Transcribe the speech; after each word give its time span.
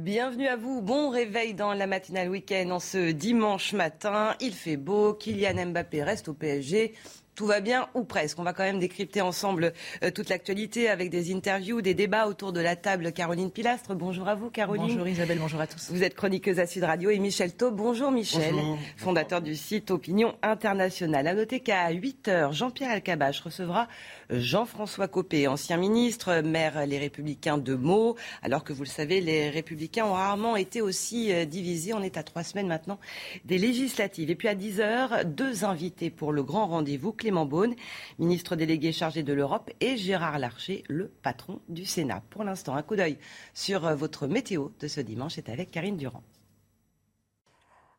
Bienvenue 0.00 0.46
à 0.46 0.56
vous, 0.56 0.82
bon 0.82 1.08
réveil 1.08 1.54
dans 1.54 1.72
la 1.72 1.86
matinale 1.86 2.28
week-end 2.28 2.68
en 2.70 2.80
ce 2.80 3.12
dimanche 3.12 3.72
matin. 3.72 4.34
Il 4.40 4.52
fait 4.52 4.76
beau, 4.76 5.14
Kylian 5.14 5.66
Mbappé 5.66 6.02
reste 6.02 6.28
au 6.28 6.34
PSG 6.34 6.92
tout 7.36 7.46
va 7.46 7.60
bien 7.60 7.86
ou 7.94 8.02
presque. 8.02 8.38
On 8.38 8.42
va 8.42 8.52
quand 8.52 8.64
même 8.64 8.80
décrypter 8.80 9.20
ensemble 9.20 9.72
euh, 10.02 10.10
toute 10.10 10.30
l'actualité 10.30 10.88
avec 10.88 11.10
des 11.10 11.32
interviews, 11.32 11.82
des 11.82 11.94
débats 11.94 12.26
autour 12.26 12.52
de 12.52 12.60
la 12.60 12.74
table. 12.74 13.12
Caroline 13.12 13.50
Pilastre, 13.50 13.94
bonjour 13.94 14.26
à 14.26 14.34
vous 14.34 14.50
Caroline. 14.50 14.86
Bonjour 14.88 15.06
Isabelle, 15.06 15.38
bonjour 15.38 15.60
à 15.60 15.66
tous. 15.66 15.90
Vous 15.90 16.02
êtes 16.02 16.14
chroniqueuse 16.14 16.58
à 16.58 16.66
Sud 16.66 16.84
Radio 16.84 17.10
et 17.10 17.18
Michel 17.18 17.54
Taub. 17.54 17.76
Bonjour 17.76 18.10
Michel, 18.10 18.54
fondateur 18.96 19.42
du 19.42 19.54
site 19.54 19.90
Opinion 19.90 20.34
Internationale. 20.42 21.26
À 21.26 21.34
noter 21.34 21.60
qu'à 21.60 21.92
8h, 21.92 22.52
Jean-Pierre 22.52 22.90
Alcabache 22.90 23.40
recevra 23.40 23.86
Jean-François 24.30 25.06
Copé, 25.06 25.46
ancien 25.46 25.76
ministre, 25.76 26.40
maire 26.40 26.86
Les 26.86 26.98
Républicains 26.98 27.58
de 27.58 27.74
Meaux. 27.74 28.16
Alors 28.42 28.64
que 28.64 28.72
vous 28.72 28.82
le 28.82 28.88
savez, 28.88 29.20
les 29.20 29.50
Républicains 29.50 30.06
ont 30.06 30.14
rarement 30.14 30.56
été 30.56 30.80
aussi 30.80 31.32
euh, 31.32 31.44
divisés. 31.44 31.92
On 31.92 32.02
est 32.02 32.16
à 32.16 32.22
trois 32.22 32.42
semaines 32.42 32.66
maintenant 32.66 32.98
des 33.44 33.58
législatives. 33.58 34.30
Et 34.30 34.34
puis 34.34 34.48
à 34.48 34.54
10h, 34.54 35.24
deux 35.24 35.64
invités 35.64 36.08
pour 36.10 36.32
le 36.32 36.42
grand 36.42 36.66
rendez-vous. 36.66 37.12
Clément 37.26 37.44
Beaune, 37.44 37.74
ministre 38.20 38.54
délégué 38.54 38.92
chargé 38.92 39.24
de 39.24 39.32
l'Europe, 39.32 39.72
et 39.80 39.96
Gérard 39.96 40.38
Larcher, 40.38 40.84
le 40.86 41.08
patron 41.08 41.60
du 41.68 41.84
Sénat. 41.84 42.22
Pour 42.30 42.44
l'instant, 42.44 42.76
un 42.76 42.82
coup 42.84 42.94
d'œil 42.94 43.18
sur 43.52 43.84
euh, 43.84 43.96
votre 43.96 44.28
météo 44.28 44.68
de 44.78 44.86
ce 44.86 45.00
dimanche 45.00 45.36
est 45.36 45.48
avec 45.48 45.72
Karine 45.72 45.96
Durand. 45.96 46.22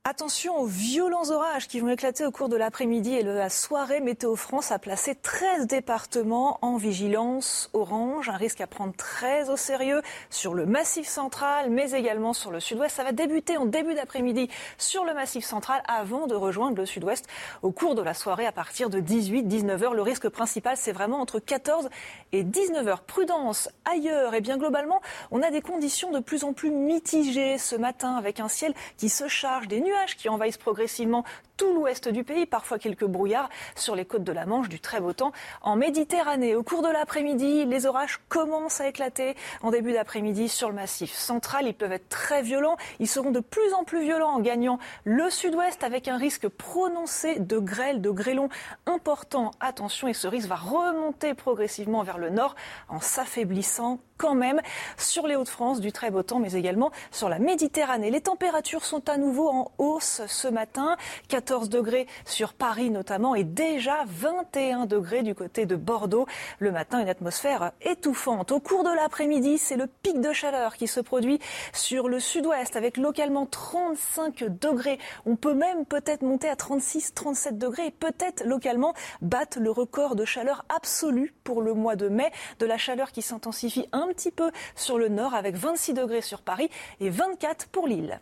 Attention 0.09 0.58
aux 0.58 0.66
violents 0.66 1.31
orages 1.31 1.67
qui 1.67 1.81
vont 1.81 1.89
éclater 1.89 2.25
au 2.25 2.31
cours 2.31 2.47
de 2.47 2.55
l'après-midi 2.55 3.16
et 3.16 3.23
de 3.25 3.30
la 3.30 3.50
soirée. 3.50 4.00
Météo 4.00 4.38
France 4.38 4.72
a 4.72 4.80
placé 4.80 5.16
13 5.16 5.67
départements 5.67 6.59
en 6.61 6.77
vigilance 6.77 7.69
orange. 7.73 8.30
Un 8.30 8.38
risque 8.38 8.61
à 8.61 8.67
prendre 8.67 8.95
très 8.95 9.49
au 9.49 9.58
sérieux 9.58 10.02
sur 10.30 10.53
le 10.53 10.66
massif 10.66 11.09
central, 11.09 11.72
mais 11.72 11.91
également 11.91 12.31
sur 12.31 12.52
le 12.52 12.61
sud-ouest. 12.61 12.95
Ça 12.95 13.03
va 13.03 13.11
débuter 13.11 13.58
en 13.58 13.66
début 13.66 13.95
d'après-midi 13.95 14.49
sur 14.77 15.03
le 15.03 15.14
massif 15.14 15.44
central 15.44 15.83
avant 15.89 16.25
de 16.25 16.36
rejoindre 16.36 16.77
le 16.77 16.86
sud-ouest 16.86 17.27
au 17.61 17.71
cours 17.71 17.94
de 17.94 18.02
la 18.02 18.14
soirée 18.14 18.45
à 18.45 18.53
partir 18.53 18.89
de 18.89 19.02
18-19 19.02 19.83
heures. 19.83 19.94
Le 19.94 20.03
risque 20.03 20.30
principal, 20.30 20.77
c'est 20.77 20.94
vraiment 20.94 21.19
entre 21.19 21.39
14 21.39 21.89
et 22.31 22.44
19 22.44 22.87
heures. 22.87 23.02
Prudence 23.02 23.67
ailleurs. 23.83 24.36
Et 24.36 24.39
bien 24.39 24.58
globalement, 24.58 25.02
on 25.31 25.42
a 25.42 25.52
des 25.52 25.61
conditions 25.61 26.11
de 26.11 26.20
plus 26.20 26.45
en 26.45 26.54
plus 26.54 26.71
mitigées 26.71 27.58
ce 27.58 27.76
matin 27.76 28.15
avec 28.15 28.39
un 28.39 28.48
ciel 28.48 28.73
qui 28.95 29.10
se 29.10 29.27
charge 29.27 29.67
des 29.67 29.81
nuages 29.81 29.96
qui 30.15 30.30
envahissent 30.30 30.58
progressivement 30.58 31.23
tout 31.57 31.73
l'ouest 31.73 32.07
du 32.07 32.23
pays, 32.23 32.45
parfois 32.45 32.77
quelques 32.77 33.05
brouillards 33.05 33.49
sur 33.75 33.95
les 33.95 34.05
côtes 34.05 34.23
de 34.23 34.31
la 34.31 34.45
Manche, 34.45 34.69
du 34.69 34.79
très 34.79 35.01
beau 35.01 35.13
temps 35.13 35.31
en 35.63 35.75
Méditerranée. 35.75 36.55
Au 36.55 36.63
cours 36.63 36.83
de 36.83 36.87
l'après-midi, 36.87 37.65
les 37.65 37.85
orages 37.87 38.19
commencent 38.29 38.79
à 38.79 38.87
éclater 38.87 39.35
en 39.63 39.71
début 39.71 39.91
d'après-midi 39.91 40.49
sur 40.49 40.69
le 40.69 40.75
massif 40.75 41.11
central. 41.11 41.65
Ils 41.67 41.73
peuvent 41.73 41.91
être 41.91 42.09
très 42.09 42.43
violents. 42.43 42.77
Ils 42.99 43.07
seront 43.07 43.31
de 43.31 43.39
plus 43.39 43.73
en 43.73 43.83
plus 43.83 44.03
violents 44.03 44.33
en 44.33 44.39
gagnant 44.39 44.77
le 45.03 45.29
sud-ouest 45.29 45.83
avec 45.83 46.07
un 46.07 46.17
risque 46.17 46.47
prononcé 46.47 47.39
de 47.39 47.57
grêle, 47.57 48.01
de 48.01 48.11
grêlons 48.11 48.49
important. 48.85 49.51
Attention, 49.59 50.07
et 50.07 50.13
ce 50.13 50.27
risque 50.27 50.47
va 50.47 50.55
remonter 50.55 51.33
progressivement 51.33 52.03
vers 52.03 52.19
le 52.19 52.29
nord 52.29 52.55
en 52.87 52.99
s'affaiblissant 52.99 53.99
quand 54.17 54.33
même 54.33 54.61
sur 54.97 55.27
les 55.27 55.35
Hauts-de-France 55.35 55.79
du 55.79 55.91
très 55.91 56.09
beau 56.09 56.23
temps, 56.23 56.39
mais 56.39 56.53
également 56.53 56.91
sur 57.11 57.29
la 57.29 57.37
Méditerranée. 57.37 58.09
Les 58.09 58.21
températures 58.21 58.83
sont 58.83 59.09
à 59.09 59.17
nouveau 59.17 59.49
en 59.49 59.71
hausse 59.77 60.21
ce 60.27 60.47
matin. 60.47 60.97
14 61.27 61.46
degrés 61.47 62.08
sur 62.25 62.53
Paris 62.53 62.89
notamment 62.89 63.33
et 63.33 63.45
déjà 63.45 64.03
21 64.05 64.85
degrés 64.85 65.23
du 65.23 65.33
côté 65.33 65.65
de 65.65 65.77
Bordeaux. 65.77 66.25
Le 66.59 66.71
matin, 66.71 66.99
une 66.99 67.08
atmosphère 67.08 67.71
étouffante. 67.81 68.52
Au 68.52 68.59
cours 68.59 68.83
de 68.83 68.93
l'après-midi, 68.93 69.57
c'est 69.57 69.77
le 69.77 69.87
pic 69.87 70.19
de 70.19 70.33
chaleur 70.33 70.75
qui 70.75 70.87
se 70.87 70.99
produit 70.99 71.39
sur 71.71 72.09
le 72.09 72.19
sud-ouest 72.19 72.75
avec 72.75 72.97
localement 72.97 73.45
35 73.45 74.43
degrés. 74.59 74.99
On 75.25 75.37
peut 75.37 75.53
même 75.53 75.86
peut-être 75.86 76.21
monter 76.21 76.49
à 76.49 76.57
36, 76.57 77.13
37 77.13 77.57
degrés 77.57 77.87
et 77.87 77.91
peut-être 77.91 78.43
localement 78.43 78.93
battre 79.21 79.59
le 79.59 79.71
record 79.71 80.15
de 80.15 80.25
chaleur 80.25 80.65
absolue 80.67 81.33
pour 81.45 81.61
le 81.61 81.73
mois 81.73 81.95
de 81.95 82.09
mai. 82.09 82.30
De 82.59 82.65
la 82.65 82.77
chaleur 82.77 83.13
qui 83.13 83.21
s'intensifie 83.21 83.87
un 83.93 84.07
petit 84.07 84.31
peu 84.31 84.52
sur 84.75 84.97
le 84.97 85.07
nord 85.07 85.33
avec 85.33 85.55
26 85.55 85.93
degrés 85.93 86.21
sur 86.21 86.41
Paris 86.41 86.69
et 86.99 87.09
24 87.09 87.67
pour 87.67 87.87
Lille. 87.87 88.19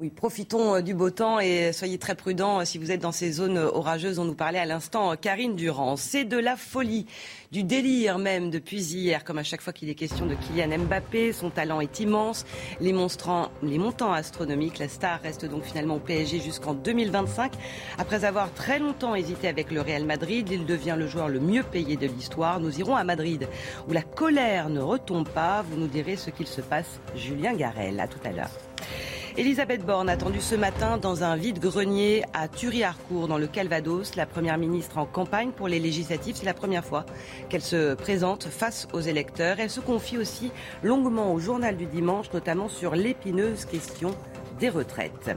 Oui, 0.00 0.08
profitons 0.08 0.76
euh, 0.76 0.80
du 0.80 0.94
beau 0.94 1.10
temps 1.10 1.40
et 1.40 1.74
soyez 1.74 1.98
très 1.98 2.14
prudents 2.14 2.60
euh, 2.60 2.64
si 2.64 2.78
vous 2.78 2.90
êtes 2.90 3.02
dans 3.02 3.12
ces 3.12 3.32
zones 3.32 3.58
euh, 3.58 3.70
orageuses 3.70 4.16
dont 4.16 4.24
nous 4.24 4.34
parlait 4.34 4.58
à 4.58 4.64
l'instant 4.64 5.14
Karine 5.14 5.56
Durand. 5.56 5.96
C'est 5.96 6.24
de 6.24 6.38
la 6.38 6.56
folie, 6.56 7.04
du 7.52 7.64
délire 7.64 8.16
même 8.16 8.48
depuis 8.48 8.80
hier, 8.80 9.24
comme 9.24 9.36
à 9.36 9.42
chaque 9.42 9.60
fois 9.60 9.74
qu'il 9.74 9.90
est 9.90 9.94
question 9.94 10.24
de 10.24 10.34
Kylian 10.34 10.78
Mbappé. 10.86 11.34
Son 11.34 11.50
talent 11.50 11.82
est 11.82 12.00
immense, 12.00 12.46
les, 12.80 12.94
les 13.62 13.78
montants 13.78 14.12
astronomiques. 14.14 14.78
La 14.78 14.88
star 14.88 15.20
reste 15.20 15.44
donc 15.44 15.64
finalement 15.64 15.96
au 15.96 16.00
PSG 16.00 16.40
jusqu'en 16.40 16.72
2025. 16.72 17.52
Après 17.98 18.24
avoir 18.24 18.54
très 18.54 18.78
longtemps 18.78 19.14
hésité 19.14 19.48
avec 19.48 19.70
le 19.70 19.82
Real 19.82 20.06
Madrid, 20.06 20.48
il 20.50 20.64
devient 20.64 20.96
le 20.96 21.08
joueur 21.08 21.28
le 21.28 21.40
mieux 21.40 21.62
payé 21.62 21.98
de 21.98 22.06
l'histoire. 22.06 22.58
Nous 22.58 22.80
irons 22.80 22.96
à 22.96 23.04
Madrid, 23.04 23.48
où 23.86 23.92
la 23.92 24.02
colère 24.02 24.70
ne 24.70 24.80
retombe 24.80 25.28
pas. 25.28 25.62
Vous 25.68 25.76
nous 25.76 25.88
direz 25.88 26.16
ce 26.16 26.30
qu'il 26.30 26.46
se 26.46 26.62
passe. 26.62 27.00
Julien 27.14 27.52
Garel, 27.52 28.00
à 28.00 28.08
tout 28.08 28.20
à 28.24 28.30
l'heure. 28.32 28.69
Elisabeth 29.36 29.86
Borne 29.86 30.08
attendue 30.08 30.40
ce 30.40 30.56
matin 30.56 30.98
dans 30.98 31.22
un 31.22 31.36
vide-grenier 31.36 32.24
à 32.34 32.48
Thury-Harcourt, 32.48 33.28
dans 33.28 33.38
le 33.38 33.46
Calvados. 33.46 34.16
La 34.16 34.26
Première 34.26 34.58
ministre 34.58 34.98
en 34.98 35.06
campagne 35.06 35.52
pour 35.52 35.68
les 35.68 35.78
législatives. 35.78 36.34
C'est 36.36 36.44
la 36.44 36.52
première 36.52 36.84
fois 36.84 37.06
qu'elle 37.48 37.62
se 37.62 37.94
présente 37.94 38.44
face 38.44 38.88
aux 38.92 39.00
électeurs. 39.00 39.60
Elle 39.60 39.70
se 39.70 39.80
confie 39.80 40.18
aussi 40.18 40.50
longuement 40.82 41.32
au 41.32 41.38
journal 41.38 41.76
du 41.76 41.86
dimanche, 41.86 42.26
notamment 42.34 42.68
sur 42.68 42.96
l'épineuse 42.96 43.66
question 43.66 44.16
des 44.58 44.68
retraites. 44.68 45.30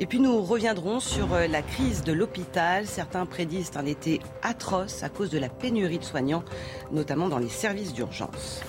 Et 0.00 0.06
puis 0.06 0.20
nous 0.20 0.42
reviendrons 0.42 0.98
sur 0.98 1.32
euh, 1.34 1.46
la 1.46 1.62
crise 1.62 2.02
de 2.02 2.12
l'hôpital. 2.12 2.86
Certains 2.86 3.26
prédisent 3.26 3.72
un 3.76 3.86
été 3.86 4.20
atroce 4.42 5.02
à 5.02 5.10
cause 5.10 5.30
de 5.30 5.38
la 5.38 5.48
pénurie 5.48 5.98
de 5.98 6.04
soignants, 6.04 6.44
notamment 6.92 7.28
dans 7.28 7.38
les 7.38 7.50
services 7.50 7.92
d'urgence. 7.92 8.62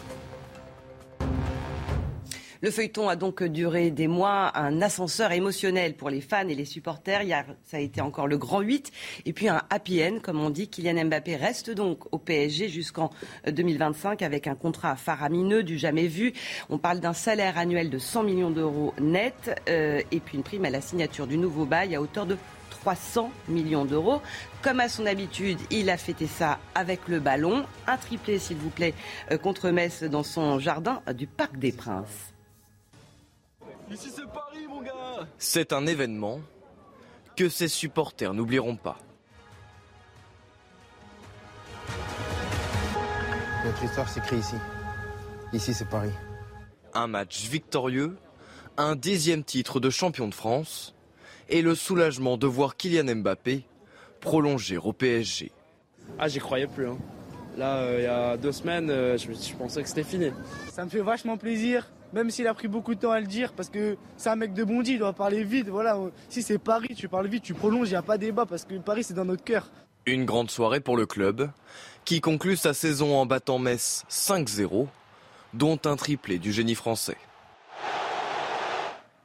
Le 2.62 2.72
feuilleton 2.72 3.08
a 3.08 3.16
donc 3.16 3.42
duré 3.42 3.90
des 3.90 4.10
mois, 4.10 4.52
un 4.58 4.82
ascenseur 4.82 5.32
émotionnel 5.32 5.96
pour 5.96 6.10
les 6.10 6.20
fans 6.20 6.46
et 6.46 6.56
les 6.56 6.66
supporters. 6.66 7.22
Hier, 7.22 7.46
ça 7.64 7.78
a 7.78 7.80
été 7.80 8.02
encore 8.02 8.28
le 8.28 8.38
grand 8.38 8.60
8. 8.60 8.92
Et 9.26 9.32
puis 9.32 9.48
un 9.48 9.62
happy 9.70 10.04
end, 10.04 10.20
comme 10.22 10.42
on 10.42 10.50
dit. 10.50 10.68
Kylian 10.68 11.06
Mbappé 11.06 11.38
reste 11.38 11.72
donc 11.72 12.14
au 12.14 12.18
PSG 12.18 12.68
jusqu'en 12.68 13.12
2025 13.48 14.22
avec 14.24 14.46
un 14.46 14.56
contrat 14.56 14.98
faramineux 14.98 15.64
du 15.64 15.78
jamais 15.78 16.08
vu. 16.08 16.34
On 16.70 16.78
parle 16.78 17.00
d'un 17.00 17.14
salaire 17.14 17.58
annuel 17.58 17.90
de 17.90 17.98
100 17.98 18.24
millions 18.24 18.52
d'euros 18.52 18.94
net 19.00 19.62
euh, 19.70 20.02
et 20.12 20.20
puis 20.20 20.36
une 20.36 20.44
prime 20.44 20.66
à 20.66 20.70
la 20.70 20.82
signature 20.82 21.28
du 21.28 21.38
nouveau 21.38 21.66
bail 21.66 21.96
à 21.96 22.02
hauteur 22.02 22.26
de 22.26 22.36
300 22.72 23.32
millions 23.48 23.86
d'euros. 23.86 24.22
Comme 24.64 24.82
à 24.82 24.90
son 24.90 25.06
habitude, 25.06 25.60
il 25.72 25.90
a 25.90 25.96
fêté 25.96 26.28
ça 26.28 26.60
avec 26.76 27.08
le 27.08 27.22
ballon. 27.22 27.66
Un 27.88 27.96
triplé, 27.96 28.38
s'il 28.38 28.58
vous 28.58 28.70
plaît, 28.70 28.94
euh, 29.32 29.38
contre 29.38 29.70
Metz 29.70 30.04
dans 30.04 30.24
son 30.24 30.60
jardin 30.60 31.02
du 31.14 31.26
Parc 31.26 31.58
des 31.58 31.72
Princes. 31.72 32.34
Ici 33.92 34.10
c'est 34.16 34.28
Paris 34.28 34.68
mon 34.68 34.82
gars 34.82 35.28
C'est 35.38 35.74
un 35.74 35.86
événement 35.88 36.42
que 37.36 37.50
ses 37.50 37.68
supporters 37.68 38.34
n'oublieront 38.34 38.76
pas. 38.76 38.98
Notre 43.66 43.84
histoire 43.84 44.10
s'écrit 44.10 44.38
ici. 44.38 44.56
Ici 45.54 45.74
c'est 45.74 45.90
Paris. 45.90 46.12
Un 46.94 47.08
match 47.08 47.48
victorieux 47.48 48.18
un 48.80 48.96
dixième 48.96 49.44
titre 49.44 49.82
de 49.82 49.90
champion 49.90 50.30
de 50.30 50.34
France 50.34 50.96
et 51.50 51.62
le 51.62 51.76
soulagement 51.76 52.38
de 52.38 52.48
voir 52.48 52.78
Kylian 52.78 53.14
Mbappé 53.14 53.66
prolonger 54.22 54.78
au 54.78 54.94
PSG. 54.94 55.52
Ah, 56.18 56.30
j'y 56.30 56.40
croyais 56.40 56.66
plus. 56.66 56.88
Hein. 56.88 56.98
Là, 57.60 57.80
euh, 57.80 57.96
il 57.98 58.04
y 58.04 58.08
a 58.08 58.38
deux 58.38 58.54
semaines, 58.54 58.90
euh, 58.90 59.18
je, 59.18 59.34
je, 59.34 59.54
pensais 59.54 59.84
que 59.84 59.90
c'était 59.90 60.06
fini. 60.06 60.32
Ça 60.72 60.86
me 60.86 60.90
fait 60.90 61.02
vachement 61.02 61.36
plaisir, 61.36 61.92
même 62.14 62.30
s'il 62.30 62.48
a 62.48 62.54
pris 62.54 62.70
beaucoup 62.70 62.96
de 62.96 63.02
temps 63.02 63.12
à 63.12 63.20
le 63.20 63.28
dire, 63.28 63.52
parce 63.52 63.68
que 63.68 63.98
c'est 64.16 64.30
un 64.30 64.38
mec 64.38 64.54
de 64.54 64.64
Bondy, 64.64 64.94
il 64.94 65.00
doit 65.00 65.12
parler 65.12 65.44
vite. 65.44 65.68
Voilà, 65.68 66.00
si 66.30 66.42
c'est 66.42 66.58
Paris, 66.58 66.96
tu 66.96 67.10
parles 67.10 67.28
vite, 67.28 67.44
tu 67.44 67.54
prolonges, 67.54 67.90
il 67.90 67.92
n'y 67.92 67.98
a 67.98 68.02
pas 68.02 68.18
débat, 68.18 68.46
parce 68.46 68.64
que 68.64 68.76
Paris, 68.76 69.04
c'est 69.04 69.14
dans 69.14 69.26
notre 69.26 69.44
cœur. 69.44 69.70
Une 70.06 70.24
grande 70.24 70.50
soirée 70.50 70.80
pour 70.80 70.96
le 70.96 71.06
club, 71.06 71.50
qui 72.06 72.22
conclut 72.22 72.56
sa 72.56 72.74
saison 72.74 73.18
en 73.18 73.26
battant 73.26 73.60
Metz 73.60 74.06
5-0, 74.10 74.88
dont 75.54 75.80
un 75.84 75.98
triplé 75.98 76.40
du 76.40 76.54
génie 76.54 76.76
français. 76.76 77.18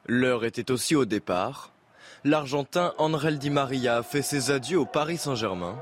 L'heure 0.07 0.43
était 0.43 0.71
aussi 0.71 0.93
au 0.97 1.05
départ. 1.05 1.71
L'Argentin 2.25 2.93
André 2.97 3.31
Di 3.37 3.49
Maria 3.49 3.95
a 3.95 4.03
fait 4.03 4.21
ses 4.21 4.51
adieux 4.51 4.79
au 4.79 4.85
Paris 4.85 5.19
Saint-Germain. 5.19 5.81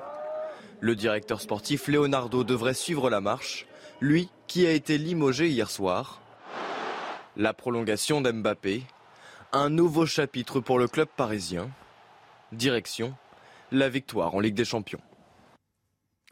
Le 0.84 0.98
directeur 0.98 1.40
sportif 1.40 1.88
Leonardo 1.88 2.44
devrait 2.44 2.74
suivre 2.74 3.10
la 3.10 3.22
marche, 3.22 3.68
lui 4.02 4.28
qui 4.48 4.68
a 4.68 4.72
été 4.72 4.98
limogé 4.98 5.48
hier 5.48 5.70
soir. 5.70 6.20
La 7.38 7.54
prolongation 7.54 8.20
d'Mbappé, 8.20 8.84
un 9.54 9.70
nouveau 9.70 10.06
chapitre 10.06 10.60
pour 10.60 10.80
le 10.80 10.90
club 10.90 11.08
parisien. 11.08 11.70
Direction, 12.52 13.16
la 13.72 13.88
victoire 13.88 14.36
en 14.36 14.42
Ligue 14.42 14.56
des 14.56 14.66
Champions. 14.66 15.00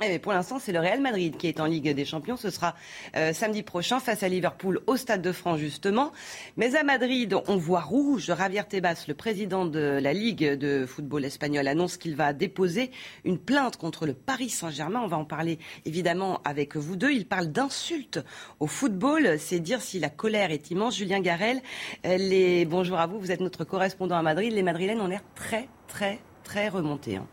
Eh 0.04 0.18
pour 0.18 0.34
l'instant, 0.34 0.58
c'est 0.58 0.72
le 0.72 0.80
Real 0.80 1.00
Madrid 1.00 1.38
qui 1.38 1.46
est 1.46 1.60
en 1.60 1.66
Ligue 1.66 1.94
des 1.94 2.06
Champions. 2.06 2.36
Ce 2.36 2.50
sera 2.50 2.74
euh, 3.16 3.34
samedi 3.34 3.62
prochain 3.62 4.00
face 4.00 4.24
à 4.24 4.30
Liverpool 4.30 4.82
au 4.88 4.98
Stade 4.98 5.22
de 5.22 5.32
France, 5.32 5.60
justement. 5.60 6.12
Mais 6.58 6.76
à 6.76 6.84
Madrid, 6.84 7.36
on 7.48 7.58
voit 7.58 7.82
rouge. 7.82 8.26
Javier 8.26 8.64
Tebas, 8.68 9.06
le 9.08 9.14
président 9.14 9.66
de 9.66 10.00
la 10.02 10.14
Ligue 10.14 10.44
de 10.44 10.88
football 10.88 11.24
espagnol, 11.24 11.68
annonce 11.68 11.98
qu'il 11.98 12.16
va 12.16 12.34
déposer 12.34 12.90
une 13.26 13.38
plainte 13.38 13.78
contre 13.78 14.08
le 14.08 14.14
Paris 14.14 14.50
Saint-Germain. 14.50 15.02
On 15.04 15.08
va 15.08 15.18
en 15.18 15.26
parler 15.26 15.60
évidemment 15.86 16.42
avec 16.46 16.78
vous 16.78 16.96
deux. 16.96 17.12
Il 17.12 17.28
parle 17.28 17.48
d'insultes 17.48 18.20
au 18.60 18.66
football. 18.66 19.38
C'est 19.38 19.60
dire 19.60 19.82
si 19.82 20.00
la 20.00 20.10
colère 20.10 20.50
est 20.50 20.72
immense. 20.72 20.98
Julien 20.98 21.20
Garel, 21.20 21.62
les... 22.04 22.66
bonjour 22.66 22.98
à 22.98 23.06
vous. 23.06 23.20
Vous 23.20 23.32
êtes 23.32 23.42
notre 23.42 23.66
correspondant 23.66 24.18
à 24.18 24.24
Madrid. 24.24 24.52
Les 24.52 24.64
Madrilènes 24.64 25.00
ont 25.00 25.08
l'air 25.08 25.22
très, 25.36 25.68
très, 25.88 26.18
très 26.44 26.70
remontés. 26.70 27.18
Hein. 27.18 27.28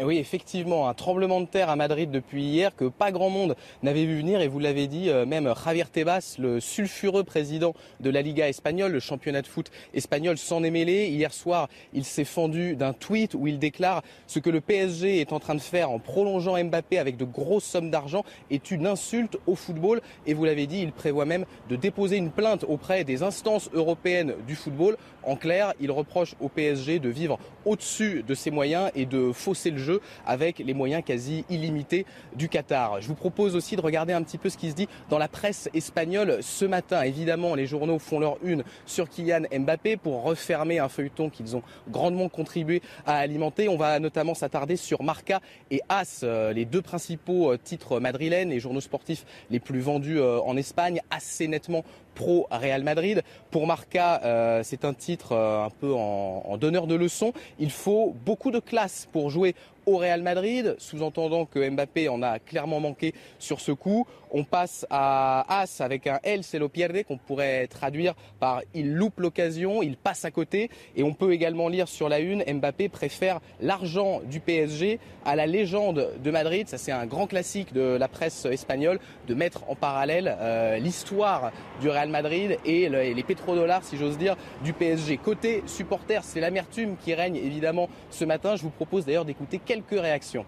Oui, 0.00 0.18
effectivement, 0.18 0.88
un 0.88 0.94
tremblement 0.94 1.40
de 1.40 1.46
terre 1.46 1.70
à 1.70 1.76
Madrid 1.76 2.10
depuis 2.10 2.42
hier 2.42 2.74
que 2.74 2.86
pas 2.86 3.12
grand 3.12 3.30
monde 3.30 3.54
n'avait 3.84 4.06
vu 4.06 4.18
venir 4.18 4.40
et 4.40 4.48
vous 4.48 4.58
l'avez 4.58 4.88
dit, 4.88 5.08
euh, 5.08 5.24
même 5.24 5.52
Javier 5.64 5.84
Tebas, 5.84 6.34
le 6.38 6.58
sulfureux 6.58 7.22
président 7.22 7.74
de 8.00 8.10
la 8.10 8.20
Liga 8.20 8.48
espagnole, 8.48 8.90
le 8.90 8.98
championnat 8.98 9.40
de 9.40 9.46
foot 9.46 9.70
espagnol, 9.94 10.36
s'en 10.36 10.64
est 10.64 10.72
mêlé. 10.72 11.06
Hier 11.06 11.32
soir, 11.32 11.68
il 11.92 12.04
s'est 12.04 12.24
fendu 12.24 12.74
d'un 12.74 12.92
tweet 12.92 13.34
où 13.34 13.46
il 13.46 13.60
déclare 13.60 14.02
ce 14.26 14.40
que 14.40 14.50
le 14.50 14.60
PSG 14.60 15.20
est 15.20 15.32
en 15.32 15.38
train 15.38 15.54
de 15.54 15.60
faire 15.60 15.92
en 15.92 16.00
prolongeant 16.00 16.62
Mbappé 16.62 16.98
avec 16.98 17.16
de 17.16 17.24
grosses 17.24 17.64
sommes 17.64 17.90
d'argent 17.90 18.24
est 18.50 18.72
une 18.72 18.88
insulte 18.88 19.38
au 19.46 19.54
football 19.54 20.00
et 20.26 20.34
vous 20.34 20.44
l'avez 20.44 20.66
dit, 20.66 20.80
il 20.80 20.90
prévoit 20.90 21.24
même 21.24 21.44
de 21.68 21.76
déposer 21.76 22.16
une 22.16 22.32
plainte 22.32 22.64
auprès 22.66 23.04
des 23.04 23.22
instances 23.22 23.70
européennes 23.72 24.34
du 24.48 24.56
football. 24.56 24.96
En 25.26 25.36
clair, 25.36 25.72
il 25.80 25.90
reproche 25.90 26.34
au 26.40 26.48
PSG 26.48 26.98
de 26.98 27.08
vivre 27.08 27.38
au-dessus 27.64 28.22
de 28.26 28.34
ses 28.34 28.50
moyens 28.50 28.90
et 28.94 29.06
de 29.06 29.32
fausser 29.32 29.70
le 29.70 29.78
jeu 29.78 30.00
avec 30.26 30.58
les 30.58 30.74
moyens 30.74 31.02
quasi 31.04 31.44
illimités 31.48 32.06
du 32.34 32.48
Qatar. 32.48 33.00
Je 33.00 33.08
vous 33.08 33.14
propose 33.14 33.56
aussi 33.56 33.76
de 33.76 33.80
regarder 33.80 34.12
un 34.12 34.22
petit 34.22 34.38
peu 34.38 34.48
ce 34.48 34.58
qui 34.58 34.70
se 34.70 34.74
dit 34.74 34.88
dans 35.08 35.18
la 35.18 35.28
presse 35.28 35.68
espagnole 35.74 36.38
ce 36.42 36.64
matin. 36.64 37.02
Évidemment, 37.02 37.54
les 37.54 37.66
journaux 37.66 37.98
font 37.98 38.18
leur 38.18 38.36
une 38.42 38.64
sur 38.86 39.08
Kylian 39.08 39.42
Mbappé 39.52 39.96
pour 39.96 40.22
refermer 40.22 40.78
un 40.78 40.88
feuilleton 40.88 41.30
qu'ils 41.30 41.56
ont 41.56 41.62
grandement 41.88 42.28
contribué 42.28 42.82
à 43.06 43.16
alimenter. 43.16 43.68
On 43.68 43.76
va 43.76 43.98
notamment 43.98 44.34
s'attarder 44.34 44.76
sur 44.76 45.02
Marca 45.02 45.40
et 45.70 45.80
As, 45.88 46.20
euh, 46.22 46.52
les 46.52 46.64
deux 46.64 46.82
principaux 46.82 47.52
euh, 47.52 47.58
titres 47.62 48.00
madrilènes, 48.00 48.50
les 48.50 48.60
journaux 48.60 48.80
sportifs 48.80 49.24
les 49.50 49.60
plus 49.60 49.80
vendus 49.80 50.18
euh, 50.18 50.40
en 50.40 50.56
Espagne, 50.56 51.00
assez 51.10 51.48
nettement 51.48 51.84
pro 52.14 52.46
Real 52.50 52.82
Madrid. 52.82 53.22
Pour 53.50 53.66
Marca, 53.66 54.20
euh, 54.24 54.62
c'est 54.64 54.84
un 54.84 54.94
titre 54.94 55.32
euh, 55.32 55.64
un 55.64 55.70
peu 55.70 55.92
en, 55.92 56.42
en, 56.46 56.56
donneur 56.56 56.86
de 56.86 56.94
leçons. 56.94 57.32
Il 57.58 57.70
faut 57.70 58.14
beaucoup 58.24 58.50
de 58.50 58.60
classe 58.60 59.08
pour 59.12 59.30
jouer 59.30 59.54
au 59.86 59.98
Real 59.98 60.22
Madrid, 60.22 60.74
sous-entendant 60.78 61.46
que 61.46 61.68
Mbappé 61.68 62.08
en 62.08 62.22
a 62.22 62.38
clairement 62.38 62.80
manqué 62.80 63.14
sur 63.38 63.60
ce 63.60 63.72
coup. 63.72 64.06
On 64.30 64.42
passe 64.42 64.84
à 64.90 65.60
As 65.60 65.80
avec 65.80 66.06
un 66.06 66.18
L, 66.24 66.42
c'est 66.42 66.58
lo 66.58 66.68
pierde, 66.68 67.04
qu'on 67.04 67.18
pourrait 67.18 67.68
traduire 67.68 68.14
par 68.40 68.62
il 68.74 68.92
loupe 68.92 69.20
l'occasion, 69.20 69.80
il 69.80 69.96
passe 69.96 70.24
à 70.24 70.30
côté. 70.30 70.70
Et 70.96 71.02
on 71.02 71.14
peut 71.14 71.32
également 71.32 71.68
lire 71.68 71.86
sur 71.86 72.08
la 72.08 72.18
une, 72.18 72.42
Mbappé 72.42 72.88
préfère 72.88 73.40
l'argent 73.60 74.20
du 74.24 74.40
PSG 74.40 74.98
à 75.24 75.36
la 75.36 75.46
légende 75.46 76.10
de 76.22 76.30
Madrid. 76.30 76.68
Ça, 76.68 76.78
c'est 76.78 76.92
un 76.92 77.06
grand 77.06 77.26
classique 77.26 77.72
de 77.72 77.96
la 77.96 78.08
presse 78.08 78.44
espagnole, 78.46 78.98
de 79.28 79.34
mettre 79.34 79.70
en 79.70 79.76
parallèle 79.76 80.36
euh, 80.40 80.78
l'histoire 80.78 81.52
du 81.80 81.88
Real 81.88 82.08
Madrid 82.08 82.58
et 82.64 82.88
le, 82.88 83.12
les 83.12 83.22
pétrodollars, 83.22 83.84
si 83.84 83.96
j'ose 83.96 84.18
dire, 84.18 84.36
du 84.64 84.72
PSG. 84.72 85.16
Côté 85.18 85.62
supporter, 85.66 86.24
c'est 86.24 86.40
l'amertume 86.40 86.96
qui 86.96 87.14
règne 87.14 87.36
évidemment 87.36 87.88
ce 88.10 88.24
matin. 88.24 88.56
Je 88.56 88.62
vous 88.62 88.70
propose 88.70 89.04
d'ailleurs 89.06 89.24
d'écouter 89.24 89.60
réactions. 89.92 90.46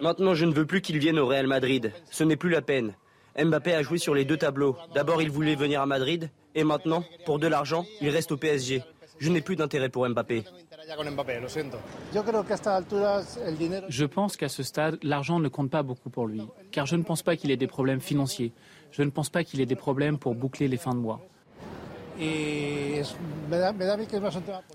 Maintenant, 0.00 0.34
je 0.34 0.44
ne 0.44 0.52
veux 0.52 0.66
plus 0.66 0.80
qu'il 0.80 0.98
vienne 0.98 1.18
au 1.18 1.26
Real 1.26 1.46
Madrid. 1.46 1.92
Ce 2.10 2.24
n'est 2.24 2.36
plus 2.36 2.50
la 2.50 2.62
peine. 2.62 2.94
Mbappé 3.36 3.74
a 3.74 3.82
joué 3.82 3.98
sur 3.98 4.14
les 4.14 4.24
deux 4.24 4.36
tableaux. 4.36 4.76
D'abord, 4.94 5.22
il 5.22 5.30
voulait 5.30 5.54
venir 5.54 5.80
à 5.80 5.86
Madrid, 5.86 6.30
et 6.54 6.64
maintenant, 6.64 7.04
pour 7.24 7.38
de 7.38 7.46
l'argent, 7.46 7.84
il 8.00 8.08
reste 8.10 8.32
au 8.32 8.36
PSG. 8.36 8.82
Je 9.18 9.30
n'ai 9.30 9.40
plus 9.40 9.56
d'intérêt 9.56 9.88
pour 9.88 10.08
Mbappé. 10.08 10.44
Je 13.88 14.04
pense 14.04 14.36
qu'à 14.36 14.48
ce 14.48 14.62
stade, 14.62 14.98
l'argent 15.02 15.38
ne 15.38 15.48
compte 15.48 15.70
pas 15.70 15.82
beaucoup 15.82 16.10
pour 16.10 16.26
lui, 16.26 16.42
car 16.70 16.86
je 16.86 16.96
ne 16.96 17.02
pense 17.02 17.22
pas 17.22 17.36
qu'il 17.36 17.50
ait 17.50 17.56
des 17.56 17.66
problèmes 17.66 18.00
financiers. 18.00 18.52
Je 18.90 19.02
ne 19.02 19.10
pense 19.10 19.28
pas 19.28 19.44
qu'il 19.44 19.60
ait 19.60 19.66
des 19.66 19.76
problèmes 19.76 20.18
pour 20.18 20.34
boucler 20.34 20.66
les 20.68 20.76
fins 20.76 20.94
de 20.94 21.00
mois. 21.00 21.20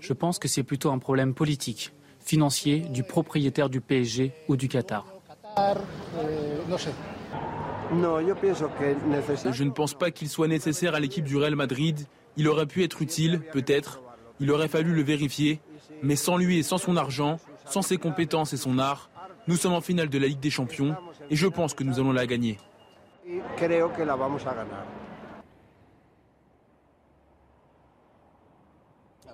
Je 0.00 0.12
pense 0.12 0.38
que 0.38 0.48
c'est 0.48 0.62
plutôt 0.62 0.90
un 0.90 0.98
problème 0.98 1.34
politique, 1.34 1.92
financier, 2.20 2.80
du 2.80 3.02
propriétaire 3.02 3.68
du 3.68 3.80
PSG 3.80 4.32
ou 4.48 4.56
du 4.56 4.68
Qatar. 4.68 5.04
Je 9.52 9.64
ne 9.64 9.70
pense 9.70 9.94
pas 9.94 10.10
qu'il 10.10 10.28
soit 10.28 10.48
nécessaire 10.48 10.94
à 10.94 11.00
l'équipe 11.00 11.24
du 11.24 11.36
Real 11.36 11.54
Madrid. 11.54 12.06
Il 12.36 12.48
aurait 12.48 12.66
pu 12.66 12.82
être 12.82 13.02
utile, 13.02 13.40
peut-être. 13.52 14.00
Il 14.40 14.50
aurait 14.50 14.68
fallu 14.68 14.94
le 14.94 15.02
vérifier. 15.02 15.60
Mais 16.02 16.16
sans 16.16 16.36
lui 16.36 16.58
et 16.58 16.62
sans 16.62 16.78
son 16.78 16.96
argent, 16.96 17.38
sans 17.66 17.82
ses 17.82 17.98
compétences 17.98 18.52
et 18.52 18.56
son 18.56 18.78
art, 18.78 19.10
nous 19.46 19.56
sommes 19.56 19.74
en 19.74 19.80
finale 19.80 20.08
de 20.08 20.18
la 20.18 20.26
Ligue 20.26 20.40
des 20.40 20.50
Champions 20.50 20.96
et 21.30 21.36
je 21.36 21.46
pense 21.46 21.74
que 21.74 21.84
nous 21.84 22.00
allons 22.00 22.12
la 22.12 22.26
gagner. 22.26 22.58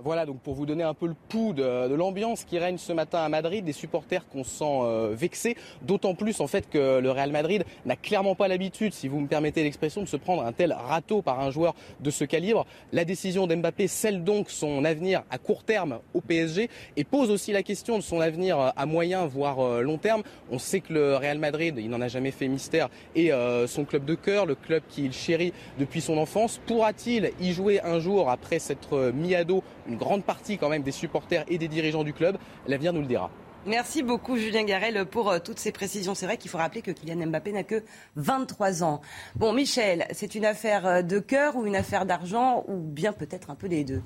Voilà, 0.03 0.25
donc 0.25 0.41
pour 0.41 0.55
vous 0.55 0.65
donner 0.65 0.83
un 0.83 0.95
peu 0.95 1.07
le 1.07 1.15
pouls 1.29 1.53
de, 1.53 1.95
l'ambiance 1.95 2.45
qui 2.45 2.59
règne 2.59 2.79
ce 2.79 2.93
matin 2.93 3.19
à 3.19 3.29
Madrid, 3.29 3.65
des 3.65 3.73
supporters 3.73 4.27
qu'on 4.29 4.45
sent 4.45 4.65
euh, 4.65 5.15
vexés, 5.15 5.57
d'autant 5.83 6.15
plus 6.15 6.41
en 6.41 6.47
fait 6.47 6.71
que 6.71 7.01
le 7.01 7.11
Real 7.11 7.31
Madrid 7.31 7.65
n'a 7.85 7.97
clairement 7.97 8.35
pas 8.35 8.49
l'habitude, 8.49 8.95
si 8.95 9.09
vous 9.09 9.21
me 9.21 9.27
permettez 9.27 9.63
l'expression, 9.63 10.03
de 10.03 10.07
se 10.09 10.17
prendre 10.17 10.45
un 10.45 10.53
tel 10.53 10.73
râteau 10.73 11.21
par 11.21 11.41
un 11.41 11.51
joueur 11.51 11.75
de 12.01 12.11
ce 12.11 12.25
calibre. 12.25 12.67
La 12.93 13.05
décision 13.05 13.47
d'Mbappé 13.47 13.89
scelle 13.89 14.25
donc 14.25 14.51
son 14.51 14.85
avenir 14.85 15.23
à 15.31 15.39
court 15.39 15.65
terme 15.65 16.01
au 16.15 16.21
PSG 16.21 16.71
et 16.97 17.05
pose 17.05 17.31
aussi 17.31 17.53
la 17.53 17.63
question 17.63 17.99
de 17.99 18.03
son 18.03 18.21
avenir 18.21 18.73
à 18.75 18.87
moyen 18.87 19.27
voire 19.27 19.83
long 19.83 19.99
terme. 19.99 20.23
On 20.51 20.59
sait 20.59 20.81
que 20.81 20.93
le 20.93 21.17
Real 21.17 21.39
Madrid, 21.39 21.75
il 21.79 21.91
n'en 21.91 22.01
a 22.01 22.09
jamais 22.09 22.31
fait 22.31 22.49
mystère, 22.49 22.89
est 23.15 23.33
euh, 23.33 23.67
son 23.67 23.85
club 23.85 24.05
de 24.05 24.15
cœur, 24.15 24.47
le 24.47 24.55
club 24.55 24.83
qu'il 24.89 25.13
chérit 25.13 25.53
depuis 25.79 26.01
son 26.01 26.17
enfance. 26.17 26.61
Pourra-t-il 26.67 27.33
y 27.41 27.53
jouer 27.53 27.81
un 27.83 27.99
jour 27.99 28.31
après 28.31 28.59
s'être 28.59 29.13
mis 29.13 29.35
à 29.35 29.45
dos 29.45 29.63
une 29.91 29.99
grande 29.99 30.25
partie 30.25 30.57
quand 30.57 30.69
même 30.69 30.83
des 30.83 30.93
supporters 30.93 31.45
et 31.49 31.59
des 31.59 31.69
dirigeants 31.69 32.05
du 32.05 32.13
club. 32.13 32.39
L'avenir 32.67 32.93
nous 32.93 33.01
le 33.01 33.07
dira. 33.07 33.31
Merci 33.67 34.03
beaucoup 34.03 34.39
Julien 34.39 34.65
Garel 34.65 35.05
pour 35.05 35.31
euh, 35.31 35.39
toutes 35.39 35.59
ces 35.59 35.71
précisions. 35.71 36.15
C'est 36.15 36.25
vrai 36.25 36.39
qu'il 36.39 36.51
faut 36.51 36.57
rappeler 36.57 36.81
que 36.81 36.91
Kylian 36.91 37.27
Mbappé 37.27 37.53
n'a 37.53 37.63
que 37.63 37.83
23 38.17 38.83
ans. 38.83 39.03
Bon 39.37 39.53
Michel, 39.53 40.07
c'est 40.13 40.35
une 40.35 40.47
affaire 40.47 40.87
euh, 40.87 41.03
de 41.03 41.19
cœur 41.19 41.57
ou 41.57 41.67
une 41.67 41.77
affaire 41.77 42.07
d'argent 42.07 42.65
ou 42.69 42.79
bien 42.79 43.13
peut-être 43.13 43.51
un 43.51 43.55
peu 43.55 43.69
des 43.69 43.85
deux? 43.85 44.03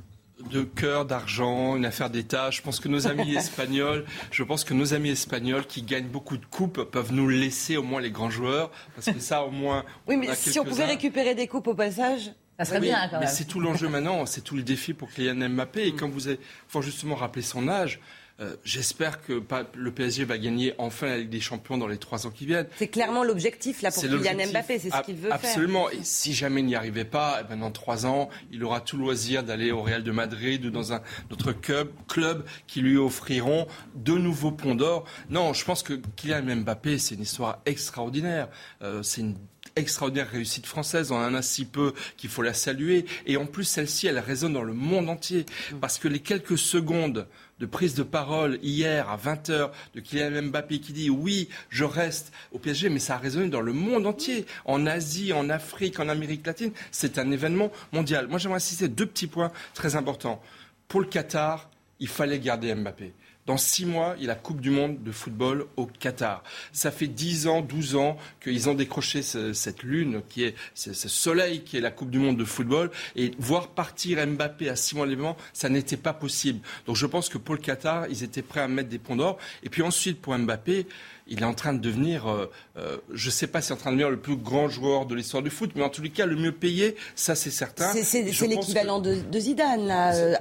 De 0.51 0.63
cœur, 0.63 1.05
d'argent, 1.05 1.77
une 1.77 1.87
affaire 1.87 2.11
d'État. 2.11 2.51
Je 2.51 2.63
pense 2.63 2.81
que 2.81 2.89
nos 2.89 3.07
amis 3.07 3.37
espagnols, 3.37 4.05
je 4.33 4.43
pense 4.43 4.65
que 4.65 4.75
nos 4.75 4.93
amis 4.93 5.11
espagnols 5.11 5.67
qui 5.67 5.83
gagnent 5.83 6.09
beaucoup 6.09 6.37
de 6.37 6.47
coupes 6.47 6.83
peuvent 6.83 7.13
nous 7.13 7.29
laisser 7.29 7.77
au 7.77 7.85
moins 7.85 8.01
les 8.01 8.11
grands 8.11 8.31
joueurs, 8.31 8.73
parce 8.97 9.07
que 9.07 9.21
ça 9.21 9.45
au 9.45 9.53
moins. 9.53 9.85
Oui, 10.09 10.17
mais 10.17 10.35
si 10.35 10.59
on 10.59 10.65
pouvait 10.65 10.87
récupérer 10.87 11.37
des 11.37 11.47
coupes 11.47 11.69
au 11.69 11.75
passage? 11.75 12.33
Ça 12.59 12.65
serait 12.65 12.81
oui, 12.81 12.87
bien 12.87 13.09
quand 13.11 13.21
mais 13.21 13.27
c'est 13.27 13.47
tout 13.47 13.61
l'enjeu 13.61 13.89
maintenant, 13.89 14.27
c'est 14.27 14.43
tout 14.43 14.57
le 14.57 14.63
défi 14.63 14.95
pour 14.95 15.11
Kylian 15.11 15.49
Mbappé. 15.49 15.87
Et 15.87 15.95
quand 15.95 16.09
vous 16.09 16.29
avez, 16.29 16.39
faut 16.69 16.83
justement 16.83 17.15
rappeler 17.17 17.43
son 17.43 17.69
âge, 17.69 18.01
Euh, 18.41 18.57
j'espère 18.65 19.23
que 19.23 19.41
le 19.77 19.91
PSG 19.93 20.25
va 20.25 20.39
gagner 20.39 20.75
enfin 20.79 21.07
la 21.07 21.19
Ligue 21.19 21.29
des 21.31 21.41
Champions 21.41 21.79
dans 21.79 21.87
les 21.87 21.99
trois 21.99 22.27
ans 22.27 22.31
qui 22.31 22.47
viennent. 22.47 22.67
C'est 22.79 22.89
clairement 22.89 23.23
l'objectif 23.23 23.81
là 23.81 23.93
pour 23.93 24.03
Kylian 24.03 24.49
Mbappé, 24.51 24.81
c'est 24.81 24.91
ce 24.91 25.03
qu'il 25.03 25.15
veut 25.15 25.29
faire. 25.29 25.37
Absolument. 25.37 25.89
Et 25.91 26.01
si 26.03 26.35
jamais 26.35 26.59
il 26.61 26.67
n'y 26.67 26.75
arrivait 26.75 27.05
pas, 27.05 27.39
eh 27.43 27.45
ben, 27.49 27.61
dans 27.61 27.71
trois 27.71 28.07
ans, 28.07 28.29
il 28.51 28.65
aura 28.65 28.81
tout 28.81 28.97
loisir 28.97 29.45
d'aller 29.45 29.71
au 29.71 29.83
Real 29.83 30.03
de 30.03 30.11
Madrid 30.11 30.65
ou 30.67 30.71
dans 30.71 30.93
un 30.93 31.01
autre 31.31 31.53
club, 31.53 31.93
club 32.09 32.45
qui 32.67 32.81
lui 32.81 32.97
offriront 32.97 33.69
de 33.95 34.15
nouveaux 34.15 34.51
ponts 34.51 34.75
d'or. 34.75 35.05
Non, 35.31 35.53
je 35.53 35.65
pense 35.65 35.85
que 35.85 35.95
Kylian 36.17 36.57
Mbappé, 36.57 36.99
c'est 36.99 37.15
une 37.15 37.23
histoire 37.23 37.61
extraordinaire. 37.67 38.49
Euh, 38.83 39.05
c'est 39.05 39.21
une 39.21 39.37
extraordinaire 39.77 40.31
réussite 40.31 40.67
française. 40.67 41.11
On 41.11 41.17
en 41.17 41.35
a 41.35 41.43
si 41.43 41.65
peu 41.65 41.95
qu'il 42.17 42.31
faut 42.31 42.43
la 42.43 42.55
saluer. 42.55 43.07
Et 43.27 43.37
en 43.37 43.47
plus, 43.47 43.65
celle-ci, 43.65 44.07
elle 44.07 44.19
résonne 44.19 44.53
dans 44.53 44.63
le 44.63 44.75
monde 44.75 45.09
entier. 45.09 45.47
Parce 45.81 45.99
que 45.99 46.09
les 46.09 46.21
quelques 46.21 46.59
secondes 46.59 47.27
de 47.61 47.67
prise 47.67 47.95
de 47.95 48.03
parole 48.03 48.59
hier 48.63 49.09
à 49.09 49.17
20h 49.17 49.71
de 49.95 50.01
Kylian 50.01 50.43
Mbappé 50.43 50.81
qui 50.81 50.93
dit 50.93 51.09
oui, 51.09 51.49
je 51.69 51.85
reste 51.85 52.33
au 52.53 52.59
PSG, 52.59 52.89
mais 52.89 52.99
ça 52.99 53.15
a 53.15 53.19
résonné 53.19 53.49
dans 53.49 53.61
le 53.61 53.73
monde 53.73 54.07
entier, 54.07 54.45
en 54.65 54.87
Asie, 54.87 55.33
en 55.33 55.49
Afrique, 55.49 56.01
en 56.01 56.09
Amérique 56.09 56.47
latine. 56.47 56.73
C'est 56.91 57.19
un 57.19 57.31
événement 57.31 57.71
mondial. 57.93 58.27
Moi, 58.27 58.39
j'aimerais 58.39 58.57
insister 58.57 58.89
deux 58.89 59.07
petits 59.07 59.29
points 59.29 59.53
très 59.73 59.97
importants. 59.97 60.43
Pour 60.89 61.01
le 61.01 61.07
Qatar, 61.07 61.71
il 62.01 62.09
fallait 62.09 62.41
garder 62.41 62.75
Mbappé. 62.75 63.13
Dans 63.47 63.59
six 63.59 63.85
mois, 63.85 64.15
il 64.17 64.23
y 64.23 64.25
a 64.25 64.29
la 64.29 64.35
Coupe 64.37 64.61
du 64.61 64.71
Monde 64.71 65.03
de 65.03 65.13
football 65.13 65.67
au 65.77 65.85
Qatar. 65.85 66.43
Ça 66.73 66.91
fait 66.91 67.07
dix 67.07 67.47
ans, 67.47 67.61
douze 67.61 67.95
ans 67.95 68.17
qu'ils 68.43 68.71
ont 68.71 68.75
décroché 68.75 69.21
cette 69.23 69.83
lune, 69.83 70.23
qui 70.31 70.45
est 70.45 70.55
ce, 70.75 70.93
soleil 70.95 71.61
qui 71.61 71.77
est 71.77 71.81
la 71.81 71.91
Coupe 71.91 72.11
du 72.11 72.19
Monde 72.19 72.39
de 72.39 72.45
football. 72.45 72.91
Et 73.17 73.33
voir 73.39 73.69
partir 73.69 74.27
Mbappé 74.27 74.71
à 74.71 74.77
six 74.77 74.97
mois 74.97 75.05
l'événement, 75.05 75.37
ça 75.53 75.69
n'était 75.69 75.99
pas 75.99 76.15
possible. 76.15 76.61
Donc 76.87 76.97
je 76.97 77.05
pense 77.05 77.29
que 77.29 77.37
pour 77.37 77.55
le 77.55 77.61
Qatar, 77.61 78.07
ils 78.09 78.23
étaient 78.23 78.43
prêts 78.43 78.61
à 78.61 78.69
mettre 78.69 78.89
des 78.89 78.99
ponts 78.99 79.17
d'or. 79.17 79.37
Et 79.63 79.69
puis 79.69 79.83
ensuite, 79.83 80.23
pour 80.23 80.37
Mbappé, 80.37 80.87
il 81.27 81.41
est 81.41 81.47
en 81.47 81.55
train 81.55 81.75
de 81.75 81.81
devenir, 81.81 82.27
euh, 82.27 82.51
euh, 82.79 82.97
je 83.13 83.27
ne 83.27 83.31
sais 83.31 83.47
pas 83.47 83.61
s'il 83.61 83.73
est 83.73 83.75
en 83.75 83.79
train 83.79 83.91
de 83.91 83.97
devenir 83.97 84.11
le 84.11 84.21
plus 84.21 84.37
grand 84.37 84.69
joueur 84.69 85.05
de 85.05 85.15
l'histoire 85.15 85.43
du 85.43 85.51
foot, 85.51 85.73
mais 85.75 85.83
en 85.83 85.91
tous 85.91 86.03
les 86.03 86.11
cas, 86.11 86.25
le 86.25 86.37
mieux 86.37 86.53
payé, 86.53 86.97
ça 87.15 87.35
c'est 87.35 87.51
certain. 87.51 87.93
C'est 87.93 88.23
l'équivalent 88.23 89.01
de, 89.01 89.39
Zidane, 89.39 89.91
euh, 89.91 90.35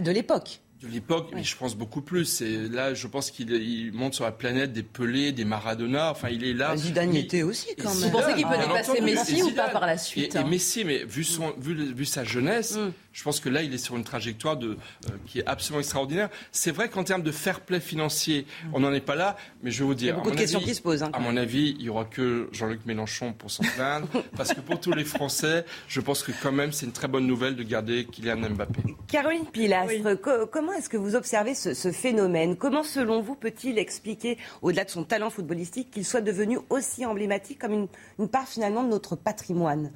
de 0.00 0.10
l'époque 0.10 0.60
de 0.82 0.86
l'époque, 0.86 1.30
mais 1.34 1.42
je 1.42 1.56
pense 1.56 1.74
beaucoup 1.74 2.02
plus. 2.02 2.40
Et 2.40 2.68
là, 2.68 2.94
je 2.94 3.06
pense 3.08 3.30
qu'il 3.30 3.92
monte 3.92 4.14
sur 4.14 4.24
la 4.24 4.30
planète 4.30 4.72
des 4.72 4.84
Pelé, 4.84 5.32
des 5.32 5.44
Maradona. 5.44 6.10
Enfin, 6.10 6.28
il 6.28 6.44
est 6.44 6.52
là. 6.52 6.76
Zidane 6.76 7.14
y 7.14 7.18
était 7.18 7.42
aussi, 7.42 7.74
quand 7.76 7.92
même. 7.92 8.04
Vous 8.04 8.10
pensez 8.10 8.34
qu'il 8.34 8.46
peut 8.46 8.58
dépasser 8.58 9.00
Messi 9.00 9.42
ou 9.42 9.50
pas 9.50 9.68
par 9.68 9.86
la 9.86 9.98
suite 9.98 10.36
Et, 10.36 10.38
hein 10.38 10.44
Messi, 10.44 10.84
mais 10.84 11.04
vu, 11.04 11.24
son, 11.24 11.52
vu, 11.58 11.74
vu 11.74 12.04
sa 12.04 12.22
jeunesse, 12.22 12.76
mm. 12.76 12.92
je 13.12 13.22
pense 13.24 13.40
que 13.40 13.48
là, 13.48 13.62
il 13.62 13.74
est 13.74 13.78
sur 13.78 13.96
une 13.96 14.04
trajectoire 14.04 14.56
de, 14.56 14.70
euh, 14.70 15.10
qui 15.26 15.40
est 15.40 15.46
absolument 15.46 15.80
extraordinaire. 15.80 16.28
C'est 16.52 16.70
vrai 16.70 16.88
qu'en 16.88 17.02
termes 17.02 17.22
de 17.22 17.32
fair 17.32 17.60
play 17.60 17.80
financier, 17.80 18.46
mm. 18.66 18.68
on 18.74 18.80
n'en 18.80 18.92
est 18.92 19.00
pas 19.00 19.16
là, 19.16 19.36
mais 19.64 19.72
je 19.72 19.80
vais 19.80 19.84
vous 19.84 19.94
dire. 19.94 20.06
Il 20.06 20.10
y 20.10 20.12
a 20.12 20.14
beaucoup 20.14 20.30
de 20.30 20.36
questions 20.36 20.60
qui 20.60 20.76
se 20.76 20.82
posent. 20.82 21.02
Hein, 21.02 21.10
à 21.12 21.18
mon 21.18 21.36
avis, 21.36 21.74
il 21.78 21.82
n'y 21.82 21.88
aura 21.88 22.04
que 22.04 22.48
Jean-Luc 22.52 22.86
Mélenchon 22.86 23.32
pour 23.32 23.50
s'en 23.50 23.64
plaindre. 23.64 24.06
parce 24.36 24.54
que 24.54 24.60
pour 24.60 24.78
tous 24.78 24.92
les 24.92 25.04
Français, 25.04 25.64
je 25.88 26.00
pense 26.00 26.22
que 26.22 26.30
quand 26.40 26.52
même, 26.52 26.70
c'est 26.70 26.86
une 26.86 26.92
très 26.92 27.08
bonne 27.08 27.26
nouvelle 27.26 27.56
de 27.56 27.64
garder 27.64 28.04
Kylian 28.04 28.50
Mbappé. 28.50 28.94
Caroline 29.08 29.46
Pilastre, 29.46 30.20
comment 30.52 30.67
est-ce 30.72 30.88
que 30.88 30.96
vous 30.96 31.14
observez 31.14 31.54
ce, 31.54 31.92
phénomène? 31.92 32.56
Comment, 32.56 32.82
selon 32.82 33.20
vous, 33.20 33.34
peut-il 33.34 33.78
expliquer, 33.78 34.38
au-delà 34.62 34.84
de 34.84 34.90
son 34.90 35.04
talent 35.04 35.30
footballistique, 35.30 35.90
qu'il 35.90 36.04
soit 36.04 36.20
devenu 36.20 36.58
aussi 36.70 37.04
emblématique 37.06 37.58
comme 37.58 37.88
une, 38.18 38.28
part 38.28 38.48
finalement 38.48 38.82
de 38.82 38.88
notre 38.88 39.16
patrimoine? 39.16 39.92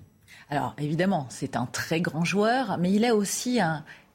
Alors 0.48 0.74
évidemment, 0.78 1.26
c'est 1.30 1.56
un 1.56 1.66
très 1.66 2.00
grand 2.00 2.24
joueur, 2.24 2.78
mais 2.78 2.90
il 2.92 3.04
a 3.04 3.14
aussi 3.14 3.60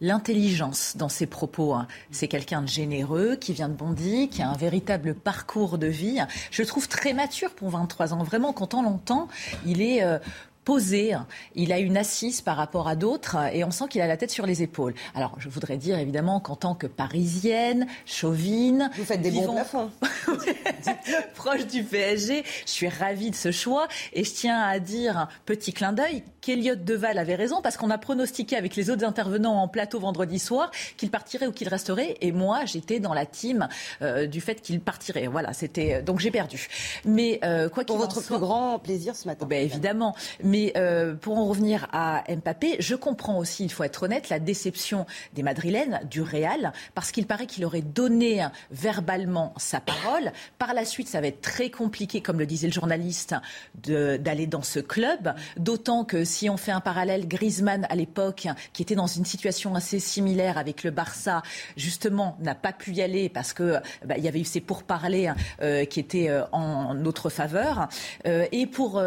l'intelligence 0.01 0.95
dans 0.97 1.09
ses 1.09 1.25
propos. 1.25 1.73
Hein. 1.73 1.87
C'est 2.11 2.27
quelqu'un 2.27 2.61
de 2.61 2.67
généreux, 2.67 3.35
qui 3.35 3.53
vient 3.53 3.69
de 3.69 3.73
Bondy, 3.73 4.29
qui 4.29 4.41
a 4.41 4.49
un 4.49 4.55
véritable 4.55 5.15
parcours 5.15 5.77
de 5.77 5.87
vie. 5.87 6.19
Je 6.51 6.61
le 6.61 6.67
trouve 6.67 6.87
très 6.87 7.13
mature 7.13 7.51
pour 7.51 7.69
23 7.69 8.13
ans. 8.13 8.23
Vraiment, 8.23 8.53
quand 8.53 8.73
on 8.73 8.83
l'entend, 8.83 9.27
il 9.65 9.81
est 9.81 10.03
euh, 10.03 10.19
posé, 10.67 11.15
il 11.55 11.71
a 11.71 11.79
une 11.79 11.95
assise 11.95 12.41
par 12.41 12.57
rapport 12.57 12.89
à 12.89 12.97
d'autres 12.97 13.37
et 13.53 13.63
on 13.63 13.71
sent 13.71 13.85
qu'il 13.89 14.01
a 14.01 14.07
la 14.07 14.17
tête 14.17 14.31
sur 14.31 14.45
les 14.45 14.63
épaules. 14.63 14.93
Alors, 15.15 15.33
je 15.37 15.47
voudrais 15.47 15.77
dire 15.77 15.97
évidemment 15.97 16.41
qu'en 16.41 16.57
tant 16.57 16.75
que 16.75 16.87
parisienne, 16.87 17.87
chauvine, 18.05 18.91
vous 18.97 19.05
faites 19.05 19.21
des 19.21 19.31
bons 19.31 19.53
plafonds. 19.53 19.89
proche 21.35 21.67
du 21.67 21.85
PSG, 21.85 22.43
je 22.65 22.69
suis 22.69 22.89
ravie 22.89 23.31
de 23.31 23.35
ce 23.35 23.49
choix 23.49 23.87
et 24.11 24.25
je 24.25 24.33
tiens 24.33 24.59
à 24.59 24.79
dire 24.79 25.29
petit 25.45 25.71
clin 25.71 25.93
d'œil 25.93 26.21
qu'Eliott 26.41 26.83
Deval 26.83 27.17
avait 27.17 27.35
raison 27.35 27.61
parce 27.61 27.77
qu'on 27.77 27.89
a 27.89 27.97
pronostiqué 27.97 28.57
avec 28.57 28.75
les 28.75 28.89
autres 28.89 29.05
intervenants 29.05 29.61
en 29.61 29.69
plateau 29.69 30.01
vendredi 30.01 30.37
soir 30.37 30.71
qu'il 30.97 31.09
partirait 31.09 31.47
ou 31.47 31.53
qu'il 31.53 31.69
resterait 31.69 32.17
et 32.19 32.33
moi 32.33 32.65
j'étais 32.65 32.99
dans 32.99 33.13
la 33.13 33.25
team 33.25 33.69
euh, 34.01 34.27
du 34.27 34.41
fait 34.41 34.61
qu'il 34.61 34.81
partirait. 34.81 35.27
Voilà, 35.27 35.53
c'était 35.53 36.01
donc 36.01 36.19
j'ai 36.19 36.31
perdu. 36.31 36.67
Mais 37.05 37.39
euh, 37.45 37.69
quoi 37.69 37.85
qu'il 37.85 37.95
Pour 37.95 38.05
votre 38.05 38.21
plus 38.21 38.37
grand 38.37 38.79
plaisir 38.79 39.15
ce 39.15 39.29
matin. 39.29 39.45
Ben, 39.45 39.63
évidemment. 39.63 40.13
Mais 40.43 40.56
mais 40.57 40.73
euh, 40.75 41.13
pour 41.13 41.37
en 41.37 41.45
revenir 41.45 41.87
à 41.93 42.23
Mbappé, 42.27 42.77
je 42.79 42.95
comprends 42.95 43.37
aussi, 43.37 43.63
il 43.63 43.71
faut 43.71 43.83
être 43.83 44.03
honnête, 44.03 44.29
la 44.29 44.39
déception 44.39 45.05
des 45.33 45.43
Madrilènes, 45.43 46.01
du 46.09 46.21
Real, 46.21 46.73
parce 46.95 47.11
qu'il 47.11 47.27
paraît 47.27 47.45
qu'il 47.45 47.63
aurait 47.65 47.81
donné 47.81 48.45
verbalement 48.71 49.53
sa 49.57 49.79
parole. 49.79 50.31
Par 50.57 50.73
la 50.73 50.83
suite, 50.83 51.07
ça 51.07 51.21
va 51.21 51.27
être 51.27 51.41
très 51.41 51.69
compliqué, 51.69 52.21
comme 52.21 52.39
le 52.39 52.47
disait 52.47 52.67
le 52.67 52.73
journaliste, 52.73 53.35
d'aller 53.83 54.47
dans 54.47 54.63
ce 54.63 54.79
club. 54.79 55.33
D'autant 55.57 56.05
que 56.05 56.23
si 56.23 56.49
on 56.49 56.57
fait 56.57 56.71
un 56.71 56.81
parallèle, 56.81 57.27
Griezmann 57.27 57.85
à 57.89 57.95
l'époque, 57.95 58.47
qui 58.73 58.81
était 58.81 58.95
dans 58.95 59.07
une 59.07 59.25
situation 59.25 59.75
assez 59.75 59.99
similaire 59.99 60.57
avec 60.57 60.83
le 60.83 60.91
Barça, 60.91 61.43
justement, 61.75 62.35
n'a 62.39 62.55
pas 62.55 62.73
pu 62.73 62.93
y 62.93 63.01
aller 63.01 63.29
parce 63.29 63.53
que 63.53 63.75
bah, 64.05 64.15
il 64.17 64.23
y 64.23 64.27
avait 64.27 64.41
eu 64.41 64.45
ces 64.45 64.61
pourparlers 64.61 65.33
euh, 65.61 65.85
qui 65.85 65.99
étaient 65.99 66.29
euh, 66.29 66.43
en 66.51 66.95
notre 66.95 67.29
faveur. 67.29 67.87
et 68.25 68.65
pour 68.65 69.01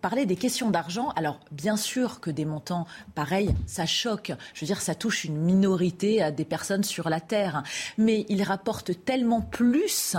parler 0.00 0.26
des 0.26 0.36
questions 0.36 0.70
d'argent 0.70 0.93
alors, 1.16 1.40
bien 1.50 1.76
sûr 1.76 2.20
que 2.20 2.30
des 2.30 2.44
montants 2.44 2.86
pareils, 3.14 3.54
ça 3.66 3.86
choque. 3.86 4.32
Je 4.54 4.60
veux 4.60 4.66
dire, 4.66 4.80
ça 4.80 4.94
touche 4.94 5.24
une 5.24 5.36
minorité 5.36 6.22
à 6.22 6.30
des 6.30 6.44
personnes 6.44 6.84
sur 6.84 7.08
la 7.08 7.20
Terre. 7.20 7.62
Mais 7.98 8.26
il 8.28 8.42
rapporte 8.42 9.04
tellement 9.04 9.40
plus 9.40 10.16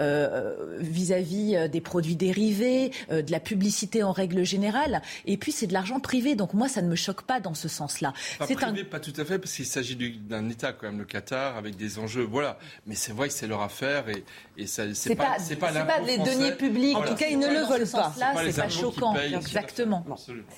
euh, 0.00 0.76
vis-à-vis 0.78 1.56
euh, 1.56 1.68
des 1.68 1.80
produits 1.80 2.16
dérivés, 2.16 2.92
euh, 3.10 3.22
de 3.22 3.30
la 3.30 3.40
publicité 3.40 4.02
en 4.02 4.12
règle 4.12 4.44
générale. 4.44 5.02
Et 5.26 5.36
puis, 5.36 5.52
c'est 5.52 5.66
de 5.66 5.72
l'argent 5.72 6.00
privé. 6.00 6.34
Donc, 6.34 6.54
moi, 6.54 6.68
ça 6.68 6.82
ne 6.82 6.88
me 6.88 6.96
choque 6.96 7.22
pas 7.22 7.40
dans 7.40 7.54
ce 7.54 7.68
sens-là. 7.68 8.12
Pas 8.38 8.46
privé, 8.46 8.84
pas 8.84 9.00
tout 9.00 9.14
à 9.16 9.24
fait, 9.24 9.38
parce 9.38 9.52
qu'il 9.52 9.66
s'agit 9.66 9.96
d'un 9.96 10.48
État, 10.48 10.72
quand 10.72 10.86
même, 10.86 10.98
le 10.98 11.04
Qatar, 11.04 11.56
avec 11.56 11.76
des 11.76 11.98
enjeux. 11.98 12.24
Voilà. 12.24 12.58
Mais 12.86 12.94
c'est 12.94 13.12
vrai 13.12 13.28
que 13.28 13.34
c'est 13.34 13.46
leur 13.46 13.62
affaire 13.62 14.08
et, 14.08 14.24
et 14.56 14.66
ça, 14.66 14.84
c'est 14.94 15.16
pas, 15.16 15.36
c'est 15.38 15.56
pas, 15.56 15.72
pas, 15.72 16.00
les 16.00 16.18
deniers 16.18 16.52
publics. 16.52 16.96
En 16.96 17.02
tout 17.02 17.14
cas, 17.14 17.26
ils 17.28 17.38
ne 17.38 17.48
le 17.48 17.66
veulent 17.66 17.88
pas. 17.88 18.12
Là, 18.18 18.34
c'est 18.44 18.60
pas 18.60 18.68
choquant. 18.68 19.14
Exactement. 19.16 20.01
Absolument. 20.10 20.48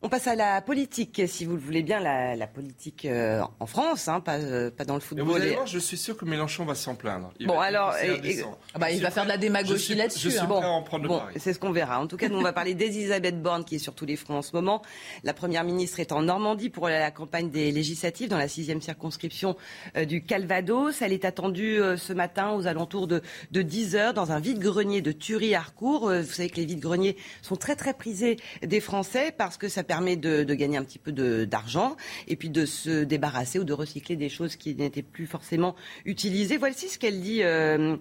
On 0.00 0.08
passe 0.08 0.28
à 0.28 0.36
la 0.36 0.62
politique, 0.62 1.22
si 1.26 1.44
vous 1.44 1.54
le 1.56 1.60
voulez 1.60 1.82
bien, 1.82 1.98
la, 1.98 2.46
politique 2.46 3.04
euh, 3.04 3.42
en 3.58 3.66
France, 3.66 4.06
hein, 4.06 4.20
pas, 4.20 4.36
euh, 4.38 4.70
pas, 4.70 4.84
dans 4.84 4.94
le 4.94 5.00
football. 5.00 5.26
vous 5.26 5.34
allez 5.34 5.54
voir, 5.54 5.66
je 5.66 5.80
suis 5.80 5.96
sûr 5.96 6.16
que 6.16 6.24
Mélenchon 6.24 6.64
va 6.64 6.76
s'en 6.76 6.94
plaindre. 6.94 7.32
bon, 7.44 7.58
alors, 7.58 7.92
ah 8.74 8.78
bah, 8.78 8.92
il 8.92 9.02
va 9.02 9.10
faire 9.10 9.24
de 9.24 9.28
la 9.28 9.38
démagogie 9.38 9.96
là-dessus. 9.96 10.30
Je 10.30 10.36
suis 10.36 10.38
hein. 10.38 10.46
prêt 10.46 10.62
à 10.62 10.68
en 10.68 10.84
prendre 10.84 11.08
bon, 11.08 11.20
C'est 11.34 11.52
ce 11.52 11.58
qu'on 11.58 11.72
verra. 11.72 11.98
En 11.98 12.06
tout 12.06 12.16
cas, 12.16 12.28
nous, 12.28 12.38
on 12.38 12.42
va 12.42 12.52
parler 12.52 12.74
d'Elisabeth 12.74 13.42
Borne, 13.42 13.64
qui 13.64 13.74
est 13.74 13.80
sur 13.80 13.92
tous 13.92 14.06
les 14.06 14.14
fronts 14.14 14.36
en 14.36 14.42
ce 14.42 14.54
moment. 14.54 14.82
La 15.24 15.34
première 15.34 15.64
ministre 15.64 15.98
est 15.98 16.12
en 16.12 16.22
Normandie 16.22 16.70
pour 16.70 16.88
la 16.88 17.10
campagne 17.10 17.50
des 17.50 17.72
législatives, 17.72 18.28
dans 18.28 18.38
la 18.38 18.46
sixième 18.46 18.80
circonscription 18.80 19.56
euh, 19.96 20.04
du 20.04 20.22
Calvados. 20.22 21.02
Elle 21.02 21.12
est 21.12 21.24
attendue 21.24 21.80
ce 21.96 22.12
matin 22.12 22.52
aux 22.52 22.68
alentours 22.68 23.08
de, 23.08 23.20
de 23.50 23.62
10 23.62 23.96
heures 23.96 24.14
dans 24.14 24.30
un 24.30 24.38
vide-grenier 24.38 25.02
de 25.02 25.10
Thury-Harcourt. 25.10 26.08
vous 26.08 26.32
savez 26.32 26.50
que 26.50 26.56
les 26.58 26.66
vides-greniers 26.66 27.16
sont 27.42 27.56
très 27.56 27.74
très 27.74 27.94
prisés 27.94 28.36
des 28.62 28.78
Français 28.78 29.34
parce 29.36 29.56
que 29.56 29.68
ça 29.68 29.82
permet 29.88 30.16
de, 30.16 30.44
gagner 30.54 30.76
un 30.76 30.84
petit 30.84 31.00
peu 31.00 31.10
d'argent 31.12 31.96
et 32.28 32.36
puis 32.36 32.50
de 32.50 32.64
se 32.64 33.02
débarrasser 33.02 33.58
ou 33.58 33.64
de 33.64 33.72
recycler 33.72 34.14
des 34.14 34.28
choses 34.28 34.54
qui 34.54 34.76
n'étaient 34.76 35.02
plus 35.02 35.26
forcément 35.26 35.74
utilisées. 36.04 36.56
Voici 36.58 36.88
ce 36.88 36.98
qu'elle 36.98 37.20
dit. 37.20 37.42
Euh, 37.42 37.96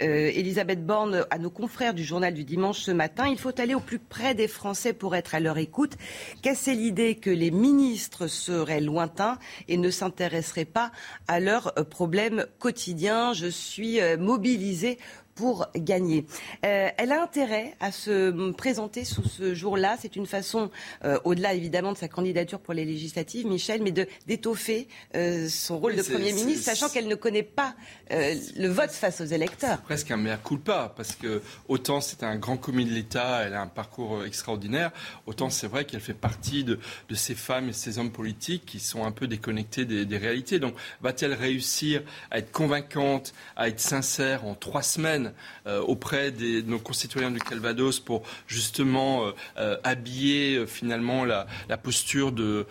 euh, 0.00 0.30
Elisabeth 0.32 0.86
Borne 0.86 1.26
à 1.28 1.38
nos 1.38 1.50
confrères 1.50 1.92
du 1.92 2.04
journal 2.04 2.32
du 2.32 2.44
dimanche 2.44 2.78
ce 2.78 2.92
matin. 2.92 3.26
Il 3.26 3.36
faut 3.36 3.60
aller 3.60 3.74
au 3.74 3.80
plus 3.80 3.98
près 3.98 4.32
des 4.32 4.46
Français 4.46 4.92
pour 4.92 5.16
être 5.16 5.34
à 5.34 5.40
leur 5.40 5.58
écoute. 5.58 5.96
Casser 6.40 6.74
l'idée 6.74 7.16
que 7.16 7.30
les 7.30 7.50
ministres 7.50 8.28
seraient 8.28 8.80
lointains 8.80 9.38
et 9.66 9.76
ne 9.76 9.90
s'intéresseraient 9.90 10.66
pas 10.66 10.92
à 11.26 11.40
leurs 11.40 11.74
problèmes 11.90 12.46
quotidiens. 12.60 13.32
Je 13.32 13.48
suis 13.48 14.00
euh, 14.00 14.16
mobilisée 14.16 14.98
pour 15.38 15.68
gagner. 15.76 16.26
Euh, 16.66 16.88
elle 16.96 17.12
a 17.12 17.22
intérêt 17.22 17.76
à 17.78 17.92
se 17.92 18.50
présenter 18.50 19.04
sous 19.04 19.22
ce 19.22 19.54
jour-là. 19.54 19.96
C'est 20.00 20.16
une 20.16 20.26
façon, 20.26 20.68
euh, 21.04 21.16
au-delà 21.22 21.54
évidemment 21.54 21.92
de 21.92 21.96
sa 21.96 22.08
candidature 22.08 22.58
pour 22.58 22.74
les 22.74 22.84
législatives, 22.84 23.46
Michel, 23.46 23.80
mais 23.80 23.92
d'étoffer 24.26 24.88
euh, 25.14 25.48
son 25.48 25.78
rôle 25.78 25.94
de 25.94 26.02
Premier 26.02 26.32
ministre, 26.32 26.64
sachant 26.64 26.88
qu'elle 26.88 27.06
ne 27.06 27.14
connaît 27.14 27.44
pas 27.44 27.76
le 28.10 28.66
vote 28.66 28.90
face 28.90 29.20
aux 29.20 29.26
électeurs. 29.26 29.80
Presque 29.82 30.10
un 30.10 30.16
mea 30.16 30.38
culpa, 30.38 30.92
parce 30.96 31.14
que 31.14 31.40
autant 31.68 32.00
c'est 32.00 32.24
un 32.24 32.34
grand 32.34 32.56
commis 32.56 32.84
de 32.84 32.90
l'État, 32.92 33.42
elle 33.44 33.54
a 33.54 33.60
un 33.60 33.68
parcours 33.68 34.24
extraordinaire, 34.24 34.90
autant 35.26 35.50
c'est 35.50 35.68
vrai 35.68 35.84
qu'elle 35.84 36.00
fait 36.00 36.14
partie 36.14 36.64
de, 36.64 36.80
de, 37.08 37.14
ces 37.14 37.36
femmes 37.36 37.68
et 37.68 37.72
ces 37.72 37.98
hommes 37.98 38.10
politiques 38.10 38.64
qui 38.66 38.80
sont 38.80 39.04
un 39.04 39.12
peu 39.12 39.28
déconnectés 39.28 39.84
des, 39.84 40.04
des 40.04 40.18
réalités. 40.18 40.58
Donc 40.58 40.74
va-t-elle 41.00 41.34
réussir 41.34 42.02
à 42.32 42.38
être 42.38 42.50
convaincante, 42.50 43.34
à 43.54 43.68
être 43.68 43.80
sincère 43.80 44.44
en 44.44 44.54
trois 44.54 44.82
semaines 44.82 45.27
euh, 45.66 45.80
auprès 45.80 46.30
de 46.30 46.62
nos 46.62 46.78
concitoyens 46.78 47.30
du 47.30 47.40
Calvados 47.40 48.00
pour 48.00 48.22
justement 48.46 49.26
euh, 49.26 49.32
euh, 49.58 49.76
habiller 49.84 50.66
finalement 50.66 51.24
la, 51.24 51.46
posture 51.82 52.32
du 52.32 52.64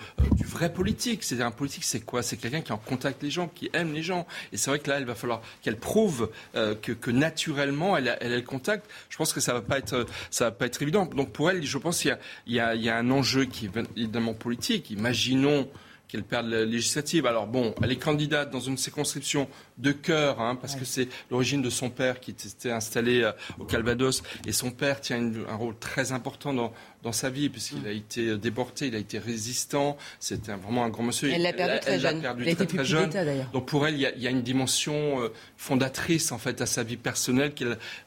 vrai 0.46 0.72
politique. 0.72 1.24
C'est 1.24 1.42
un 1.42 1.52
politique, 1.52 1.84
c'est 1.84 2.02
quoi? 2.02 2.22
C'est 2.22 2.38
quelqu'un 2.38 2.62
qui 2.62 2.72
en 2.72 2.78
contact 2.78 3.24
les 3.24 3.32
gens, 3.32 3.48
qui 3.48 3.70
aime 3.74 3.94
les 3.94 4.04
gens. 4.04 4.28
Et 4.52 4.58
c'est 4.58 4.70
vrai 4.70 4.80
que 4.80 4.90
là, 4.90 5.00
il 5.00 5.06
va 5.06 5.16
falloir 5.16 5.42
qu'elle 5.62 5.78
prouve 5.78 6.30
que, 6.54 7.12
naturellement, 7.12 7.96
elle 7.98 8.10
a, 8.10 8.18
le 8.22 8.42
contact. 8.42 8.90
Je 9.10 9.18
pense 9.18 9.34
que 9.34 9.40
ça 9.40 9.54
va 9.54 9.60
va 9.60 10.52
pas 10.52 10.66
être 10.66 10.82
évident. 10.82 11.06
Donc 11.06 11.32
pour 11.32 11.50
elle, 11.50 11.66
je 11.66 11.78
pense 11.78 12.02
qu'il 12.02 12.18
y 12.48 12.60
a, 12.60 12.98
un 12.98 13.12
enjeu 13.12 13.46
qui 13.46 13.66
est 13.66 13.72
évidemment 13.96 14.34
politique. 14.34 14.92
Imaginons 14.92 15.68
qu'elle 16.08 16.24
perde 16.24 16.48
la 16.48 16.66
législative. 16.66 17.26
Alors 17.26 17.48
bon, 17.48 17.76
elle 17.84 17.92
est 17.92 17.98
candidate 17.98 18.50
dans 18.50 18.60
une 18.60 18.78
circonscription 18.78 19.48
de 19.78 19.92
cœur, 19.92 20.40
hein, 20.42 20.56
parce 20.56 20.76
que 20.76 20.86
c'est 20.86 21.08
l'origine 21.30 21.62
de 21.62 21.70
son 21.70 21.90
père 21.90 22.20
qui 22.20 22.32
était 22.32 22.72
installé 22.72 23.22
euh, 23.22 23.32
au 23.60 23.66
Calvados, 23.66 24.24
et 24.46 24.52
son 24.52 24.72
père 24.72 25.02
tient 25.02 25.32
un 25.48 25.56
rôle 25.56 25.78
très 25.78 26.12
important 26.12 26.54
dans, 26.54 26.74
dans 27.04 27.12
sa 27.12 27.30
vie, 27.30 27.50
puisqu'il 27.50 27.86
a 27.88 27.92
été 27.92 28.30
euh, 28.30 28.38
déporté, 28.38 28.88
il 28.88 28.96
a 28.96 29.00
été 29.00 29.20
résistant, 29.20 29.98
c'était 30.20 30.54
vraiment 30.54 30.84
un 30.84 30.90
grand 30.90 31.04
monsieur. 31.04 31.32
Elle 31.32 31.44
l'a 31.44 31.54
perdu 31.54 31.80
très 31.80 32.00
jeune. 32.00 32.24
il 32.40 32.56
très, 32.56 32.66
très 32.66 32.86
jeune. 32.86 33.12
Donc 33.54 33.68
pour 33.68 33.86
elle, 33.86 33.96
il 33.96 34.02
y, 34.02 34.06
a, 34.06 34.16
il 34.16 34.22
y, 34.22 34.28
a, 34.28 34.32
une 34.32 34.42
dimension 34.42 35.22
euh, 35.22 35.34
fondatrice 35.58 36.32
en 36.32 36.38
fait 36.38 36.62
à 36.62 36.66
sa 36.66 36.84
vie 36.84 36.98
personnelle 36.98 37.54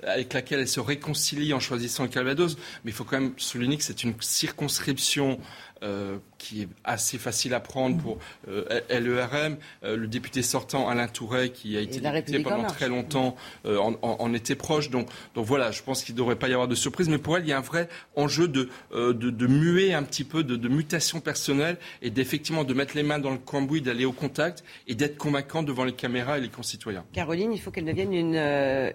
avec 0.02 0.32
laquelle 0.32 0.60
elle 0.60 0.68
se 0.68 0.80
réconcilie 0.80 1.52
en 1.52 1.60
choisissant 1.60 2.02
le 2.02 2.08
Calvados. 2.08 2.56
Mais 2.84 2.90
il 2.90 2.94
faut 2.94 3.04
quand 3.04 3.20
même 3.20 3.32
souligner 3.36 3.76
que 3.76 3.84
c'est 3.84 4.02
une 4.02 4.14
circonscription 4.20 5.38
euh, 5.82 6.18
qui 6.38 6.62
est 6.62 6.68
assez 6.84 7.16
facile 7.18 7.54
à 7.54 7.60
prendre 7.60 7.96
pour 7.96 8.18
euh, 8.48 8.80
LERM. 8.90 9.56
Euh, 9.82 9.96
le 9.96 10.06
député 10.06 10.42
sortant 10.42 10.88
Alain 10.88 11.08
Touret, 11.08 11.50
qui 11.50 11.76
a 11.76 11.80
été 11.80 12.00
député 12.00 12.40
pendant 12.40 12.66
très 12.66 12.88
longtemps, 12.88 13.36
en, 13.64 14.34
était 14.34 14.54
proche. 14.54 14.90
Donc, 14.90 15.08
donc 15.34 15.46
voilà, 15.46 15.70
je 15.70 15.82
pense 15.82 16.02
qu'il 16.02 16.14
ne 16.14 16.18
devrait 16.18 16.36
pas 16.36 16.48
y 16.48 16.52
avoir 16.52 16.68
de 16.68 16.74
surprise. 16.74 17.08
Mais 17.08 17.18
pour 17.18 17.36
elle, 17.36 17.44
il 17.44 17.48
y 17.48 17.52
a 17.52 17.58
un 17.58 17.62
vrai 17.62 17.88
enjeu 18.16 18.48
de, 18.48 18.68
de, 18.92 19.12
de 19.12 19.46
muer 19.46 19.94
un 19.94 20.02
petit 20.02 20.24
peu, 20.24 20.44
de, 20.44 20.56
de 20.56 20.68
mutation 20.68 21.20
personnelle 21.20 21.76
et 22.02 22.10
d'effectivement 22.10 22.64
de 22.64 22.74
mettre 22.74 22.96
les 22.96 23.02
mains 23.02 23.18
dans 23.18 23.30
le 23.30 23.38
cambouis, 23.38 23.80
d'aller 23.80 24.04
au 24.04 24.12
contact 24.12 24.64
et 24.86 24.94
d'être 24.94 25.16
convaincant 25.18 25.62
devant 25.62 25.84
les 25.84 25.92
caméras 25.92 26.38
et 26.38 26.40
les 26.40 26.48
concitoyens. 26.48 27.04
Caroline, 27.12 27.52
il 27.52 27.60
faut 27.60 27.70
qu'elle 27.70 27.84
devienne 27.84 28.12
une, 28.12 28.36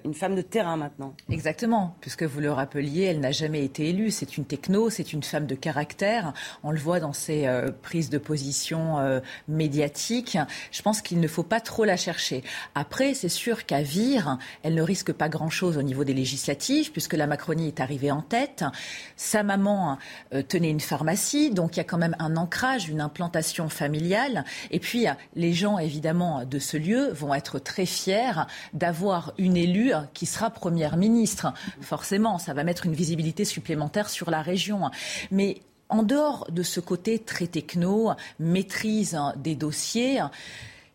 une 0.03 0.13
femme 0.13 0.35
de 0.35 0.41
terrain 0.41 0.77
maintenant. 0.77 1.15
Exactement, 1.29 1.97
puisque 2.01 2.23
vous 2.23 2.39
le 2.39 2.51
rappeliez, 2.51 3.03
elle 3.03 3.19
n'a 3.19 3.31
jamais 3.31 3.63
été 3.63 3.89
élue. 3.89 4.11
C'est 4.11 4.37
une 4.37 4.45
techno, 4.45 4.89
c'est 4.89 5.13
une 5.13 5.23
femme 5.23 5.47
de 5.47 5.55
caractère. 5.55 6.33
On 6.63 6.74
le 6.75 6.79
voit 6.79 6.99
dans 6.99 7.13
ses 7.13 7.47
euh, 7.47 7.71
prises 7.81 8.11
de 8.11 8.19
position 8.19 8.99
euh, 8.99 9.19
médiatiques. 9.47 10.37
Je 10.71 10.81
pense 10.83 11.01
qu'il 11.01 11.19
ne 11.19 11.27
faut 11.27 11.43
pas 11.43 11.59
trop 11.59 11.85
la 11.85 11.97
chercher. 11.97 12.43
Après, 12.75 13.15
c'est 13.15 13.29
sûr 13.29 13.65
qu'à 13.65 13.81
Vire, 13.81 14.37
elle 14.61 14.75
ne 14.75 14.81
risque 14.83 15.11
pas 15.11 15.29
grand-chose 15.29 15.77
au 15.77 15.81
niveau 15.81 16.03
des 16.03 16.13
législatives, 16.13 16.91
puisque 16.91 17.13
la 17.13 17.25
Macronie 17.25 17.67
est 17.67 17.79
arrivée 17.79 18.11
en 18.11 18.21
tête. 18.21 18.63
Sa 19.15 19.41
maman 19.41 19.97
euh, 20.33 20.43
tenait 20.43 20.69
une 20.69 20.79
pharmacie, 20.79 21.49
donc 21.49 21.75
il 21.75 21.77
y 21.77 21.81
a 21.81 21.85
quand 21.85 21.97
même 21.97 22.15
un 22.19 22.37
ancrage, 22.37 22.89
une 22.89 23.01
implantation 23.01 23.69
familiale. 23.69 24.45
Et 24.69 24.79
puis, 24.79 25.07
les 25.35 25.53
gens, 25.53 25.79
évidemment, 25.79 26.45
de 26.45 26.59
ce 26.59 26.77
lieu 26.77 27.09
vont 27.11 27.33
être 27.33 27.57
très 27.57 27.85
fiers 27.85 28.45
d'avoir 28.73 29.33
une 29.37 29.57
élue 29.57 29.93
qui 30.13 30.25
sera 30.25 30.49
première 30.49 30.97
ministre. 30.97 31.53
Forcément, 31.81 32.37
ça 32.37 32.53
va 32.53 32.63
mettre 32.63 32.85
une 32.85 32.93
visibilité 32.93 33.45
supplémentaire 33.45 34.09
sur 34.09 34.29
la 34.29 34.41
région. 34.41 34.89
Mais 35.31 35.61
en 35.89 36.03
dehors 36.03 36.47
de 36.51 36.63
ce 36.63 36.79
côté 36.79 37.19
très 37.19 37.47
techno, 37.47 38.11
maîtrise 38.39 39.17
des 39.37 39.55
dossiers, 39.55 40.21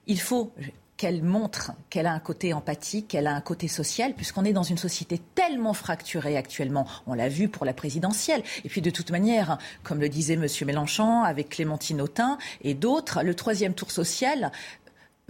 il 0.07 0.21
faut 0.21 0.53
qu'elle 1.01 1.23
montre 1.23 1.73
qu'elle 1.89 2.07
a 2.07 2.13
un 2.13 2.19
côté 2.19 2.53
empathique, 2.53 3.09
qu'elle 3.09 3.27
a 3.27 3.35
un 3.35 3.41
côté 3.41 3.69
social, 3.69 4.13
puisqu'on 4.13 4.45
est 4.45 4.53
dans 4.53 4.63
une 4.63 4.77
société 4.77 5.19
tellement 5.35 5.73
fracturée 5.73 6.37
actuellement. 6.37 6.87
On 7.07 7.15
l'a 7.15 7.31
vu 7.31 7.49
pour 7.49 7.65
la 7.65 7.73
présidentielle. 7.73 8.43
Et 8.67 8.69
puis 8.69 8.83
de 8.83 8.91
toute 8.91 9.11
manière, 9.11 9.57
comme 9.83 9.99
le 9.99 10.11
disait 10.11 10.35
M. 10.35 10.47
Mélenchon, 10.67 11.23
avec 11.23 11.49
Clémentine 11.49 12.03
Autain 12.03 12.37
et 12.61 12.75
d'autres, 12.75 13.23
le 13.23 13.35
troisième 13.35 13.73
tour 13.73 13.91
social 13.91 14.53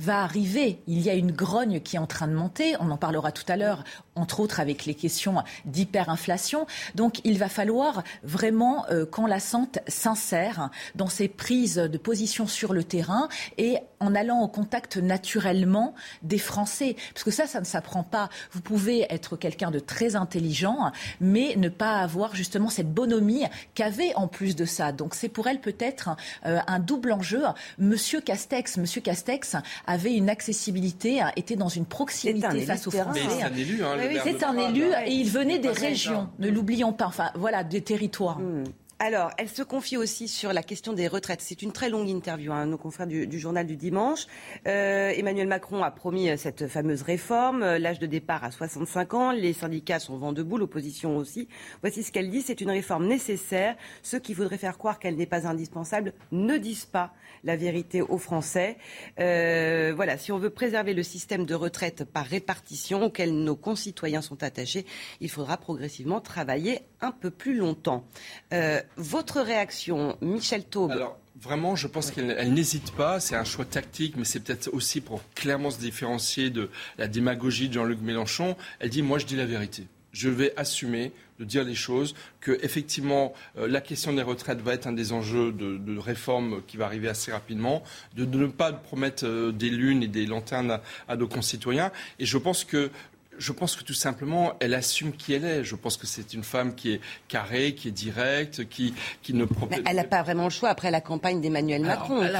va 0.01 0.23
arriver. 0.23 0.81
Il 0.87 1.01
y 1.01 1.11
a 1.11 1.15
une 1.15 1.31
grogne 1.31 1.81
qui 1.81 1.97
est 1.97 1.99
en 1.99 2.07
train 2.07 2.27
de 2.27 2.33
monter. 2.33 2.75
On 2.81 2.91
en 2.91 2.97
parlera 2.97 3.33
tout 3.33 3.45
à 3.49 3.57
l'heure, 3.57 3.85
entre 4.15 4.41
autres 4.41 4.59
avec 4.59 4.87
les 4.87 4.95
questions 4.95 5.37
d'hyperinflation. 5.67 6.67
Donc 6.95 7.21
il 7.25 7.39
va 7.39 7.49
falloir 7.49 8.03
vraiment 8.23 8.87
euh, 8.91 9.05
qu'on 9.05 9.27
la 9.27 9.41
sente 9.41 9.79
sincère 9.89 10.71
dans 10.95 11.09
ses 11.09 11.29
prises 11.29 11.77
de 11.77 11.99
position 11.99 12.47
sur 12.47 12.73
le 12.73 12.83
terrain 12.83 13.29
et 13.59 13.77
en 14.01 14.15
allant 14.15 14.41
au 14.41 14.49
contact 14.49 14.97
naturellement 14.97 15.95
des 16.23 16.39
Français. 16.39 16.97
Parce 17.15 17.25
que 17.25 17.31
ça, 17.31 17.47
ça 17.47 17.61
ne 17.61 17.65
s'apprend 17.65 18.03
pas. 18.03 18.29
Vous 18.53 18.61
pouvez 18.61 19.07
être 19.11 19.37
quelqu'un 19.37 19.71
de 19.71 19.79
très 19.79 20.17
intelligent, 20.17 20.91
mais 21.21 21.55
ne 21.57 21.69
pas 21.69 21.99
avoir 21.99 22.35
justement 22.35 22.71
cette 22.71 22.93
bonhomie 22.93 23.45
qu'avait 23.75 24.15
en 24.15 24.27
plus 24.27 24.57
de 24.57 24.65
ça. 24.65 24.93
Donc 24.93 25.15
c'est 25.15 25.29
pour 25.29 25.47
elle 25.47 25.61
peut-être 25.61 26.11
euh, 26.47 26.59
un 26.67 26.79
double 26.79 27.13
enjeu. 27.13 27.43
Monsieur 27.79 28.21
Castex, 28.21 28.79
Monsieur 28.79 29.01
Castex 29.01 29.57
avait 29.87 30.15
une 30.15 30.31
accessibilité, 30.31 31.21
était 31.37 31.57
dans 31.57 31.69
une 31.69 31.87
proximité 31.87 32.61
face 32.63 32.87
aux 32.87 32.91
Français. 32.91 33.21
C'est 33.29 33.43
un 33.43 33.55
élu, 33.55 33.85
hein, 33.85 33.97
C'est 34.25 34.45
un 34.45 34.57
élu 34.57 34.85
et 35.07 35.13
il 35.13 35.29
venait 35.29 35.59
des 35.59 35.71
régions, 35.71 36.29
ne 36.39 36.49
l'oublions 36.49 36.93
pas, 36.93 37.07
enfin 37.07 37.31
voilà, 37.35 37.65
des 37.65 37.83
territoires. 37.83 38.39
Hmm. 38.39 38.65
Alors, 39.03 39.31
elle 39.39 39.49
se 39.49 39.63
confie 39.63 39.97
aussi 39.97 40.29
sur 40.29 40.53
la 40.53 40.63
question 40.63 40.93
des 40.93 41.09
retraites. 41.09 41.41
C'est 41.41 41.63
une 41.63 41.73
très 41.73 41.89
longue 41.89 42.11
interview, 42.11 42.53
hein, 42.53 42.67
nos 42.67 42.77
confrères 42.77 43.07
du, 43.07 43.39
journal 43.39 43.67
du 43.67 43.75
dimanche. 43.75 44.27
Euh, 44.69 45.09
Emmanuel 45.17 45.49
Macron 45.49 45.83
a 45.83 45.91
promis 45.91 46.29
euh, 46.29 46.37
cette 46.37 46.69
fameuse 46.69 47.01
réforme, 47.01 47.63
euh, 47.63 47.79
l'âge 47.79 47.99
de 47.99 48.05
départ 48.05 48.45
à 48.45 48.51
65 48.51 49.15
ans. 49.15 49.33
Les 49.33 49.55
syndicats 49.55 50.01
sont 50.01 50.19
vent 50.19 50.35
debout, 50.35 50.59
l'opposition 50.59 51.17
aussi. 51.17 51.49
Voici 51.81 52.03
ce 52.03 52.13
qu'elle 52.13 52.29
dit. 52.29 52.43
C'est 52.43 52.61
une 52.61 52.69
réforme 52.69 53.07
nécessaire. 53.07 53.75
Ceux 54.03 54.19
qui 54.19 54.35
voudraient 54.35 54.59
faire 54.59 54.77
croire 54.77 54.99
qu'elle 54.99 55.17
n'est 55.17 55.25
pas 55.25 55.47
indispensable 55.47 56.13
ne 56.31 56.59
disent 56.59 56.85
pas 56.85 57.15
la 57.43 57.57
vérité 57.57 58.03
aux 58.03 58.19
Français. 58.19 58.77
voilà, 59.17 60.19
si 60.19 60.31
on 60.31 60.39
veut 60.39 60.51
préserver 60.51 60.93
le 60.93 61.03
système 61.03 61.47
de 61.47 61.55
retraite 61.55 62.05
par 62.05 62.27
répartition 62.27 63.05
auquel 63.05 63.33
nos 63.33 63.57
concitoyens 63.57 64.21
sont 64.21 64.43
attachés, 64.43 64.85
il 65.23 65.31
faudra 65.31 65.57
progressivement 65.57 66.21
travailler 66.21 66.81
un 67.01 67.13
peu 67.13 67.31
plus 67.31 67.55
longtemps. 67.55 68.05
Votre 68.97 69.41
réaction, 69.41 70.17
Michel 70.21 70.65
Taube 70.65 70.91
Alors, 70.91 71.19
vraiment, 71.41 71.77
je 71.77 71.87
pense 71.87 72.11
qu'elle 72.11 72.53
n'hésite 72.53 72.93
pas. 72.93 73.21
C'est 73.21 73.37
un 73.37 73.45
choix 73.45 73.65
tactique, 73.65 74.17
mais 74.17 74.25
c'est 74.25 74.41
peut-être 74.41 74.69
aussi 74.73 75.01
pour 75.01 75.23
clairement 75.35 75.71
se 75.71 75.79
différencier 75.79 76.51
de 76.51 76.71
la 76.99 77.09
démagogie 77.09 77.69
de 77.69 77.75
Jean-Luc 77.75 78.01
Mélenchon. 78.01 78.57
Elle 78.79 78.91
dit 78.91 79.03
Moi, 79.03 79.19
je 79.19 79.27
dis 79.27 79.37
la 79.37 79.47
vérité. 79.47 79.87
Je 80.13 80.29
vais 80.29 80.53
assumer 80.57 81.13
de 81.39 81.45
dire 81.45 81.65
les 81.65 81.75
choses, 81.75 82.15
que 82.41 82.59
effectivement 82.63 83.33
euh, 83.57 83.67
la 83.67 83.81
question 83.81 84.13
des 84.13 84.23
retraites 84.23 84.61
va 84.61 84.75
être 84.75 84.87
un 84.87 84.93
des 84.93 85.13
enjeux 85.13 85.53
de, 85.53 85.99
réforme 85.99 86.63
qui 86.67 86.77
va 86.77 86.85
arriver 86.85 87.09
assez 87.09 87.33
rapidement, 87.33 87.83
de, 88.15 88.25
ne 88.27 88.47
pas 88.47 88.73
promettre 88.73 89.25
euh, 89.25 89.51
des 89.51 89.71
lunes 89.71 90.03
et 90.03 90.09
des 90.09 90.27
lanternes 90.27 90.71
à, 90.71 90.83
à, 91.09 91.17
nos 91.17 91.29
concitoyens. 91.29 91.93
Et 92.19 92.27
je 92.27 92.37
pense 92.37 92.65
que 92.65 92.91
je 93.41 93.53
pense 93.53 93.75
que 93.75 93.83
tout 93.83 93.95
simplement, 93.95 94.55
elle 94.61 94.75
assume 94.75 95.13
qui 95.13 95.33
elle 95.33 95.45
est. 95.45 95.65
Je 95.65 95.75
pense 95.75 95.97
que 95.97 96.07
c'est 96.07 96.35
une 96.35 96.45
femme 96.45 96.75
qui 96.75 96.93
est 96.93 97.01
carrée, 97.27 97.75
qui 97.75 97.89
est 97.89 97.93
directe, 97.93 98.69
qui, 98.69 98.95
qui 99.23 99.33
ne... 99.33 99.47
Mais 99.71 99.83
elle 99.87 99.97
n'a 99.97 100.05
pas 100.05 100.23
vraiment 100.23 100.45
le 100.45 100.51
choix 100.51 100.69
après 100.69 100.91
la 100.91 101.01
campagne 101.01 101.41
d'Emmanuel 101.41 101.83
Macron. 101.83 102.23
elle 102.23 102.33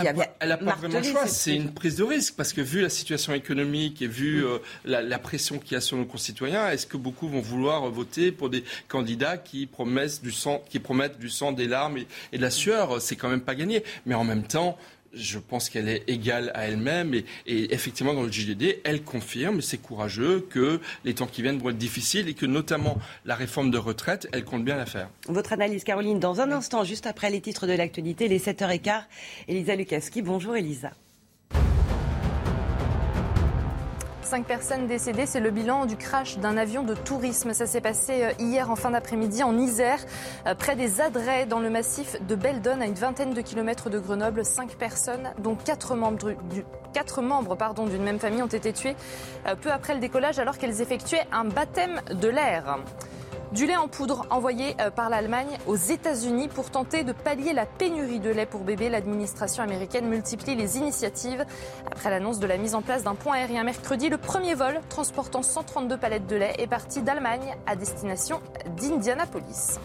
n'a 0.49 0.57
pas, 0.59 0.75
vraiment 0.77 0.99
le 0.99 1.03
choix. 1.03 1.27
C'est 1.27 1.57
une 1.57 1.73
prise 1.73 1.97
de 1.97 2.05
risque 2.05 2.35
parce 2.37 2.53
que 2.53 2.61
vu 2.61 2.83
la 2.83 2.91
situation 2.91 3.33
économique 3.33 4.03
et 4.03 4.07
vu 4.07 4.45
euh, 4.45 4.59
la, 4.85 5.19
pression 5.19 5.59
qu'il 5.59 5.73
y 5.73 5.77
a 5.77 5.81
sur 5.81 5.97
nos 5.97 6.05
concitoyens, 6.05 6.71
est-ce 6.71 6.87
que 6.87 6.99
beaucoup 6.99 7.29
vont 7.29 7.41
vouloir 7.41 7.89
voter 7.91 8.31
pour 8.31 8.51
des 8.51 8.63
candidats 8.89 9.39
qui 9.39 9.67
promettent 9.67 10.23
du 10.23 10.33
sang, 10.33 10.63
qui 10.69 10.81
promettent 10.81 11.19
du 11.19 11.31
sang, 11.31 11.53
des 11.53 11.67
larmes 11.67 11.97
et, 11.97 12.07
et 12.33 12.37
de 12.37 12.43
la 12.43 12.51
sueur? 12.51 13.01
C'est 13.01 13.17
quand 13.17 13.31
même 13.31 13.41
pas 13.41 13.55
gagné. 13.55 13.85
Mais 14.05 14.15
en 14.15 14.25
même 14.25 14.43
temps, 14.43 14.77
je 15.13 15.39
pense 15.39 15.69
qu'elle 15.69 15.89
est 15.89 16.09
égale 16.09 16.51
à 16.55 16.67
elle-même 16.67 17.15
et, 17.15 17.25
effectivement 17.75 18.15
dans 18.15 18.23
le 18.23 18.31
JDD, 18.31 18.81
elle 18.85 19.03
confirme, 19.03 19.61
c'est 19.61 19.79
courageux, 19.79 20.47
que 20.51 20.81
les 21.05 21.15
temps 21.15 21.27
qui 21.27 21.43
viennent 21.43 21.59
vont 21.59 21.71
être 21.71 21.79
difficiles 21.79 22.29
et 22.29 22.35
que 22.35 22.47
notamment 22.47 22.99
la 23.25 23.35
réforme 23.35 23.71
de 23.71 23.79
retraite, 23.79 24.29
elle 24.33 24.45
compte 24.45 24.65
bien 24.65 24.77
la 24.77 24.87
faire. 24.87 25.09
Votre 25.29 25.53
analyse, 25.53 25.85
Caroline, 25.85 26.21
dans 26.21 26.41
un 26.41 26.51
instant, 26.53 26.85
juste 26.85 27.07
après 27.07 27.31
les 27.31 27.41
titres 27.41 27.67
de 27.67 27.73
l'actualité, 27.73 28.29
les 28.29 28.39
7h15, 28.39 29.03
Elisa 29.49 29.77
Lukaski. 29.77 30.23
Bonjour 30.23 30.57
Elisa. 30.57 30.93
Cinq 34.31 34.47
personnes 34.47 34.87
décédées, 34.87 35.27
c'est 35.27 35.41
le 35.41 35.51
bilan 35.51 35.87
du 35.87 35.97
crash 35.97 36.39
d'un 36.39 36.57
avion 36.57 36.85
de 36.85 36.95
tourisme. 36.95 37.53
Ça 37.53 37.67
s'est 37.67 37.81
passé 37.81 38.23
euh, 38.23 38.33
hier 38.39 38.71
en 38.71 38.77
fin 38.77 38.93
d'après-midi 38.93 39.43
en 39.43 39.59
Isère, 39.59 39.99
euh, 40.47 40.55
près 40.55 40.77
des 40.77 41.01
Adrets, 41.01 41.47
dans 41.47 41.59
le 41.59 41.69
massif 41.69 42.15
de 42.29 42.37
Beldon, 42.37 42.81
à 42.81 42.87
une 42.87 42.95
vingtaine 42.95 43.35
de 43.35 43.41
kilomètres 43.41 43.91
de 43.91 43.99
Grenoble. 43.99 44.45
Cinq 44.45 44.77
personnes, 44.77 45.33
dont 45.41 45.57
quatre 45.57 45.97
membres 45.97 46.33
quatre 46.93 47.23
membres 47.23 47.57
d'une 47.89 48.05
même 48.05 48.21
famille 48.21 48.43
ont 48.43 48.47
été 48.47 48.73
tués 48.73 48.95
euh, 49.49 49.57
peu 49.57 49.73
après 49.73 49.95
le 49.95 50.01
décollage 50.01 50.39
alors 50.39 50.59
qu'elles 50.59 50.81
effectuaient 50.81 51.27
un 51.33 51.47
baptême 51.47 52.01
de 52.13 52.29
l'air. 52.29 52.79
Du 53.53 53.67
lait 53.67 53.77
en 53.77 53.89
poudre 53.89 54.27
envoyé 54.31 54.77
euh, 54.81 54.91
par 54.91 55.11
l'Allemagne 55.11 55.59
aux 55.67 55.75
États-Unis 55.75 56.47
pour 56.47 56.71
tenter 56.71 57.03
de 57.03 57.13
pallier 57.13 57.53
la 57.53 57.67
pénurie 57.67 58.21
de 58.21 58.31
lait 58.31 58.47
pour 58.47 58.61
bébés. 58.61 58.89
L'administration 58.89 59.65
américaine 59.65 60.07
multiplie 60.07 60.55
les 60.55 60.79
initiatives. 60.79 61.45
Après 61.91 62.11
l'annonce 62.11 62.39
de 62.39 62.47
la 62.47 62.59
mise 62.59 62.77
en 62.77 62.83
place 62.83 63.03
d'un 63.03 63.17
pont 63.17 63.33
aérien 63.33 63.65
mercredi, 63.65 64.09
le 64.09 64.19
premier 64.19 64.55
vol 64.55 64.81
transportant 64.89 65.43
132 65.43 65.97
palettes 65.97 66.29
de 66.29 66.37
lait 66.37 66.55
est 66.59 66.69
parti 66.69 67.03
d'Allemagne 67.03 67.57
à 67.67 67.75
destination 67.75 68.41
d'Indianapolis. 68.77 69.81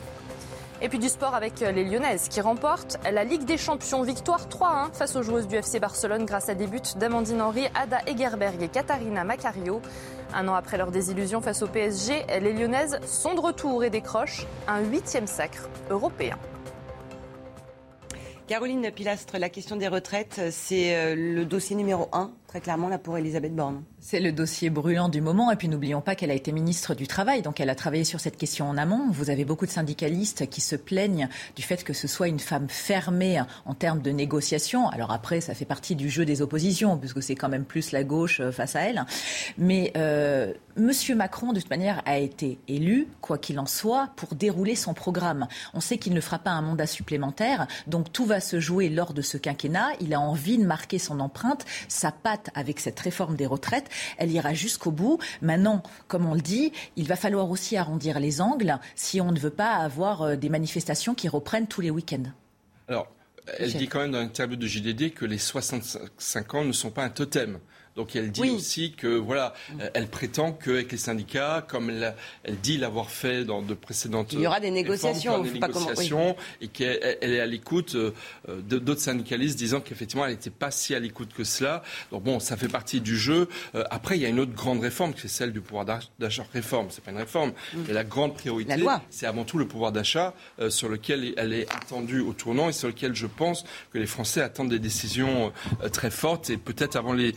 Et 0.82 0.90
puis 0.90 1.00
du 1.00 1.10
sport 1.10 1.34
avec 1.34 1.62
euh, 1.64 1.72
les 1.72 1.86
Lyonnaises 1.86 2.28
qui 2.28 2.42
remportent 2.42 3.00
la 3.12 3.24
Ligue 3.24 3.46
des 3.46 3.58
Champions. 3.58 4.04
Victoire 4.04 4.48
3-1 4.48 4.94
face 4.94 5.16
aux 5.16 5.24
joueuses 5.24 5.48
du 5.48 5.56
FC 5.56 5.80
Barcelone 5.80 6.26
grâce 6.26 6.50
à 6.50 6.54
des 6.54 6.68
buts 6.68 6.82
d'Amandine 6.98 7.42
Henry, 7.42 7.68
Ada 7.74 8.00
Egerberg 8.06 8.62
et 8.62 8.68
Katharina 8.68 9.24
Macario. 9.24 9.82
Un 10.34 10.48
an 10.48 10.56
après 10.56 10.78
leur 10.78 10.92
désillusion 10.92 11.42
face 11.42 11.62
au 11.62 11.68
PSG, 11.68 12.26
les 12.42 12.54
Lyonnaises 12.54 13.00
sont 13.06 13.36
de 13.36 13.40
retour 13.40 13.84
et 13.84 13.90
décrochent 13.90 14.46
un 14.68 14.82
huitième 14.82 15.28
sacre 15.28 15.70
européen. 15.90 16.38
Caroline 18.48 18.92
Pilastre, 18.92 19.40
la 19.40 19.50
question 19.50 19.76
des 19.76 19.88
retraites, 19.88 20.40
c'est 20.52 20.96
euh, 20.96 21.16
le 21.16 21.46
dossier 21.46 21.76
numéro 21.76 22.10
un, 22.12 22.32
très 22.48 22.62
clairement, 22.62 22.90
là, 22.90 23.00
pour 23.00 23.18
Elisabeth 23.18 23.56
Borne. 23.56 23.84
C'est 24.08 24.20
le 24.20 24.32
dossier 24.32 24.70
brûlant 24.70 25.10
du 25.10 25.20
moment. 25.20 25.50
Et 25.50 25.56
puis 25.56 25.68
n'oublions 25.68 26.00
pas 26.00 26.14
qu'elle 26.14 26.30
a 26.30 26.36
été 26.36 26.52
ministre 26.52 26.94
du 26.94 27.08
Travail, 27.08 27.42
donc 27.42 27.60
elle 27.60 27.72
a 27.72 27.76
travaillé 27.76 28.04
sur 28.04 28.20
cette 28.20 28.38
question 28.38 28.70
en 28.70 28.78
amont. 28.78 29.10
Vous 29.10 29.32
avez 29.32 29.46
beaucoup 29.46 29.66
de 29.66 29.72
syndicalistes 29.72 30.48
qui 30.48 30.62
se 30.62 30.76
plaignent 30.76 31.28
du 31.56 31.64
fait 31.64 31.84
que 31.84 31.92
ce 31.92 32.08
soit 32.08 32.28
une 32.28 32.40
femme 32.40 32.70
fermée 32.70 33.42
en 33.66 33.74
termes 33.74 34.04
de 34.04 34.12
négociation. 34.12 34.90
Alors 34.90 35.12
après, 35.12 35.42
ça 35.42 35.56
fait 35.56 35.66
partie 35.66 35.96
du 35.96 36.12
jeu 36.12 36.24
des 36.24 36.44
oppositions, 36.44 37.00
puisque 37.00 37.24
c'est 37.24 37.34
quand 37.34 37.50
même 37.50 37.66
plus 37.66 37.94
la 37.94 38.04
gauche 38.04 38.42
euh, 38.42 38.52
face 38.52 38.76
à 38.76 38.82
elle. 38.82 39.06
Mais 39.58 39.92
euh, 39.98 40.54
Monsieur 40.78 41.16
Macron, 41.16 41.54
de 41.54 41.62
toute 41.62 41.70
manière, 41.70 42.02
a 42.06 42.18
été 42.18 42.60
élu, 42.68 43.08
quoi 43.22 43.38
qu'il 43.38 43.58
en 43.60 43.66
soit, 43.66 44.10
pour 44.18 44.36
dérouler 44.36 44.76
son 44.76 44.94
programme. 44.94 45.48
On 45.74 45.80
sait 45.80 45.98
qu'il 45.98 46.14
ne 46.14 46.20
fera 46.20 46.38
pas 46.38 46.52
un 46.52 46.62
mandat 46.62 46.86
supplémentaire, 46.86 47.66
donc 47.88 48.12
tout 48.12 48.26
va 48.26 48.42
se 48.42 48.60
jouer 48.60 48.90
lors 48.90 49.14
de 49.14 49.22
ce 49.22 49.38
quinquennat. 49.38 49.88
Il 50.02 50.14
a 50.14 50.20
envie 50.20 50.58
de 50.58 50.66
marquer 50.66 51.00
son 51.00 51.22
empreinte, 51.22 51.66
sa 51.88 52.12
patte 52.12 52.50
avec 52.56 52.82
cette 52.82 53.00
réforme 53.00 53.38
des 53.38 53.46
retraites 53.46 53.90
elle 54.18 54.32
ira 54.32 54.54
jusqu'au 54.54 54.92
bout. 54.92 55.20
Maintenant, 55.42 55.84
comme 56.08 56.26
on 56.26 56.34
le 56.34 56.42
dit, 56.42 56.72
il 56.96 57.08
va 57.08 57.16
falloir 57.16 57.50
aussi 57.50 57.78
arrondir 57.78 58.20
les 58.20 58.42
angles 58.42 58.80
si 58.96 59.22
on 59.22 59.32
ne 59.32 59.40
veut 59.40 59.50
pas 59.50 59.76
avoir 59.76 60.22
euh, 60.22 60.36
des 60.36 60.50
manifestations 60.50 61.16
qui 61.16 61.28
reprennent 61.28 61.68
tous 61.68 61.82
les 61.82 61.90
week-ends. 61.90 62.32
Alors, 62.88 63.08
elle 63.60 63.74
dit 63.74 63.88
quand 63.88 64.00
même 64.00 64.12
dans 64.12 64.20
l'interview 64.20 64.56
de 64.56 64.68
JDD 64.68 65.14
que 65.14 65.26
les 65.26 65.38
65 65.38 66.54
ans 66.54 66.66
ne 66.66 66.72
sont 66.72 66.92
pas 66.92 67.04
un 67.04 67.10
totem. 67.10 67.60
Donc 67.96 68.16
elle 68.16 68.32
dit 68.32 68.50
aussi 68.50 68.92
que 68.92 69.08
voilà, 69.08 69.54
euh, 69.80 69.90
elle 69.94 70.08
prétend 70.08 70.52
qu'avec 70.52 70.92
les 70.92 70.98
syndicats, 70.98 71.66
comme 71.66 71.90
elle, 71.90 72.14
dit 72.62 72.78
l'avoir 72.78 73.10
fait 73.10 73.46
dans 73.46 73.62
de 73.62 73.74
précédentes, 73.74 74.34
il 74.34 74.42
y 74.42 74.48
aura 74.48 74.60
des 74.60 74.72
négociations, 74.72 75.40
des 75.40 75.52
négociations 75.52 76.36
et 76.60 76.68
qu'elle 76.68 77.18
est 77.22 77.40
à 77.40 77.46
l'écoute 77.46 77.96
euh, 77.96 78.12
d'autres 78.48 79.00
syndicalistes 79.00 79.58
disant 79.58 79.80
qu'effectivement 79.80 80.26
elle 80.26 80.34
n'était 80.34 80.50
pas 80.50 80.72
si 80.72 80.94
à 80.94 81.00
l'écoute 81.00 81.34
que 81.34 81.46
cela. 81.46 81.84
Donc 82.12 82.24
bon, 82.24 82.40
ça 82.42 82.58
fait 82.58 82.68
partie 82.68 83.00
du 83.00 83.18
jeu. 83.18 83.48
Euh, 83.76 83.86
après, 83.90 84.18
il 84.18 84.22
y 84.22 84.26
a 84.26 84.30
une 84.30 84.42
autre 84.42 84.54
grande 84.54 84.82
réforme 84.82 85.14
qui 85.14 85.28
est 85.28 85.30
celle 85.30 85.54
du 85.54 85.62
pouvoir 85.62 85.86
d'achat. 85.86 86.46
Réforme, 86.52 86.88
c'est 86.90 87.04
pas 87.04 87.12
une 87.12 87.18
réforme, 87.18 87.52
mm. 87.74 87.80
mais 87.88 87.94
la 87.94 88.04
grande 88.04 88.34
priorité, 88.34 88.86
c'est 89.10 89.26
avant 89.26 89.46
tout 89.46 89.58
le 89.58 89.68
pouvoir 89.68 89.92
d'achat 89.92 90.34
sur 90.70 90.90
lequel 90.90 91.34
elle 91.38 91.54
est 91.54 91.74
attendue 91.74 92.20
au 92.20 92.34
tournant 92.34 92.70
et 92.70 92.74
sur 92.74 92.88
lequel 92.88 93.16
je 93.16 93.28
pense 93.28 93.64
que 93.94 93.98
les 93.98 94.06
Français 94.06 94.42
attendent 94.42 94.70
des 94.70 94.80
décisions 94.80 95.54
très 95.92 96.12
fortes 96.12 96.50
et 96.50 96.58
peut-être 96.58 96.96
avant 96.96 97.14
les 97.14 97.34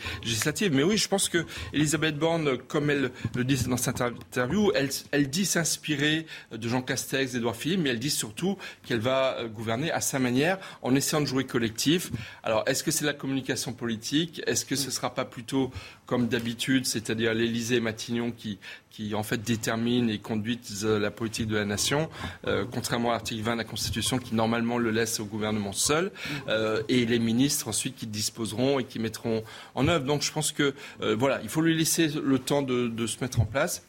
mais 0.70 0.82
oui, 0.82 0.96
je 0.96 1.08
pense 1.08 1.28
que 1.28 1.44
Elisabeth 1.72 2.18
Borne, 2.18 2.58
comme 2.58 2.90
elle 2.90 3.10
le 3.34 3.44
dit 3.44 3.62
dans 3.68 3.76
cette 3.76 4.00
interview, 4.00 4.72
elle, 4.74 5.30
dit 5.30 5.46
s'inspirer 5.46 6.26
de 6.52 6.68
Jean 6.68 6.82
Castex, 6.82 7.32
d'Edouard 7.32 7.56
Philippe, 7.56 7.80
mais 7.80 7.90
elle 7.90 7.98
dit 7.98 8.10
surtout 8.10 8.56
qu'elle 8.84 9.00
va 9.00 9.36
euh, 9.38 9.48
gouverner 9.48 9.90
à 9.90 10.00
sa 10.00 10.18
manière, 10.18 10.58
en 10.82 10.94
essayant 10.94 11.20
de 11.20 11.26
jouer 11.26 11.44
collectif. 11.44 12.10
Alors, 12.42 12.64
est-ce 12.66 12.82
que 12.82 12.90
c'est 12.90 13.04
la 13.04 13.12
communication 13.12 13.72
politique? 13.72 14.42
Est-ce 14.46 14.64
que 14.64 14.76
ce 14.76 14.86
ne 14.86 14.90
sera 14.90 15.14
pas 15.14 15.24
plutôt 15.24 15.70
comme 16.06 16.28
d'habitude, 16.28 16.86
c'est-à-dire 16.86 17.34
l'Élysée 17.34 17.76
et 17.76 17.80
Matignon 17.80 18.32
qui, 18.32 18.58
qui 18.98 19.14
en 19.14 19.22
fait 19.22 19.40
déterminent 19.40 20.08
et 20.08 20.18
conduisent 20.18 20.84
la 20.84 21.12
politique 21.12 21.46
de 21.46 21.56
la 21.56 21.64
nation, 21.64 22.08
euh, 22.48 22.64
contrairement 22.68 23.10
à 23.10 23.12
l'article 23.12 23.42
20 23.42 23.52
de 23.52 23.58
la 23.58 23.64
Constitution 23.64 24.18
qui 24.18 24.34
normalement 24.34 24.76
le 24.76 24.90
laisse 24.90 25.20
au 25.20 25.24
gouvernement 25.24 25.72
seul, 25.72 26.10
euh, 26.48 26.82
et 26.88 27.06
les 27.06 27.20
ministres 27.20 27.68
ensuite 27.68 27.94
qui 27.94 28.08
disposeront 28.08 28.80
et 28.80 28.84
qui 28.84 28.98
mettront 28.98 29.44
en 29.76 29.86
œuvre. 29.86 30.04
Donc 30.04 30.22
je 30.22 30.32
pense 30.32 30.50
que 30.50 30.74
euh, 31.00 31.14
voilà, 31.16 31.38
il 31.44 31.48
faut 31.48 31.60
lui 31.60 31.76
laisser 31.76 32.08
le 32.08 32.40
temps 32.40 32.62
de, 32.62 32.88
de 32.88 33.06
se 33.06 33.20
mettre 33.20 33.40
en 33.40 33.44
place. 33.44 33.86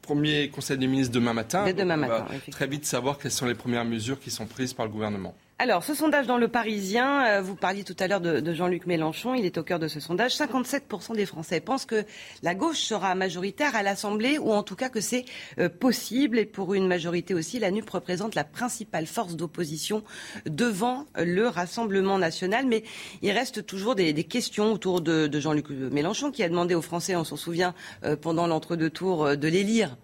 premier 0.00 0.48
Conseil 0.48 0.78
des 0.78 0.86
ministres 0.86 1.12
demain 1.12 1.32
matin. 1.32 1.72
demain 1.72 1.96
matin, 1.96 2.26
très 2.52 2.68
vite 2.68 2.86
savoir 2.86 3.18
quelles 3.18 3.32
sont 3.32 3.46
les 3.46 3.56
premières 3.56 3.84
mesures 3.84 4.20
qui 4.20 4.30
sont 4.30 4.46
prises 4.46 4.74
par 4.74 4.86
le 4.86 4.92
gouvernement. 4.92 5.34
Alors, 5.58 5.84
ce 5.84 5.94
sondage 5.94 6.26
dans 6.26 6.36
le 6.36 6.48
Parisien, 6.48 7.24
euh, 7.24 7.40
vous 7.40 7.56
parliez 7.56 7.82
tout 7.82 7.96
à 7.98 8.06
l'heure 8.08 8.20
de, 8.20 8.52
Jean-Luc 8.52 8.84
Mélenchon, 8.84 9.32
il 9.32 9.46
est 9.46 9.56
au 9.56 9.62
cœur 9.62 9.78
de 9.78 9.88
ce 9.88 10.00
sondage. 10.00 10.36
57% 10.36 11.16
des 11.16 11.24
Français 11.24 11.60
pensent 11.60 11.86
que 11.86 12.04
la 12.42 12.54
gauche 12.54 12.80
sera 12.80 13.14
majoritaire 13.14 13.74
à 13.74 13.82
l'Assemblée, 13.82 14.36
ou 14.38 14.52
en 14.52 14.62
tout 14.62 14.76
cas 14.76 14.90
que 14.90 15.00
c'est 15.00 15.24
euh, 15.58 15.70
possible. 15.70 16.38
Et 16.38 16.44
pour 16.44 16.74
une 16.74 16.86
majorité 16.86 17.32
aussi, 17.32 17.58
la 17.58 17.70
NUP 17.70 17.88
représente 17.88 18.34
la 18.34 18.44
principale 18.44 19.06
force 19.06 19.34
d'opposition 19.34 20.04
devant 20.44 21.06
le 21.16 21.48
Rassemblement 21.48 22.18
national. 22.18 22.66
Mais 22.66 22.82
il 23.22 23.30
reste 23.30 23.64
toujours 23.64 23.94
des, 23.94 24.12
questions 24.24 24.74
autour 24.74 25.00
de, 25.00 25.40
Jean-Luc 25.40 25.70
Mélenchon, 25.70 26.32
qui 26.32 26.42
a 26.42 26.50
demandé 26.50 26.74
aux 26.74 26.82
Français, 26.82 27.16
on 27.16 27.24
s'en 27.24 27.36
souvient, 27.36 27.74
euh, 28.04 28.14
pendant 28.14 28.46
l'entre-deux 28.46 28.90
tours, 28.90 29.38
de 29.38 29.48
l'élire 29.48 29.96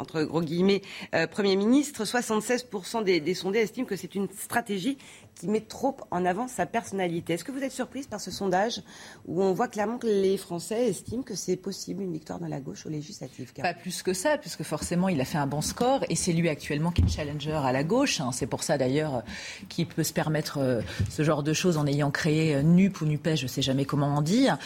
entre 0.00 0.22
gros 0.22 0.40
guillemets, 0.42 0.82
euh, 1.14 1.26
Premier 1.26 1.56
ministre, 1.56 2.04
76% 2.04 3.04
des, 3.04 3.20
des 3.20 3.34
sondés 3.34 3.60
estiment 3.60 3.86
que 3.86 3.96
c'est 3.96 4.14
une 4.14 4.28
stratégie 4.30 4.98
qui 5.34 5.48
met 5.48 5.60
trop 5.60 5.96
en 6.10 6.24
avant 6.24 6.48
sa 6.48 6.66
personnalité. 6.66 7.34
Est-ce 7.34 7.44
que 7.44 7.52
vous 7.52 7.62
êtes 7.62 7.72
surprise 7.72 8.06
par 8.06 8.20
ce 8.20 8.30
sondage 8.30 8.82
où 9.26 9.42
on 9.42 9.52
voit 9.52 9.68
clairement 9.68 9.98
que 9.98 10.06
les 10.06 10.36
Français 10.36 10.88
estiment 10.88 11.22
que 11.22 11.34
c'est 11.34 11.56
possible 11.56 12.02
une 12.02 12.12
victoire 12.12 12.38
dans 12.38 12.48
la 12.48 12.60
gauche 12.60 12.86
aux 12.86 12.90
législatives 12.90 13.52
Pas 13.54 13.74
plus 13.74 14.02
que 14.02 14.12
ça, 14.12 14.38
puisque 14.38 14.62
forcément 14.62 15.08
il 15.08 15.20
a 15.20 15.24
fait 15.24 15.38
un 15.38 15.46
bon 15.46 15.62
score 15.62 16.04
et 16.08 16.16
c'est 16.16 16.32
lui 16.32 16.48
actuellement 16.48 16.90
qui 16.90 17.02
est 17.02 17.08
challenger 17.08 17.52
à 17.52 17.72
la 17.72 17.84
gauche. 17.84 18.20
Hein. 18.20 18.30
C'est 18.32 18.46
pour 18.46 18.62
ça 18.62 18.76
d'ailleurs 18.76 19.22
qu'il 19.68 19.86
peut 19.86 20.04
se 20.04 20.12
permettre 20.12 20.58
euh, 20.58 20.80
ce 21.08 21.22
genre 21.22 21.42
de 21.42 21.52
choses 21.52 21.76
en 21.76 21.86
ayant 21.86 22.10
créé 22.10 22.54
euh, 22.54 22.62
NUP 22.62 23.00
ou 23.00 23.06
NUPES, 23.06 23.36
je 23.36 23.42
ne 23.44 23.48
sais 23.48 23.62
jamais 23.62 23.84
comment 23.84 24.14
en 24.14 24.22
dire. 24.22 24.58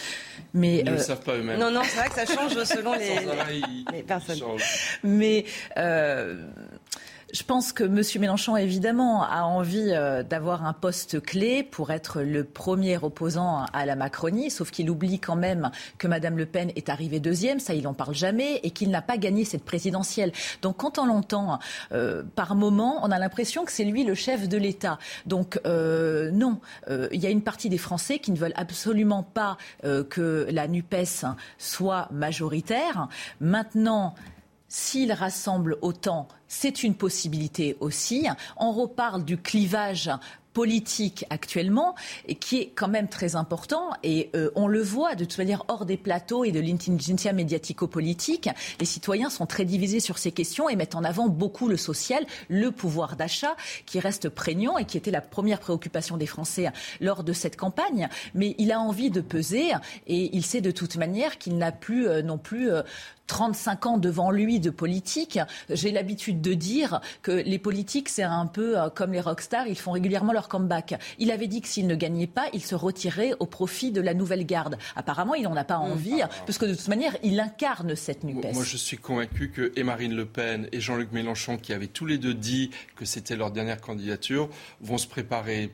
Mais, 0.52 0.78
Ils 0.78 0.86
ne 0.86 0.92
le 0.92 0.98
savent 0.98 1.22
pas 1.22 1.36
eux-mêmes. 1.36 1.58
Non, 1.58 1.70
non, 1.70 1.82
c'est 1.84 1.98
vrai 1.98 2.08
que 2.08 2.14
ça 2.14 2.26
change 2.26 2.62
selon 2.64 2.94
les, 3.92 4.02
personnes. 4.02 4.40
Mais 5.02 5.44
je 7.34 7.42
pense 7.42 7.72
que 7.72 7.82
M. 7.82 8.00
Mélenchon, 8.20 8.56
évidemment, 8.56 9.24
a 9.24 9.42
envie 9.42 9.90
euh, 9.90 10.22
d'avoir 10.22 10.64
un 10.64 10.72
poste 10.72 11.20
clé 11.20 11.64
pour 11.64 11.90
être 11.90 12.22
le 12.22 12.44
premier 12.44 12.96
opposant 12.96 13.66
à 13.72 13.84
la 13.86 13.96
Macronie, 13.96 14.52
sauf 14.52 14.70
qu'il 14.70 14.88
oublie 14.88 15.18
quand 15.18 15.34
même 15.34 15.72
que 15.98 16.06
Mme 16.06 16.38
Le 16.38 16.46
Pen 16.46 16.70
est 16.76 16.88
arrivée 16.88 17.18
deuxième, 17.18 17.58
ça 17.58 17.74
il 17.74 17.82
n'en 17.82 17.92
parle 17.92 18.14
jamais, 18.14 18.60
et 18.62 18.70
qu'il 18.70 18.88
n'a 18.90 19.02
pas 19.02 19.16
gagné 19.16 19.44
cette 19.44 19.64
présidentielle. 19.64 20.30
Donc 20.62 20.76
quand 20.76 20.96
on 20.98 21.06
l'entend 21.06 21.58
euh, 21.90 22.22
par 22.36 22.54
moment, 22.54 23.00
on 23.02 23.10
a 23.10 23.18
l'impression 23.18 23.64
que 23.64 23.72
c'est 23.72 23.84
lui 23.84 24.04
le 24.04 24.14
chef 24.14 24.48
de 24.48 24.56
l'État. 24.56 25.00
Donc 25.26 25.58
euh, 25.66 26.30
non, 26.30 26.60
il 27.10 27.20
y 27.20 27.26
a 27.26 27.30
une 27.30 27.42
partie 27.42 27.68
des 27.68 27.78
Français 27.78 28.20
qui 28.20 28.30
ne 28.30 28.36
veulent 28.36 28.54
absolument 28.54 29.24
pas 29.24 29.58
que 29.82 30.46
la 30.50 30.68
NUPES 30.68 31.24
soit 31.58 32.08
majoritaire. 32.12 33.08
Maintenant, 33.40 34.14
s'il 34.68 35.12
rassemble 35.12 35.78
autant, 35.82 36.26
c'est 36.54 36.84
une 36.84 36.94
possibilité 36.94 37.76
aussi. 37.80 38.28
On 38.56 38.70
reparle 38.72 39.24
du 39.24 39.36
clivage 39.36 40.10
politique 40.54 41.26
actuellement 41.30 41.96
et 42.28 42.36
qui 42.36 42.60
est 42.60 42.72
quand 42.74 42.88
même 42.88 43.08
très 43.08 43.34
important 43.34 43.90
et 44.04 44.30
euh, 44.36 44.50
on 44.54 44.68
le 44.68 44.80
voit 44.80 45.16
de 45.16 45.24
toute 45.24 45.36
manière 45.36 45.64
hors 45.66 45.84
des 45.84 45.96
plateaux 45.96 46.44
et 46.44 46.52
de 46.52 46.60
l'intelligentsia 46.60 47.32
médiatico-politique. 47.32 48.48
Les 48.78 48.86
citoyens 48.86 49.30
sont 49.30 49.46
très 49.46 49.64
divisés 49.64 49.98
sur 49.98 50.16
ces 50.16 50.30
questions 50.30 50.68
et 50.68 50.76
mettent 50.76 50.94
en 50.94 51.02
avant 51.02 51.28
beaucoup 51.28 51.68
le 51.68 51.76
social, 51.76 52.24
le 52.48 52.70
pouvoir 52.70 53.16
d'achat 53.16 53.56
qui 53.84 53.98
reste 53.98 54.28
prégnant 54.28 54.78
et 54.78 54.84
qui 54.84 54.96
était 54.96 55.10
la 55.10 55.20
première 55.20 55.58
préoccupation 55.58 56.16
des 56.16 56.26
Français 56.26 56.70
lors 57.00 57.24
de 57.24 57.32
cette 57.32 57.56
campagne. 57.56 58.08
Mais 58.34 58.54
il 58.58 58.70
a 58.70 58.78
envie 58.78 59.10
de 59.10 59.20
peser 59.20 59.72
et 60.06 60.30
il 60.36 60.46
sait 60.46 60.60
de 60.60 60.70
toute 60.70 60.96
manière 60.96 61.36
qu'il 61.38 61.58
n'a 61.58 61.72
plus 61.72 62.06
euh, 62.06 62.22
non 62.22 62.38
plus 62.38 62.70
euh, 62.70 62.82
35 63.26 63.86
ans 63.86 63.98
devant 63.98 64.30
lui 64.30 64.60
de 64.60 64.70
politique. 64.70 65.38
J'ai 65.70 65.90
l'habitude 65.90 66.40
de 66.44 66.54
dire 66.54 67.00
que 67.22 67.32
les 67.32 67.58
politiques, 67.58 68.08
c'est 68.08 68.22
un 68.22 68.46
peu 68.46 68.78
euh, 68.78 68.90
comme 68.90 69.12
les 69.12 69.20
rockstars, 69.20 69.66
ils 69.66 69.78
font 69.78 69.92
régulièrement 69.92 70.32
leur 70.32 70.48
comeback. 70.48 70.94
Il 71.18 71.30
avait 71.30 71.46
dit 71.46 71.60
que 71.62 71.68
s'il 71.68 71.86
ne 71.86 71.94
gagnait 71.94 72.26
pas, 72.26 72.46
il 72.52 72.62
se 72.62 72.74
retirait 72.74 73.32
au 73.40 73.46
profit 73.46 73.90
de 73.90 74.00
la 74.00 74.14
nouvelle 74.14 74.44
garde. 74.44 74.76
Apparemment, 74.94 75.34
il 75.34 75.44
n'en 75.44 75.56
a 75.56 75.64
pas 75.64 75.78
mm. 75.78 75.92
envie, 75.92 76.22
parce 76.46 76.58
que 76.58 76.66
de 76.66 76.74
toute 76.74 76.88
manière, 76.88 77.16
il 77.22 77.40
incarne 77.40 77.96
cette 77.96 78.24
NUPES. 78.24 78.52
Moi, 78.52 78.64
je 78.64 78.76
suis 78.76 78.98
convaincu 78.98 79.50
que 79.50 79.72
et 79.76 79.82
Marine 79.82 80.14
Le 80.14 80.26
Pen 80.26 80.68
et 80.72 80.80
Jean-Luc 80.80 81.12
Mélenchon, 81.12 81.56
qui 81.56 81.72
avaient 81.72 81.86
tous 81.86 82.06
les 82.06 82.18
deux 82.18 82.34
dit 82.34 82.70
que 82.96 83.04
c'était 83.04 83.36
leur 83.36 83.50
dernière 83.50 83.80
candidature, 83.80 84.48
vont 84.80 84.98
se 84.98 85.06
préparer 85.06 85.72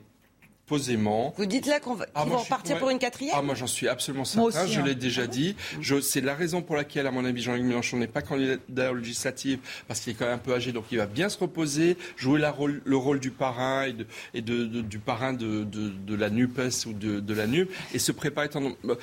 posément. 0.70 1.34
Vous 1.36 1.46
dites 1.46 1.66
là 1.66 1.80
qu'on 1.80 1.94
va, 1.94 2.06
ah, 2.14 2.22
qu'ils 2.22 2.30
vont 2.30 2.38
repartir 2.38 2.78
pour 2.78 2.90
une 2.90 3.00
quatrième 3.00 3.34
Ah, 3.36 3.42
moi 3.42 3.56
j'en 3.56 3.66
suis 3.66 3.88
absolument 3.88 4.24
certain, 4.24 4.66
je 4.66 4.80
l'ai 4.80 4.92
hein. 4.92 4.94
déjà 4.94 5.26
dit. 5.26 5.56
C'est 6.00 6.20
la 6.20 6.36
raison 6.36 6.62
pour 6.62 6.76
laquelle, 6.76 7.08
à 7.08 7.10
mon 7.10 7.24
avis, 7.24 7.42
Jean-Luc 7.42 7.64
Mélenchon 7.64 7.96
n'est 7.96 8.06
pas 8.06 8.22
candidat 8.22 8.92
législative, 8.92 9.58
parce 9.88 9.98
qu'il 9.98 10.12
est 10.12 10.14
quand 10.14 10.26
même 10.26 10.36
un 10.36 10.38
peu 10.38 10.54
âgé, 10.54 10.70
donc 10.70 10.84
il 10.92 10.98
va 10.98 11.06
bien 11.06 11.28
se 11.28 11.38
reposer, 11.38 11.96
jouer 12.16 12.38
la 12.38 12.52
rôle, 12.52 12.82
le 12.84 12.96
rôle 12.96 13.18
du 13.18 13.32
parrain 13.32 13.82
et, 13.82 13.92
de, 13.92 14.06
et 14.32 14.42
de, 14.42 14.64
du 14.80 15.00
parrain 15.00 15.32
de, 15.32 15.64
de, 15.64 16.14
la 16.14 16.30
NUPES 16.30 16.86
ou 16.86 16.92
de, 16.92 17.34
la 17.34 17.48
NUP, 17.48 17.68
et 17.92 17.98
se 17.98 18.12
préparer 18.12 18.48
euh, 18.54 18.94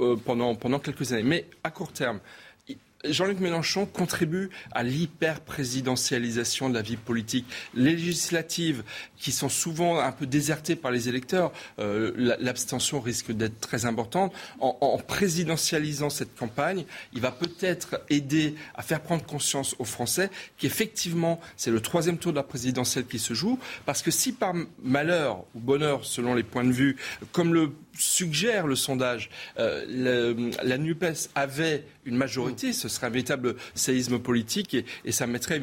euh, 0.00 0.16
pendant, 0.16 0.56
pendant 0.56 0.80
quelques 0.80 1.12
années. 1.12 1.22
Mais 1.22 1.46
à 1.62 1.70
court 1.70 1.92
terme, 1.92 2.18
Jean-Luc 3.10 3.40
Mélenchon 3.40 3.86
contribue 3.86 4.50
à 4.72 4.82
l'hyper-présidentialisation 4.82 6.68
de 6.68 6.74
la 6.74 6.82
vie 6.82 6.96
politique 6.96 7.46
législative 7.74 8.82
qui 9.18 9.32
sont 9.32 9.48
souvent 9.48 9.98
un 9.98 10.12
peu 10.12 10.26
désertées 10.26 10.76
par 10.76 10.90
les 10.90 11.08
électeurs. 11.08 11.52
Euh, 11.78 12.12
l'abstention 12.40 13.00
risque 13.00 13.32
d'être 13.32 13.60
très 13.60 13.86
importante. 13.86 14.32
En, 14.60 14.98
présidentialisant 14.98 16.10
cette 16.10 16.34
campagne, 16.34 16.84
il 17.12 17.20
va 17.20 17.30
peut-être 17.30 18.00
aider 18.10 18.54
à 18.74 18.82
faire 18.82 19.00
prendre 19.00 19.24
conscience 19.24 19.74
aux 19.78 19.84
Français 19.84 20.30
qu'effectivement, 20.58 21.40
c'est 21.56 21.70
le 21.70 21.80
troisième 21.80 22.18
tour 22.18 22.32
de 22.32 22.36
la 22.36 22.42
présidentielle 22.42 23.06
qui 23.06 23.18
se 23.18 23.34
joue. 23.34 23.58
Parce 23.84 24.02
que 24.02 24.10
si 24.10 24.32
par 24.32 24.54
malheur 24.82 25.44
ou 25.54 25.60
bonheur, 25.60 26.04
selon 26.04 26.34
les 26.34 26.42
points 26.42 26.64
de 26.64 26.72
vue, 26.72 26.96
comme 27.32 27.54
le 27.54 27.72
suggère 27.98 28.66
le 28.66 28.76
sondage, 28.76 29.30
euh, 29.58 30.50
la 30.62 30.78
NUPES 30.78 31.30
avait 31.34 31.84
une 32.04 32.16
majorité, 32.16 32.72
ce 32.72 32.88
serait 32.88 33.08
un 33.08 33.10
véritable 33.10 33.56
séisme 33.74 34.18
politique 34.18 34.74
et, 34.74 34.84
et, 35.04 35.12
ça 35.12 35.26
mettrait 35.26 35.60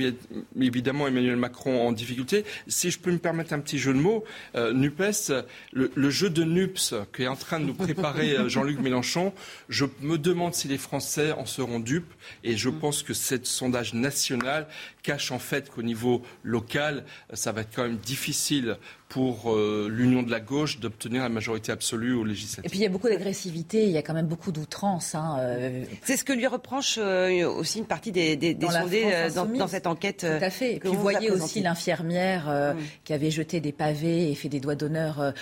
évidemment 0.59 1.07
Emmanuel 1.07 1.37
Macron 1.37 1.87
en 1.87 1.91
difficulté. 1.91 2.43
Si 2.67 2.91
je 2.91 2.99
peux 2.99 3.11
me 3.11 3.17
permettre 3.17 3.53
un 3.53 3.59
petit 3.59 3.79
jeu 3.79 3.93
de 3.93 3.99
mots, 3.99 4.23
euh, 4.55 4.73
NUPES, 4.73 5.31
le, 5.71 5.91
le, 5.95 6.09
jeu 6.09 6.29
de 6.29 6.43
NUPS 6.43 6.95
qui 7.15 7.23
est 7.23 7.27
en 7.27 7.35
train 7.35 7.59
de 7.59 7.65
nous 7.65 7.73
préparer 7.73 8.37
euh, 8.37 8.49
Jean-Luc 8.49 8.79
Mélenchon, 8.79 9.33
je 9.69 9.85
me 10.01 10.17
demande 10.17 10.53
si 10.53 10.67
les 10.67 10.77
Français 10.77 11.31
en 11.31 11.45
seront 11.45 11.79
dupes 11.79 12.13
et 12.43 12.57
je 12.57 12.69
pense 12.69 13.03
que 13.03 13.13
ce 13.13 13.37
sondage 13.43 13.93
national 13.93 14.67
cache 15.01 15.31
en 15.31 15.39
fait 15.39 15.69
qu'au 15.69 15.81
niveau 15.81 16.21
local, 16.43 17.05
ça 17.33 17.51
va 17.51 17.61
être 17.61 17.75
quand 17.75 17.83
même 17.83 17.97
difficile 17.97 18.77
pour 19.13 19.53
euh, 19.53 19.89
l'union 19.91 20.23
de 20.23 20.31
la 20.31 20.39
gauche 20.39 20.79
d'obtenir 20.79 21.21
la 21.21 21.29
majorité 21.29 21.71
absolue 21.71 22.15
aux 22.15 22.23
législatives. 22.23 22.65
Et 22.65 22.69
puis 22.69 22.79
il 22.79 22.81
y 22.81 22.85
a 22.87 22.89
beaucoup 22.89 23.07
d'agressivité, 23.07 23.83
il 23.83 23.91
y 23.91 23.97
a 23.97 24.01
quand 24.01 24.15
même 24.15 24.25
beaucoup 24.25 24.51
d'outrance. 24.51 25.13
Hein, 25.13 25.37
euh. 25.39 25.83
C'est 26.01 26.17
ce 26.17 26.23
que 26.23 26.33
lui 26.33 26.47
reproche 26.47 26.97
euh, 26.97 27.47
aussi 27.47 27.77
une 27.77 27.85
partie 27.85 28.11
des, 28.11 28.35
des, 28.35 28.55
des 28.55 28.67
sondés 28.67 29.29
dans, 29.35 29.67
cette 29.67 29.85
enquête. 29.85 30.21
Tout 30.21 30.43
à 30.43 30.49
fait. 30.49 30.77
Et 30.77 30.79
puis 30.79 30.89
vous 30.89 30.99
voyez 30.99 31.29
aussi 31.29 31.61
l'infirmière 31.61 32.75
qui 33.03 33.13
avait 33.13 33.29
jeté 33.29 33.61
des 33.61 33.71
pavés 33.71 34.31
et 34.31 34.35
fait 34.35 34.49
des 34.49 34.59
doigts 34.59 34.73
d'honneur 34.73 35.33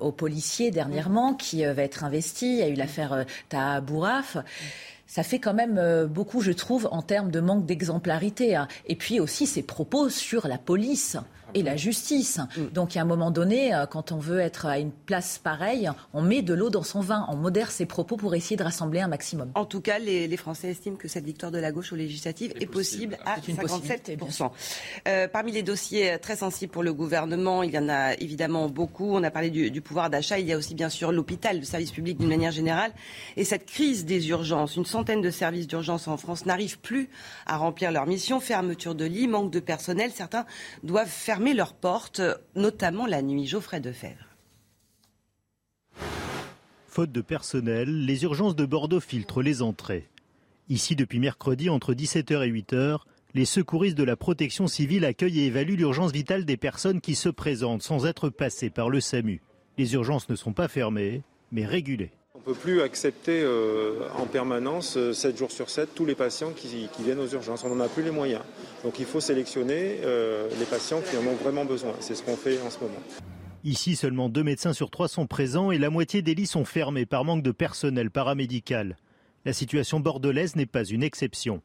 aux 0.00 0.12
policiers 0.12 0.70
dernièrement, 0.70 1.32
qui 1.32 1.64
va 1.64 1.82
être 1.82 2.04
investie. 2.04 2.52
Il 2.52 2.58
y 2.58 2.62
a 2.62 2.68
eu 2.68 2.74
l'affaire 2.74 3.24
Taha 3.48 3.80
Bouraf 3.80 4.36
ça 5.08 5.22
fait 5.22 5.38
quand 5.38 5.54
même 5.54 6.06
beaucoup, 6.06 6.40
je 6.40 6.50
trouve, 6.50 6.88
en 6.90 7.00
termes 7.00 7.30
de 7.30 7.38
manque 7.38 7.64
d'exemplarité. 7.64 8.56
Hein. 8.56 8.66
Et 8.88 8.96
puis 8.96 9.20
aussi 9.20 9.46
ses 9.46 9.62
propos 9.62 10.08
sur 10.08 10.48
la 10.48 10.58
police 10.58 11.16
et 11.56 11.62
la 11.62 11.76
justice. 11.76 12.38
Mm. 12.38 12.66
Donc, 12.72 12.96
a 12.96 13.00
un 13.00 13.04
moment 13.04 13.30
donné, 13.30 13.74
euh, 13.74 13.86
quand 13.86 14.12
on 14.12 14.18
veut 14.18 14.40
être 14.40 14.66
à 14.66 14.78
une 14.78 14.92
place 14.92 15.38
pareille, 15.42 15.90
on 16.12 16.22
met 16.22 16.42
de 16.42 16.54
l'eau 16.54 16.70
dans 16.70 16.82
son 16.82 17.00
vin, 17.00 17.26
on 17.30 17.36
modère 17.36 17.70
ses 17.70 17.86
propos 17.86 18.16
pour 18.16 18.34
essayer 18.34 18.56
de 18.56 18.62
rassembler 18.62 19.00
un 19.00 19.08
maximum. 19.08 19.50
En 19.54 19.64
tout 19.64 19.80
cas, 19.80 19.98
les, 19.98 20.36
Français 20.36 20.68
estiment 20.68 20.96
que 20.96 21.08
cette 21.08 21.24
victoire 21.24 21.50
de 21.50 21.58
la 21.58 21.72
gauche 21.72 21.94
aux 21.94 21.96
législatives 21.96 22.52
est, 22.60 22.66
possible, 22.66 23.16
à 23.24 23.38
57%. 23.38 24.50
Euh, 25.08 25.28
parmi 25.28 25.50
les 25.50 25.62
dossiers 25.62 26.12
euh, 26.12 26.18
très 26.18 26.36
sensibles 26.36 26.70
pour 26.70 26.82
le 26.82 26.92
gouvernement, 26.92 27.62
il 27.62 27.70
y 27.70 27.78
en 27.78 27.88
a 27.88 28.12
évidemment 28.14 28.68
beaucoup. 28.68 29.14
On 29.14 29.22
a 29.22 29.30
parlé 29.30 29.48
du, 29.48 29.70
du 29.70 29.80
pouvoir 29.80 30.10
d'achat. 30.10 30.38
Il 30.38 30.46
y 30.46 30.52
a 30.52 30.58
aussi 30.58 30.74
bien 30.74 30.90
sûr 30.90 31.10
l'hôpital, 31.10 31.58
le 31.58 31.64
service 31.64 31.90
public 31.90 32.18
d'une 32.18 32.28
manière 32.28 32.52
générale. 32.52 32.92
Et 33.38 33.44
cette 33.44 33.64
crise 33.64 34.04
des 34.04 34.28
urgences, 34.28 34.76
une 34.76 34.84
centaine 34.84 35.22
de 35.22 35.30
services 35.30 35.66
d'urgence 35.66 36.06
en 36.06 36.18
France 36.18 36.44
n'arrivent 36.44 36.80
plus 36.80 37.08
à 37.46 37.56
remplir 37.56 37.92
leur 37.92 38.06
mission. 38.06 38.40
Fermeture 38.40 38.94
de 38.94 39.06
lits, 39.06 39.26
manque 39.26 39.50
de 39.50 39.60
personnel. 39.60 40.10
Certains 40.14 40.44
doivent 40.82 41.08
fermer 41.08 41.45
leurs 41.54 41.74
portes, 41.74 42.22
notamment 42.54 43.06
la 43.06 43.22
nuit. 43.22 43.46
Geoffrey 43.46 43.80
Defebvre. 43.80 44.36
Faute 46.86 47.12
de 47.12 47.20
personnel, 47.20 48.06
les 48.06 48.22
urgences 48.24 48.56
de 48.56 48.64
Bordeaux 48.64 49.00
filtrent 49.00 49.42
les 49.42 49.60
entrées. 49.60 50.08
Ici, 50.68 50.96
depuis 50.96 51.20
mercredi, 51.20 51.68
entre 51.68 51.94
17h 51.94 52.42
et 52.46 52.50
8h, 52.50 53.00
les 53.34 53.44
secouristes 53.44 53.98
de 53.98 54.02
la 54.02 54.16
protection 54.16 54.66
civile 54.66 55.04
accueillent 55.04 55.40
et 55.40 55.46
évaluent 55.46 55.76
l'urgence 55.76 56.10
vitale 56.10 56.46
des 56.46 56.56
personnes 56.56 57.02
qui 57.02 57.14
se 57.14 57.28
présentent 57.28 57.82
sans 57.82 58.06
être 58.06 58.30
passées 58.30 58.70
par 58.70 58.88
le 58.88 59.00
SAMU. 59.00 59.42
Les 59.76 59.92
urgences 59.92 60.28
ne 60.30 60.36
sont 60.36 60.54
pas 60.54 60.68
fermées, 60.68 61.22
mais 61.52 61.66
régulées. 61.66 62.12
On 62.36 62.50
ne 62.50 62.54
peut 62.54 62.60
plus 62.60 62.82
accepter 62.82 63.40
euh, 63.42 64.08
en 64.18 64.26
permanence, 64.26 64.98
7 65.12 65.34
euh, 65.34 65.38
jours 65.38 65.50
sur 65.50 65.70
7, 65.70 65.94
tous 65.94 66.04
les 66.04 66.14
patients 66.14 66.50
qui, 66.50 66.86
viennent 67.02 67.18
aux 67.18 67.26
urgences. 67.26 67.64
On 67.64 67.74
n'en 67.74 67.82
a 67.82 67.88
plus 67.88 68.02
les 68.02 68.10
moyens. 68.10 68.42
Donc 68.84 68.98
il 68.98 69.06
faut 69.06 69.20
sélectionner 69.20 70.00
euh, 70.04 70.46
les 70.58 70.66
patients 70.66 71.00
qui 71.00 71.16
en 71.16 71.26
ont 71.26 71.34
vraiment 71.34 71.64
besoin. 71.64 71.94
C'est 72.00 72.14
ce 72.14 72.22
qu'on 72.22 72.36
fait 72.36 72.60
en 72.60 72.68
ce 72.68 72.78
moment. 72.80 73.00
Ici, 73.64 73.96
seulement 73.96 74.28
deux 74.28 74.42
médecins 74.42 74.74
sur 74.74 74.90
trois 74.90 75.08
sont 75.08 75.26
présents 75.26 75.70
et 75.70 75.78
la 75.78 75.88
moitié 75.88 76.20
des 76.20 76.34
lits 76.34 76.46
sont 76.46 76.66
fermés 76.66 77.06
par 77.06 77.24
manque 77.24 77.42
de 77.42 77.52
personnel 77.52 78.10
paramédical. 78.10 78.98
La 79.46 79.54
situation 79.54 79.98
bordelaise 79.98 80.56
n'est 80.56 80.66
pas 80.66 80.84
une 80.84 81.02
exception. 81.02 81.62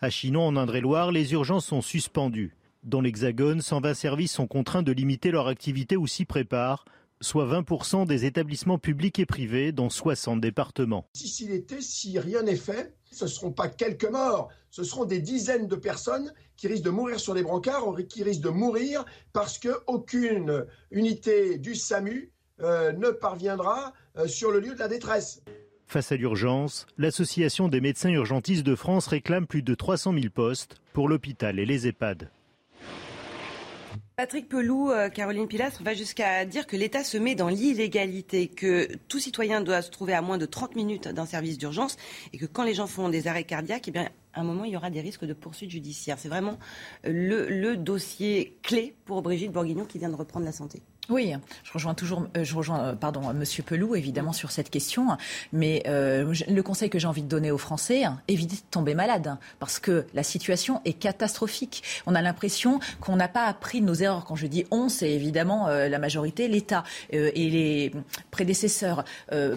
À 0.00 0.08
Chinon, 0.08 0.46
en 0.46 0.56
Indre-et-Loire, 0.56 1.12
les 1.12 1.34
urgences 1.34 1.66
sont 1.66 1.82
suspendues. 1.82 2.56
Dans 2.82 3.02
l'Hexagone, 3.02 3.60
120 3.60 3.92
services 3.92 4.32
sont 4.32 4.46
contraints 4.46 4.82
de 4.82 4.92
limiter 4.92 5.30
leur 5.30 5.48
activité 5.48 5.98
ou 5.98 6.06
s'y 6.06 6.24
préparent 6.24 6.86
soit 7.20 7.46
20% 7.46 8.06
des 8.06 8.24
établissements 8.24 8.78
publics 8.78 9.18
et 9.18 9.26
privés 9.26 9.72
dans 9.72 9.90
60 9.90 10.40
départements. 10.40 11.06
Si 11.14 11.46
l'été, 11.46 11.80
si 11.80 12.18
rien 12.18 12.42
n'est 12.42 12.56
fait, 12.56 12.94
ce 13.10 13.24
ne 13.24 13.30
seront 13.30 13.52
pas 13.52 13.68
quelques 13.68 14.08
morts, 14.08 14.48
ce 14.70 14.82
seront 14.84 15.04
des 15.04 15.20
dizaines 15.20 15.68
de 15.68 15.76
personnes 15.76 16.32
qui 16.56 16.66
risquent 16.66 16.84
de 16.84 16.90
mourir 16.90 17.20
sur 17.20 17.34
les 17.34 17.42
brancards, 17.42 17.84
qui 18.08 18.22
risquent 18.22 18.42
de 18.42 18.50
mourir 18.50 19.04
parce 19.32 19.58
qu'aucune 19.58 20.66
unité 20.90 21.58
du 21.58 21.74
SAMU 21.74 22.32
euh, 22.60 22.92
ne 22.92 23.10
parviendra 23.10 23.92
euh, 24.16 24.26
sur 24.26 24.50
le 24.50 24.60
lieu 24.60 24.74
de 24.74 24.78
la 24.78 24.88
détresse. 24.88 25.42
Face 25.86 26.12
à 26.12 26.16
l'urgence, 26.16 26.86
l'Association 26.98 27.68
des 27.68 27.80
médecins 27.80 28.10
urgentistes 28.10 28.64
de 28.64 28.74
France 28.74 29.06
réclame 29.06 29.46
plus 29.46 29.62
de 29.62 29.74
300 29.74 30.12
000 30.14 30.26
postes 30.32 30.76
pour 30.92 31.08
l'hôpital 31.08 31.58
et 31.58 31.66
les 31.66 31.86
EHPAD. 31.86 32.30
Patrick 34.16 34.48
Pelou, 34.48 34.92
euh, 34.92 35.08
Caroline 35.08 35.48
Pilastre 35.48 35.82
va 35.82 35.92
jusqu'à 35.92 36.44
dire 36.44 36.68
que 36.68 36.76
l'État 36.76 37.02
se 37.02 37.18
met 37.18 37.34
dans 37.34 37.48
l'illégalité, 37.48 38.46
que 38.46 38.88
tout 39.08 39.18
citoyen 39.18 39.60
doit 39.60 39.82
se 39.82 39.90
trouver 39.90 40.12
à 40.12 40.22
moins 40.22 40.38
de 40.38 40.46
30 40.46 40.76
minutes 40.76 41.08
d'un 41.08 41.26
service 41.26 41.58
d'urgence 41.58 41.96
et 42.32 42.38
que 42.38 42.46
quand 42.46 42.62
les 42.62 42.74
gens 42.74 42.86
font 42.86 43.08
des 43.08 43.26
arrêts 43.26 43.42
cardiaques, 43.42 43.88
eh 43.88 43.90
bien, 43.90 44.08
à 44.32 44.42
un 44.42 44.44
moment, 44.44 44.62
il 44.64 44.72
y 44.72 44.76
aura 44.76 44.90
des 44.90 45.00
risques 45.00 45.24
de 45.24 45.32
poursuites 45.32 45.72
judiciaires. 45.72 46.20
C'est 46.20 46.28
vraiment 46.28 46.60
le, 47.02 47.48
le 47.48 47.76
dossier 47.76 48.56
clé 48.62 48.94
pour 49.04 49.20
Brigitte 49.20 49.50
Bourguignon 49.50 49.84
qui 49.84 49.98
vient 49.98 50.10
de 50.10 50.14
reprendre 50.14 50.46
la 50.46 50.52
santé. 50.52 50.80
Oui, 51.10 51.34
je 51.64 51.72
rejoins 51.72 51.92
toujours, 51.92 52.26
euh, 52.34 52.44
je 52.44 52.54
rejoins, 52.54 52.80
euh, 52.80 52.94
pardon, 52.94 53.30
Monsieur 53.34 53.62
Pelou 53.62 53.94
évidemment 53.94 54.32
sur 54.32 54.50
cette 54.50 54.70
question, 54.70 55.08
mais 55.52 55.82
euh, 55.86 56.32
le 56.48 56.62
conseil 56.62 56.88
que 56.88 56.98
j'ai 56.98 57.06
envie 57.06 57.22
de 57.22 57.28
donner 57.28 57.50
aux 57.50 57.58
Français, 57.58 58.04
hein, 58.04 58.22
évitez 58.26 58.56
de 58.56 58.62
tomber 58.70 58.94
malade, 58.94 59.36
parce 59.58 59.78
que 59.78 60.06
la 60.14 60.22
situation 60.22 60.80
est 60.86 60.94
catastrophique. 60.94 61.82
On 62.06 62.14
a 62.14 62.22
l'impression 62.22 62.80
qu'on 63.00 63.16
n'a 63.16 63.28
pas 63.28 63.44
appris 63.44 63.82
nos 63.82 63.92
erreurs. 63.92 64.24
Quand 64.24 64.36
je 64.36 64.46
dis 64.46 64.64
on, 64.70 64.88
c'est 64.88 65.10
évidemment 65.10 65.68
la 65.68 65.98
majorité, 65.98 66.48
l'État 66.48 66.84
et 67.10 67.50
les 67.50 67.92
prédécesseurs 68.30 69.04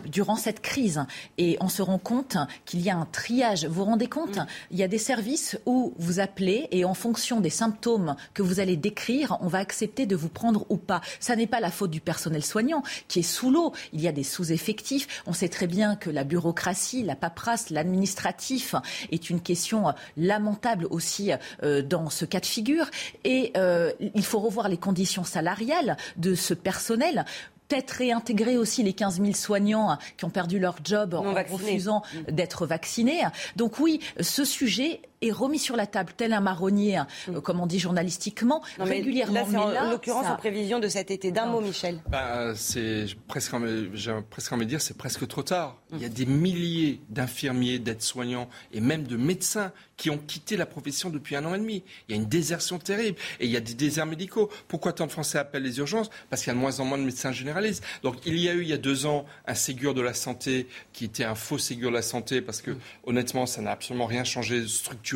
durant 0.05 0.35
cette 0.35 0.61
crise, 0.61 1.05
et 1.37 1.57
on 1.61 1.69
se 1.69 1.81
rend 1.81 1.97
compte 1.97 2.37
qu'il 2.65 2.81
y 2.81 2.89
a 2.89 2.97
un 2.97 3.05
triage. 3.05 3.65
Vous 3.65 3.75
vous 3.75 3.85
rendez 3.85 4.07
compte 4.07 4.39
Il 4.71 4.77
y 4.77 4.83
a 4.83 4.87
des 4.87 4.97
services 4.97 5.57
où 5.65 5.93
vous 5.97 6.19
appelez 6.19 6.67
et 6.71 6.83
en 6.85 6.93
fonction 6.93 7.39
des 7.39 7.49
symptômes 7.49 8.15
que 8.33 8.41
vous 8.41 8.59
allez 8.59 8.75
décrire, 8.75 9.37
on 9.41 9.47
va 9.47 9.59
accepter 9.59 10.05
de 10.05 10.15
vous 10.15 10.29
prendre 10.29 10.65
ou 10.69 10.77
pas. 10.77 11.01
N'est 11.37 11.47
pas 11.47 11.59
la 11.59 11.71
faute 11.71 11.91
du 11.91 12.01
personnel 12.01 12.43
soignant 12.43 12.83
qui 13.07 13.19
est 13.19 13.23
sous 13.23 13.49
l'eau. 13.51 13.73
Il 13.93 14.01
y 14.01 14.07
a 14.07 14.11
des 14.11 14.23
sous-effectifs. 14.23 15.23
On 15.25 15.33
sait 15.33 15.49
très 15.49 15.67
bien 15.67 15.95
que 15.95 16.09
la 16.09 16.23
bureaucratie, 16.23 17.03
la 17.03 17.15
paperasse, 17.15 17.69
l'administratif 17.69 18.75
est 19.11 19.29
une 19.29 19.41
question 19.41 19.93
lamentable 20.17 20.87
aussi 20.89 21.31
euh, 21.63 21.81
dans 21.81 22.09
ce 22.09 22.25
cas 22.25 22.39
de 22.39 22.45
figure. 22.45 22.89
Et 23.23 23.51
euh, 23.57 23.91
il 23.99 24.25
faut 24.25 24.39
revoir 24.39 24.69
les 24.69 24.77
conditions 24.77 25.23
salariales 25.23 25.97
de 26.17 26.35
ce 26.35 26.53
personnel 26.53 27.25
peut-être 27.67 27.91
réintégrer 27.91 28.57
aussi 28.57 28.83
les 28.83 28.93
15 28.93 29.19
000 29.21 29.33
soignants 29.33 29.97
qui 30.17 30.25
ont 30.25 30.29
perdu 30.29 30.59
leur 30.59 30.77
job 30.83 31.13
en 31.13 31.33
refusant 31.33 32.01
d'être 32.29 32.65
vaccinés. 32.65 33.23
Donc 33.55 33.79
oui, 33.79 33.99
ce 34.19 34.45
sujet 34.45 35.01
est 35.21 35.31
remis 35.31 35.59
sur 35.59 35.75
la 35.75 35.87
table, 35.87 36.13
tel 36.15 36.33
un 36.33 36.41
marronnier, 36.41 36.97
hein, 36.97 37.07
mm. 37.27 37.41
comme 37.41 37.59
on 37.59 37.65
dit 37.65 37.79
journalistiquement, 37.79 38.61
régulièrement. 38.79 39.33
Là, 39.33 39.45
c'est 39.49 39.57
en, 39.57 39.89
l'occurrence 39.89 40.27
en 40.27 40.35
prévision 40.35 40.79
de 40.79 40.87
cet 40.87 41.11
été. 41.11 41.31
D'un 41.31 41.47
mot, 41.47 41.61
Michel. 41.61 41.99
Bah, 42.09 42.53
c'est 42.55 43.05
presque, 43.27 43.53
j'ai 43.93 44.13
presque 44.29 44.51
envie 44.53 44.65
de 44.65 44.69
dire, 44.69 44.81
c'est 44.81 44.97
presque 44.97 45.27
trop 45.27 45.43
tard. 45.43 45.77
Il 45.93 46.01
y 46.01 46.05
a 46.05 46.09
des 46.09 46.25
milliers 46.25 47.01
d'infirmiers, 47.09 47.79
d'aides-soignants 47.79 48.49
et 48.73 48.81
même 48.81 49.03
de 49.03 49.17
médecins 49.17 49.71
qui 49.95 50.09
ont 50.09 50.17
quitté 50.17 50.57
la 50.57 50.65
profession 50.65 51.09
depuis 51.09 51.35
un 51.35 51.45
an 51.45 51.55
et 51.55 51.59
demi. 51.59 51.83
Il 52.07 52.15
y 52.15 52.17
a 52.17 52.21
une 52.21 52.27
désertion 52.27 52.77
terrible 52.77 53.17
et 53.39 53.45
il 53.45 53.51
y 53.51 53.57
a 53.57 53.61
des 53.61 53.73
déserts 53.73 54.05
médicaux. 54.05 54.49
Pourquoi 54.67 54.93
tant 54.93 55.07
de 55.07 55.11
Français 55.11 55.39
appellent 55.39 55.63
les 55.63 55.79
urgences? 55.79 56.09
Parce 56.29 56.43
qu'il 56.43 56.51
y 56.51 56.55
a 56.55 56.55
de 56.55 56.59
moins 56.59 56.79
en 56.79 56.85
moins 56.85 56.97
de 56.97 57.03
médecins 57.03 57.31
généralistes. 57.31 57.83
Donc 58.03 58.17
il 58.25 58.37
y 58.37 58.49
a 58.49 58.53
eu 58.53 58.61
il 58.61 58.67
y 58.67 58.73
a 58.73 58.77
deux 58.77 59.05
ans 59.05 59.25
un 59.47 59.55
Ségur 59.55 59.93
de 59.93 60.01
la 60.01 60.13
santé 60.13 60.67
qui 60.93 61.05
était 61.05 61.23
un 61.23 61.35
faux 61.35 61.57
Ségur 61.57 61.89
de 61.89 61.95
la 61.95 62.01
santé 62.01 62.41
parce 62.41 62.61
que 62.61 62.75
honnêtement 63.05 63.45
ça 63.45 63.61
n'a 63.61 63.71
absolument 63.71 64.05
rien 64.05 64.23
changé 64.23 64.67
structurellement. 64.67 65.06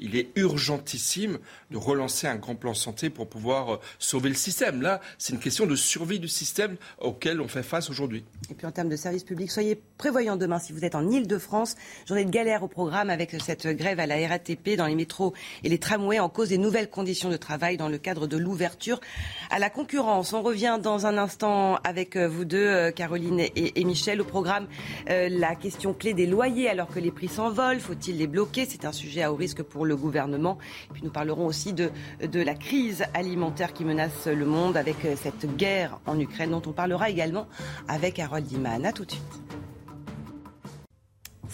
Il 0.00 0.16
est 0.16 0.30
urgentissime 0.36 1.38
de 1.70 1.76
relancer 1.76 2.26
un 2.26 2.36
grand 2.36 2.54
plan 2.54 2.74
santé 2.74 3.10
pour 3.10 3.28
pouvoir 3.28 3.74
euh, 3.74 3.76
sauver 3.98 4.28
le 4.28 4.34
système. 4.34 4.82
Là, 4.82 5.00
c'est 5.18 5.32
une 5.32 5.38
question 5.40 5.66
de 5.66 5.76
survie 5.76 6.18
du 6.18 6.28
système 6.28 6.76
auquel 6.98 7.40
on 7.40 7.48
fait 7.48 7.62
face 7.62 7.90
aujourd'hui. 7.90 8.24
Et 8.50 8.54
puis 8.54 8.66
en 8.66 8.72
termes 8.72 8.88
de 8.88 8.96
services 8.96 9.24
publics, 9.24 9.50
soyez 9.50 9.80
prévoyants 9.98 10.36
demain 10.36 10.58
si 10.58 10.72
vous 10.72 10.84
êtes 10.84 10.94
en 10.94 11.08
Ile-de-France. 11.08 11.76
Journée 12.06 12.24
de 12.24 12.30
galère 12.30 12.62
au 12.62 12.68
programme 12.68 13.10
avec 13.10 13.36
cette 13.40 13.66
grève 13.66 14.00
à 14.00 14.06
la 14.06 14.28
RATP 14.28 14.76
dans 14.76 14.86
les 14.86 14.94
métros 14.94 15.34
et 15.64 15.68
les 15.68 15.78
tramways 15.78 16.18
en 16.18 16.28
cause 16.28 16.48
des 16.48 16.58
nouvelles 16.58 16.90
conditions 16.90 17.30
de 17.30 17.36
travail 17.36 17.76
dans 17.76 17.88
le 17.88 17.98
cadre 17.98 18.26
de 18.26 18.36
l'ouverture 18.36 19.00
à 19.50 19.58
la 19.58 19.70
concurrence. 19.70 20.32
On 20.32 20.42
revient 20.42 20.78
dans 20.82 21.06
un 21.06 21.18
instant 21.18 21.76
avec 21.84 22.16
euh, 22.16 22.28
vous 22.28 22.44
deux, 22.44 22.58
euh, 22.58 22.90
Caroline 22.90 23.40
et, 23.40 23.84
Michel. 23.84 24.20
Au 24.20 24.24
programme, 24.24 24.66
la 25.06 25.54
question 25.54 25.94
clé 25.94 26.14
des 26.14 26.26
loyers 26.26 26.68
alors 26.68 26.88
que 26.88 27.00
les 27.00 27.10
prix 27.10 27.28
s'envolent. 27.28 27.80
Faut-il 27.80 28.18
les 28.18 28.26
bloquer? 28.26 28.66
C'est 28.68 28.84
un 28.84 28.92
sujet 28.92 29.09
à 29.18 29.32
haut 29.32 29.36
risque 29.36 29.62
pour 29.62 29.84
le 29.84 29.96
gouvernement. 29.96 30.58
Et 30.90 30.92
puis 30.94 31.02
nous 31.02 31.10
parlerons 31.10 31.46
aussi 31.46 31.72
de, 31.72 31.90
de 32.20 32.40
la 32.40 32.54
crise 32.54 33.04
alimentaire 33.14 33.72
qui 33.72 33.84
menace 33.84 34.26
le 34.26 34.46
monde 34.46 34.76
avec 34.76 34.96
cette 35.16 35.56
guerre 35.56 35.98
en 36.06 36.18
Ukraine 36.18 36.50
dont 36.50 36.62
on 36.66 36.72
parlera 36.72 37.10
également 37.10 37.46
avec 37.88 38.18
Harold 38.18 38.50
Iman. 38.52 38.84
A 38.86 38.92
tout 38.92 39.04
de 39.04 39.10
suite. 39.10 39.42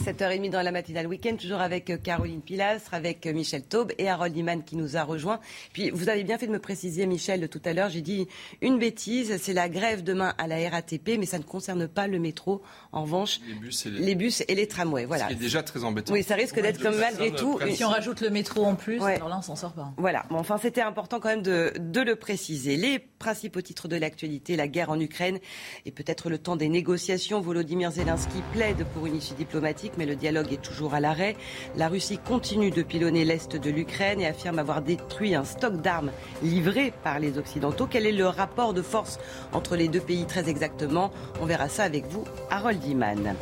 7h30 0.02 0.50
dans 0.50 0.62
la 0.62 0.72
matinale 0.72 1.06
week-end, 1.06 1.36
toujours 1.36 1.60
avec 1.60 1.90
euh, 1.90 1.96
Caroline 1.96 2.40
Pilastre, 2.40 2.94
avec 2.94 3.26
euh, 3.26 3.32
Michel 3.32 3.62
Taube 3.62 3.92
et 3.98 4.08
Harold 4.08 4.36
Iman 4.36 4.62
qui 4.62 4.76
nous 4.76 4.96
a 4.96 5.02
rejoint. 5.02 5.40
Puis 5.72 5.90
vous 5.90 6.08
avez 6.08 6.24
bien 6.24 6.38
fait 6.38 6.46
de 6.46 6.52
me 6.52 6.58
préciser, 6.58 7.06
Michel, 7.06 7.48
tout 7.48 7.62
à 7.64 7.72
l'heure, 7.72 7.88
j'ai 7.88 8.02
dit 8.02 8.28
une 8.60 8.78
bêtise, 8.78 9.38
c'est 9.40 9.52
la 9.52 9.68
grève 9.68 10.04
demain 10.04 10.34
à 10.38 10.46
la 10.46 10.56
RATP, 10.68 11.16
mais 11.18 11.26
ça 11.26 11.38
ne 11.38 11.44
concerne 11.44 11.88
pas 11.88 12.06
le 12.06 12.18
métro. 12.18 12.62
En 12.92 13.02
revanche, 13.02 13.40
les 13.46 13.54
bus 13.54 13.86
et 13.86 13.90
les, 13.90 14.14
bus 14.14 14.42
et 14.46 14.54
les 14.54 14.68
tramways. 14.68 15.06
Voilà. 15.06 15.24
Ce 15.24 15.28
qui 15.28 15.34
est 15.34 15.40
déjà 15.42 15.62
très 15.62 15.84
embêtant. 15.84 16.12
Oui, 16.12 16.22
ça 16.22 16.34
risque 16.34 16.60
d'être 16.60 16.80
comme 16.80 16.96
malgré 16.96 17.32
tout. 17.32 17.58
Si 17.72 17.84
on 17.84 17.88
rajoute 17.88 18.20
le 18.20 18.30
métro 18.30 18.64
en 18.64 18.74
plus, 18.74 19.02
alors 19.02 19.28
là, 19.28 19.38
on 19.38 19.42
s'en 19.42 19.56
sort 19.56 19.72
pas. 19.72 19.92
Voilà. 19.96 20.24
Bon, 20.30 20.36
enfin, 20.36 20.58
c'était 20.60 20.82
important 20.82 21.20
quand 21.20 21.28
même 21.28 21.42
de, 21.42 21.72
de 21.78 22.00
le 22.00 22.16
préciser. 22.16 22.76
Les 22.76 22.98
principaux 22.98 23.62
titres 23.62 23.88
de 23.88 23.96
l'actualité, 23.96 24.56
la 24.56 24.68
guerre 24.68 24.90
en 24.90 25.00
Ukraine 25.00 25.38
et 25.84 25.90
peut-être 25.90 26.28
le 26.30 26.38
temps 26.38 26.56
des 26.56 26.68
négociations. 26.68 27.40
Volodymyr 27.40 27.90
Zelensky 27.90 28.42
plaide 28.52 28.84
pour 28.94 29.06
une 29.06 29.16
issue 29.16 29.34
diplomatique 29.34 29.85
mais 29.96 30.06
le 30.06 30.16
dialogue 30.16 30.52
est 30.52 30.62
toujours 30.62 30.94
à 30.94 31.00
l'arrêt. 31.00 31.36
La 31.76 31.88
Russie 31.88 32.18
continue 32.18 32.70
de 32.70 32.82
pilonner 32.82 33.24
l'est 33.24 33.56
de 33.56 33.70
l'Ukraine 33.70 34.20
et 34.20 34.26
affirme 34.26 34.58
avoir 34.58 34.82
détruit 34.82 35.34
un 35.34 35.44
stock 35.44 35.80
d'armes 35.80 36.10
livré 36.42 36.92
par 37.02 37.18
les 37.18 37.38
Occidentaux. 37.38 37.86
Quel 37.88 38.06
est 38.06 38.12
le 38.12 38.26
rapport 38.26 38.74
de 38.74 38.82
force 38.82 39.18
entre 39.52 39.76
les 39.76 39.88
deux 39.88 40.00
pays 40.00 40.26
très 40.26 40.48
exactement? 40.48 41.10
On 41.40 41.46
verra 41.46 41.68
ça 41.68 41.84
avec 41.84 42.06
vous, 42.06 42.24
Harold 42.50 42.84
Iman. 42.84 43.34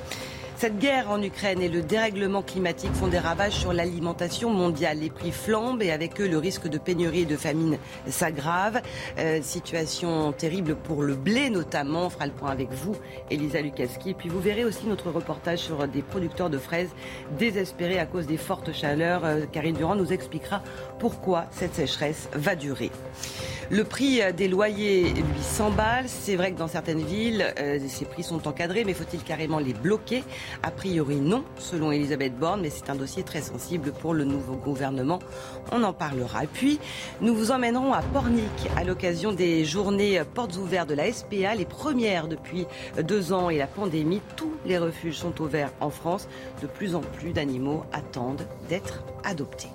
Cette 0.56 0.78
guerre 0.78 1.10
en 1.10 1.20
Ukraine 1.20 1.60
et 1.60 1.68
le 1.68 1.82
dérèglement 1.82 2.40
climatique 2.40 2.92
font 2.92 3.08
des 3.08 3.18
ravages 3.18 3.54
sur 3.54 3.72
l'alimentation 3.72 4.50
mondiale. 4.50 4.98
Les 5.00 5.10
prix 5.10 5.32
flambent 5.32 5.82
et 5.82 5.90
avec 5.90 6.20
eux 6.20 6.28
le 6.28 6.38
risque 6.38 6.68
de 6.68 6.78
pénurie 6.78 7.22
et 7.22 7.26
de 7.26 7.36
famine 7.36 7.76
s'aggrave. 8.06 8.80
Euh, 9.18 9.42
situation 9.42 10.30
terrible 10.32 10.76
pour 10.76 11.02
le 11.02 11.16
blé 11.16 11.50
notamment. 11.50 12.06
On 12.06 12.10
fera 12.10 12.26
le 12.26 12.32
point 12.32 12.50
avec 12.50 12.70
vous, 12.70 12.94
Elisa 13.32 13.60
Lukaski. 13.60 14.14
Puis 14.14 14.28
vous 14.28 14.38
verrez 14.38 14.64
aussi 14.64 14.86
notre 14.86 15.10
reportage 15.10 15.58
sur 15.58 15.88
des 15.88 16.02
producteurs 16.02 16.50
de 16.50 16.58
fraises 16.58 16.90
désespérés 17.36 17.98
à 17.98 18.06
cause 18.06 18.28
des 18.28 18.36
fortes 18.36 18.72
chaleurs. 18.72 19.24
Euh, 19.24 19.46
Karine 19.50 19.74
Durand 19.74 19.96
nous 19.96 20.12
expliquera 20.12 20.62
pourquoi 21.04 21.44
cette 21.50 21.74
sécheresse 21.74 22.30
va 22.32 22.56
durer. 22.56 22.90
Le 23.70 23.84
prix 23.84 24.22
des 24.34 24.48
loyers, 24.48 25.12
lui, 25.12 25.42
s'emballe. 25.42 26.06
C'est 26.08 26.34
vrai 26.34 26.52
que 26.52 26.58
dans 26.58 26.66
certaines 26.66 27.04
villes, 27.04 27.52
euh, 27.58 27.78
ces 27.88 28.06
prix 28.06 28.22
sont 28.22 28.48
encadrés, 28.48 28.84
mais 28.84 28.94
faut-il 28.94 29.22
carrément 29.22 29.58
les 29.58 29.74
bloquer? 29.74 30.24
A 30.62 30.70
priori, 30.70 31.16
non, 31.16 31.44
selon 31.58 31.92
Elisabeth 31.92 32.38
Borne, 32.38 32.62
mais 32.62 32.70
c'est 32.70 32.88
un 32.88 32.94
dossier 32.94 33.22
très 33.22 33.42
sensible 33.42 33.92
pour 33.92 34.14
le 34.14 34.24
nouveau 34.24 34.54
gouvernement. 34.54 35.18
On 35.72 35.82
en 35.82 35.92
parlera. 35.92 36.44
Et 36.44 36.46
puis, 36.46 36.80
nous 37.20 37.34
vous 37.34 37.50
emmènerons 37.50 37.92
à 37.92 38.00
Pornic 38.00 38.70
à 38.74 38.82
l'occasion 38.82 39.32
des 39.32 39.66
journées 39.66 40.22
portes 40.32 40.56
ouvertes 40.56 40.88
de 40.88 40.94
la 40.94 41.12
SPA, 41.12 41.54
les 41.54 41.66
premières 41.66 42.28
depuis 42.28 42.66
deux 43.02 43.34
ans 43.34 43.50
et 43.50 43.58
la 43.58 43.66
pandémie. 43.66 44.22
Tous 44.36 44.54
les 44.64 44.78
refuges 44.78 45.18
sont 45.18 45.38
ouverts 45.42 45.72
en 45.80 45.90
France. 45.90 46.28
De 46.62 46.66
plus 46.66 46.94
en 46.94 47.00
plus 47.00 47.34
d'animaux 47.34 47.84
attendent 47.92 48.46
d'être 48.70 49.04
adoptés. 49.22 49.68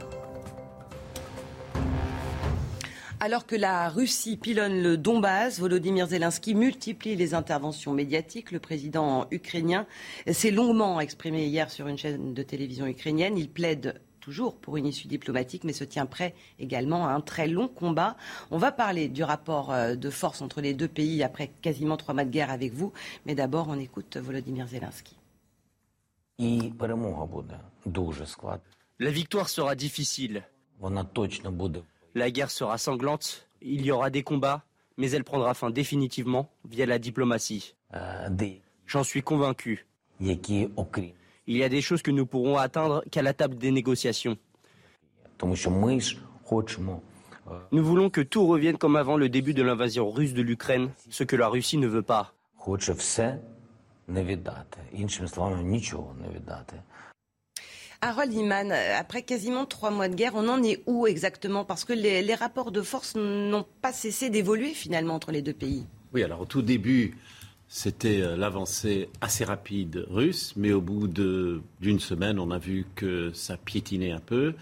Alors 3.21 3.45
que 3.45 3.55
la 3.57 3.89
Russie 3.89 4.37
pilonne 4.37 4.81
le 4.81 4.95
Donbass, 4.95 5.59
Volodymyr 5.59 6.07
Zelensky 6.07 6.55
multiplie 6.55 7.17
les 7.17 7.33
interventions 7.33 7.93
médiatiques. 7.93 8.51
Le 8.51 8.59
président 8.59 9.27
ukrainien 9.29 9.85
s'est 10.31 10.51
longuement 10.51 11.01
exprimé 11.01 11.45
hier 11.45 11.69
sur 11.69 11.87
une 11.87 11.97
chaîne 11.97 12.33
de 12.33 12.43
télévision 12.43 12.87
ukrainienne. 12.87 13.37
Il 13.37 13.49
plaide 13.49 13.99
toujours 14.21 14.55
pour 14.55 14.77
une 14.77 14.85
issue 14.85 15.09
diplomatique, 15.09 15.65
mais 15.65 15.73
se 15.73 15.83
tient 15.83 16.05
prêt 16.05 16.33
également 16.59 17.07
à 17.07 17.11
un 17.11 17.19
très 17.19 17.49
long 17.49 17.67
combat. 17.67 18.15
On 18.51 18.57
va 18.57 18.71
parler 18.71 19.09
du 19.09 19.23
rapport 19.23 19.73
euh, 19.73 19.95
de 19.95 20.09
force 20.09 20.41
entre 20.41 20.61
les 20.61 20.73
deux 20.73 20.87
pays 20.87 21.21
après 21.21 21.49
quasiment 21.61 21.97
trois 21.97 22.13
mois 22.13 22.23
de 22.23 22.29
guerre 22.29 22.51
avec 22.51 22.73
vous. 22.73 22.93
Mais 23.25 23.35
d'abord, 23.35 23.67
on 23.67 23.77
écoute 23.77 24.15
Volodymyr 24.15 24.67
Zelensky. 24.67 25.17
La 28.97 29.11
victoire 29.11 29.49
sera 29.49 29.75
difficile. 29.75 30.45
La 32.15 32.31
guerre 32.31 32.51
sera 32.51 32.77
sanglante, 32.77 33.47
il 33.61 33.85
y 33.85 33.91
aura 33.91 34.09
des 34.09 34.23
combats, 34.23 34.63
mais 34.97 35.11
elle 35.11 35.23
prendra 35.23 35.53
fin 35.53 35.69
définitivement 35.69 36.49
via 36.67 36.85
la 36.85 36.99
diplomatie. 36.99 37.75
J'en 38.85 39.03
suis 39.03 39.21
convaincu. 39.21 39.85
Il 40.19 41.57
y 41.57 41.63
a 41.63 41.69
des 41.69 41.81
choses 41.81 42.01
que 42.01 42.11
nous 42.11 42.25
pourrons 42.25 42.57
atteindre 42.57 43.03
qu'à 43.11 43.21
la 43.21 43.33
table 43.33 43.57
des 43.57 43.71
négociations. 43.71 44.37
Nous 47.71 47.83
voulons 47.83 48.09
que 48.09 48.21
tout 48.21 48.45
revienne 48.45 48.77
comme 48.77 48.95
avant 48.95 49.17
le 49.17 49.29
début 49.29 49.53
de 49.53 49.63
l'invasion 49.63 50.09
russe 50.09 50.33
de 50.33 50.41
l'Ukraine, 50.41 50.91
ce 51.09 51.23
que 51.23 51.35
la 51.35 51.47
Russie 51.47 51.77
ne 51.77 51.87
veut 51.87 52.03
pas. 52.03 52.33
Harold 58.01 58.33
Iman, 58.33 58.71
après 58.71 59.23
quasiment 59.23 59.65
trois 59.65 59.91
mois 59.91 60.07
de 60.07 60.15
guerre, 60.15 60.33
on 60.35 60.47
en 60.47 60.63
est 60.63 60.81
où 60.85 61.05
exactement? 61.05 61.65
Parce 61.65 61.83
que 61.83 61.93
les, 61.93 62.33
rapports 62.35 62.71
de 62.71 62.81
force 62.81 63.15
n'ont 63.15 63.65
pas 63.81 63.91
cessé 63.91 64.29
d'évoluer 64.29 64.73
finalement 64.73 65.15
entre 65.15 65.31
les 65.31 65.41
deux 65.41 65.53
pays. 65.53 65.85
Oui, 66.13 66.23
alors 66.23 66.41
au 66.41 66.45
tout 66.45 66.61
début, 66.61 67.17
c'était 67.67 68.21
euh, 68.21 68.37
l'avancée 68.37 69.09
assez 69.21 69.43
rapide 69.43 70.05
russe, 70.09 70.53
mais 70.55 70.71
au 70.71 70.81
bout 70.81 71.07
d'une 71.07 71.99
semaine, 71.99 72.39
on 72.39 72.51
a 72.51 72.57
vu 72.57 72.85
que 72.95 73.31
ça 73.33 73.57
piétinait 73.57 74.11
un 74.11 74.19
peu. 74.19 74.55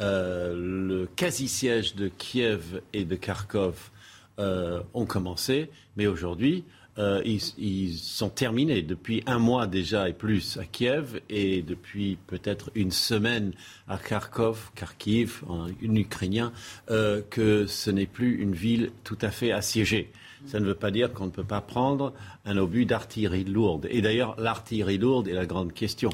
Euh, 0.00 0.54
le 0.56 1.06
quasi-siège 1.06 1.94
de 1.94 2.08
Kiev 2.08 2.80
et 2.92 3.04
de 3.04 3.16
Kharkov 3.16 3.90
euh, 4.38 4.80
ont 4.94 5.06
commencé, 5.06 5.70
mais 5.96 6.06
aujourd'hui, 6.06 6.64
euh, 6.98 7.22
ils, 7.24 7.94
sont 7.94 8.28
terminés 8.28 8.82
depuis 8.82 9.22
un 9.26 9.38
mois 9.38 9.66
déjà 9.66 10.08
et 10.08 10.12
plus 10.12 10.56
à 10.58 10.64
Kiev 10.64 11.20
et 11.30 11.62
depuis 11.62 12.18
peut-être 12.26 12.70
une 12.74 12.90
semaine 12.90 13.52
à 13.86 13.98
Kharkov, 13.98 14.70
Kharkiv, 14.74 15.42
en, 15.48 15.68
ukrainien, 15.80 16.52
euh, 16.90 17.22
que 17.30 17.66
ce 17.66 17.90
n'est 17.90 18.06
plus 18.06 18.40
une 18.42 18.54
ville 18.54 18.90
tout 19.04 19.18
à 19.20 19.30
fait 19.30 19.52
assiégée. 19.52 20.10
Ça 20.46 20.60
ne 20.60 20.66
veut 20.66 20.74
pas 20.74 20.90
dire 20.90 21.12
qu'on 21.12 21.26
ne 21.26 21.30
peut 21.30 21.44
pas 21.44 21.60
prendre 21.60 22.14
un 22.44 22.56
obus 22.56 22.84
d'artillerie 22.84 23.44
lourde. 23.44 23.86
Et 23.90 24.02
d'ailleurs, 24.02 24.34
l'artillerie 24.40 24.98
lourde 24.98 25.28
est 25.28 25.34
la 25.34 25.46
grande 25.46 25.72
question. 25.72 26.10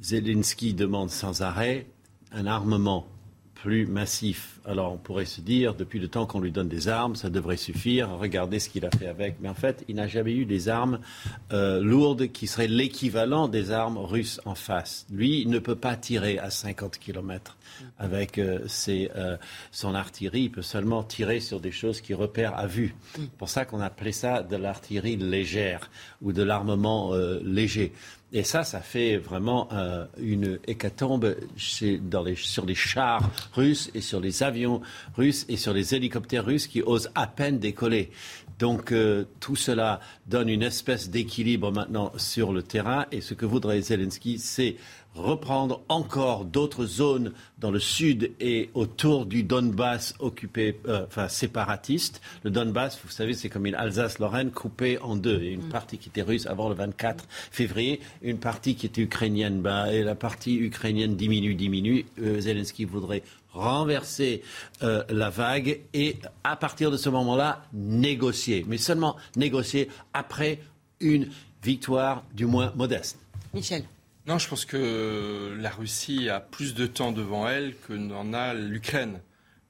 Zelensky 0.00 0.74
demande 0.74 1.10
sans 1.10 1.42
arrêt 1.42 1.86
un 2.32 2.46
armement 2.46 3.06
plus 3.62 3.86
massif 3.86 4.60
Alors 4.64 4.92
on 4.92 4.96
pourrait 4.96 5.24
se 5.24 5.40
dire, 5.40 5.74
depuis 5.74 5.98
le 5.98 6.08
temps 6.08 6.26
qu'on 6.26 6.40
lui 6.40 6.52
donne 6.52 6.68
des 6.68 6.88
armes, 6.88 7.16
ça 7.16 7.28
devrait 7.28 7.56
suffire, 7.56 8.08
regardez 8.10 8.60
ce 8.60 8.68
qu'il 8.68 8.86
a 8.86 8.90
fait 8.90 9.08
avec. 9.08 9.36
Mais 9.40 9.48
en 9.48 9.54
fait, 9.54 9.84
il 9.88 9.96
n'a 9.96 10.06
jamais 10.06 10.32
eu 10.32 10.44
des 10.44 10.68
armes 10.68 11.00
euh, 11.52 11.80
lourdes 11.80 12.28
qui 12.28 12.46
seraient 12.46 12.68
l'équivalent 12.68 13.48
des 13.48 13.72
armes 13.72 13.98
russes 13.98 14.40
en 14.44 14.54
face. 14.54 15.06
Lui, 15.10 15.40
il 15.40 15.50
ne 15.50 15.58
peut 15.58 15.74
pas 15.74 15.96
tirer 15.96 16.38
à 16.38 16.50
50 16.50 16.98
km 16.98 17.57
avec 17.98 18.38
euh, 18.38 18.66
euh, 18.88 19.36
son 19.70 19.94
artillerie. 19.94 20.42
Il 20.42 20.50
peut 20.50 20.62
seulement 20.62 21.02
tirer 21.02 21.40
sur 21.40 21.60
des 21.60 21.72
choses 21.72 22.00
qui 22.00 22.14
repèrent 22.14 22.56
à 22.56 22.66
vue. 22.66 22.94
C'est 23.14 23.30
pour 23.32 23.48
ça 23.48 23.64
qu'on 23.64 23.80
appelait 23.80 24.12
ça 24.12 24.42
de 24.42 24.56
l'artillerie 24.56 25.16
légère 25.16 25.90
ou 26.22 26.32
de 26.32 26.42
l'armement 26.42 27.12
léger. 27.42 27.92
Et 28.30 28.42
ça, 28.42 28.62
ça 28.62 28.80
fait 28.80 29.16
vraiment 29.16 29.68
euh, 29.72 30.04
une 30.20 30.58
hécatombe 30.66 31.34
dans 32.02 32.22
les, 32.22 32.34
sur 32.34 32.66
les 32.66 32.74
chars 32.74 33.30
russes 33.54 33.90
et 33.94 34.02
sur 34.02 34.20
les 34.20 34.42
avions 34.42 34.82
russes 35.16 35.46
et 35.48 35.56
sur 35.56 35.72
les 35.72 35.94
hélicoptères 35.94 36.44
russes 36.44 36.66
qui 36.66 36.82
osent 36.82 37.10
à 37.14 37.26
peine 37.26 37.58
décoller. 37.58 38.10
Donc 38.58 38.92
euh, 38.92 39.24
tout 39.40 39.56
cela 39.56 40.00
donne 40.26 40.50
une 40.50 40.62
espèce 40.62 41.08
d'équilibre 41.08 41.72
maintenant 41.72 42.12
sur 42.18 42.52
le 42.52 42.62
terrain. 42.62 43.06
Et 43.12 43.22
ce 43.22 43.32
que 43.32 43.46
voudrait 43.46 43.80
Zelensky, 43.80 44.38
c'est 44.38 44.76
reprendre 45.14 45.82
encore 45.88 46.44
d'autres 46.44 46.86
zones 46.86 47.32
dans 47.58 47.70
le 47.70 47.80
sud 47.80 48.32
et 48.40 48.70
autour 48.74 49.26
du 49.26 49.42
Donbass 49.42 50.14
occupé, 50.20 50.80
euh, 50.86 51.06
enfin 51.06 51.28
séparatiste. 51.28 52.20
Le 52.44 52.50
Donbass, 52.50 53.00
vous 53.02 53.10
savez, 53.10 53.34
c'est 53.34 53.48
comme 53.48 53.66
une 53.66 53.74
Alsace-Lorraine 53.74 54.50
coupée 54.50 54.98
en 54.98 55.16
deux. 55.16 55.38
Il 55.40 55.46
y 55.46 55.48
a 55.48 55.52
une 55.52 55.66
mm. 55.66 55.70
partie 55.70 55.98
qui 55.98 56.08
était 56.08 56.22
russe 56.22 56.46
avant 56.46 56.68
le 56.68 56.74
24 56.74 57.24
février, 57.50 58.00
une 58.22 58.38
partie 58.38 58.76
qui 58.76 58.86
était 58.86 59.02
ukrainienne. 59.02 59.60
Bah, 59.60 59.92
et 59.92 60.02
la 60.02 60.14
partie 60.14 60.56
ukrainienne 60.56 61.16
diminue, 61.16 61.54
diminue. 61.54 62.06
Euh, 62.22 62.40
Zelensky 62.40 62.84
voudrait 62.84 63.22
renverser 63.52 64.42
euh, 64.82 65.02
la 65.08 65.30
vague 65.30 65.80
et 65.94 66.16
à 66.44 66.56
partir 66.56 66.90
de 66.90 66.96
ce 66.96 67.08
moment-là, 67.08 67.64
négocier. 67.72 68.64
Mais 68.68 68.78
seulement 68.78 69.16
négocier 69.36 69.88
après 70.14 70.60
une 71.00 71.28
victoire 71.62 72.24
du 72.34 72.46
moins 72.46 72.72
modeste. 72.76 73.18
Michel. 73.52 73.84
Non, 74.28 74.36
je 74.36 74.46
pense 74.46 74.66
que 74.66 75.56
la 75.58 75.70
Russie 75.70 76.28
a 76.28 76.38
plus 76.38 76.74
de 76.74 76.86
temps 76.86 77.12
devant 77.12 77.48
elle 77.48 77.74
que 77.74 77.94
n'en 77.94 78.34
a 78.34 78.52
l'Ukraine 78.52 79.20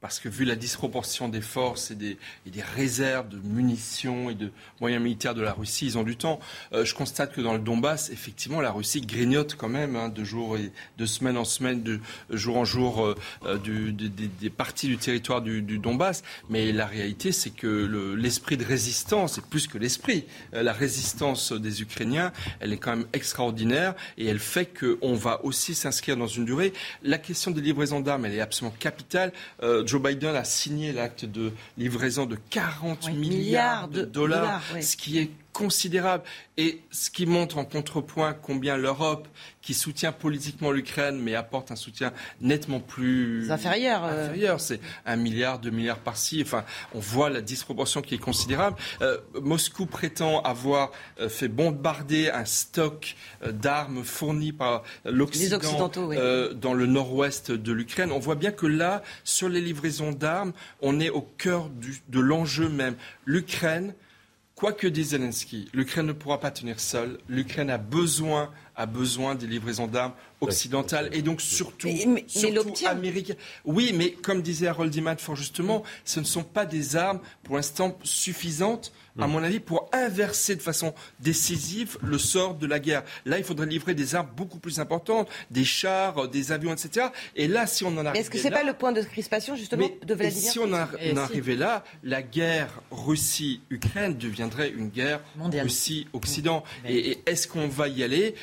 parce 0.01 0.19
que 0.19 0.29
vu 0.29 0.45
la 0.45 0.55
disproportion 0.55 1.27
des 1.27 1.41
forces 1.41 1.91
et 1.91 1.95
des, 1.95 2.17
réserves 2.75 3.29
de 3.29 3.37
munitions 3.37 4.29
et 4.29 4.35
de 4.35 4.51
moyens 4.79 5.03
militaires 5.03 5.35
de 5.35 5.41
la 5.41 5.53
Russie, 5.53 5.85
ils 5.85 5.97
ont 5.97 6.03
du 6.03 6.15
temps. 6.15 6.39
Euh, 6.73 6.85
je 6.85 6.93
constate 6.93 7.33
que 7.33 7.41
dans 7.41 7.53
le 7.53 7.59
Donbass, 7.59 8.09
effectivement, 8.09 8.61
la 8.61 8.71
Russie 8.71 9.01
grignote 9.01 9.55
quand 9.55 9.69
même 9.69 9.95
hein, 9.95 10.09
de, 10.09 10.23
jour 10.23 10.57
et, 10.57 10.71
de 10.97 11.05
semaine 11.05 11.37
en 11.37 11.45
semaine, 11.45 11.83
de 11.83 11.99
jour 12.29 12.57
en 12.57 12.65
jour, 12.65 13.05
euh, 13.05 13.15
euh, 13.45 13.57
des, 13.57 14.49
parties 14.49 14.87
du 14.87 14.97
territoire 14.97 15.41
du, 15.41 15.61
Donbass. 15.61 16.23
Mais 16.49 16.71
la 16.71 16.85
réalité, 16.85 17.31
c'est 17.31 17.49
que 17.49 18.15
l'esprit 18.17 18.57
de 18.57 18.65
résistance, 18.65 19.37
et 19.37 19.41
plus 19.41 19.67
que 19.67 19.77
l'esprit, 19.77 20.25
la 20.51 20.73
résistance 20.73 21.53
des 21.53 21.81
Ukrainiens, 21.81 22.31
elle 22.59 22.73
est 22.73 22.77
quand 22.77 22.95
même 22.95 23.07
extraordinaire 23.13 23.95
et 24.17 24.25
elle 24.25 24.39
fait 24.39 24.65
qu'on 24.65 25.13
va 25.13 25.43
aussi 25.45 25.75
s'inscrire 25.75 26.17
dans 26.17 26.27
une 26.27 26.45
durée. 26.45 26.73
La 27.03 27.17
question 27.17 27.51
des 27.51 27.61
livraisons 27.61 28.01
d'armes, 28.01 28.25
elle 28.25 28.35
est 28.35 28.41
absolument 28.41 28.75
capitale. 28.77 29.31
Joe 29.89 29.99
Biden 29.99 30.35
a 30.35 30.43
signé 30.43 30.91
l'acte 30.91 31.25
de 31.25 31.51
livraison 31.75 32.27
de 32.27 32.37
40 32.51 33.11
milliards, 33.11 33.87
de 33.87 34.03
dollars, 34.03 34.61
ce 34.81 34.95
qui 34.95 35.17
est 35.17 35.31
considérable 35.59 36.23
et 36.55 36.81
ce 36.89 37.09
qui 37.09 37.25
montre 37.25 37.57
en 37.57 37.65
contrepoint 37.65 38.33
combien 38.33 38.77
l'Europe, 38.77 39.27
qui 39.61 39.73
soutient 39.73 40.13
politiquement 40.13 40.71
l'Ukraine, 40.71 41.19
mais 41.21 41.35
apporte 41.35 41.69
un 41.69 41.75
soutien 41.75 42.13
nettement 42.39 42.79
plus 42.79 43.51
inférieur. 43.51 44.05
Euh. 44.05 44.27
inférieur. 44.29 44.61
C'est 44.61 44.79
un 45.05 45.17
milliard, 45.17 45.59
deux 45.59 45.69
milliards 45.69 45.99
par-ci. 45.99 46.41
Enfin, 46.41 46.63
on 46.95 46.99
voit 46.99 47.29
la 47.29 47.41
disproportion 47.41 48.01
qui 48.01 48.15
est 48.15 48.19
considérable. 48.19 48.77
Euh, 49.01 49.17
Moscou 49.41 49.85
prétend 49.85 50.41
avoir 50.43 50.91
euh, 51.19 51.27
fait 51.27 51.49
bombarder 51.49 52.29
un 52.29 52.45
stock 52.45 53.17
d'armes 53.45 54.05
fournies 54.05 54.53
par 54.53 54.83
l'Occident 55.03 55.59
dans 56.55 56.73
le 56.73 56.85
nord-ouest 56.85 57.51
de 57.51 57.73
l'Ukraine. 57.73 58.13
On 58.13 58.19
voit 58.19 58.35
bien 58.35 58.51
que 58.51 58.65
là, 58.65 59.03
sur 59.25 59.49
les 59.49 59.59
livraisons 59.59 60.13
d'armes, 60.13 60.53
on 60.81 61.01
est 61.01 61.09
au 61.09 61.21
cœur 61.21 61.69
de 62.07 62.19
l'enjeu 62.19 62.69
même. 62.69 62.95
L'Ukraine 63.25 63.93
Quoi 64.59 64.73
que 64.73 64.87
dise 64.87 65.11
Zelensky, 65.11 65.69
l'Ukraine 65.73 66.07
ne 66.07 66.11
pourra 66.11 66.37
pas 66.41 66.51
tenir 66.51 66.81
seule. 66.81 67.19
L'Ukraine 67.29 67.69
a 67.69 67.77
besoin, 67.77 68.51
a 68.75 68.85
besoin 68.85 69.33
des 69.33 69.47
livraisons 69.47 69.87
d'armes 69.87 70.11
occidentales 70.41 71.09
et 71.13 71.21
donc 71.21 71.39
surtout, 71.39 71.87
mais, 71.87 72.25
américaines. 72.85 73.37
Oui, 73.63 73.93
mais 73.95 74.11
comme 74.11 74.41
disait 74.41 74.67
Harold 74.67 74.93
Iman 74.93 75.17
fort 75.17 75.37
justement, 75.37 75.83
ce 76.03 76.19
ne 76.19 76.25
sont 76.25 76.43
pas 76.43 76.65
des 76.65 76.97
armes 76.97 77.21
pour 77.43 77.55
l'instant 77.55 77.97
suffisantes 78.03 78.91
à 79.17 79.27
mon 79.27 79.43
avis, 79.43 79.59
pour 79.59 79.89
inverser 79.93 80.55
de 80.55 80.61
façon 80.61 80.93
décisive 81.19 81.97
le 82.01 82.17
sort 82.17 82.55
de 82.55 82.67
la 82.67 82.79
guerre. 82.79 83.03
Là, 83.25 83.37
il 83.37 83.43
faudrait 83.43 83.65
livrer 83.65 83.93
des 83.93 84.15
armes 84.15 84.29
beaucoup 84.35 84.59
plus 84.59 84.79
importantes, 84.79 85.29
des 85.51 85.65
chars, 85.65 86.27
des 86.29 86.51
avions, 86.51 86.73
etc. 86.73 87.07
Et 87.35 87.47
là, 87.47 87.67
si 87.67 87.83
on 87.83 87.97
en 87.97 88.05
arrive. 88.05 88.19
Est-ce 88.21 88.29
que 88.29 88.37
ce 88.37 88.45
n'est 88.45 88.51
pas 88.51 88.63
le 88.63 88.73
point 88.73 88.91
de 88.91 89.01
crispation, 89.01 89.55
justement, 89.55 89.89
de 90.05 90.13
Vladimir 90.13 90.51
Si 90.51 90.59
on 90.59 90.71
en 90.73 91.17
arrivait 91.17 91.55
là, 91.55 91.83
la 92.03 92.21
guerre 92.21 92.81
Russie-Ukraine 92.91 94.17
deviendrait 94.17 94.69
une 94.69 94.89
guerre 94.89 95.21
Russie-Occident. 95.39 96.63
Et 96.87 97.19
est-ce 97.25 97.47
qu'on 97.47 97.67
va 97.67 97.87
y 97.87 98.03
aller 98.03 98.35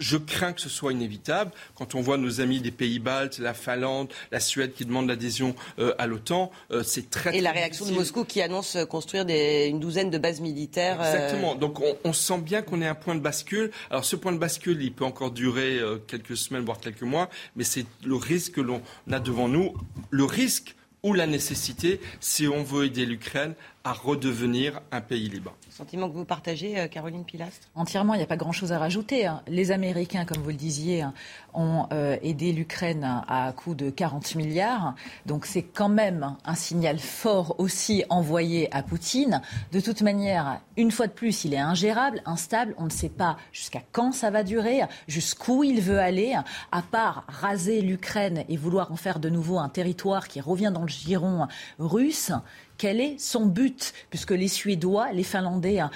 je 0.00 0.16
crains 0.16 0.52
que 0.52 0.60
ce 0.60 0.68
soit 0.68 0.92
inévitable. 0.92 1.52
Quand 1.76 1.94
on 1.94 2.00
voit 2.00 2.16
nos 2.16 2.40
amis 2.40 2.60
des 2.60 2.72
pays 2.72 2.98
baltes, 2.98 3.38
la 3.38 3.54
Finlande, 3.54 4.08
la 4.32 4.40
Suède 4.40 4.72
qui 4.72 4.84
demandent 4.84 5.08
l'adhésion 5.08 5.54
euh, 5.78 5.94
à 5.98 6.06
l'OTAN, 6.06 6.50
euh, 6.72 6.82
c'est 6.82 7.10
très, 7.10 7.36
Et 7.36 7.40
la 7.40 7.52
réaction 7.52 7.86
de 7.86 7.92
Moscou 7.92 8.24
qui 8.24 8.40
annonce 8.40 8.76
construire 8.88 9.24
des, 9.24 9.66
une 9.66 9.78
douzaine 9.78 10.10
de 10.10 10.18
bases 10.18 10.40
militaires. 10.40 11.00
Euh, 11.00 11.12
Exactement. 11.12 11.54
Donc 11.54 11.80
on, 11.80 11.96
on, 12.04 12.12
sent 12.12 12.38
bien 12.38 12.62
qu'on 12.62 12.82
est 12.82 12.86
à 12.86 12.92
un 12.92 12.94
point 12.94 13.14
de 13.14 13.20
bascule. 13.20 13.70
Alors 13.90 14.04
ce 14.04 14.16
point 14.16 14.32
de 14.32 14.38
bascule, 14.38 14.82
il 14.82 14.92
peut 14.92 15.04
encore 15.04 15.30
durer 15.30 15.80
quelques 16.06 16.36
semaines, 16.36 16.64
voire 16.64 16.80
quelques 16.80 17.02
mois, 17.02 17.28
mais 17.54 17.64
c'est 17.64 17.84
le 18.04 18.16
risque 18.16 18.54
que 18.54 18.60
l'on 18.60 18.82
a 19.10 19.20
devant 19.20 19.48
nous. 19.48 19.74
Le 20.10 20.24
risque 20.24 20.74
ou 21.02 21.14
la 21.14 21.26
nécessité, 21.26 22.00
si 22.20 22.46
on 22.48 22.62
veut 22.62 22.86
aider 22.86 23.06
l'Ukraine 23.06 23.54
à 23.82 23.92
redevenir 23.92 24.80
un 24.92 25.00
pays 25.00 25.28
libre. 25.28 25.54
Sentiment 25.70 26.08
que 26.10 26.14
vous 26.14 26.26
partagez, 26.26 26.78
euh, 26.78 26.86
Caroline 26.86 27.24
Pilastre 27.24 27.68
Entièrement, 27.74 28.12
il 28.12 28.18
n'y 28.18 28.22
a 28.22 28.26
pas 28.26 28.36
grand-chose 28.36 28.72
à 28.72 28.78
rajouter. 28.78 29.26
Hein. 29.26 29.42
Les 29.48 29.70
Américains, 29.70 30.26
comme 30.26 30.42
vous 30.42 30.50
le 30.50 30.56
disiez, 30.56 31.00
hein, 31.00 31.14
ont 31.54 31.86
euh, 31.92 32.18
aidé 32.22 32.52
l'Ukraine 32.52 33.22
à 33.26 33.52
coût 33.52 33.74
de 33.74 33.88
40 33.88 34.34
milliards. 34.34 34.94
Donc 35.24 35.46
c'est 35.46 35.62
quand 35.62 35.88
même 35.88 36.36
un 36.44 36.54
signal 36.54 36.98
fort 36.98 37.54
aussi 37.58 38.04
envoyé 38.10 38.68
à 38.74 38.82
Poutine. 38.82 39.40
De 39.72 39.80
toute 39.80 40.02
manière, 40.02 40.60
une 40.76 40.90
fois 40.90 41.06
de 41.06 41.12
plus, 41.12 41.44
il 41.44 41.54
est 41.54 41.58
ingérable, 41.58 42.22
instable. 42.26 42.74
On 42.76 42.84
ne 42.84 42.90
sait 42.90 43.08
pas 43.08 43.38
jusqu'à 43.50 43.82
quand 43.92 44.12
ça 44.12 44.30
va 44.30 44.42
durer, 44.42 44.82
jusqu'où 45.08 45.64
il 45.64 45.80
veut 45.80 45.98
aller, 45.98 46.34
à 46.70 46.82
part 46.82 47.24
raser 47.28 47.80
l'Ukraine 47.80 48.44
et 48.50 48.58
vouloir 48.58 48.92
en 48.92 48.96
faire 48.96 49.20
de 49.20 49.30
nouveau 49.30 49.58
un 49.58 49.70
territoire 49.70 50.28
qui 50.28 50.40
revient 50.40 50.70
dans 50.72 50.82
le 50.82 50.88
giron 50.88 51.48
russe 51.78 52.32
quel 52.80 52.98
est 52.98 53.18
son 53.18 53.44
but 53.44 53.92
Puisque 54.08 54.30
les 54.30 54.48
Suédois, 54.48 55.12
les 55.12 55.22
Finlandais, 55.22 55.80
hein, 55.80 55.90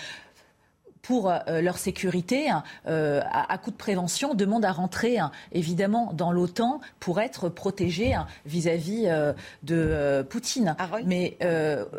pour 1.00 1.30
euh, 1.30 1.62
leur 1.62 1.78
sécurité, 1.78 2.50
hein, 2.50 2.62
euh, 2.88 3.22
à, 3.32 3.56
coup 3.56 3.70
de 3.70 3.76
prévention, 3.76 4.34
demandent 4.34 4.66
à 4.66 4.72
rentrer 4.72 5.18
hein, 5.18 5.30
évidemment 5.52 6.12
dans 6.12 6.30
l'OTAN 6.30 6.82
pour 7.00 7.22
être 7.22 7.48
protégés 7.48 8.14
vis-à-vis 8.44 9.04
euh, 9.06 9.32
de 9.62 10.26
Poutine. 10.28 10.76
Mais 11.06 11.38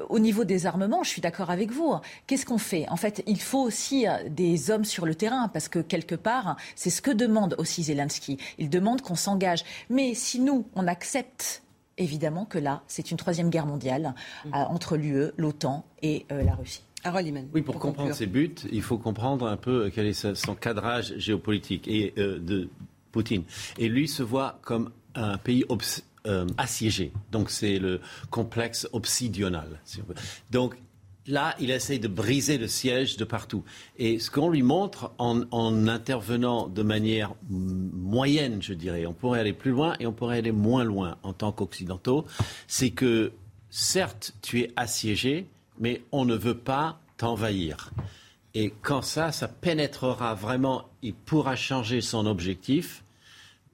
au 0.09 0.19
niveau 0.19 0.43
des 0.43 0.67
armements, 0.67 1.01
je 1.03 1.09
suis 1.09 1.21
d'accord 1.21 1.49
avec 1.49 1.71
vous. 1.71 1.95
Qu'est-ce 2.27 2.45
qu'on 2.45 2.59
fait? 2.59 2.87
En 2.89 2.95
fait, 2.95 3.23
il 3.25 3.41
faut 3.41 3.61
aussi 3.61 4.05
des 4.29 4.69
hommes 4.69 4.85
sur 4.85 5.07
le 5.07 5.15
terrain 5.15 5.47
parce 5.47 5.67
que 5.67 5.79
quelque 5.79 6.15
part, 6.15 6.57
c'est 6.75 6.91
ce 6.91 7.01
que 7.01 7.11
demande 7.11 7.55
aussi 7.57 7.83
Zelensky. 7.83 8.37
Il 8.59 8.69
demande 8.69 9.01
qu'on 9.01 9.15
s'engage. 9.15 9.63
Mais 9.89 10.13
si 10.13 10.39
nous, 10.39 10.67
on 10.75 10.87
accepte 10.87 11.63
évidemment 11.97 12.45
que 12.45 12.57
là, 12.57 12.83
c'est 12.87 13.11
une 13.11 13.17
troisième 13.17 13.49
guerre 13.49 13.65
mondiale 13.65 14.13
mm. 14.45 14.49
euh, 14.49 14.57
entre 14.65 14.97
l'UE, 14.97 15.31
l'OTAN 15.37 15.85
et 16.01 16.25
euh, 16.31 16.43
la 16.43 16.55
Russie. 16.55 16.83
Oui, 17.53 17.61
pour, 17.61 17.77
comprendre 17.77 18.15
ses 18.15 18.25
buts, 18.25 18.55
il 18.71 18.81
faut 18.81 18.97
comprendre 18.97 19.45
un 19.47 19.57
peu 19.57 19.91
quel 19.93 20.07
est 20.07 20.35
son 20.35 20.55
cadrage 20.55 21.15
géopolitique 21.17 21.87
et, 21.87 22.15
euh, 22.17 22.39
de 22.39 22.67
Poutine. 23.11 23.43
Et 23.77 23.89
lui 23.89 24.07
se 24.07 24.23
voit 24.23 24.57
comme 24.63 24.89
un 25.13 25.37
pays 25.37 25.63
assiégé. 26.57 27.13
Donc 27.31 27.51
c'est 27.51 27.77
le 27.77 28.01
complexe 28.31 28.89
obsidional. 28.91 29.79
Donc 30.49 30.75
Là, 31.27 31.55
il 31.59 31.71
essaye 31.71 31.99
de 31.99 32.07
briser 32.07 32.57
le 32.57 32.67
siège 32.67 33.17
de 33.17 33.23
partout. 33.23 33.63
Et 33.97 34.19
ce 34.19 34.29
qu'on 34.29 34.49
lui 34.49 34.61
montre 34.61 35.11
en, 35.17 35.87
intervenant 35.87 36.67
de 36.67 36.83
manière 36.83 37.33
moyenne, 37.49 38.61
je 38.61 38.73
dirais, 38.73 39.05
on 39.07 39.13
pourrait 39.13 39.39
aller 39.39 39.53
plus 39.53 39.71
loin 39.71 39.95
et 39.99 40.05
on 40.05 40.13
pourrait 40.13 40.37
aller 40.37 40.51
moins 40.51 40.83
loin 40.83 41.17
en 41.23 41.33
tant 41.33 41.51
qu'occidentaux, 41.51 42.25
c'est 42.67 42.91
que 42.91 43.31
certes, 43.71 44.35
tu 44.43 44.61
es 44.61 44.71
assiégé, 44.75 45.47
mais 45.79 46.03
on 46.11 46.25
ne 46.25 46.35
veut 46.35 46.57
pas 46.57 46.99
t'envahir. 47.17 47.91
Et 48.53 48.71
quand 48.83 49.01
ça, 49.01 49.31
ça 49.31 49.47
pénétrera 49.47 50.35
vraiment, 50.35 50.85
il 51.01 51.13
pourra 51.13 51.55
changer 51.55 52.01
son 52.01 52.25
objectif 52.27 53.03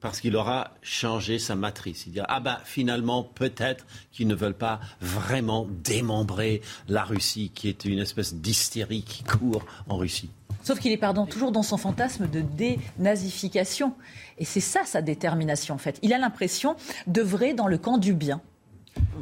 parce 0.02 0.20
qu'il 0.20 0.36
aura 0.36 0.72
changé 0.82 1.38
sa 1.38 1.54
matrice. 1.54 2.04
Il 2.06 2.12
dira 2.12 2.26
ah 2.28 2.40
ben 2.40 2.58
finalement 2.64 3.22
peut-être 3.22 3.86
qu'ils 4.10 4.26
ne 4.26 4.34
veulent 4.34 4.52
pas 4.52 4.80
vraiment 5.00 5.66
démembrer 5.84 6.60
la 6.88 7.04
Russie, 7.04 7.50
qui 7.54 7.68
est 7.68 7.84
une 7.84 8.00
espèce 8.00 8.34
d'hystérie 8.34 9.02
qui 9.02 9.22
court 9.22 9.64
en 9.88 9.96
Russie. 9.96 10.30
Sauf 10.64 10.78
qu'il 10.78 10.92
est, 10.92 10.96
pardon, 10.96 11.26
toujours 11.26 11.50
dans 11.50 11.62
son 11.62 11.76
fantasme 11.76 12.28
de 12.28 12.40
dénazification. 12.40 13.94
Et 14.38 14.44
c'est 14.44 14.60
ça 14.60 14.84
sa 14.84 15.02
détermination, 15.02 15.74
en 15.74 15.78
fait. 15.78 15.98
Il 16.02 16.12
a 16.12 16.18
l'impression 16.18 16.76
d'œuvrer 17.06 17.52
dans 17.54 17.66
le 17.66 17.78
camp 17.78 17.98
du 17.98 18.12
bien. 18.12 18.40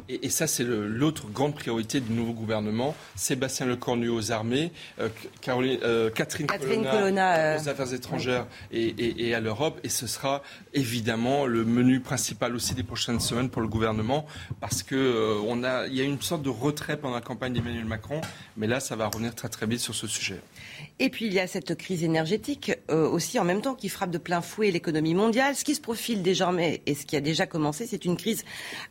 Et, 0.09 0.29
ça, 0.29 0.47
c'est 0.47 0.63
l'autre 0.63 1.27
grande 1.27 1.55
priorité 1.55 1.99
du 1.99 2.11
nouveau 2.11 2.33
gouvernement. 2.33 2.95
Sébastien 3.15 3.65
Lecornu 3.65 4.09
aux 4.09 4.31
armées, 4.31 4.71
euh, 4.99 5.09
euh, 5.47 6.09
Catherine, 6.09 6.47
Colonna, 6.47 7.35
euh, 7.37 7.59
aux 7.59 7.69
affaires 7.69 7.93
étrangères 7.93 8.47
et, 8.71 9.33
à 9.33 9.39
l'Europe. 9.39 9.79
Et 9.83 9.89
ce 9.89 10.07
sera 10.07 10.43
évidemment 10.73 11.45
le 11.45 11.63
menu 11.63 11.99
principal 12.01 12.55
aussi 12.55 12.73
des 12.73 12.83
prochaines 12.83 13.19
semaines 13.19 13.49
pour 13.49 13.61
le 13.61 13.67
gouvernement, 13.67 14.25
parce 14.59 14.83
qu'il 14.83 14.97
il 14.97 15.93
y 15.93 16.01
a 16.01 16.03
une 16.03 16.21
sorte 16.21 16.41
de 16.41 16.49
retrait 16.49 16.97
pendant 16.97 17.15
la 17.15 17.21
campagne 17.21 17.53
d'Emmanuel 17.53 17.85
Macron. 17.85 18.21
Mais 18.57 18.67
là, 18.67 18.79
ça 18.79 18.95
va 18.95 19.07
revenir 19.07 19.35
très 19.35 19.49
très 19.49 19.65
vite 19.65 19.79
sur 19.79 19.95
ce 19.95 20.07
sujet. 20.07 20.41
Et 20.99 21.09
puis 21.09 21.25
il 21.25 21.33
y 21.33 21.39
a 21.39 21.47
cette 21.47 21.75
crise 21.75 22.03
énergétique 22.03 22.71
aussi 22.89 23.39
en 23.39 23.43
même 23.43 23.61
temps 23.61 23.75
qui 23.75 23.89
frappe 23.89 24.11
de 24.11 24.17
plein 24.17 24.41
fouet 24.41 24.71
l'économie 24.71 25.13
mondiale. 25.13 25.55
Ce 25.55 25.63
qui 25.63 25.75
se 25.75 25.81
profile 25.81 26.21
désormais 26.21 26.81
et 26.85 26.95
ce 26.95 27.05
qui 27.05 27.15
a 27.15 27.21
déjà 27.21 27.45
commencé, 27.45 27.87
c'est 27.87 28.05
une 28.05 28.17
crise 28.17 28.43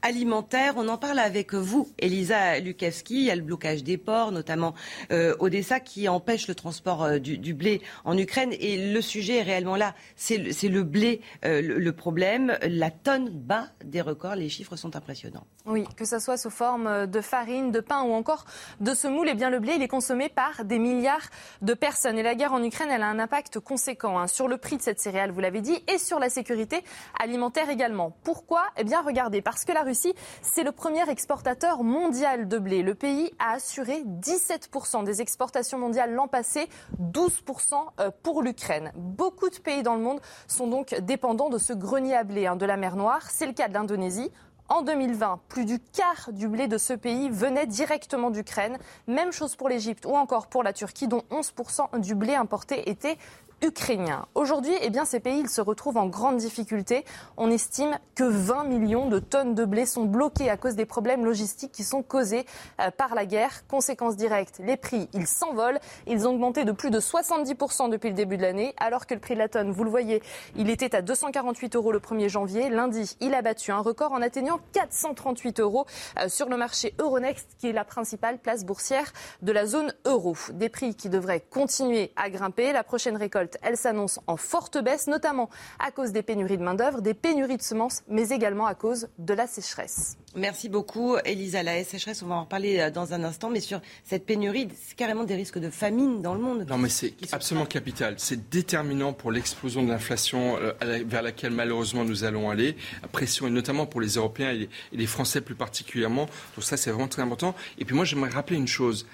alimentaire. 0.02 0.74
On 0.76 0.88
en 0.88 0.98
parle 0.98 1.18
avec 1.18 1.54
vous, 1.54 1.88
Elisa 1.98 2.58
Lukavski. 2.60 3.14
Il 3.14 3.24
y 3.24 3.30
a 3.30 3.36
le 3.36 3.42
blocage 3.42 3.82
des 3.82 3.96
ports, 3.98 4.32
notamment 4.32 4.74
euh, 5.12 5.34
Odessa, 5.38 5.80
qui 5.80 6.08
empêche 6.08 6.48
le 6.48 6.54
transport 6.54 7.04
euh, 7.04 7.18
du, 7.18 7.54
blé 7.54 7.80
en 8.04 8.16
Ukraine. 8.16 8.52
Et 8.58 8.92
le 8.92 9.00
sujet 9.00 9.38
est 9.38 9.42
réellement 9.42 9.76
là. 9.76 9.94
C'est 10.16 10.38
le, 10.38 10.82
blé 10.82 11.20
euh, 11.44 11.60
le, 11.62 11.92
problème. 11.92 12.56
La 12.62 12.90
tonne 12.90 13.30
bat 13.30 13.68
des 13.84 14.00
records. 14.00 14.36
Les 14.36 14.48
chiffres 14.48 14.76
sont 14.76 14.96
impressionnants. 14.96 15.46
Oui, 15.66 15.84
que 15.96 16.04
ce 16.04 16.18
soit 16.18 16.36
sous 16.36 16.50
forme 16.50 17.06
de 17.06 17.20
farine, 17.20 17.70
de 17.70 17.80
pain 17.80 18.02
ou 18.02 18.12
encore 18.12 18.44
de 18.80 18.94
semoule, 18.94 19.28
eh 19.30 19.34
bien 19.34 19.50
le 19.50 19.60
blé, 19.60 19.74
il 19.76 19.82
est 19.82 19.88
consommé 19.88 20.28
par 20.28 20.64
des 20.64 20.78
milliards 20.78 21.28
de 21.62 21.74
personnes. 21.80 22.18
Et 22.18 22.22
la 22.22 22.34
guerre 22.34 22.52
en 22.52 22.62
Ukraine, 22.62 22.90
elle 22.92 23.02
a 23.02 23.08
un 23.08 23.18
impact 23.18 23.58
conséquent 23.58 24.18
hein, 24.18 24.26
sur 24.26 24.46
le 24.46 24.58
prix 24.58 24.76
de 24.76 24.82
cette 24.82 25.00
céréale, 25.00 25.32
vous 25.32 25.40
l'avez 25.40 25.60
dit, 25.60 25.82
et 25.88 25.98
sur 25.98 26.20
la 26.20 26.28
sécurité 26.28 26.84
alimentaire 27.18 27.70
également. 27.70 28.14
Pourquoi? 28.22 28.62
Eh 28.76 28.84
bien, 28.84 29.02
regardez, 29.02 29.42
parce 29.42 29.64
que 29.64 29.72
la 29.72 29.82
Russie, 29.82 30.14
c'est 30.42 30.62
le 30.62 30.72
premier 30.72 31.08
exportateur 31.10 31.82
mondial 31.82 32.46
de 32.46 32.58
blé. 32.58 32.82
Le 32.82 32.94
pays 32.94 33.32
a 33.38 33.54
assuré 33.54 34.04
17% 34.04 35.04
des 35.04 35.20
exportations 35.20 35.78
mondiales 35.78 36.14
l'an 36.14 36.28
passé, 36.28 36.68
12% 37.00 37.74
euh, 37.98 38.10
pour 38.22 38.42
l'Ukraine. 38.42 38.92
Beaucoup 38.94 39.48
de 39.48 39.58
pays 39.58 39.82
dans 39.82 39.94
le 39.94 40.02
monde 40.02 40.20
sont 40.46 40.66
donc 40.66 40.94
dépendants 41.00 41.48
de 41.48 41.58
ce 41.58 41.72
grenier 41.72 42.14
à 42.14 42.24
blé 42.24 42.46
hein, 42.46 42.56
de 42.56 42.66
la 42.66 42.76
mer 42.76 42.96
Noire. 42.96 43.30
C'est 43.30 43.46
le 43.46 43.52
cas 43.52 43.68
de 43.68 43.74
l'Indonésie. 43.74 44.30
En 44.72 44.82
2020, 44.82 45.40
plus 45.48 45.64
du 45.64 45.80
quart 45.80 46.30
du 46.30 46.46
blé 46.46 46.68
de 46.68 46.78
ce 46.78 46.92
pays 46.92 47.28
venait 47.28 47.66
directement 47.66 48.30
d'Ukraine. 48.30 48.78
Même 49.08 49.32
chose 49.32 49.56
pour 49.56 49.68
l'Égypte 49.68 50.06
ou 50.06 50.14
encore 50.14 50.46
pour 50.46 50.62
la 50.62 50.72
Turquie, 50.72 51.08
dont 51.08 51.24
11% 51.32 51.98
du 51.98 52.14
blé 52.14 52.36
importé 52.36 52.88
était 52.88 53.18
ukrainiens. 53.62 54.26
Aujourd'hui, 54.34 54.72
eh 54.80 54.90
bien, 54.90 55.04
ces 55.04 55.20
pays 55.20 55.40
ils 55.40 55.48
se 55.48 55.60
retrouvent 55.60 55.96
en 55.96 56.06
grande 56.06 56.38
difficulté. 56.38 57.04
On 57.36 57.50
estime 57.50 57.98
que 58.14 58.24
20 58.24 58.64
millions 58.64 59.08
de 59.08 59.18
tonnes 59.18 59.54
de 59.54 59.64
blé 59.64 59.86
sont 59.86 60.04
bloquées 60.04 60.50
à 60.50 60.56
cause 60.56 60.74
des 60.74 60.86
problèmes 60.86 61.24
logistiques 61.24 61.72
qui 61.72 61.84
sont 61.84 62.02
causés 62.02 62.46
euh, 62.80 62.90
par 62.90 63.14
la 63.14 63.26
guerre. 63.26 63.66
Conséquence 63.68 64.16
directe, 64.16 64.60
les 64.64 64.76
prix, 64.76 65.08
ils 65.12 65.26
s'envolent. 65.26 65.78
Ils 66.06 66.26
ont 66.26 66.32
augmenté 66.32 66.64
de 66.64 66.72
plus 66.72 66.90
de 66.90 67.00
70% 67.00 67.90
depuis 67.90 68.08
le 68.08 68.14
début 68.14 68.36
de 68.36 68.42
l'année, 68.42 68.74
alors 68.78 69.06
que 69.06 69.14
le 69.14 69.20
prix 69.20 69.34
de 69.34 69.38
la 69.40 69.48
tonne, 69.48 69.70
vous 69.70 69.84
le 69.84 69.90
voyez, 69.90 70.22
il 70.56 70.70
était 70.70 70.94
à 70.94 71.02
248 71.02 71.76
euros 71.76 71.92
le 71.92 72.00
1er 72.00 72.28
janvier. 72.28 72.70
Lundi, 72.70 73.16
il 73.20 73.34
a 73.34 73.42
battu 73.42 73.72
un 73.72 73.80
record 73.80 74.12
en 74.12 74.22
atteignant 74.22 74.60
438 74.72 75.60
euros 75.60 75.86
euh, 76.18 76.28
sur 76.28 76.48
le 76.48 76.56
marché 76.56 76.94
Euronext, 76.98 77.48
qui 77.58 77.68
est 77.68 77.72
la 77.72 77.84
principale 77.84 78.38
place 78.38 78.64
boursière 78.64 79.12
de 79.42 79.52
la 79.52 79.66
zone 79.66 79.92
euro. 80.04 80.36
Des 80.52 80.68
prix 80.68 80.94
qui 80.94 81.08
devraient 81.08 81.40
continuer 81.40 82.12
à 82.16 82.30
grimper. 82.30 82.72
La 82.72 82.84
prochaine 82.84 83.16
récolte 83.16 83.49
elle 83.62 83.76
s'annonce 83.76 84.20
en 84.26 84.36
forte 84.36 84.82
baisse, 84.82 85.06
notamment 85.06 85.50
à 85.78 85.90
cause 85.90 86.12
des 86.12 86.22
pénuries 86.22 86.58
de 86.58 86.62
main-d'œuvre, 86.62 87.00
des 87.00 87.14
pénuries 87.14 87.56
de 87.56 87.62
semences, 87.62 88.02
mais 88.08 88.28
également 88.30 88.66
à 88.66 88.74
cause 88.74 89.08
de 89.18 89.34
la 89.34 89.46
sécheresse. 89.46 90.16
Merci 90.36 90.68
beaucoup, 90.68 91.16
Elisa. 91.24 91.64
La 91.64 91.82
sécheresse, 91.82 92.22
on 92.22 92.26
va 92.26 92.36
en 92.36 92.42
reparler 92.42 92.78
euh, 92.78 92.90
dans 92.90 93.14
un 93.14 93.24
instant, 93.24 93.50
mais 93.50 93.58
sur 93.58 93.80
cette 94.04 94.24
pénurie, 94.24 94.68
c'est 94.80 94.96
carrément 94.96 95.24
des 95.24 95.34
risques 95.34 95.58
de 95.58 95.70
famine 95.70 96.22
dans 96.22 96.34
le 96.34 96.40
monde. 96.40 96.66
Non, 96.68 96.78
mais 96.78 96.88
c'est 96.88 97.14
absolument 97.32 97.66
capital. 97.66 98.14
C'est 98.18 98.48
déterminant 98.48 99.12
pour 99.12 99.32
l'explosion 99.32 99.82
de 99.82 99.88
l'inflation 99.88 100.56
euh, 100.58 100.72
vers 101.04 101.22
laquelle 101.22 101.52
malheureusement 101.52 102.04
nous 102.04 102.22
allons 102.22 102.48
aller. 102.48 102.76
Pression, 103.10 103.48
et 103.48 103.50
notamment 103.50 103.86
pour 103.86 104.00
les 104.00 104.10
Européens 104.10 104.52
et 104.52 104.68
les 104.92 105.06
Français 105.06 105.40
plus 105.40 105.56
particulièrement. 105.56 106.26
Donc 106.54 106.64
ça, 106.64 106.76
c'est 106.76 106.90
vraiment 106.90 107.08
très 107.08 107.22
important. 107.22 107.56
Et 107.78 107.84
puis 107.84 107.96
moi, 107.96 108.04
j'aimerais 108.04 108.30
rappeler 108.30 108.56
une 108.56 108.68
chose 108.68 109.06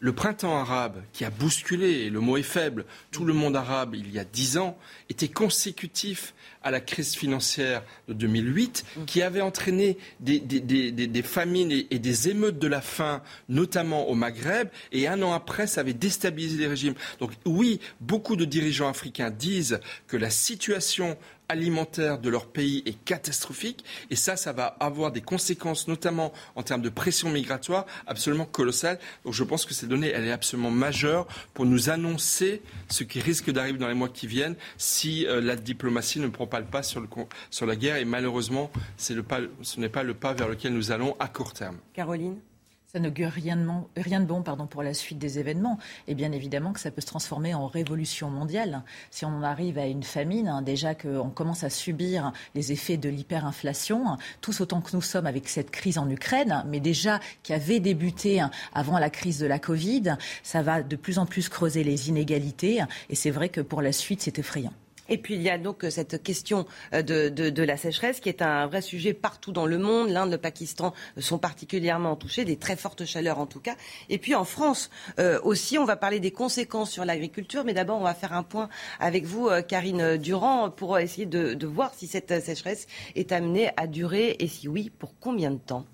le 0.00 0.12
printemps 0.12 0.56
arabe 0.56 1.02
qui 1.12 1.24
a 1.24 1.30
bousculé, 1.30 2.10
le 2.10 2.20
mot 2.20 2.36
est 2.36 2.42
faible, 2.42 2.84
tout 3.10 3.24
le 3.24 3.32
monde 3.32 3.56
arabe 3.56 3.94
il 3.94 4.12
y 4.12 4.18
a 4.18 4.24
dix 4.24 4.58
ans, 4.58 4.76
était 5.08 5.28
consécutif 5.28 6.34
à 6.62 6.70
la 6.70 6.80
crise 6.80 7.14
financière 7.14 7.82
de 8.08 8.14
2008 8.14 8.84
qui 9.06 9.22
avait 9.22 9.40
entraîné 9.40 9.98
des, 10.20 11.22
famines 11.22 11.70
et, 11.72 11.98
des 11.98 12.28
émeutes 12.28 12.58
de 12.58 12.66
la 12.66 12.80
faim, 12.80 13.22
notamment 13.48 14.08
au 14.08 14.14
Maghreb, 14.14 14.68
et 14.92 15.06
un 15.06 15.22
an 15.22 15.32
après, 15.32 15.66
ça 15.66 15.82
avait 15.82 15.92
déstabilisé 15.92 16.58
les 16.58 16.66
régimes. 16.66 16.94
Donc 17.20 17.32
oui, 17.44 17.80
beaucoup 18.00 18.36
de 18.36 18.44
dirigeants 18.44 18.88
africains 18.88 19.30
disent 19.30 19.80
que 20.06 20.16
la 20.16 20.30
situation 20.30 21.16
alimentaire 21.48 22.18
de 22.18 22.28
leur 22.28 22.46
pays 22.46 22.82
est 22.86 23.02
catastrophique 23.04 23.84
et 24.10 24.16
ça, 24.16 24.36
ça 24.36 24.52
va 24.52 24.76
avoir 24.80 25.12
des 25.12 25.20
conséquences, 25.20 25.88
notamment 25.88 26.32
en 26.56 26.62
termes 26.62 26.82
de 26.82 26.88
pression 26.88 27.30
migratoire, 27.30 27.86
absolument 28.06 28.46
colossales. 28.46 28.98
Donc 29.24 29.34
je 29.34 29.44
pense 29.44 29.64
que 29.64 29.74
cette 29.74 29.88
donnée, 29.88 30.08
elle 30.08 30.24
est 30.24 30.32
absolument 30.32 30.70
majeure 30.70 31.26
pour 31.52 31.66
nous 31.66 31.90
annoncer 31.90 32.62
ce 32.88 33.04
qui 33.04 33.20
risque 33.20 33.50
d'arriver 33.50 33.78
dans 33.78 33.88
les 33.88 33.94
mois 33.94 34.08
qui 34.08 34.26
viennent 34.26 34.56
si 34.78 35.26
euh, 35.26 35.40
la 35.40 35.56
diplomatie 35.56 36.20
ne 36.20 36.28
prend 36.28 36.46
pas 36.46 36.60
le 36.60 36.66
pas 36.66 36.82
sur, 36.82 37.00
la 37.66 37.76
guerre 37.76 37.96
et 37.96 38.04
malheureusement, 38.04 38.70
ce 38.96 39.12
n'est 39.12 39.88
pas 39.88 40.02
le 40.02 40.14
pas 40.14 40.32
vers 40.32 40.48
lequel 40.48 40.72
nous 40.72 40.90
allons 40.92 41.16
à 41.18 41.28
court 41.28 41.52
terme. 41.52 41.78
Caroline? 41.92 42.38
Ça 42.94 43.00
n'augure 43.00 43.30
rien 43.30 43.56
de, 43.56 43.68
rien 44.00 44.20
de 44.20 44.24
bon 44.24 44.42
pardon, 44.42 44.68
pour 44.68 44.84
la 44.84 44.94
suite 44.94 45.18
des 45.18 45.40
événements. 45.40 45.78
Et 46.06 46.14
bien 46.14 46.30
évidemment 46.30 46.72
que 46.72 46.78
ça 46.78 46.92
peut 46.92 47.00
se 47.00 47.06
transformer 47.06 47.52
en 47.52 47.66
révolution 47.66 48.30
mondiale. 48.30 48.82
Si 49.10 49.24
on 49.24 49.42
arrive 49.42 49.78
à 49.78 49.86
une 49.86 50.04
famine, 50.04 50.46
hein, 50.46 50.62
déjà 50.62 50.94
qu'on 50.94 51.30
commence 51.30 51.64
à 51.64 51.70
subir 51.70 52.32
les 52.54 52.70
effets 52.70 52.96
de 52.96 53.08
l'hyperinflation, 53.08 54.16
tous 54.40 54.60
autant 54.60 54.80
que 54.80 54.94
nous 54.94 55.02
sommes 55.02 55.26
avec 55.26 55.48
cette 55.48 55.72
crise 55.72 55.98
en 55.98 56.08
Ukraine, 56.08 56.62
mais 56.68 56.78
déjà 56.78 57.18
qui 57.42 57.52
avait 57.52 57.80
débuté 57.80 58.40
hein, 58.40 58.52
avant 58.72 58.98
la 59.00 59.10
crise 59.10 59.40
de 59.40 59.46
la 59.46 59.58
Covid, 59.58 60.16
ça 60.44 60.62
va 60.62 60.84
de 60.84 60.96
plus 60.96 61.18
en 61.18 61.26
plus 61.26 61.48
creuser 61.48 61.82
les 61.82 62.08
inégalités. 62.08 62.84
Et 63.10 63.16
c'est 63.16 63.32
vrai 63.32 63.48
que 63.48 63.60
pour 63.60 63.82
la 63.82 63.90
suite, 63.90 64.22
c'est 64.22 64.38
effrayant. 64.38 64.72
Et 65.08 65.18
puis 65.18 65.34
il 65.34 65.42
y 65.42 65.50
a 65.50 65.58
donc 65.58 65.84
euh, 65.84 65.90
cette 65.90 66.22
question 66.22 66.66
euh, 66.92 67.02
de, 67.02 67.62
la 67.62 67.76
sécheresse 67.76 68.20
qui 68.20 68.28
est 68.28 68.42
un 68.42 68.66
vrai 68.66 68.80
sujet 68.80 69.12
partout 69.14 69.52
dans 69.52 69.66
le 69.66 69.78
monde. 69.78 70.08
L'Inde, 70.08 70.30
le 70.30 70.38
Pakistan 70.38 70.94
sont 71.18 71.38
particulièrement 71.38 72.16
touchés, 72.16 72.44
des 72.44 72.56
très 72.56 72.76
fortes 72.76 73.04
chaleurs 73.04 73.38
en 73.38 73.46
tout 73.46 73.60
cas. 73.60 73.76
Et 74.08 74.18
puis 74.18 74.34
en 74.34 74.44
France 74.44 74.90
euh, 75.18 75.40
aussi, 75.42 75.78
on 75.78 75.84
va 75.84 75.96
parler 75.96 76.20
des 76.20 76.30
conséquences 76.30 76.90
sur 76.90 77.04
l'agriculture. 77.04 77.64
Mais 77.64 77.74
d'abord, 77.74 77.98
on 77.98 78.04
va 78.04 78.14
faire 78.14 78.32
un 78.32 78.42
point 78.42 78.68
avec 79.00 79.24
vous, 79.24 79.48
Karine 79.68 80.16
Durand, 80.16 80.70
pour 80.70 80.98
essayer 80.98 81.26
de 81.26 81.66
voir 81.66 81.92
si 81.94 82.06
cette 82.06 82.42
sécheresse 82.42 82.86
est 83.14 83.32
amenée 83.32 83.70
à 83.76 83.86
durer 83.86 84.36
et 84.38 84.48
si 84.48 84.68
oui, 84.68 84.90
pour 84.90 85.18
combien 85.18 85.50
de 85.50 85.58
temps. 85.58 85.86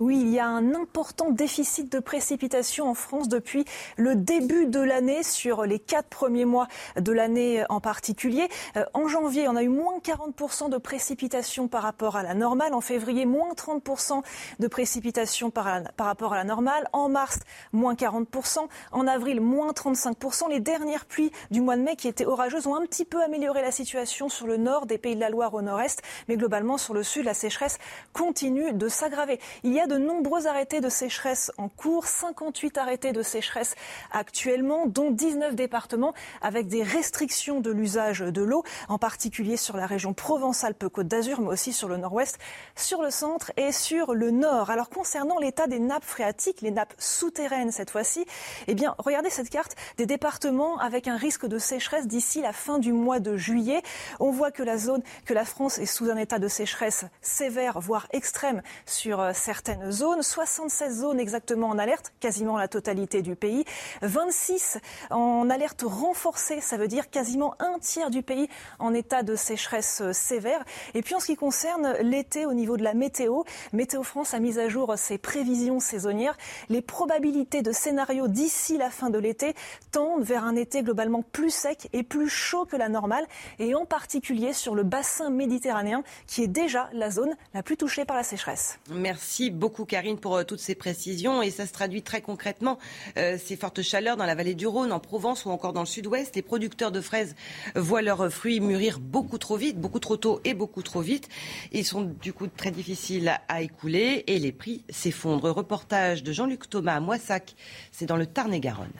Oui, 0.00 0.20
il 0.20 0.30
y 0.30 0.40
a 0.40 0.46
un 0.46 0.74
important 0.74 1.30
déficit 1.30 1.90
de 1.92 2.00
précipitations 2.00 2.90
en 2.90 2.94
France 2.94 3.28
depuis 3.28 3.64
le 3.96 4.16
début 4.16 4.66
de 4.66 4.80
l'année, 4.80 5.22
sur 5.22 5.64
les 5.64 5.78
quatre 5.78 6.08
premiers 6.08 6.44
mois 6.44 6.66
de 6.96 7.12
l'année 7.12 7.64
en 7.68 7.80
particulier. 7.80 8.48
Euh, 8.76 8.84
en 8.92 9.06
janvier, 9.06 9.46
on 9.46 9.54
a 9.54 9.62
eu 9.62 9.68
moins 9.68 9.98
40% 10.00 10.68
de 10.68 10.78
précipitations 10.78 11.68
par 11.68 11.82
rapport 11.82 12.16
à 12.16 12.24
la 12.24 12.34
normale. 12.34 12.74
En 12.74 12.80
février, 12.80 13.24
moins 13.24 13.52
30% 13.52 14.22
de 14.58 14.66
précipitations 14.66 15.50
par, 15.50 15.84
rapport 15.96 16.32
à 16.32 16.36
la 16.38 16.44
normale. 16.44 16.88
En 16.92 17.08
mars, 17.08 17.38
moins 17.72 17.94
40%. 17.94 18.66
En 18.90 19.06
avril, 19.06 19.40
moins 19.40 19.70
35%. 19.70 20.50
Les 20.50 20.58
dernières 20.58 21.04
pluies 21.04 21.30
du 21.52 21.60
mois 21.60 21.76
de 21.76 21.82
mai 21.82 21.94
qui 21.94 22.08
étaient 22.08 22.26
orageuses 22.26 22.66
ont 22.66 22.74
un 22.74 22.84
petit 22.84 23.04
peu 23.04 23.22
amélioré 23.22 23.62
la 23.62 23.70
situation 23.70 24.28
sur 24.28 24.48
le 24.48 24.56
nord 24.56 24.86
des 24.86 24.98
Pays 24.98 25.14
de 25.14 25.20
la 25.20 25.30
Loire 25.30 25.54
au 25.54 25.62
nord-est. 25.62 26.02
Mais 26.26 26.36
globalement, 26.36 26.78
sur 26.78 26.94
le 26.94 27.04
sud, 27.04 27.24
la 27.24 27.34
sécheresse 27.34 27.78
continue 28.12 28.72
de 28.72 28.88
s'aggraver. 28.88 29.38
Il 29.62 29.72
y 29.72 29.80
a 29.80 29.83
de 29.86 29.96
nombreux 29.96 30.46
arrêtés 30.46 30.80
de 30.80 30.88
sécheresse 30.88 31.52
en 31.58 31.68
cours, 31.68 32.06
58 32.06 32.78
arrêtés 32.78 33.12
de 33.12 33.22
sécheresse 33.22 33.74
actuellement, 34.12 34.86
dont 34.86 35.10
19 35.10 35.54
départements 35.54 36.14
avec 36.42 36.68
des 36.68 36.82
restrictions 36.82 37.60
de 37.60 37.70
l'usage 37.70 38.20
de 38.20 38.42
l'eau, 38.42 38.62
en 38.88 38.98
particulier 38.98 39.56
sur 39.56 39.76
la 39.76 39.86
région 39.86 40.14
Provence-Alpes-Côte 40.14 41.08
d'Azur, 41.08 41.40
mais 41.40 41.48
aussi 41.48 41.72
sur 41.72 41.88
le 41.88 41.96
nord-ouest, 41.96 42.38
sur 42.76 43.02
le 43.02 43.10
centre 43.10 43.52
et 43.56 43.72
sur 43.72 44.14
le 44.14 44.30
nord. 44.30 44.70
Alors 44.70 44.90
concernant 44.90 45.38
l'état 45.38 45.66
des 45.66 45.78
nappes 45.78 46.04
phréatiques, 46.04 46.60
les 46.62 46.70
nappes 46.70 46.94
souterraines 46.98 47.72
cette 47.72 47.90
fois-ci, 47.90 48.24
eh 48.66 48.74
bien 48.74 48.94
regardez 48.98 49.30
cette 49.30 49.50
carte 49.50 49.76
des 49.96 50.06
départements 50.06 50.78
avec 50.78 51.08
un 51.08 51.16
risque 51.16 51.46
de 51.46 51.58
sécheresse 51.58 52.06
d'ici 52.06 52.40
la 52.40 52.52
fin 52.52 52.78
du 52.78 52.92
mois 52.92 53.20
de 53.20 53.36
juillet. 53.36 53.82
On 54.20 54.30
voit 54.30 54.50
que 54.50 54.62
la 54.62 54.78
zone, 54.78 55.02
que 55.24 55.34
la 55.34 55.44
France 55.44 55.78
est 55.78 55.86
sous 55.86 56.10
un 56.10 56.16
état 56.16 56.38
de 56.38 56.48
sécheresse 56.48 57.04
sévère, 57.20 57.80
voire 57.80 58.06
extrême 58.12 58.62
sur 58.86 59.20
euh, 59.20 59.32
certaines 59.74 59.92
zones. 59.92 60.22
76 60.22 61.00
zones 61.00 61.20
exactement 61.20 61.68
en 61.68 61.78
alerte, 61.78 62.12
quasiment 62.20 62.56
la 62.56 62.68
totalité 62.68 63.22
du 63.22 63.36
pays. 63.36 63.64
26 64.02 64.78
en 65.10 65.48
alerte 65.50 65.82
renforcée, 65.82 66.60
ça 66.60 66.76
veut 66.76 66.88
dire 66.88 67.10
quasiment 67.10 67.54
un 67.58 67.78
tiers 67.78 68.10
du 68.10 68.22
pays 68.22 68.48
en 68.78 68.94
état 68.94 69.22
de 69.22 69.36
sécheresse 69.36 70.00
euh, 70.00 70.12
sévère. 70.12 70.64
Et 70.94 71.02
puis 71.02 71.14
en 71.14 71.20
ce 71.20 71.26
qui 71.26 71.36
concerne 71.36 71.94
l'été 72.00 72.46
au 72.46 72.52
niveau 72.52 72.76
de 72.76 72.82
la 72.82 72.94
météo, 72.94 73.42
Météo 73.72 74.02
France 74.02 74.34
a 74.34 74.40
mis 74.40 74.58
à 74.58 74.68
jour 74.68 74.94
ses 74.96 75.18
prévisions 75.18 75.80
saisonnières. 75.80 76.36
Les 76.68 76.82
probabilités 76.82 77.62
de 77.62 77.72
scénario 77.72 78.28
d'ici 78.28 78.78
la 78.78 78.90
fin 78.90 79.10
de 79.10 79.18
l'été 79.18 79.54
tendent 79.90 80.22
vers 80.22 80.44
un 80.44 80.56
été 80.56 80.82
globalement 80.82 81.22
plus 81.22 81.50
sec 81.50 81.88
et 81.92 82.02
plus 82.02 82.28
chaud 82.28 82.64
que 82.64 82.76
la 82.76 82.88
normale, 82.88 83.26
et 83.58 83.74
en 83.74 83.84
particulier 83.84 84.52
sur 84.52 84.74
le 84.74 84.82
bassin 84.82 85.30
méditerranéen, 85.30 86.02
qui 86.26 86.42
est 86.42 86.48
déjà 86.48 86.88
la 86.92 87.10
zone 87.10 87.36
la 87.52 87.62
plus 87.62 87.76
touchée 87.76 88.04
par 88.04 88.16
la 88.16 88.22
sécheresse. 88.22 88.78
Merci 88.90 89.50
beaucoup 89.50 89.63
Karine 89.68 90.18
pour 90.18 90.36
euh, 90.36 90.44
toutes 90.44 90.60
ces 90.60 90.74
précisions, 90.74 91.42
et 91.42 91.50
ça 91.50 91.66
se 91.66 91.72
traduit 91.72 92.02
très 92.02 92.20
concrètement, 92.20 92.78
euh, 93.16 93.36
ces 93.42 93.56
fortes 93.56 93.82
chaleurs 93.82 94.16
dans 94.16 94.26
la 94.26 94.34
vallée 94.34 94.54
du 94.54 94.66
Rhône, 94.66 94.92
en 94.92 95.00
Provence 95.00 95.44
ou 95.44 95.50
encore 95.50 95.72
dans 95.72 95.80
le 95.80 95.86
sud-ouest. 95.86 96.36
Les 96.36 96.42
producteurs 96.42 96.92
de 96.92 97.00
fraises 97.00 97.34
voient 97.74 98.02
leurs 98.02 98.32
fruits 98.32 98.60
mûrir 98.60 99.00
beaucoup 99.00 99.38
trop 99.38 99.56
vite, 99.56 99.78
beaucoup 99.78 100.00
trop 100.00 100.16
tôt 100.16 100.40
et 100.44 100.54
beaucoup 100.54 100.82
trop 100.82 101.00
vite. 101.00 101.28
Ils 101.72 101.84
sont 101.84 102.02
du 102.02 102.32
coup 102.32 102.46
très 102.46 102.70
difficiles 102.70 103.32
à 103.48 103.62
écouler 103.62 104.24
et 104.26 104.38
les 104.38 104.52
prix 104.52 104.84
s'effondrent. 104.88 105.50
Reportage 105.50 106.22
de 106.22 106.32
Jean-Luc 106.32 106.68
Thomas 106.68 106.96
à 106.96 107.00
Moissac, 107.00 107.54
c'est 107.92 108.06
dans 108.06 108.16
le 108.16 108.26
Tarn-et-Garonne. 108.26 108.92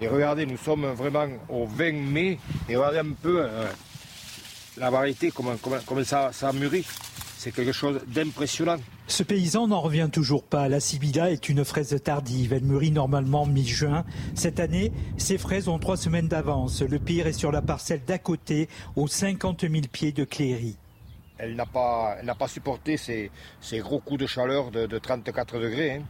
Et 0.00 0.08
regardez, 0.08 0.46
nous 0.46 0.56
sommes 0.56 0.86
vraiment 0.86 1.26
au 1.48 1.64
20 1.64 1.92
mai. 1.92 2.38
Et 2.68 2.76
regardez 2.76 2.98
un 2.98 3.12
peu 3.12 3.40
euh, 3.40 3.66
la 4.76 4.90
variété, 4.90 5.30
comment, 5.30 5.54
ça, 6.04 6.30
ça 6.32 6.48
a 6.48 6.52
mûri. 6.52 6.84
C'est 7.42 7.50
quelque 7.50 7.72
chose 7.72 8.00
d'impressionnant. 8.06 8.76
Ce 9.08 9.24
paysan 9.24 9.66
n'en 9.66 9.80
revient 9.80 10.08
toujours 10.12 10.44
pas. 10.44 10.68
La 10.68 10.78
Sibilla 10.78 11.28
est 11.32 11.48
une 11.48 11.64
fraise 11.64 12.00
tardive. 12.00 12.52
Elle 12.52 12.62
mûrit 12.62 12.92
normalement 12.92 13.46
mi-juin. 13.46 14.04
Cette 14.36 14.60
année, 14.60 14.92
ces 15.16 15.38
fraises 15.38 15.66
ont 15.66 15.80
trois 15.80 15.96
semaines 15.96 16.28
d'avance. 16.28 16.82
Le 16.82 17.00
pire 17.00 17.26
est 17.26 17.32
sur 17.32 17.50
la 17.50 17.60
parcelle 17.60 18.02
d'à 18.06 18.18
côté, 18.18 18.68
aux 18.94 19.08
50 19.08 19.62
000 19.62 19.72
pieds 19.90 20.12
de 20.12 20.22
Cléry. 20.22 20.76
Elle 21.36 21.56
n'a 21.56 21.66
pas, 21.66 22.14
pas 22.38 22.46
supporté 22.46 22.96
ces, 22.96 23.32
ces, 23.60 23.80
gros 23.80 23.98
coups 23.98 24.20
de 24.20 24.26
chaleur 24.28 24.70
de, 24.70 24.86
34 24.86 25.58
degrés. 25.58 25.94
Hein. 25.96 26.02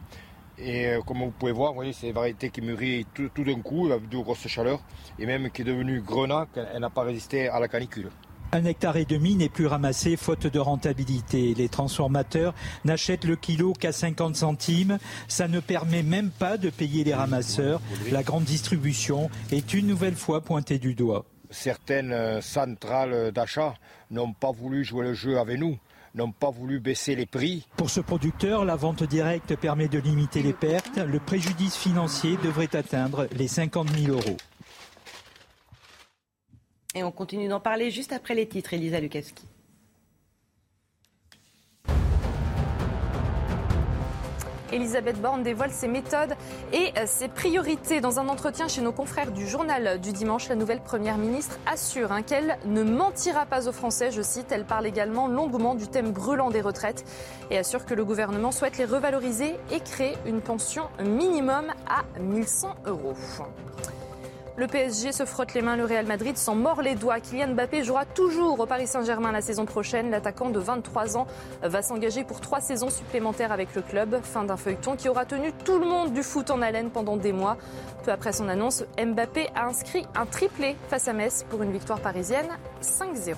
Et 0.59 0.89
euh, 0.89 1.01
comme 1.01 1.21
vous 1.21 1.31
pouvez 1.31 1.53
voir, 1.53 1.73
c'est 1.95 2.09
une 2.09 2.13
variété 2.13 2.51
qui 2.51 2.61
mûrit 2.61 3.07
tout, 3.15 3.31
d'un 3.43 3.63
coup, 3.63 3.91
avec 3.91 4.07
de 4.07 4.19
grosses 4.19 4.47
chaleurs, 4.49 4.83
et 5.19 5.25
même 5.25 5.51
qui 5.51 5.63
est 5.63 5.65
devenue 5.65 6.03
grenat, 6.03 6.47
elle 6.75 6.83
n'a 6.83 6.91
pas 6.91 7.05
résisté 7.05 7.49
à 7.49 7.59
la 7.59 7.69
canicule. 7.69 8.11
Un 8.55 8.67
hectare 8.67 8.99
et 8.99 9.07
demi 9.07 9.35
n'est 9.35 9.49
plus 9.49 9.67
ramassé 9.67 10.19
faute 10.19 10.47
de 10.47 10.59
rentabilité. 10.59 11.55
Les 11.55 11.71
transformateurs 11.71 12.55
n'achètent 12.85 13.25
le 13.25 13.35
kilo 13.35 13.73
qu'à 13.73 13.93
50 13.93 14.37
centimes. 14.37 14.99
Ça 15.27 15.49
ne 15.49 15.59
permet 15.59 16.03
même 16.03 16.29
pas 16.29 16.59
de 16.59 16.69
payer 16.69 17.03
les 17.03 17.15
ramasseurs. 17.15 17.81
La 18.11 18.23
grande 18.23 18.45
distribution 18.45 19.31
est 19.51 19.73
une 19.73 19.87
nouvelle 19.87 20.17
fois 20.17 20.43
pointée 20.43 20.79
du 20.79 20.95
doigt. 20.95 21.25
Certaines 21.49 22.13
euh, 22.13 22.43
centrales 22.43 23.33
d'achat 23.33 23.75
n'ont 24.11 24.35
pas 24.35 24.53
voulu 24.53 24.85
jouer 24.85 25.07
le 25.07 25.15
jeu 25.15 25.39
avec 25.39 25.59
nous 25.59 25.79
n'ont 26.15 26.31
pas 26.31 26.51
voulu 26.51 26.79
baisser 26.79 27.15
les 27.15 27.25
prix. 27.25 27.67
Pour 27.77 27.89
ce 27.89 28.01
producteur, 28.01 28.67
la 28.67 28.77
vente 28.77 29.03
directe 29.03 29.57
permet 29.57 29.89
de 29.89 29.99
limiter 29.99 30.43
les 30.43 30.53
pertes. 30.53 30.99
Le 30.99 31.19
préjudice 31.19 31.77
financier 31.77 32.37
devrait 32.45 32.77
atteindre 32.77 33.29
les 33.35 33.49
50 33.49 33.89
000 33.97 34.13
euros. 34.13 34.37
Et 36.95 37.03
on 37.03 37.11
continue 37.11 37.49
d'en 37.49 37.61
parler 37.61 37.91
juste 37.91 38.13
après 38.13 38.35
les 38.35 38.47
titres, 38.47 38.75
Elisa 38.75 39.01
Lukaski. 39.01 39.47
Elisabeth 44.73 45.21
Borne 45.21 45.43
dévoile 45.43 45.71
ses 45.71 45.87
méthodes 45.87 46.35
et 46.73 46.93
euh, 46.97 47.05
ses 47.07 47.29
priorités. 47.29 48.01
Dans 48.01 48.19
un 48.19 48.29
entretien 48.29 48.69
chez 48.69 48.81
nos 48.81 48.93
confrères 48.93 49.31
du 49.31 49.47
journal 49.47 50.01
du 50.01 50.13
dimanche, 50.13 50.49
la 50.49 50.55
nouvelle 50.55 50.81
Première 50.81 51.19
ministre 51.19 51.59
assure 51.67 52.11
hein, 52.11 52.23
qu'elle 52.23 52.59
ne 52.65 52.83
mentira 52.83 53.45
pas 53.45 53.69
aux 53.69 53.73
Français, 53.73 54.11
je 54.11 54.23
cite. 54.23 54.51
Elle 54.51 54.65
parle 54.65 54.87
également 54.87 55.29
longuement 55.29 55.75
du 55.75 55.89
thème 55.89 56.11
brûlant 56.11 56.51
des 56.51 56.63
retraites 56.63 57.05
et 57.51 57.59
assure 57.59 57.85
que 57.85 57.95
le 57.95 58.05
gouvernement 58.05 58.51
souhaite 58.51 58.79
les 58.79 58.87
revaloriser 58.87 59.55
et 59.71 59.81
créer 59.81 60.17
une 60.25 60.41
pension 60.41 60.89
minimum 61.01 61.67
à 61.87 62.03
1100 62.19 62.75
euros. 62.87 63.15
Le 64.55 64.67
PSG 64.67 65.13
se 65.13 65.25
frotte 65.25 65.55
les 65.55 65.63
mains, 65.63 65.77
le 65.77 65.87
Real 65.87 66.05
Madrid 66.07 66.37
s'en 66.37 66.55
mord 66.55 66.83
les 66.83 66.95
doigts. 66.95 67.21
Kylian 67.21 67.55
Mbappé 67.55 67.85
jouera 67.85 68.05
toujours 68.05 68.61
au 68.61 68.67
Paris 68.67 68.87
Saint-Germain 68.87 69.33
la 69.33 69.41
saison 69.41 69.65
prochaine. 69.65 70.11
L'attaquant 70.11 70.51
de 70.51 70.59
23 70.59 71.17
ans 71.17 71.27
va 71.63 71.81
s'engager 71.81 72.23
pour 72.23 72.41
trois 72.41 72.61
saisons 72.61 72.91
supplémentaires 72.91 73.51
avec 73.51 73.75
le 73.75 73.81
club. 73.81 74.21
Fin 74.23 74.45
d'un 74.45 74.59
feuilleton 74.59 74.95
qui 74.95 75.09
aura 75.09 75.25
tenu 75.25 75.53
tout 75.65 75.79
le 75.79 75.87
monde 75.87 76.13
du 76.13 76.23
foot 76.23 76.51
en 76.51 76.61
haleine 76.61 76.91
pendant 76.91 77.17
des 77.17 77.33
mois. 77.33 77.57
Peu 78.05 78.13
après 78.13 78.35
son 78.35 78.47
annonce, 78.51 78.85
Mbappé 79.03 79.49
a 79.55 79.65
inscrit 79.65 80.07
un 80.15 80.27
triplé 80.27 80.77
face 80.89 81.09
à 81.09 81.15
Metz 81.15 81.47
pour 81.49 81.63
une 81.63 81.73
victoire 81.73 82.01
parisienne 82.01 82.49
5-0. 82.83 83.37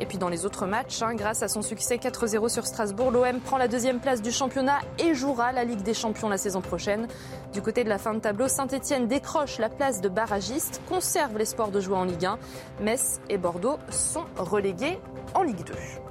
Et 0.00 0.06
puis 0.06 0.16
dans 0.16 0.30
les 0.30 0.46
autres 0.46 0.66
matchs, 0.66 1.02
hein, 1.02 1.14
grâce 1.14 1.42
à 1.42 1.48
son 1.48 1.60
succès 1.60 1.96
4-0 1.96 2.48
sur 2.48 2.66
Strasbourg, 2.66 3.10
l'OM 3.10 3.38
prend 3.40 3.58
la 3.58 3.68
deuxième 3.68 4.00
place 4.00 4.22
du 4.22 4.32
championnat 4.32 4.78
et 4.98 5.14
jouera 5.14 5.52
la 5.52 5.62
Ligue 5.62 5.82
des 5.82 5.92
Champions 5.92 6.30
la 6.30 6.38
saison 6.38 6.62
prochaine. 6.62 7.06
Du 7.52 7.60
côté 7.60 7.84
de 7.84 7.90
la 7.90 7.98
fin 7.98 8.14
de 8.14 8.18
tableau, 8.18 8.48
Saint-Etienne 8.48 9.08
décroche 9.08 9.58
la 9.58 9.68
place 9.68 10.00
de 10.00 10.08
barragiste, 10.08 10.80
conserve 10.88 11.36
l'espoir 11.36 11.70
de 11.70 11.80
jouer 11.80 11.96
en 11.96 12.04
Ligue 12.04 12.24
1. 12.24 12.38
Metz 12.80 13.20
et 13.28 13.36
Bordeaux 13.36 13.78
sont 13.90 14.24
relégués 14.38 14.98
en 15.34 15.42
Ligue 15.42 15.64
2. 15.64 16.09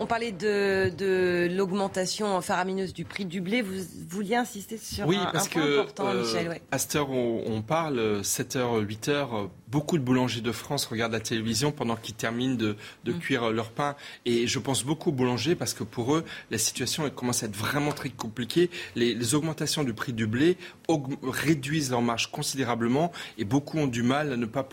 On 0.00 0.06
parlait 0.06 0.32
de, 0.32 1.48
l'augmentation 1.56 2.40
faramineuse 2.40 2.92
du 2.92 3.04
prix 3.04 3.24
du 3.24 3.40
blé. 3.40 3.62
Vous 3.62 3.82
vouliez 4.08 4.36
insister 4.36 4.78
sur 4.78 5.08
un, 5.10 5.30
parce 5.32 5.48
point 5.48 5.62
que, 5.62 5.80
important, 5.80 6.06
euh, 6.08 6.22
Michel. 6.22 6.60
À 6.70 6.78
cette 6.78 6.94
heure 6.96 7.10
où 7.10 7.42
on 7.46 7.62
parle, 7.62 8.20
7h, 8.20 8.84
8h, 8.84 9.48
beaucoup 9.68 9.98
de 9.98 10.02
boulangers 10.02 10.40
de 10.40 10.52
France 10.52 10.86
regardent 10.86 11.12
la 11.12 11.20
télévision 11.20 11.72
pendant 11.72 11.96
qu'ils 11.96 12.14
terminent 12.14 12.54
de, 12.54 12.76
mm. 13.06 13.18
cuire 13.18 13.50
leur 13.50 13.70
pain. 13.70 13.96
Et 14.24 14.46
je 14.46 14.58
pense 14.58 14.84
beaucoup 14.84 15.10
aux 15.10 15.12
boulangers 15.12 15.54
parce 15.54 15.74
que 15.74 15.84
pour 15.84 16.14
eux, 16.14 16.24
la 16.50 16.58
situation 16.58 17.08
commence 17.10 17.42
à 17.42 17.46
être 17.46 17.56
vraiment 17.56 17.92
très 17.92 18.10
compliquée. 18.10 18.70
Les, 18.94 19.34
augmentations 19.34 19.84
du 19.84 19.92
prix 19.92 20.14
du 20.14 20.26
blé 20.26 20.56
réduisent 21.22 21.90
leur 21.90 22.00
marge 22.00 22.30
considérablement 22.30 23.12
et 23.36 23.44
beaucoup 23.44 23.78
ont 23.78 23.86
du 23.86 24.02
mal 24.02 24.32
à 24.32 24.36
ne 24.36 24.46
pas, 24.46 24.66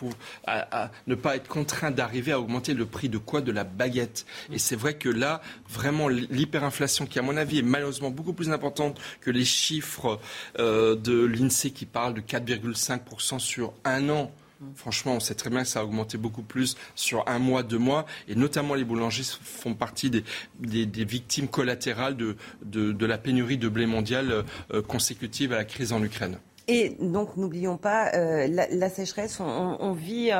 à, 0.48 0.92
ne 1.08 1.16
pas 1.16 1.36
être 1.36 1.50
contraints 1.50 1.92
d'arriver 1.92 2.32
à 2.32 2.40
augmenter 2.40 2.74
le 2.74 2.86
prix 2.86 3.10
de 3.10 3.18
quoi? 3.18 3.42
De 3.42 3.52
la 3.52 3.66
baguette. 3.66 4.26
Et 4.52 4.60
c'est 4.60 4.78
vrai 4.78 4.94
que 4.94 5.10
là, 5.16 5.42
vraiment, 5.70 6.08
l'hyperinflation 6.08 7.06
qui, 7.06 7.20
à 7.20 7.22
mon 7.22 7.38
avis, 7.38 7.60
est 7.60 7.64
malheureusement 7.64 8.10
beaucoup 8.10 8.34
plus 8.34 8.50
importante 8.50 9.00
que 9.22 9.32
les 9.32 9.46
chiffres 9.46 10.20
euh, 10.60 10.96
de 10.96 11.26
l'INSEE 11.26 11.72
qui 11.72 11.86
parlent 11.86 12.14
de 12.14 12.22
4,5% 12.22 13.40
sur 13.40 13.74
un 13.84 14.10
an. 14.10 14.32
Franchement, 14.76 15.16
on 15.16 15.20
sait 15.20 15.36
très 15.36 15.50
bien 15.50 15.64
que 15.64 15.68
ça 15.68 15.82
a 15.82 15.84
augmenté 15.84 16.18
beaucoup 16.18 16.42
plus 16.42 16.78
sur 16.96 17.28
un 17.28 17.40
mois, 17.40 17.62
deux 17.62 17.78
mois, 17.78 18.06
et 18.28 18.36
notamment 18.36 18.74
les 18.74 18.86
boulangers 18.86 19.24
font 19.42 19.74
partie 19.74 20.10
des, 20.10 20.24
victimes 20.60 21.50
collatérales 21.50 22.16
de, 22.16 23.06
la 23.06 23.18
pénurie 23.18 23.58
de 23.58 23.68
blé 23.68 23.86
mondial 23.86 24.46
euh, 24.74 24.82
consécutive 24.82 25.52
à 25.52 25.58
la 25.58 25.66
crise 25.66 25.92
en 25.92 26.02
Ukraine. 26.02 26.38
Et 26.68 26.96
donc, 27.00 27.36
n'oublions 27.38 27.78
pas, 27.78 28.12
euh, 28.16 28.48
la, 28.48 28.90
sécheresse, 28.90 29.40
on, 29.40 29.92
vit 29.92 30.32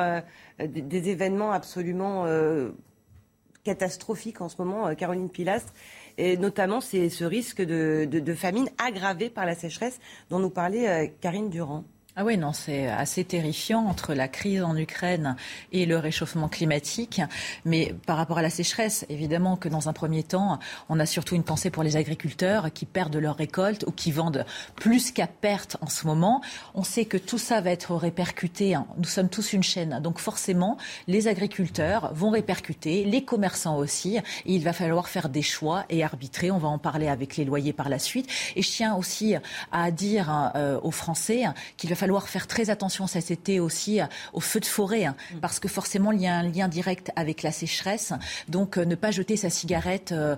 des, 0.58 1.08
événements 1.10 1.52
absolument 1.52 2.24
catastrophiques 3.66 4.40
en 4.40 4.48
ce 4.48 4.56
moment, 4.58 4.94
Caroline 4.94 5.28
Pilastre. 5.28 5.74
Et 6.18 6.36
notamment, 6.36 6.80
c'est 6.80 7.08
ce 7.08 7.24
risque 7.24 7.60
de, 7.60 8.34
famine 8.34 8.70
aggravé 8.78 9.28
par 9.28 9.44
la 9.44 9.54
sécheresse 9.54 9.98
dont 10.30 10.38
nous 10.38 10.50
parlait 10.50 11.14
Karine 11.20 11.50
Durand. 11.50 11.84
Ah 12.18 12.24
oui, 12.24 12.38
non, 12.38 12.54
c'est 12.54 12.88
assez 12.88 13.24
terrifiant 13.24 13.84
entre 13.84 14.14
la 14.14 14.26
crise 14.26 14.62
en 14.62 14.74
Ukraine 14.74 15.36
et 15.70 15.84
le 15.84 15.98
réchauffement 15.98 16.48
climatique. 16.48 17.20
Mais 17.66 17.94
par 18.06 18.16
rapport 18.16 18.38
à 18.38 18.42
la 18.42 18.48
sécheresse, 18.48 19.04
évidemment 19.10 19.56
que 19.56 19.68
dans 19.68 19.90
un 19.90 19.92
premier 19.92 20.22
temps, 20.22 20.58
on 20.88 20.98
a 20.98 21.04
surtout 21.04 21.34
une 21.34 21.42
pensée 21.42 21.68
pour 21.68 21.82
les 21.82 21.96
agriculteurs 21.96 22.72
qui 22.72 22.86
perdent 22.86 23.16
leur 23.16 23.36
récolte 23.36 23.84
ou 23.86 23.92
qui 23.92 24.12
vendent 24.12 24.46
plus 24.76 25.10
qu'à 25.10 25.26
perte 25.26 25.76
en 25.82 25.88
ce 25.88 26.06
moment. 26.06 26.40
On 26.74 26.84
sait 26.84 27.04
que 27.04 27.18
tout 27.18 27.36
ça 27.36 27.60
va 27.60 27.70
être 27.70 27.94
répercuté. 27.94 28.74
Hein. 28.74 28.86
Nous 28.96 29.04
sommes 29.04 29.28
tous 29.28 29.52
une 29.52 29.62
chaîne. 29.62 30.00
Donc 30.02 30.18
forcément, 30.18 30.78
les 31.08 31.28
agriculteurs 31.28 32.14
vont 32.14 32.30
répercuter, 32.30 33.04
les 33.04 33.24
commerçants 33.24 33.76
aussi. 33.76 34.16
Et 34.16 34.54
il 34.54 34.64
va 34.64 34.72
falloir 34.72 35.10
faire 35.10 35.28
des 35.28 35.42
choix 35.42 35.84
et 35.90 36.02
arbitrer. 36.02 36.50
On 36.50 36.56
va 36.56 36.68
en 36.68 36.78
parler 36.78 37.08
avec 37.08 37.36
les 37.36 37.44
loyers 37.44 37.74
par 37.74 37.90
la 37.90 37.98
suite. 37.98 38.26
Et 38.56 38.62
je 38.62 38.70
tiens 38.70 38.94
aussi 38.94 39.34
à 39.70 39.90
dire 39.90 40.30
hein, 40.30 40.52
euh, 40.54 40.80
aux 40.82 40.90
Français 40.90 41.44
qu'il 41.76 41.90
va 41.90 41.94
falloir 41.94 42.05
falloir 42.06 42.28
faire 42.28 42.46
très 42.46 42.70
attention 42.70 43.08
cet 43.08 43.32
été 43.32 43.58
aussi 43.58 44.00
euh, 44.00 44.04
aux 44.32 44.40
feux 44.40 44.60
de 44.60 44.64
forêt, 44.64 45.06
hein, 45.06 45.16
mm. 45.34 45.38
parce 45.40 45.58
que 45.58 45.66
forcément, 45.66 46.12
il 46.12 46.20
y 46.20 46.28
a 46.28 46.36
un 46.36 46.44
lien 46.44 46.68
direct 46.68 47.10
avec 47.16 47.42
la 47.42 47.50
sécheresse. 47.50 48.12
Donc, 48.48 48.78
euh, 48.78 48.84
ne 48.84 48.94
pas 48.94 49.10
jeter 49.10 49.36
sa 49.36 49.50
cigarette 49.50 50.12
euh, 50.12 50.36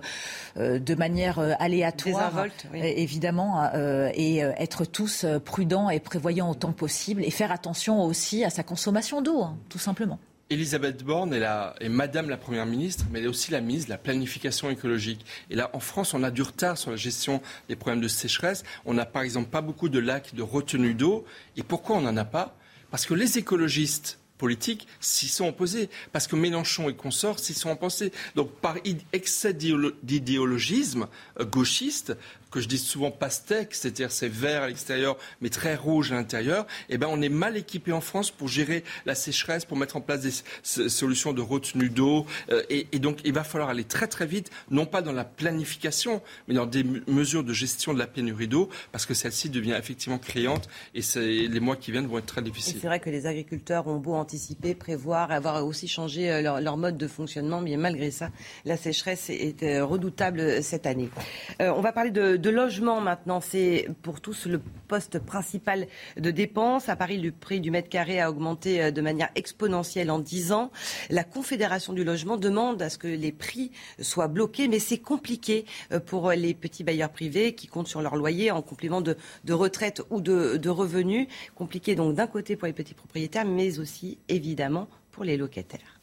de 0.57 0.95
manière 0.95 1.37
aléatoire, 1.59 2.45
évidemment, 2.73 3.69
et 4.13 4.39
être 4.39 4.85
tous 4.85 5.25
prudents 5.45 5.89
et 5.89 5.99
prévoyants 5.99 6.49
autant 6.49 6.71
que 6.71 6.79
possible, 6.79 7.23
et 7.23 7.29
faire 7.29 7.51
attention 7.51 8.03
aussi 8.03 8.43
à 8.43 8.49
sa 8.49 8.63
consommation 8.63 9.21
d'eau, 9.21 9.43
hein, 9.43 9.57
tout 9.69 9.79
simplement. 9.79 10.19
Elisabeth 10.49 11.03
Borne 11.03 11.33
est, 11.33 11.89
Madame 11.89 12.27
la 12.27 12.37
Première 12.37 12.65
ministre, 12.65 13.05
mais 13.11 13.19
elle 13.19 13.25
est 13.25 13.29
aussi 13.29 13.51
la 13.51 13.61
ministre 13.61 13.87
de 13.87 13.93
la 13.93 13.99
planification 13.99 14.71
écologique. 14.71 15.23
Et 15.51 15.55
là, 15.55 15.69
en 15.73 15.79
France, 15.79 16.15
on 16.15 16.23
a 16.23 16.31
du 16.31 16.41
retard 16.41 16.75
sur 16.75 16.89
la 16.89 16.97
gestion 16.97 17.39
des 17.67 17.75
problèmes 17.75 18.01
de 18.01 18.07
sécheresse. 18.07 18.63
On 18.85 18.95
n'a 18.95 19.05
par 19.05 19.21
exemple 19.21 19.49
pas 19.49 19.61
beaucoup 19.61 19.89
de 19.89 19.99
lacs 19.99 20.33
de 20.33 20.41
retenue 20.41 20.95
d'eau. 20.95 21.23
Et 21.55 21.61
pourquoi 21.61 21.97
on 21.97 22.01
n'en 22.01 22.17
a 22.17 22.25
pas? 22.25 22.57
Parce 22.89 23.05
que 23.05 23.13
les 23.13 23.37
écologistes 23.37 24.17
politiques 24.39 24.87
s'y 24.99 25.27
sont 25.27 25.47
opposés. 25.47 25.87
Parce 26.11 26.25
que 26.25 26.35
Mélenchon 26.35 26.89
et 26.89 26.95
consorts 26.95 27.37
s'y 27.37 27.53
sont 27.53 27.69
opposés. 27.69 28.11
Donc, 28.33 28.51
par 28.53 28.77
excès 29.13 29.53
d'idéologisme 29.53 31.07
euh, 31.39 31.45
gauchiste, 31.45 32.17
que 32.51 32.59
je 32.59 32.67
dis 32.67 32.77
souvent 32.77 33.11
pastèque, 33.11 33.73
c'est-à-dire 33.73 34.11
c'est 34.11 34.29
vert 34.29 34.63
à 34.63 34.67
l'extérieur 34.67 35.17
mais 35.41 35.49
très 35.49 35.75
rouge 35.75 36.11
à 36.11 36.15
l'intérieur, 36.15 36.65
eh 36.89 36.97
ben 36.97 37.07
on 37.09 37.21
est 37.21 37.29
mal 37.29 37.57
équipé 37.57 37.91
en 37.91 38.01
France 38.01 38.31
pour 38.31 38.47
gérer 38.47 38.83
la 39.05 39.15
sécheresse, 39.15 39.65
pour 39.65 39.77
mettre 39.77 39.97
en 39.97 40.01
place 40.01 40.21
des 40.21 40.89
solutions 40.89 41.33
de 41.33 41.41
retenue 41.41 41.89
d'eau. 41.89 42.25
Euh, 42.51 42.63
et, 42.69 42.99
donc 42.99 43.19
il 43.23 43.33
va 43.33 43.43
falloir 43.43 43.69
aller 43.69 43.83
très 43.83 44.07
très 44.07 44.25
vite, 44.25 44.49
non 44.69 44.85
pas 44.85 45.01
dans 45.01 45.11
la 45.11 45.23
planification, 45.23 46.21
mais 46.47 46.53
dans 46.53 46.65
des 46.65 46.83
mesures 46.83 47.43
de 47.43 47.53
gestion 47.53 47.93
de 47.93 47.99
la 47.99 48.07
pénurie 48.07 48.47
d'eau, 48.47 48.69
parce 48.91 49.05
que 49.05 49.13
celle-ci 49.13 49.49
devient 49.49 49.75
effectivement 49.77 50.17
criante 50.17 50.67
et 50.95 51.01
les 51.47 51.59
mois 51.59 51.75
qui 51.75 51.91
viennent 51.91 52.07
vont 52.07 52.17
être 52.17 52.25
très 52.25 52.41
difficiles. 52.41 52.77
C'est 52.81 52.87
vrai 52.87 52.99
que 52.99 53.09
les 53.09 53.25
agriculteurs 53.25 53.87
ont 53.87 53.97
beau 53.97 54.13
anticiper, 54.13 54.75
prévoir, 54.75 55.31
avoir 55.31 55.65
aussi 55.65 55.87
changé 55.87 56.31
euh, 56.31 56.59
leur, 56.59 56.77
mode 56.77 56.97
de 56.97 57.07
fonctionnement, 57.07 57.61
mais 57.61 57.75
malgré 57.77 58.11
ça, 58.11 58.29
la 58.65 58.77
sécheresse 58.77 59.29
est 59.29 59.63
euh, 59.63 59.85
redoutable 59.85 60.63
cette 60.63 60.85
année. 60.85 61.09
on 61.59 61.81
va 61.81 61.91
parler 61.91 62.11
de 62.11 62.38
de 62.39 62.49
logement 62.49 63.01
maintenant, 63.01 63.41
c'est 63.41 63.87
pour 64.01 64.21
tous 64.21 64.47
le 64.47 64.61
poste 64.87 65.19
principal 65.19 65.87
de 66.17 66.31
dépenses. 66.31 66.89
À 66.89 66.95
Paris, 66.95 67.17
le 67.17 67.31
prix 67.31 67.59
du 67.59 67.71
mètre 67.71 67.89
carré 67.89 68.19
a 68.19 68.29
augmenté 68.29 68.81
euh, 68.81 68.91
de 68.91 69.01
manière 69.01 69.29
exponentielle 69.35 70.09
en 70.09 70.19
10 70.19 70.51
ans. 70.51 70.71
La 71.09 71.23
Confédération 71.23 71.93
du 71.93 72.03
logement 72.03 72.37
demande 72.37 72.81
à 72.81 72.89
ce 72.89 72.97
que 72.97 73.07
les 73.07 73.31
prix 73.31 73.71
soient 74.01 74.27
bloqués, 74.27 74.67
mais 74.67 74.79
c'est 74.79 74.97
compliqué 74.97 75.65
euh, 75.91 75.99
pour 75.99 76.31
les 76.31 76.53
petits 76.53 76.83
bailleurs 76.83 77.11
privés 77.11 77.53
qui 77.53 77.67
comptent 77.67 77.87
sur 77.87 78.01
leur 78.01 78.15
loyer 78.15 78.51
en 78.51 78.61
complément 78.61 79.01
de, 79.01 79.15
retraite 79.49 80.01
ou 80.09 80.21
de 80.21 80.69
revenus. 80.69 81.27
Compliqué 81.55 81.95
donc 81.95 82.15
d'un 82.15 82.27
côté 82.27 82.55
pour 82.55 82.67
les 82.67 82.73
petits 82.73 82.93
propriétaires, 82.93 83.45
mais 83.45 83.79
aussi 83.79 84.17
évidemment 84.27 84.87
pour 85.11 85.23
les 85.23 85.37
locataires. 85.37 85.99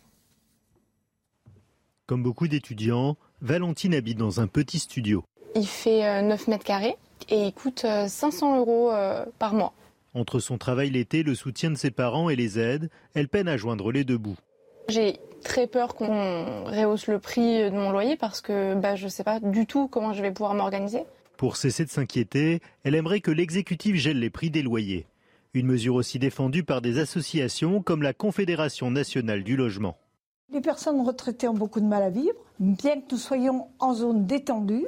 Comme 2.07 2.23
beaucoup 2.23 2.47
d'étudiants, 2.47 3.17
Valentine 3.41 3.95
habite 3.95 4.19
dans 4.19 4.41
un 4.41 4.47
petit 4.47 4.79
studio. 4.79 5.25
Il 5.57 5.67
fait 5.67 6.23
9 6.23 6.49
euh, 6.49 6.51
mètres 6.51 6.65
carrés 6.65 6.97
et 7.31 7.47
il 7.47 7.53
coûte 7.53 7.87
500 8.07 8.55
euh, 8.55 8.59
euros 8.59 8.91
euh, 8.93 9.25
par 9.39 9.55
mois. 9.55 9.73
Entre 10.13 10.39
son 10.39 10.59
travail 10.59 10.91
l'été, 10.91 11.23
le 11.23 11.35
soutien 11.35 11.71
de 11.71 11.77
ses 11.77 11.91
parents 11.91 12.29
et 12.29 12.37
les 12.37 12.59
aides, 12.59 12.91
elle 13.15 13.29
peine 13.29 13.49
à 13.49 13.57
joindre 13.57 13.91
les 13.91 14.05
deux 14.05 14.19
bouts. 14.19 14.37
J'ai 14.89 15.19
très 15.43 15.67
peur 15.67 15.95
qu'on 15.95 16.65
rehausse 16.65 17.07
le 17.07 17.19
prix 17.19 17.71
de 17.71 17.75
mon 17.75 17.91
loyer 17.91 18.17
parce 18.17 18.43
que 18.43 18.75
bah, 18.75 18.97
je 18.97 19.05
ne 19.05 19.09
sais 19.09 19.25
pas 19.25 19.41
du 19.41 19.67
tout 19.67 19.89
comment 19.89 20.13
je 20.13 20.21
vais 20.21 20.31
pouvoir 20.31 20.55
m'organiser. 20.55 21.05
Pour 21.39 21.57
cesser 21.57 21.87
de 21.87 21.91
s'inquiéter, 21.91 22.61
elle 22.85 22.95
aimerait 22.95 23.21
que 23.21 23.31
l'exécutif 23.31 23.97
gèle 23.97 24.21
les 24.21 24.31
prix 24.31 24.51
des 24.51 24.63
loyers. 24.63 25.07
Une 25.55 25.67
mesure 25.67 25.95
aussi 25.95 26.19
défendue 26.19 26.65
par 26.65 26.83
des 26.83 26.99
associations 26.99 27.81
comme 27.81 28.03
la 28.03 28.13
Confédération 28.13 28.91
nationale 28.91 29.43
du 29.43 29.57
logement. 29.57 29.97
Les 30.53 30.61
personnes 30.61 31.01
retraitées 31.01 31.49
ont 31.49 31.55
beaucoup 31.55 31.81
de 31.81 31.87
mal 31.87 32.03
à 32.03 32.11
vivre, 32.11 32.37
bien 32.61 33.01
que 33.01 33.13
nous 33.13 33.19
soyons 33.19 33.69
en 33.79 33.95
zone 33.95 34.27
détendue 34.27 34.87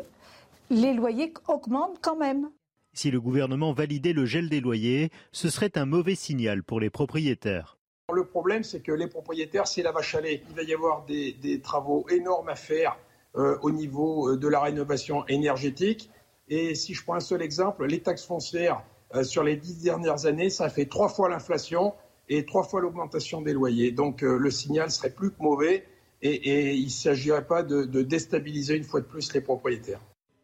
les 0.71 0.93
loyers 0.93 1.33
augmentent 1.47 1.99
quand 2.03 2.17
même. 2.17 2.51
Si 2.93 3.11
le 3.11 3.21
gouvernement 3.21 3.73
validait 3.73 4.13
le 4.13 4.27
gel 4.27 4.49
des 4.49 4.61
loyers, 4.61 5.11
ce 5.33 5.51
serait 5.51 5.77
un 5.77 5.87
mauvais 5.87 6.15
signal 6.15 6.63
pour 6.63 6.81
les 6.81 6.91
propriétaires. 6.91 7.79
Le 8.13 8.25
problème, 8.25 8.65
c'est 8.65 8.81
que 8.81 8.93
les 8.93 9.07
propriétaires, 9.07 9.67
c'est 9.67 9.83
la 9.83 9.93
vache 9.93 10.15
à 10.15 10.21
lait. 10.21 10.43
Il 10.49 10.57
va 10.57 10.63
y 10.63 10.73
avoir 10.73 11.05
des, 11.05 11.61
travaux 11.63 12.07
énormes 12.09 12.49
à 12.49 12.55
faire 12.55 12.99
euh, 13.37 13.59
au 13.63 13.71
niveau 13.71 14.31
euh, 14.31 14.37
de 14.37 14.49
la 14.49 14.61
rénovation 14.61 15.27
énergétique. 15.27 16.11
Et 16.49 16.75
si 16.75 16.95
je 16.95 17.05
prends 17.05 17.15
un 17.15 17.21
seul 17.21 17.43
exemple, 17.43 17.85
les 17.85 18.01
taxes 18.01 18.25
foncières 18.25 18.83
euh, 19.15 19.23
sur 19.25 19.45
les 19.45 19.57
dix 19.57 19.83
dernières 19.83 20.25
années, 20.25 20.49
ça 20.49 20.71
fait 20.71 20.87
trois 20.87 21.11
fois 21.11 21.29
l'inflation 21.29 21.95
et 22.31 22.47
trois 22.47 22.63
fois 22.63 22.81
l'augmentation 22.81 23.43
des 23.43 23.53
loyers. 23.53 23.93
Donc 23.93 24.23
le 24.23 24.51
signal 24.51 24.91
serait 24.91 25.11
plus 25.11 25.31
que 25.31 25.43
mauvais 25.43 25.85
et, 26.21 26.75
il 26.75 26.85
ne 26.87 26.91
s'agirait 26.91 27.47
pas 27.47 27.63
de 27.63 28.03
déstabiliser 28.03 28.77
une 28.77 28.85
fois 28.85 29.01
de 29.01 29.07
plus 29.07 29.33
les 29.33 29.41
propriétaires. 29.41 30.01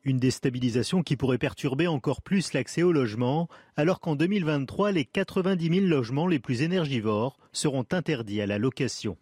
Une 0.06 0.18
déstabilisation 0.18 1.02
qui 1.02 1.16
pourrait 1.16 1.38
perturber 1.38 1.86
encore 1.86 2.20
plus 2.20 2.52
l'accès 2.52 2.82
au 2.82 2.92
logement, 2.92 3.48
alors 3.74 4.00
qu'en 4.00 4.16
2023, 4.16 4.92
les 4.92 5.06
90 5.06 5.80
000 5.80 5.86
logements 5.86 6.26
les 6.26 6.38
plus 6.38 6.60
énergivores 6.60 7.38
seront 7.52 7.86
interdits 7.90 8.42
à 8.42 8.46
la 8.46 8.58
location. 8.58 9.16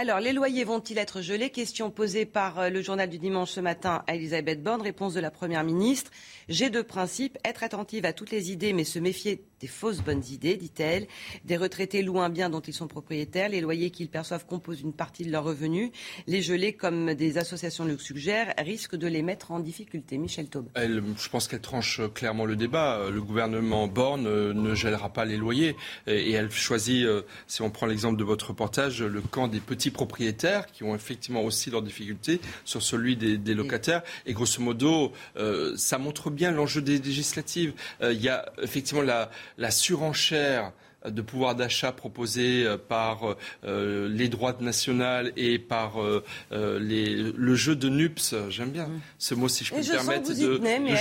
Alors, 0.00 0.20
les 0.20 0.32
loyers 0.32 0.62
vont-ils 0.62 0.98
être 0.98 1.22
gelés? 1.22 1.50
Question 1.50 1.90
posée 1.90 2.24
par 2.24 2.60
euh, 2.60 2.70
le 2.70 2.82
journal 2.82 3.08
du 3.08 3.18
dimanche 3.18 3.50
ce 3.50 3.58
matin 3.58 4.04
à 4.06 4.14
Elisabeth 4.14 4.62
Borne. 4.62 4.80
Réponse 4.80 5.14
de 5.14 5.18
la 5.18 5.32
Première 5.32 5.64
ministre. 5.64 6.12
J'ai 6.48 6.70
deux 6.70 6.84
principes. 6.84 7.36
Être 7.44 7.64
attentive 7.64 8.04
à 8.04 8.12
toutes 8.12 8.30
les 8.30 8.52
idées, 8.52 8.72
mais 8.72 8.84
se 8.84 9.00
méfier 9.00 9.44
des 9.60 9.66
fausses 9.66 10.00
bonnes 10.00 10.24
idées, 10.30 10.56
dit-elle. 10.56 11.06
Des 11.44 11.56
retraités 11.56 12.02
louent 12.02 12.20
un 12.20 12.28
bien 12.28 12.50
dont 12.50 12.60
ils 12.60 12.74
sont 12.74 12.88
propriétaires. 12.88 13.48
Les 13.48 13.60
loyers 13.60 13.90
qu'ils 13.90 14.08
perçoivent 14.08 14.46
composent 14.46 14.80
une 14.80 14.92
partie 14.92 15.24
de 15.24 15.30
leurs 15.30 15.44
revenus. 15.44 15.90
Les 16.26 16.42
gelés, 16.42 16.72
comme 16.72 17.14
des 17.14 17.38
associations 17.38 17.84
le 17.84 17.98
suggèrent, 17.98 18.54
risquent 18.58 18.96
de 18.96 19.06
les 19.06 19.22
mettre 19.22 19.50
en 19.50 19.60
difficulté. 19.60 20.18
Michel 20.18 20.48
Taube. 20.48 20.68
je 20.76 21.28
pense 21.28 21.48
qu'elle 21.48 21.60
tranche 21.60 22.00
clairement 22.14 22.44
le 22.44 22.56
débat. 22.56 23.08
Le 23.10 23.22
gouvernement 23.22 23.88
Borne 23.88 24.26
euh, 24.26 24.52
ne 24.52 24.74
gèlera 24.74 25.12
pas 25.12 25.24
les 25.24 25.36
loyers. 25.36 25.76
Et 26.06 26.32
elle 26.32 26.50
choisit, 26.50 27.04
euh, 27.04 27.22
si 27.46 27.62
on 27.62 27.70
prend 27.70 27.86
l'exemple 27.86 28.18
de 28.18 28.24
votre 28.24 28.48
reportage, 28.48 29.02
le 29.02 29.20
camp 29.20 29.48
des 29.48 29.60
petits 29.60 29.90
propriétaires 29.90 30.66
qui 30.66 30.84
ont 30.84 30.94
effectivement 30.94 31.42
aussi 31.42 31.70
leurs 31.70 31.82
difficultés 31.82 32.40
sur 32.64 32.82
celui 32.82 33.16
des, 33.16 33.54
locataires. 33.54 34.02
Et 34.26 34.32
grosso 34.32 34.62
modo, 34.62 35.12
euh, 35.36 35.74
ça 35.76 35.98
montre 35.98 36.30
bien 36.30 36.50
l'enjeu 36.50 36.80
des 36.82 36.98
législatives. 36.98 37.72
Il 38.02 38.20
y 38.20 38.28
a 38.28 38.50
effectivement 38.62 39.02
la 39.02 39.30
la 39.56 39.70
surenchère 39.70 40.72
de 41.04 41.22
pouvoir 41.22 41.54
d'achat 41.54 41.92
proposé 41.92 42.64
euh, 42.64 42.76
par 42.76 43.36
euh, 43.64 44.08
les 44.08 44.28
droites 44.28 44.60
nationales 44.60 45.32
et 45.36 45.58
par 45.58 46.02
euh, 46.02 46.24
le 46.50 47.54
jeu 47.54 47.76
de 47.76 47.88
NUPS, 47.88 48.34
j'aime 48.48 48.70
bien 48.70 48.86
mm. 48.86 49.00
ce 49.18 49.34
mot 49.34 49.48
si 49.48 49.64
je 49.64 49.72
peux 49.72 49.80
me 49.80 49.90
permettre, 49.90 50.30
de, 50.30 50.96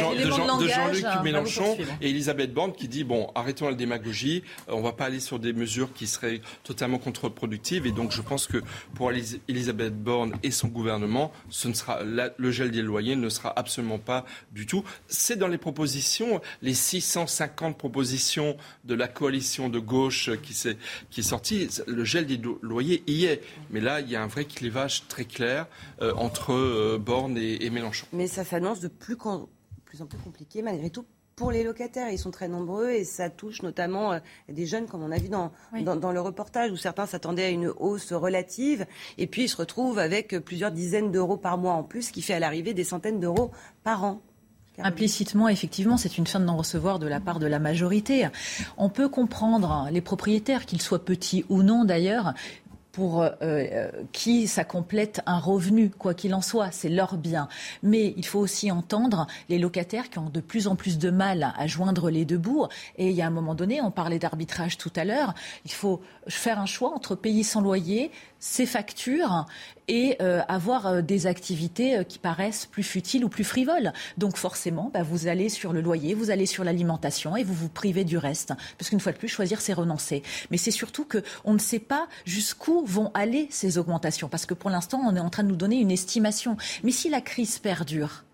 Jean-Luc 0.67 1.03
hein, 1.03 1.23
Mélenchon 1.23 1.77
et 2.01 2.09
Elisabeth 2.09 2.53
Borne 2.53 2.73
qui 2.73 2.87
dit 2.87 3.03
bon, 3.03 3.31
arrêtons 3.33 3.67
la 3.67 3.73
démagogie, 3.73 4.43
on 4.67 4.77
ne 4.77 4.83
va 4.83 4.91
pas 4.91 5.05
aller 5.05 5.19
sur 5.19 5.39
des 5.39 5.53
mesures 5.53 5.91
qui 5.93 6.05
seraient 6.05 6.41
totalement 6.63 6.99
contre-productives 6.99 7.87
et 7.87 7.91
donc 7.91 8.11
je 8.11 8.21
pense 8.21 8.45
que 8.45 8.57
pour 8.93 9.11
Elisabeth 9.11 9.95
Borne 9.95 10.33
et 10.43 10.51
son 10.51 10.67
gouvernement, 10.67 11.31
ce 11.49 11.67
ne 11.67 11.73
sera, 11.73 12.01
le 12.03 12.51
gel 12.51 12.69
des 12.71 12.83
loyers 12.83 13.15
ne 13.15 13.29
sera 13.29 13.51
absolument 13.57 13.99
pas 13.99 14.25
du 14.51 14.65
tout. 14.67 14.83
C'est 15.07 15.37
dans 15.37 15.47
les 15.47 15.57
propositions, 15.57 16.39
les 16.61 16.75
650 16.75 17.77
propositions 17.77 18.57
de 18.85 18.93
la 18.93 19.07
coalition 19.07 19.69
de 19.69 19.79
gauche 19.88 20.29
qui, 20.43 20.53
est, 20.67 20.77
qui 21.09 21.21
est 21.21 21.23
sorti, 21.23 21.67
le 21.88 22.03
gel 22.03 22.27
des 22.27 22.39
loyers 22.61 23.03
y 23.07 23.25
est. 23.25 23.41
Mais 23.71 23.79
là, 23.79 24.01
il 24.01 24.09
y 24.09 24.15
a 24.15 24.21
un 24.21 24.27
vrai 24.27 24.45
clivage 24.45 25.07
très 25.07 25.25
clair 25.25 25.65
euh, 26.01 26.13
entre 26.15 26.53
euh, 26.53 26.99
Borne 26.99 27.38
et, 27.38 27.69
Mélenchon. 27.71 28.05
Mais 28.13 28.27
ça 28.27 28.43
s'annonce 28.43 28.79
de 28.79 28.88
plus, 28.88 29.17
plus 29.85 30.01
en 30.01 30.05
plus 30.05 30.19
compliqué 30.19 30.61
malgré 30.61 30.89
tout 30.89 31.05
pour 31.35 31.51
les 31.51 31.63
locataires. 31.63 32.09
Ils 32.09 32.19
sont 32.19 32.31
très 32.31 32.47
nombreux 32.47 32.89
et 32.89 33.03
ça 33.03 33.29
touche 33.29 33.61
notamment 33.61 34.13
euh, 34.13 34.19
des 34.49 34.65
jeunes, 34.65 34.88
comme 34.88 35.01
on 35.01 35.11
a 35.11 35.17
vu 35.17 35.29
dans, 35.29 35.51
dans, 35.81 36.11
le 36.11 36.21
reportage, 36.21 36.71
où 36.71 36.77
certains 36.77 37.05
s'attendaient 37.05 37.45
à 37.45 37.49
une 37.49 37.67
hausse 37.77 38.13
relative 38.13 38.85
et 39.17 39.27
puis 39.27 39.43
ils 39.43 39.49
se 39.49 39.57
retrouvent 39.57 39.99
avec 39.99 40.38
plusieurs 40.39 40.71
dizaines 40.71 41.11
d'euros 41.11 41.38
par 41.38 41.57
mois 41.57 41.73
en 41.73 41.83
plus, 41.83 42.03
ce 42.03 42.11
qui 42.11 42.21
fait 42.21 42.33
à 42.33 42.39
l'arrivée 42.39 42.73
des 42.73 42.83
centaines 42.83 43.19
d'euros 43.19 43.51
par 43.83 44.03
an. 44.03 44.21
Implicitement, 44.80 45.49
effectivement, 45.49 45.97
c'est 45.97 46.17
une 46.17 46.28
fin 46.28 46.39
de 46.39 46.45
non-recevoir 46.45 46.99
de 46.99 47.07
la 47.07 47.19
part 47.19 47.39
de 47.39 47.47
la 47.47 47.59
majorité. 47.59 48.28
On 48.78 48.89
peut 48.89 49.09
comprendre 49.09 49.88
les 49.91 50.01
propriétaires, 50.01 50.65
qu'ils 50.65 50.82
soient 50.82 51.03
petits 51.03 51.45
ou 51.49 51.63
non 51.63 51.84
d'ailleurs, 51.84 52.34
pour 52.97 53.21
euh, 53.21 53.30
euh, 53.43 53.91
qui 54.11 54.47
ça 54.47 54.63
complète 54.63 55.21
un 55.28 55.38
revenu, 55.38 55.91
quoi 55.91 56.15
qu'il 56.15 56.34
en 56.34 56.41
soit, 56.41 56.71
c'est 56.71 56.89
leur 56.89 57.15
bien. 57.15 57.47
Mais 57.84 58.15
il 58.17 58.25
faut 58.25 58.39
aussi 58.39 58.71
entendre 58.71 59.28
les 59.49 59.59
locataires 59.59 60.09
qui 60.09 60.17
ont 60.17 60.32
de 60.32 60.41
plus 60.41 60.65
en 60.65 60.75
plus 60.75 60.97
de 60.97 61.11
mal 61.11 61.53
à 61.55 61.67
joindre 61.67 62.09
les 62.09 62.25
deux 62.25 62.39
bouts. 62.39 62.65
Et 62.97 63.11
il 63.11 63.15
y 63.15 63.21
a 63.21 63.28
un 63.28 63.30
moment 63.30 63.53
donné, 63.53 63.82
on 63.82 63.91
parlait 63.91 64.17
d'arbitrage 64.17 64.80
tout 64.80 64.91
à 64.95 65.05
l'heure, 65.05 65.36
il 65.63 65.71
faut 65.71 66.01
faire 66.28 66.59
un 66.59 66.65
choix 66.65 66.91
entre 66.91 67.13
payer 67.13 67.43
sans 67.43 67.61
loyer, 67.61 68.09
ses 68.39 68.65
factures 68.65 69.45
et 69.88 70.17
euh, 70.21 70.41
avoir 70.47 70.88
euh, 70.88 71.01
des 71.01 71.27
activités 71.27 71.97
euh, 71.97 72.03
qui 72.03 72.19
paraissent 72.19 72.65
plus 72.65 72.83
futiles 72.83 73.23
ou 73.23 73.29
plus 73.29 73.43
frivoles. 73.43 73.93
Donc 74.17 74.38
forcément, 74.38 74.91
bah, 74.93 75.03
vous 75.03 75.27
allez 75.27 75.49
sur 75.49 75.73
le 75.73 75.81
loyer, 75.81 76.13
vous 76.13 76.29
allez 76.29 76.45
sur 76.45 76.63
l'alimentation 76.63 77.38
et 77.38 77.43
vous 77.43 77.53
vous 77.53 77.69
privez 77.69 78.03
du 78.03 78.17
reste. 78.17 78.53
Parce 78.77 78.89
qu'une 78.89 78.99
fois 78.99 79.11
de 79.11 79.17
plus, 79.17 79.27
choisir, 79.27 79.61
c'est 79.61 79.73
renoncer. 79.73 80.23
Mais 80.51 80.57
c'est 80.57 80.71
surtout 80.71 81.05
qu'on 81.05 81.53
ne 81.53 81.59
sait 81.59 81.79
pas 81.79 82.07
jusqu'où 82.25 82.83
vont 82.85 83.11
aller 83.13 83.47
ces 83.49 83.77
augmentations. 83.77 84.27
Parce 84.27 84.45
que 84.45 84.53
pour 84.53 84.69
l'instant, 84.69 85.01
on 85.05 85.15
est 85.15 85.21
en 85.21 85.29
train 85.29 85.43
de 85.43 85.49
nous 85.49 85.55
donner 85.55 85.77
une 85.77 85.91
estimation. 85.91 86.57
Mais 86.83 86.91
si 86.91 87.09
la 87.09 87.21
crise 87.21 87.59
perdure, 87.59 88.25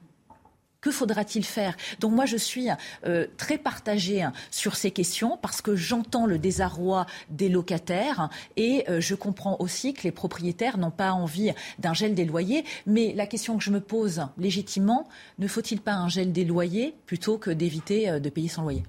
que 0.83 0.91
faudra-t-il 0.91 1.45
faire? 1.45 1.77
Donc 2.01 2.11
moi, 2.11 2.25
je 2.25 2.35
suis 2.35 2.67
euh, 3.05 3.25
très 3.37 3.57
partagée 3.57 4.27
sur 4.51 4.75
ces 4.75 4.91
questions 4.91 5.39
parce 5.41 5.61
que 5.61 5.77
j'entends 5.77 6.25
le 6.25 6.37
désarroi 6.37 7.05
des 7.29 7.47
locataires 7.47 8.29
et 8.57 8.83
euh, 8.89 8.99
je 8.99 9.15
comprends 9.15 9.55
aussi 9.59 9.93
que 9.93 10.03
les 10.03 10.11
propriétaires 10.11 10.77
n'ont 10.77 10.91
pas 10.91 11.13
envie 11.13 11.53
d'un 11.79 11.93
gel 11.93 12.15
des 12.15 12.25
loyers. 12.25 12.65
Mais 12.85 13.13
la 13.13 13.25
question 13.27 13.57
que 13.57 13.63
je 13.63 13.71
me 13.71 13.79
pose 13.79 14.27
légitimement, 14.37 15.07
ne 15.39 15.47
faut-il 15.47 15.79
pas 15.79 15.93
un 15.93 16.09
gel 16.09 16.33
des 16.33 16.43
loyers 16.43 16.93
plutôt 17.05 17.37
que 17.37 17.49
d'éviter 17.49 18.09
euh, 18.09 18.19
de 18.19 18.29
payer 18.29 18.49
sans 18.49 18.63
loyer? 18.63 18.83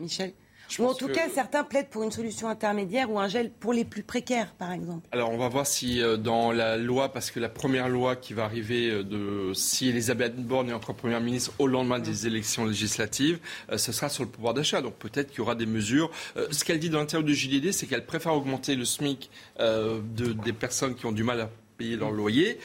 Michel? 0.00 0.32
Ou 0.78 0.84
en 0.84 0.94
tout 0.94 1.08
cas, 1.08 1.28
certains 1.32 1.64
plaident 1.64 1.88
pour 1.88 2.02
une 2.02 2.12
solution 2.12 2.48
intermédiaire 2.48 3.10
ou 3.10 3.18
un 3.18 3.28
gel 3.28 3.50
pour 3.50 3.72
les 3.72 3.84
plus 3.84 4.02
précaires, 4.02 4.52
par 4.58 4.72
exemple. 4.72 5.06
Alors, 5.12 5.30
on 5.30 5.38
va 5.38 5.48
voir 5.48 5.66
si 5.66 6.02
euh, 6.02 6.16
dans 6.16 6.52
la 6.52 6.76
loi, 6.76 7.12
parce 7.12 7.30
que 7.30 7.40
la 7.40 7.48
première 7.48 7.88
loi 7.88 8.16
qui 8.16 8.34
va 8.34 8.44
arriver, 8.44 8.90
euh, 8.90 9.02
de, 9.02 9.52
si 9.54 9.88
Elisabeth 9.88 10.36
Borne 10.36 10.70
est 10.70 10.72
encore 10.72 10.94
Première 10.98 11.20
ministre 11.20 11.52
au 11.58 11.68
lendemain 11.68 12.00
des 12.00 12.26
élections 12.26 12.64
législatives, 12.64 13.38
euh, 13.70 13.78
ce 13.78 13.92
sera 13.92 14.08
sur 14.08 14.24
le 14.24 14.28
pouvoir 14.28 14.52
d'achat. 14.52 14.82
Donc 14.82 14.94
peut-être 14.94 15.30
qu'il 15.30 15.38
y 15.38 15.40
aura 15.40 15.54
des 15.54 15.66
mesures. 15.66 16.10
ce 16.50 16.64
qu'elle 16.64 16.80
dit 16.80 16.90
dans 16.90 16.98
l'intérieur 16.98 17.24
du 17.24 17.34
JDD, 17.34 17.72
c'est 17.72 17.86
qu'elle 17.86 18.04
préfère 18.04 18.34
augmenter 18.34 18.74
le 18.74 18.84
SMIC 18.84 19.30
de, 19.58 20.32
des 20.32 20.52
personnes 20.52 20.94
qui 20.94 21.06
ont 21.06 21.12
du 21.12 21.22
mal 21.22 21.40
à 21.40 21.50
payer 21.76 21.96
leur 21.96 22.10
loyer 22.10 22.58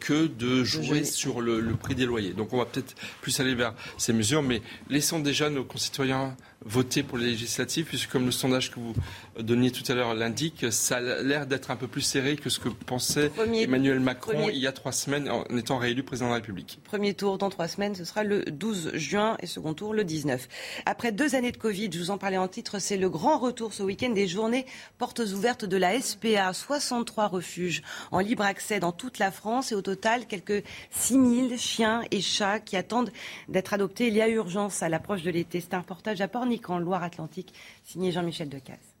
que 0.00 0.26
de 0.26 0.62
jouer 0.62 1.04
sur 1.04 1.40
le, 1.40 1.60
le, 1.60 1.74
prix 1.74 1.94
des 1.94 2.06
loyers. 2.06 2.32
Donc 2.32 2.52
on 2.52 2.58
va 2.58 2.66
peut-être 2.66 2.94
plus 3.20 3.40
aller 3.40 3.54
vers 3.54 3.74
ces 3.98 4.12
mesures, 4.12 4.42
mais 4.42 4.62
laissons 4.88 5.18
déjà 5.18 5.50
nos 5.50 5.64
concitoyens 5.64 6.36
voter 6.64 7.02
pour 7.02 7.18
les 7.18 7.26
législatives, 7.26 7.86
puisque 7.86 8.10
comme 8.10 8.24
le 8.24 8.30
sondage 8.30 8.70
que 8.70 8.80
vous 8.80 8.94
donniez 9.38 9.70
tout 9.70 9.90
à 9.90 9.94
l'heure 9.94 10.14
l'indique, 10.14 10.66
ça 10.70 10.96
a 10.96 11.22
l'air 11.22 11.46
d'être 11.46 11.70
un 11.70 11.76
peu 11.76 11.86
plus 11.86 12.02
serré 12.02 12.36
que 12.36 12.50
ce 12.50 12.58
que 12.60 12.68
pensait 12.68 13.30
Emmanuel 13.54 14.00
Macron 14.00 14.48
il 14.48 14.58
y 14.58 14.66
a 14.66 14.72
trois 14.72 14.92
semaines 14.92 15.28
en 15.30 15.44
étant 15.56 15.78
réélu 15.78 16.02
président 16.02 16.26
de 16.26 16.32
la 16.32 16.36
République. 16.36 16.78
Premier 16.84 17.14
tour 17.14 17.38
dans 17.38 17.50
trois 17.50 17.68
semaines, 17.68 17.94
ce 17.94 18.04
sera 18.04 18.24
le 18.24 18.44
12 18.44 18.92
juin 18.94 19.36
et 19.40 19.46
second 19.46 19.74
tour 19.74 19.94
le 19.94 20.04
19. 20.04 20.48
Après 20.86 21.12
deux 21.12 21.34
années 21.34 21.52
de 21.52 21.56
Covid, 21.56 21.90
je 21.92 21.98
vous 21.98 22.10
en 22.10 22.18
parlais 22.18 22.38
en 22.38 22.48
titre, 22.48 22.78
c'est 22.78 22.96
le 22.96 23.08
grand 23.08 23.38
retour 23.38 23.72
ce 23.72 23.82
week-end 23.82 24.10
des 24.10 24.26
journées 24.26 24.66
portes 24.98 25.20
ouvertes 25.20 25.64
de 25.64 25.76
la 25.76 26.00
SPA. 26.00 26.52
63 26.52 27.28
refuges 27.28 27.82
en 28.10 28.20
libre 28.20 28.44
accès 28.44 28.80
dans 28.80 28.92
toute 28.92 29.18
la 29.18 29.30
France 29.30 29.72
et 29.72 29.74
au 29.74 29.82
total 29.82 30.26
quelques 30.26 30.64
6000 30.90 31.58
chiens 31.58 32.02
et 32.10 32.20
chats 32.20 32.60
qui 32.60 32.76
attendent 32.76 33.12
d'être 33.48 33.74
adoptés. 33.74 34.08
Il 34.08 34.14
y 34.14 34.22
a 34.22 34.28
urgence 34.28 34.82
à 34.82 34.88
l'approche 34.88 35.22
de 35.22 35.30
l'été. 35.30 35.60
C'est 35.60 35.74
un 35.74 35.80
reportage 35.80 36.20
à 36.20 36.28
En 36.68 36.78
Loire-Atlantique, 36.78 37.52
signé 37.84 38.12
Jean-Michel 38.12 38.48
Decaze. 38.48 38.91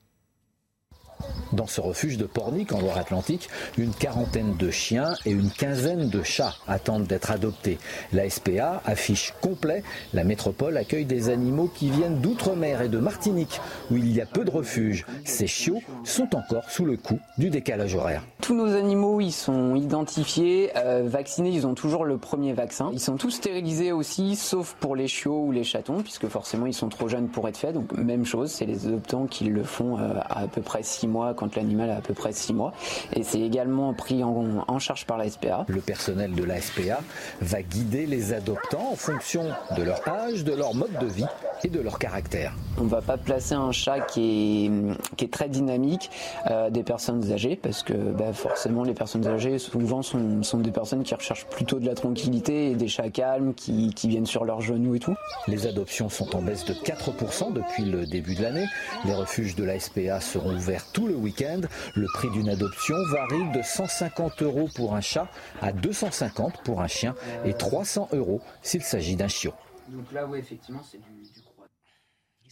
Dans 1.52 1.66
ce 1.66 1.82
refuge 1.82 2.16
de 2.16 2.24
Pornic 2.24 2.72
en 2.72 2.80
Loire-Atlantique, 2.80 3.50
une 3.76 3.92
quarantaine 3.92 4.56
de 4.56 4.70
chiens 4.70 5.14
et 5.26 5.30
une 5.30 5.50
quinzaine 5.50 6.08
de 6.08 6.22
chats 6.22 6.54
attendent 6.66 7.06
d'être 7.06 7.30
adoptés. 7.30 7.78
La 8.12 8.28
SPA 8.30 8.80
affiche 8.86 9.34
complet. 9.42 9.82
La 10.14 10.24
métropole 10.24 10.78
accueille 10.78 11.04
des 11.04 11.28
animaux 11.28 11.70
qui 11.74 11.90
viennent 11.90 12.20
d'outre-mer 12.20 12.80
et 12.80 12.88
de 12.88 12.98
Martinique, 12.98 13.60
où 13.90 13.96
il 13.96 14.10
y 14.12 14.22
a 14.22 14.26
peu 14.26 14.46
de 14.46 14.50
refuges. 14.50 15.04
Ces 15.24 15.46
chiots 15.46 15.82
sont 16.04 16.34
encore 16.34 16.70
sous 16.70 16.86
le 16.86 16.96
coup 16.96 17.18
du 17.36 17.50
décalage 17.50 17.94
horaire. 17.94 18.22
Tous 18.40 18.54
nos 18.54 18.74
animaux, 18.74 19.20
ils 19.20 19.32
sont 19.32 19.76
identifiés, 19.76 20.70
euh, 20.76 21.02
vaccinés, 21.04 21.50
ils 21.50 21.66
ont 21.66 21.74
toujours 21.74 22.06
le 22.06 22.16
premier 22.16 22.54
vaccin. 22.54 22.90
Ils 22.94 23.00
sont 23.00 23.16
tous 23.16 23.30
stérilisés 23.30 23.92
aussi, 23.92 24.36
sauf 24.36 24.74
pour 24.80 24.96
les 24.96 25.06
chiots 25.06 25.44
ou 25.44 25.52
les 25.52 25.64
chatons, 25.64 26.02
puisque 26.02 26.28
forcément 26.28 26.64
ils 26.66 26.74
sont 26.74 26.88
trop 26.88 27.08
jeunes 27.08 27.28
pour 27.28 27.46
être 27.46 27.58
faits. 27.58 27.74
Donc 27.74 27.92
même 27.92 28.24
chose, 28.24 28.50
c'est 28.50 28.64
les 28.64 28.86
adoptants 28.86 29.26
qui 29.26 29.44
le 29.44 29.64
font 29.64 29.98
euh, 29.98 30.14
à, 30.28 30.40
à 30.40 30.46
peu 30.48 30.62
près 30.62 30.82
six 30.82 31.06
mois 31.06 31.11
quand 31.36 31.56
l'animal 31.56 31.90
a 31.90 31.96
à 31.96 32.00
peu 32.00 32.14
près 32.14 32.32
6 32.32 32.54
mois. 32.54 32.72
Et 33.14 33.22
c'est 33.22 33.40
également 33.40 33.92
pris 33.94 34.22
en, 34.24 34.78
charge 34.78 35.06
par 35.06 35.18
la 35.18 35.30
SPA. 35.30 35.64
Le 35.68 35.80
personnel 35.80 36.32
de 36.32 36.44
la 36.44 36.60
SPA 36.60 37.00
va 37.40 37.62
guider 37.62 38.06
les 38.06 38.32
adoptants 38.32 38.92
en 38.92 38.96
fonction 38.96 39.44
de 39.76 39.82
leur 39.82 40.06
âge, 40.08 40.44
de 40.44 40.52
leur 40.52 40.74
mode 40.74 40.98
de 40.98 41.06
vie 41.06 41.26
et 41.64 41.68
de 41.68 41.80
leur 41.80 41.98
caractère. 41.98 42.54
On 42.78 42.84
ne 42.84 42.88
va 42.88 43.00
pas 43.00 43.16
placer 43.16 43.54
un 43.54 43.70
chat 43.70 44.00
qui 44.00 44.66
est, 44.66 45.16
qui 45.16 45.24
est 45.26 45.32
très 45.32 45.48
dynamique 45.48 46.10
euh, 46.50 46.70
des 46.70 46.82
personnes 46.82 47.30
âgées 47.32 47.54
parce 47.54 47.82
que 47.82 47.92
bah, 47.92 48.32
forcément 48.32 48.82
les 48.82 48.94
personnes 48.94 49.26
âgées 49.26 49.58
souvent 49.58 50.02
sont, 50.02 50.42
sont, 50.42 50.58
des 50.58 50.72
personnes 50.72 51.02
qui 51.04 51.14
recherchent 51.14 51.46
plutôt 51.46 51.78
de 51.78 51.86
la 51.86 51.94
tranquillité 51.94 52.70
et 52.70 52.74
des 52.74 52.88
chats 52.88 53.10
calmes 53.10 53.54
qui, 53.54 53.92
qui 53.94 54.08
viennent 54.08 54.26
sur 54.26 54.44
leurs 54.44 54.60
genoux 54.60 54.94
et 54.94 54.98
tout. 54.98 55.14
Les 55.46 55.66
adoptions 55.66 56.08
sont 56.08 56.34
en 56.34 56.42
baisse 56.42 56.64
de 56.64 56.74
4% 56.74 57.52
depuis 57.52 57.84
le 57.84 58.06
début 58.06 58.34
de 58.34 58.42
l'année. 58.42 58.66
Les 59.04 59.14
refuges 59.14 59.54
de 59.54 59.64
la 59.64 59.78
SPA 59.78 60.20
seront 60.20 60.54
ouverts 60.54 60.86
tout 61.02 61.08
le 61.08 61.16
week-end. 61.16 61.62
Le 61.96 62.06
prix 62.14 62.30
d'une 62.30 62.48
adoption 62.48 62.94
varie 63.10 63.50
de 63.52 63.62
150 63.62 64.42
euros 64.42 64.68
pour 64.76 64.94
un 64.94 65.00
chat 65.00 65.28
à 65.60 65.72
250 65.72 66.62
pour 66.62 66.80
un 66.80 66.86
chien 66.86 67.14
et 67.44 67.54
300 67.54 68.10
euros 68.12 68.40
s'il 68.62 68.82
s'agit 68.82 69.16
d'un 69.16 69.28
chiot. 69.28 69.54
Donc 69.88 70.12
là, 70.12 70.26
oui, 70.26 70.38
effectivement, 70.38 70.82
c'est 70.88 70.98
du 70.98 71.41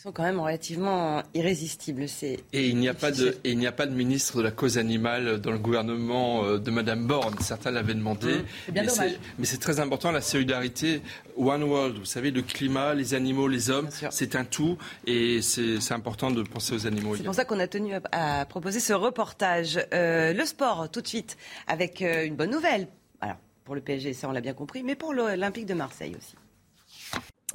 sont 0.00 0.12
quand 0.12 0.22
même 0.22 0.40
relativement 0.40 1.22
irrésistibles. 1.34 2.06
et 2.22 2.68
il 2.68 2.78
n'y 2.78 2.88
a 2.88 2.94
pas 2.94 3.10
de 3.10 3.36
et 3.44 3.50
il 3.50 3.58
n'y 3.58 3.66
a 3.66 3.72
pas 3.72 3.84
de 3.84 3.94
ministre 3.94 4.38
de 4.38 4.42
la 4.42 4.50
cause 4.50 4.78
animale 4.78 5.42
dans 5.42 5.50
le 5.50 5.58
gouvernement 5.58 6.42
euh, 6.42 6.58
de 6.58 6.70
Madame 6.70 7.06
Borne. 7.06 7.36
Certains 7.40 7.70
l'avaient 7.70 7.92
demandé. 7.92 8.36
Mmh. 8.36 8.44
c'est 8.64 8.72
bien 8.72 8.84
dommage. 8.84 9.12
Mais 9.38 9.44
c'est 9.44 9.58
très 9.58 9.78
important 9.78 10.10
la 10.10 10.22
solidarité. 10.22 11.02
One 11.36 11.64
World, 11.64 11.98
vous 11.98 12.06
savez, 12.06 12.30
le 12.30 12.40
climat, 12.40 12.94
les 12.94 13.12
animaux, 13.12 13.46
les 13.46 13.68
hommes, 13.68 13.90
c'est 14.10 14.36
un 14.36 14.46
tout 14.46 14.78
et 15.06 15.42
c'est 15.42 15.92
important 15.92 16.30
de 16.30 16.42
penser 16.44 16.74
aux 16.74 16.86
animaux. 16.86 17.14
C'est 17.16 17.22
pour 17.22 17.34
ça 17.34 17.44
qu'on 17.44 17.60
a 17.60 17.66
tenu 17.66 17.92
à, 18.10 18.46
proposer 18.46 18.80
ce 18.80 18.94
reportage. 18.94 19.78
Euh, 19.92 20.32
le 20.32 20.46
sport, 20.46 20.90
tout 20.90 21.02
de 21.02 21.08
suite, 21.08 21.36
avec 21.66 22.00
euh, 22.00 22.24
une 22.24 22.36
bonne 22.36 22.50
nouvelle. 22.50 22.88
Alors, 23.20 23.36
pour 23.66 23.74
le 23.74 23.82
PSG, 23.82 24.14
ça 24.14 24.30
on 24.30 24.32
l'a 24.32 24.40
bien 24.40 24.54
compris, 24.54 24.82
mais 24.82 24.94
pour 24.94 25.12
l'Olympique 25.12 25.66
de 25.66 25.74
Marseille 25.74 26.16
aussi. 26.16 26.36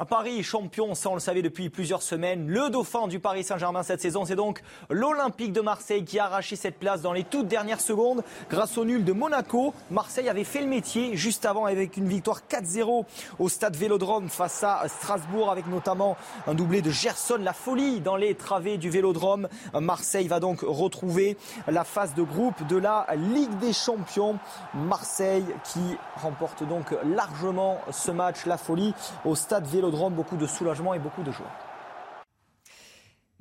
Paris 0.03 0.43
champion, 0.43 0.93
ça 0.93 1.09
on 1.09 1.13
le 1.13 1.21
savait 1.21 1.41
depuis 1.41 1.69
plusieurs 1.69 2.01
semaines. 2.01 2.49
Le 2.49 2.69
dauphin 2.69 3.07
du 3.07 3.21
Paris 3.21 3.45
Saint-Germain 3.45 3.81
cette 3.81 4.01
saison, 4.01 4.25
c'est 4.25 4.35
donc 4.35 4.61
l'Olympique 4.89 5.53
de 5.53 5.61
Marseille 5.61 6.03
qui 6.03 6.19
a 6.19 6.25
arraché 6.25 6.57
cette 6.57 6.77
place 6.77 7.01
dans 7.01 7.13
les 7.13 7.23
toutes 7.23 7.47
dernières 7.47 7.79
secondes 7.79 8.21
grâce 8.49 8.77
au 8.77 8.83
nul 8.83 9.05
de 9.05 9.13
Monaco. 9.13 9.73
Marseille 9.91 10.27
avait 10.27 10.43
fait 10.43 10.59
le 10.59 10.67
métier 10.67 11.15
juste 11.15 11.45
avant 11.45 11.63
avec 11.63 11.95
une 11.95 12.09
victoire 12.09 12.41
4-0 12.49 13.05
au 13.39 13.47
stade 13.47 13.77
Vélodrome 13.77 14.27
face 14.27 14.65
à 14.65 14.83
Strasbourg 14.89 15.49
avec 15.49 15.65
notamment 15.67 16.17
un 16.45 16.55
doublé 16.55 16.81
de 16.81 16.91
Gerson, 16.91 17.37
la 17.39 17.53
folie 17.53 18.01
dans 18.01 18.17
les 18.17 18.35
travées 18.35 18.77
du 18.77 18.89
Vélodrome. 18.89 19.47
Marseille 19.73 20.27
va 20.27 20.41
donc 20.41 20.59
retrouver 20.61 21.37
la 21.69 21.85
phase 21.85 22.13
de 22.15 22.23
groupe 22.23 22.67
de 22.67 22.75
la 22.75 23.07
Ligue 23.15 23.57
des 23.59 23.71
Champions. 23.71 24.39
Marseille 24.73 25.45
qui 25.63 25.79
remporte 26.17 26.67
donc 26.67 26.93
largement 27.05 27.79
ce 27.91 28.11
match, 28.11 28.45
la 28.45 28.57
folie 28.57 28.93
au 29.23 29.35
stade 29.35 29.65
Vélodrome 29.65 29.84
beaucoup 29.91 30.37
de 30.37 30.47
soulagement 30.47 30.93
et 30.93 30.99
beaucoup 30.99 31.23
de 31.23 31.31
joie. 31.31 31.51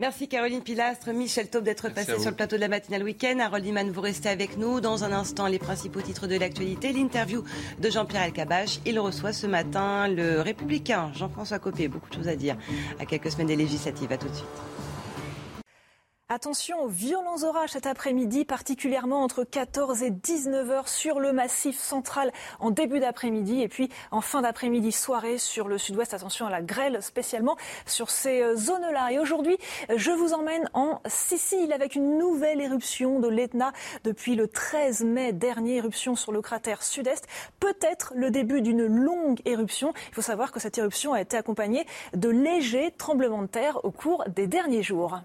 Merci 0.01 0.27
Caroline 0.27 0.61
Pilastre, 0.61 1.13
Michel 1.13 1.49
Taube 1.49 1.63
d'être 1.63 1.89
passé 1.89 2.19
sur 2.19 2.31
le 2.31 2.35
plateau 2.35 2.57
de 2.57 2.61
la 2.61 2.67
matinale 2.67 3.05
week-end. 3.05 3.39
Harold 3.39 3.65
Iman, 3.65 3.89
vous 3.93 4.01
restez 4.01 4.29
avec 4.29 4.57
nous. 4.57 4.81
Dans 4.81 5.05
un 5.05 5.13
instant, 5.13 5.47
les 5.47 5.61
principaux 5.61 6.01
titres 6.01 6.27
de 6.27 6.37
l'actualité. 6.37 6.93
L'interview 6.93 7.45
de 7.79 7.91
Jean-Pierre 7.91 8.25
Elkabach. 8.25 8.81
Il 8.87 8.99
reçoit 8.99 9.33
ce 9.33 9.47
matin 9.47 10.09
le 10.09 10.41
républicain 10.41 11.13
Jean-François 11.15 11.61
Copé. 11.61 11.87
Beaucoup 11.87 12.09
de 12.09 12.15
choses 12.15 12.29
à 12.29 12.35
dire 12.35 12.57
à 12.99 13.07
quelques 13.07 13.31
semaines 13.31 13.47
des 13.47 13.55
législatives. 13.55 14.11
À 14.11 14.19
tout 14.19 14.29
de 14.29 14.35
suite. 14.35 14.49
Attention 16.31 16.81
aux 16.81 16.89
violents 16.89 17.43
orages 17.43 17.73
cet 17.73 17.85
après-midi, 17.85 18.47
particulièrement 18.47 19.23
entre 19.23 19.45
14 19.45 20.03
et 20.03 20.11
19 20.11 20.71
heures 20.71 20.89
sur 20.89 21.21
le 21.21 21.35
massif 21.35 21.79
central 21.79 22.33
en 22.61 22.71
début 22.71 22.99
d'après-midi 22.99 23.61
et 23.61 23.69
puis 23.69 23.91
en 24.11 24.23
fin 24.23 24.41
d'après-midi 24.41 24.91
soirée 24.91 25.37
sur 25.37 25.69
le 25.69 25.77
sud-ouest. 25.77 26.15
Attention 26.15 26.47
à 26.47 26.51
la 26.51 26.63
grêle 26.63 27.03
spécialement 27.03 27.59
sur 27.85 28.09
ces 28.09 28.41
euh, 28.41 28.57
zones-là. 28.57 29.13
Et 29.13 29.19
aujourd'hui, 29.19 29.59
je 29.95 30.13
vous 30.13 30.33
emmène 30.33 30.71
en 30.73 31.03
Sicile 31.07 31.75
avec 31.75 31.95
une 31.95 32.17
nouvelle 32.17 32.63
éruption 32.63 33.21
de 33.21 33.29
l'Etna 33.29 33.75
depuis 34.03 34.35
le 34.35 34.49
13 34.49 35.05
mai 35.05 35.35
dernier, 35.35 35.77
éruption 35.77 36.17
sur 36.17 36.33
le 36.33 36.41
cratère 36.41 36.83
sud-est. 36.83 37.27
Peut-être 37.61 38.15
le 38.17 38.31
début 38.31 38.63
d'une 38.63 38.87
longue 38.87 39.43
éruption. 39.45 39.93
Il 40.09 40.15
faut 40.15 40.23
savoir 40.23 40.53
que 40.53 40.59
cette 40.59 40.79
éruption 40.79 41.13
a 41.13 41.21
été 41.21 41.37
accompagnée 41.37 41.85
de 42.15 42.31
légers 42.31 42.95
tremblements 42.97 43.43
de 43.43 43.47
terre 43.47 43.85
au 43.85 43.91
cours 43.91 44.25
des 44.35 44.47
derniers 44.47 44.83
jours. 44.83 45.21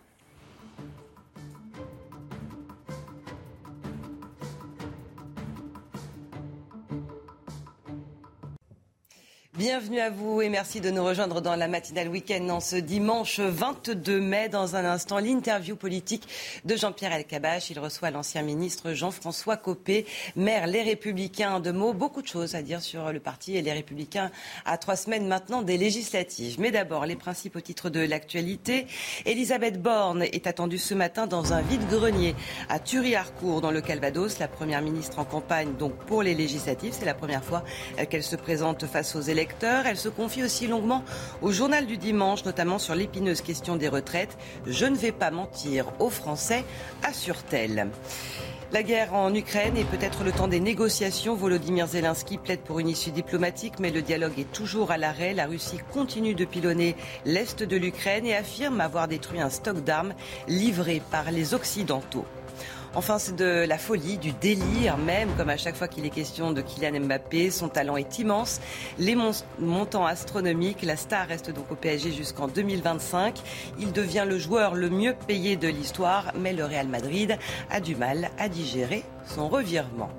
Bienvenue 9.60 9.99
à 9.99 10.10
vous 10.10 10.41
et 10.41 10.47
merci 10.47 10.80
de 10.80 10.89
nous 10.89 11.03
rejoindre 11.03 11.41
dans 11.41 11.57
la 11.57 11.68
matinale 11.68 12.07
week-end 12.07 12.47
en 12.47 12.62
ce 12.62 12.78
dimanche 12.78 13.41
22 13.41 14.22
mai. 14.22 14.47
Dans 14.47 14.78
un 14.78 14.86
instant, 14.86 15.18
l'interview 15.18 15.76
politique 15.76 16.30
de 16.64 16.78
Jean-Pierre 16.78 17.12
Elkabach. 17.12 17.70
Il 17.70 17.78
reçoit 17.78 18.10
l'ancien 18.10 18.41
ministre 18.41 18.93
Jean-François 18.93 19.57
Copé, 19.57 20.05
maire 20.38 20.66
Les 20.66 20.82
Républicains. 20.82 21.60
De 21.60 21.72
mots, 21.72 21.91
beaucoup 21.91 22.22
de 22.22 22.28
choses 22.28 22.55
à 22.55 22.62
dire 22.62 22.82
sur 22.82 23.12
le 23.12 23.20
parti 23.20 23.57
et 23.57 23.62
les 23.62 23.74
Républicains 23.74 24.32
à 24.64 24.78
trois 24.78 24.95
semaines 24.95 25.28
maintenant 25.28 25.62
des 25.62 25.78
législatives. 25.78 26.57
Mais 26.57 26.72
d'abord, 26.72 27.05
les 27.05 27.18
principes 27.18 27.57
au 27.57 27.62
titre 27.62 27.89
de 27.89 27.99
l'actualité. 27.99 28.88
Elisabeth 29.26 29.82
Borne 29.82 30.24
est 30.24 30.47
attendue 30.47 30.78
ce 30.78 30.93
matin 30.93 31.28
dans 31.28 31.51
un 31.51 31.60
vide-grenier 31.60 32.34
à 32.70 32.80
Thury-Harcourt 32.80 33.60
dans 33.60 33.72
le 33.72 33.82
Calvados. 33.82 34.39
La 34.39 34.47
première 34.47 34.82
ministre 34.82 35.20
en 35.20 35.26
campagne 35.26 35.74
donc 35.74 35.95
pour 36.05 36.24
les 36.24 36.34
législatives. 36.34 36.95
C'est 36.97 37.03
la 37.03 37.14
première 37.14 37.43
fois 37.43 37.66
qu'elle 38.10 38.24
se 38.24 38.38
présente 38.38 38.86
face 38.86 39.18
aux 39.18 39.22
électeurs 39.22 39.48
elle 39.61 39.97
se 39.97 40.09
confie 40.09 40.43
aussi 40.43 40.67
longuement 40.67 41.03
au 41.41 41.51
journal 41.51 41.85
du 41.85 41.97
dimanche, 41.97 42.45
notamment 42.45 42.79
sur 42.79 42.95
l'épineuse 42.95 43.41
question 43.41 43.75
des 43.75 43.87
retraites. 43.87 44.37
Je 44.65 44.85
ne 44.85 44.95
vais 44.95 45.11
pas 45.11 45.31
mentir 45.31 45.85
aux 45.99 46.09
Français, 46.09 46.63
assure-t-elle. 47.03 47.89
La 48.71 48.83
guerre 48.83 49.15
en 49.15 49.33
Ukraine 49.33 49.77
est 49.77 49.83
peut-être 49.83 50.23
le 50.23 50.31
temps 50.31 50.47
des 50.47 50.59
négociations. 50.59 51.33
Volodymyr 51.33 51.87
Zelensky 51.87 52.37
plaide 52.37 52.59
pour 52.59 52.79
une 52.79 52.87
issue 52.87 53.09
diplomatique, 53.09 53.79
mais 53.79 53.89
le 53.89 54.03
dialogue 54.03 54.37
est 54.37 54.51
toujours 54.51 54.91
à 54.91 54.97
l'arrêt. 54.97 55.33
La 55.33 55.47
Russie 55.47 55.79
continue 55.91 56.35
de 56.35 56.45
pilonner 56.45 56.95
l'est 57.25 57.63
de 57.63 57.77
l'Ukraine 57.77 58.27
et 58.27 58.35
affirme 58.35 58.79
avoir 58.79 59.07
détruit 59.07 59.41
un 59.41 59.49
stock 59.49 59.83
d'armes 59.83 60.13
livré 60.47 61.01
par 61.09 61.31
les 61.31 61.55
Occidentaux. 61.55 62.25
Enfin, 62.95 63.19
c'est 63.19 63.35
de 63.35 63.65
la 63.67 63.77
folie, 63.77 64.17
du 64.17 64.31
délire 64.31 64.97
même, 64.97 65.29
comme 65.37 65.49
à 65.49 65.57
chaque 65.57 65.75
fois 65.75 65.87
qu'il 65.87 66.05
est 66.05 66.09
question 66.09 66.51
de 66.51 66.61
Kylian 66.61 66.99
Mbappé. 67.01 67.51
Son 67.51 67.69
talent 67.69 67.97
est 67.97 68.19
immense, 68.19 68.59
les 68.97 69.15
montants 69.59 70.05
astronomiques. 70.05 70.81
La 70.81 70.97
star 70.97 71.27
reste 71.27 71.51
donc 71.51 71.71
au 71.71 71.75
PSG 71.75 72.11
jusqu'en 72.11 72.47
2025. 72.47 73.39
Il 73.79 73.91
devient 73.91 74.25
le 74.27 74.39
joueur 74.39 74.75
le 74.75 74.89
mieux 74.89 75.15
payé 75.27 75.55
de 75.55 75.67
l'histoire, 75.67 76.31
mais 76.35 76.53
le 76.53 76.65
Real 76.65 76.87
Madrid 76.87 77.37
a 77.69 77.79
du 77.79 77.95
mal 77.95 78.31
à 78.39 78.49
digérer 78.49 79.03
son 79.25 79.49
revirement. 79.49 80.09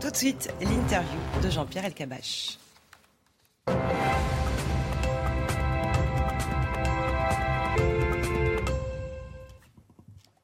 Tout 0.00 0.10
de 0.10 0.16
suite, 0.16 0.52
l'interview 0.60 1.18
de 1.42 1.50
Jean-Pierre 1.50 1.84
Elkabach. 1.84 2.58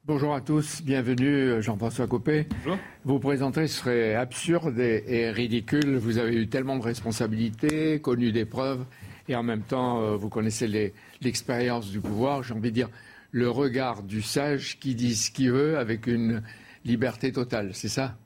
Bonjour 0.05 0.33
à 0.33 0.41
tous, 0.41 0.81
bienvenue 0.83 1.61
Jean-François 1.61 2.07
Copé. 2.07 2.45
Bonjour. 2.49 2.77
Vous 3.05 3.19
présenter 3.19 3.69
serait 3.69 4.15
absurde 4.15 4.77
et, 4.77 5.31
ridicule. 5.31 5.95
Vous 5.95 6.17
avez 6.17 6.35
eu 6.35 6.49
tellement 6.49 6.75
de 6.75 6.83
responsabilités, 6.83 8.01
connu 8.01 8.33
des 8.33 8.43
preuves, 8.43 8.83
et 9.29 9.35
en 9.37 9.43
même 9.43 9.61
temps, 9.61 10.01
euh, 10.01 10.17
vous 10.17 10.27
connaissez 10.27 10.91
l'expérience 11.21 11.89
du 11.89 12.01
pouvoir. 12.01 12.43
J'ai 12.43 12.53
envie 12.53 12.71
de 12.71 12.75
dire 12.75 12.89
le 13.31 13.49
regard 13.49 14.03
du 14.03 14.21
sage 14.21 14.77
qui 14.77 14.93
dit 14.93 15.15
ce 15.15 15.31
qu'il 15.31 15.53
veut 15.53 15.77
avec 15.77 16.05
une 16.05 16.43
liberté 16.83 17.31
totale, 17.31 17.69
c'est 17.71 17.87
ça? 17.87 18.17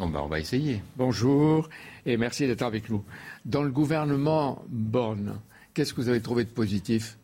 On 0.00 0.08
va, 0.08 0.22
on 0.22 0.28
va 0.28 0.40
essayer. 0.40 0.82
Bonjour 0.96 1.68
et 2.06 2.16
merci 2.16 2.46
d'être 2.46 2.62
avec 2.62 2.88
nous. 2.88 3.04
Dans 3.44 3.62
le 3.62 3.70
gouvernement 3.70 4.64
Borne, 4.70 5.38
qu'est-ce 5.74 5.92
que 5.92 6.00
vous 6.00 6.08
avez 6.08 6.22
trouvé 6.22 6.44
de 6.44 6.50
positif? 6.50 7.18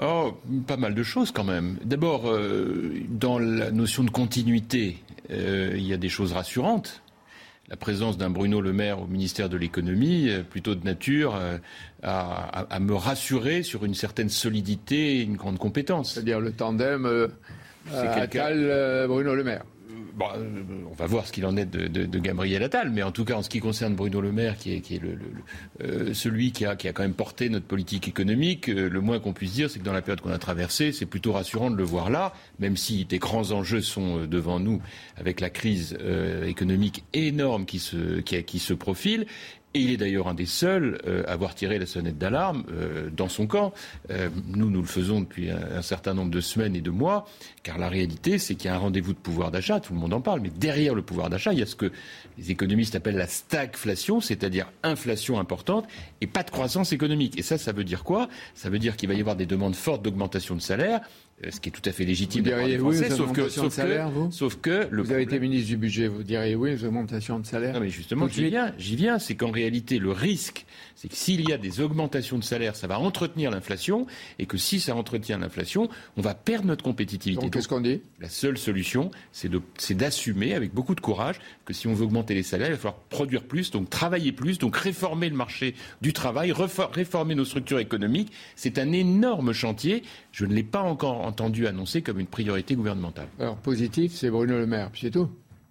Oh, 0.00 0.34
pas 0.66 0.76
mal 0.76 0.94
de 0.94 1.02
choses 1.02 1.32
quand 1.32 1.44
même. 1.44 1.76
D'abord, 1.84 2.30
euh, 2.30 2.92
dans 3.08 3.38
la 3.38 3.72
notion 3.72 4.04
de 4.04 4.10
continuité, 4.10 4.98
euh, 5.30 5.72
il 5.74 5.84
y 5.84 5.92
a 5.92 5.96
des 5.96 6.08
choses 6.08 6.32
rassurantes. 6.32 7.02
La 7.68 7.76
présence 7.76 8.16
d'un 8.16 8.30
Bruno 8.30 8.60
Le 8.60 8.72
Maire 8.72 9.02
au 9.02 9.06
ministère 9.06 9.48
de 9.48 9.56
l'économie, 9.56 10.30
euh, 10.30 10.42
plutôt 10.42 10.76
de 10.76 10.84
nature 10.84 11.38
à, 12.02 12.78
me 12.80 12.94
rassurer 12.94 13.64
sur 13.64 13.84
une 13.84 13.94
certaine 13.94 14.28
solidité 14.28 15.16
et 15.16 15.22
une 15.22 15.36
grande 15.36 15.58
compétence. 15.58 16.14
C'est-à-dire 16.14 16.40
le 16.40 16.52
tandem 16.52 17.28
Attal-Bruno 17.92 19.34
Le 19.34 19.44
Maire. 19.44 19.64
Euh, 20.20 20.62
on 20.90 20.94
va 20.94 21.06
voir 21.06 21.26
ce 21.26 21.32
qu'il 21.32 21.46
en 21.46 21.56
est 21.56 21.66
de, 21.66 22.18
Gabriel 22.18 22.62
Attal, 22.62 22.90
mais 22.90 23.02
en 23.02 23.12
tout 23.12 23.24
cas, 23.24 23.34
en 23.34 23.42
ce 23.42 23.48
qui 23.48 23.60
concerne 23.60 23.94
Bruno 23.94 24.20
Le 24.20 24.32
Maire, 24.32 24.56
qui 24.56 24.72
est, 24.74 25.00
euh, 25.82 26.14
celui 26.14 26.52
qui 26.52 26.64
a, 26.64 26.76
quand 26.76 27.00
même 27.00 27.14
porté 27.14 27.48
notre 27.48 27.66
politique 27.66 28.08
économique, 28.08 28.68
euh, 28.68 28.88
le 28.88 29.00
moins 29.00 29.20
qu'on 29.20 29.32
puisse 29.32 29.52
dire, 29.52 29.70
c'est 29.70 29.78
que 29.78 29.84
dans 29.84 29.92
la 29.92 30.02
période 30.02 30.20
qu'on 30.20 30.32
a 30.32 30.38
traversée, 30.38 30.92
c'est 30.92 31.06
plutôt 31.06 31.32
rassurant 31.32 31.70
de 31.70 31.76
le 31.76 31.84
voir 31.84 32.10
là, 32.10 32.32
même 32.58 32.76
si 32.76 33.04
des 33.04 33.18
grands 33.18 33.52
enjeux 33.52 33.80
sont 33.80 34.26
devant 34.26 34.60
nous, 34.60 34.82
avec 35.16 35.40
la 35.40 35.50
crise 35.50 35.96
économique 36.46 37.04
énorme 37.12 37.64
qui 37.64 37.78
se, 37.78 38.74
profile, 38.74 39.26
et 39.74 39.80
il 39.80 39.90
est 39.90 39.96
d'ailleurs 39.96 40.28
un 40.28 40.34
des 40.34 40.46
seuls 40.46 40.98
à 41.26 41.32
avoir 41.32 41.54
tiré 41.54 41.78
la 41.78 41.86
sonnette 41.86 42.18
d'alarme 42.18 42.64
dans 43.12 43.28
son 43.28 43.46
camp. 43.46 43.72
Nous, 44.08 44.70
nous 44.70 44.80
le 44.80 44.86
faisons 44.86 45.20
depuis 45.20 45.50
un, 45.50 45.82
certain 45.82 46.14
nombre 46.14 46.30
de 46.30 46.40
semaines 46.40 46.74
et 46.74 46.80
de 46.80 46.90
mois, 46.90 47.26
car 47.68 47.76
la 47.76 47.90
réalité, 47.90 48.38
c'est 48.38 48.54
qu'il 48.54 48.70
y 48.70 48.72
a 48.72 48.76
un 48.76 48.78
rendez-vous 48.78 49.12
de 49.12 49.18
pouvoir 49.18 49.50
d'achat, 49.50 49.78
tout 49.78 49.92
le 49.92 49.98
monde 49.98 50.14
en 50.14 50.22
parle, 50.22 50.40
mais 50.40 50.48
derrière 50.48 50.94
le 50.94 51.02
pouvoir 51.02 51.28
d'achat, 51.28 51.52
il 51.52 51.58
y 51.58 51.62
a 51.62 51.66
ce 51.66 51.76
que 51.76 51.92
les 52.38 52.50
économistes 52.50 52.94
appellent 52.94 53.18
la 53.18 53.26
stagflation, 53.26 54.22
c'est-à-dire 54.22 54.72
inflation 54.82 55.38
importante 55.38 55.86
et 56.22 56.26
pas 56.26 56.44
de 56.44 56.50
croissance 56.50 56.94
économique. 56.94 57.38
Et 57.38 57.42
ça, 57.42 57.58
ça 57.58 57.72
veut 57.72 57.84
dire 57.84 58.04
quoi? 58.04 58.30
Ça 58.54 58.70
veut 58.70 58.78
dire 58.78 58.96
qu'il 58.96 59.10
va 59.10 59.14
y 59.14 59.20
avoir 59.20 59.36
des 59.36 59.44
demandes 59.44 59.76
fortes 59.76 60.02
d'augmentation 60.02 60.56
de 60.56 60.62
salaire, 60.62 61.02
euh, 61.44 61.50
ce 61.52 61.60
qui 61.60 61.68
est 61.68 61.72
tout 61.72 61.82
à 61.84 61.92
fait 61.92 62.04
légitime 62.04 62.42
vous 62.42 62.50
diriez 62.50 62.80
oui, 62.80 62.96
sauf 63.10 63.32
que, 63.32 63.48
sauf, 63.48 63.72
salaire, 63.72 64.10
vous? 64.10 64.32
sauf 64.32 64.56
que 64.56 64.88
vous 64.92 65.12
avez 65.12 65.22
été 65.22 65.38
ministre 65.38 65.68
du 65.68 65.76
budget, 65.76 66.08
vous 66.08 66.24
diriez 66.24 66.56
oui 66.56 66.74
aux 66.74 66.84
augmentations 66.84 67.38
de 67.38 67.46
salaire. 67.46 67.74
Non 67.74 67.80
mais 67.80 67.90
justement, 67.90 68.26
j'y 68.26 68.48
viens, 68.48 68.72
j'y 68.76 68.96
viens, 68.96 69.20
c'est 69.20 69.36
qu'en 69.36 69.52
réalité 69.52 70.00
le 70.00 70.10
risque, 70.10 70.66
c'est 70.96 71.06
que 71.06 71.14
s'il 71.14 71.48
y 71.48 71.52
a 71.52 71.58
des 71.58 71.80
augmentations 71.80 72.38
de 72.38 72.44
salaire, 72.44 72.74
ça 72.74 72.88
va 72.88 72.98
entretenir 72.98 73.52
l'inflation, 73.52 74.06
et 74.40 74.46
que 74.46 74.56
si 74.56 74.80
ça 74.80 74.96
entretient 74.96 75.38
l'inflation, 75.38 75.88
on 76.16 76.22
va 76.22 76.34
perdre 76.34 76.66
notre 76.66 76.82
compétitivité. 76.82 77.40
Donc 77.40 77.57
qu'est-ce 77.58 77.68
qu'on 77.68 77.80
dit? 77.80 78.00
La 78.20 78.28
seule 78.28 78.56
solution, 78.56 79.10
c'est 79.32 79.94
d'assumer 79.94 80.54
avec 80.54 80.72
beaucoup 80.72 80.94
de 80.94 81.00
courage 81.00 81.40
que 81.64 81.72
si 81.72 81.88
on 81.88 81.94
veut 81.94 82.04
augmenter 82.04 82.34
les 82.34 82.42
salaires, 82.42 82.68
il 82.68 82.72
va 82.72 82.78
falloir 82.78 83.00
produire 83.10 83.42
plus, 83.42 83.70
donc 83.70 83.90
travailler 83.90 84.32
plus, 84.32 84.58
donc 84.58 84.76
réformer 84.76 85.28
le 85.28 85.36
marché 85.36 85.74
du 86.00 86.12
travail, 86.12 86.52
réformer 86.52 87.34
nos 87.34 87.44
structures 87.44 87.78
économiques. 87.80 88.32
C'est 88.56 88.78
un 88.78 88.92
énorme 88.92 89.52
chantier. 89.52 90.02
Je 90.32 90.44
ne 90.44 90.54
l'ai 90.54 90.62
pas 90.62 90.82
encore 90.82 91.20
entendu 91.22 91.66
annoncer 91.66 92.02
comme 92.02 92.20
une 92.20 92.26
priorité 92.26 92.76
gouvernementale. 92.76 93.26
Alors 93.40 93.56
positif, 93.56 94.12
c'est 94.14 94.30
Bruno 94.30 94.56
Le 94.58 94.66
Maire, 94.66 94.90
c'est 94.94 95.10
tout. 95.10 95.28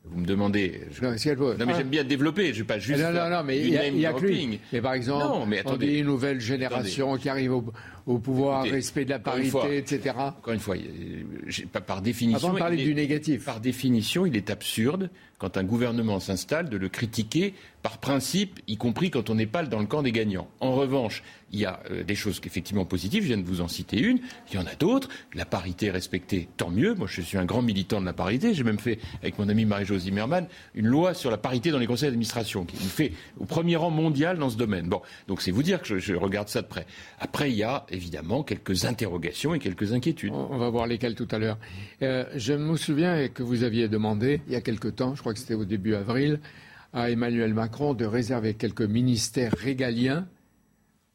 Vous 0.10 0.22
me 0.22 0.26
demandez. 0.26 0.82
Non, 1.02 1.12
mais 1.12 1.74
j'aime 1.76 1.90
bien 1.90 2.04
développer. 2.04 2.48
Je 2.48 2.52
ne 2.52 2.58
vais 2.60 2.64
pas 2.64 2.80
juste. 2.80 3.02
Non, 3.02 3.12
non, 3.12 3.30
non, 3.30 3.44
mais 3.44 3.60
il 3.60 3.70
y 3.70 3.78
a, 3.78 3.88
y 3.90 4.06
a 4.06 4.14
que 4.14 4.26
lui. 4.26 4.60
Mais 4.72 4.82
par 4.82 4.94
exemple, 4.94 5.26
non, 5.26 5.46
mais 5.46 5.62
on 5.66 5.76
dit 5.76 6.00
une 6.00 6.06
nouvelle 6.06 6.40
génération 6.40 7.18
qui 7.18 7.28
arrive 7.28 7.54
au, 7.54 7.74
pouvoir, 8.16 8.64
respect 8.64 9.06
de 9.06 9.10
la 9.10 9.20
parité, 9.20 9.78
etc. 9.78 10.16
Encore 10.18 10.54
une 10.54 10.60
fois, 10.60 10.76
par 11.86 12.02
définition. 12.02 12.48
Avant 12.48 12.54
de 12.54 12.60
parler 12.60 12.78
du 12.78 12.96
négatif. 12.96 13.46
Par 13.46 13.60
définition, 13.60 14.26
il 14.26 14.36
est 14.38 14.50
absurde 14.50 15.10
quand 15.38 15.58
un 15.58 15.64
gouvernement 15.64 16.20
s'installe 16.20 16.70
de 16.70 16.78
le 16.78 16.90
critiquer 16.90 17.54
par 17.84 18.00
principe, 18.00 18.60
y 18.68 18.76
compris 18.76 19.12
quand 19.12 19.30
on 19.30 19.36
n'est 19.36 19.46
pas 19.46 19.64
dans 19.64 19.80
le 19.80 19.86
camp 19.86 20.02
des 20.02 20.12
gagnants. 20.12 20.48
En 20.60 20.74
revanche, 20.74 21.24
il 21.52 21.60
y 21.60 21.66
a 21.66 21.80
euh, 21.92 22.04
des 22.04 22.16
choses 22.16 22.42
effectivement 22.44 22.86
positives, 22.86 23.24
je 23.24 23.28
viens 23.28 23.38
de 23.38 23.46
vous 23.46 23.62
en 23.62 23.68
citer 23.68 24.00
une, 24.00 24.20
il 24.52 24.56
y 24.56 24.58
en 24.58 24.66
a 24.66 24.76
d'autres. 24.76 25.08
La 25.34 25.46
parité 25.46 25.90
respectée, 25.90 26.50
tant 26.58 26.70
mieux. 26.70 26.96
Moi, 26.96 27.08
je 27.10 27.22
suis 27.22 27.38
un 27.38 27.46
grand 27.46 27.62
militant 27.62 28.02
de 28.02 28.06
la 28.06 28.14
parité. 28.14 28.54
J'ai 28.54 28.64
même 28.64 28.80
fait, 28.80 29.00
avec 29.22 29.38
mon 29.40 29.48
ami 29.48 29.66
Marie-Jo 29.66 30.00
Zimmermann, 30.00 30.48
une 30.76 30.88
loi 30.88 31.14
sur 31.14 31.32
la 31.32 31.38
parité 31.38 31.72
dans 31.72 31.78
les 31.78 31.88
conseils 31.88 32.10
d'administration, 32.10 32.66
qui 32.66 32.76
nous 32.76 32.90
fait 32.90 33.14
au 33.40 33.46
premier 33.46 33.76
rang 33.76 33.92
mondial 33.92 34.38
dans 34.38 34.50
ce 34.50 34.58
domaine. 34.58 34.90
Bon, 34.90 35.02
donc 35.28 35.42
c'est 35.42 35.52
vous 35.52 35.64
dire 35.64 35.82
que 35.82 36.00
je, 36.00 36.14
regarde 36.16 36.50
ça 36.50 36.62
de 36.62 36.68
près. 36.68 36.88
Après, 37.20 37.52
il 37.52 37.56
y 37.56 37.64
a 37.64 37.86
évidemment 37.98 38.44
quelques 38.44 38.86
interrogations 38.86 39.54
et 39.54 39.60
quelques 39.60 39.92
inquiétudes. 39.92 40.32
On 40.34 40.58
va 40.58 40.70
voir 40.70 40.88
lesquelles 40.88 41.16
tout 41.16 41.28
à 41.32 41.38
l'heure. 41.38 41.58
Euh, 42.02 42.24
je 42.36 42.54
me 42.54 42.78
souviens 42.78 43.28
que 43.28 43.44
vous 43.44 43.64
aviez 43.64 43.90
demandé, 43.90 44.42
il 44.48 44.54
y 44.54 44.56
a 44.56 44.62
quelque 44.62 44.88
temps, 44.88 45.16
je 45.16 45.22
crois 45.22 45.34
que 45.34 45.40
c'était 45.40 45.56
au 45.56 45.66
début 45.66 45.96
avril, 45.96 46.40
à 46.94 47.12
Emmanuel 47.12 47.54
Macron 47.54 47.94
de 47.94 48.06
réserver 48.06 48.54
quelques 48.54 48.82
ministères 48.82 49.54
régaliens 49.58 50.26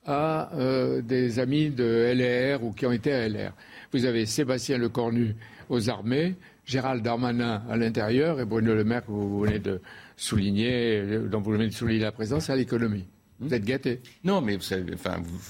à 0.05 0.53
euh, 0.55 1.01
des 1.01 1.39
amis 1.39 1.71
de 1.71 2.13
LR 2.13 2.65
ou 2.65 2.73
qui 2.73 2.87
ont 2.87 2.93
été 2.93 3.13
à 3.13 3.29
LR. 3.29 3.53
Vous 3.93 4.05
avez 4.05 4.27
Sébastien 4.27 4.79
Lecornu 4.79 5.37
aux 5.69 5.89
armées, 5.89 6.35
Gérald 6.65 7.03
Darmanin 7.03 7.63
à 7.71 7.77
l'intérieur 7.77 8.41
et 8.41 8.45
Bruno 8.45 8.75
Le 8.75 8.85
Maire, 8.85 9.05
que 9.07 9.13
vous 9.13 9.41
venez 9.41 9.59
de 9.59 9.81
souligner, 10.17 11.03
dont 11.31 11.41
vous 11.41 11.53
venez 11.53 11.69
de 11.69 11.73
souligner 11.73 12.01
la 12.01 12.13
présence, 12.13 12.51
à 12.51 12.57
l'économie. 12.57 13.07
Vous 13.43 13.53
êtes 13.53 13.65
gâté. 13.65 14.01
Non, 14.23 14.41
mais 14.41 14.57
vous, 14.57 14.63
savez, 14.63 14.95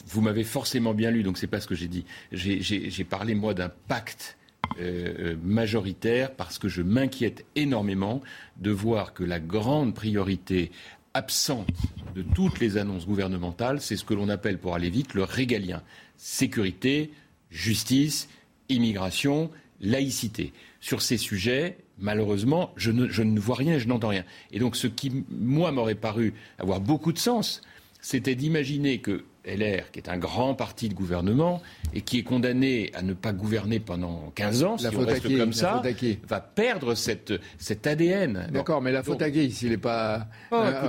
vous, 0.06 0.20
m'avez 0.22 0.44
forcément 0.44 0.94
bien 0.94 1.10
lu, 1.10 1.22
donc 1.22 1.36
c'est 1.36 1.46
pas 1.46 1.60
ce 1.60 1.66
que 1.66 1.74
j'ai 1.74 1.88
dit. 1.88 2.04
J'ai 2.32 3.04
parlé, 3.04 3.34
moi, 3.34 3.52
d'un 3.52 3.70
pacte 3.88 4.38
euh, 4.80 5.12
euh, 5.18 5.36
majoritaire 5.42 6.34
parce 6.34 6.58
que 6.58 6.68
je 6.68 6.80
m'inquiète 6.80 7.44
énormément 7.54 8.22
de 8.56 8.70
voir 8.70 9.12
que 9.12 9.24
la 9.24 9.40
grande 9.40 9.94
priorité 9.94 10.70
absente 11.12 11.68
de 12.14 12.22
toutes 12.22 12.60
les 12.60 12.78
annonces 12.78 13.06
gouvernementales, 13.06 13.82
c'est 13.82 13.96
ce 13.96 14.04
que 14.04 14.14
l'on 14.14 14.30
appelle, 14.30 14.58
pour 14.58 14.74
aller 14.74 14.88
vite, 14.88 15.12
le 15.12 15.24
régalien. 15.24 15.82
Sécurité, 16.16 17.10
justice, 17.50 18.30
immigration, 18.70 19.50
laïcité. 19.82 20.54
Sur 20.80 21.02
ces 21.02 21.18
sujets, 21.18 21.76
malheureusement, 21.98 22.72
je 22.76 22.90
ne, 22.90 23.08
je 23.08 23.22
ne 23.22 23.38
vois 23.38 23.56
rien 23.56 23.78
je 23.78 23.86
n'entends 23.86 24.08
rien. 24.08 24.24
Et 24.52 24.58
donc 24.58 24.76
ce 24.76 24.86
qui, 24.86 25.24
moi, 25.30 25.70
m'aurait 25.72 25.94
paru 25.94 26.32
avoir 26.58 26.80
beaucoup 26.80 27.12
de 27.12 27.18
sens, 27.18 27.60
c'était 28.02 28.34
d'imaginer 28.34 28.98
que 28.98 29.24
LR, 29.44 29.90
qui 29.90 29.98
est 29.98 30.08
un 30.08 30.18
grand 30.18 30.54
parti 30.54 30.88
de 30.88 30.94
gouvernement 30.94 31.62
et 31.94 32.02
qui 32.02 32.18
est 32.18 32.22
condamné 32.22 32.90
à 32.94 33.02
ne 33.02 33.12
pas 33.12 33.32
gouverner 33.32 33.80
pendant 33.80 34.30
15 34.34 34.64
ans, 34.64 34.78
si 34.78 34.86
on 34.94 35.04
reste 35.04 35.36
comme 35.36 35.52
ça, 35.52 35.82
va 36.28 36.40
perdre 36.40 36.94
cette, 36.94 37.32
cet 37.58 37.86
ADN. 37.86 38.48
D'accord, 38.52 38.82
mais 38.82 38.92
la 38.92 39.02
faute 39.02 39.22
à 39.22 39.30
qui 39.30 39.50
s'il 39.50 39.70
n'est 39.70 39.78
pas 39.78 40.28
un, 40.50 40.88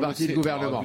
parti 0.00 0.26
de 0.26 0.34
gouvernement. 0.34 0.84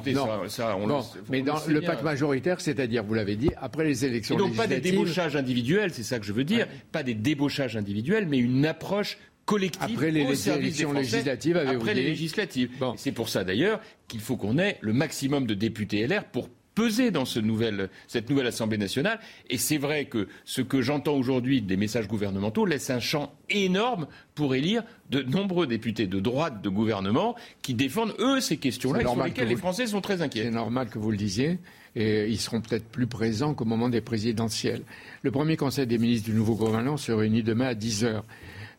Non. 0.86 1.02
mais 1.30 1.42
dans 1.42 1.58
le 1.66 1.80
pacte 1.80 2.02
majoritaire, 2.02 2.60
c'est-à-dire, 2.60 3.04
vous 3.04 3.14
l'avez 3.14 3.36
dit, 3.36 3.50
après 3.56 3.84
les 3.84 4.04
élections 4.04 4.34
et 4.34 4.38
donc 4.38 4.54
pas 4.54 4.66
des 4.66 4.80
débauchages 4.80 5.36
individuels, 5.36 5.92
c'est 5.92 6.02
ça 6.02 6.18
que 6.18 6.26
je 6.26 6.32
veux 6.32 6.44
dire, 6.44 6.66
pas 6.92 7.02
des 7.02 7.14
débauchages 7.14 7.76
individuels, 7.76 8.26
mais 8.26 8.38
une 8.38 8.66
approche 8.66 9.18
collective 9.46 9.82
après 9.82 10.10
les, 10.10 10.24
au 10.24 10.34
élections 10.34 10.92
législatives, 10.92 11.56
après 11.56 11.94
les 11.94 12.02
législatives. 12.02 12.70
C'est 12.96 13.12
pour 13.12 13.28
ça 13.28 13.44
d'ailleurs 13.44 13.80
qu'il 14.08 14.20
faut 14.20 14.36
qu'on 14.36 14.58
ait 14.58 14.76
le 14.82 14.92
maximum 14.92 15.46
de 15.46 15.54
députés 15.54 16.06
LR 16.06 16.24
pour 16.24 16.50
peser 16.74 17.10
dans 17.10 17.24
ce 17.24 17.40
nouvel, 17.40 17.88
cette 18.06 18.28
nouvelle 18.28 18.46
Assemblée 18.46 18.76
nationale. 18.76 19.18
Et 19.48 19.56
c'est 19.56 19.78
vrai 19.78 20.04
que 20.04 20.28
ce 20.44 20.60
que 20.60 20.82
j'entends 20.82 21.14
aujourd'hui 21.14 21.62
des 21.62 21.76
messages 21.78 22.06
gouvernementaux 22.06 22.66
laisse 22.66 22.90
un 22.90 23.00
champ 23.00 23.32
énorme 23.48 24.06
pour 24.34 24.54
élire 24.54 24.84
de 25.10 25.22
nombreux 25.22 25.66
députés 25.66 26.06
de 26.06 26.20
droite 26.20 26.60
de 26.60 26.68
gouvernement 26.68 27.34
qui 27.62 27.72
défendent, 27.72 28.14
eux, 28.18 28.40
ces 28.40 28.58
questions-là, 28.58 29.00
sur 29.00 29.24
lesquelles 29.24 29.48
les 29.48 29.56
Français 29.56 29.86
sont 29.86 30.02
très 30.02 30.20
inquiets. 30.20 30.44
C'est 30.44 30.50
normal 30.50 30.90
que 30.90 30.98
vous 30.98 31.10
le 31.10 31.16
disiez. 31.16 31.58
Et 31.98 32.28
ils 32.28 32.38
seront 32.38 32.60
peut-être 32.60 32.84
plus 32.84 33.06
présents 33.06 33.54
qu'au 33.54 33.64
moment 33.64 33.88
des 33.88 34.02
présidentielles. 34.02 34.82
Le 35.22 35.30
premier 35.30 35.56
conseil 35.56 35.86
des 35.86 35.96
ministres 35.96 36.28
du 36.28 36.36
nouveau 36.36 36.54
gouvernement 36.54 36.98
se 36.98 37.10
réunit 37.10 37.42
demain 37.42 37.68
à 37.68 37.74
10 37.74 38.04
heures. 38.04 38.24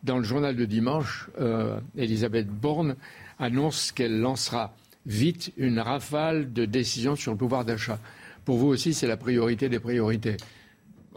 Dans 0.04 0.18
le 0.18 0.24
journal 0.24 0.54
de 0.54 0.64
dimanche, 0.64 1.28
euh, 1.40 1.80
Elisabeth 1.96 2.48
Borne 2.48 2.96
annonce 3.38 3.92
qu'elle 3.92 4.20
lancera 4.20 4.74
vite 5.06 5.52
une 5.56 5.80
rafale 5.80 6.52
de 6.52 6.64
décisions 6.64 7.16
sur 7.16 7.32
le 7.32 7.38
pouvoir 7.38 7.64
d'achat. 7.64 7.98
Pour 8.44 8.58
vous 8.58 8.68
aussi, 8.68 8.94
c'est 8.94 9.06
la 9.06 9.16
priorité 9.16 9.68
des 9.68 9.80
priorités. 9.80 10.36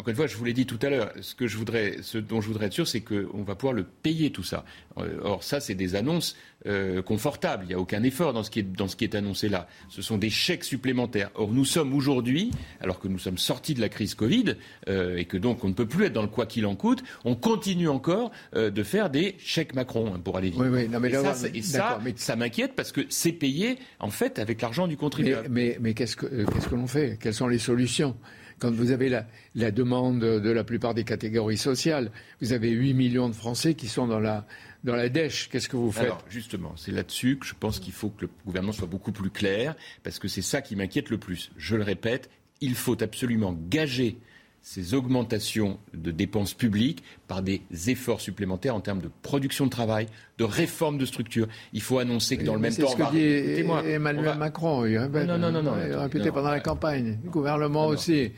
Encore 0.02 0.10
une 0.10 0.16
fois, 0.16 0.26
je 0.26 0.36
vous 0.36 0.46
l'ai 0.46 0.54
dit 0.54 0.66
tout 0.66 0.80
à 0.82 0.90
l'heure, 0.90 1.14
ce, 1.22 1.36
que 1.36 1.46
je 1.46 1.56
voudrais, 1.58 1.98
ce 2.02 2.18
dont 2.18 2.42
je 2.42 2.48
voudrais 2.48 2.66
être 2.66 2.74
sûr, 2.74 2.88
c'est 2.88 3.02
qu'on 3.02 3.44
va 3.44 3.54
pouvoir 3.54 3.74
le 3.74 3.84
payer 3.84 4.32
tout 4.32 4.42
ça. 4.42 4.66
Euh, 4.98 5.20
or, 5.22 5.44
ça, 5.44 5.60
c'est 5.60 5.76
des 5.76 5.94
annonces 5.94 6.36
euh, 6.66 7.04
confortables. 7.04 7.66
Il 7.66 7.68
n'y 7.68 7.76
a 7.76 7.80
aucun 7.80 8.02
effort 8.02 8.34
dans 8.34 8.42
ce, 8.42 8.50
qui 8.50 8.62
est, 8.62 8.64
dans 8.64 8.88
ce 8.88 8.96
qui 8.96 9.04
est 9.04 9.14
annoncé 9.14 9.48
là. 9.48 9.68
Ce 9.90 10.02
sont 10.02 10.18
des 10.18 10.32
chèques 10.32 10.64
supplémentaires. 10.64 11.30
Or, 11.36 11.52
nous 11.52 11.66
sommes 11.66 11.94
aujourd'hui, 11.94 12.50
alors 12.80 13.00
que 13.00 13.08
nous 13.08 13.20
sommes 13.20 13.38
sortis 13.38 13.76
de 13.76 13.80
la 13.80 13.90
crise 13.90 14.16
Covid, 14.16 14.56
euh, 14.90 15.18
et 15.18 15.26
que 15.26 15.38
donc 15.38 15.64
on 15.64 15.68
ne 15.68 15.74
peut 15.74 15.88
plus 15.88 16.06
être 16.06 16.14
dans 16.14 16.24
le 16.24 16.28
quoi 16.28 16.48
qu'il 16.48 16.66
en 16.66 16.76
coûte, 16.76 17.04
on 17.24 17.36
continue 17.36 17.88
encore 17.88 18.32
de 18.56 18.84
faire 18.84 19.12
des 19.12 19.36
chèques 19.38 19.76
Macron 19.76 20.16
hein, 20.16 20.20
pour 20.24 20.36
aller 20.36 20.50
vite. 20.50 20.60
Oui, 20.60 20.70
oui, 20.70 20.90
non, 20.90 21.00
mais 21.00 21.10
et 21.54 21.62
ça, 21.62 22.00
ça, 22.16 22.36
m'inquiète 22.36 22.74
parce 22.76 22.92
que 22.92 23.02
c'est 23.10 23.34
payé, 23.34 23.78
en 24.00 24.10
fait, 24.10 24.40
avec 24.40 24.64
l'argent 24.64 24.88
du 24.88 24.98
contribuable. 24.98 25.48
Mais, 25.52 25.78
mais, 25.80 25.94
qu'est-ce 25.94 26.16
que 26.16 26.26
l'on 26.72 26.88
fait? 26.88 27.20
Quelles 27.22 27.36
sont 27.36 27.48
les 27.48 27.60
solutions? 27.60 28.16
Quand 28.62 28.72
vous 28.72 28.92
avez 28.92 29.10
la, 29.10 29.72
demande 29.72 30.20
de 30.20 30.52
la 30.52 30.64
plupart 30.64 30.94
des 30.94 31.04
catégories 31.04 31.58
sociales, 31.58 32.12
vous 32.42 32.54
avez 32.54 32.70
8 32.70 32.94
millions 32.94 33.28
de 33.28 33.34
Français 33.34 33.74
qui 33.74 33.88
sont 33.88 34.06
dans 34.06 34.20
la, 34.20 34.46
dans 34.84 34.96
la 34.96 35.10
dèche. 35.10 35.50
Qu'est-ce 35.50 35.68
que 35.68 35.76
vous 35.76 35.92
faites 35.92 36.06
Alors, 36.06 36.24
justement, 36.30 36.74
c'est 36.78 36.92
là-dessus 36.92 37.38
que 37.38 37.46
je 37.48 37.56
pense 37.60 37.80
qu'il 37.80 37.92
faut 37.92 38.10
que 38.10 38.22
le 38.22 38.30
gouvernement 38.46 38.72
soit 38.72 38.88
beaucoup 38.88 39.12
plus 39.12 39.32
clair, 39.32 39.76
parce 40.04 40.20
que 40.20 40.28
c'est 40.28 40.44
ça 40.44 40.62
qui 40.62 40.76
m'inquiète 40.76 41.10
le 41.10 41.18
plus. 41.18 41.52
Je 41.58 41.76
le 41.76 41.82
répète, 41.82 42.30
il 42.62 42.76
faut 42.76 43.02
absolument 43.02 43.58
gager 43.68 44.18
ces 44.62 44.94
augmentations 44.94 45.80
de 45.96 46.12
dépenses 46.12 46.54
publiques 46.54 47.04
par 47.28 47.42
des 47.42 47.64
efforts 47.88 48.22
supplémentaires 48.22 48.76
en 48.76 48.80
termes 48.80 49.02
de 49.02 49.10
production 49.24 49.66
de 49.66 49.72
travail, 49.72 50.06
de 50.38 50.44
réforme 50.44 51.00
de 51.00 51.06
structure. 51.08 51.48
Il 51.74 51.82
faut 51.82 51.98
annoncer 51.98 52.38
que 52.38 52.44
dans 52.44 52.54
le 52.54 52.60
même 52.60 52.76
temps... 52.76 52.90
C'est 52.90 53.04
ce 53.04 53.10
que 53.10 53.12
dit 53.12 53.90
Emmanuel 53.90 54.38
Macron. 54.38 54.86
Il 54.86 55.00
répète, 55.00 55.26
non, 55.26 55.40
non, 55.40 55.52
non, 55.52 55.64
non, 55.64 55.74
il 55.84 55.92
a 55.92 56.04
répété 56.04 56.30
pendant 56.32 56.52
la 56.52 56.60
campagne. 56.60 57.18
Le 57.24 57.32
gouvernement 57.32 57.88
aussi. 57.88 58.34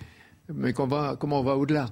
Mais 0.53 0.73
comment 0.73 1.17
on 1.21 1.43
va 1.43 1.55
au-delà? 1.55 1.87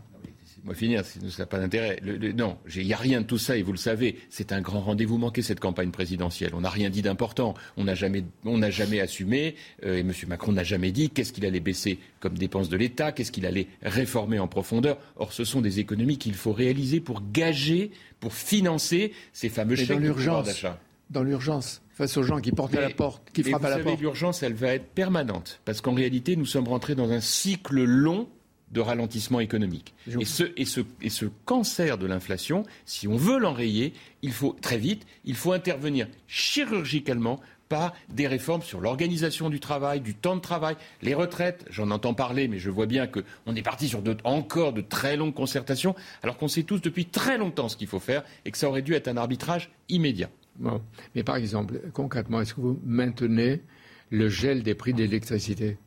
Moi 0.64 0.76
finir, 0.76 1.04
ça 1.06 1.20
n'a 1.40 1.46
pas 1.48 1.58
d'intérêt. 1.58 2.00
non, 2.36 2.58
il 2.76 2.86
n'y 2.86 2.94
a 2.94 2.98
rien 2.98 3.22
de 3.22 3.26
tout 3.26 3.40
ça 3.40 3.58
et 3.58 3.64
vous 3.64 3.72
le 3.72 3.78
savez. 3.78 4.20
C'est 4.30 4.52
un 4.52 4.62
grand 4.62 4.82
rendez-vous 4.82 5.18
manqué 5.18 5.42
cette 5.42 5.60
campagne 5.60 5.90
présidentielle. 5.90 6.52
On 6.54 6.62
n'a 6.62 6.70
rien 6.70 6.90
dit 6.90 7.02
d'important. 7.02 7.56
On 7.78 7.86
n'a 7.86 7.96
jamais, 7.96 8.24
jamais 8.70 9.00
assumé 9.00 9.56
euh, 9.84 9.98
et 9.98 10.02
M. 10.02 10.12
Macron 10.28 10.52
n'a 10.52 10.64
jamais 10.64 10.92
dit 10.92 11.10
qu'est-ce 11.10 11.34
qu'il 11.34 11.46
allait 11.46 11.60
baisser 11.60 12.00
comme 12.20 12.38
dépenses 12.38 12.70
de 12.70 12.78
l'État, 12.78 13.12
qu'est-ce 13.12 13.32
qu'il 13.32 13.46
allait 13.48 13.68
réformer 13.82 14.38
en 14.38 14.48
profondeur. 14.48 14.98
Or, 15.16 15.34
ce 15.34 15.44
sont 15.44 15.62
des 15.62 15.80
économies 15.80 16.18
qu'il 16.18 16.36
faut 16.36 16.54
réaliser 16.54 17.00
pour 17.00 17.24
gager, 17.32 17.90
pour 18.20 18.34
financer 18.34 19.14
ces 19.34 19.50
fameux 19.50 19.76
chèques 19.76 20.00
d'achat. 20.00 20.80
Dans 21.10 21.24
l'urgence, 21.24 21.82
face 21.94 22.16
aux 22.18 22.24
gens 22.24 22.40
qui 22.40 22.52
portent 22.52 22.76
à 22.76 22.82
la 22.82 22.90
porte, 22.90 23.32
qui 23.34 23.44
frappent 23.44 23.66
à 23.66 23.70
la 23.70 23.80
porte. 23.80 24.00
L'urgence, 24.00 24.44
elle 24.44 24.54
va 24.54 24.76
être 24.76 24.88
permanente 24.94 25.60
parce 25.66 25.82
qu'en 25.82 25.94
réalité, 25.94 26.36
nous 26.36 26.46
sommes 26.46 26.68
rentrés 26.68 26.96
dans 26.96 27.12
un 27.12 27.20
cycle 27.20 27.84
long 27.84 28.30
de 28.72 28.80
ralentissement 28.80 29.40
économique. 29.40 29.94
Et 30.20 30.26
ce, 30.26 30.44
et, 30.56 30.66
ce, 30.66 30.82
et 31.02 31.10
ce, 31.10 31.26
cancer 31.46 31.98
de 31.98 32.06
l'inflation, 32.08 32.64
si 32.86 33.08
on 33.08 33.18
veut 33.18 33.38
l'enrayer, 33.38 33.94
il 34.22 34.32
faut 34.32 34.56
très 34.62 34.78
vite, 34.78 35.06
il 35.26 35.36
faut 35.36 35.52
intervenir 35.52 36.08
chirurgicalement 36.28 37.40
par 37.72 37.94
des 38.10 38.28
réformes 38.28 38.62
sur 38.62 38.82
l'organisation 38.82 39.50
du 39.50 39.62
travail, 39.62 40.02
du 40.02 40.14
temps 40.14 40.36
de 40.36 40.42
travail, 40.42 40.76
les 41.02 41.14
retraites. 41.14 41.66
J'en 41.70 41.90
entends 41.90 42.14
parler, 42.14 42.50
mais 42.50 42.60
je 42.60 42.70
vois 42.70 42.86
bien 42.86 43.08
qu'on 43.08 43.56
est 43.56 43.62
parti 43.62 43.88
sur 43.88 44.02
de, 44.02 44.18
encore 44.26 44.74
de 44.74 44.82
très 44.82 45.16
longues 45.16 45.34
concertations, 45.34 45.96
alors 46.22 46.38
qu'on 46.38 46.50
sait 46.50 46.64
tous 46.64 46.82
depuis 46.82 47.06
très 47.06 47.38
longtemps 47.38 47.70
ce 47.70 47.78
qu'il 47.78 47.88
faut 47.88 48.02
faire 48.02 48.24
et 48.44 48.52
que 48.52 48.58
ça 48.58 48.68
aurait 48.68 48.82
dû 48.82 48.94
être 48.94 49.08
un 49.08 49.16
arbitrage 49.16 49.72
immédiat. 49.88 50.30
Bon. 50.58 50.82
Mais 51.16 51.24
par 51.24 51.38
exemple, 51.38 51.80
concrètement, 51.94 52.42
est-ce 52.42 52.54
que 52.54 52.60
vous 52.62 52.78
maintenez 52.86 53.62
le 54.10 54.28
gel 54.28 54.64
des 54.64 54.76
prix 54.76 54.94
de 54.94 55.00
l'électricité? 55.00 55.78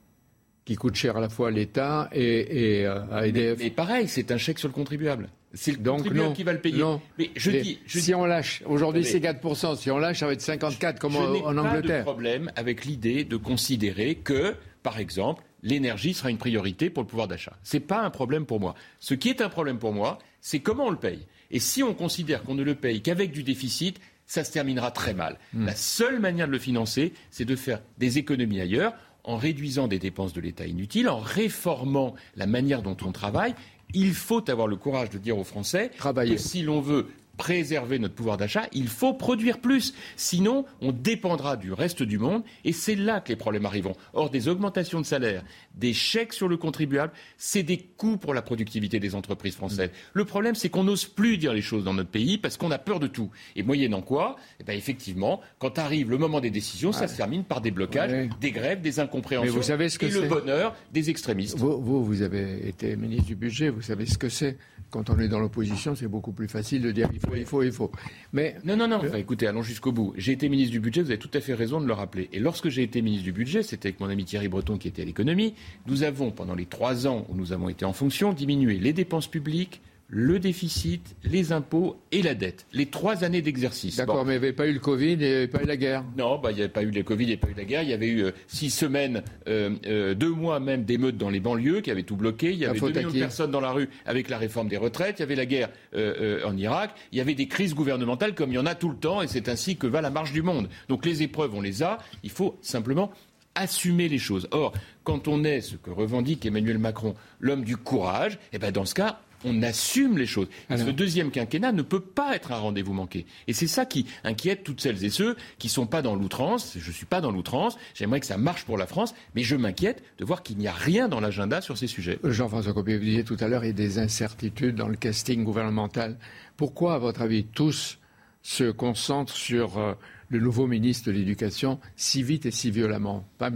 Qui 0.65 0.77
coûte 0.77 0.95
cher 0.95 1.17
à 1.17 1.21
la 1.21 1.29
fois 1.29 1.49
à 1.49 1.51
l'État 1.51 2.09
et, 2.13 2.85
euh, 2.87 3.01
à 3.11 3.27
EDF. 3.27 3.59
Mais, 3.59 3.71
pareil, 3.71 4.09
c'est 4.09 4.31
un 4.31 4.39
chèque 4.39 4.59
sur 4.59 4.69
le 4.69 4.75
contribuable. 4.75 5.29
C'est 5.53 5.73
le 5.73 5.79
Donc 5.79 5.99
contribuable 5.99 6.35
qui 6.35 6.43
va 6.43 6.53
le 6.53 6.61
payer. 6.61 6.79
Non. 6.79 7.01
Mais 7.19 7.31
je 7.37 7.51
dis, 7.51 7.79
si 7.87 8.15
on 8.15 8.25
lâche, 8.25 8.63
aujourd'hui 8.67 9.05
c'est 9.05 9.21
4%, 9.21 9.77
si 9.77 9.91
on 9.91 9.99
lâche, 9.99 10.19
ça 10.21 10.27
va 10.27 10.33
être 10.33 10.41
54 10.41 10.99
comme 10.99 11.17
en, 11.17 11.21
en 11.21 11.57
Angleterre. 11.57 11.73
Je 11.73 11.77
n'ai 11.77 11.83
pas 11.83 11.99
de 11.99 12.03
problème 12.03 12.53
avec 12.57 12.85
l'idée 12.85 13.25
de 13.25 13.37
considérer 13.37 14.17
que, 14.17 14.55
par 14.83 14.99
exemple, 14.99 15.45
l'énergie 15.63 16.13
sera 16.13 16.31
une 16.31 16.39
priorité 16.39 16.91
pour 16.91 17.03
le 17.03 17.09
pouvoir 17.09 17.29
d'achat. 17.29 17.57
Ce 17.63 17.77
n'est 17.77 17.83
pas 17.83 18.03
un 18.03 18.11
problème 18.11 18.47
pour 18.47 18.59
moi. 18.59 18.75
Ce 18.99 19.15
qui 19.15 19.29
est 19.29 19.41
un 19.41 19.49
problème 19.49 19.79
pour 19.79 19.93
moi, 19.93 20.19
c'est 20.41 20.61
comment 20.61 20.87
on 20.87 20.91
le 20.91 20.97
paye. 20.97 21.27
Et 21.51 21.61
si 21.61 21.83
on 21.83 21.95
considère 21.95 22.43
qu'on 22.43 22.55
ne 22.55 22.65
le 22.65 22.75
paye 22.75 23.01
qu'avec 23.01 23.31
du 23.31 23.45
déficit, 23.45 24.01
ça 24.27 24.43
se 24.43 24.53
terminera 24.53 24.91
très 24.91 25.15
mal. 25.15 25.39
Hmm. 25.53 25.67
La 25.67 25.75
seule 25.75 26.19
manière 26.19 26.47
de 26.47 26.53
le 26.53 26.59
financer, 26.59 27.13
c'est 27.31 27.45
de 27.45 27.57
faire 27.57 27.81
des 27.99 28.19
économies 28.19 28.61
ailleurs 28.61 28.95
en 29.25 29.37
réduisant 29.37 29.89
des 29.89 29.99
dépenses 29.99 30.33
de 30.33 30.41
l'État 30.41 30.67
inutiles, 30.67 31.09
en 31.09 31.19
réformant 31.19 32.15
la 32.37 32.47
manière 32.47 32.83
dont 32.83 32.97
on 33.05 33.13
travaille. 33.13 33.55
Il 33.93 34.15
faut 34.15 34.49
avoir 34.51 34.67
le 34.67 34.77
courage 34.77 35.11
de 35.11 35.19
dire 35.19 35.39
aux 35.39 35.45
Français 35.45 35.91
que 35.99 36.37
si 36.37 36.63
l'on 36.63 36.81
veut 36.81 37.09
préserver 37.37 37.99
notre 37.99 38.15
pouvoir 38.15 38.37
d'achat, 38.37 38.67
il 38.73 38.89
faut 38.89 39.15
produire 39.15 39.59
plus. 39.59 39.95
Sinon, 40.17 40.65
on 40.81 40.93
dépendra 40.93 41.57
du 41.57 41.73
reste 41.73 42.03
du 42.03 42.19
monde 42.19 42.43
et 42.65 42.73
c'est 42.73 42.95
là 42.95 43.21
que 43.21 43.29
les 43.31 43.37
problèmes 43.37 43.67
arriveront. 43.67 43.97
Or, 44.13 44.31
des 44.31 44.49
augmentations 44.49 45.01
de 45.01 45.07
salaire, 45.07 45.45
des 45.75 45.93
chèques 45.93 46.33
sur 46.33 46.49
le 46.49 46.57
contribuable, 46.57 47.13
c'est 47.37 47.63
des 47.63 47.79
coûts 47.79 48.17
pour 48.17 48.35
la 48.35 48.43
productivité 48.43 49.01
des 49.01 49.15
entreprises 49.15 49.57
françaises. 49.57 49.91
Le 50.13 50.25
problème, 50.25 50.55
c'est 50.55 50.69
qu'on 50.69 50.85
n'ose 50.85 51.07
plus 51.07 51.39
dire 51.39 51.53
les 51.53 51.63
choses 51.63 51.85
dans 51.85 51.95
notre 51.95 52.11
pays 52.11 52.39
parce 52.39 52.57
qu'on 52.57 52.71
a 52.71 52.79
peur 52.79 53.01
de 53.01 53.07
tout. 53.07 53.31
Et 53.57 53.63
moyennant 53.63 54.03
quoi, 54.03 54.37
eh 54.61 54.65
ben, 54.65 54.77
effectivement, 54.77 55.41
quand 55.59 55.79
arrive 55.79 56.11
le 56.11 56.19
moment 56.19 56.41
des 56.41 56.51
décisions, 56.51 56.93
ça 56.93 57.09
se 57.09 57.17
termine 57.17 57.45
par 57.45 57.61
des 57.61 57.71
blocages, 57.71 58.29
des 58.41 58.51
grèves, 58.51 58.81
des 58.81 59.01
incompréhensions 59.01 59.55
vous 59.55 59.63
savez 59.63 59.89
ce 59.89 59.99
que 59.99 60.07
et 60.07 60.11
le 60.11 60.29
bonheur 60.29 60.75
des 60.93 61.11
extrémistes. 61.11 61.57
Vous, 61.57 61.81
vous, 61.81 62.05
vous 62.05 62.23
avez 62.23 62.69
été 62.69 62.97
ministre 62.97 63.27
du 63.27 63.37
budget, 63.37 63.69
vous 63.71 63.83
savez 63.83 64.07
ce 64.07 64.19
que 64.19 64.29
c'est. 64.29 64.59
Quand 64.91 65.11
on 65.11 65.19
est 65.19 65.29
dans 65.29 65.41
l'opposition, 65.41 65.95
c'est 65.95 66.07
beaucoup 66.07 66.33
plus 66.33 66.49
facile 66.49 66.83
de 66.83 66.93
dire 66.93 67.09
il 67.13 67.21
faut, 67.21 67.35
il 67.35 67.45
faut, 67.45 67.63
il 67.63 67.73
faut. 67.73 67.91
Mais 68.33 68.57
non, 68.65 68.77
non, 68.77 68.87
non. 68.87 69.03
écoutez, 69.15 69.47
allons 69.47 69.63
jusqu'au 69.63 69.93
bout. 69.93 70.15
J'ai 70.17 70.33
été 70.33 70.49
ministre 70.49 70.73
du 70.73 70.81
budget. 70.81 71.03
Vous 71.03 71.11
avez 71.11 71.19
tout 71.19 71.31
à 71.35 71.41
fait 71.41 71.55
raison 71.55 71.81
de 71.81 71.87
le 71.87 71.93
rappeler. 71.93 72.29
Et 72.33 72.39
lorsque 72.39 72.69
j'ai 72.69 72.83
été 72.83 73.03
ministre 73.03 73.25
du 73.25 73.33
budget, 73.33 73.63
c'était 73.63 73.89
avec 73.89 74.01
mon 74.01 74.09
ami 74.09 74.25
Thierry 74.25 74.49
Breton 74.49 74.79
qui 74.79 74.89
était 74.89 75.03
à 75.03 75.05
l'économie. 75.05 75.55
Nous 75.87 76.05
avons, 76.05 76.31
pendant 76.31 76.55
les 76.55 76.67
trois 76.67 77.07
ans 77.07 77.27
où 77.29 77.35
nous 77.35 77.53
avons 77.53 77.69
été 77.69 77.85
en 77.85 77.93
fonction, 77.93 78.33
diminué 78.33 78.79
les 78.79 78.93
dépenses 78.93 79.27
publiques 79.27 79.81
le 80.09 80.39
déficit, 80.39 81.17
les 81.25 81.53
impôts 81.53 81.97
et 82.13 82.23
la 82.23 82.35
dette. 82.35 82.67
Les 82.73 82.87
trois 82.87 83.25
années 83.25 83.43
d'exercice. 83.43 83.97
D'accord, 83.97 84.25
mais 84.25 84.35
il 84.35 84.41
n'y 84.41 84.45
avait 84.45 84.53
pas 84.53 84.67
eu 84.67 84.73
le 84.73 84.79
Covid 84.79 85.13
et 85.13 85.13
il 85.13 85.19
n'y 85.19 85.27
avait 85.27 85.49
pas 85.49 85.63
eu 85.63 85.67
la 85.67 85.77
guerre. 85.77 86.05
Non, 86.17 86.39
bah, 86.39 86.51
il 86.53 86.57
n'y 86.57 86.61
avait 86.61 86.71
pas 86.71 86.83
eu 86.83 86.91
le 86.91 87.03
Covid, 87.03 87.25
il 87.25 87.27
n'y 87.27 87.33
avait 87.33 87.41
pas 87.41 87.51
eu 87.51 87.55
la 87.57 87.65
guerre. 87.65 87.83
Il 87.83 87.89
y 87.89 87.93
avait 87.93 88.09
eu 88.09 88.25
euh, 88.25 88.31
six 88.47 88.71
semaines, 88.71 89.23
euh, 89.49 89.71
euh, 89.87 90.15
deux 90.15 90.31
mois 90.31 90.61
même 90.61 90.85
d'émeutes 90.85 91.17
dans 91.17 91.31
les 91.31 91.41
banlieues 91.41 91.81
qui 91.81 91.91
avaient 91.91 92.03
tout 92.03 92.17
bloqué. 92.17 92.53
Il 92.53 92.59
y 92.59 92.67
avait 92.67 92.79
deux 92.79 92.89
millions 92.89 93.11
de 93.11 93.19
personnes 93.19 93.51
dans 93.51 93.61
la 93.61 93.73
rue 93.73 93.89
avec 94.07 94.29
la 94.29 94.39
réforme 94.39 94.69
des 94.69 94.77
retraites. 94.77 95.19
Il 95.19 95.23
y 95.23 95.25
avait 95.25 95.37
la 95.37 95.47
guerre 95.47 95.71
en 95.95 96.57
Irak. 96.57 96.95
Il 97.13 97.19
y 97.19 97.21
avait 97.21 97.35
des 97.35 97.49
crises 97.49 97.75
gouvernementales 97.75 98.35
comme 98.35 98.51
il 98.51 98.57
y 98.57 98.59
en 98.59 98.67
a 98.67 98.75
tout 98.75 98.91
le 98.91 98.97
temps 98.97 99.23
et 99.23 99.29
c'est 99.29 99.49
ainsi 99.49 99.77
que 99.77 99.87
va 99.87 100.01
la 100.01 100.11
marche 100.11 100.33
du 100.33 100.43
monde. 100.43 100.69
Donc 100.89 101.07
les 101.07 101.23
épreuves, 101.23 101.55
on 101.55 101.61
les 101.61 101.83
a. 101.83 101.99
Il 102.23 102.31
faut 102.31 102.57
simplement 102.63 103.11
assumer 103.55 104.09
les 104.09 104.19
choses. 104.19 104.49
Or, 104.51 104.73
quand 105.05 105.29
on 105.29 105.45
est 105.45 105.61
ce 105.61 105.77
que 105.77 105.91
revendique 105.91 106.45
Emmanuel 106.45 106.79
Macron, 106.79 107.15
l'homme 107.41 107.65
du 107.65 107.77
courage, 107.77 108.39
eh 108.53 108.59
ben 108.59 108.73
dans 108.73 108.85
ce 108.85 108.95
cas, 108.95 109.21
on 109.45 109.63
assume 109.63 110.19
les 110.19 110.27
choses. 110.27 110.49
Ce 110.71 110.91
deuxième 110.91 111.31
quinquennat 111.31 111.73
ne 111.73 111.83
peut 111.83 112.01
pas 112.01 112.35
être 112.35 112.53
un 112.53 112.59
rendez-vous 112.59 112.93
manqué. 112.93 113.27
Et 113.47 113.53
c'est 113.53 113.67
ça 113.67 113.85
qui 113.87 114.07
inquiète 114.25 114.65
toutes 114.65 114.81
celles 114.81 115.05
et 115.05 115.11
ceux 115.11 115.37
qui 115.59 115.69
ne 115.69 115.73
sont 115.73 115.87
pas 115.87 116.03
dans 116.03 116.15
l'outrance. 116.15 116.77
Je 116.79 116.89
ne 116.89 116.95
suis 116.95 117.07
pas 117.07 117.21
dans 117.21 117.31
l'outrance. 117.31 117.77
J'aimerais 117.95 118.21
que 118.21 118.27
ça 118.27 118.39
marche 118.39 118.65
pour 118.65 118.79
la 118.79 118.87
France, 118.87 119.15
mais 119.35 119.43
je 119.43 119.57
m'inquiète 119.57 120.03
de 120.19 120.25
voir 120.25 120.43
qu'il 120.43 120.59
n'y 120.59 120.69
a 120.69 120.73
rien 120.73 121.09
dans 121.09 121.21
l'agenda 121.21 121.61
sur 121.61 121.79
ces 121.79 121.87
sujets. 121.87 122.19
Jean-François 122.25 122.73
Copé, 122.73 122.97
vous 122.97 123.05
disiez 123.05 123.25
tout 123.25 123.37
à 123.41 123.49
l'heure, 123.49 123.65
il 123.65 123.69
y 123.69 123.71
a 123.71 123.75
des 123.75 123.99
incertitudes 123.99 124.77
dans 124.77 124.89
le 124.89 124.97
casting 124.97 125.45
gouvernemental. 125.45 126.17
Pourquoi, 126.57 126.95
à 126.95 126.99
votre 126.99 127.23
avis, 127.23 127.45
tous 127.45 127.99
se 128.43 128.71
concentrent 128.71 129.35
sur 129.35 129.79
euh, 129.79 129.95
le 130.29 130.39
nouveau 130.39 130.67
ministre 130.67 131.07
de 131.07 131.13
l'Éducation 131.13 131.81
si 131.97 132.23
vite 132.23 132.47
et 132.47 132.51
si 132.51 132.71
violemment? 132.71 133.27
Pas 133.39 133.51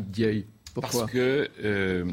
Pourquoi? 0.75 1.01
Parce 1.01 1.13
que, 1.13 1.49
euh, 1.63 2.05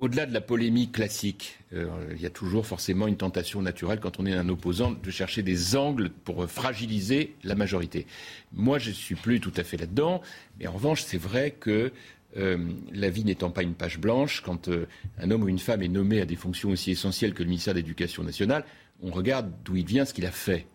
au-delà 0.00 0.26
de 0.26 0.34
la 0.34 0.40
polémique 0.40 0.92
classique, 0.92 1.58
euh, 1.72 1.88
il 2.14 2.20
y 2.20 2.26
a 2.26 2.30
toujours 2.30 2.66
forcément 2.66 3.06
une 3.06 3.16
tentation 3.16 3.62
naturelle 3.62 3.98
quand 4.00 4.20
on 4.20 4.26
est 4.26 4.34
un 4.34 4.48
opposant 4.48 4.92
de 4.92 5.10
chercher 5.10 5.42
des 5.42 5.76
angles 5.76 6.10
pour 6.10 6.46
fragiliser 6.46 7.34
la 7.44 7.54
majorité. 7.54 8.06
Moi, 8.52 8.78
je 8.78 8.90
ne 8.90 8.94
suis 8.94 9.14
plus 9.14 9.40
tout 9.40 9.52
à 9.56 9.64
fait 9.64 9.76
là-dedans, 9.76 10.20
mais 10.58 10.66
en 10.66 10.72
revanche, 10.72 11.02
c'est 11.02 11.18
vrai 11.18 11.52
que 11.58 11.92
euh, 12.36 12.58
la 12.92 13.08
vie 13.08 13.24
n'étant 13.24 13.50
pas 13.50 13.62
une 13.62 13.74
page 13.74 13.98
blanche, 13.98 14.42
quand 14.44 14.68
un 15.18 15.30
homme 15.30 15.44
ou 15.44 15.48
une 15.48 15.58
femme 15.58 15.82
est 15.82 15.88
nommé 15.88 16.20
à 16.20 16.26
des 16.26 16.36
fonctions 16.36 16.70
aussi 16.70 16.90
essentielles 16.90 17.32
que 17.32 17.42
le 17.42 17.48
ministère 17.48 17.72
de 17.72 17.78
l'Éducation 17.78 18.22
nationale, 18.22 18.64
on 19.02 19.10
regarde 19.10 19.50
d'où 19.64 19.76
il 19.76 19.86
vient, 19.86 20.04
ce 20.04 20.12
qu'il 20.12 20.26
a 20.26 20.30
fait. 20.30 20.66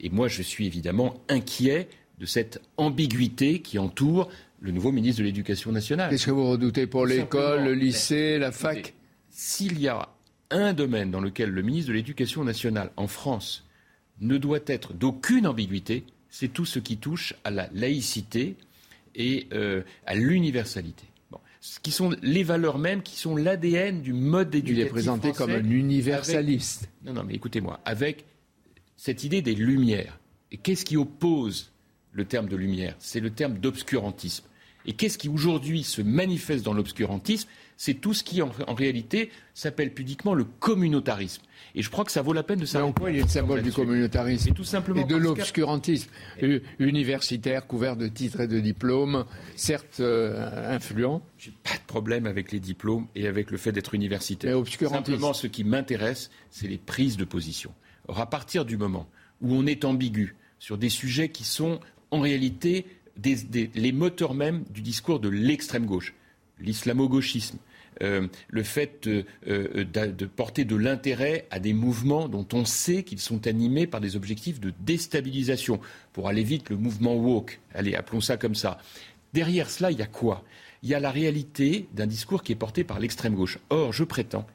Et 0.00 0.08
moi, 0.08 0.28
je 0.28 0.42
suis 0.42 0.66
évidemment 0.66 1.22
inquiet 1.28 1.88
de 2.18 2.26
cette 2.26 2.62
ambiguïté 2.76 3.60
qui 3.60 3.78
entoure 3.78 4.30
le 4.64 4.72
nouveau 4.72 4.92
ministre 4.92 5.20
de 5.20 5.26
l'Éducation 5.26 5.72
nationale. 5.72 6.08
Qu'est-ce 6.08 6.24
que 6.24 6.30
vous 6.30 6.48
redoutez 6.48 6.86
pour 6.86 7.04
l'école, 7.04 7.64
le 7.64 7.74
lycée, 7.74 8.38
la 8.38 8.50
fac? 8.50 8.94
S'il 9.28 9.78
y 9.78 9.88
a 9.88 10.08
un 10.50 10.72
domaine 10.72 11.10
dans 11.10 11.20
lequel 11.20 11.50
le 11.50 11.60
ministre 11.60 11.88
de 11.88 11.94
l'Éducation 11.94 12.44
nationale 12.44 12.90
en 12.96 13.06
France 13.06 13.66
ne 14.20 14.38
doit 14.38 14.60
être 14.66 14.94
d'aucune 14.94 15.46
ambiguïté, 15.46 16.04
c'est 16.30 16.48
tout 16.48 16.64
ce 16.64 16.78
qui 16.78 16.96
touche 16.96 17.34
à 17.44 17.50
la 17.50 17.68
laïcité 17.74 18.56
et 19.14 19.48
euh, 19.52 19.82
à 20.06 20.14
l'universalité 20.14 21.04
qui 21.82 21.92
sont 21.92 22.14
les 22.22 22.42
valeurs 22.42 22.78
mêmes, 22.78 23.02
qui 23.02 23.16
sont 23.16 23.36
l'ADN 23.36 24.02
du 24.02 24.12
mode 24.12 24.50
d'éducation. 24.50 24.82
Il 24.82 24.86
est 24.86 24.90
présenté 24.90 25.32
comme 25.32 25.50
un 25.50 25.64
universaliste. 25.64 26.90
Non, 27.04 27.14
non, 27.14 27.24
mais 27.24 27.34
écoutez-moi, 27.34 27.80
avec 27.86 28.26
cette 28.98 29.24
idée 29.24 29.40
des 29.40 29.54
lumières. 29.54 30.18
Et 30.52 30.58
qu'est-ce 30.58 30.84
qui 30.84 30.98
oppose 30.98 31.72
le 32.12 32.26
terme 32.26 32.48
de 32.48 32.56
lumière? 32.56 32.94
C'est 32.98 33.20
le 33.20 33.30
terme 33.30 33.54
d'obscurantisme. 33.54 34.44
Et 34.86 34.92
qu'est-ce 34.92 35.18
qui 35.18 35.28
aujourd'hui 35.28 35.82
se 35.82 36.02
manifeste 36.02 36.64
dans 36.64 36.74
l'obscurantisme? 36.74 37.48
C'est 37.76 37.94
tout 37.94 38.14
ce 38.14 38.22
qui 38.22 38.40
en, 38.40 38.50
réalité 38.68 39.30
s'appelle 39.52 39.92
pudiquement 39.92 40.34
le 40.34 40.44
communautarisme. 40.44 41.42
Et 41.74 41.82
je 41.82 41.90
crois 41.90 42.04
que 42.04 42.12
ça 42.12 42.22
vaut 42.22 42.32
la 42.32 42.44
peine 42.44 42.60
de 42.60 42.66
savoir. 42.66 42.88
Mais 42.88 42.90
en 42.90 43.00
quoi 43.00 43.10
il 43.10 43.18
est 43.18 43.22
le 43.22 43.28
symbole 43.28 43.62
du 43.62 43.72
communautarisme 43.72 44.50
et, 44.50 44.52
tout 44.52 44.64
simplement 44.64 45.00
et 45.00 45.04
de 45.04 45.16
l'obscurantisme 45.16 46.08
Universitaire, 46.78 47.66
couvert 47.66 47.96
de 47.96 48.06
titres 48.06 48.40
et 48.40 48.46
de 48.46 48.60
diplômes, 48.60 49.24
certes 49.56 49.98
euh, 49.98 50.72
influents. 50.72 51.22
J'ai 51.36 51.52
pas 51.62 51.74
de 51.74 51.84
problème 51.86 52.26
avec 52.26 52.52
les 52.52 52.60
diplômes 52.60 53.08
et 53.16 53.26
avec 53.26 53.50
le 53.50 53.58
fait 53.58 53.72
d'être 53.72 53.94
universitaire. 53.94 54.50
Mais 54.50 54.56
obscurantisme. 54.56 55.04
Simplement, 55.04 55.32
ce 55.32 55.48
qui 55.48 55.64
m'intéresse, 55.64 56.30
c'est 56.50 56.68
les 56.68 56.78
prises 56.78 57.16
de 57.16 57.24
position. 57.24 57.72
Or, 58.06 58.20
à 58.20 58.30
partir 58.30 58.64
du 58.64 58.76
moment 58.76 59.08
où 59.40 59.52
on 59.52 59.66
est 59.66 59.84
ambigu 59.84 60.36
sur 60.60 60.78
des 60.78 60.88
sujets 60.90 61.30
qui 61.30 61.44
sont 61.44 61.80
en 62.10 62.20
réalité 62.20 62.86
les 63.22 63.92
moteurs 63.92 64.34
même 64.34 64.64
du 64.70 64.80
discours 64.80 65.20
de 65.20 65.28
l'extrême 65.28 65.86
gauche, 65.86 66.14
l'islamo-gauchisme, 66.60 67.58
euh, 68.02 68.26
le 68.48 68.62
fait 68.62 69.06
euh, 69.06 69.84
de, 69.84 70.26
porter 70.26 70.64
de 70.64 70.74
l'intérêt 70.74 71.46
à 71.50 71.60
des 71.60 71.72
mouvements 71.72 72.28
dont 72.28 72.46
on 72.52 72.64
sait 72.64 73.04
qu'ils 73.04 73.20
sont 73.20 73.46
animés 73.46 73.86
par 73.86 74.00
des 74.00 74.16
objectifs 74.16 74.60
de 74.60 74.72
déstabilisation. 74.80 75.80
Pour 76.12 76.28
aller 76.28 76.42
vite, 76.42 76.70
le 76.70 76.76
mouvement 76.76 77.14
woke, 77.14 77.60
allez, 77.72 77.94
appelons 77.94 78.20
ça 78.20 78.36
comme 78.36 78.54
ça. 78.54 78.78
Derrière 79.32 79.70
cela, 79.70 79.90
il 79.90 79.98
y 79.98 80.02
a 80.02 80.06
quoi? 80.06 80.44
Il 80.82 80.88
y 80.88 80.94
a 80.94 81.00
la 81.00 81.10
réalité 81.10 81.86
d'un 81.94 82.06
discours 82.06 82.42
qui 82.42 82.52
est 82.52 82.56
porté 82.56 82.84
par 82.84 82.98
l'extrême 82.98 83.34
gauche. 83.34 83.58
Or, 83.70 83.92
je 83.92 84.04
prétends 84.04 84.46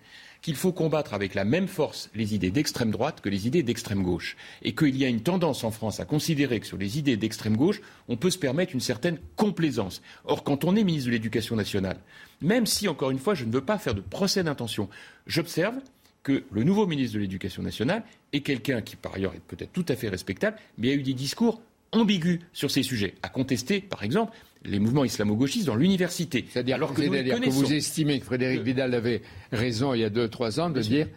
qu'il 0.41 0.55
faut 0.55 0.71
combattre 0.71 1.13
avec 1.13 1.35
la 1.35 1.45
même 1.45 1.67
force 1.67 2.09
les 2.15 2.35
idées 2.35 2.51
d'extrême 2.51 2.91
droite 2.91 3.21
que 3.21 3.29
les 3.29 3.47
idées 3.47 3.63
d'extrême 3.63 4.03
gauche. 4.03 4.37
Et 4.61 4.73
qu'il 4.73 4.95
y 4.95 5.05
a 5.05 5.09
une 5.09 5.21
tendance 5.21 5.63
en 5.63 5.71
France 5.71 5.99
à 5.99 6.05
considérer 6.05 6.59
que 6.59 6.67
sur 6.67 6.77
les 6.77 6.97
idées 6.97 7.17
d'extrême 7.17 7.57
gauche, 7.57 7.81
on 8.07 8.17
peut 8.17 8.29
se 8.29 8.37
permettre 8.37 8.73
une 8.73 8.79
certaine 8.79 9.19
complaisance. 9.35 10.01
Or, 10.25 10.43
quand 10.43 10.63
on 10.63 10.75
est 10.75 10.83
ministre 10.83 11.07
de 11.07 11.13
l'Éducation 11.13 11.55
nationale, 11.55 11.97
même 12.41 12.65
si, 12.65 12.87
encore 12.87 13.11
une 13.11 13.19
fois, 13.19 13.35
je 13.35 13.45
ne 13.45 13.51
veux 13.51 13.61
pas 13.61 13.77
faire 13.77 13.95
de 13.95 14.01
procès 14.01 14.43
d'intention, 14.43 14.89
j'observe 15.27 15.75
que 16.23 16.43
le 16.51 16.63
nouveau 16.63 16.85
ministre 16.85 17.15
de 17.15 17.19
l'Éducation 17.19 17.63
nationale 17.63 18.03
est 18.33 18.41
quelqu'un 18.41 18.81
qui, 18.81 18.95
par 18.95 19.15
ailleurs, 19.15 19.33
est 19.33 19.41
peut-être 19.41 19.71
tout 19.73 19.85
à 19.87 19.95
fait 19.95 20.09
respectable, 20.09 20.57
mais 20.77 20.89
a 20.89 20.93
eu 20.93 21.03
des 21.03 21.13
discours 21.13 21.61
ambigus 21.91 22.39
sur 22.53 22.71
ces 22.71 22.83
sujets, 22.83 23.15
à 23.23 23.29
contester, 23.29 23.81
par 23.81 24.03
exemple, 24.03 24.33
les 24.65 24.79
mouvements 24.79 25.05
islamo-gauchistes 25.05 25.65
dans 25.65 25.75
l'université. 25.75 26.45
C'est-à-dire 26.49 26.75
alors 26.75 26.93
que, 26.93 27.01
que, 27.01 27.49
vous 27.49 27.73
estimez 27.73 28.19
que 28.19 28.25
Frédéric 28.25 28.61
Vidal 28.61 28.93
avait 28.93 29.21
raison 29.51 29.93
il 29.93 30.01
y 30.01 30.03
a 30.03 30.09
deux, 30.09 30.27
trois 30.27 30.59
ans 30.59 30.69
de 30.69 30.81
dire 30.81 31.07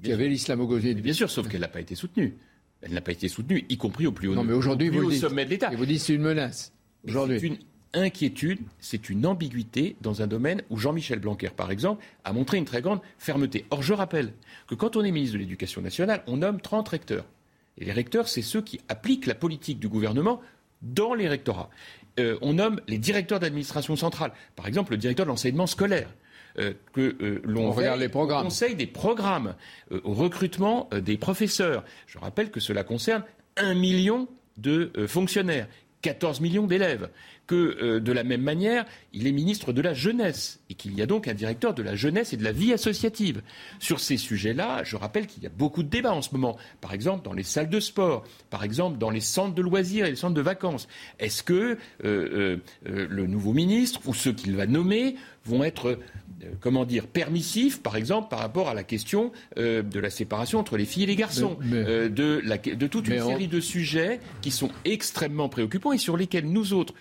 qu'il 0.00 0.10
y 0.10 0.12
avait 0.12 0.28
l'islamo-gauchisme. 0.28 1.00
Bien 1.00 1.12
sûr, 1.12 1.30
sauf 1.30 1.48
qu'elle 1.48 1.60
n'a 1.60 1.68
pas 1.68 1.80
été 1.80 1.94
soutenue. 1.94 2.34
Elle 2.82 2.92
n'a 2.92 3.00
pas 3.00 3.12
été 3.12 3.28
soutenue, 3.28 3.64
y 3.68 3.76
compris 3.76 4.06
au 4.08 4.12
plus 4.12 4.26
haut, 4.28 4.34
non, 4.34 4.42
mais 4.42 4.54
aujourd'hui, 4.54 4.88
vous 4.88 5.08
dites, 5.08 5.20
sommet 5.20 5.44
de 5.44 5.50
l'État. 5.50 5.72
Et 5.72 5.76
vous 5.76 5.86
dites 5.86 6.00
c'est 6.00 6.14
une 6.14 6.22
menace. 6.22 6.72
Aujourd'hui. 7.06 7.38
C'est 7.38 7.46
une 7.46 7.58
inquiétude, 7.94 8.60
c'est 8.80 9.08
une 9.08 9.24
ambiguïté 9.24 9.96
dans 10.00 10.22
un 10.22 10.26
domaine 10.26 10.62
où 10.70 10.78
Jean-Michel 10.78 11.20
Blanquer, 11.20 11.50
par 11.50 11.70
exemple, 11.70 12.04
a 12.24 12.32
montré 12.32 12.58
une 12.58 12.64
très 12.64 12.82
grande 12.82 13.00
fermeté. 13.18 13.66
Or, 13.70 13.82
je 13.82 13.92
rappelle 13.92 14.32
que 14.66 14.74
quand 14.74 14.96
on 14.96 15.04
est 15.04 15.12
ministre 15.12 15.34
de 15.34 15.40
l'Éducation 15.40 15.80
nationale, 15.80 16.24
on 16.26 16.38
nomme 16.38 16.60
30 16.60 16.88
recteurs. 16.88 17.26
Et 17.78 17.84
les 17.84 17.92
recteurs, 17.92 18.28
c'est 18.28 18.42
ceux 18.42 18.62
qui 18.62 18.80
appliquent 18.88 19.26
la 19.26 19.34
politique 19.34 19.78
du 19.78 19.88
gouvernement 19.88 20.40
dans 20.82 21.14
les 21.14 21.28
rectorats. 21.28 21.70
Euh, 22.20 22.36
on 22.42 22.54
nomme 22.54 22.80
les 22.88 22.98
directeurs 22.98 23.40
d'administration 23.40 23.96
centrale, 23.96 24.32
par 24.56 24.66
exemple 24.66 24.92
le 24.92 24.98
directeur 24.98 25.26
de 25.26 25.30
l'enseignement 25.30 25.66
scolaire. 25.66 26.08
Euh, 26.58 26.74
que 26.92 27.16
euh, 27.22 27.40
l'on 27.44 27.72
regarde 27.72 27.98
les 27.98 28.10
programmes. 28.10 28.42
conseille 28.42 28.74
des 28.74 28.86
programmes, 28.86 29.54
au 29.90 30.12
recrutement 30.12 30.90
des 30.92 31.16
professeurs. 31.16 31.82
Je 32.06 32.18
rappelle 32.18 32.50
que 32.50 32.60
cela 32.60 32.84
concerne 32.84 33.24
un 33.56 33.72
million 33.72 34.28
de 34.58 34.92
fonctionnaires, 35.06 35.66
14 36.02 36.42
millions 36.42 36.66
d'élèves 36.66 37.08
que, 37.46 37.76
euh, 37.82 38.00
de 38.00 38.12
la 38.12 38.24
même 38.24 38.42
manière, 38.42 38.84
il 39.12 39.26
est 39.26 39.32
ministre 39.32 39.72
de 39.72 39.82
la 39.82 39.94
jeunesse 39.94 40.60
et 40.70 40.74
qu'il 40.74 40.94
y 40.94 41.02
a 41.02 41.06
donc 41.06 41.28
un 41.28 41.34
directeur 41.34 41.74
de 41.74 41.82
la 41.82 41.96
jeunesse 41.96 42.32
et 42.32 42.36
de 42.36 42.44
la 42.44 42.52
vie 42.52 42.72
associative. 42.72 43.42
Sur 43.78 44.00
ces 44.00 44.16
sujets-là, 44.16 44.84
je 44.84 44.96
rappelle 44.96 45.26
qu'il 45.26 45.42
y 45.42 45.46
a 45.46 45.50
beaucoup 45.50 45.82
de 45.82 45.88
débats 45.88 46.14
en 46.14 46.22
ce 46.22 46.30
moment. 46.32 46.56
Par 46.80 46.92
exemple, 46.92 47.24
dans 47.24 47.32
les 47.32 47.42
salles 47.42 47.68
de 47.68 47.80
sport, 47.80 48.24
par 48.50 48.64
exemple, 48.64 48.98
dans 48.98 49.10
les 49.10 49.20
centres 49.20 49.54
de 49.54 49.62
loisirs 49.62 50.06
et 50.06 50.10
les 50.10 50.16
centres 50.16 50.34
de 50.34 50.40
vacances. 50.40 50.88
Est-ce 51.18 51.42
que 51.42 51.78
euh, 52.04 52.58
euh, 52.86 53.06
le 53.08 53.26
nouveau 53.26 53.52
ministre 53.52 54.00
ou 54.06 54.14
ceux 54.14 54.32
qu'il 54.32 54.56
va 54.56 54.66
nommer 54.66 55.16
vont 55.44 55.64
être 55.64 55.98
comment 56.60 56.84
dire, 56.84 57.06
permissifs, 57.06 57.82
par 57.82 57.96
exemple, 57.96 58.28
par 58.28 58.40
rapport 58.40 58.68
à 58.68 58.74
la 58.74 58.82
question 58.82 59.30
de 59.56 59.98
la 60.00 60.10
séparation 60.10 60.58
entre 60.58 60.76
les 60.76 60.84
filles 60.84 61.04
et 61.04 61.06
les 61.06 61.16
garçons, 61.16 61.56
de, 61.60 62.86
toute 62.86 63.08
une 63.08 63.20
série 63.20 63.48
de 63.48 63.60
sujets 63.60 64.20
qui 64.40 64.50
sont 64.50 64.70
extrêmement 64.84 65.48
préoccupants 65.48 65.92
et 65.92 65.98
sur 65.98 66.16
lesquels 66.16 66.46
nous 66.46 66.72
autres, 66.72 66.94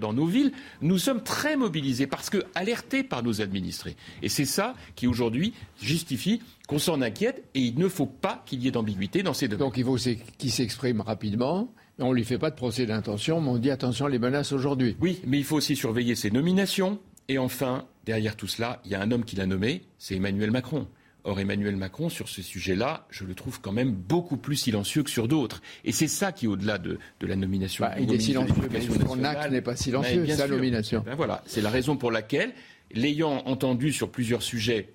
dans 0.00 0.12
nos 0.12 0.26
villes, 0.26 0.52
nous 0.80 0.98
sommes 0.98 1.22
très 1.22 1.56
mobilisés 1.56 2.06
parce 2.06 2.30
que 2.30 2.38
alertés 2.54 3.02
par 3.02 3.22
nos 3.22 3.40
administrés. 3.40 3.96
Et 4.22 4.28
c'est 4.28 4.44
ça 4.44 4.74
qui 4.96 5.06
aujourd'hui 5.06 5.54
justifie 5.80 6.42
qu'on 6.68 6.78
s'en 6.78 7.00
inquiète 7.02 7.44
et 7.54 7.60
il 7.60 7.78
ne 7.78 7.88
faut 7.88 8.06
pas 8.06 8.42
qu'il 8.46 8.62
y 8.62 8.68
ait 8.68 8.70
d'ambiguïté 8.70 9.22
dans 9.22 9.34
ces 9.34 9.48
domaines. 9.48 9.66
Donc 9.66 9.76
il 9.76 9.84
faut 9.84 9.96
qu'il 10.38 10.52
s'exprime 10.52 11.00
rapidement. 11.00 11.72
On 11.98 12.10
ne 12.10 12.14
lui 12.14 12.24
fait 12.24 12.38
pas 12.38 12.50
de 12.50 12.56
procès 12.56 12.86
d'intention, 12.86 13.40
mais 13.40 13.50
on 13.50 13.58
dit 13.58 13.70
attention 13.70 14.06
les 14.06 14.18
menaces 14.18 14.52
aujourd'hui. 14.52 14.96
Oui, 15.00 15.20
mais 15.26 15.38
il 15.38 15.44
faut 15.44 15.56
aussi 15.56 15.76
surveiller 15.76 16.14
ses 16.14 16.30
nominations. 16.30 16.98
Et 17.28 17.38
enfin, 17.38 17.86
derrière 18.06 18.36
tout 18.36 18.48
cela, 18.48 18.80
il 18.84 18.90
y 18.90 18.94
a 18.94 19.00
un 19.00 19.10
homme 19.10 19.24
qui 19.24 19.36
l'a 19.36 19.46
nommé, 19.46 19.82
c'est 19.98 20.16
Emmanuel 20.16 20.50
Macron. 20.50 20.88
Or, 21.24 21.38
Emmanuel 21.38 21.76
Macron, 21.76 22.08
sur 22.08 22.28
ce 22.28 22.42
sujet-là, 22.42 23.06
je 23.10 23.24
le 23.24 23.34
trouve 23.34 23.60
quand 23.60 23.72
même 23.72 23.92
beaucoup 23.92 24.36
plus 24.36 24.56
silencieux 24.56 25.02
que 25.02 25.10
sur 25.10 25.28
d'autres. 25.28 25.60
Et 25.84 25.92
c'est 25.92 26.08
ça 26.08 26.32
qui 26.32 26.46
au-delà 26.46 26.78
de, 26.78 26.98
la 27.20 27.36
nomination. 27.36 27.84
Bah, 27.84 27.94
il 28.00 28.12
est 28.12 28.18
silencieux, 28.18 28.68
mais 28.70 28.80
son 28.80 29.24
acte 29.24 29.50
n'est 29.50 29.60
pas 29.60 29.76
silencieux, 29.76 30.26
sa 30.28 30.48
nomination. 30.48 31.02
Ben 31.04 31.14
voilà, 31.14 31.42
c'est 31.46 31.60
la 31.60 31.70
raison 31.70 31.96
pour 31.96 32.10
laquelle, 32.10 32.52
l'ayant 32.92 33.42
entendu 33.46 33.92
sur 33.92 34.10
plusieurs 34.10 34.42
sujets 34.42 34.94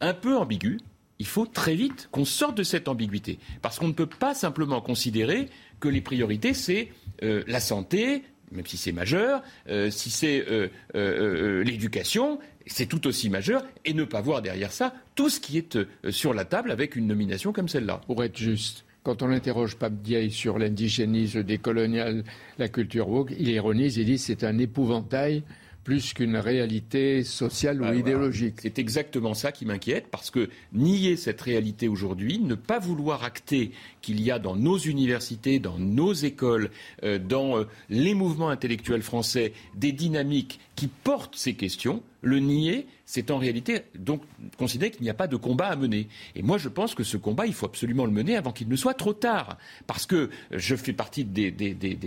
un 0.00 0.14
peu 0.14 0.36
ambigus, 0.36 0.80
il 1.18 1.26
faut 1.26 1.46
très 1.46 1.74
vite 1.74 2.08
qu'on 2.10 2.24
sorte 2.24 2.56
de 2.56 2.62
cette 2.62 2.88
ambiguïté. 2.88 3.38
Parce 3.62 3.78
qu'on 3.78 3.88
ne 3.88 3.92
peut 3.92 4.06
pas 4.06 4.34
simplement 4.34 4.80
considérer 4.80 5.48
que 5.80 5.88
les 5.88 6.00
priorités, 6.00 6.54
c'est 6.54 6.88
euh, 7.22 7.42
la 7.46 7.60
santé, 7.60 8.22
même 8.52 8.66
si 8.66 8.76
c'est 8.76 8.92
majeur, 8.92 9.42
euh, 9.68 9.90
si 9.90 10.10
c'est 10.10 10.44
l'éducation, 10.94 12.38
c'est 12.66 12.86
tout 12.86 13.06
aussi 13.06 13.30
majeur, 13.30 13.64
et 13.84 13.94
ne 13.94 14.04
pas 14.04 14.20
voir 14.20 14.42
derrière 14.42 14.72
ça 14.72 14.94
tout 15.14 15.28
ce 15.28 15.40
qui 15.40 15.58
est 15.58 15.78
sur 16.10 16.34
la 16.34 16.44
table 16.44 16.70
avec 16.70 16.96
une 16.96 17.06
nomination 17.06 17.52
comme 17.52 17.68
celle-là. 17.68 18.00
Pour 18.06 18.24
être 18.24 18.38
juste, 18.38 18.84
quand 19.02 19.22
on 19.22 19.30
interroge 19.30 19.76
Pape 19.76 20.00
Diaye 20.02 20.30
sur 20.30 20.58
l'indigénisme 20.58 21.42
des 21.42 21.58
coloniales, 21.58 22.24
la 22.58 22.68
culture 22.68 23.08
woke, 23.08 23.32
il 23.38 23.48
ironise, 23.48 23.96
il 23.98 24.06
dit 24.06 24.18
c'est 24.18 24.44
un 24.44 24.58
épouvantail 24.58 25.42
plus 25.84 26.14
qu'une 26.14 26.36
réalité 26.36 27.22
sociale 27.22 27.82
ou 27.82 27.92
idéologique. 27.92 28.56
C'est 28.62 28.78
exactement 28.78 29.34
ça 29.34 29.52
qui 29.52 29.66
m'inquiète, 29.66 30.06
parce 30.10 30.30
que 30.30 30.48
nier 30.72 31.16
cette 31.16 31.40
réalité 31.40 31.88
aujourd'hui, 31.88 32.38
ne 32.38 32.54
pas 32.54 32.78
vouloir 32.78 33.22
acter 33.22 33.70
qu'il 34.00 34.20
y 34.20 34.30
a 34.30 34.38
dans 34.38 34.56
nos 34.56 34.78
universités, 34.78 35.58
dans 35.58 35.78
nos 35.78 36.12
écoles, 36.12 36.70
euh, 37.04 37.18
dans 37.18 37.58
euh, 37.58 37.64
les 37.90 38.14
mouvements 38.14 38.48
intellectuels 38.48 39.02
français, 39.02 39.52
des 39.74 39.92
dynamiques 39.92 40.58
qui 40.74 40.88
portent 40.88 41.36
ces 41.36 41.54
questions, 41.54 42.02
le 42.22 42.38
nier, 42.38 42.86
c'est 43.06 43.30
en 43.30 43.38
réalité 43.38 43.82
donc 43.98 44.22
considérer 44.58 44.90
qu'il 44.90 45.02
n'y 45.02 45.10
a 45.10 45.14
pas 45.14 45.26
de 45.26 45.36
combat 45.36 45.66
à 45.66 45.76
mener. 45.76 46.08
Et 46.34 46.42
moi, 46.42 46.58
je 46.58 46.68
pense 46.68 46.94
que 46.94 47.04
ce 47.04 47.16
combat, 47.16 47.46
il 47.46 47.54
faut 47.54 47.66
absolument 47.66 48.06
le 48.06 48.12
mener 48.12 48.36
avant 48.36 48.52
qu'il 48.52 48.68
ne 48.68 48.76
soit 48.76 48.94
trop 48.94 49.12
tard. 49.12 49.58
Parce 49.86 50.06
que 50.06 50.30
je 50.50 50.76
fais 50.76 50.92
partie 50.92 51.24
des, 51.24 51.54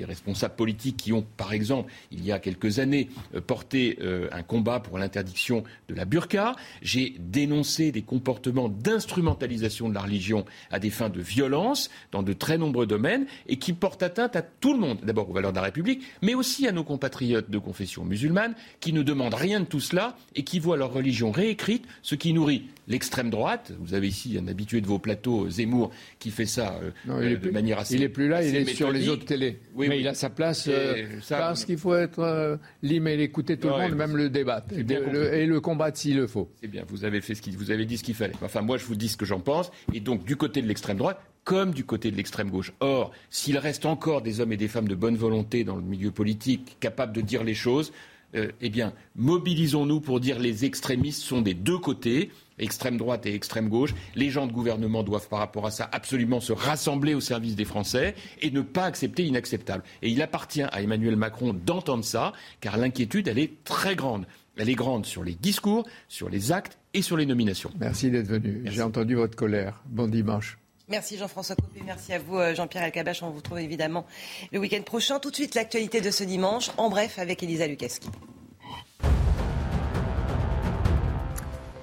responsables 0.03 0.55
politiques 0.55 0.97
qui 0.97 1.13
ont, 1.13 1.25
par 1.37 1.53
exemple, 1.53 1.91
il 2.11 2.25
y 2.25 2.31
a 2.31 2.39
quelques 2.39 2.79
années, 2.79 3.09
euh, 3.35 3.41
porté 3.41 3.97
euh, 4.01 4.27
un 4.31 4.43
combat 4.43 4.79
pour 4.79 4.97
l'interdiction 4.97 5.63
de 5.89 5.95
la 5.95 6.05
burqa. 6.05 6.55
J'ai 6.81 7.15
dénoncé 7.19 7.91
des 7.91 8.01
comportements 8.01 8.69
d'instrumentalisation 8.69 9.89
de 9.89 9.93
la 9.93 10.01
religion 10.01 10.45
à 10.71 10.79
des 10.79 10.89
fins 10.89 11.09
de 11.09 11.21
violence 11.21 11.89
dans 12.11 12.23
de 12.23 12.33
très 12.33 12.57
nombreux 12.57 12.87
domaines 12.87 13.25
et 13.47 13.57
qui 13.57 13.73
portent 13.73 14.03
atteinte 14.03 14.35
à 14.35 14.41
tout 14.41 14.73
le 14.73 14.79
monde. 14.79 14.99
D'abord 15.03 15.29
aux 15.29 15.33
valeurs 15.33 15.51
de 15.51 15.57
la 15.57 15.63
République, 15.63 16.03
mais 16.21 16.33
aussi 16.33 16.67
à 16.67 16.71
nos 16.71 16.83
compatriotes 16.83 17.49
de 17.49 17.57
confession 17.57 18.03
musulmane 18.03 18.55
qui 18.79 18.93
ne 18.93 19.03
demandent 19.03 19.33
rien 19.33 19.59
de 19.59 19.65
tout 19.65 19.79
cela 19.79 20.15
et 20.35 20.43
qui 20.43 20.59
voient 20.59 20.77
leur 20.77 20.86
religion 20.91 21.31
réécrite, 21.31 21.85
ce 22.01 22.15
qui 22.15 22.33
nourrit 22.33 22.65
l'extrême 22.87 23.29
droite. 23.29 23.73
Vous 23.79 23.93
avez 23.93 24.07
ici 24.07 24.37
un 24.41 24.47
habitué 24.47 24.81
de 24.81 24.87
vos 24.87 24.99
plateaux, 24.99 25.49
Zemmour, 25.49 25.91
qui 26.19 26.31
fait 26.31 26.45
ça 26.45 26.79
euh, 27.07 27.37
de 27.37 27.49
manière 27.49 27.79
assez. 27.79 27.95
Il 27.95 28.01
n'est 28.01 28.09
plus 28.09 28.27
là, 28.27 28.43
il 28.43 28.55
est 28.55 28.65
sur 28.73 28.91
les 28.91 29.09
autres 29.09 29.25
télés. 29.25 29.59
Oui, 29.75 29.87
mais 29.89 29.99
il 29.99 30.07
a 30.07 30.13
sa 30.13 30.29
place 30.29 30.67
euh, 30.69 31.05
parce 31.29 31.65
qu'il 31.65 31.77
faut 31.77 31.95
être 31.95 32.19
euh, 32.19 32.57
libre 32.83 33.07
écouter 33.07 33.57
tout 33.57 33.67
le 33.67 33.73
monde, 33.73 33.95
même 33.95 34.17
le 34.17 34.29
débat 34.29 34.63
et 34.71 35.45
le, 35.45 35.59
combattre 35.61 35.97
s'il 35.97 36.17
le 36.17 36.27
faut. 36.27 36.49
C'est 36.61 36.67
bien, 36.67 36.83
vous 36.87 37.05
avez 37.05 37.21
fait 37.21 37.35
ce 37.35 37.41
qu'il 37.41 37.57
vous 37.57 37.71
avez 37.71 37.85
dit 37.85 37.97
ce 37.97 38.03
qu'il 38.03 38.15
fallait. 38.15 38.33
Enfin, 38.41 38.61
moi, 38.61 38.77
je 38.77 38.85
vous 38.85 38.95
dis 38.95 39.09
ce 39.09 39.17
que 39.17 39.25
j'en 39.25 39.39
pense. 39.39 39.71
Et 39.93 39.99
donc, 39.99 40.25
du 40.25 40.35
côté 40.35 40.61
de 40.61 40.67
l'extrême 40.67 40.97
droite, 40.97 41.19
comme 41.43 41.71
du 41.71 41.85
côté 41.85 42.11
de 42.11 42.17
l'extrême 42.17 42.49
gauche. 42.49 42.73
Or, 42.81 43.11
s'il 43.29 43.57
reste 43.57 43.85
encore 43.85 44.21
des 44.21 44.41
hommes 44.41 44.51
et 44.51 44.57
des 44.57 44.67
femmes 44.67 44.87
de 44.87 44.95
bonne 44.95 45.15
volonté 45.15 45.63
dans 45.63 45.77
le 45.77 45.81
milieu 45.81 46.11
politique, 46.11 46.77
capables 46.79 47.13
de 47.13 47.21
dire 47.21 47.43
les 47.43 47.53
choses, 47.53 47.93
euh, 48.35 48.51
eh 48.61 48.69
bien, 48.69 48.93
mobilisons-nous 49.15 50.01
pour 50.01 50.19
dire 50.19 50.39
les 50.39 50.65
extrémistes 50.65 51.21
sont 51.21 51.41
des 51.41 51.53
deux 51.53 51.77
côtés, 51.77 52.31
extrême 52.59 52.97
droite 52.97 53.25
et 53.25 53.33
extrême 53.33 53.69
gauche. 53.69 53.93
Les 54.15 54.29
gens 54.29 54.47
de 54.47 54.51
gouvernement 54.51 55.03
doivent, 55.03 55.29
par 55.29 55.39
rapport 55.39 55.65
à 55.65 55.71
ça, 55.71 55.89
absolument 55.91 56.39
se 56.39 56.53
rassembler 56.53 57.13
au 57.13 57.21
service 57.21 57.55
des 57.55 57.65
Français 57.65 58.15
et 58.41 58.51
ne 58.51 58.61
pas 58.61 58.85
accepter 58.85 59.23
l'inacceptable. 59.23 59.83
Et 60.01 60.09
il 60.09 60.21
appartient 60.21 60.63
à 60.63 60.81
Emmanuel 60.81 61.15
Macron 61.15 61.53
d'entendre 61.53 62.03
ça, 62.03 62.33
car 62.59 62.77
l'inquiétude, 62.77 63.27
elle 63.27 63.39
est 63.39 63.63
très 63.63 63.95
grande. 63.95 64.25
Elle 64.57 64.69
est 64.69 64.75
grande 64.75 65.05
sur 65.05 65.23
les 65.23 65.35
discours, 65.35 65.87
sur 66.07 66.29
les 66.29 66.51
actes 66.51 66.79
et 66.93 67.01
sur 67.01 67.15
les 67.15 67.25
nominations. 67.25 67.71
Merci 67.79 68.09
d'être 68.09 68.27
venu. 68.27 68.63
J'ai 68.65 68.81
entendu 68.81 69.15
votre 69.15 69.35
colère. 69.35 69.81
Bon 69.85 70.07
dimanche. 70.07 70.57
Merci 70.89 71.17
Jean-François 71.17 71.57
Copé, 71.57 71.81
merci 71.85 72.13
à 72.13 72.19
vous 72.19 72.37
euh, 72.37 72.55
Jean-Pierre 72.55 72.83
Elkabach. 72.83 73.21
On 73.21 73.29
vous 73.29 73.37
retrouve 73.37 73.59
évidemment 73.59 74.05
le 74.53 74.59
week-end 74.59 74.81
prochain. 74.83 75.19
Tout 75.19 75.31
de 75.31 75.35
suite, 75.35 75.53
l'actualité 75.53 75.99
de 75.99 76.11
ce 76.11 76.23
dimanche, 76.23 76.71
en 76.77 76.89
bref, 76.89 77.19
avec 77.19 77.43
Elisa 77.43 77.67
Lukaski. 77.67 78.09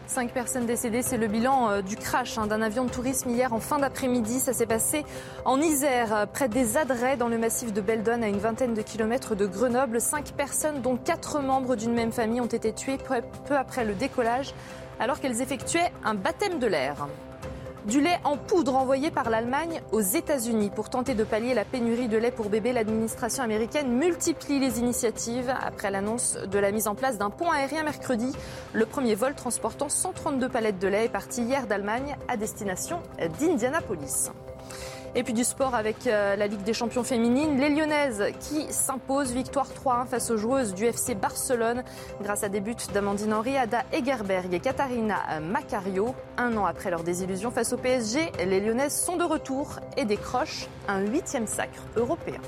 Cinq 0.07 0.33
personnes 0.33 0.65
décédées, 0.65 1.03
c'est 1.03 1.19
le 1.19 1.27
bilan 1.27 1.69
euh, 1.69 1.83
du 1.83 1.97
crash 1.97 2.39
hein, 2.39 2.47
d'un 2.47 2.63
avion 2.63 2.85
de 2.85 2.91
tourisme 2.91 3.29
hier 3.29 3.53
en 3.53 3.61
fin 3.61 3.79
d'après-midi. 3.79 4.41
Ça 4.41 4.55
s'est 4.55 4.65
passé 4.65 5.05
en 5.45 5.61
Isère, 5.61 6.15
euh, 6.15 6.25
près 6.25 6.49
des 6.49 6.79
Adrets, 6.79 7.19
dans 7.19 7.29
le 7.29 7.37
massif 7.37 7.75
de 7.75 7.83
Beldon, 7.83 8.23
à 8.23 8.29
une 8.29 8.39
vingtaine 8.39 8.73
de 8.73 8.81
kilomètres 8.81 9.35
de 9.35 9.45
Grenoble. 9.45 10.01
Cinq 10.01 10.33
personnes, 10.33 10.81
dont 10.81 10.97
quatre 10.97 11.43
membres 11.43 11.77
d'une 11.77 11.93
même 11.93 12.13
famille, 12.13 12.41
ont 12.41 12.47
été 12.47 12.73
tuées 12.73 12.97
peu 12.97 13.57
après 13.57 13.85
le 13.85 13.93
décollage, 13.93 14.55
alors 14.99 15.21
qu'elles 15.21 15.43
effectuaient 15.43 15.93
un 16.05 16.15
baptême 16.15 16.59
de 16.59 16.69
l'air. 16.69 17.07
Du 17.87 18.01
lait 18.01 18.19
en 18.25 18.39
poudre 18.39 18.77
envoyé 18.77 19.11
par 19.11 19.29
l'Allemagne 19.29 19.83
aux 19.93 20.01
États-Unis. 20.01 20.71
Pour 20.75 20.89
tenter 20.89 21.15
de 21.15 21.23
pallier 21.23 21.53
la 21.53 21.67
pénurie 21.67 22.09
de 22.09 22.17
lait 22.17 22.31
pour 22.31 22.49
bébés, 22.49 22.73
l'administration 22.73 23.43
américaine 23.45 23.93
multiplie 23.93 24.59
les 24.59 24.79
initiatives. 24.79 25.55
Après 25.61 25.91
l'annonce 25.91 26.39
de 26.51 26.59
la 26.59 26.73
mise 26.73 26.89
en 26.89 26.95
place 26.95 27.19
d'un 27.19 27.29
pont 27.29 27.51
aérien 27.51 27.83
mercredi, 27.83 28.33
le 28.73 28.87
premier 28.87 29.15
vol 29.15 29.35
transportant 29.35 29.91
132 29.91 30.49
palettes 30.49 30.79
de 30.79 30.89
lait 30.89 31.05
est 31.05 31.11
parti 31.11 31.43
hier 31.43 31.67
d'Allemagne 31.67 32.17
à 32.27 32.39
destination 32.39 33.01
d'Indianapolis. 33.39 34.31
Et 35.17 35.23
puis 35.23 35.33
du 35.33 35.45
sport 35.45 35.75
avec 35.75 36.07
euh, 36.07 36.35
la 36.35 36.49
Ligue 36.49 36.63
des 36.63 36.73
champions 36.73 37.05
féminines. 37.05 37.59
Les 37.61 37.69
Lyonnaises 37.69 38.25
qui 38.41 38.73
s'imposent 38.73 39.33
victoire 39.33 39.69
3-1 39.69 40.07
face 40.07 40.31
aux 40.31 40.37
joueuses 40.37 40.75
du 40.75 40.87
FC 40.87 41.15
Barcelone 41.15 41.85
grâce 42.23 42.43
à 42.43 42.49
des 42.49 42.61
buts 42.61 42.75
d'Amandine 42.93 43.33
Henry, 43.33 43.57
Ada 43.57 43.85
Egerberg 43.93 44.53
et 44.53 44.61
Katharina 44.61 45.41
Macario. 45.41 46.15
Un 46.37 46.57
an 46.57 46.67
après 46.67 46.91
leur 46.91 47.05
désillusion 47.05 47.53
face 47.53 47.73
au 47.73 47.77
PSG, 47.77 48.33
les 48.45 48.61
Lyonnaises 48.61 48.97
sont 48.97 49.17
de 49.17 49.25
retour 49.25 49.79
et 49.97 50.05
décrochent 50.05 50.67
un 50.89 51.01
huitième 51.01 51.47
sacre 51.47 51.83
européen. 51.97 52.41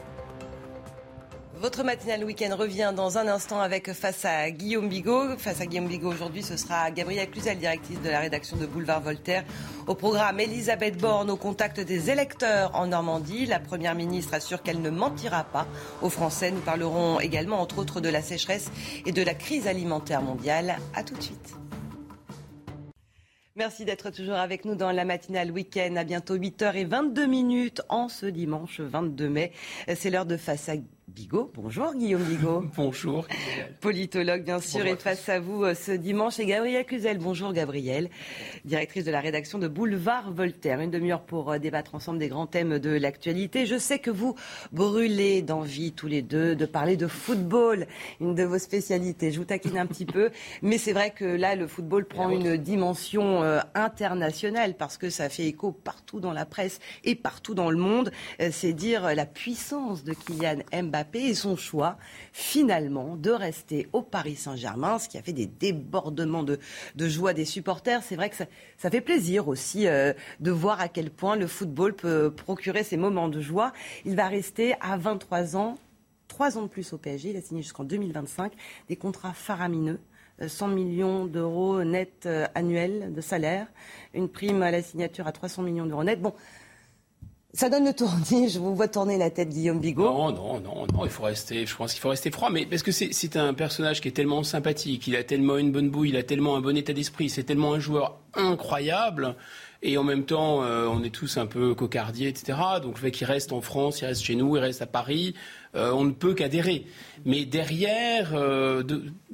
Votre 1.59 1.83
matinale 1.85 2.23
week-end 2.23 2.55
revient 2.55 2.93
dans 2.95 3.17
un 3.17 3.29
instant 3.29 3.61
avec 3.61 3.91
Face 3.95 4.27
à 4.27 4.51
Guillaume 4.51 4.91
Bigot. 4.91 5.39
Face 5.39 5.63
à 5.63 5.67
Guillaume 5.67 5.89
Bigot 5.89 6.13
aujourd'hui, 6.13 6.43
ce 6.43 6.59
sera 6.59 6.91
Gabrielle 6.91 7.31
Cluzel, 7.31 7.59
directrice 7.59 8.01
de 8.03 8.11
la 8.11 8.21
rédaction 8.21 8.59
de 8.59 8.67
Boulevard 8.67 9.01
Voltaire. 9.01 9.43
Au 9.87 9.95
programme, 9.95 10.39
Elisabeth 10.39 10.99
Borne 10.99 11.31
au 11.31 11.37
contact 11.37 11.81
des 11.81 12.11
électeurs 12.11 12.75
en 12.75 12.89
Normandie. 12.89 13.47
La 13.47 13.59
Première 13.59 13.95
ministre 13.95 14.35
assure 14.35 14.63
qu'elle 14.63 14.83
ne 14.83 14.91
mentira 14.91 15.45
pas 15.45 15.67
aux 16.03 16.11
Français. 16.11 16.51
Nous 16.51 16.61
parlerons 16.61 17.21
également, 17.21 17.59
entre 17.59 17.79
autres, 17.79 18.03
de 18.03 18.11
la 18.11 18.21
sécheresse 18.21 18.71
et 19.07 19.13
de 19.13 19.23
la 19.23 19.33
crise 19.33 19.67
alimentaire 19.67 20.21
mondiale. 20.21 20.77
A 20.95 21.03
tout 21.03 21.15
de 21.15 21.23
suite. 21.23 21.55
Merci 23.55 23.87
d'être 23.87 24.11
toujours 24.11 24.35
avec 24.35 24.67
nous 24.67 24.75
dans 24.75 24.93
la 24.93 25.07
matinale 25.07 25.51
week-end. 25.51 25.97
À 25.97 26.05
bientôt 26.05 26.37
8h22 26.37 27.27
minutes 27.27 27.81
en 27.89 28.11
ce 28.11 28.27
dimanche 28.27 28.81
22 28.81 29.29
mai. 29.31 29.53
C'est 29.95 30.11
l'heure 30.11 30.27
de 30.27 30.37
Face 30.37 30.69
à 30.69 30.75
Bigot. 31.09 31.53
Bonjour 31.55 31.95
Guillaume 31.95 32.25
Bigot. 32.25 32.65
Bonjour. 32.77 33.29
Politologue 33.81 34.43
bien 34.43 34.59
sûr 34.59 34.85
et 34.87 34.97
face 34.97 35.29
à 35.29 35.39
vous 35.39 35.63
euh, 35.63 35.73
ce 35.73 35.93
dimanche 35.93 36.41
et 36.41 36.47
Gabrielle 36.47 36.85
Cluzel. 36.85 37.19
Bonjour 37.19 37.53
Gabrielle, 37.53 38.11
directrice 38.65 39.05
de 39.05 39.13
la 39.13 39.21
rédaction 39.21 39.61
de 39.61 39.69
Boulevard 39.69 40.33
Voltaire. 40.33 40.81
Une 40.81 40.91
demi-heure 40.91 41.23
pour 41.23 41.53
euh, 41.53 41.59
débattre 41.59 41.95
ensemble 41.95 42.19
des 42.19 42.27
grands 42.27 42.49
thèmes 42.49 42.81
de 42.81 42.91
l'actualité. 42.91 43.67
Je 43.67 43.79
sais 43.79 44.01
que 44.01 44.11
vous 44.11 44.35
brûlez 44.73 45.43
d'envie 45.43 45.93
tous 45.93 46.09
les 46.09 46.23
deux 46.23 46.57
de 46.57 46.67
parler 46.67 46.97
de 46.97 47.07
football, 47.07 47.87
une 48.21 48.35
de 48.35 48.43
vos 48.43 48.59
spécialités. 48.59 49.31
Je 49.31 49.39
vous 49.39 49.45
taquine 49.45 49.79
un 49.79 49.87
petit 49.87 50.07
peu, 50.07 50.31
mais 50.63 50.77
c'est 50.77 50.93
vrai 50.93 51.13
que 51.13 51.25
là 51.25 51.55
le 51.55 51.69
football 51.69 52.07
prend 52.07 52.31
une 52.31 52.57
dimension 52.57 53.45
euh, 53.45 53.61
internationale 53.77 54.75
parce 54.77 54.99
que 54.99 55.09
ça 55.09 55.29
fait 55.29 55.47
écho 55.47 55.71
partout 55.71 56.19
dans 56.19 56.33
la 56.33 56.47
presse 56.47 56.81
et 57.05 57.15
partout 57.15 57.55
dans 57.55 57.71
le 57.71 57.79
monde. 57.79 58.11
C'est 58.51 58.73
dire 58.73 59.15
la 59.15 59.25
puissance 59.25 60.03
de 60.03 60.13
Kylian 60.13 60.59
Mbappé 60.73 60.96
et 61.15 61.35
son 61.35 61.57
choix 61.57 61.97
finalement 62.33 63.17
de 63.17 63.31
rester 63.31 63.89
au 63.93 64.03
Paris 64.03 64.37
Saint-Germain, 64.37 64.99
ce 64.99 65.09
qui 65.09 65.19
a 65.19 65.23
fait 65.23 65.33
des 65.33 65.47
débordements 65.47 66.43
de, 66.43 66.59
joie 66.99 67.33
des 67.33 67.45
supporters. 67.45 68.03
C'est 68.03 68.17
vrai 68.17 68.31
que 68.31 68.37
ça, 68.37 68.91
fait 68.91 69.01
plaisir 69.01 69.49
aussi 69.49 69.87
euh, 69.87 70.13
de 70.41 70.51
voir 70.51 70.81
à 70.81 70.89
quel 70.89 71.11
point 71.11 71.37
le 71.37 71.47
football 71.47 71.95
peut 71.95 72.31
procurer 72.31 72.85
ces 72.85 72.97
moments 72.97 73.29
de 73.29 73.41
joie. 73.41 73.73
Il 74.05 74.17
va 74.17 74.29
rester 74.29 74.75
à 74.81 74.97
23 74.97 75.57
ans, 75.57 75.79
3 76.29 76.59
ans 76.59 76.63
de 76.63 76.69
plus 76.69 76.93
au 76.93 76.99
PSG. 76.99 77.31
Il 77.31 77.37
a 77.37 77.41
signé 77.41 77.63
jusqu'en 77.63 77.85
2025 77.85 78.53
des 78.89 78.97
contrats 78.97 79.33
faramineux. 79.33 79.99
100 80.47 80.69
euh, 80.69 80.75
millions 80.75 81.25
d'euros 81.25 81.83
net 81.83 82.25
euh, 82.27 82.47
annuels 82.55 83.13
de 83.15 83.21
salaire, 83.23 83.67
une 84.13 84.29
prime 84.29 84.63
à 84.63 84.71
la 84.71 84.83
signature 84.83 85.27
à 85.27 85.33
300 85.33 85.63
millions 85.63 85.87
d'euros 85.87 86.05
net. 86.05 86.21
Bon, 86.21 86.35
ça 87.57 87.71
donne 87.71 87.87
le 87.87 87.95
tournis. 87.95 88.51
Je 88.51 88.59
vous 88.59 88.75
vois 88.75 88.89
tourner 88.89 89.17
la 89.17 89.31
tête, 89.31 89.49
Guillaume 89.49 89.81
Bigot. 89.81 90.05
Non, 90.05 90.31
non, 90.31 90.61
non, 90.61 90.87
non. 90.93 91.05
Il 91.05 91.11
faut 91.11 91.23
rester. 91.23 91.65
Je 91.65 91.75
pense 91.75 91.93
qu'il 91.93 92.03
faut 92.03 92.11
rester 92.11 92.31
froid, 92.31 92.51
mais 92.51 92.67
parce 92.67 92.83
que 92.83 92.93
c'est 92.93 93.37
un 93.37 93.55
personnage 93.55 94.01
qui 94.01 94.09
est 94.09 94.13
tellement 94.13 94.43
sympathique, 94.43 95.07
il 95.07 95.17
a 95.17 95.25
tellement 95.25 95.57
une 95.57 95.73
bonne 95.73 95.91
bouille, 95.91 96.11
il 96.11 96.17
a 96.17 96.23
tellement 96.23 96.57
un 96.57 96.61
bon 96.61 96.77
état 96.77 96.93
d'esprit, 96.93 97.31
c'est 97.31 97.45
tellement 97.45 97.73
un 97.73 97.81
joueur 97.81 98.19
incroyable. 98.35 99.37
Et 99.83 99.99
en 99.99 100.05
même 100.05 100.25
temps, 100.25 100.63
euh, 100.63 100.87
on 100.87 101.03
est 101.03 101.11
tous 101.11 101.37
un 101.37 101.47
peu 101.47 101.75
cocardiers, 101.75 102.29
etc. 102.29 102.59
Donc 102.83 102.97
le 102.97 103.01
fait 103.01 103.11
qu'il 103.11 103.27
reste 103.27 103.53
en 103.53 103.61
France, 103.61 104.01
il 104.01 104.07
reste 104.07 104.23
chez 104.23 104.35
nous, 104.35 104.57
il 104.57 104.61
reste 104.61 104.83
à 104.83 104.87
Paris, 104.87 105.35
euh, 105.77 105.93
on 105.93 106.05
ne 106.05 106.13
peut 106.13 106.35
qu'adhérer. 106.35 106.87
Mais 107.25 107.45
derrière, 107.45 108.33
euh, 108.35 108.83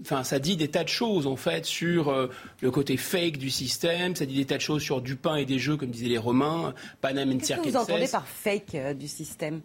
ça 0.05 0.39
dit 0.39 0.57
des 0.57 0.69
tas 0.69 0.85
de 0.85 0.89
choses 0.89 1.27
en 1.27 1.37
fait 1.37 1.67
sur 1.67 2.29
le 2.61 2.71
côté 2.71 2.97
fake 2.97 3.37
du 3.39 3.51
système. 3.51 4.17
Ça 4.17 4.27
dit 4.27 4.37
des 4.37 4.45
tas 4.45 4.57
de 4.57 4.63
choses 4.63 4.83
sur 4.83 5.01
du 5.01 5.17
pain 5.17 5.37
et 5.37 5.45
des 5.45 5.59
jeux, 5.59 5.77
comme 5.77 5.91
disaient 5.91 6.09
les 6.09 6.19
Romains, 6.19 6.75
Panam 7.01 7.31
et 7.31 7.39
Qu'est-ce 7.39 7.61
que 7.61 7.69
vous 7.69 7.77
entendez 7.77 8.09
par 8.09 8.27
fake 8.27 8.97
du 8.99 9.09
système? 9.09 9.61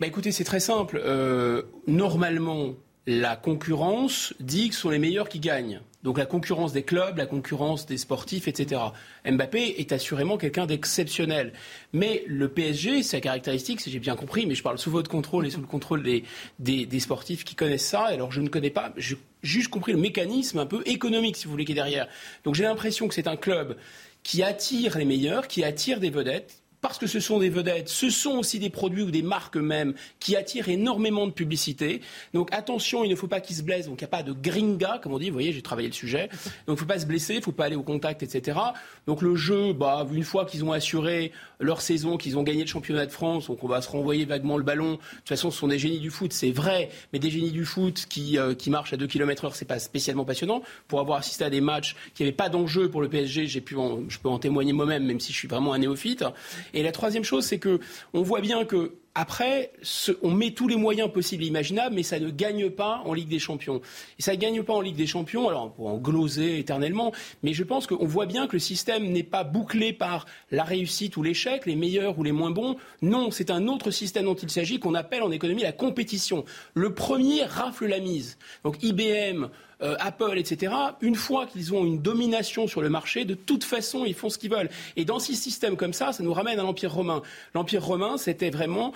Bah, 0.00 0.06
écoutez, 0.06 0.32
c'est 0.32 0.44
très 0.44 0.60
simple. 0.60 1.02
normalement, 1.86 2.74
la 3.06 3.36
concurrence 3.36 4.34
dit 4.40 4.68
que 4.68 4.74
ce 4.74 4.82
sont 4.82 4.90
les 4.90 4.98
meilleurs 4.98 5.28
qui 5.28 5.40
gagnent. 5.40 5.80
Donc 6.02 6.18
la 6.18 6.26
concurrence 6.26 6.72
des 6.72 6.82
clubs, 6.82 7.16
la 7.16 7.26
concurrence 7.26 7.86
des 7.86 7.96
sportifs, 7.96 8.48
etc. 8.48 8.80
Mbappé 9.24 9.76
est 9.78 9.92
assurément 9.92 10.36
quelqu'un 10.36 10.66
d'exceptionnel. 10.66 11.52
Mais 11.92 12.24
le 12.26 12.48
PSG, 12.48 13.02
sa 13.02 13.20
caractéristique, 13.20 13.80
si 13.80 13.90
j'ai 13.90 14.00
bien 14.00 14.16
compris, 14.16 14.46
mais 14.46 14.54
je 14.54 14.62
parle 14.62 14.78
sous 14.78 14.90
votre 14.90 15.10
contrôle 15.10 15.46
et 15.46 15.50
sous 15.50 15.60
le 15.60 15.66
contrôle 15.66 16.02
des, 16.02 16.24
des, 16.58 17.00
sportifs 17.00 17.44
qui 17.44 17.54
connaissent 17.54 17.86
ça, 17.86 18.06
alors 18.06 18.32
je 18.32 18.40
ne 18.40 18.48
connais 18.48 18.70
pas, 18.70 18.92
j'ai 18.96 19.16
juste 19.42 19.68
compris 19.68 19.92
le 19.92 19.98
mécanisme 19.98 20.58
un 20.58 20.66
peu 20.66 20.82
économique, 20.86 21.36
si 21.36 21.44
vous 21.44 21.52
voulez, 21.52 21.64
qui 21.64 21.72
est 21.72 21.76
derrière. 21.76 22.08
Donc 22.44 22.54
j'ai 22.54 22.64
l'impression 22.64 23.06
que 23.06 23.14
c'est 23.14 23.28
un 23.28 23.36
club 23.36 23.76
qui 24.22 24.42
attire 24.42 24.98
les 24.98 25.04
meilleurs, 25.04 25.46
qui 25.46 25.64
attire 25.64 26.00
des 26.00 26.10
vedettes, 26.10 26.61
parce 26.82 26.98
que 26.98 27.06
ce 27.06 27.20
sont 27.20 27.38
des 27.38 27.48
vedettes, 27.48 27.88
ce 27.88 28.10
sont 28.10 28.32
aussi 28.32 28.58
des 28.58 28.68
produits 28.68 29.04
ou 29.04 29.10
des 29.12 29.22
marques 29.22 29.56
même 29.56 29.94
qui 30.18 30.34
attirent 30.36 30.68
énormément 30.68 31.26
de 31.28 31.32
publicité. 31.32 32.00
Donc 32.34 32.52
attention, 32.52 33.04
il 33.04 33.10
ne 33.10 33.14
faut 33.14 33.28
pas 33.28 33.40
qu'ils 33.40 33.56
se 33.56 33.62
blessent. 33.62 33.86
Donc 33.86 34.00
il 34.00 34.04
n'y 34.04 34.08
a 34.08 34.08
pas 34.08 34.24
de 34.24 34.32
gringa, 34.32 34.98
comme 35.00 35.12
on 35.12 35.18
dit. 35.18 35.30
Vous 35.30 35.34
voyez, 35.34 35.52
j'ai 35.52 35.62
travaillé 35.62 35.88
le 35.88 35.94
sujet. 35.94 36.28
Donc 36.66 36.68
il 36.68 36.72
ne 36.72 36.76
faut 36.76 36.86
pas 36.86 36.98
se 36.98 37.06
blesser, 37.06 37.34
il 37.34 37.38
ne 37.38 37.42
faut 37.42 37.52
pas 37.52 37.66
aller 37.66 37.76
au 37.76 37.84
contact, 37.84 38.24
etc. 38.24 38.58
Donc 39.06 39.22
le 39.22 39.36
jeu, 39.36 39.72
bah, 39.72 40.06
une 40.12 40.24
fois 40.24 40.44
qu'ils 40.44 40.64
ont 40.64 40.72
assuré 40.72 41.30
leur 41.60 41.80
saison, 41.80 42.16
qu'ils 42.16 42.36
ont 42.36 42.42
gagné 42.42 42.62
le 42.62 42.68
championnat 42.68 43.06
de 43.06 43.12
France, 43.12 43.46
donc 43.46 43.62
on 43.62 43.68
va 43.68 43.80
se 43.80 43.88
renvoyer 43.88 44.24
vaguement 44.24 44.56
le 44.56 44.64
ballon. 44.64 44.92
De 44.92 44.96
toute 44.96 45.28
façon, 45.28 45.52
ce 45.52 45.58
sont 45.60 45.68
des 45.68 45.78
génies 45.78 46.00
du 46.00 46.10
foot, 46.10 46.32
c'est 46.32 46.50
vrai, 46.50 46.90
mais 47.12 47.20
des 47.20 47.30
génies 47.30 47.52
du 47.52 47.64
foot 47.64 48.06
qui, 48.08 48.38
euh, 48.38 48.54
marchent 48.66 48.92
à 48.92 48.96
2 48.96 49.06
km 49.06 49.44
heure, 49.44 49.54
c'est 49.54 49.66
pas 49.66 49.78
spécialement 49.78 50.24
passionnant. 50.24 50.62
Pour 50.88 50.98
avoir 50.98 51.18
assisté 51.18 51.44
à 51.44 51.50
des 51.50 51.60
matchs 51.60 51.94
qui 52.14 52.22
n'avaient 52.22 52.34
pas 52.34 52.48
d'enjeu 52.48 52.90
pour 52.90 53.02
le 53.02 53.08
PSG, 53.08 53.46
pu 53.60 53.76
je 54.08 54.18
peux 54.18 54.28
en 54.28 54.38
témoigner 54.38 54.72
moi-même, 54.72 55.04
même 55.04 55.20
si 55.20 55.32
je 55.32 55.38
suis 55.38 55.48
vraiment 55.48 55.74
un 55.74 55.78
néophyte. 55.78 56.24
Et 56.74 56.82
la 56.82 56.92
troisième 56.92 57.24
chose, 57.24 57.44
c'est 57.44 57.58
que 57.58 57.80
on 58.12 58.22
voit 58.22 58.40
bien 58.40 58.64
que 58.64 58.94
après, 59.14 59.72
on 60.22 60.30
met 60.30 60.52
tous 60.52 60.68
les 60.68 60.76
moyens 60.76 61.12
possibles 61.12 61.44
et 61.44 61.46
imaginables, 61.46 61.94
mais 61.94 62.02
ça 62.02 62.18
ne 62.18 62.30
gagne 62.30 62.70
pas 62.70 63.02
en 63.04 63.12
Ligue 63.12 63.28
des 63.28 63.38
Champions. 63.38 63.82
Et 64.18 64.22
ça 64.22 64.32
ne 64.32 64.38
gagne 64.38 64.62
pas 64.62 64.72
en 64.72 64.80
Ligue 64.80 64.96
des 64.96 65.06
Champions, 65.06 65.50
alors 65.50 65.74
peut 65.74 65.82
en 65.82 65.98
gloser 65.98 66.58
éternellement, 66.58 67.12
mais 67.42 67.52
je 67.52 67.62
pense 67.62 67.86
qu'on 67.86 68.06
voit 68.06 68.24
bien 68.24 68.46
que 68.46 68.54
le 68.54 68.58
système 68.58 69.04
n'est 69.04 69.22
pas 69.22 69.44
bouclé 69.44 69.92
par 69.92 70.24
la 70.50 70.64
réussite 70.64 71.18
ou 71.18 71.22
l'échec, 71.22 71.66
les 71.66 71.76
meilleurs 71.76 72.18
ou 72.18 72.22
les 72.22 72.32
moins 72.32 72.50
bons. 72.50 72.76
Non, 73.02 73.30
c'est 73.30 73.50
un 73.50 73.68
autre 73.68 73.90
système 73.90 74.24
dont 74.24 74.34
il 74.34 74.48
s'agit 74.48 74.78
qu'on 74.78 74.94
appelle 74.94 75.22
en 75.22 75.30
économie 75.30 75.62
la 75.62 75.72
compétition. 75.72 76.46
Le 76.72 76.94
premier 76.94 77.44
rafle 77.44 77.86
la 77.86 78.00
mise. 78.00 78.38
Donc 78.64 78.82
IBM, 78.82 79.48
euh, 79.82 79.96
Apple, 79.98 80.38
etc., 80.38 80.72
une 81.00 81.14
fois 81.14 81.46
qu'ils 81.46 81.74
ont 81.74 81.84
une 81.84 82.00
domination 82.00 82.66
sur 82.66 82.80
le 82.82 82.88
marché, 82.88 83.24
de 83.24 83.34
toute 83.34 83.64
façon, 83.64 84.04
ils 84.04 84.14
font 84.14 84.28
ce 84.28 84.38
qu'ils 84.38 84.50
veulent. 84.50 84.70
Et 84.96 85.04
dans 85.04 85.18
ces 85.18 85.34
systèmes 85.34 85.76
comme 85.76 85.92
ça, 85.92 86.12
ça 86.12 86.22
nous 86.22 86.32
ramène 86.32 86.58
à 86.58 86.62
l'Empire 86.62 86.92
romain. 86.92 87.22
L'Empire 87.54 87.84
romain, 87.84 88.16
c'était 88.16 88.50
vraiment 88.50 88.92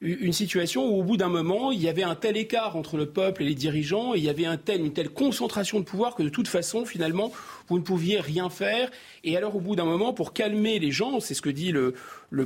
une 0.00 0.32
situation 0.32 0.86
où, 0.86 1.00
au 1.00 1.02
bout 1.02 1.16
d'un 1.16 1.28
moment, 1.28 1.72
il 1.72 1.80
y 1.82 1.88
avait 1.88 2.02
un 2.02 2.14
tel 2.14 2.36
écart 2.36 2.76
entre 2.76 2.96
le 2.96 3.06
peuple 3.06 3.42
et 3.42 3.46
les 3.46 3.54
dirigeants, 3.54 4.14
et 4.14 4.18
il 4.18 4.24
y 4.24 4.28
avait 4.28 4.44
un 4.44 4.56
tel, 4.56 4.80
une 4.80 4.92
telle 4.92 5.08
concentration 5.08 5.78
de 5.80 5.84
pouvoir 5.84 6.14
que, 6.14 6.22
de 6.22 6.28
toute 6.28 6.48
façon, 6.48 6.84
finalement, 6.84 7.32
vous 7.68 7.78
ne 7.78 7.82
pouviez 7.82 8.20
rien 8.20 8.50
faire. 8.50 8.90
Et 9.22 9.36
alors, 9.36 9.56
au 9.56 9.60
bout 9.60 9.76
d'un 9.76 9.84
moment, 9.84 10.12
pour 10.12 10.32
calmer 10.32 10.78
les 10.78 10.90
gens, 10.90 11.20
c'est 11.20 11.34
ce 11.34 11.40
que 11.40 11.48
dit 11.48 11.72
le, 11.72 11.94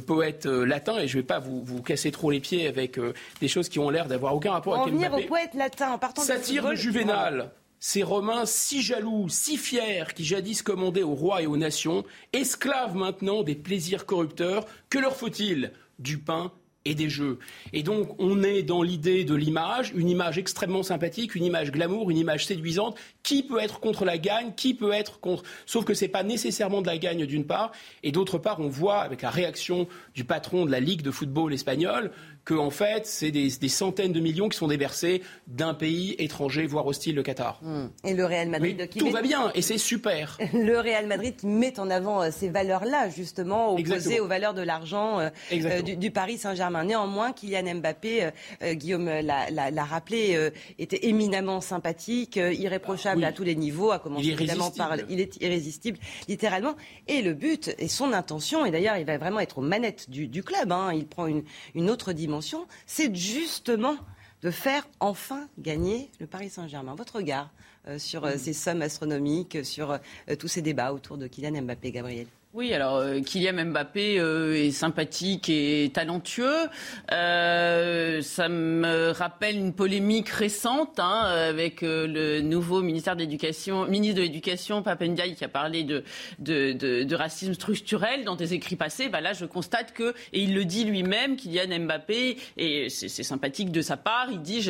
poète 0.07 0.47
euh, 0.47 0.65
latin, 0.65 0.99
et 0.99 1.09
je 1.09 1.17
ne 1.17 1.23
vais 1.23 1.27
pas 1.27 1.41
vous, 1.41 1.63
vous, 1.65 1.83
casser 1.83 2.13
trop 2.13 2.31
les 2.31 2.41
pieds 2.41 2.69
avec 2.69 2.99
euh, 2.99 3.13
des 3.41 3.49
choses 3.49 3.69
qui 3.69 3.79
ont 3.79 3.91
l'air 3.91 4.07
d'avoir 4.07 4.35
aucun 4.35 4.53
rapport 4.53 4.75
avec 4.75 4.95
Mbappé. 4.95 5.09
venir 5.09 5.25
au 5.25 5.29
poète 5.29 5.55
latin, 5.55 5.93
en 5.93 5.99
partant 5.99 6.23
Satire 6.23 6.69
de 6.69 6.75
Juvénal 6.75 7.51
ces 7.81 8.03
Romains 8.03 8.47
si 8.47 8.83
jaloux, 8.83 9.29
si 9.29 9.57
fiers, 9.57 10.15
qui 10.15 10.25
jadis 10.25 10.63
commandaient 10.63 11.03
aux 11.03 11.15
rois 11.15 11.43
et 11.43 11.47
aux 11.47 11.57
nations, 11.57 12.05
esclaves 12.33 12.97
maintenant 12.97 13.43
des 13.43 13.55
plaisirs 13.55 14.07
corrupteurs, 14.07 14.67
que 14.91 14.99
leur 14.99 15.17
faut-il? 15.17 15.73
Du 15.99 16.19
pain 16.19 16.53
et 16.85 16.95
des 16.95 17.09
jeux. 17.09 17.39
Et 17.73 17.83
donc, 17.83 18.15
on 18.19 18.43
est 18.43 18.63
dans 18.63 18.83
l'idée 18.83 19.25
de 19.25 19.35
l'image, 19.35 19.93
une 19.95 20.09
image 20.09 20.39
extrêmement 20.39 20.83
sympathique, 20.83 21.35
une 21.35 21.45
image 21.45 21.71
glamour, 21.71 22.11
une 22.11 22.17
image 22.17 22.47
séduisante. 22.47 22.97
Qui 23.23 23.43
peut 23.43 23.59
être 23.61 23.81
contre 23.81 24.05
la 24.05 24.17
gagne? 24.17 24.55
Qui 24.57 24.75
peut 24.75 24.93
être 24.93 25.21
contre? 25.21 25.43
Sauf 25.67 25.85
que 25.85 25.93
ce 25.93 26.05
n'est 26.05 26.11
pas 26.11 26.23
nécessairement 26.23 26.81
de 26.81 26.87
la 26.87 26.97
gagne 26.97 27.27
d'une 27.27 27.45
part, 27.45 27.73
et 28.03 28.13
d'autre 28.13 28.39
part, 28.39 28.61
on 28.61 28.69
voit 28.69 29.01
avec 29.01 29.23
la 29.23 29.31
réaction 29.31 29.87
du 30.15 30.25
patron 30.25 30.65
de 30.65 30.71
la 30.71 30.81
Ligue 30.81 31.03
de 31.03 31.11
football 31.11 31.53
espagnole 31.53 32.11
que 32.49 32.55
en 32.55 32.71
fait, 32.71 33.05
c'est 33.05 33.31
des, 33.31 33.51
centaines 33.69 34.13
de 34.13 34.21
millions 34.21 34.49
qui 34.49 34.57
sont 34.57 34.69
déversés 34.69 35.21
d'un 35.49 35.75
pays 35.75 36.17
étranger, 36.19 36.67
voire 36.67 36.87
hostile, 36.87 37.15
le 37.15 37.23
Qatar. 37.23 37.61
Hmm. 37.61 37.89
Et 38.05 38.15
le 38.15 38.25
Real 38.25 38.49
Madrid 38.49 38.89
qui 38.89 39.01
tout 39.01 39.11
va 39.11 39.21
bien 39.21 39.53
et 39.55 39.61
c'est 39.61 39.77
super. 39.77 40.39
Le 40.55 40.81
Real 40.81 41.07
Madrid 41.07 41.37
qui 41.37 41.47
met 41.47 41.79
en 41.79 41.91
avant 41.91 42.23
euh, 42.23 42.31
ces 42.33 42.49
valeurs-là, 42.49 43.11
justement, 43.11 43.75
opposées 43.75 44.19
aux 44.19 44.27
valeurs 44.27 44.55
de 44.55 44.63
l'argent 44.63 45.21
euh, 45.21 45.29
euh, 45.53 45.83
du, 45.83 46.11
Paris 46.11 46.39
Saint-Germain. 46.39 46.85
Néanmoins, 46.85 47.33
Kylian 47.33 47.75
Mbappé, 47.75 48.31
Guillaume 48.73 49.11
l'a 49.11 49.85
rappelé, 49.85 50.51
était 50.79 51.07
éminemment 51.07 51.61
sympathique, 51.61 52.37
irréprochable 52.37 53.25
à 53.25 53.33
tous 53.33 53.45
les 53.45 53.57
niveaux, 53.57 53.91
à 53.91 53.99
commencer 53.99 54.29
évidemment 54.29 54.71
par 54.71 54.97
il 55.11 55.21
est 55.21 55.43
irrésistible, 55.43 55.99
littéralement. 56.29 56.77
Et 57.09 57.21
le 57.21 57.35
but 57.35 57.75
et 57.79 57.89
son 57.89 58.15
intention, 58.15 58.65
et 58.65 58.71
d'ailleurs, 58.71 58.97
il 58.97 59.05
va 59.05 59.19
vraiment 59.19 59.41
être 59.41 59.59
aux 59.59 59.63
manettes 59.63 60.09
du, 60.09 60.43
club. 60.43 60.73
Hein, 60.73 60.93
il 60.95 61.07
prend 61.07 61.27
une, 61.27 61.43
une 61.75 61.91
autre 61.91 62.15
dimension 62.15 62.38
c'est 62.87 63.15
justement 63.15 63.97
de 64.43 64.51
faire 64.51 64.89
enfin 65.01 65.49
gagner 65.59 66.11
le 66.21 66.27
Paris 66.27 66.51
Saint-Germain. 66.51 66.95
Votre 66.95 67.17
regard 67.17 67.51
euh, 67.89 67.99
sur 67.99 68.25
euh, 68.25 68.37
ces 68.37 68.53
sommes 68.53 68.83
astronomiques, 68.83 69.65
sur 69.65 69.93
euh, 69.93 69.99
tous 70.39 70.49
ces 70.49 70.63
débats 70.63 70.93
autour 70.93 71.19
de 71.19 71.27
Kylian 71.27 71.63
Mbappé, 71.63 71.91
Gabriel 71.91 72.27
oui, 72.55 72.73
alors 72.73 72.97
euh, 72.97 73.21
Kylian 73.21 73.67
Mbappé 73.67 74.19
euh, 74.19 74.55
est 74.55 74.71
sympathique 74.71 75.51
et 75.51 75.91
talentueux. 75.93 76.67
Euh, 77.13 78.23
ça 78.23 78.49
me 78.49 79.11
rappelle 79.11 79.57
une 79.59 79.75
polémique 79.75 80.31
récente 80.31 80.99
hein, 80.99 81.25
avec 81.27 81.83
le 81.83 82.41
nouveau 82.41 82.81
ministère 82.81 83.17
d'éducation, 83.17 83.85
ministre 83.85 84.17
de 84.17 84.23
l'Éducation, 84.23 84.83
Papendiaï, 84.83 85.35
qui 85.35 85.45
a 85.45 85.49
parlé 85.49 85.85
de, 85.85 86.05
de, 86.39 86.73
de, 86.73 87.03
de, 87.03 87.15
racisme 87.15 87.53
structurel 87.53 88.25
dans 88.25 88.35
des 88.35 88.55
écrits 88.55 88.77
passés. 88.77 89.11
Bah 89.11 89.21
là, 89.21 89.35
je 89.35 89.45
constate 89.45 89.93
que, 89.93 90.15
et 90.33 90.41
il 90.41 90.55
le 90.55 90.65
dit 90.65 90.85
lui-même, 90.85 91.37
Kylian 91.37 91.81
Mbappé, 91.81 92.39
et 92.57 92.89
c'est 92.89 93.23
sympathique 93.23 93.71
de 93.71 93.83
sa 93.83 93.99
part, 93.99 94.29
il 94.33 94.41
dit 94.41 94.67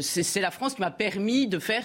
c'est 0.00 0.40
la 0.40 0.52
France 0.52 0.76
qui 0.76 0.80
m'a 0.80 0.92
permis 0.92 1.48
de 1.48 1.58
faire 1.58 1.84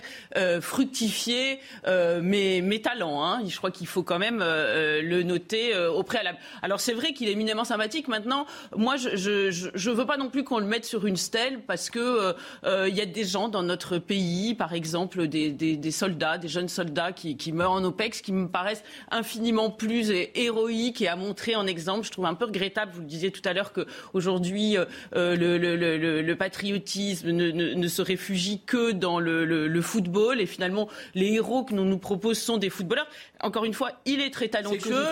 fructifier 0.61 1.57
mes, 1.87 2.81
talents. 2.83 3.25
Hein. 3.25 3.41
Je 3.47 3.57
crois 3.57 3.71
qu'il 3.71 3.87
faut 3.87 4.03
quand 4.03 4.19
même 4.19 4.37
le 4.37 5.31
euh, 5.53 5.91
au 5.91 6.03
préalable. 6.03 6.37
Alors 6.61 6.79
c'est 6.79 6.93
vrai 6.93 7.13
qu'il 7.13 7.27
est 7.27 7.31
éminemment 7.31 7.63
sympathique. 7.63 8.07
Maintenant, 8.07 8.45
moi, 8.75 8.95
je 8.97 9.49
je, 9.51 9.89
veux 9.89 10.05
pas 10.05 10.17
non 10.17 10.29
plus 10.29 10.43
qu'on 10.43 10.59
le 10.59 10.65
mette 10.65 10.85
sur 10.85 11.05
une 11.05 11.17
stèle 11.17 11.61
parce 11.61 11.89
que 11.89 11.99
euh, 11.99 12.33
euh, 12.65 12.89
il 12.89 12.95
y 12.95 13.01
a 13.01 13.05
des 13.05 13.23
gens 13.23 13.49
dans 13.49 13.63
notre 13.63 13.97
pays, 13.97 14.55
par 14.55 14.73
exemple 14.73 15.27
des, 15.27 15.91
soldats, 15.91 16.37
des 16.37 16.47
jeunes 16.47 16.69
soldats 16.69 17.11
qui, 17.11 17.51
meurent 17.51 17.71
en 17.71 17.83
OPEX, 17.83 18.21
qui 18.21 18.31
me 18.31 18.47
paraissent 18.47 18.83
infiniment 19.09 19.69
plus 19.69 20.11
héroïques 20.35 21.01
et 21.01 21.07
à 21.07 21.15
montrer 21.15 21.55
en 21.55 21.67
exemple. 21.67 22.05
Je 22.05 22.11
trouve 22.11 22.25
un 22.25 22.33
peu 22.33 22.45
regrettable. 22.45 22.91
Vous 22.93 23.01
le 23.01 23.07
disiez 23.07 23.31
tout 23.31 23.41
à 23.45 23.53
l'heure 23.53 23.73
que 23.73 23.85
aujourd'hui 24.13 24.77
le, 25.13 26.33
patriotisme 26.33 27.29
ne, 27.31 27.51
ne, 27.51 27.73
ne, 27.73 27.87
se 27.87 28.01
réfugie 28.01 28.61
que 28.65 28.91
dans 28.91 29.19
le, 29.19 29.81
football 29.81 30.39
et 30.39 30.45
finalement 30.45 30.87
les 31.15 31.33
héros 31.33 31.63
que 31.63 31.73
nous 31.73 31.85
nous 31.85 31.97
proposons 31.97 32.41
sont 32.41 32.57
des 32.57 32.69
footballeurs. 32.69 33.07
Encore 33.43 33.65
une 33.65 33.73
fois, 33.73 33.91
il 34.05 34.21
est 34.21 34.31
très 34.31 34.47
talentueux 34.47 35.05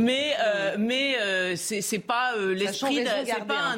mais 0.00 0.34
euh, 0.40 0.76
mais 0.78 1.16
euh, 1.20 1.54
c'est 1.56 1.98
pas 1.98 2.34
euh, 2.36 2.54
l'esprit, 2.54 3.04
c'est 3.24 3.46
pas 3.46 3.76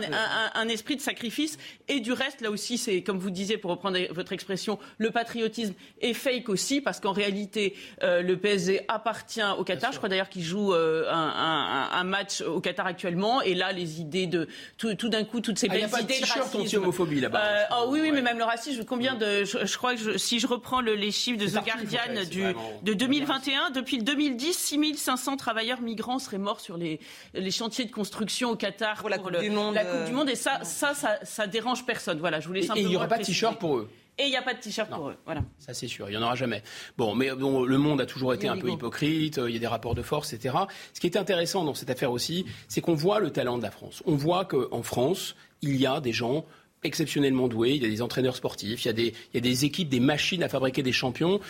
un, 0.54 0.68
esprit 0.68 0.96
de 0.96 1.00
sacrifice. 1.00 1.58
Et 1.88 2.00
du 2.00 2.12
reste, 2.12 2.40
là 2.40 2.50
aussi, 2.50 2.78
c'est 2.78 3.02
comme 3.02 3.18
vous 3.18 3.30
disiez, 3.30 3.58
pour 3.58 3.70
reprendre 3.70 3.98
votre 4.12 4.32
expression, 4.32 4.78
le 4.98 5.10
patriotisme 5.10 5.74
est 6.00 6.14
fake 6.14 6.48
aussi, 6.48 6.80
parce 6.80 7.00
qu'en 7.00 7.12
réalité, 7.12 7.74
le 8.02 8.34
PSG 8.34 8.82
appartient 8.88 9.42
au 9.58 9.64
Qatar. 9.64 9.92
Je 9.92 9.98
crois 9.98 10.08
d'ailleurs 10.08 10.28
qu'il 10.28 10.44
joue 10.44 10.72
un, 10.72 12.04
match 12.04 12.40
au 12.40 12.60
Qatar 12.60 12.86
actuellement. 12.86 13.42
Et 13.42 13.54
là, 13.54 13.72
les 13.72 14.00
idées 14.00 14.26
de 14.26 14.48
tout, 14.76 14.94
d'un 15.08 15.24
coup, 15.24 15.40
toutes 15.40 15.58
ces 15.58 15.68
ah, 15.70 15.74
belles 15.74 15.90
idées 16.00 16.20
de 16.20 16.26
racisme. 16.26 17.20
là-bas. 17.20 17.68
oh 17.72 17.86
oui, 17.88 18.00
oui, 18.02 18.10
mais 18.12 18.22
même 18.22 18.38
le 18.38 18.44
racisme. 18.44 18.84
Combien 18.84 19.14
de 19.14 19.44
Je, 19.44 19.76
crois 19.76 19.94
que 19.94 20.18
si 20.18 20.38
je 20.38 20.46
reprends 20.46 20.80
les 20.80 21.10
chiffres 21.10 21.38
de 21.38 21.46
The 21.46 21.64
Guardian 21.64 22.24
du, 22.30 22.44
de 22.82 22.94
2021, 22.94 23.70
depuis 23.70 23.89
le 23.96 24.02
2010, 24.02 24.52
6500 24.52 25.36
travailleurs 25.36 25.80
migrants 25.80 26.18
seraient 26.18 26.38
morts 26.38 26.60
sur 26.60 26.76
les, 26.76 27.00
les 27.34 27.50
chantiers 27.50 27.84
de 27.84 27.92
construction 27.92 28.50
au 28.50 28.56
Qatar 28.56 28.96
pour, 28.96 29.08
la, 29.08 29.18
coupe, 29.18 29.38
du 29.38 29.50
monde, 29.50 29.74
la 29.74 29.84
coupe 29.84 30.06
du 30.06 30.12
Monde. 30.12 30.28
Et 30.28 30.36
ça, 30.36 30.60
ça, 30.64 30.94
ça, 30.94 31.18
ça 31.22 31.46
dérange 31.46 31.84
personne. 31.84 32.18
Voilà, 32.18 32.40
je 32.40 32.48
voulais 32.48 32.62
simplement. 32.62 32.80
Et 32.80 32.82
il 32.82 32.90
n'y 32.90 32.96
aura 32.96 33.08
pas 33.08 33.18
de 33.18 33.24
t-shirt 33.24 33.58
pour 33.58 33.78
eux. 33.78 33.90
Et 34.18 34.24
il 34.24 34.30
n'y 34.30 34.36
a 34.36 34.42
pas 34.42 34.52
de 34.52 34.60
t-shirt 34.60 34.90
pour 34.90 35.08
eux. 35.08 35.16
Voilà. 35.24 35.42
Ça, 35.58 35.72
c'est 35.72 35.88
sûr. 35.88 36.08
Il 36.08 36.12
n'y 36.12 36.18
en 36.18 36.22
aura 36.22 36.34
jamais. 36.34 36.62
Bon, 36.98 37.14
mais 37.14 37.30
bon, 37.30 37.64
le 37.64 37.78
monde 37.78 38.00
a 38.00 38.06
toujours 38.06 38.34
été 38.34 38.48
un 38.48 38.56
peu 38.58 38.68
hypocrite. 38.68 39.40
Il 39.46 39.52
y 39.52 39.56
a 39.56 39.60
des 39.60 39.66
rapports 39.66 39.94
de 39.94 40.02
force, 40.02 40.32
etc. 40.32 40.54
Ce 40.92 41.00
qui 41.00 41.06
est 41.06 41.16
intéressant 41.16 41.64
dans 41.64 41.74
cette 41.74 41.90
affaire 41.90 42.12
aussi, 42.12 42.44
c'est 42.68 42.80
qu'on 42.80 42.94
voit 42.94 43.18
le 43.18 43.30
talent 43.30 43.56
de 43.56 43.62
la 43.62 43.70
France. 43.70 44.02
On 44.04 44.16
voit 44.16 44.44
qu'en 44.44 44.82
France, 44.82 45.36
il 45.62 45.76
y 45.76 45.86
a 45.86 46.00
des 46.00 46.12
gens 46.12 46.44
exceptionnellement 46.82 47.48
doués, 47.48 47.72
il 47.72 47.82
y 47.82 47.86
a 47.86 47.88
des 47.88 48.02
entraîneurs 48.02 48.36
sportifs, 48.36 48.84
il 48.84 48.88
y 48.88 48.90
a 48.90 48.94
des, 48.94 49.14
il 49.32 49.34
y 49.34 49.38
a 49.38 49.40
des 49.40 49.64
équipes, 49.64 49.88
des 49.88 50.00
machines 50.00 50.42
à 50.42 50.48
fabriquer 50.48 50.82
des 50.82 50.92
champions 50.92 51.40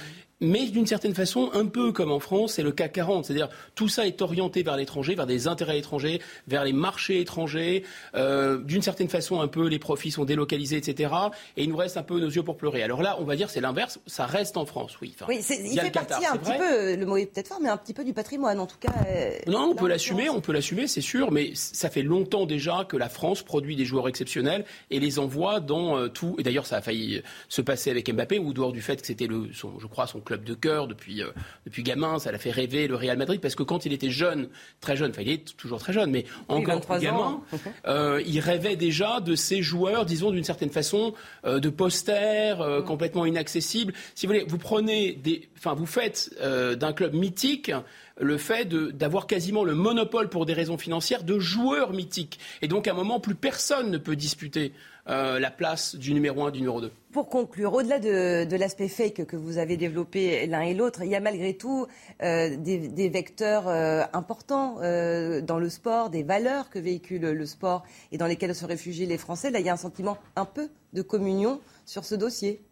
mais 0.40 0.66
d'une 0.66 0.86
certaine 0.86 1.14
façon, 1.14 1.50
un 1.52 1.66
peu 1.66 1.92
comme 1.92 2.10
en 2.10 2.20
France, 2.20 2.54
c'est 2.54 2.62
le 2.62 2.72
CAC 2.72 2.92
40. 2.92 3.26
C'est-à-dire 3.26 3.48
tout 3.74 3.88
ça 3.88 4.06
est 4.06 4.22
orienté 4.22 4.62
vers 4.62 4.76
l'étranger, 4.76 5.14
vers 5.14 5.26
des 5.26 5.48
intérêts 5.48 5.78
étrangers, 5.78 6.20
vers 6.48 6.64
les 6.64 6.72
marchés 6.72 7.20
étrangers. 7.20 7.84
Euh, 8.14 8.58
d'une 8.58 8.82
certaine 8.82 9.08
façon, 9.08 9.40
un 9.40 9.48
peu 9.48 9.68
les 9.68 9.78
profits 9.78 10.10
sont 10.10 10.24
délocalisés, 10.24 10.76
etc. 10.76 11.12
Et 11.56 11.64
il 11.64 11.68
nous 11.68 11.76
reste 11.76 11.96
un 11.96 12.02
peu 12.02 12.18
nos 12.18 12.28
yeux 12.28 12.42
pour 12.42 12.56
pleurer. 12.56 12.82
Alors 12.82 13.02
là, 13.02 13.16
on 13.20 13.24
va 13.24 13.36
dire 13.36 13.50
c'est 13.50 13.60
l'inverse. 13.60 14.00
Ça 14.06 14.26
reste 14.26 14.56
en 14.56 14.64
France, 14.64 14.98
oui. 15.00 15.14
oui, 15.28 15.40
il, 15.50 15.78
fait 15.78 15.90
partie 15.90 16.24
un 16.24 16.36
petit 16.36 16.56
peu, 16.56 16.96
le 16.96 17.06
mot 17.06 17.16
est 17.16 17.26
peut-être 17.26 17.48
fort, 17.48 17.60
mais 17.60 17.68
un 17.68 17.76
petit 17.76 17.94
peu 17.94 18.04
du 18.04 18.14
patrimoine, 18.14 18.60
en 18.60 18.66
tout 18.66 18.78
cas. 18.78 18.92
Euh, 19.08 19.32
non, 19.46 19.70
on 19.70 19.74
peut 19.74 19.88
l'assumer, 19.88 20.30
on 20.30 20.40
peut 20.40 20.52
l'assumer, 20.52 20.86
c'est 20.86 21.00
sûr. 21.00 21.30
Mais 21.32 21.52
ça 21.54 21.90
fait 21.90 22.02
longtemps 22.02 22.46
déjà 22.46 22.86
que 22.88 22.96
la 22.96 23.08
France 23.08 23.42
produit 23.42 23.76
des 23.76 23.84
joueurs 23.84 24.08
exceptionnels 24.08 24.64
et 24.90 25.00
les 25.00 25.18
envoie 25.18 25.60
dans 25.60 25.98
euh, 25.98 26.08
tout. 26.08 26.34
Et 26.38 26.42
d'ailleurs, 26.42 26.66
ça 26.66 26.76
a 26.76 26.80
failli 26.80 27.22
se 27.48 27.60
passer 27.60 27.90
avec 27.90 28.10
Mbappé, 28.10 28.38
ou 28.38 28.52
dehors 28.52 28.72
du 28.72 28.80
fait 28.80 29.00
que 29.00 29.06
c'était 29.06 29.26
le, 29.26 29.52
son, 29.52 29.78
je 29.78 29.86
crois, 29.86 30.06
son 30.06 30.20
club 30.20 30.29
de 30.36 30.54
cœur 30.54 30.86
depuis, 30.86 31.22
euh, 31.22 31.30
depuis 31.66 31.82
gamin. 31.82 32.18
Ça 32.18 32.32
l'a 32.32 32.38
fait 32.38 32.50
rêver 32.50 32.86
le 32.86 32.96
Real 32.96 33.16
Madrid 33.16 33.40
parce 33.40 33.54
que 33.54 33.62
quand 33.62 33.86
il 33.86 33.92
était 33.92 34.10
jeune, 34.10 34.48
très 34.80 34.96
jeune, 34.96 35.10
enfin 35.10 35.22
il 35.22 35.30
est 35.30 35.56
toujours 35.56 35.78
très 35.78 35.92
jeune, 35.92 36.10
mais 36.10 36.24
encore 36.48 36.80
plus 36.80 37.00
gamin, 37.00 37.40
euh, 37.86 38.22
il 38.26 38.40
rêvait 38.40 38.76
déjà 38.76 39.20
de 39.20 39.34
ces 39.34 39.62
joueurs, 39.62 40.06
disons 40.06 40.30
d'une 40.30 40.44
certaine 40.44 40.70
façon, 40.70 41.14
euh, 41.44 41.60
de 41.60 41.68
posters 41.68 42.58
mm. 42.58 42.84
complètement 42.84 43.26
inaccessibles. 43.26 43.92
Si 44.14 44.26
vous 44.26 44.32
voulez, 44.32 44.44
vous 44.46 44.58
prenez 44.58 45.12
des, 45.12 45.48
enfin 45.56 45.74
vous 45.74 45.86
faites 45.86 46.30
d'un 46.40 46.92
club 46.92 47.14
mythique 47.14 47.72
le 48.20 48.36
fait 48.36 48.68
d'avoir 48.68 49.26
quasiment 49.26 49.64
le 49.64 49.74
monopole 49.74 50.28
pour 50.28 50.46
des 50.46 50.52
raisons 50.52 50.76
financières 50.76 51.24
de 51.24 51.38
joueurs 51.38 51.92
mythiques. 51.92 52.38
Et 52.62 52.68
donc 52.68 52.86
à 52.86 52.92
un 52.92 52.94
moment, 52.94 53.18
plus 53.18 53.34
personne 53.34 53.90
ne 53.90 53.98
peut 53.98 54.16
disputer 54.16 54.72
euh, 55.08 55.38
la 55.38 55.50
place 55.50 55.96
du 55.96 56.12
numéro 56.12 56.44
1, 56.44 56.50
du 56.50 56.60
numéro 56.60 56.80
2. 56.80 56.92
Pour 57.12 57.28
conclure, 57.28 57.72
au-delà 57.72 57.98
de, 57.98 58.56
l'aspect 58.56 58.88
fake 58.88 59.26
que 59.26 59.36
vous 59.36 59.58
avez 59.58 59.76
développé 59.76 60.46
l'un 60.46 60.60
et 60.60 60.74
l'autre, 60.74 61.02
il 61.02 61.10
y 61.10 61.16
a 61.16 61.20
malgré 61.20 61.54
tout 61.54 61.86
euh, 62.22 62.56
des, 62.56 63.08
vecteurs 63.08 63.66
euh, 63.66 64.02
importants 64.12 64.76
dans 64.76 65.58
le 65.58 65.68
sport, 65.68 66.10
des 66.10 66.22
valeurs 66.22 66.70
que 66.70 66.78
véhicule 66.78 67.22
le 67.22 67.46
sport 67.46 67.82
et 68.12 68.18
dans 68.18 68.26
lesquelles 68.26 68.54
se 68.54 68.64
réfugient 68.64 69.06
les 69.06 69.18
Français. 69.18 69.50
Là, 69.50 69.60
il 69.60 69.66
y 69.66 69.70
a 69.70 69.72
un 69.72 69.76
sentiment 69.76 70.18
un 70.36 70.44
peu 70.44 70.68
de 70.92 71.02
communion 71.02 71.60
sur 71.86 72.04
ce 72.04 72.14
dossier. 72.14 72.62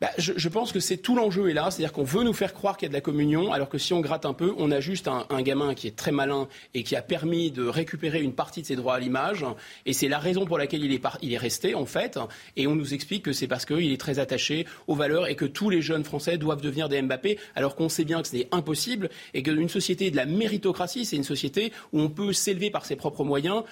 Bah, 0.00 0.10
je, 0.18 0.48
pense 0.50 0.72
que 0.72 0.80
c'est 0.80 0.98
tout 0.98 1.16
l'enjeu 1.16 1.48
est 1.48 1.54
là, 1.54 1.70
c'est-à-dire 1.70 1.92
qu'on 1.92 2.04
veut 2.04 2.22
nous 2.22 2.34
faire 2.34 2.52
croire 2.52 2.76
qu'il 2.76 2.84
y 2.84 2.88
a 2.88 2.90
de 2.90 2.94
la 2.94 3.00
communion, 3.00 3.50
alors 3.52 3.70
que 3.70 3.78
si 3.78 3.94
on 3.94 4.00
gratte 4.00 4.26
un 4.26 4.34
peu, 4.34 4.54
on 4.58 4.70
a 4.70 4.78
juste 4.78 5.08
un, 5.08 5.24
gamin 5.40 5.74
qui 5.74 5.86
est 5.86 5.96
très 5.96 6.12
malin 6.12 6.48
et 6.74 6.82
qui 6.82 6.96
a 6.96 7.02
permis 7.02 7.50
de 7.50 7.66
récupérer 7.66 8.20
une 8.20 8.34
partie 8.34 8.60
de 8.60 8.66
ses 8.66 8.76
droits 8.76 8.96
à 8.96 8.98
l'image, 8.98 9.46
et 9.86 9.94
c'est 9.94 10.08
la 10.08 10.18
raison 10.18 10.44
pour 10.44 10.58
laquelle 10.58 10.84
il 10.84 10.92
est, 10.92 11.02
il 11.22 11.32
est 11.32 11.38
resté 11.38 11.74
en 11.74 11.86
fait, 11.86 12.18
et 12.56 12.66
on 12.66 12.74
nous 12.74 12.92
explique 12.92 13.22
que 13.22 13.32
c'est 13.32 13.46
parce 13.46 13.64
qu'il 13.64 13.90
est 13.90 14.00
très 14.00 14.18
attaché 14.18 14.66
aux 14.86 14.94
valeurs 14.94 15.28
et 15.28 15.34
que 15.34 15.46
tous 15.46 15.70
les 15.70 15.80
jeunes 15.80 16.04
Français 16.04 16.36
doivent 16.36 16.60
devenir 16.60 16.90
des 16.90 17.00
Mbappé, 17.00 17.38
alors 17.54 17.74
qu'on 17.74 17.88
sait 17.88 18.04
bien 18.04 18.20
que 18.20 18.28
c'est 18.28 18.48
impossible 18.52 19.08
et 19.32 19.42
qu'une 19.42 19.70
société 19.70 20.10
de 20.10 20.16
la 20.16 20.26
méritocratie, 20.26 21.06
c'est 21.06 21.16
une 21.16 21.24
société 21.24 21.72
où 21.94 22.00
on 22.00 22.10
peut 22.10 22.34
s'élever 22.34 22.70
par 22.70 22.84
ses 22.84 22.96
propres 22.96 23.24
moyens 23.24 23.62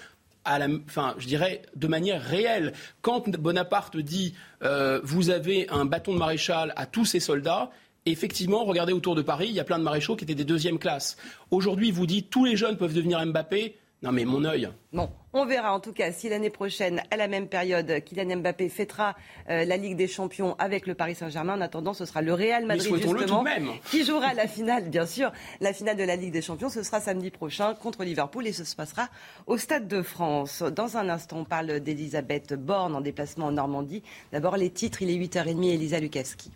à 0.44 0.58
la, 0.58 0.68
enfin, 0.86 1.14
je 1.18 1.26
dirais, 1.26 1.62
de 1.74 1.86
manière 1.86 2.22
réelle. 2.22 2.72
Quand 3.02 3.28
Bonaparte 3.38 3.96
dit 3.96 4.34
euh, 4.62 5.00
vous 5.02 5.30
avez 5.30 5.68
un 5.70 5.84
bâton 5.84 6.12
de 6.12 6.18
maréchal 6.18 6.72
à 6.76 6.86
tous 6.86 7.04
ses 7.04 7.20
soldats, 7.20 7.70
effectivement, 8.06 8.64
regardez 8.64 8.92
autour 8.92 9.14
de 9.14 9.22
Paris, 9.22 9.46
il 9.48 9.54
y 9.54 9.60
a 9.60 9.64
plein 9.64 9.78
de 9.78 9.84
maréchaux 9.84 10.16
qui 10.16 10.24
étaient 10.24 10.34
des 10.34 10.44
deuxièmes 10.44 10.78
classes. 10.78 11.16
Aujourd'hui, 11.50 11.90
vous 11.90 12.06
dites 12.06 12.30
tous 12.30 12.44
les 12.44 12.56
jeunes 12.56 12.76
peuvent 12.76 12.94
devenir 12.94 13.24
Mbappé. 13.24 13.76
Non, 14.04 14.12
mais 14.12 14.26
mon 14.26 14.44
œil. 14.44 14.68
Bon, 14.92 15.08
on 15.32 15.46
verra 15.46 15.72
en 15.72 15.80
tout 15.80 15.94
cas 15.94 16.12
si 16.12 16.28
l'année 16.28 16.50
prochaine, 16.50 17.00
à 17.10 17.16
la 17.16 17.26
même 17.26 17.48
période, 17.48 17.90
Kylian 18.04 18.36
Mbappé 18.36 18.68
fêtera 18.68 19.16
euh, 19.48 19.64
la 19.64 19.78
Ligue 19.78 19.96
des 19.96 20.08
Champions 20.08 20.56
avec 20.58 20.86
le 20.86 20.94
Paris 20.94 21.14
Saint-Germain. 21.14 21.56
En 21.56 21.62
attendant, 21.62 21.94
ce 21.94 22.04
sera 22.04 22.20
le 22.20 22.34
Real 22.34 22.66
Madrid 22.66 22.94
justement 22.96 23.42
qui 23.90 24.04
jouera 24.04 24.34
la 24.34 24.46
finale, 24.46 24.90
bien 24.90 25.06
sûr, 25.06 25.32
la 25.62 25.72
finale 25.72 25.96
de 25.96 26.04
la 26.04 26.16
Ligue 26.16 26.32
des 26.32 26.42
Champions. 26.42 26.68
Ce 26.68 26.82
sera 26.82 27.00
samedi 27.00 27.30
prochain 27.30 27.72
contre 27.72 28.04
Liverpool 28.04 28.46
et 28.46 28.52
ce 28.52 28.64
se 28.64 28.76
passera 28.76 29.08
au 29.46 29.56
Stade 29.56 29.88
de 29.88 30.02
France. 30.02 30.62
Dans 30.62 30.98
un 30.98 31.08
instant, 31.08 31.38
on 31.38 31.44
parle 31.46 31.80
d'Elisabeth 31.80 32.52
Borne 32.52 32.94
en 32.94 33.00
déplacement 33.00 33.46
en 33.46 33.52
Normandie. 33.52 34.02
D'abord 34.32 34.58
les 34.58 34.68
titres, 34.68 35.00
il 35.00 35.08
est 35.08 35.16
8h30, 35.16 35.72
Elisa 35.72 35.98
Lukaski. 35.98 36.50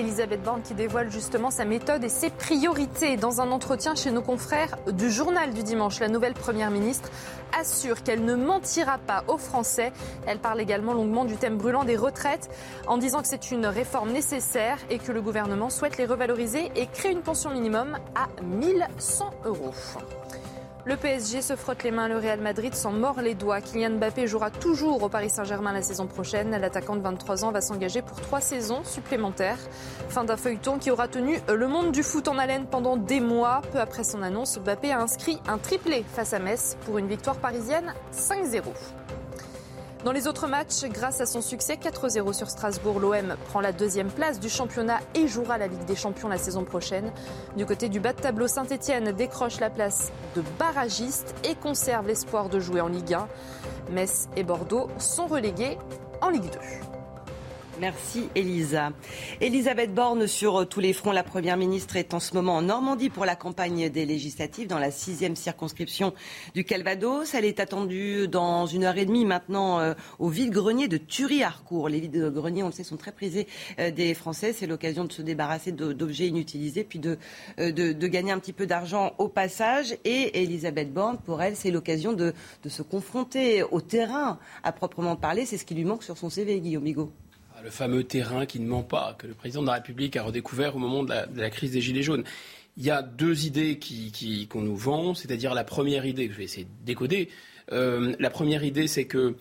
Elisabeth 0.00 0.42
Borne 0.42 0.62
qui 0.62 0.72
dévoile 0.72 1.10
justement 1.10 1.50
sa 1.50 1.66
méthode 1.66 2.02
et 2.02 2.08
ses 2.08 2.30
priorités. 2.30 3.18
Dans 3.18 3.42
un 3.42 3.50
entretien 3.50 3.94
chez 3.94 4.10
nos 4.10 4.22
confrères 4.22 4.78
du 4.90 5.10
journal 5.10 5.52
du 5.52 5.62
dimanche, 5.62 6.00
la 6.00 6.08
nouvelle 6.08 6.32
Première 6.32 6.70
ministre 6.70 7.10
assure 7.58 8.02
qu'elle 8.02 8.24
ne 8.24 8.34
mentira 8.34 8.96
pas 8.96 9.24
aux 9.28 9.36
Français. 9.36 9.92
Elle 10.26 10.38
parle 10.38 10.58
également 10.60 10.94
longuement 10.94 11.26
du 11.26 11.36
thème 11.36 11.58
brûlant 11.58 11.84
des 11.84 11.96
retraites 11.96 12.48
en 12.86 12.96
disant 12.96 13.20
que 13.20 13.28
c'est 13.28 13.50
une 13.50 13.66
réforme 13.66 14.10
nécessaire 14.10 14.78
et 14.88 14.98
que 14.98 15.12
le 15.12 15.20
gouvernement 15.20 15.68
souhaite 15.68 15.98
les 15.98 16.06
revaloriser 16.06 16.72
et 16.76 16.86
créer 16.86 17.12
une 17.12 17.22
pension 17.22 17.50
minimum 17.50 17.98
à 18.14 18.28
1100 18.42 19.30
euros. 19.44 19.74
Le 20.86 20.96
PSG 20.96 21.42
se 21.42 21.56
frotte 21.56 21.82
les 21.82 21.90
mains, 21.90 22.08
le 22.08 22.16
Real 22.16 22.40
Madrid 22.40 22.74
s'en 22.74 22.92
mord 22.92 23.20
les 23.20 23.34
doigts. 23.34 23.60
Kylian 23.60 23.98
Mbappé 23.98 24.26
jouera 24.26 24.50
toujours 24.50 25.02
au 25.02 25.10
Paris 25.10 25.28
Saint-Germain 25.28 25.74
la 25.74 25.82
saison 25.82 26.06
prochaine. 26.06 26.50
L'attaquant 26.50 26.96
de 26.96 27.02
23 27.02 27.44
ans 27.44 27.52
va 27.52 27.60
s'engager 27.60 28.00
pour 28.00 28.18
trois 28.18 28.40
saisons 28.40 28.82
supplémentaires. 28.84 29.58
Fin 30.08 30.24
d'un 30.24 30.38
feuilleton 30.38 30.78
qui 30.78 30.90
aura 30.90 31.06
tenu 31.06 31.38
le 31.48 31.68
monde 31.68 31.92
du 31.92 32.02
foot 32.02 32.28
en 32.28 32.38
haleine 32.38 32.64
pendant 32.64 32.96
des 32.96 33.20
mois. 33.20 33.60
Peu 33.72 33.78
après 33.78 34.04
son 34.04 34.22
annonce, 34.22 34.58
Mbappé 34.58 34.90
a 34.90 35.00
inscrit 35.00 35.38
un 35.46 35.58
triplé 35.58 36.02
face 36.14 36.32
à 36.32 36.38
Metz 36.38 36.78
pour 36.86 36.96
une 36.96 37.08
victoire 37.08 37.36
parisienne 37.36 37.92
5-0. 38.14 38.62
Dans 40.04 40.12
les 40.12 40.26
autres 40.26 40.46
matchs, 40.46 40.84
grâce 40.84 41.20
à 41.20 41.26
son 41.26 41.42
succès 41.42 41.74
4-0 41.74 42.32
sur 42.32 42.48
Strasbourg, 42.48 43.00
l'OM 43.00 43.36
prend 43.48 43.60
la 43.60 43.72
deuxième 43.72 44.10
place 44.10 44.40
du 44.40 44.48
championnat 44.48 44.98
et 45.14 45.28
jouera 45.28 45.58
la 45.58 45.66
Ligue 45.66 45.84
des 45.84 45.94
Champions 45.94 46.28
la 46.28 46.38
saison 46.38 46.64
prochaine. 46.64 47.12
Du 47.58 47.66
côté 47.66 47.90
du 47.90 48.00
bas 48.00 48.14
de 48.14 48.20
tableau, 48.20 48.48
Saint-Etienne 48.48 49.12
décroche 49.12 49.60
la 49.60 49.68
place 49.68 50.10
de 50.34 50.42
barragiste 50.58 51.34
et 51.44 51.54
conserve 51.54 52.06
l'espoir 52.06 52.48
de 52.48 52.60
jouer 52.60 52.80
en 52.80 52.88
Ligue 52.88 53.12
1. 53.12 53.28
Metz 53.90 54.28
et 54.36 54.42
Bordeaux 54.42 54.88
sont 54.96 55.26
relégués 55.26 55.76
en 56.22 56.30
Ligue 56.30 56.50
2. 56.50 56.89
Merci 57.80 58.28
Elisa. 58.34 58.92
Elisabeth 59.40 59.94
Borne 59.94 60.26
sur 60.26 60.60
euh, 60.60 60.64
tous 60.66 60.80
les 60.80 60.92
fronts. 60.92 61.12
La 61.12 61.22
Première 61.22 61.56
ministre 61.56 61.96
est 61.96 62.12
en 62.12 62.20
ce 62.20 62.34
moment 62.34 62.56
en 62.56 62.62
Normandie 62.62 63.08
pour 63.08 63.24
la 63.24 63.36
campagne 63.36 63.88
des 63.88 64.04
législatives 64.04 64.68
dans 64.68 64.78
la 64.78 64.90
sixième 64.90 65.34
circonscription 65.34 66.12
du 66.52 66.64
Calvados. 66.64 67.32
Elle 67.32 67.46
est 67.46 67.58
attendue 67.58 68.28
dans 68.28 68.66
une 68.66 68.84
heure 68.84 68.98
et 68.98 69.06
demie 69.06 69.24
maintenant 69.24 69.80
euh, 69.80 69.94
au 70.18 70.28
vide-grenier 70.28 70.88
de 70.88 70.98
Thury-Harcourt. 70.98 71.88
Les 71.88 72.00
vides-greniers, 72.00 72.62
on 72.62 72.66
le 72.66 72.72
sait, 72.72 72.84
sont 72.84 72.98
très 72.98 73.12
prisés 73.12 73.46
euh, 73.78 73.90
des 73.90 74.12
Français. 74.12 74.52
C'est 74.52 74.66
l'occasion 74.66 75.06
de 75.06 75.12
se 75.12 75.22
débarrasser 75.22 75.72
d'objets 75.72 76.26
inutilisés 76.26 76.84
puis 76.84 76.98
de, 76.98 77.16
de, 77.56 78.06
gagner 78.08 78.32
un 78.32 78.40
petit 78.40 78.52
peu 78.52 78.66
d'argent 78.66 79.14
au 79.16 79.28
passage. 79.28 79.96
Et 80.04 80.42
Elisabeth 80.42 80.92
Borne, 80.92 81.16
pour 81.16 81.40
elle, 81.40 81.56
c'est 81.56 81.70
l'occasion 81.70 82.12
de, 82.12 82.34
de 82.62 82.68
se 82.68 82.82
confronter 82.82 83.62
au 83.62 83.80
terrain 83.80 84.38
à 84.64 84.72
proprement 84.72 85.16
parler. 85.16 85.46
C'est 85.46 85.56
ce 85.56 85.64
qui 85.64 85.74
lui 85.74 85.86
manque 85.86 86.02
sur 86.02 86.18
son 86.18 86.28
CV, 86.28 86.60
Guillaume 86.60 86.84
Bigot 86.84 87.10
le 87.62 87.70
fameux 87.70 88.04
terrain 88.04 88.46
qui 88.46 88.60
ne 88.60 88.66
ment 88.66 88.82
pas, 88.82 89.14
que 89.18 89.26
le 89.26 89.34
président 89.34 89.62
de 89.62 89.66
la 89.66 89.74
République 89.74 90.16
a 90.16 90.22
redécouvert 90.22 90.76
au 90.76 90.78
moment 90.78 91.02
de 91.02 91.12
la, 91.34 91.50
crise 91.50 91.72
des 91.72 91.80
Gilets 91.80 92.02
jaunes. 92.02 92.24
Il 92.76 92.84
y 92.84 92.90
a 92.90 93.02
deux 93.02 93.46
idées 93.46 93.78
qu'on 94.48 94.62
nous 94.62 94.76
vend, 94.76 95.14
c'est-à-dire 95.14 95.54
la 95.54 95.64
première 95.64 96.06
idée, 96.06 96.26
que 96.28 96.32
je 96.32 96.38
vais 96.38 96.44
essayer 96.44 96.64
de 96.64 96.86
décoder. 96.86 97.28
Euh, 97.72 98.14
la 98.18 98.30
première 98.30 98.64
idée, 98.64 98.86
c'est 98.86 99.04
que 99.04 99.36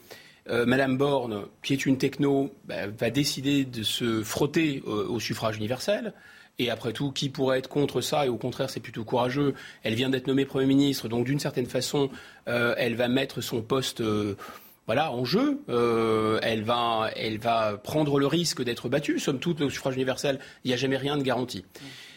euh, 0.50 0.66
Madame 0.66 0.98
Borne, 0.98 1.46
qui 1.64 1.74
est 1.74 1.86
une 1.86 1.98
techno, 1.98 2.54
bah, 2.66 2.88
va 2.88 3.10
décider 3.10 3.66
de 3.66 3.84
se 3.84 4.24
frotter 4.24 4.82
au 4.82 5.20
suffrage 5.20 5.58
universel. 5.58 6.14
Et 6.60 6.70
après 6.70 6.92
tout, 6.92 7.12
qui 7.12 7.30
pourrait 7.30 7.60
être 7.60 7.70
contre 7.70 8.02
ça? 8.02 8.26
Et 8.26 8.30
au 8.30 8.36
contraire, 8.36 8.70
c'est 8.70 8.82
plutôt 8.82 9.06
courageux. 9.06 9.54
Elle 9.84 9.96
vient 9.96 10.10
d'être 10.10 10.28
nommée 10.28 10.44
Premier 10.44 10.66
ministre, 10.66 11.08
donc 11.08 11.26
d'une 11.26 11.40
certaine 11.40 11.68
façon, 11.68 12.10
euh, 12.50 12.76
elle 12.78 12.96
va 12.96 13.08
mettre 13.08 13.40
son 13.40 13.62
poste 13.62 14.02
voilà, 14.90 15.12
en 15.12 15.24
jeu. 15.24 15.62
Euh, 15.70 16.40
elle, 16.42 16.64
va, 16.64 17.12
prendre 17.84 18.18
le 18.18 18.26
risque 18.26 18.64
d'être 18.64 18.90
battue. 18.90 19.20
Somme 19.20 19.38
toute, 19.38 19.60
le 19.60 19.70
suffrage 19.70 19.94
universel, 19.94 20.40
il 20.64 20.70
n'y 20.70 20.74
a 20.74 20.78
jamais 20.78 20.98
rien 20.98 21.16
de 21.16 21.22
garanti. 21.22 21.64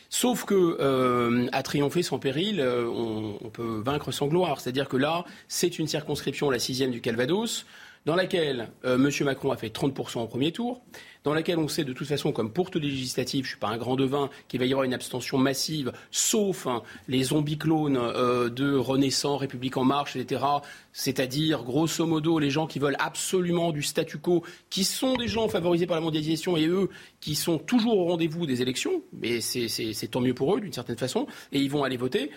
Sauf 0.09 0.47
que 0.47 0.79
euh, 0.81 1.49
à 1.53 1.63
triompher 1.63 2.03
sans 2.03 2.19
péril, 2.19 2.61
euh, 2.61 2.87
on, 2.87 3.51
peut 3.51 3.83
vaincre 3.85 4.11
sans 4.11 4.27
gloire. 4.27 4.63
C'est-à-dire 4.63 4.89
que 4.89 4.97
là, 4.97 5.27
c'est 5.49 5.79
une 5.79 5.87
circonscription, 5.87 6.49
la 6.49 6.59
sixième 6.59 6.93
du 6.93 7.03
Calvados, 7.03 7.67
dans 8.07 8.17
laquelle 8.17 8.69
M. 8.85 9.09
Macron 9.23 9.53
a 9.53 9.57
fait 9.57 9.69
30% 9.69 10.21
au 10.21 10.27
premier 10.27 10.53
tour, 10.53 10.83
dans 11.25 11.35
laquelle 11.35 11.59
on 11.59 11.69
sait 11.69 11.85
de 11.85 11.93
toute 11.93 12.07
façon, 12.07 12.33
comme 12.33 12.53
pour 12.53 12.71
toutes 12.71 12.83
les 12.83 12.91
législatives, 12.91 13.45
je 13.45 13.51
ne 13.51 13.53
suis 13.53 13.59
pas 13.59 13.69
un 13.69 13.77
grand 13.77 13.97
devin, 13.97 14.29
qu'il 14.49 14.59
va 14.61 14.67
y 14.67 14.73
avoir 14.73 14.85
une 14.85 14.95
abstention 14.95 15.39
massive, 15.39 15.93
sauf 16.11 16.67
hein, 16.67 16.83
les 17.09 17.23
zombies 17.25 17.59
clones 17.59 17.97
euh, 17.97 18.49
de 18.49 18.75
Renaissance, 18.75 19.41
République 19.41 19.77
en 19.77 19.85
marche, 19.85 20.17
etc. 20.17 20.45
C'est-à-dire, 20.93 21.63
grosso 21.63 22.05
modo, 22.07 22.39
les 22.39 22.51
gens 22.51 22.67
qui 22.67 22.79
veulent 22.79 22.97
absolument 22.99 23.71
du 23.71 23.83
statu 23.83 24.19
quo, 24.19 24.43
qui 24.69 24.85
sont 24.85 25.15
des 25.15 25.29
gens 25.29 25.49
favorisés 25.49 25.87
par 25.87 25.97
la 25.97 26.03
mondialisation 26.03 26.57
et 26.57 26.67
eux 26.67 26.89
qui 27.21 27.35
sont 27.35 27.59
toujours 27.59 27.99
au 27.99 28.05
rendez-vous 28.07 28.47
des 28.47 28.63
élections, 28.63 29.03
mais 29.13 29.41
c'est 29.41 30.09
tant 30.11 30.21
mieux 30.21 30.35
pour 30.35 30.57
eux 30.57 30.61
d'une 30.61 30.73
certaine 30.73 30.99
façon, 30.99 31.27
et 31.53 31.61
ils 31.61 31.71
vont 31.71 31.85
aller 31.85 31.97
voter. 31.97 32.31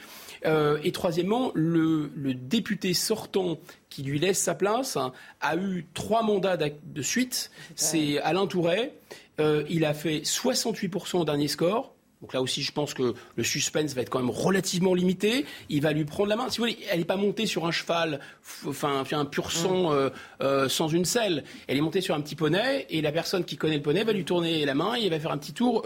Euh, 0.45 0.77
et 0.83 0.91
troisièmement, 0.91 1.51
le, 1.55 2.09
député 2.33 2.93
sortant 2.93 3.57
qui 3.89 4.03
lui 4.03 4.19
laisse 4.19 4.39
sa 4.39 4.55
place 4.55 4.97
hein, 4.97 5.13
a 5.41 5.55
eu 5.55 5.85
trois 5.93 6.21
mandats 6.21 6.57
de 6.57 7.01
suite. 7.01 7.51
C'est 7.75 8.19
Alain 8.19 8.47
Touret. 8.47 8.93
Euh, 9.39 9.63
il 9.69 9.85
a 9.85 9.93
fait 9.93 10.19
68% 10.19 11.17
au 11.17 11.25
dernier 11.25 11.47
score. 11.47 11.93
Donc 12.21 12.33
là 12.33 12.41
aussi, 12.41 12.63
je 12.63 12.71
pense 12.71 12.93
que 12.93 13.13
le 13.35 13.43
suspense 13.43 13.93
va 13.93 14.01
être 14.01 14.09
quand 14.09 14.19
même 14.19 14.29
relativement 14.29 14.93
limité. 14.93 15.45
Il 15.69 15.81
va 15.81 15.91
lui 15.91 16.05
prendre 16.05 16.29
la 16.29 16.35
main. 16.35 16.49
Si 16.49 16.57
vous 16.57 16.63
voulez, 16.63 16.77
elle 16.89 16.99
n'est 16.99 17.05
pas 17.05 17.17
montée 17.17 17.45
sur 17.45 17.65
un 17.65 17.71
cheval, 17.71 18.19
enfin, 18.65 19.03
un 19.11 19.25
pur 19.25 19.51
sang 19.51 19.91
mm. 19.91 20.11
euh, 20.41 20.69
sans 20.69 20.87
une 20.87 21.05
selle. 21.05 21.43
Elle 21.67 21.77
est 21.77 21.81
montée 21.81 22.01
sur 22.01 22.15
un 22.15 22.21
petit 22.21 22.35
poney 22.35 22.85
et 22.89 23.01
la 23.01 23.11
personne 23.11 23.43
qui 23.43 23.57
connaît 23.57 23.75
le 23.75 23.81
poney 23.81 24.03
va 24.03 24.13
lui 24.13 24.25
tourner 24.25 24.65
la 24.65 24.75
main 24.75 24.95
et 24.95 25.01
il 25.01 25.09
va 25.09 25.19
faire 25.19 25.31
un 25.31 25.37
petit 25.37 25.53
tour 25.53 25.83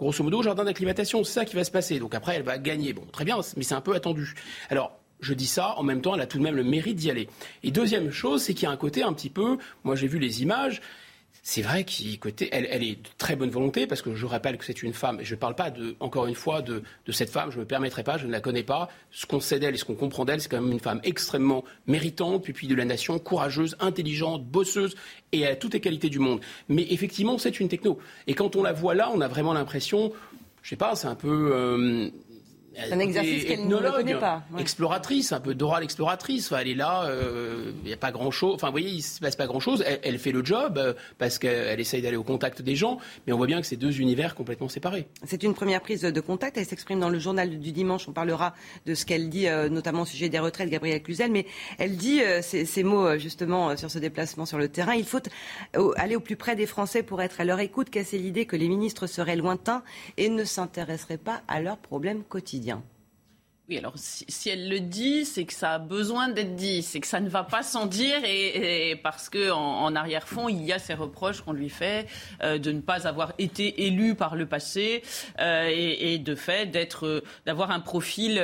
grosso 0.00 0.24
modo, 0.24 0.42
jardin 0.42 0.64
d'acclimatation. 0.64 1.22
C'est 1.24 1.32
ça 1.32 1.44
qui 1.44 1.54
va 1.54 1.64
se 1.64 1.70
passer. 1.70 1.98
Donc 1.98 2.14
après, 2.14 2.36
elle 2.36 2.42
va 2.42 2.58
gagner. 2.58 2.92
Bon, 2.92 3.04
très 3.12 3.24
bien, 3.24 3.38
mais 3.56 3.62
c'est 3.62 3.74
un 3.74 3.80
peu 3.80 3.94
attendu. 3.94 4.34
Alors, 4.70 4.98
je 5.20 5.34
dis 5.34 5.46
ça, 5.46 5.74
en 5.76 5.82
même 5.82 6.00
temps, 6.00 6.14
elle 6.14 6.20
a 6.22 6.26
tout 6.26 6.38
de 6.38 6.42
même 6.42 6.56
le 6.56 6.64
mérite 6.64 6.96
d'y 6.96 7.10
aller. 7.10 7.28
Et 7.62 7.70
deuxième 7.70 8.10
chose, 8.10 8.42
c'est 8.42 8.54
qu'il 8.54 8.64
y 8.64 8.66
a 8.66 8.70
un 8.70 8.76
côté 8.76 9.02
un 9.02 9.12
petit 9.12 9.30
peu, 9.30 9.58
moi 9.84 9.94
j'ai 9.94 10.06
vu 10.06 10.18
les 10.18 10.42
images, 10.42 10.80
c'est 11.42 11.62
vrai 11.62 11.84
qu'elle 11.84 12.48
elle 12.50 12.82
est 12.82 12.96
de 12.96 13.08
très 13.18 13.36
bonne 13.36 13.50
volonté, 13.50 13.86
parce 13.86 14.02
que 14.02 14.14
je 14.14 14.26
rappelle 14.26 14.58
que 14.58 14.64
c'est 14.64 14.82
une 14.82 14.92
femme, 14.92 15.20
et 15.20 15.24
je 15.24 15.34
ne 15.34 15.40
parle 15.40 15.54
pas, 15.54 15.72
encore 16.00 16.26
une 16.26 16.34
fois, 16.34 16.62
de, 16.62 16.82
cette 17.10 17.30
femme, 17.30 17.50
je 17.50 17.56
ne 17.56 17.60
me 17.62 17.66
permettrai 17.66 18.02
pas, 18.02 18.18
je 18.18 18.26
ne 18.26 18.32
la 18.32 18.40
connais 18.40 18.62
pas. 18.62 18.88
Ce 19.10 19.26
qu'on 19.26 19.40
sait 19.40 19.58
d'elle 19.58 19.74
et 19.74 19.78
ce 19.78 19.84
qu'on 19.84 19.94
comprend 19.94 20.24
d'elle, 20.24 20.40
c'est 20.40 20.48
quand 20.48 20.60
même 20.60 20.72
une 20.72 20.80
femme 20.80 21.00
extrêmement 21.02 21.64
méritante, 21.86 22.44
puis 22.44 22.66
de 22.66 22.74
la 22.74 22.84
nation, 22.84 23.18
courageuse, 23.18 23.76
intelligente, 23.80 24.44
bosseuse, 24.44 24.94
et 25.32 25.46
a 25.46 25.56
toutes 25.56 25.74
les 25.74 25.80
qualités 25.80 26.10
du 26.10 26.18
monde. 26.18 26.40
Mais 26.68 26.86
effectivement, 26.90 27.38
c'est 27.38 27.58
une 27.60 27.68
techno. 27.68 27.98
Et 28.26 28.34
quand 28.34 28.56
on 28.56 28.62
la 28.62 28.72
voit 28.72 28.94
là, 28.94 29.10
on 29.14 29.20
a 29.20 29.28
vraiment 29.28 29.54
l'impression, 29.54 30.12
je 30.62 30.66
ne 30.66 30.70
sais 30.70 30.76
pas, 30.76 30.94
c'est 30.94 31.08
un 31.08 31.14
peu... 31.14 31.50
Euh, 31.54 32.10
un 32.76 32.98
exercice 32.98 33.44
qu'elle 33.44 33.66
ne 33.66 33.76
connaît 33.76 34.14
pas. 34.14 34.42
Exploratrice, 34.58 35.32
un 35.32 35.40
peu 35.40 35.54
Dora 35.54 35.80
l'exploratrice. 35.80 36.52
elle 36.52 36.68
est 36.68 36.74
là, 36.74 37.04
il 37.06 37.10
euh, 37.10 37.72
n'y 37.84 37.92
a 37.92 37.96
pas 37.96 38.12
grand-chose. 38.12 38.54
Enfin, 38.54 38.68
vous 38.68 38.72
voyez, 38.72 38.90
il 38.90 38.96
ne 38.96 39.02
se 39.02 39.20
passe 39.20 39.36
pas 39.36 39.46
grand-chose. 39.46 39.84
Elle, 40.02 40.18
fait 40.18 40.32
le 40.32 40.44
job 40.44 40.78
euh, 40.78 40.94
parce 41.18 41.38
qu'elle 41.38 41.80
essaye 41.80 42.02
d'aller 42.02 42.16
au 42.16 42.22
contact 42.22 42.62
des 42.62 42.76
gens, 42.76 42.98
mais 43.26 43.32
on 43.32 43.36
voit 43.36 43.46
bien 43.46 43.60
que 43.60 43.66
c'est 43.66 43.76
deux 43.76 44.00
univers 44.00 44.34
complètement 44.34 44.68
séparés. 44.68 45.08
C'est 45.26 45.42
une 45.42 45.54
première 45.54 45.80
prise 45.80 46.02
de 46.02 46.20
contact. 46.20 46.58
Elle 46.58 46.66
s'exprime 46.66 47.00
dans 47.00 47.08
le 47.08 47.18
journal 47.18 47.58
du 47.58 47.72
dimanche. 47.72 48.08
On 48.08 48.12
parlera 48.12 48.54
de 48.86 48.94
ce 48.94 49.04
qu'elle 49.04 49.28
dit, 49.28 49.48
euh, 49.48 49.68
notamment 49.68 50.02
au 50.02 50.06
sujet 50.06 50.28
des 50.28 50.38
retraites, 50.38 50.70
Gabrielle 50.70 51.02
Cluzel. 51.02 51.30
Mais 51.30 51.46
elle 51.78 51.96
dit 51.96 52.20
ces, 52.42 52.64
ces, 52.64 52.82
mots, 52.82 53.18
justement, 53.18 53.76
sur 53.76 53.90
ce 53.90 53.98
déplacement 53.98 54.46
sur 54.46 54.58
le 54.58 54.68
terrain. 54.68 54.94
Il 54.94 55.04
faut 55.04 55.20
aller 55.96 56.16
au 56.16 56.20
plus 56.20 56.36
près 56.36 56.56
des 56.56 56.66
Français 56.66 57.02
pour 57.02 57.20
être 57.22 57.40
à 57.40 57.44
leur 57.44 57.60
écoute, 57.60 57.90
casser 57.90 58.18
l'idée 58.18 58.46
que 58.46 58.56
les 58.56 58.68
ministres 58.68 59.06
seraient 59.06 59.36
lointains 59.36 59.82
et 60.16 60.28
ne 60.28 60.44
s'intéresseraient 60.44 61.18
pas 61.18 61.42
à 61.48 61.60
leurs 61.60 61.78
problèmes 61.78 62.22
quotidiens? 62.22 62.59
quotidien. 62.60 62.89
Oui, 63.70 63.78
alors 63.78 63.92
si, 63.94 64.48
elle 64.48 64.68
le 64.68 64.80
dit, 64.80 65.24
c'est 65.24 65.44
que 65.44 65.52
ça 65.52 65.74
a 65.74 65.78
besoin 65.78 66.28
d'être 66.28 66.56
dit, 66.56 66.82
c'est 66.82 66.98
que 66.98 67.06
ça 67.06 67.20
ne 67.20 67.28
va 67.28 67.44
pas 67.44 67.62
sans 67.62 67.86
dire, 67.86 68.16
et, 68.24 68.98
parce 69.00 69.28
que 69.28 69.52
en, 69.52 69.94
arrière-fond, 69.94 70.48
il 70.48 70.64
y 70.64 70.72
a 70.72 70.80
ces 70.80 70.94
reproches 70.94 71.42
qu'on 71.42 71.52
lui 71.52 71.68
fait 71.68 72.08
euh, 72.42 72.58
de 72.58 72.72
ne 72.72 72.80
pas 72.80 73.06
avoir 73.06 73.32
été 73.38 73.86
élu 73.86 74.16
par 74.16 74.34
le 74.34 74.46
passé 74.46 75.04
euh, 75.38 75.70
et, 75.72 76.18
de 76.18 76.34
fait 76.34 76.66
d'être, 76.68 77.06
euh, 77.06 77.22
d'avoir 77.46 77.70
un 77.70 77.78
profil 77.78 78.42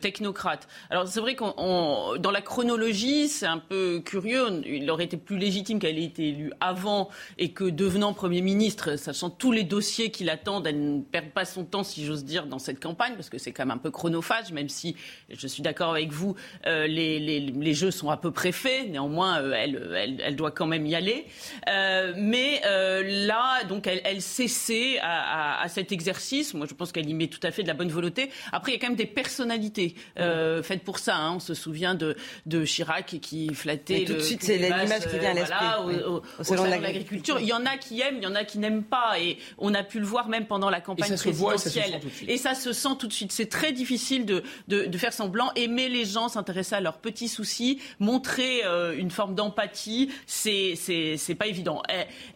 technocrate. 0.00 0.66
Alors 0.88 1.06
c'est 1.08 1.20
vrai 1.20 1.34
qu'on, 1.36 2.16
dans 2.18 2.30
la 2.30 2.40
chronologie, 2.40 3.28
c'est 3.28 3.44
un 3.44 3.58
peu 3.58 4.00
curieux. 4.02 4.62
Il 4.64 4.90
aurait 4.90 5.04
été 5.04 5.18
plus 5.18 5.36
légitime 5.36 5.78
qu'elle 5.78 5.98
ait 5.98 6.04
été 6.04 6.28
élue 6.28 6.54
avant 6.60 7.10
et 7.36 7.52
que 7.52 7.64
devenant 7.64 8.14
premier 8.14 8.40
ministre, 8.40 8.96
sachant 8.96 9.28
tous 9.28 9.52
les 9.52 9.64
dossiers 9.64 10.10
qui 10.10 10.24
l'attendent, 10.24 10.66
elle 10.66 10.96
ne 10.96 11.00
perde 11.02 11.32
pas 11.34 11.44
son 11.44 11.66
temps, 11.66 11.84
si 11.84 12.06
j'ose 12.06 12.24
dire, 12.24 12.46
dans 12.46 12.58
cette 12.58 12.82
campagne, 12.82 13.14
parce 13.14 13.28
que 13.28 13.36
c'est 13.36 13.52
quand 13.52 13.66
même 13.66 13.76
un 13.76 13.78
peu 13.78 13.90
chronophage 13.90 14.53
même 14.54 14.68
si 14.68 14.96
je 15.28 15.46
suis 15.46 15.62
d'accord 15.62 15.90
avec 15.90 16.10
vous, 16.12 16.34
euh, 16.66 16.86
les, 16.86 17.18
les, 17.18 17.74
jeux 17.74 17.90
sont 17.90 18.08
à 18.08 18.16
peu 18.16 18.30
près 18.30 18.52
faits. 18.52 18.88
Néanmoins, 18.88 19.40
euh, 19.40 19.52
elle, 19.52 20.20
elle, 20.24 20.36
doit 20.36 20.50
quand 20.50 20.66
même 20.66 20.86
y 20.86 20.94
aller. 20.94 21.26
Euh, 21.68 22.14
mais 22.16 22.62
là, 22.64 23.64
donc, 23.64 23.86
elle, 23.86 24.00
elle 24.04 24.22
cessait 24.22 24.98
à, 25.00 25.60
à, 25.60 25.68
cet 25.68 25.92
exercice. 25.92 26.54
Moi, 26.54 26.66
je 26.68 26.74
pense 26.74 26.92
qu'elle 26.92 27.08
y 27.08 27.14
met 27.14 27.26
tout 27.26 27.40
à 27.42 27.50
fait 27.50 27.62
de 27.62 27.68
la 27.68 27.74
bonne 27.74 27.90
volonté. 27.90 28.30
Après, 28.52 28.72
il 28.72 28.74
y 28.76 28.78
a 28.78 28.80
quand 28.80 28.88
même 28.88 28.96
des 28.96 29.06
personnalités 29.06 29.94
faites 30.16 30.82
pour 30.84 30.98
ça. 30.98 31.16
Hein. 31.16 31.34
On 31.36 31.40
se 31.40 31.54
souvient 31.54 31.94
de, 31.94 32.16
de 32.46 32.64
Chirac 32.64 33.18
qui 33.20 33.52
flattait. 33.54 34.04
tout 34.04 34.14
de 34.14 34.20
suite, 34.20 34.42
c'est 34.42 34.56
l'image 34.56 35.06
qui 35.10 35.18
vient 35.18 35.30
à 35.30 35.34
l'esprit. 35.34 35.66
Voilà, 35.82 36.08
au, 36.08 36.22
salon 36.42 36.64
de 36.64 36.70
l'agriculture. 36.70 37.38
Il 37.40 37.46
y 37.46 37.52
en 37.52 37.66
a 37.66 37.76
qui 37.76 38.00
aiment, 38.00 38.18
il 38.18 38.22
y 38.22 38.26
en 38.26 38.34
a 38.34 38.44
qui 38.44 38.58
n'aiment 38.58 38.84
pas. 38.84 39.18
Et 39.20 39.38
on 39.58 39.74
a 39.74 39.82
pu 39.82 39.98
le 39.98 40.06
voir 40.06 40.28
même 40.28 40.46
pendant 40.46 40.70
la 40.70 40.80
campagne 40.80 41.16
présidentielle. 41.16 42.00
et 42.28 42.38
ça 42.38 42.54
se 42.54 42.72
sent 42.72 42.96
tout 42.98 43.08
de 43.08 43.12
suite. 43.12 43.32
C'est 43.32 43.48
très 43.48 43.72
difficile 43.72 44.24
de, 44.24 44.43
de, 44.68 44.98
faire 44.98 45.12
semblant, 45.12 45.50
aimer 45.56 45.88
les 45.88 46.04
gens, 46.04 46.28
s'intéresser 46.28 46.76
à 46.76 46.80
leurs 46.80 46.98
petits 46.98 47.28
soucis, 47.28 47.80
montrer 47.98 48.64
euh, 48.64 48.96
une 48.96 49.10
forme 49.10 49.34
d'empathie, 49.34 50.10
c'est 50.26 50.74
c'est 50.76 51.34
pas 51.34 51.46
évident. 51.46 51.82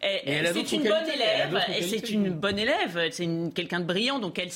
C'est 0.02 0.72
une 0.72 0.82
bonne 0.82 1.08
élève, 1.08 1.58
c'est 1.82 2.10
une 2.10 2.30
bonne 2.30 2.58
élève, 2.58 3.08
c'est 3.10 3.28
quelqu'un 3.54 3.80
de 3.80 3.84
brillant, 3.84 4.18
donc 4.18 4.38
elle 4.38 4.50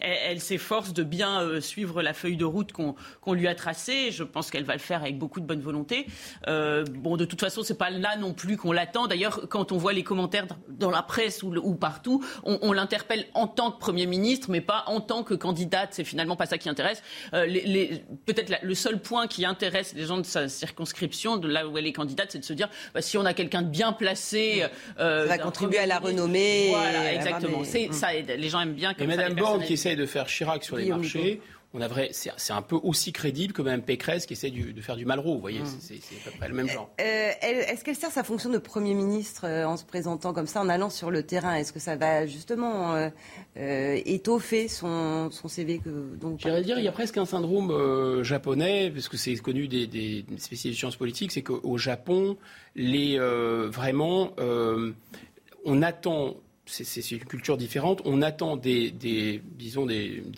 elle 0.00 0.40
s'efforce 0.40 0.92
de 0.92 1.02
bien 1.02 1.40
euh, 1.42 1.60
suivre 1.60 2.02
la 2.02 2.14
feuille 2.14 2.36
de 2.36 2.44
route 2.44 2.72
qu'on 2.72 3.32
lui 3.32 3.48
a 3.48 3.54
tracée. 3.54 4.10
Je 4.10 4.22
pense 4.22 4.50
qu'elle 4.50 4.64
va 4.64 4.74
le 4.74 4.78
faire 4.80 5.02
avec 5.02 5.18
beaucoup 5.18 5.40
de 5.40 5.46
bonne 5.46 5.60
volonté. 5.60 6.06
Euh, 6.48 6.84
bon, 6.84 7.16
de 7.16 7.24
toute 7.24 7.40
façon, 7.40 7.62
c'est 7.62 7.78
pas 7.78 7.90
là 7.90 8.16
non 8.16 8.32
plus 8.32 8.56
qu'on 8.56 8.72
l'attend. 8.72 9.06
D'ailleurs, 9.06 9.48
quand 9.48 9.72
on 9.72 9.76
voit 9.76 9.92
les 9.92 10.04
commentaires 10.04 10.46
dans 10.68 10.90
la 10.90 11.02
presse 11.02 11.42
ou, 11.42 11.54
ou 11.56 11.74
partout, 11.74 12.24
on, 12.44 12.58
on 12.62 12.72
l'interpelle 12.72 13.26
en 13.34 13.46
tant 13.46 13.70
que 13.70 13.78
Premier 13.78 14.06
ministre, 14.06 14.50
mais 14.50 14.60
pas 14.60 14.84
en 14.86 15.00
tant 15.00 15.22
que 15.22 15.34
candidate. 15.34 15.90
C'est 15.92 16.04
finalement 16.04 16.29
pas 16.36 16.46
ça 16.46 16.58
qui 16.58 16.68
intéresse. 16.68 17.02
Euh, 17.34 17.46
peut-être 18.26 18.52
le 18.62 18.74
seul 18.74 19.00
point 19.00 19.26
qui 19.26 19.44
intéresse 19.44 19.94
les 19.94 20.06
gens 20.06 20.18
de 20.18 20.24
sa 20.24 20.48
circonscription, 20.48 21.36
de 21.36 21.48
là 21.48 21.66
où 21.66 21.76
elle 21.78 21.86
est 21.86 21.92
candidate, 21.92 22.30
c'est 22.32 22.38
de 22.38 22.44
se 22.44 22.52
dire 22.52 22.68
bah, 22.94 23.02
si 23.02 23.18
on 23.18 23.24
a 23.24 23.34
quelqu'un 23.34 23.62
de 23.62 23.68
bien 23.68 23.92
placé. 23.92 24.64
Euh, 24.98 25.22
ça 25.22 25.36
va 25.36 25.38
contribuer 25.38 25.78
à 25.78 25.86
la 25.86 25.98
renommée. 25.98 26.68
Voilà, 26.70 27.12
exactement. 27.14 27.62
Ça 27.90 28.14
aide. 28.14 28.34
Les 28.36 28.48
gens 28.48 28.60
aiment 28.60 28.74
bien. 28.74 28.94
Comme 28.94 29.04
et 29.04 29.16
Madame 29.16 29.34
Borne 29.34 29.62
qui 29.62 29.74
essaye 29.74 29.96
de 29.96 30.06
faire 30.06 30.26
Chirac 30.26 30.64
sur 30.64 30.76
les 30.76 30.86
marchés 30.86 31.40
on 31.72 31.80
a 31.80 31.86
vrai, 31.86 32.10
c'est 32.12 32.52
un 32.52 32.62
peu 32.62 32.74
aussi 32.82 33.12
crédible 33.12 33.52
que 33.52 33.62
même 33.62 33.82
Pécresse 33.82 34.26
qui 34.26 34.32
essaie 34.32 34.50
de 34.50 34.80
faire 34.80 34.96
du 34.96 35.04
Malraux. 35.04 35.34
Vous 35.34 35.40
voyez, 35.40 35.60
mm. 35.60 35.78
c'est 35.80 35.94
à 35.94 36.30
peu 36.30 36.36
près 36.36 36.48
le 36.48 36.54
même 36.54 36.68
genre. 36.68 36.90
Euh, 37.00 37.30
est-ce 37.40 37.84
qu'elle 37.84 37.94
sert 37.94 38.10
sa 38.10 38.24
fonction 38.24 38.50
de 38.50 38.58
Premier 38.58 38.94
ministre 38.94 39.46
euh, 39.46 39.64
en 39.64 39.76
se 39.76 39.84
présentant 39.84 40.32
comme 40.32 40.48
ça, 40.48 40.60
en 40.60 40.68
allant 40.68 40.90
sur 40.90 41.12
le 41.12 41.22
terrain? 41.22 41.54
Est-ce 41.54 41.72
que 41.72 41.78
ça 41.78 41.94
va 41.94 42.26
justement 42.26 42.94
euh, 43.56 44.00
étoffer 44.04 44.66
son, 44.66 45.30
CV 45.30 45.78
que, 45.78 45.90
J'irais 46.38 46.62
dire, 46.62 46.78
il 46.78 46.84
y 46.84 46.88
a 46.88 46.92
presque 46.92 47.18
un 47.18 47.24
syndrome 47.24 48.22
japonais, 48.24 48.90
parce 48.90 49.08
que 49.08 49.16
c'est 49.16 49.36
connu 49.36 49.68
des, 49.68 49.86
des, 49.86 50.24
spécialistes 50.38 50.78
de 50.78 50.80
sciences 50.80 50.96
politiques, 50.96 51.30
c'est 51.30 51.42
qu'au 51.42 51.78
Japon, 51.78 52.36
les, 52.74 53.16
vraiment, 53.18 54.32
on 55.64 55.82
attend 55.82 56.34
c'est 56.70 57.10
une 57.10 57.24
culture 57.24 57.56
différente. 57.56 58.00
On 58.04 58.22
attend 58.22 58.56
des, 58.56 59.42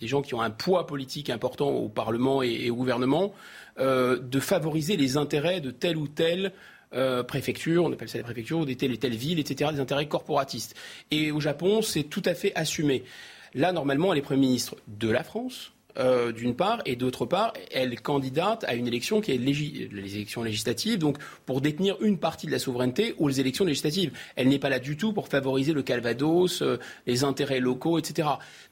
gens 0.03 0.23
qui 0.23 0.35
ont 0.35 0.41
un 0.41 0.51
poids 0.51 0.87
politique 0.87 1.31
important 1.31 1.71
au 1.71 1.89
Parlement 1.89 2.43
et, 2.43 2.71
au 2.71 2.77
gouvernement 2.77 3.33
euh, 3.79 4.19
de 4.19 4.41
favoriser 4.41 4.97
les 4.97 5.17
intérêts 5.17 5.61
de 5.61 5.71
telle 5.71 5.97
ou 5.97 6.09
telle 6.09 6.53
euh, 6.95 7.23
préfecture, 7.23 7.85
on 7.85 7.93
appelle 7.93 8.09
ça 8.09 8.19
les 8.19 8.25
préfectures, 8.25 8.59
ou 8.59 8.65
des 8.65 8.77
telle 8.77 8.93
et 8.93 8.99
telle 8.99 9.15
ville, 9.15 9.39
etc., 9.39 9.71
des 9.73 9.81
intérêts 9.81 10.09
corporatistes. 10.09 10.77
Et 11.11 11.31
au 11.31 11.41
Japon, 11.41 11.81
c'est 11.81 12.05
tout 12.05 12.23
à 12.25 12.35
fait 12.35 12.53
assumé. 12.55 13.05
Là, 13.55 13.73
normalement, 13.73 14.13
elle 14.13 14.19
est 14.19 14.23
Premier 14.23 14.41
ministre 14.41 14.77
de 14.89 15.09
la 15.09 15.25
France, 15.25 15.73
euh, 15.99 16.33
d'une 16.33 16.55
part, 16.55 16.81
et 16.87 16.97
d'autre 16.97 17.27
part, 17.27 17.53
elle 17.71 18.01
candidate 18.01 18.65
à 18.65 18.75
une 18.75 18.87
élection 18.87 19.21
qui 19.21 19.33
est 19.33 19.39
les 19.39 20.15
élections 20.17 20.43
législatives, 20.43 20.99
donc 20.99 21.19
pour 21.47 21.61
détenir 21.61 21.97
une 22.01 22.19
partie 22.19 22.47
de 22.47 22.53
la 22.53 22.59
souveraineté 22.59 23.15
aux 23.19 23.31
élections 23.31 23.65
législatives. 23.65 24.13
Elle 24.37 24.49
n'est 24.49 24.59
pas 24.59 24.71
là 24.71 24.79
du 24.79 24.97
tout 24.97 25.13
pour 25.13 25.29
favoriser 25.29 25.73
le 25.73 25.83
Calvados, 25.83 26.63
euh, 26.63 26.79
les 27.07 27.25
intérêts 27.25 27.61
locaux, 27.61 27.99
etc. 27.99 28.29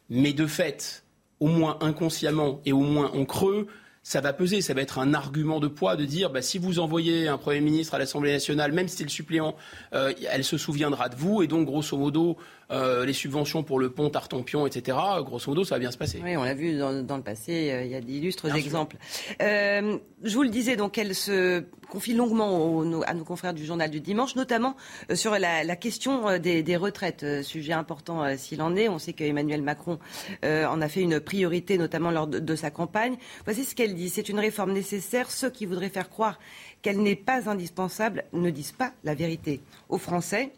Mais 0.08 0.32
de 0.32 0.46
fait, 0.46 1.04
au 1.40 1.48
moins 1.48 1.78
inconsciemment 1.80 2.60
et 2.64 2.72
au 2.72 2.80
moins 2.80 3.10
en 3.12 3.24
creux, 3.24 3.66
ça 4.02 4.20
va 4.20 4.32
peser, 4.32 4.62
ça 4.62 4.72
va 4.72 4.80
être 4.80 4.98
un 4.98 5.12
argument 5.12 5.60
de 5.60 5.68
poids 5.68 5.96
de 5.96 6.04
dire 6.04 6.30
bah, 6.30 6.42
si 6.42 6.58
vous 6.58 6.78
envoyez 6.78 7.28
un 7.28 7.36
Premier 7.36 7.60
ministre 7.60 7.94
à 7.94 7.98
l'Assemblée 7.98 8.32
nationale, 8.32 8.72
même 8.72 8.88
si 8.88 8.96
c'est 8.96 9.04
le 9.04 9.10
suppléant, 9.10 9.54
euh, 9.92 10.12
elle 10.30 10.44
se 10.44 10.56
souviendra 10.56 11.08
de 11.08 11.16
vous, 11.16 11.42
et 11.42 11.46
donc 11.46 11.66
grosso 11.66 11.96
modo, 11.96 12.36
euh, 12.70 13.04
les 13.04 13.12
subventions 13.12 13.62
pour 13.62 13.78
le 13.78 13.90
pont 13.90 14.10
Tartampion, 14.10 14.66
etc., 14.66 14.96
grosso 15.20 15.50
modo, 15.50 15.64
ça 15.64 15.74
va 15.74 15.80
bien 15.80 15.90
se 15.90 15.98
passer. 15.98 16.20
Oui, 16.22 16.36
on 16.36 16.44
l'a 16.44 16.54
vu 16.54 16.78
dans, 16.78 16.90
le 16.90 17.22
passé, 17.22 17.70
euh, 17.70 17.84
il 17.84 17.90
y 17.90 17.94
a 17.94 18.00
d'illustres 18.00 18.54
exemples. 18.54 18.96
je 19.40 20.34
vous 20.34 20.42
le 20.42 20.48
disais, 20.48 20.76
donc 20.76 20.98
elle 20.98 21.14
se 21.14 21.64
confie 21.88 22.14
longuement 22.14 22.82
à 23.06 23.14
nos 23.14 23.24
confrères 23.24 23.52
du 23.52 23.64
journal 23.64 23.90
du 23.90 24.00
dimanche, 24.00 24.36
notamment 24.36 24.76
sur 25.14 25.36
la, 25.36 25.76
question 25.76 26.38
des, 26.38 26.76
retraites, 26.76 27.42
sujet 27.42 27.72
important 27.72 28.24
s'il 28.36 28.62
en 28.62 28.76
est. 28.76 28.88
On 28.88 29.00
sait 29.00 29.12
qu'Emmanuel 29.12 29.62
Macron 29.62 29.98
en 30.44 30.80
a 30.80 30.88
fait 30.88 31.00
une 31.00 31.18
priorité, 31.18 31.78
notamment 31.78 32.12
lors 32.12 32.28
de, 32.28 32.38
de 32.38 32.54
sa 32.54 32.70
campagne. 32.70 33.16
Voici 33.44 33.64
ce 33.64 33.74
qu'elle 33.74 33.94
dit 33.94 34.08
c'est 34.08 34.28
une 34.28 34.38
réforme 34.38 34.72
nécessaire. 34.72 35.32
Ceux 35.32 35.50
qui 35.50 35.66
voudraient 35.66 35.88
faire 35.88 36.08
croire 36.08 36.38
qu'elle 36.82 37.02
n'est 37.02 37.16
pas 37.16 37.50
indispensable 37.50 38.24
ne 38.32 38.50
disent 38.50 38.72
pas 38.72 38.92
la 39.04 39.14
vérité. 39.14 39.60
Aux 39.88 39.98
Français, 39.98 40.52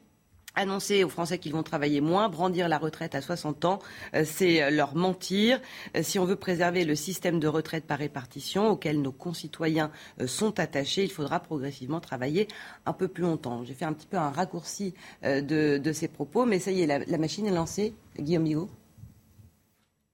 Annoncer 0.55 1.03
aux 1.03 1.09
Français 1.09 1.39
qu'ils 1.39 1.53
vont 1.53 1.63
travailler 1.63 2.03
moins, 2.03 2.29
brandir 2.29 2.69
la 2.69 2.77
retraite 2.77 3.15
à 3.15 3.23
60 3.23 3.65
ans, 3.65 3.79
euh, 4.15 4.23
c'est 4.27 4.71
leur 4.71 4.95
mentir. 4.95 5.59
Euh, 5.97 6.03
si 6.03 6.19
on 6.19 6.27
veut 6.27 6.37
préserver 6.37 6.85
le 6.85 6.95
système 6.95 7.41
de 7.41 7.49
retraite 7.49 7.87
par 7.87 7.99
répartition 7.99 8.69
auquel 8.69 9.01
nos 9.01 9.13
concitoyens 9.13 9.91
euh, 10.21 10.27
sont 10.27 10.61
attachés, 10.61 11.05
il 11.05 11.11
faudra 11.11 11.41
progressivement 11.41 12.01
travailler 12.01 12.49
un 12.85 12.93
peu 12.93 13.09
plus 13.09 13.23
longtemps. 13.23 13.65
J'ai 13.65 13.73
fait 13.73 13.87
un 13.87 13.95
petit 13.95 14.07
peu 14.07 14.19
un 14.19 14.31
raccourci 14.31 14.93
de, 15.23 15.93
ces 15.93 16.09
propos, 16.09 16.45
mais 16.45 16.59
ça 16.59 16.71
y 16.71 16.83
est, 16.83 16.87
la, 16.87 17.19
machine 17.19 17.47
est 17.47 17.53
lancée. 17.53 17.95
Guillaume 18.19 18.45
Bigot 18.45 18.71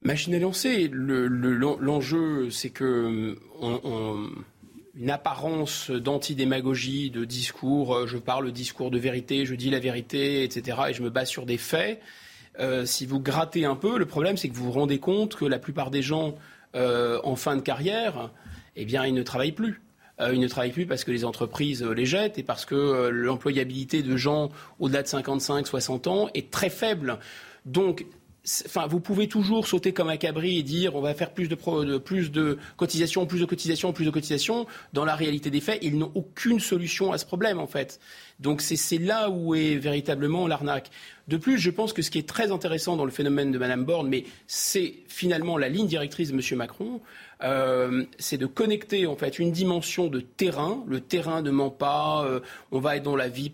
Machine 0.03 0.35
à 0.35 0.39
lancer. 0.39 0.89
L'enjeu, 0.89 2.51
c'est 2.51 2.71
que 2.71 3.37
une 4.95 5.11
apparence 5.11 5.91
d'antidémagogie, 5.91 7.11
de 7.11 7.25
discours, 7.25 7.95
euh, 7.95 8.07
je 8.07 8.19
parle 8.19 8.51
discours 8.53 8.91
de 8.91 8.99
vérité, 8.99 9.47
je 9.47 9.55
dis 9.55 9.71
la 9.71 9.79
vérité, 9.79 10.45
etc., 10.45 10.79
et 10.89 10.95
je 10.95 11.03
me 11.03 11.11
base 11.11 11.29
sur 11.29 11.47
des 11.47 11.59
faits. 11.59 12.01
Euh, 12.59 12.85
si 12.85 13.07
vous 13.07 13.21
grattez 13.21 13.65
un 13.65 13.77
peu, 13.77 13.99
le 13.99 14.07
problème, 14.07 14.37
c'est 14.37 14.49
que 14.49 14.55
vous 14.55 14.65
vous 14.65 14.73
rendez 14.73 14.99
compte 14.99 15.37
que 15.37 15.45
la 15.45 15.59
plupart 15.59 15.91
des 15.91 16.03
gens 16.03 16.35
euh, 16.75 17.21
en 17.23 17.37
fin 17.37 17.57
de 17.57 17.61
carrière, 17.61 18.31
eh 18.77 18.85
bien, 18.85 19.07
ils 19.07 19.15
ne 19.15 19.23
travaillent 19.23 19.53
plus. 19.53 19.81
ils 20.21 20.41
ne 20.41 20.49
travaillent 20.49 20.73
plus 20.73 20.87
parce 20.87 21.05
que 21.05 21.13
les 21.13 21.25
entreprises 21.25 21.85
les 21.85 22.05
jettent 22.05 22.39
et 22.39 22.43
parce 22.43 22.65
que 22.65 23.09
l'employabilité 23.09 24.03
de 24.03 24.17
gens 24.17 24.51
au-delà 24.81 25.03
de 25.03 25.09
55, 25.09 25.67
60 25.67 26.07
ans 26.09 26.29
est 26.35 26.51
très 26.51 26.71
faible. 26.71 27.19
Donc, 27.65 28.05
Enfin, 28.65 28.87
vous 28.87 29.01
pouvez 29.01 29.29
toujours 29.29 29.67
sauter 29.67 29.93
comme 29.93 30.09
un 30.09 30.17
cabri 30.17 30.59
et 30.59 30.63
dire 30.63 30.95
on 30.95 31.01
va 31.01 31.15
faire 31.15 31.33
plus 31.33 31.49
de, 31.49 31.99
plus 31.99 32.31
de 32.31 32.59
cotisations, 32.77 33.27
plus 33.27 33.41
de 33.41 33.45
cotisations, 33.45 33.93
plus 33.93 34.05
de 34.05 34.11
cotisations. 34.11 34.67
Dans 34.93 35.05
la 35.05 35.15
réalité 35.15 35.51
des 35.51 35.61
faits, 35.61 35.79
ils 35.83 35.99
n'ont 35.99 36.13
aucune 36.15 36.61
solution 36.61 37.13
à 37.13 37.19
ce 37.19 37.27
problème 37.27 37.59
en 37.59 37.67
fait. 37.67 38.01
Donc 38.41 38.63
c'est 38.63 38.99
là 38.99 39.29
où 39.31 39.55
est 39.55 39.77
véritablement 39.77 40.47
l'arnaque. 40.47 40.91
De 41.27 41.37
plus, 41.37 41.59
je 41.59 41.71
pense 41.71 41.93
que 41.93 42.01
ce 42.01 42.11
qui 42.11 42.19
est 42.19 42.29
très 42.29 42.51
intéressant 42.53 42.97
dans 42.97 43.05
le 43.05 43.11
phénomène 43.11 43.53
de 43.53 43.59
Mme 43.59 43.85
Borne, 43.85 44.09
mais 44.09 44.25
c'est 44.47 44.95
finalement 45.09 45.59
la 45.59 45.69
ligne 45.69 45.87
directrice 45.87 46.33
de 46.33 46.35
M. 46.35 46.59
Macron, 46.59 47.01
euh, 47.43 48.05
c'est 48.19 48.39
de 48.39 48.47
connecter 48.47 49.07
en 49.07 49.17
fait 49.17 49.39
une 49.39 49.53
dimension 49.53 50.07
de 50.07 50.21
terrain. 50.21 50.83
Le 50.87 51.01
terrain 51.01 51.43
ne 51.43 51.51
ment 51.51 51.71
pas. 51.71 52.25
Euh, 52.25 52.41
on 52.73 52.81
va 52.81 52.97
être 52.97 53.03
dans 53.03 53.17
la 53.17 53.29
vie 53.29 53.53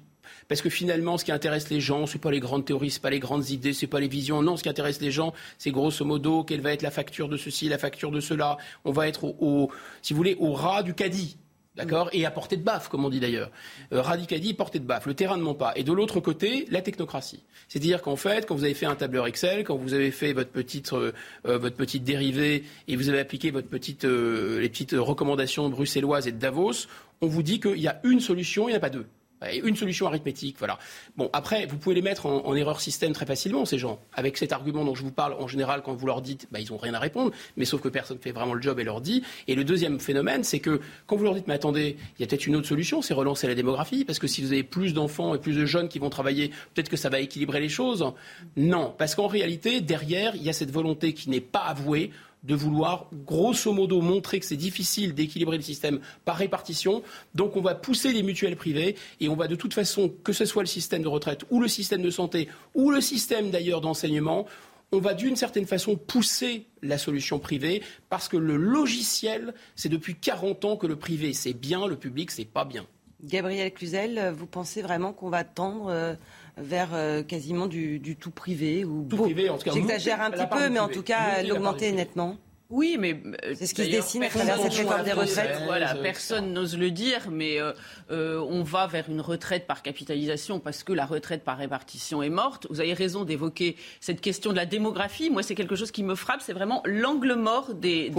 parce 0.48 0.62
que 0.62 0.70
finalement, 0.70 1.18
ce 1.18 1.24
qui 1.24 1.32
intéresse 1.32 1.70
les 1.70 1.80
gens, 1.80 2.06
ce 2.06 2.14
n'est 2.14 2.20
pas 2.20 2.30
les 2.30 2.40
grandes 2.40 2.64
théories, 2.64 2.90
ce 2.90 3.00
pas 3.00 3.10
les 3.10 3.20
grandes 3.20 3.50
idées, 3.50 3.72
ce 3.72 3.84
n'est 3.84 3.90
pas 3.90 4.00
les 4.00 4.08
visions. 4.08 4.42
Non, 4.42 4.56
ce 4.56 4.62
qui 4.62 4.68
intéresse 4.68 5.00
les 5.00 5.10
gens, 5.10 5.32
c'est 5.58 5.70
grosso 5.70 6.04
modo 6.04 6.44
quelle 6.44 6.60
va 6.60 6.72
être 6.72 6.82
la 6.82 6.90
facture 6.90 7.28
de 7.28 7.36
ceci, 7.36 7.68
la 7.68 7.78
facture 7.78 8.10
de 8.10 8.20
cela. 8.20 8.56
On 8.84 8.92
va 8.92 9.08
être 9.08 9.24
au, 9.24 9.70
si 10.02 10.12
vous 10.12 10.18
voulez, 10.18 10.36
au 10.38 10.52
ras 10.52 10.82
du 10.82 10.94
caddie. 10.94 11.36
D'accord 11.76 12.08
Et 12.12 12.24
à 12.24 12.30
portée 12.30 12.56
de 12.56 12.62
baffe, 12.62 12.88
comme 12.88 13.04
on 13.04 13.10
dit 13.10 13.18
d'ailleurs. 13.18 13.50
Euh, 13.92 14.00
radicadi, 14.00 14.54
portée 14.54 14.78
de 14.78 14.84
baffe. 14.84 15.06
Le 15.06 15.14
terrain 15.14 15.36
ne 15.36 15.42
ment 15.42 15.54
pas. 15.54 15.72
Et 15.74 15.82
de 15.82 15.92
l'autre 15.92 16.20
côté, 16.20 16.66
la 16.70 16.82
technocratie. 16.82 17.42
C'est-à-dire 17.66 18.00
qu'en 18.00 18.14
fait, 18.14 18.46
quand 18.46 18.54
vous 18.54 18.62
avez 18.62 18.74
fait 18.74 18.86
un 18.86 18.94
tableur 18.94 19.26
Excel, 19.26 19.64
quand 19.64 19.74
vous 19.74 19.92
avez 19.92 20.12
fait 20.12 20.32
votre 20.32 20.50
petite, 20.50 20.92
euh, 20.92 21.10
euh, 21.46 21.58
votre 21.58 21.74
petite 21.74 22.04
dérivée 22.04 22.62
et 22.86 22.94
vous 22.94 23.08
avez 23.08 23.18
appliqué 23.18 23.50
votre 23.50 23.66
petite, 23.66 24.04
les 24.04 24.68
petites 24.68 24.94
recommandations 24.96 25.68
bruxelloises 25.68 26.28
et 26.28 26.32
de 26.32 26.38
Davos, 26.38 26.86
on 27.20 27.26
vous 27.26 27.42
dit 27.42 27.58
qu'il 27.58 27.80
y 27.80 27.88
a 27.88 28.00
une 28.04 28.20
solution, 28.20 28.68
il 28.68 28.72
n'y 28.72 28.74
en 28.74 28.78
a 28.78 28.80
pas 28.80 28.90
deux 28.90 29.06
une 29.52 29.76
solution 29.76 30.06
arithmétique, 30.06 30.56
voilà. 30.58 30.78
Bon, 31.16 31.30
après, 31.32 31.66
vous 31.66 31.76
pouvez 31.76 31.94
les 31.94 32.02
mettre 32.02 32.26
en, 32.26 32.54
erreur 32.54 32.80
système 32.80 33.12
très 33.12 33.26
facilement, 33.26 33.64
ces 33.64 33.78
gens. 33.78 34.00
Avec 34.14 34.36
cet 34.36 34.52
argument 34.52 34.84
dont 34.84 34.94
je 34.94 35.02
vous 35.02 35.10
parle, 35.10 35.34
en 35.34 35.48
général, 35.48 35.82
quand 35.82 35.94
vous 35.94 36.06
leur 36.06 36.22
dites, 36.22 36.46
bah, 36.50 36.60
ils 36.60 36.70
n'ont 36.70 36.78
rien 36.78 36.94
à 36.94 36.98
répondre, 36.98 37.32
mais 37.56 37.64
sauf 37.64 37.80
que 37.80 37.88
personne 37.88 38.16
ne 38.18 38.22
fait 38.22 38.32
vraiment 38.32 38.54
le 38.54 38.62
job 38.62 38.78
et 38.78 38.84
leur 38.84 39.00
dit. 39.00 39.22
Et 39.48 39.54
le 39.54 39.64
deuxième 39.64 40.00
phénomène, 40.00 40.44
c'est 40.44 40.60
que 40.60 40.80
quand 41.06 41.16
vous 41.16 41.24
leur 41.24 41.34
dites, 41.34 41.48
mais 41.48 41.54
attendez, 41.54 41.96
il 42.18 42.22
y 42.22 42.24
a 42.24 42.26
peut-être 42.26 42.46
une 42.46 42.56
autre 42.56 42.68
solution, 42.68 43.02
c'est 43.02 43.14
relancer 43.14 43.46
la 43.46 43.54
démographie, 43.54 44.04
parce 44.04 44.18
que 44.18 44.26
si 44.26 44.42
vous 44.42 44.52
avez 44.52 44.62
plus 44.62 44.94
d'enfants 44.94 45.34
et 45.34 45.38
plus 45.38 45.56
de 45.56 45.66
jeunes 45.66 45.88
qui 45.88 45.98
vont 45.98 46.10
travailler, 46.10 46.48
peut-être 46.74 46.88
que 46.88 46.96
ça 46.96 47.08
va 47.08 47.20
équilibrer 47.20 47.60
les 47.60 47.68
choses. 47.68 48.12
Non, 48.56 48.94
parce 48.96 49.14
qu'en 49.14 49.26
réalité, 49.26 49.80
derrière, 49.80 50.36
il 50.36 50.42
y 50.42 50.48
a 50.48 50.52
cette 50.52 50.70
volonté 50.70 51.12
qui 51.12 51.30
n'est 51.30 51.40
pas 51.40 51.60
avouée 51.60 52.10
de 52.44 52.54
vouloir 52.54 53.08
grosso 53.12 53.72
modo 53.72 54.00
montrer 54.00 54.38
que 54.38 54.46
c'est 54.46 54.56
difficile 54.56 55.14
d'équilibrer 55.14 55.56
le 55.56 55.62
système 55.62 56.00
par 56.24 56.36
répartition. 56.36 57.02
Donc 57.34 57.56
on 57.56 57.62
va 57.62 57.74
pousser 57.74 58.12
les 58.12 58.22
mutuelles 58.22 58.56
privées 58.56 58.96
et 59.20 59.28
on 59.28 59.34
va 59.34 59.48
de 59.48 59.56
toute 59.56 59.74
façon, 59.74 60.12
que 60.22 60.32
ce 60.32 60.44
soit 60.44 60.62
le 60.62 60.68
système 60.68 61.02
de 61.02 61.08
retraite 61.08 61.44
ou 61.50 61.60
le 61.60 61.68
système 61.68 62.02
de 62.02 62.10
santé 62.10 62.48
ou 62.74 62.90
le 62.90 63.00
système 63.00 63.50
d'ailleurs 63.50 63.80
d'enseignement, 63.80 64.46
on 64.92 64.98
va 64.98 65.14
d'une 65.14 65.36
certaine 65.36 65.66
façon 65.66 65.96
pousser 65.96 66.66
la 66.82 66.98
solution 66.98 67.38
privée 67.38 67.82
parce 68.10 68.28
que 68.28 68.36
le 68.36 68.56
logiciel, 68.56 69.54
c'est 69.74 69.88
depuis 69.88 70.14
40 70.14 70.64
ans 70.64 70.76
que 70.76 70.86
le 70.86 70.96
privé 70.96 71.32
c'est 71.32 71.54
bien, 71.54 71.86
le 71.86 71.96
public 71.96 72.30
c'est 72.30 72.44
pas 72.44 72.64
bien. 72.64 72.86
Gabriel 73.22 73.72
Cluzel, 73.72 74.34
vous 74.36 74.46
pensez 74.46 74.82
vraiment 74.82 75.14
qu'on 75.14 75.30
va 75.30 75.44
tendre 75.44 75.88
euh, 75.88 76.14
vers 76.56 76.90
euh, 76.94 77.22
quasiment 77.22 77.66
du, 77.66 78.16
tout 78.18 78.30
privé 78.30 78.84
ou 78.84 79.06
tout 79.08 79.16
privé 79.16 79.50
en 79.50 79.58
tout 79.58 79.64
cas. 79.64 79.72
J'exagère 79.72 80.20
un 80.20 80.30
petit 80.30 80.46
peu, 80.46 80.68
mais 80.68 80.78
en 80.78 80.88
tout 80.88 81.02
cas 81.02 81.42
l'augmenter 81.42 81.92
nettement. 81.92 82.36
Oui, 82.70 82.96
mais 82.98 83.20
euh, 83.44 83.54
c'est 83.54 83.66
ce 83.66 83.74
qui 83.74 83.84
se 83.84 83.90
dessine 83.90 84.22
à 84.22 84.30
travers 84.30 84.58
cette 84.58 84.72
réforme 84.72 85.04
des 85.04 85.12
retraites. 85.12 85.60
Voilà, 85.66 85.94
personne 85.96 86.54
n'ose 86.54 86.78
le 86.78 86.90
dire, 86.90 87.28
mais 87.30 87.60
euh, 87.60 87.72
euh, 88.10 88.38
on 88.48 88.62
va 88.62 88.86
vers 88.86 89.10
une 89.10 89.20
retraite 89.20 89.66
par 89.66 89.82
capitalisation 89.82 90.60
parce 90.60 90.82
que 90.82 90.94
la 90.94 91.04
retraite 91.04 91.44
par 91.44 91.58
répartition 91.58 92.22
est 92.22 92.30
morte. 92.30 92.66
Vous 92.70 92.80
avez 92.80 92.94
raison 92.94 93.24
d'évoquer 93.24 93.76
cette 94.00 94.22
question 94.22 94.50
de 94.50 94.56
la 94.56 94.64
démographie. 94.64 95.28
Moi, 95.28 95.42
c'est 95.42 95.54
quelque 95.54 95.76
chose 95.76 95.90
qui 95.90 96.02
me 96.02 96.14
frappe, 96.14 96.40
c'est 96.40 96.54
vraiment 96.54 96.82
l'angle 96.86 97.34
mort 97.34 97.74
des 97.74 98.10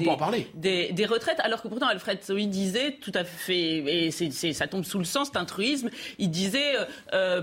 des, 0.53 0.91
des, 0.91 1.05
retraites. 1.05 1.39
Alors 1.39 1.63
que 1.63 1.67
pourtant, 1.67 1.87
Alfred 1.87 2.23
Sohi 2.23 2.45
disait 2.45 2.97
tout 3.01 3.11
à 3.15 3.23
fait, 3.23 4.07
et 4.07 4.11
ça 4.11 4.67
tombe 4.67 4.85
sous 4.85 4.99
le 4.99 5.05
sens, 5.05 5.29
c'est 5.33 5.39
un 5.39 5.45
truisme. 5.45 5.89
Il 6.19 6.29
disait 6.29 6.73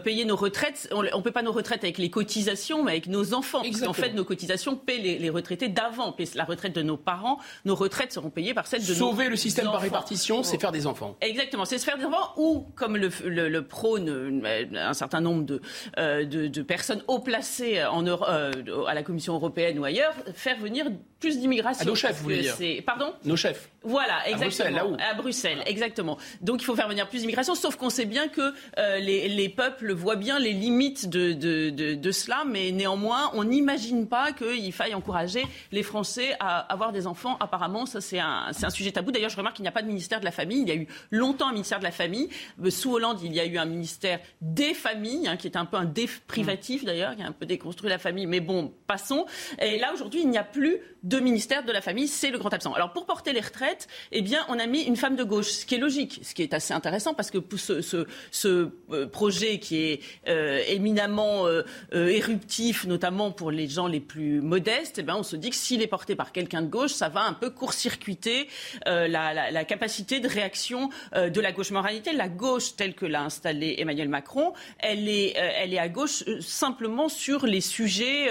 payer 0.04 0.24
nos 0.24 0.36
retraites, 0.36 0.88
on 0.92 1.02
ne 1.02 1.22
paie 1.22 1.32
pas 1.32 1.42
nos 1.42 1.52
retraites 1.52 1.82
avec 1.82 1.98
les 1.98 2.10
cotisations, 2.10 2.84
mais 2.84 2.92
avec 2.92 3.08
nos 3.08 3.34
enfants. 3.34 3.62
Parce 3.62 3.80
qu'en 3.80 3.92
fait, 3.92 4.12
nos 4.12 4.24
cotisations 4.24 4.76
paient 4.76 4.98
les, 4.98 5.18
les 5.18 5.30
retraités 5.30 5.68
d'avant, 5.68 6.12
paient 6.12 6.28
la 6.34 6.44
retraite 6.44 6.74
de 6.74 6.82
nos 6.82 6.91
parents, 6.96 7.38
nos 7.64 7.74
retraites 7.74 8.12
seront 8.12 8.30
payées 8.30 8.54
par 8.54 8.66
celles 8.66 8.84
de 8.86 8.94
Sauver 8.94 9.28
le 9.28 9.36
système 9.36 9.66
par 9.66 9.80
répartition, 9.80 10.42
c'est 10.42 10.60
faire 10.60 10.72
des 10.72 10.86
enfants. 10.86 11.16
Exactement, 11.20 11.64
c'est 11.64 11.78
se 11.78 11.84
faire 11.84 11.98
des 11.98 12.04
enfants 12.04 12.32
ou, 12.36 12.66
comme 12.74 12.96
le, 12.96 13.10
le, 13.24 13.62
prône 13.62 14.08
euh, 14.08 14.66
un 14.74 14.94
certain 14.94 15.20
nombre 15.20 15.44
de, 15.44 15.60
euh, 15.98 16.24
de, 16.24 16.62
personnes 16.62 17.02
haut 17.08 17.20
placées 17.20 17.84
en, 17.84 18.06
euh, 18.06 18.52
à 18.86 18.94
la 18.94 19.02
Commission 19.02 19.34
européenne 19.34 19.78
ou 19.78 19.84
ailleurs, 19.84 20.14
faire 20.34 20.58
venir 20.58 20.86
plus 21.20 21.38
d'immigration. 21.38 21.82
À 21.82 21.84
nos 21.84 21.94
chefs, 21.94 22.16
vous 22.16 22.24
voulez 22.24 22.40
dire 22.40 22.82
Pardon 22.84 23.12
Nos 23.24 23.36
chefs. 23.36 23.70
Voilà, 23.84 24.28
exactement. 24.28 24.34
À 24.34 24.74
Bruxelles, 24.74 24.74
là 24.74 24.86
où 24.86 24.96
À 25.10 25.14
Bruxelles, 25.14 25.62
exactement. 25.66 26.18
Donc 26.40 26.62
il 26.62 26.64
faut 26.64 26.74
faire 26.74 26.88
venir 26.88 27.08
plus 27.08 27.20
d'immigration, 27.20 27.54
sauf 27.54 27.76
qu'on 27.76 27.90
sait 27.90 28.04
bien 28.04 28.28
que 28.28 28.52
les, 28.98 29.28
les, 29.28 29.48
peuples 29.48 29.92
voient 29.92 30.16
bien 30.16 30.38
les 30.38 30.52
limites 30.52 31.08
de, 31.08 31.32
de, 31.32 31.70
de, 31.70 31.94
de 31.94 32.10
cela, 32.10 32.44
mais 32.46 32.72
néanmoins, 32.72 33.30
on 33.34 33.44
n'imagine 33.44 34.08
pas 34.08 34.32
qu'il 34.32 34.72
faille 34.72 34.94
encourager 34.94 35.44
les 35.70 35.82
Français 35.82 36.36
à 36.40 36.58
avoir 36.72 36.81
des 36.90 37.06
enfants, 37.06 37.36
apparemment, 37.38 37.86
ça 37.86 38.00
c'est 38.00 38.18
un, 38.18 38.46
un, 38.60 38.70
sujet 38.70 38.90
tabou. 38.90 39.12
D'ailleurs, 39.12 39.30
je 39.30 39.36
remarque 39.36 39.56
qu'il 39.56 39.62
n'y 39.62 39.68
a 39.68 39.72
pas 39.72 39.82
de 39.82 39.86
ministère 39.86 40.18
de 40.18 40.24
la 40.24 40.32
famille. 40.32 40.62
Il 40.62 40.68
y 40.68 40.72
a 40.72 40.74
eu 40.74 40.88
longtemps 41.12 41.48
un 41.48 41.52
ministère 41.52 41.78
de 41.78 41.84
la 41.84 41.92
famille. 41.92 42.28
Euh, 42.64 42.70
sous 42.70 42.94
Hollande, 42.94 43.20
il 43.22 43.32
y 43.32 43.38
a 43.38 43.46
eu 43.46 43.58
un 43.58 43.66
ministère 43.66 44.18
des 44.40 44.74
familles, 44.74 45.28
hein, 45.28 45.36
qui 45.36 45.46
est 45.46 45.56
un 45.56 45.66
peu 45.66 45.76
un 45.76 45.84
déprivatif 45.84 46.84
d'ailleurs, 46.84 47.14
qui 47.14 47.22
a 47.22 47.26
un 47.26 47.32
peu 47.32 47.46
déconstruit 47.46 47.90
la 47.90 47.98
famille. 47.98 48.26
Mais 48.26 48.40
bon, 48.40 48.72
passons. 48.88 49.26
Et 49.60 49.78
là, 49.78 49.92
aujourd'hui, 49.92 50.22
il 50.22 50.30
n'y 50.30 50.38
a 50.38 50.44
plus 50.44 50.80
de 51.02 51.18
ministère 51.18 51.64
de 51.64 51.72
la 51.72 51.80
famille. 51.80 52.08
C'est 52.08 52.30
le 52.30 52.38
grand 52.38 52.52
absent. 52.52 52.72
Alors, 52.72 52.92
pour 52.92 53.06
porter 53.06 53.32
les 53.32 53.40
retraites, 53.40 53.86
eh 54.10 54.22
bien, 54.22 54.44
on 54.48 54.58
a 54.58 54.66
mis 54.66 54.82
une 54.82 54.96
femme 54.96 55.16
de 55.16 55.24
gauche, 55.24 55.48
ce 55.48 55.66
qui 55.66 55.74
est 55.74 55.78
logique, 55.78 56.20
ce 56.22 56.34
qui 56.34 56.42
est 56.42 56.54
assez 56.54 56.72
intéressant 56.72 57.14
parce 57.14 57.30
que 57.30 57.38
ce, 57.56 57.82
ce, 57.82 58.06
ce 58.30 58.70
euh, 58.90 59.06
projet 59.06 59.58
qui 59.58 59.76
est 59.76 60.00
euh, 60.28 60.62
éminemment 60.68 61.46
euh, 61.46 61.62
éruptif, 61.92 62.86
notamment 62.86 63.30
pour 63.30 63.50
les 63.50 63.68
gens 63.68 63.86
les 63.86 64.00
plus 64.00 64.40
modestes, 64.40 64.98
eh 64.98 65.02
bien, 65.02 65.16
on 65.16 65.22
se 65.22 65.36
dit 65.36 65.50
que 65.50 65.56
s'il 65.56 65.82
est 65.82 65.86
porté 65.86 66.14
par 66.14 66.32
quelqu'un 66.32 66.62
de 66.62 66.68
gauche, 66.72 66.92
ça 66.92 67.08
va 67.08 67.22
un 67.22 67.34
peu 67.34 67.50
court-circuiter 67.50 68.48
la, 68.86 69.06
la, 69.50 69.64
capacité 69.64 70.20
de 70.20 70.28
réaction 70.28 70.90
de 71.14 71.40
la 71.40 71.52
gauche. 71.52 71.70
Mais 71.70 71.78
en 71.78 71.82
réalité, 71.82 72.12
la 72.12 72.28
gauche, 72.28 72.76
telle 72.76 72.94
que 72.94 73.06
l'a 73.06 73.22
installée 73.22 73.76
Emmanuel 73.78 74.08
Macron, 74.08 74.52
elle 74.78 75.08
est, 75.08 75.34
elle 75.36 75.72
est 75.74 75.78
à 75.78 75.88
gauche 75.88 76.24
simplement 76.40 77.08
sur 77.08 77.46
les 77.46 77.60
sujets 77.60 78.28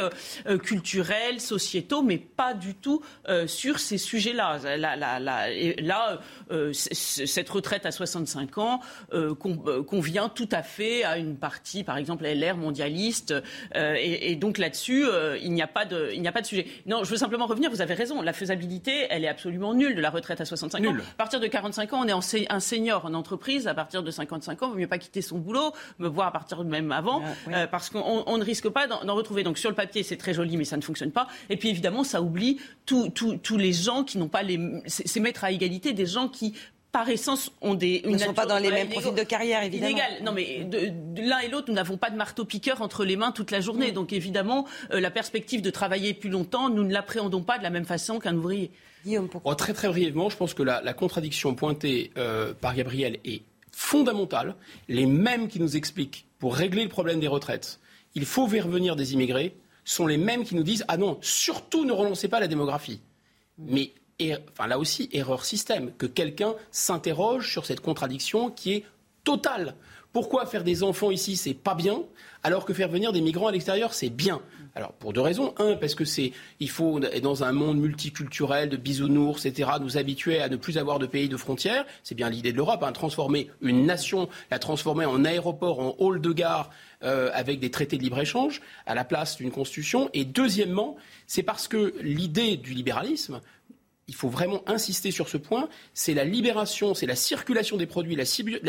culturels, 0.63 1.39
sociétaux, 1.39 2.01
mais 2.01 2.17
pas 2.17 2.53
du 2.53 2.73
tout 2.75 3.01
sur 3.47 3.79
ces 3.79 3.97
sujets-là. 3.97 4.77
Là, 4.77 4.95
là, 5.19 6.19
cette 6.73 7.49
retraite 7.49 7.85
à 7.85 7.91
65 7.91 8.57
ans 8.57 8.81
convient 9.87 10.29
tout 10.29 10.49
à 10.51 10.63
fait 10.63 11.03
à 11.03 11.17
une 11.17 11.37
partie, 11.37 11.83
par 11.83 11.97
exemple, 11.97 12.25
LR 12.25 12.57
mondialiste. 12.57 13.33
Euh, 13.75 13.95
et, 13.99 14.35
donc 14.35 14.57
là-dessus, 14.57 15.05
euh, 15.05 15.37
il 15.41 15.51
n'y 15.51 15.61
a 15.61 15.65
a 15.65 15.67
pas 15.67 15.85
de 15.85 16.45
sujet. 16.45 16.65
Non, 16.85 17.03
je 17.03 17.11
veux 17.11 17.17
simplement 17.17 17.45
revenir. 17.45 17.69
Vous 17.69 17.81
avez 17.81 17.93
raison. 17.93 18.21
La 18.31 18.37
faisabilité, 18.37 19.07
elle 19.09 19.25
est 19.25 19.27
absolument 19.27 19.73
nulle 19.73 19.93
de 19.93 19.99
la 19.99 20.09
retraite 20.09 20.39
à 20.39 20.45
65 20.45 20.87
ans. 20.87 20.95
À 20.95 21.17
partir 21.17 21.41
de 21.41 21.47
45 21.47 21.91
ans, 21.91 22.05
on 22.05 22.07
est 22.07 22.47
un 22.49 22.59
senior 22.61 23.03
en 23.03 23.13
entreprise. 23.13 23.67
À 23.67 23.73
partir 23.73 24.03
de 24.03 24.09
55 24.09 24.63
ans, 24.63 24.67
il 24.67 24.71
vaut 24.71 24.79
mieux 24.79 24.87
pas 24.87 24.99
quitter 24.99 25.21
son 25.21 25.37
boulot, 25.37 25.73
me 25.99 26.07
voir 26.07 26.27
à 26.27 26.31
partir 26.31 26.63
de 26.63 26.69
même 26.69 26.93
avant, 26.93 27.21
ah, 27.25 27.49
euh, 27.51 27.67
parce 27.67 27.89
qu'on 27.89 28.37
ne 28.37 28.43
risque 28.45 28.69
pas 28.69 28.87
d'en 28.87 29.15
retrouver. 29.15 29.43
Donc 29.43 29.57
sur 29.57 29.69
le 29.69 29.75
papier, 29.75 30.01
c'est 30.03 30.15
très 30.15 30.33
joli, 30.33 30.55
mais 30.55 30.63
ça 30.63 30.77
ne 30.77 30.81
fonctionne 30.81 31.11
pas. 31.11 31.27
Et 31.49 31.57
puis 31.57 31.67
évidemment, 31.67 32.05
ça 32.05 32.21
oublie 32.21 32.61
tous 32.85 33.57
les 33.57 33.73
gens 33.73 34.05
qui 34.05 34.17
n'ont 34.17 34.29
pas 34.29 34.43
les, 34.43 34.57
c'est 34.85 35.19
mettre 35.19 35.43
à 35.43 35.51
égalité 35.51 35.91
des 35.91 36.05
gens 36.05 36.29
qui 36.29 36.55
par 36.91 37.07
essence, 37.09 37.51
ont 37.61 37.73
des. 37.73 38.01
Ils 38.03 38.11
ne 38.11 38.17
sont 38.17 38.33
pas 38.33 38.45
dans 38.45 38.57
les 38.57 38.69
mêmes 38.69 38.89
profils 38.89 39.13
de 39.13 39.23
carrière, 39.23 39.63
évidemment. 39.63 39.91
Inégal. 39.91 40.11
Non, 40.23 40.33
mais 40.33 40.63
de, 40.65 40.91
l'un 41.21 41.39
et 41.39 41.47
l'autre, 41.47 41.67
nous 41.69 41.73
n'avons 41.73 41.97
pas 41.97 42.09
de 42.09 42.17
marteau-piqueur 42.17 42.81
entre 42.81 43.05
les 43.05 43.15
mains 43.15 43.31
toute 43.31 43.51
la 43.51 43.61
journée. 43.61 43.91
Mm. 43.91 43.95
Donc, 43.95 44.13
évidemment, 44.13 44.67
euh, 44.91 44.99
la 44.99 45.11
perspective 45.11 45.61
de 45.61 45.69
travailler 45.69 46.13
plus 46.13 46.29
longtemps, 46.29 46.69
nous 46.69 46.83
ne 46.83 46.91
l'appréhendons 46.91 47.43
pas 47.43 47.57
de 47.57 47.63
la 47.63 47.69
même 47.69 47.85
façon 47.85 48.19
qu'un 48.19 48.35
ouvrier. 48.35 48.71
Guillaume, 49.05 49.29
pourquoi 49.29 49.51
oh, 49.51 49.55
Très, 49.55 49.73
très 49.73 49.87
brièvement, 49.87 50.29
je 50.29 50.37
pense 50.37 50.53
que 50.53 50.63
la, 50.63 50.93
contradiction 50.93 51.55
pointée 51.55 52.11
euh, 52.17 52.53
par 52.53 52.75
Gabriel 52.75 53.19
est 53.23 53.43
fondamentale. 53.71 54.55
Les 54.89 55.05
mêmes 55.05 55.47
qui 55.47 55.59
nous 55.59 55.77
expliquent, 55.77 56.25
pour 56.39 56.55
régler 56.55 56.83
le 56.83 56.89
problème 56.89 57.19
des 57.19 57.27
retraites, 57.27 57.79
il 58.15 58.25
faut 58.25 58.47
faire 58.47 58.67
venir 58.67 58.95
des 58.95 59.13
immigrés, 59.13 59.55
sont 59.85 60.07
les 60.07 60.17
mêmes 60.17 60.43
qui 60.43 60.55
nous 60.55 60.63
disent 60.63 60.83
Ah 60.87 60.97
non, 60.97 61.17
surtout 61.21 61.85
ne 61.85 61.93
relancez 61.93 62.27
pas 62.27 62.39
la 62.39 62.47
démographie. 62.47 62.99
Mais 63.57 63.93
enfin 64.19 64.67
là 64.67 64.79
aussi, 64.79 65.09
erreur 65.11 65.45
système, 65.45 65.91
que 65.97 66.05
quelqu'un 66.05 66.55
s'interroge 66.71 67.51
sur 67.51 67.65
cette 67.65 67.81
contradiction 67.81 68.51
qui 68.51 68.73
est 68.73 68.85
totale. 69.23 69.75
Pourquoi 70.13 70.45
faire 70.45 70.65
des 70.65 70.83
enfants 70.83 71.09
ici, 71.09 71.37
c'est 71.37 71.53
pas 71.53 71.73
bien, 71.73 72.03
alors 72.43 72.65
que 72.65 72.73
faire 72.73 72.89
venir 72.89 73.13
des 73.13 73.21
migrants 73.21 73.47
à 73.47 73.51
l'extérieur, 73.51 73.93
c'est 73.93 74.09
bien? 74.09 74.41
Alors, 74.75 74.93
pour 74.93 75.13
deux 75.13 75.21
raisons. 75.21 75.53
Un, 75.57 75.75
parce 75.75 75.95
que 75.95 76.05
c'est, 76.05 76.31
il 76.59 76.69
faut, 76.69 76.99
dans 76.99 77.43
un 77.43 77.51
monde 77.51 77.77
multiculturel, 77.77 78.69
de 78.69 78.77
bisounours, 78.77 79.45
etc., 79.45 79.71
nous 79.81 79.97
habituer 79.97 80.41
à 80.41 80.49
ne 80.49 80.55
plus 80.55 80.77
avoir 80.77 80.99
de 80.99 81.05
pays 81.05 81.29
de 81.29 81.37
frontières. 81.37 81.85
C'est 82.03 82.15
bien 82.15 82.29
l'idée 82.29 82.51
de 82.51 82.57
l'Europe, 82.57 82.83
hein, 82.83 82.91
transformer 82.91 83.49
une 83.61 83.85
nation, 83.85 84.27
la 84.49 84.59
transformer 84.59 85.05
en 85.05 85.23
aéroport, 85.23 85.79
en 85.79 85.95
hall 85.99 86.21
de 86.21 86.33
gare, 86.33 86.71
euh, 87.03 87.29
avec 87.33 87.59
des 87.59 87.71
traités 87.71 87.97
de 87.97 88.03
libre-échange, 88.03 88.61
à 88.85 88.95
la 88.95 89.03
place 89.03 89.37
d'une 89.37 89.51
constitution. 89.51 90.09
Et 90.13 90.23
deuxièmement, 90.25 90.95
c'est 91.27 91.43
parce 91.43 91.67
que 91.67 91.93
l'idée 92.01 92.57
du 92.57 92.73
libéralisme, 92.73 93.41
il 94.11 94.15
faut 94.15 94.27
vraiment 94.27 94.61
insister 94.67 95.09
sur 95.09 95.29
ce 95.29 95.37
point, 95.37 95.69
c'est 95.93 96.13
la 96.13 96.25
libération, 96.25 96.93
c'est 96.93 97.05
la 97.05 97.15
circulation 97.15 97.77
des 97.77 97.85
produits, 97.85 98.17
la, 98.17 98.25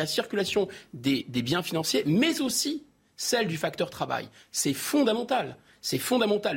circulation 0.07 0.69
des, 0.95 1.25
biens 1.25 1.65
financiers, 1.65 2.05
mais 2.07 2.41
aussi 2.41 2.85
celle 3.17 3.49
du 3.49 3.57
facteur 3.57 3.91
travail. 3.91 4.29
C'est 4.53 4.73
fondamental. 4.73 5.57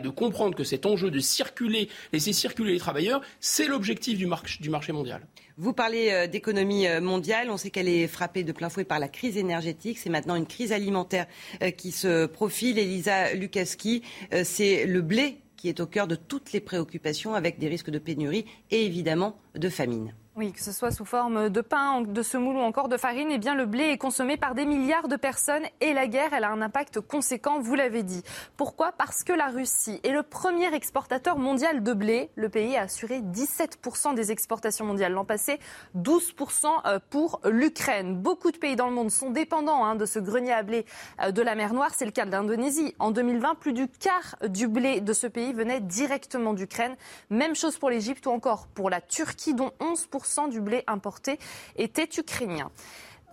De 0.03 0.10
comprendre 0.10 0.56
que 0.56 0.64
cet 0.64 0.86
enjeu 0.86 1.10
de 1.10 1.20
circuler, 1.20 1.90
laisser 2.14 2.32
circuler 2.32 2.74
les 2.74 2.78
travailleurs, 2.78 3.22
c'est 3.40 3.66
l'objectif 3.66 4.20
du, 4.20 4.28
marché 4.70 4.94
mondial. 4.94 5.26
Vous 5.57 5.74
parlez 5.74 6.12
euh, 6.12 6.28
d'économie 6.28 6.86
euh, 6.86 7.02
mondiale. 7.02 7.49
On 7.49 7.57
sait 7.57 7.72
qu'elle 7.72 7.90
est 7.90 8.06
frappée 8.06 8.44
de 8.44 8.52
plein 8.52 8.70
fouet 8.70 8.84
par 8.84 8.99
la 8.99 9.07
crise 9.07 9.36
énergétique. 9.36 9.98
C'est 9.98 10.12
maintenant 10.12 10.36
une 10.36 10.45
crise 10.45 10.72
alimentaire 10.72 11.26
euh, 11.64 11.72
qui 11.72 11.91
se 11.91 12.28
profile. 12.28 12.78
Elisa 12.78 13.34
Lukaski, 13.34 14.03
c'est 14.44 14.86
le 14.86 15.02
blé 15.02 15.40
est 15.69 15.79
au 15.79 15.87
cœur 15.87 16.07
de 16.07 16.15
toutes 16.15 16.53
les 16.53 16.61
préoccupations 16.61 17.33
avec 17.33 17.59
des 17.59 17.67
risques 17.67 17.89
de 17.89 17.99
pénurie 17.99 18.45
et 18.71 18.85
évidemment 18.85 19.37
de 19.55 19.69
famine. 19.69 20.13
Oui, 20.38 20.52
que 20.52 20.60
ce 20.60 20.74
soit 20.74 20.91
sous 20.91 21.06
forme 21.06 21.48
de 21.48 21.62
pain, 21.62 22.02
de 22.02 22.22
semoule 22.22 22.57
ou 22.57 22.60
encore 22.60 22.90
de 22.90 22.98
farine, 22.98 23.30
eh 23.32 23.38
bien 23.38 23.56
le 23.56 23.66
blé 23.66 23.86
est 23.86 23.98
consommé 23.98 24.36
par 24.36 24.53
des 24.53 24.66
milliards 24.66 25.07
de 25.07 25.16
personnes 25.16 25.64
et 25.80 25.94
la 25.94 26.07
guerre, 26.07 26.34
elle 26.34 26.44
a 26.44 26.49
un 26.49 26.62
impact 26.62 26.99
conséquent, 26.99 27.62
vous 27.62 27.74
l'avez 27.74 28.03
dit. 28.03 28.22
Pourquoi? 28.57 28.91
Parce 28.91 29.24
que 29.24 29.32
la 29.32 29.48
Russie 29.48 30.02
est 30.03 30.12
le 30.12 30.24
premier 30.24 30.76
exportateur 30.76 31.38
mondial 31.38 31.84
de 31.84 31.94
blé. 31.94 32.32
Le 32.36 32.49
pays 32.49 32.76
a 32.76 32.82
assuré 32.82 33.22
17% 33.22 34.14
des 34.14 34.34
exportations 34.34 34.84
mondiales 34.84 35.14
l'an 35.14 35.24
passé, 35.24 35.57
12% 35.98 36.66
euh, 36.86 36.99
pour 37.10 37.40
l'Ukraine. 37.45 38.18
Beaucoup 38.18 38.52
de 38.52 38.57
pays 38.57 38.76
dans 38.76 38.90
le 38.90 38.94
monde 38.94 39.12
sont 39.12 39.30
dépendants 39.30 39.86
hein, 39.86 39.95
de 39.95 40.06
ce 40.06 40.20
grenier 40.20 40.52
à 40.52 40.64
blé 40.64 40.86
euh, 41.22 41.32
de 41.32 41.41
la 41.41 41.56
mer 41.56 41.74
Noire. 41.74 41.91
C'est 41.95 42.03
le 42.03 42.12
cas 42.12 42.26
de 42.26 42.32
l'Indonésie. 42.32 42.94
En 42.99 43.12
2020, 43.12 43.56
plus 43.56 43.72
du 43.72 43.88
quart 43.88 44.36
du 44.49 44.68
blé 44.68 44.99
de 44.99 45.14
ce 45.14 45.28
pays 45.28 45.53
venait 45.53 45.80
directement 45.80 46.52
d'Ukraine. 46.53 46.98
Même 47.30 47.56
chose 47.56 47.78
pour 47.78 47.90
l'Égypte 47.90 48.26
ou 48.26 48.32
encore 48.32 48.68
pour 48.68 48.90
la 48.90 48.99
Turquie, 48.99 49.53
dont 49.53 49.72
11% 49.80 50.24
du 50.47 50.61
blé 50.61 50.84
importé 50.88 51.39
était 51.76 52.10
ukrainien. 52.18 52.72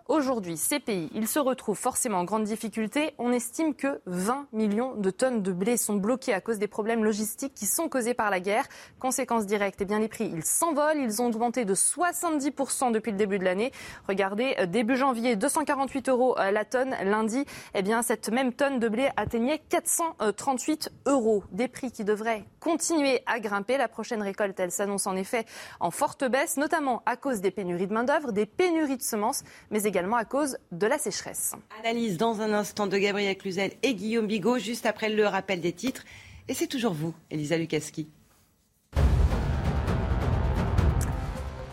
Aujourd'hui, 0.09 0.57
ces 0.57 0.81
pays, 0.81 1.09
ils 1.15 1.29
se 1.29 1.39
retrouvent 1.39 1.79
forcément 1.79 2.19
en 2.19 2.25
grande 2.25 2.43
difficulté. 2.43 3.15
On 3.19 3.33
estime 3.33 3.73
que 3.73 4.01
20 4.07 4.49
millions 4.53 4.97
de 4.97 5.11
tonnes 5.11 5.43
de 5.43 5.53
blé 5.53 5.77
sont 5.77 5.95
bloquées 5.95 6.35
à 6.35 6.41
cause 6.41 6.59
des 6.59 6.67
problèmes 6.67 7.05
logistiques 7.05 7.55
qui 7.55 7.67
sont 7.67 7.89
causés 7.89 8.13
par 8.13 8.29
la 8.29 8.41
guerre. 8.41 8.67
Conséquence 8.99 9.47
directe, 9.47 9.81
eh 9.81 9.85
bien, 9.85 10.01
les 10.01 10.09
prix, 10.09 10.29
ils 10.35 10.45
s'envolent. 10.45 10.99
Ils 10.99 11.23
ont 11.23 11.27
augmenté 11.27 11.65
de 11.65 11.75
70% 11.75 12.91
depuis 12.91 13.13
le 13.13 13.17
début 13.17 13.39
de 13.39 13.45
l'année. 13.45 13.71
Regardez, 14.09 14.57
euh, 14.59 14.67
début 14.67 14.97
janvier, 14.97 15.37
248 15.37 16.09
euros 16.09 16.37
euh, 16.39 16.51
la 16.51 16.65
tonne. 16.65 16.97
Lundi, 17.05 17.45
eh 17.75 17.83
bien, 17.83 18.03
cette 18.03 18.29
même 18.29 18.53
tonne 18.53 18.81
de 18.81 18.89
blé 18.89 19.09
atteignait 19.17 19.61
438 19.69 20.91
euros. 21.07 21.45
Des 21.53 21.69
prix 21.69 21.93
qui 21.93 22.03
devraient 22.03 22.45
continuer 22.59 23.23
à 23.27 23.39
grimper. 23.39 23.79
La 23.79 23.89
prochaine 23.89 24.23
récolte, 24.23 24.59
elle 24.59 24.73
s'annonce 24.73 25.07
en 25.07 25.15
effet 25.15 25.47
en 25.79 25.93
forte 25.93 26.25
baisse, 26.25 26.57
notamment 26.57 27.03
à 27.07 27.17
cause 27.17 27.41
des 27.41 27.53
pénuries 27.53 27.87
de 27.87 27.95
main-d'œuvre, 27.95 28.33
des 28.33 28.47
pénuries 28.47 28.97
de 28.97 29.03
semences, 29.03 29.45
mais 29.71 29.85
également 29.85 29.92
également 29.93 30.17
à 30.17 30.25
cause 30.25 30.57
de 30.71 30.87
la 30.87 30.97
sécheresse. 30.97 31.53
Analyse 31.81 32.17
dans 32.17 32.41
un 32.41 32.55
instant 32.55 32.87
de 32.87 32.97
Gabriel 32.97 33.37
Cluzel 33.37 33.73
et 33.83 33.95
Guillaume 33.95 34.27
Bigot, 34.27 34.59
juste 34.59 34.87
après 34.87 35.11
le 35.11 35.27
rappel 35.27 35.61
des 35.61 35.73
titres. 35.73 36.03
Et 36.49 36.55
c'est 36.55 36.67
toujours 36.67 36.95
vous, 36.95 37.13
Elisa 37.31 37.59
Lukaski. 37.59 38.09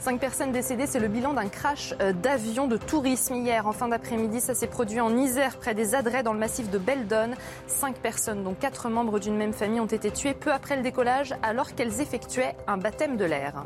Cinq 0.02 0.20
personnes 0.20 0.52
décédées, 0.52 0.86
c'est 0.86 1.00
le 1.00 1.08
bilan 1.08 1.34
d'un 1.34 1.48
crash 1.48 1.94
euh, 2.02 2.12
d'avion 2.12 2.68
de 2.68 2.76
tourisme 2.78 3.36
hier 3.36 3.68
en 3.68 3.74
fin 3.74 3.88
d'après-midi. 3.88 4.42
Ça 4.42 4.54
s'est 4.54 4.68
produit 4.68 5.00
en 5.00 5.16
Isère, 5.16 5.58
près 5.58 5.74
des 5.74 5.96
Adrets, 5.96 6.24
dans 6.24 6.34
le 6.34 6.40
massif 6.40 6.70
de 6.70 6.78
Beldon. 6.78 7.32
Cinq 7.68 8.00
personnes, 8.00 8.44
dont 8.44 8.54
quatre 8.54 8.90
membres 8.90 9.20
d'une 9.20 9.38
même 9.38 9.54
famille, 9.54 9.80
ont 9.80 9.86
été 9.86 10.12
tuées 10.12 10.34
peu 10.34 10.52
après 10.52 10.76
le 10.76 10.84
décollage, 10.84 11.36
alors 11.42 11.74
qu'elles 11.74 12.02
effectuaient 12.02 12.56
un 12.68 12.78
baptême 12.78 13.16
de 13.16 13.26
l'air. 13.26 13.64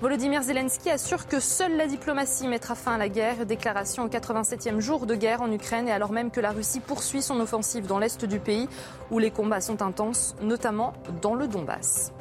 Volodymyr 0.00 0.42
Zelensky 0.42 0.88
assure 0.88 1.26
que 1.26 1.40
seule 1.40 1.76
la 1.76 1.86
diplomatie 1.86 2.48
mettra 2.48 2.74
fin 2.74 2.94
à 2.94 2.98
la 2.98 3.10
guerre. 3.10 3.44
Déclaration 3.44 4.04
au 4.04 4.08
87e 4.08 4.80
jour 4.80 5.04
de 5.04 5.14
guerre 5.14 5.42
en 5.42 5.52
Ukraine 5.52 5.88
et 5.88 5.92
alors 5.92 6.10
même 6.10 6.30
que 6.30 6.40
la 6.40 6.52
Russie 6.52 6.80
poursuit 6.80 7.20
son 7.20 7.38
offensive 7.38 7.86
dans 7.86 7.98
l'est 7.98 8.24
du 8.24 8.38
pays 8.38 8.66
où 9.10 9.18
les 9.18 9.30
combats 9.30 9.60
sont 9.60 9.82
intenses, 9.82 10.36
notamment 10.40 10.94
dans 11.20 11.34
le 11.34 11.46
Donbass. 11.46 12.12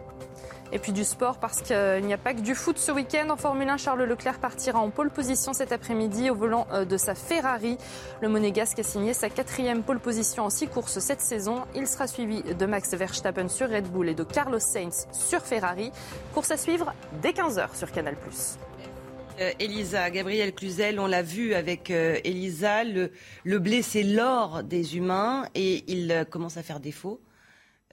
Et 0.72 0.78
puis 0.78 0.92
du 0.92 1.04
sport 1.04 1.40
parce 1.40 1.62
qu'il 1.62 2.06
n'y 2.06 2.14
a 2.14 2.18
pas 2.18 2.34
que 2.34 2.42
du 2.42 2.54
foot 2.54 2.78
ce 2.78 2.92
week-end. 2.92 3.30
En 3.30 3.38
Formule 3.38 3.70
1, 3.70 3.78
Charles 3.78 4.04
Leclerc 4.04 4.40
partira 4.40 4.80
en 4.80 4.92
pole 4.92 5.10
position 5.10 5.54
cet 5.54 5.72
après-midi 5.72 6.30
au 6.30 6.36
volant 6.36 6.68
euh, 6.72 6.86
de 6.86 6.96
sa 6.98 7.16
Ferrari. 7.16 7.78
Le 8.22 8.30
monégasque 8.30 8.78
a 8.80 8.84
signé 8.84 9.14
sa 9.14 9.30
quatrième 9.30 9.82
pole 9.82 10.00
position 10.00 10.44
en 10.46 10.50
six 10.50 10.68
courses 10.68 11.00
cette 11.00 11.22
saison. 11.22 11.64
Il 11.76 11.88
sera 11.88 12.06
suivi 12.06 12.44
de 12.44 12.66
Max 12.68 12.94
Verstappen 12.94 13.48
sur 13.48 13.70
Red 13.70 13.88
Bull 13.88 14.10
et 14.10 14.14
de 14.14 14.24
Carlos 14.24 14.60
Sainz 14.60 15.08
sur 15.12 15.42
Ferrari. 15.42 15.92
Course 16.34 16.52
à 16.52 16.58
suivre 16.58 16.94
dès 17.22 17.32
15h 17.32 17.76
sur 17.76 17.92
Canal+. 17.92 18.16
Euh, 19.40 19.52
Elisa, 19.60 20.10
Gabriel 20.12 20.54
Cluzel, 20.54 21.00
on 21.00 21.08
l'a 21.08 21.24
vu 21.24 21.56
avec 21.56 21.90
euh, 21.90 22.20
Elisa, 22.24 22.84
le, 22.84 23.12
le 23.44 23.82
c'est 23.82 24.04
l'or 24.04 24.64
des 24.64 24.98
humains 24.98 25.48
et 25.56 25.84
il 25.88 26.26
commence 26.30 26.58
à 26.58 26.64
faire 26.64 26.80
défaut. 26.80 27.22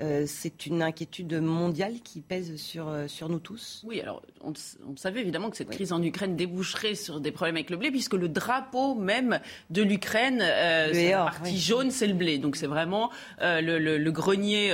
Euh, 0.03 0.25
c'est 0.27 0.67
une 0.67 0.83
inquiétude 0.83 1.41
mondiale 1.41 1.95
qui 2.05 2.21
pèse 2.21 2.57
sur, 2.57 2.89
euh, 2.89 3.09
sur 3.09 3.31
nous 3.31 3.39
tous 3.39 3.83
Oui, 3.87 3.99
alors 4.03 4.21
on, 4.43 4.53
savait 4.95 5.23
évidemment 5.23 5.49
que 5.49 5.57
cette 5.57 5.71
crise 5.71 5.91
en 5.91 6.03
Ukraine 6.03 6.37
déboucherait 6.37 6.95
sur 6.95 7.19
des 7.19 7.33
problèmes 7.33 7.57
avec 7.57 7.71
le 7.71 7.79
blé, 7.79 7.91
puisque 7.91 8.13
le 8.13 8.29
drapeau 8.29 8.95
même 8.95 9.41
de 9.71 9.81
l'Ukraine, 9.83 10.41
euh, 10.43 11.11
la 11.11 11.25
partie 11.25 11.59
jaune, 11.59 11.91
c'est 11.91 12.07
le 12.07 12.13
blé. 12.13 12.37
Donc 12.37 12.57
c'est 12.57 12.67
vraiment 12.67 13.11
euh, 13.41 13.63
le, 13.63 13.79
le, 13.79 13.97
le, 13.97 14.13
grenier 14.13 14.71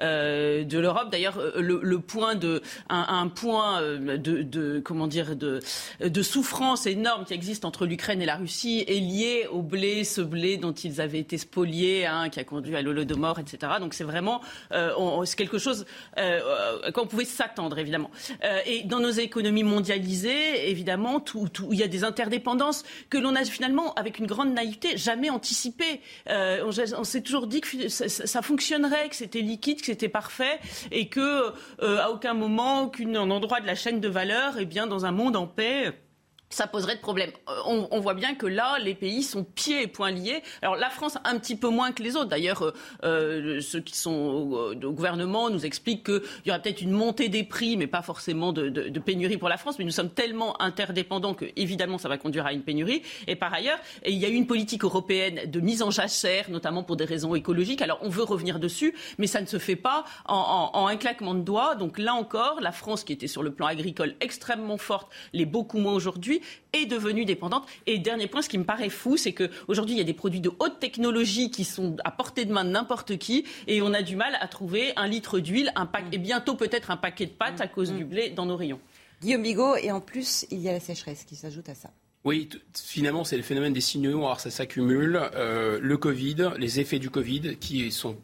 de 0.00 0.78
l'Europe. 0.78 1.10
D'ailleurs, 1.12 1.38
le, 1.58 1.98
point 1.98 2.34
de 2.34 2.62
un, 2.88 3.06
un 3.10 3.28
point 3.28 3.82
de, 3.82 4.16
de, 4.16 4.80
comment 4.80 5.06
dire 5.06 5.36
de, 5.36 5.60
de 6.00 6.22
souffrance 6.22 6.86
énorme 6.86 7.26
qui 7.26 7.34
existe 7.34 7.66
entre 7.66 7.84
l'Ukraine 7.84 8.22
et 8.22 8.26
la 8.26 8.36
Russie 8.36 8.84
est 8.88 9.00
lié 9.00 9.46
au 9.50 9.60
blé, 9.60 10.04
ce 10.04 10.22
blé 10.22 10.56
dont 10.56 10.72
ils 10.72 11.02
avaient 11.02 11.20
été 11.20 11.36
spoliés, 11.36 12.06
hein, 12.06 12.30
qui 12.30 12.40
a 12.40 12.44
conduit 12.44 12.74
à 12.74 12.80
l'Holodomor, 12.80 13.38
etc. 13.38 13.74
Donc 13.78 13.92
c'est 13.92 14.04
vraiment 14.04 14.40
c'est 14.70 15.36
quelque 15.36 15.58
chose 15.58 15.84
qu'on 16.94 17.06
pouvait 17.06 17.24
s'attendre, 17.24 17.78
évidemment. 17.78 18.10
et 18.66 18.82
dans 18.84 19.00
nos 19.00 19.10
économies 19.10 19.64
mondialisées, 19.64 20.70
évidemment, 20.70 21.20
tout, 21.20 21.48
il 21.70 21.78
y 21.78 21.82
a 21.82 21.88
des 21.88 22.04
interdépendances 22.04 22.84
que 23.10 23.18
l'on 23.18 23.34
a 23.34 23.44
finalement, 23.44 23.92
avec 23.94 24.18
une 24.18 24.26
grande 24.26 24.52
naïveté, 24.54 24.96
jamais 24.96 25.30
anticipées. 25.30 26.00
on, 26.28 27.04
s'est 27.04 27.22
toujours 27.22 27.46
dit 27.46 27.60
que 27.60 27.88
ça, 27.88 28.42
fonctionnerait, 28.42 29.08
que 29.08 29.16
c'était 29.16 29.40
liquide, 29.40 29.80
que 29.80 29.86
c'était 29.86 30.08
parfait, 30.08 30.58
et 30.90 31.08
que 31.08 31.52
à 31.80 32.10
aucun 32.10 32.34
moment, 32.34 32.88
qu'un 32.88 33.14
endroit 33.14 33.60
de 33.60 33.66
la 33.66 33.74
chaîne 33.74 34.00
de 34.00 34.08
valeur, 34.08 34.54
eh 34.58 34.64
bien, 34.64 34.86
dans 34.86 35.06
un 35.06 35.12
monde 35.12 35.36
en 35.36 35.46
paix, 35.46 35.92
ça 36.52 36.66
poserait 36.66 36.96
de 36.96 37.00
problème. 37.00 37.30
Euh, 37.48 37.86
on, 37.90 38.00
voit 38.00 38.14
bien 38.14 38.34
que 38.34 38.46
là, 38.46 38.78
les 38.78 38.94
pays 38.94 39.22
sont 39.22 39.44
pieds 39.44 39.82
et 39.82 39.86
poings 39.86 40.10
liés. 40.10 40.42
Alors 40.60 40.76
la 40.76 40.90
France 40.90 41.18
un 41.24 41.38
petit 41.38 41.56
peu 41.56 41.68
moins 41.68 41.92
que 41.92 42.02
les 42.02 42.16
autres. 42.16 42.28
D'ailleurs, 42.28 42.62
euh, 42.62 42.72
euh, 43.04 43.60
ceux 43.60 43.80
qui 43.80 43.96
sont 43.96 44.12
au, 44.12 44.74
gouvernement 44.92 45.50
nous 45.50 45.64
expliquent 45.64 46.04
qu'il 46.04 46.22
y 46.46 46.50
aura 46.50 46.58
peut-être 46.58 46.82
une 46.82 46.90
montée 46.90 47.28
des 47.28 47.44
prix, 47.44 47.76
mais 47.76 47.86
pas 47.86 48.02
forcément 48.02 48.52
de, 48.52 48.98
pénurie 48.98 49.38
pour 49.38 49.48
la 49.48 49.56
France. 49.56 49.78
Mais 49.78 49.84
nous 49.84 49.90
sommes 49.90 50.10
tellement 50.10 50.60
interdépendants 50.60 51.34
que 51.34 51.46
évidemment 51.56 51.98
ça 51.98 52.08
va 52.08 52.18
conduire 52.18 52.46
à 52.46 52.52
une 52.52 52.62
pénurie. 52.62 53.02
Et 53.26 53.36
par 53.36 53.52
ailleurs, 53.54 53.78
il 54.06 54.16
y 54.16 54.26
a 54.26 54.28
eu 54.28 54.34
une 54.34 54.46
politique 54.46 54.84
européenne 54.84 55.50
de 55.50 55.60
mise 55.60 55.82
en 55.82 55.90
jachère, 55.90 56.50
notamment 56.50 56.82
pour 56.82 56.96
des 56.96 57.04
raisons 57.04 57.34
écologiques. 57.34 57.82
Alors 57.82 57.98
on 58.02 58.08
veut 58.08 58.24
revenir 58.24 58.58
dessus, 58.58 58.94
mais 59.18 59.26
ça 59.26 59.40
ne 59.40 59.46
se 59.46 59.58
fait 59.58 59.76
pas 59.76 60.04
en, 60.26 60.70
en 60.72 60.86
un 60.86 60.96
claquement 60.96 61.34
de 61.34 61.40
doigts. 61.40 61.74
Donc 61.76 61.98
là 61.98 62.14
encore, 62.14 62.60
la 62.60 62.72
France 62.72 63.04
qui 63.04 63.12
était 63.12 63.26
sur 63.26 63.42
le 63.42 63.52
plan 63.52 63.66
agricole 63.66 64.14
extrêmement 64.20 64.76
forte, 64.76 65.10
l'est 65.32 65.46
beaucoup 65.46 65.78
moins 65.78 65.94
aujourd'hui 65.94 66.41
est 66.72 66.86
devenue 66.86 67.24
dépendante. 67.24 67.66
Et 67.86 67.98
dernier 67.98 68.26
point, 68.26 68.42
ce 68.42 68.48
qui 68.48 68.58
me 68.58 68.64
paraît 68.64 68.88
fou, 68.88 69.16
c'est 69.16 69.32
qu'aujourd'hui, 69.32 69.94
il 69.94 69.98
y 69.98 70.02
a 70.02 70.04
des 70.04 70.14
produits 70.14 70.40
de 70.40 70.50
haute 70.58 70.78
technologie 70.80 71.50
qui 71.50 71.64
sont 71.64 71.96
à 72.04 72.10
portée 72.10 72.44
de 72.44 72.52
main 72.52 72.64
de 72.64 72.70
n'importe 72.70 73.18
qui, 73.18 73.44
et 73.66 73.82
on 73.82 73.92
a 73.94 74.02
du 74.02 74.16
mal 74.16 74.36
à 74.40 74.48
trouver 74.48 74.92
un 74.96 75.08
litre 75.08 75.38
d'huile, 75.38 75.72
un 75.74 75.86
pack, 75.86 76.04
et 76.12 76.18
bientôt 76.18 76.54
peut-être 76.54 76.90
un 76.90 76.96
paquet 76.96 77.26
de 77.26 77.32
pâtes 77.32 77.60
à 77.60 77.66
cause 77.66 77.92
du 77.92 78.04
blé 78.04 78.30
dans 78.30 78.46
nos 78.46 78.56
rayons. 78.56 78.80
Guillaume 79.22 79.42
Bigot, 79.42 79.76
et 79.76 79.92
en 79.92 80.00
plus, 80.00 80.46
il 80.50 80.58
y 80.58 80.68
a 80.68 80.72
la 80.72 80.80
sécheresse 80.80 81.24
qui 81.24 81.36
s'ajoute 81.36 81.68
à 81.68 81.74
ça. 81.74 81.90
Oui, 82.24 82.48
finalement, 82.74 83.24
c'est 83.24 83.36
le 83.36 83.42
phénomène 83.42 83.72
des 83.72 83.80
signaux 83.80 84.12
noirs, 84.12 84.38
ça 84.38 84.50
s'accumule. 84.50 85.20
Euh, 85.34 85.80
le 85.82 85.96
Covid, 85.96 86.52
les 86.56 86.78
effets 86.78 87.00
du 87.00 87.10
Covid, 87.10 87.56
qui 87.58 87.90
sont 87.90 88.16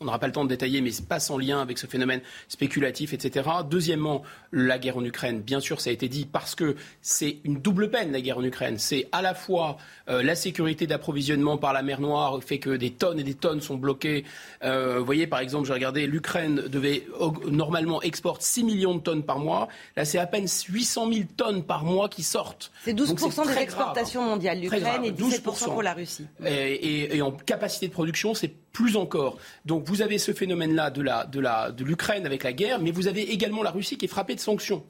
on 0.00 0.04
n'aura 0.04 0.18
pas 0.18 0.26
le 0.26 0.32
temps 0.32 0.44
de 0.44 0.48
détailler, 0.48 0.80
mais 0.80 0.90
pas 1.08 1.20
sans 1.20 1.38
lien 1.38 1.60
avec 1.60 1.78
ce 1.78 1.86
phénomène 1.86 2.20
spéculatif, 2.48 3.14
etc. 3.14 3.48
Deuxièmement, 3.68 4.22
la 4.52 4.78
guerre 4.78 4.98
en 4.98 5.04
Ukraine, 5.04 5.40
bien 5.40 5.60
sûr, 5.60 5.80
ça 5.80 5.90
a 5.90 5.92
été 5.92 6.08
dit, 6.08 6.26
parce 6.26 6.54
que 6.54 6.76
c'est 7.00 7.38
une 7.44 7.60
double 7.60 7.90
peine, 7.90 8.12
la 8.12 8.20
guerre 8.20 8.38
en 8.38 8.44
Ukraine. 8.44 8.78
C'est 8.78 9.08
à 9.12 9.22
la 9.22 9.34
fois 9.34 9.78
euh, 10.08 10.22
la 10.22 10.34
sécurité 10.34 10.86
d'approvisionnement 10.86 11.56
par 11.56 11.72
la 11.72 11.82
mer 11.82 12.00
Noire 12.00 12.38
fait 12.42 12.58
que 12.58 12.70
des 12.70 12.90
tonnes 12.90 13.18
et 13.20 13.22
des 13.22 13.34
tonnes 13.34 13.60
sont 13.60 13.76
bloquées. 13.76 14.24
Euh, 14.62 14.98
vous 14.98 15.04
voyez, 15.06 15.26
par 15.26 15.40
exemple, 15.40 15.66
j'ai 15.66 15.72
regardé, 15.72 16.06
l'Ukraine 16.06 16.62
devait 16.68 17.06
normalement 17.50 18.02
exporter 18.02 18.44
6 18.44 18.64
millions 18.64 18.94
de 18.96 19.00
tonnes 19.00 19.22
par 19.22 19.38
mois. 19.38 19.68
Là, 19.96 20.04
c'est 20.04 20.18
à 20.18 20.26
peine 20.26 20.46
800 20.46 21.12
000 21.12 21.24
tonnes 21.36 21.64
par 21.64 21.84
mois 21.84 22.08
qui 22.08 22.22
sortent. 22.22 22.70
C'est 22.84 22.94
12% 22.94 23.46
des 23.46 23.58
exportations 23.58 24.22
mondiales, 24.22 24.60
l'Ukraine, 24.60 25.04
et 25.04 25.12
17% 25.12 25.64
pour 25.64 25.82
la 25.82 25.94
Russie. 25.94 26.26
Et, 26.44 27.16
et 27.16 27.22
en 27.22 27.32
capacité 27.32 27.88
de 27.88 27.92
production, 27.92 28.34
c'est 28.34 28.52
plus 28.76 28.98
encore. 28.98 29.38
Donc 29.64 29.88
vous 29.88 30.02
avez 30.02 30.18
ce 30.18 30.32
phénomène-là 30.34 30.90
de, 30.90 31.00
la, 31.00 31.24
de, 31.24 31.40
la, 31.40 31.70
de 31.70 31.82
l'Ukraine 31.82 32.26
avec 32.26 32.44
la 32.44 32.52
guerre, 32.52 32.78
mais 32.78 32.90
vous 32.90 33.08
avez 33.08 33.22
également 33.32 33.62
la 33.62 33.70
Russie 33.70 33.96
qui 33.96 34.04
est 34.04 34.08
frappée 34.08 34.34
de 34.34 34.40
sanctions. 34.40 34.84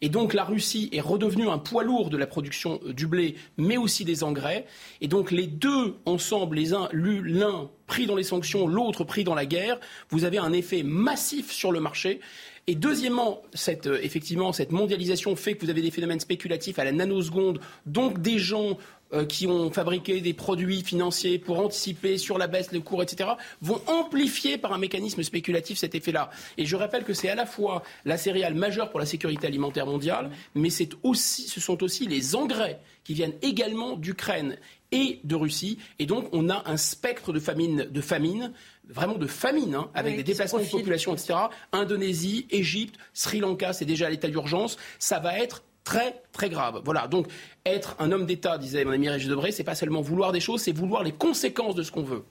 Et 0.00 0.08
donc 0.08 0.34
la 0.34 0.42
Russie 0.42 0.88
est 0.92 1.00
redevenue 1.00 1.48
un 1.48 1.58
poids 1.58 1.84
lourd 1.84 2.10
de 2.10 2.16
la 2.16 2.26
production 2.26 2.80
euh, 2.84 2.92
du 2.92 3.06
blé, 3.06 3.36
mais 3.56 3.76
aussi 3.76 4.04
des 4.04 4.24
engrais. 4.24 4.66
Et 5.00 5.06
donc 5.06 5.30
les 5.30 5.46
deux 5.46 5.94
ensemble, 6.04 6.56
les 6.56 6.74
uns, 6.74 6.88
l'un 6.92 7.70
pris 7.86 8.06
dans 8.06 8.16
les 8.16 8.24
sanctions, 8.24 8.66
l'autre 8.66 9.04
pris 9.04 9.22
dans 9.22 9.36
la 9.36 9.46
guerre, 9.46 9.78
vous 10.10 10.24
avez 10.24 10.38
un 10.38 10.52
effet 10.52 10.82
massif 10.82 11.52
sur 11.52 11.70
le 11.70 11.78
marché. 11.78 12.18
Et 12.66 12.74
deuxièmement, 12.74 13.40
cette, 13.54 13.86
euh, 13.86 13.98
effectivement, 14.02 14.52
cette 14.52 14.72
mondialisation 14.72 15.34
fait 15.36 15.54
que 15.54 15.64
vous 15.64 15.70
avez 15.70 15.80
des 15.80 15.90
phénomènes 15.90 16.20
spéculatifs 16.20 16.78
à 16.78 16.84
la 16.84 16.92
nanoseconde, 16.92 17.60
donc 17.86 18.20
des 18.20 18.38
gens 18.38 18.76
euh, 19.12 19.24
qui 19.24 19.46
ont 19.46 19.70
fabriqué 19.70 20.20
des 20.20 20.34
produits 20.34 20.82
financiers 20.82 21.38
pour 21.38 21.58
anticiper 21.58 22.18
sur 22.18 22.36
la 22.36 22.46
baisse 22.46 22.70
des 22.70 22.80
cours, 22.80 23.02
etc., 23.02 23.30
vont 23.62 23.80
amplifier 23.86 24.58
par 24.58 24.72
un 24.72 24.78
mécanisme 24.78 25.22
spéculatif 25.22 25.78
cet 25.78 25.94
effet-là. 25.94 26.30
Et 26.58 26.66
je 26.66 26.76
rappelle 26.76 27.04
que 27.04 27.14
c'est 27.14 27.28
à 27.28 27.34
la 27.34 27.46
fois 27.46 27.82
la 28.04 28.18
céréale 28.18 28.54
majeure 28.54 28.90
pour 28.90 29.00
la 29.00 29.06
sécurité 29.06 29.46
alimentaire 29.46 29.86
mondiale, 29.86 30.30
mais 30.54 30.70
c'est 30.70 30.90
aussi, 31.02 31.48
ce 31.48 31.60
sont 31.60 31.82
aussi 31.82 32.06
les 32.06 32.36
engrais 32.36 32.80
qui 33.04 33.14
viennent 33.14 33.34
également 33.40 33.96
d'Ukraine 33.96 34.58
et 34.92 35.20
de 35.24 35.34
Russie. 35.34 35.78
Et 35.98 36.04
donc, 36.06 36.28
on 36.32 36.50
a 36.50 36.62
un 36.66 36.76
spectre 36.76 37.32
de 37.32 37.40
famine, 37.40 37.88
de 37.90 38.00
famine 38.02 38.52
vraiment 38.88 39.14
de 39.14 39.26
famine, 39.26 39.74
hein, 39.74 39.90
avec 39.94 40.16
des 40.16 40.22
déplacements 40.22 40.60
de 40.60 40.64
population, 40.64 41.14
etc. 41.14 41.34
Indonésie, 41.72 42.46
Égypte, 42.50 42.98
Sri 43.12 43.40
Lanka, 43.40 43.72
c'est 43.72 43.84
déjà 43.84 44.06
à 44.06 44.10
l'état 44.10 44.28
d'urgence. 44.28 44.76
Ça 44.98 45.18
va 45.18 45.38
être 45.38 45.62
très 45.88 46.22
très 46.32 46.50
grave. 46.50 46.82
Voilà. 46.84 47.08
Donc 47.08 47.28
être 47.64 47.96
un 47.98 48.12
homme 48.12 48.26
d'État, 48.26 48.58
disait 48.58 48.84
mon 48.84 48.92
ami 48.92 49.08
Régis 49.08 49.28
Debray, 49.28 49.52
c'est 49.52 49.64
pas 49.64 49.74
seulement 49.74 50.02
vouloir 50.02 50.32
des 50.32 50.40
choses, 50.40 50.60
c'est 50.60 50.72
vouloir 50.72 51.02
les 51.02 51.12
conséquences 51.12 51.74
de 51.74 51.82
ce 51.82 51.90
qu'on 51.90 52.02
veut. 52.02 52.24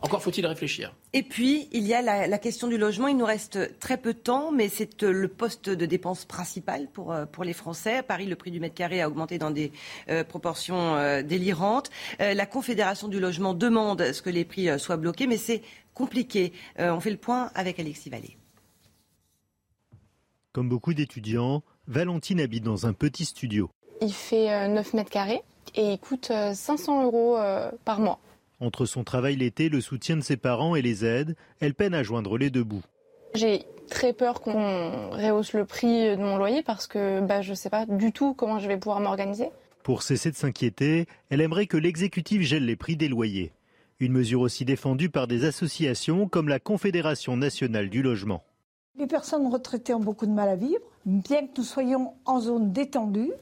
Encore 0.00 0.22
faut-il 0.22 0.46
réfléchir. 0.46 0.94
Et 1.12 1.24
puis 1.24 1.68
il 1.72 1.84
y 1.88 1.92
a 1.92 2.02
la, 2.02 2.38
question 2.38 2.68
du 2.68 2.78
logement. 2.78 3.08
Il 3.08 3.16
nous 3.16 3.24
reste 3.24 3.78
très 3.80 3.96
peu 3.96 4.14
de 4.14 4.18
temps, 4.18 4.52
mais 4.52 4.68
c'est 4.68 5.02
euh, 5.02 5.10
le 5.10 5.26
poste 5.26 5.68
de 5.70 5.86
dépense 5.86 6.24
principal 6.24 6.86
pour 6.92 7.12
euh, 7.12 7.26
pour 7.26 7.42
les 7.42 7.52
Français. 7.52 7.96
À 7.96 8.02
Paris, 8.04 8.26
le 8.26 8.36
prix 8.36 8.52
du 8.52 8.60
mètre 8.60 8.76
carré 8.76 9.00
a 9.00 9.08
augmenté 9.08 9.38
dans 9.38 9.50
des 9.50 9.72
euh, 10.08 10.22
proportions 10.22 11.20
délirantes. 11.22 11.90
la 12.20 12.46
Confédération 12.46 13.08
du 13.08 13.18
logement 13.18 13.54
demande 13.54 14.12
ce 14.12 14.22
que 14.22 14.30
les 14.30 14.44
prix 14.44 14.78
soient 14.78 14.96
bloqués, 14.96 15.26
mais 15.26 15.36
c'est 15.36 15.62
compliqué. 15.94 16.52
on 16.78 17.00
fait 17.00 17.10
le 17.10 17.16
point 17.16 17.50
avec 17.56 17.80
Alexis 17.80 18.08
Vallée. 18.08 18.36
Comme 20.52 20.68
beaucoup 20.68 20.94
d'étudiants, 20.94 21.62
Valentine 21.90 22.40
habite 22.40 22.62
dans 22.62 22.86
un 22.86 22.92
petit 22.92 23.24
studio. 23.24 23.68
Il 24.00 24.12
fait 24.12 24.68
9 24.68 24.94
euh, 24.94 24.96
mètres 24.96 25.10
carrés 25.10 25.42
et 25.74 25.94
il 25.94 25.98
coûte 25.98 26.30
500 26.30 27.00
euh, 27.00 27.04
euros 27.04 27.36
euh, 27.36 27.68
par 27.84 27.98
mois. 27.98 28.20
Entre 28.60 28.86
son 28.86 29.02
travail 29.02 29.34
l'été, 29.34 29.68
le 29.68 29.80
soutien 29.80 30.16
de 30.16 30.20
ses 30.20 30.36
parents 30.36 30.76
et 30.76 30.82
les 30.82 31.04
aides, 31.04 31.34
elle 31.58 31.74
peine 31.74 31.92
à 31.92 32.04
joindre 32.04 32.38
les 32.38 32.48
deux 32.48 32.62
bouts. 32.62 32.84
J'ai 33.34 33.64
très 33.88 34.12
peur 34.12 34.40
qu'on 34.40 35.10
rehausse 35.10 35.52
le 35.52 35.64
prix 35.64 36.16
de 36.16 36.22
mon 36.22 36.36
loyer 36.36 36.62
parce 36.62 36.86
que 36.86 37.22
bah, 37.22 37.42
je 37.42 37.50
ne 37.50 37.54
sais 37.56 37.70
pas 37.70 37.86
du 37.86 38.12
tout 38.12 38.34
comment 38.34 38.60
je 38.60 38.68
vais 38.68 38.76
pouvoir 38.76 39.00
m'organiser. 39.00 39.48
Pour 39.82 40.04
cesser 40.04 40.30
de 40.30 40.36
s'inquiéter, 40.36 41.06
elle 41.28 41.40
aimerait 41.40 41.66
que 41.66 41.76
l'exécutif 41.76 42.42
gèle 42.42 42.66
les 42.66 42.76
prix 42.76 42.94
des 42.94 43.08
loyers. 43.08 43.50
Une 43.98 44.12
mesure 44.12 44.42
aussi 44.42 44.64
défendue 44.64 45.10
par 45.10 45.26
des 45.26 45.44
associations 45.44 46.28
comme 46.28 46.46
la 46.46 46.60
Confédération 46.60 47.36
nationale 47.36 47.90
du 47.90 48.00
logement. 48.00 48.44
Les 48.96 49.08
personnes 49.08 49.48
retraitées 49.52 49.94
ont 49.94 50.00
beaucoup 50.00 50.26
de 50.26 50.32
mal 50.32 50.48
à 50.48 50.54
vivre. 50.54 50.82
Bien 51.04 51.46
que 51.46 51.52
nous 51.58 51.64
soyons 51.64 52.14
en 52.24 52.40
zone 52.40 52.72
détendue, 52.72 53.32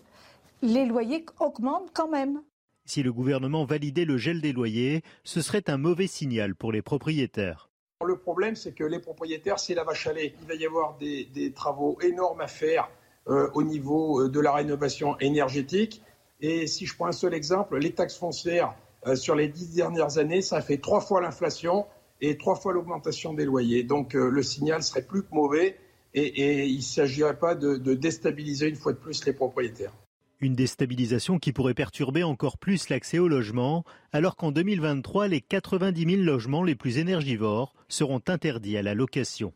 les 0.63 0.87
loyers 0.87 1.25
augmentent 1.41 1.91
quand 1.93 2.09
même. 2.09 2.43
Si 2.85 3.03
le 3.03 3.13
gouvernement 3.13 3.65
validait 3.65 4.05
le 4.05 4.17
gel 4.17 4.41
des 4.41 4.53
loyers, 4.53 5.03
ce 5.25 5.41
serait 5.41 5.69
un 5.69 5.77
mauvais 5.77 6.07
signal 6.07 6.55
pour 6.55 6.73
les 6.73 6.83
propriétaires. 6.83 7.69
Le 8.05 8.17
problème, 8.17 8.55
c'est 8.55 8.73
que 8.73 8.85
les 8.85 9.01
propriétaires, 9.01 9.59
c'est 9.59 9.75
la 9.75 9.85
vache 9.85 10.07
à 10.07 10.13
lait. 10.13 10.35
Il 10.41 10.49
va 10.49 10.55
y 10.55 10.65
avoir 10.65 10.97
des, 10.99 11.53
travaux 11.55 11.99
énormes 12.01 12.41
à 12.41 12.47
faire 12.47 12.89
euh, 13.27 13.51
au 13.55 13.63
niveau 13.63 14.23
euh, 14.23 14.29
de 14.29 14.41
la 14.41 14.53
rénovation 14.53 15.19
énergétique. 15.19 16.03
Et 16.41 16.67
si 16.67 16.87
je 16.87 16.95
prends 16.95 17.07
un 17.07 17.13
seul 17.13 17.35
exemple, 17.35 17.77
les 17.79 17.93
taxes 17.93 18.17
foncières 18.17 18.75
euh, 19.07 19.17
sur 19.17 19.35
les 19.35 19.49
dix 19.49 19.75
dernières 19.75 20.19
années, 20.19 20.43
ça 20.43 20.61
fait 20.61 20.79
trois 20.79 21.01
fois 21.01 21.21
l'inflation 21.21 21.87
et 22.21 22.37
trois 22.37 22.55
fois 22.55 22.73
l'augmentation 22.73 23.35
des 23.35 23.45
loyers. 23.45 23.83
Donc 23.83 24.15
euh, 24.15 24.29
le 24.29 24.43
signal 24.43 24.83
serait 24.83 25.03
plus 25.03 25.23
que 25.23 25.35
mauvais 25.35 25.77
et, 26.19 26.67
il 26.67 26.77
ne 26.77 26.83
s'agirait 26.83 27.39
pas 27.39 27.55
de, 27.55 27.95
déstabiliser 27.95 28.69
une 28.69 28.77
fois 28.77 28.93
de 28.93 28.99
plus 28.99 29.25
les 29.25 29.33
propriétaires. 29.33 29.93
Une 30.41 30.55
déstabilisation 30.55 31.39
qui 31.39 31.53
pourrait 31.53 31.75
perturber 31.75 32.23
encore 32.23 32.59
plus 32.59 32.89
l'accès 32.91 33.19
au 33.19 33.27
logement, 33.27 33.85
alors 34.13 34.37
qu'en 34.37 34.53
2023, 34.53 35.29
les 35.29 35.41
90 35.41 36.11
000 36.11 36.23
logements 36.23 36.63
les 36.63 36.77
plus 36.77 36.99
énergivores 36.99 37.75
seront 37.89 38.23
interdits 38.29 38.77
à 38.77 38.83
la 38.83 38.95
location. 38.95 39.53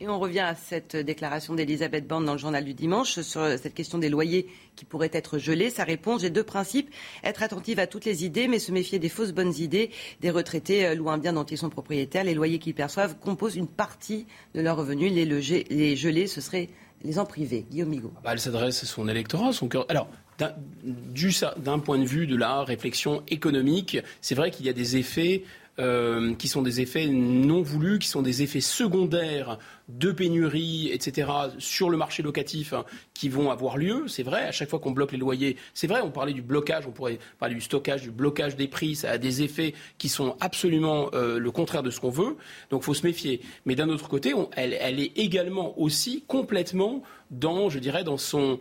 Et 0.00 0.06
on 0.06 0.20
revient 0.20 0.38
à 0.40 0.54
cette 0.54 0.94
déclaration 0.94 1.54
d'Elisabeth 1.54 2.06
Borne 2.06 2.24
dans 2.24 2.34
le 2.34 2.38
journal 2.38 2.64
du 2.64 2.72
dimanche 2.72 3.20
sur 3.20 3.44
cette 3.58 3.74
question 3.74 3.98
des 3.98 4.08
loyers 4.08 4.46
qui 4.76 4.84
pourraient 4.84 5.10
être 5.12 5.38
gelés. 5.38 5.70
Sa 5.70 5.82
réponse, 5.82 6.20
j'ai 6.20 6.30
deux 6.30 6.44
principes. 6.44 6.88
Être 7.24 7.42
attentive 7.42 7.80
à 7.80 7.88
toutes 7.88 8.04
les 8.04 8.24
idées, 8.24 8.46
mais 8.46 8.60
se 8.60 8.70
méfier 8.70 9.00
des 9.00 9.08
fausses 9.08 9.32
bonnes 9.32 9.54
idées. 9.56 9.90
Des 10.20 10.30
retraités 10.30 10.86
euh, 10.86 10.94
louent 10.94 11.10
un 11.10 11.18
bien 11.18 11.32
dont 11.32 11.42
ils 11.42 11.58
sont 11.58 11.68
propriétaires. 11.68 12.22
Les 12.22 12.34
loyers 12.34 12.60
qu'ils 12.60 12.74
perçoivent 12.74 13.16
composent 13.18 13.56
une 13.56 13.66
partie 13.66 14.26
de 14.54 14.60
leurs 14.60 14.76
revenus. 14.76 15.12
Les, 15.12 15.24
loger, 15.24 15.66
geler, 15.96 16.28
ce 16.28 16.40
serait 16.40 16.68
les 17.02 17.18
en 17.18 17.24
priver. 17.24 17.66
Guillaume 17.68 17.88
Migaud. 17.88 18.12
Bah, 18.22 18.30
elle 18.32 18.40
s'adresse 18.40 18.84
à 18.84 18.86
son 18.86 19.08
électorat, 19.08 19.52
son 19.52 19.66
cœur. 19.66 19.84
Alors, 19.88 20.06
d'un 20.38 21.78
point 21.80 21.98
de 21.98 22.04
vue 22.04 22.28
de 22.28 22.36
la 22.36 22.62
réflexion 22.62 23.24
économique, 23.26 23.98
c'est 24.20 24.36
vrai 24.36 24.52
qu'il 24.52 24.64
y 24.64 24.68
a 24.68 24.72
des 24.72 24.96
effets 24.96 25.42
euh, 25.78 26.34
qui 26.34 26.48
sont 26.48 26.62
des 26.62 26.80
effets 26.80 27.06
non 27.06 27.62
voulus, 27.62 27.98
qui 27.98 28.08
sont 28.08 28.22
des 28.22 28.42
effets 28.42 28.60
secondaires 28.60 29.58
de 29.88 30.12
pénurie, 30.12 30.90
etc., 30.92 31.30
sur 31.58 31.88
le 31.88 31.96
marché 31.96 32.22
locatif 32.22 32.72
hein, 32.72 32.84
qui 33.14 33.28
vont 33.28 33.50
avoir 33.50 33.78
lieu. 33.78 34.04
C'est 34.08 34.22
vrai, 34.22 34.42
à 34.42 34.52
chaque 34.52 34.68
fois 34.68 34.80
qu'on 34.80 34.90
bloque 34.90 35.12
les 35.12 35.18
loyers, 35.18 35.56
c'est 35.74 35.86
vrai, 35.86 36.00
on 36.02 36.10
parlait 36.10 36.32
du 36.32 36.42
blocage, 36.42 36.86
on 36.86 36.90
pourrait 36.90 37.18
parler 37.38 37.54
du 37.54 37.60
stockage, 37.60 38.02
du 38.02 38.10
blocage 38.10 38.56
des 38.56 38.68
prix, 38.68 38.96
ça 38.96 39.12
a 39.12 39.18
des 39.18 39.42
effets 39.42 39.74
qui 39.98 40.08
sont 40.08 40.36
absolument 40.40 41.10
euh, 41.14 41.38
le 41.38 41.50
contraire 41.50 41.82
de 41.82 41.90
ce 41.90 42.00
qu'on 42.00 42.10
veut. 42.10 42.36
Donc 42.70 42.82
il 42.82 42.84
faut 42.84 42.94
se 42.94 43.06
méfier. 43.06 43.40
Mais 43.64 43.74
d'un 43.74 43.88
autre 43.88 44.08
côté, 44.08 44.34
elle, 44.56 44.76
elle 44.80 45.00
est 45.00 45.16
également 45.16 45.78
aussi 45.78 46.24
complètement 46.26 47.02
dans, 47.30 47.68
je 47.68 47.78
dirais, 47.78 48.04
dans 48.04 48.18
son 48.18 48.58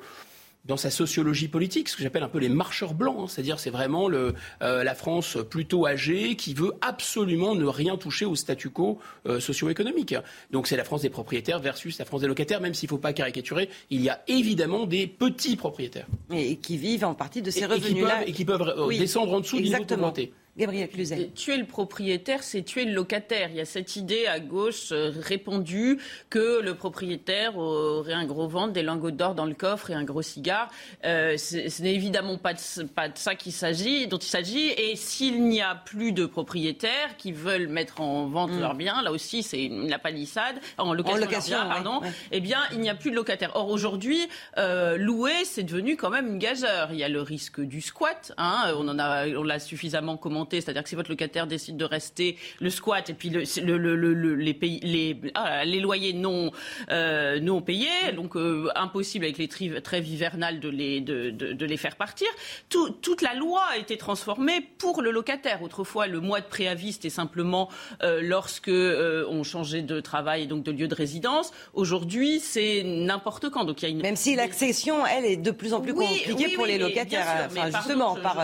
dans 0.68 0.78
sa 0.78 0.90
sociologie 0.90 1.48
politique, 1.48 1.90
ce 1.90 1.96
que 1.96 2.04
j'appelle 2.04 2.24
un 2.24 2.30
peu 2.30 2.40
les 2.40 2.50
marcheurs 2.50 2.94
blancs, 2.94 3.16
hein. 3.20 3.26
c'est-à-dire 3.28 3.60
c'est 3.60 3.70
vraiment 3.70 4.08
le, 4.08 4.34
euh, 4.62 4.84
la 4.84 4.96
France 4.96 5.38
plutôt 5.50 5.88
âgée 5.88 6.36
qui 6.36 6.54
veut 6.54 6.74
absolument 6.82 7.56
ne 7.56 7.66
rien 7.66 7.98
toucher 7.98 8.26
au 8.26 8.36
statu 8.36 8.70
quo 8.70 9.00
euh, 9.26 9.40
socio-économique. 9.40 10.16
Donc 10.52 10.68
c'est 10.68 10.78
la 10.78 10.84
France 10.84 11.02
des 11.02 11.10
propriétaires 11.10 11.60
versus 11.60 11.98
la 11.98 12.06
France 12.06 12.22
des 12.22 12.28
locataires, 12.28 12.62
même 12.62 12.74
s'il 12.74 12.88
ne 12.88 12.92
faut 12.92 12.98
pas 12.98 13.14
caricaturer, 13.14 13.70
il 13.90 14.02
y 14.02 14.10
a 14.10 14.22
évidemment 14.28 14.86
des 14.86 15.08
petits 15.08 15.56
propriétaires. 15.56 16.08
Et 16.32 16.58
qui 16.58 16.78
vivent 16.78 17.06
en 17.06 17.14
partie 17.14 17.42
de 17.42 17.52
ces 17.52 17.66
revenus-là. 17.66 18.28
Et 18.28 18.34
qui 18.34 18.46
peuvent, 18.46 18.74
euh, 18.78 18.98
descendre 18.98 19.34
en 19.34 19.40
dessous 19.40 19.58
du 19.58 19.64
niveau 19.64 19.84
de. 19.84 20.30
Gabriel 20.58 20.90
Cluzel. 20.90 21.32
Tuer 21.34 21.58
le 21.58 21.66
propriétaire, 21.66 22.42
c'est 22.42 22.64
tuer 22.64 22.86
le 22.86 22.94
locataire. 22.94 23.50
Il 23.52 23.58
y 23.58 23.62
a 23.62 23.66
cette 23.66 23.96
idée 23.96 24.26
à 24.26 24.40
gauche 24.40 24.92
euh, 24.92 25.12
répandue 25.16 26.00
que 26.32 26.62
le 26.62 26.74
propriétaire 26.74 27.58
aurait 27.58 28.14
un 28.14 28.26
gros 28.26 28.48
ventre, 28.48 28.74
des 28.74 28.82
lingots 28.82 29.12
d'or 29.12 29.36
dans 29.36 29.46
le 29.46 29.54
coffre 29.54 29.92
et 29.92 29.94
un 29.94 30.04
gros 30.04 30.24
cigare. 30.24 30.70
Euh, 31.06 31.38
ce 31.38 31.82
n'est 31.82 31.94
évidemment 31.94 32.38
pas 32.38 32.54
de, 32.54 32.84
pas 32.84 33.08
de 33.08 33.18
ça 33.18 33.36
qu'il 33.36 33.52
s'agit, 33.52 34.08
dont 34.08 34.18
il 34.18 34.28
s'agit. 34.28 34.70
Et 34.70 34.96
s'il 34.96 35.44
n'y 35.44 35.62
a 35.62 35.76
plus 35.76 36.12
de 36.12 36.26
propriétaires 36.26 37.18
qui 37.18 37.32
veulent 37.32 37.68
mettre 37.68 38.02
en 38.02 38.26
vente 38.26 38.52
mm. 38.52 38.60
leurs 38.60 38.76
biens, 38.76 39.02
là 39.04 39.12
aussi 39.12 39.44
c'est 39.44 39.70
la 39.72 40.00
palissade, 40.00 40.56
en 40.80 40.94
location, 40.94 41.58
pardon, 41.68 42.02
eh 42.32 42.40
bien 42.40 42.60
il 42.72 42.80
n'y 42.80 42.90
a 42.90 42.96
plus 42.96 43.12
de 43.12 43.16
locataires. 43.16 43.52
Or 43.56 43.70
aujourd'hui, 43.70 44.28
euh, 44.58 44.98
louer, 44.98 45.46
c'est 45.46 45.64
devenu 45.64 45.98
quand 45.98 46.10
même 46.10 46.28
une 46.28 46.40
gageure. 46.40 46.90
Il 46.92 46.98
y 46.98 47.04
a 47.04 47.10
le 47.10 47.22
risque 47.22 47.62
du 47.62 47.82
squat, 47.82 48.34
hein, 48.38 48.74
on 48.76 48.88
en 48.88 48.98
a, 48.98 49.28
on 49.28 49.44
l'a 49.44 49.60
suffisamment 49.60 50.18
commenté 50.18 50.47
c'est-à-dire 50.52 50.84
que 50.84 50.90
si 50.90 50.96
votre 50.96 51.10
locataire 51.10 51.48
décide 51.48 51.78
de 51.78 51.86
rester, 51.86 52.38
le 52.60 52.70
squat 52.70 53.10
et 53.10 53.14
puis 53.14 53.30
le, 53.30 54.36
les, 54.36 54.54
pays, 54.54 54.80
les, 54.82 55.18
ah, 55.36 55.66
les, 55.66 55.80
loyers 55.80 56.14
non, 56.14 56.52
euh, 56.90 57.40
non 57.40 57.62
payés, 57.62 58.12
donc 58.16 58.36
euh, 58.36 58.70
impossible 58.76 59.26
avec 59.26 59.38
les 59.38 59.48
trêves 59.48 60.08
hivernales 60.08 60.60
de 60.60 60.70
les, 60.70 61.02
de, 61.02 61.32
de, 61.32 61.66
les 61.66 61.78
faire 61.78 61.96
partir. 61.96 62.28
toute 62.70 63.22
la 63.22 63.34
loi 63.34 63.62
a 63.72 63.78
été 63.78 63.98
transformée 63.98 64.62
pour 64.78 65.02
le 65.02 65.12
locataire. 65.12 65.62
Autrefois, 65.62 66.08
le 66.08 66.20
mois 66.20 66.42
de 66.42 66.46
préavis, 66.46 66.94
c'était 66.94 67.10
simplement 67.10 67.70
euh, 68.04 68.22
lorsque 68.22 68.70
on 68.70 69.44
changeait 69.44 69.82
de 69.82 70.00
travail 70.00 70.44
et 70.44 70.46
donc 70.48 70.64
de 70.64 70.72
lieu 70.72 70.88
de 70.88 70.96
résidence. 70.96 71.52
Aujourd'hui, 71.74 72.40
c'est 72.40 72.84
n'importe 72.84 73.50
quand. 73.50 73.66
Donc 73.66 73.82
il 73.82 73.86
y 73.86 73.88
a 73.88 73.92
une... 73.92 74.02
Même 74.02 74.16
si 74.16 74.36
l'accession, 74.36 75.06
elle, 75.06 75.26
est 75.26 75.38
de 75.38 75.52
plus 75.52 75.74
en 75.74 75.82
plus 75.82 75.94
compliquée 75.94 76.56
pour 76.56 76.66
les 76.66 76.78
locataires. 76.78 77.50
justement, 77.76 78.16
je, 78.16 78.22
par, 78.22 78.38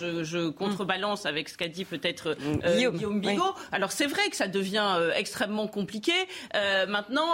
je, 0.00 0.24
je, 0.24 0.48
contrebalance 0.48 1.26
avec 1.26 1.45
ce 1.50 1.56
qu'a 1.56 1.68
dit 1.68 1.84
peut-être 1.84 2.36
euh, 2.64 2.76
Guillaume, 2.76 3.20
Bigot. 3.20 3.54
Alors 3.72 3.92
c'est 3.92 4.06
vrai 4.06 4.28
que 4.30 4.36
ça 4.36 4.48
devient 4.48 4.94
euh, 4.96 5.12
extrêmement 5.14 5.68
compliqué. 5.68 6.12
Euh, 6.54 6.86
maintenant, 6.86 7.32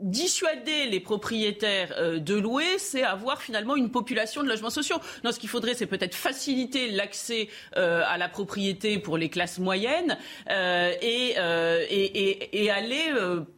dissuader 0.00 0.86
les 0.86 1.00
propriétaires 1.00 1.94
euh, 1.96 2.18
de 2.18 2.34
louer, 2.34 2.78
c'est 2.78 3.02
avoir 3.02 3.40
finalement 3.40 3.76
une 3.76 3.90
population 3.90 4.42
de 4.42 4.48
logements 4.48 4.70
sociaux. 4.70 4.96
Non, 5.24 5.32
ce 5.32 5.38
qu'il 5.38 5.48
faudrait, 5.48 5.74
c'est 5.74 5.86
peut-être 5.86 6.14
faciliter 6.14 6.90
l'accès 6.90 7.48
euh, 7.76 8.02
à 8.06 8.18
la 8.18 8.28
propriété 8.28 8.98
pour 8.98 9.16
les 9.16 9.30
classes 9.30 9.58
moyennes 9.58 10.18
euh, 10.50 10.92
et, 11.00 11.30
et, 11.30 12.64
et, 12.64 12.70
aller 12.70 13.04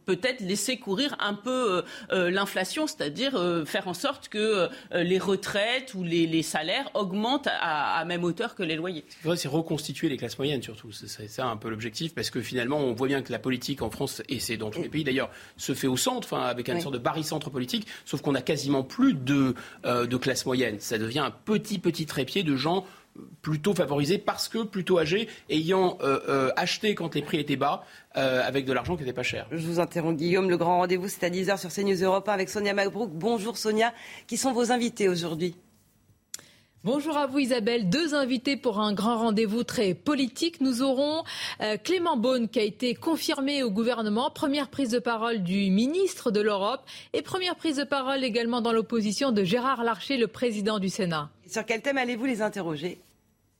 peut-être 0.05 0.41
laisser 0.41 0.77
courir 0.77 1.15
un 1.19 1.33
peu 1.33 1.83
l'inflation, 2.11 2.87
c'est-à-dire 2.87 3.39
faire 3.65 3.87
en 3.87 3.93
sorte 3.93 4.29
que 4.29 4.69
les 4.93 5.19
retraites 5.19 5.93
ou 5.93 6.03
les, 6.03 6.25
les 6.25 6.43
salaires 6.43 6.89
augmentent 6.93 7.47
à, 7.47 7.97
à, 7.97 8.05
même 8.05 8.23
hauteur 8.23 8.55
que 8.55 8.63
les 8.63 8.75
loyers. 8.75 9.03
Ce 9.07 9.15
qu'il 9.15 9.23
faudrait, 9.23 9.37
c'est 9.37 9.47
reconstituer 9.47 10.09
les 10.09 10.17
classes 10.17 10.37
moyennes 10.37 10.61
surtout. 10.61 10.91
C'est 10.91 11.27
ça 11.27 11.47
un 11.47 11.57
peu 11.57 11.69
l'objectif, 11.69 12.13
parce 12.13 12.29
que 12.29 12.41
finalement, 12.41 12.77
on 12.77 12.93
voit 12.93 13.07
bien 13.07 13.21
que 13.21 13.31
la 13.31 13.39
politique 13.39 13.81
en 13.81 13.89
France, 13.89 14.21
et 14.29 14.39
c'est 14.39 14.57
dans 14.57 14.69
tous 14.69 14.81
les 14.81 14.89
pays 14.89 15.03
d'ailleurs, 15.03 15.31
se 15.57 15.73
fait 15.73 15.87
au 15.87 15.97
centre 15.97 16.28
avec 16.33 16.67
une 16.69 16.79
sorte 16.79 16.93
de 16.93 16.99
barycentre 16.99 17.49
politique, 17.49 17.87
sauf 18.05 18.21
qu'on 18.21 18.31
n'a 18.31 18.41
quasiment 18.41 18.83
plus 18.83 19.13
de, 19.13 19.55
euh, 19.85 20.05
de 20.05 20.17
classe 20.17 20.45
moyenne. 20.45 20.77
Ça 20.79 20.97
devient 20.97 21.19
un 21.19 21.31
petit, 21.31 21.79
petit 21.79 22.05
trépied 22.05 22.43
de 22.43 22.55
gens 22.55 22.85
plutôt 23.41 23.73
favorisés 23.73 24.17
parce 24.17 24.47
que 24.47 24.63
plutôt 24.63 24.99
âgés, 24.99 25.27
ayant 25.49 25.97
euh, 26.01 26.19
euh, 26.29 26.51
acheté 26.55 26.95
quand 26.95 27.15
les 27.15 27.21
prix 27.21 27.39
étaient 27.39 27.57
bas, 27.57 27.83
avec 28.13 28.65
de 28.65 28.73
l'argent 28.73 28.97
qui 28.97 29.03
n'était 29.03 29.13
pas 29.13 29.23
cher. 29.23 29.47
Je 29.49 29.65
vous 29.65 29.79
interromps, 29.79 30.17
Guillaume. 30.17 30.49
Le 30.49 30.57
grand 30.57 30.79
rendez-vous, 30.79 31.07
c'est 31.07 31.23
à 31.23 31.29
10h 31.29 31.57
sur 31.57 31.71
CNews 31.71 32.03
Europe 32.03 32.27
avec 32.27 32.49
Sonia 32.49 32.73
Magbrook. 32.73 33.11
Bonjour 33.13 33.57
Sonia. 33.57 33.93
Qui 34.27 34.35
sont 34.35 34.51
vos 34.51 34.73
invités 34.73 35.07
aujourd'hui? 35.07 35.55
Bonjour 36.85 37.17
à 37.17 37.27
vous 37.27 37.39
Isabelle. 37.39 37.89
Deux 37.89 38.15
invités 38.15 38.55
pour 38.55 38.79
un 38.79 38.93
grand 38.93 39.17
rendez-vous 39.17 39.65
très 39.65 39.93
politique. 39.93 40.61
Nous 40.61 40.81
aurons 40.81 41.25
euh, 41.59 41.75
Clément 41.75 42.15
Beaune 42.15 42.47
qui 42.47 42.57
a 42.57 42.63
été 42.63 42.95
confirmé 42.95 43.63
au 43.63 43.69
gouvernement. 43.69 44.31
Première 44.31 44.69
prise 44.69 44.91
de 44.91 44.99
parole 44.99 45.43
du 45.43 45.71
ministre 45.71 46.31
de 46.31 46.39
l'Europe 46.39 46.79
et 47.11 47.21
première 47.21 47.57
prise 47.57 47.75
de 47.75 47.83
parole 47.83 48.23
également 48.23 48.61
dans 48.61 48.71
l'opposition 48.71 49.33
de 49.33 49.43
Gérard 49.43 49.83
Larcher, 49.83 50.15
le 50.15 50.27
président 50.27 50.79
du 50.79 50.87
Sénat. 50.87 51.29
sur 51.45 51.65
quel 51.65 51.81
thème 51.81 51.97
allez-vous 51.97 52.23
les 52.23 52.41
interroger? 52.41 53.01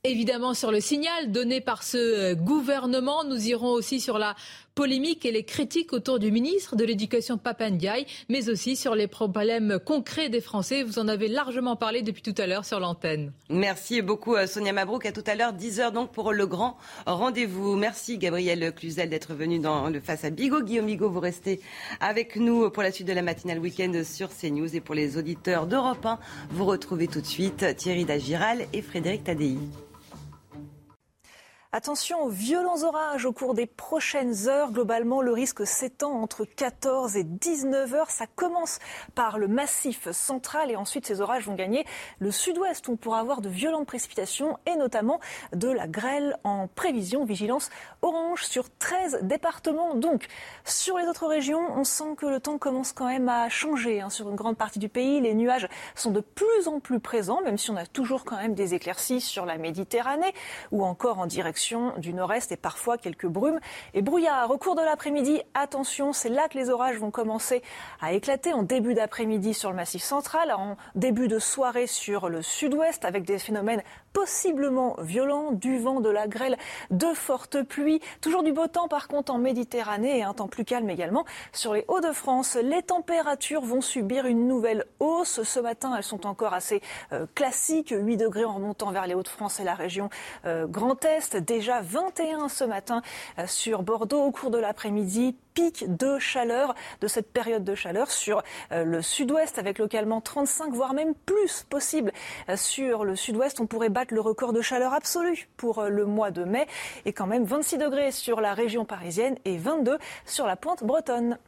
Évidemment 0.02 0.54
sur 0.54 0.72
le 0.72 0.80
signal 0.80 1.30
donné 1.30 1.60
par 1.60 1.82
ce 1.82 1.98
euh, 1.98 2.34
gouvernement. 2.34 3.22
Nous 3.24 3.48
irons 3.48 3.72
aussi 3.72 4.00
sur 4.00 4.16
la 4.16 4.34
polémique 4.80 5.26
et 5.26 5.30
les 5.30 5.44
critiques 5.44 5.92
autour 5.92 6.18
du 6.18 6.32
ministre 6.32 6.74
de 6.74 6.86
l'Éducation 6.86 7.36
Papandiaï, 7.36 8.06
mais 8.30 8.48
aussi 8.48 8.76
sur 8.76 8.94
les 8.94 9.08
problèmes 9.08 9.78
concrets 9.78 10.30
des 10.30 10.40
Français. 10.40 10.84
Vous 10.84 10.98
en 10.98 11.06
avez 11.06 11.28
largement 11.28 11.76
parlé 11.76 12.00
depuis 12.00 12.22
tout 12.22 12.34
à 12.38 12.46
l'heure 12.46 12.64
sur 12.64 12.80
l'antenne. 12.80 13.30
Merci 13.50 14.00
beaucoup 14.00 14.36
euh, 14.36 14.46
Sonia 14.46 14.72
Mabrouk. 14.72 15.04
À 15.04 15.12
tout 15.12 15.22
à 15.26 15.34
l'heure, 15.34 15.52
10h 15.52 15.92
donc 15.92 16.12
pour 16.12 16.32
le 16.32 16.46
grand 16.46 16.78
rendez-vous. 17.04 17.76
Merci 17.76 18.16
Gabriel 18.16 18.72
Cluzel 18.74 19.10
d'être 19.10 19.34
venu 19.34 19.58
dans 19.58 19.90
le 19.90 20.00
Face 20.00 20.24
à 20.24 20.30
Bigot. 20.30 20.62
Guillaume 20.62 20.86
Bigot, 20.86 21.10
vous 21.10 21.20
restez 21.20 21.60
avec 22.00 22.36
nous 22.36 22.70
pour 22.70 22.82
la 22.82 22.90
suite 22.90 23.06
de 23.06 23.12
la 23.12 23.20
matinale 23.20 23.58
week-end 23.58 23.92
sur 24.02 24.30
CNews. 24.30 24.74
Et 24.74 24.80
pour 24.80 24.94
les 24.94 25.18
auditeurs 25.18 25.66
d'Europe 25.66 26.06
1, 26.06 26.18
vous 26.52 26.64
retrouvez 26.64 27.06
tout 27.06 27.20
de 27.20 27.26
suite 27.26 27.76
Thierry 27.76 28.06
Dagiral 28.06 28.64
et 28.72 28.80
Frédéric 28.80 29.24
Tadei. 29.24 29.58
Attention 31.72 32.24
aux 32.24 32.28
violents 32.28 32.82
orages 32.82 33.26
au 33.26 33.32
cours 33.32 33.54
des 33.54 33.66
prochaines 33.66 34.48
heures. 34.48 34.72
Globalement, 34.72 35.22
le 35.22 35.30
risque 35.30 35.64
s'étend 35.64 36.20
entre 36.20 36.44
14 36.44 37.16
et 37.16 37.22
19 37.22 37.94
heures. 37.94 38.10
Ça 38.10 38.26
commence 38.26 38.80
par 39.14 39.38
le 39.38 39.46
massif 39.46 40.10
central 40.10 40.72
et 40.72 40.74
ensuite 40.74 41.06
ces 41.06 41.20
orages 41.20 41.46
vont 41.46 41.54
gagner 41.54 41.86
le 42.18 42.32
sud-ouest 42.32 42.88
on 42.88 42.96
pourra 42.96 43.20
avoir 43.20 43.40
de 43.40 43.48
violentes 43.48 43.86
précipitations 43.86 44.58
et 44.66 44.74
notamment 44.74 45.20
de 45.54 45.68
la 45.68 45.86
grêle 45.86 46.36
en 46.42 46.66
prévision. 46.66 47.24
Vigilance 47.24 47.70
orange 48.02 48.44
sur 48.44 48.64
13 48.78 49.20
départements. 49.22 49.94
Donc, 49.94 50.26
sur 50.64 50.98
les 50.98 51.06
autres 51.06 51.26
régions, 51.26 51.60
on 51.76 51.84
sent 51.84 52.14
que 52.16 52.26
le 52.26 52.40
temps 52.40 52.58
commence 52.58 52.92
quand 52.92 53.06
même 53.06 53.28
à 53.28 53.48
changer. 53.48 54.00
Hein. 54.00 54.10
Sur 54.10 54.28
une 54.30 54.36
grande 54.36 54.56
partie 54.56 54.78
du 54.78 54.88
pays, 54.88 55.20
les 55.20 55.34
nuages 55.34 55.68
sont 55.94 56.10
de 56.10 56.20
plus 56.20 56.68
en 56.68 56.80
plus 56.80 57.00
présents, 57.00 57.40
même 57.42 57.58
si 57.58 57.70
on 57.70 57.76
a 57.76 57.86
toujours 57.86 58.24
quand 58.24 58.36
même 58.36 58.54
des 58.54 58.74
éclaircies 58.74 59.20
sur 59.20 59.46
la 59.46 59.58
Méditerranée 59.58 60.32
ou 60.72 60.84
encore 60.84 61.18
en 61.18 61.26
direction 61.26 61.92
du 61.98 62.14
nord-est 62.14 62.52
et 62.52 62.56
parfois 62.56 62.98
quelques 62.98 63.26
brumes 63.26 63.60
et 63.94 64.02
brouillards. 64.02 64.50
Au 64.50 64.58
cours 64.58 64.74
de 64.74 64.82
l'après-midi, 64.82 65.42
attention, 65.54 66.12
c'est 66.12 66.28
là 66.28 66.48
que 66.48 66.58
les 66.58 66.70
orages 66.70 66.96
vont 66.96 67.10
commencer 67.10 67.62
à 68.00 68.12
éclater 68.12 68.52
en 68.52 68.62
début 68.62 68.94
d'après-midi 68.94 69.54
sur 69.54 69.70
le 69.70 69.76
massif 69.76 70.02
central, 70.02 70.52
en 70.52 70.76
début 70.94 71.28
de 71.28 71.38
soirée 71.38 71.86
sur 71.86 72.28
le 72.28 72.42
sud-ouest 72.42 73.04
avec 73.04 73.24
des 73.24 73.38
phénomènes 73.38 73.82
possiblement 74.12 74.96
violents, 75.00 75.52
du 75.52 75.78
vent, 75.78 76.00
de 76.00 76.10
la 76.10 76.26
grêle, 76.26 76.56
de 76.90 77.06
fortes 77.14 77.62
pluies. 77.62 78.00
Toujours 78.20 78.42
du 78.42 78.52
beau 78.52 78.66
temps 78.66 78.88
par 78.88 79.08
contre 79.08 79.32
en 79.32 79.38
Méditerranée 79.38 80.18
et 80.18 80.22
un 80.22 80.34
temps 80.34 80.48
plus 80.48 80.64
calme 80.64 80.90
également 80.90 81.24
sur 81.52 81.74
les 81.74 81.84
Hauts-de-France. 81.88 82.56
Les 82.62 82.82
températures 82.82 83.62
vont 83.62 83.80
subir 83.80 84.26
une 84.26 84.46
nouvelle 84.46 84.84
hausse. 84.98 85.42
Ce 85.42 85.60
matin, 85.60 85.94
elles 85.96 86.02
sont 86.02 86.26
encore 86.26 86.54
assez 86.54 86.82
euh, 87.12 87.26
classiques, 87.34 87.94
8 87.96 88.16
degrés 88.16 88.44
en 88.44 88.54
remontant 88.54 88.90
vers 88.90 89.06
les 89.06 89.14
Hauts-de-France 89.14 89.60
et 89.60 89.64
la 89.64 89.74
région 89.74 90.10
euh, 90.44 90.66
Grand 90.66 91.04
Est 91.04 91.36
déjà 91.36 91.80
21 91.80 92.48
ce 92.48 92.64
matin 92.64 93.02
euh, 93.38 93.44
sur 93.46 93.82
Bordeaux 93.82 94.22
au 94.22 94.30
cours 94.30 94.50
de 94.50 94.58
l'après-midi 94.58 95.36
pic 95.54 95.84
de 95.96 96.18
chaleur 96.18 96.74
de 97.00 97.08
cette 97.08 97.32
période 97.32 97.64
de 97.64 97.74
chaleur 97.74 98.10
sur 98.10 98.42
euh, 98.72 98.84
le 98.84 99.02
sud-ouest 99.02 99.58
avec 99.58 99.78
localement 99.78 100.20
35 100.20 100.72
voire 100.72 100.94
même 100.94 101.14
plus 101.14 101.64
possible 101.68 102.12
euh, 102.48 102.56
sur 102.56 103.04
le 103.04 103.16
sud-ouest. 103.16 103.60
On 103.60 103.66
pourrait 103.66 103.88
battre 103.88 104.14
le 104.14 104.20
record 104.20 104.52
de 104.52 104.60
chaleur 104.60 104.92
absolu 104.92 105.48
pour 105.56 105.84
le 105.84 106.06
mois 106.06 106.30
de 106.30 106.44
mai 106.44 106.66
et 107.04 107.12
quand 107.12 107.26
même 107.26 107.44
26 107.44 107.78
degrés 107.78 108.12
sur 108.12 108.40
la 108.40 108.54
région 108.54 108.84
parisienne 108.84 109.36
et 109.44 109.56
22 109.56 109.98
sur 110.24 110.46
la 110.46 110.56
pointe 110.56 110.84
bretonne. 110.84 111.38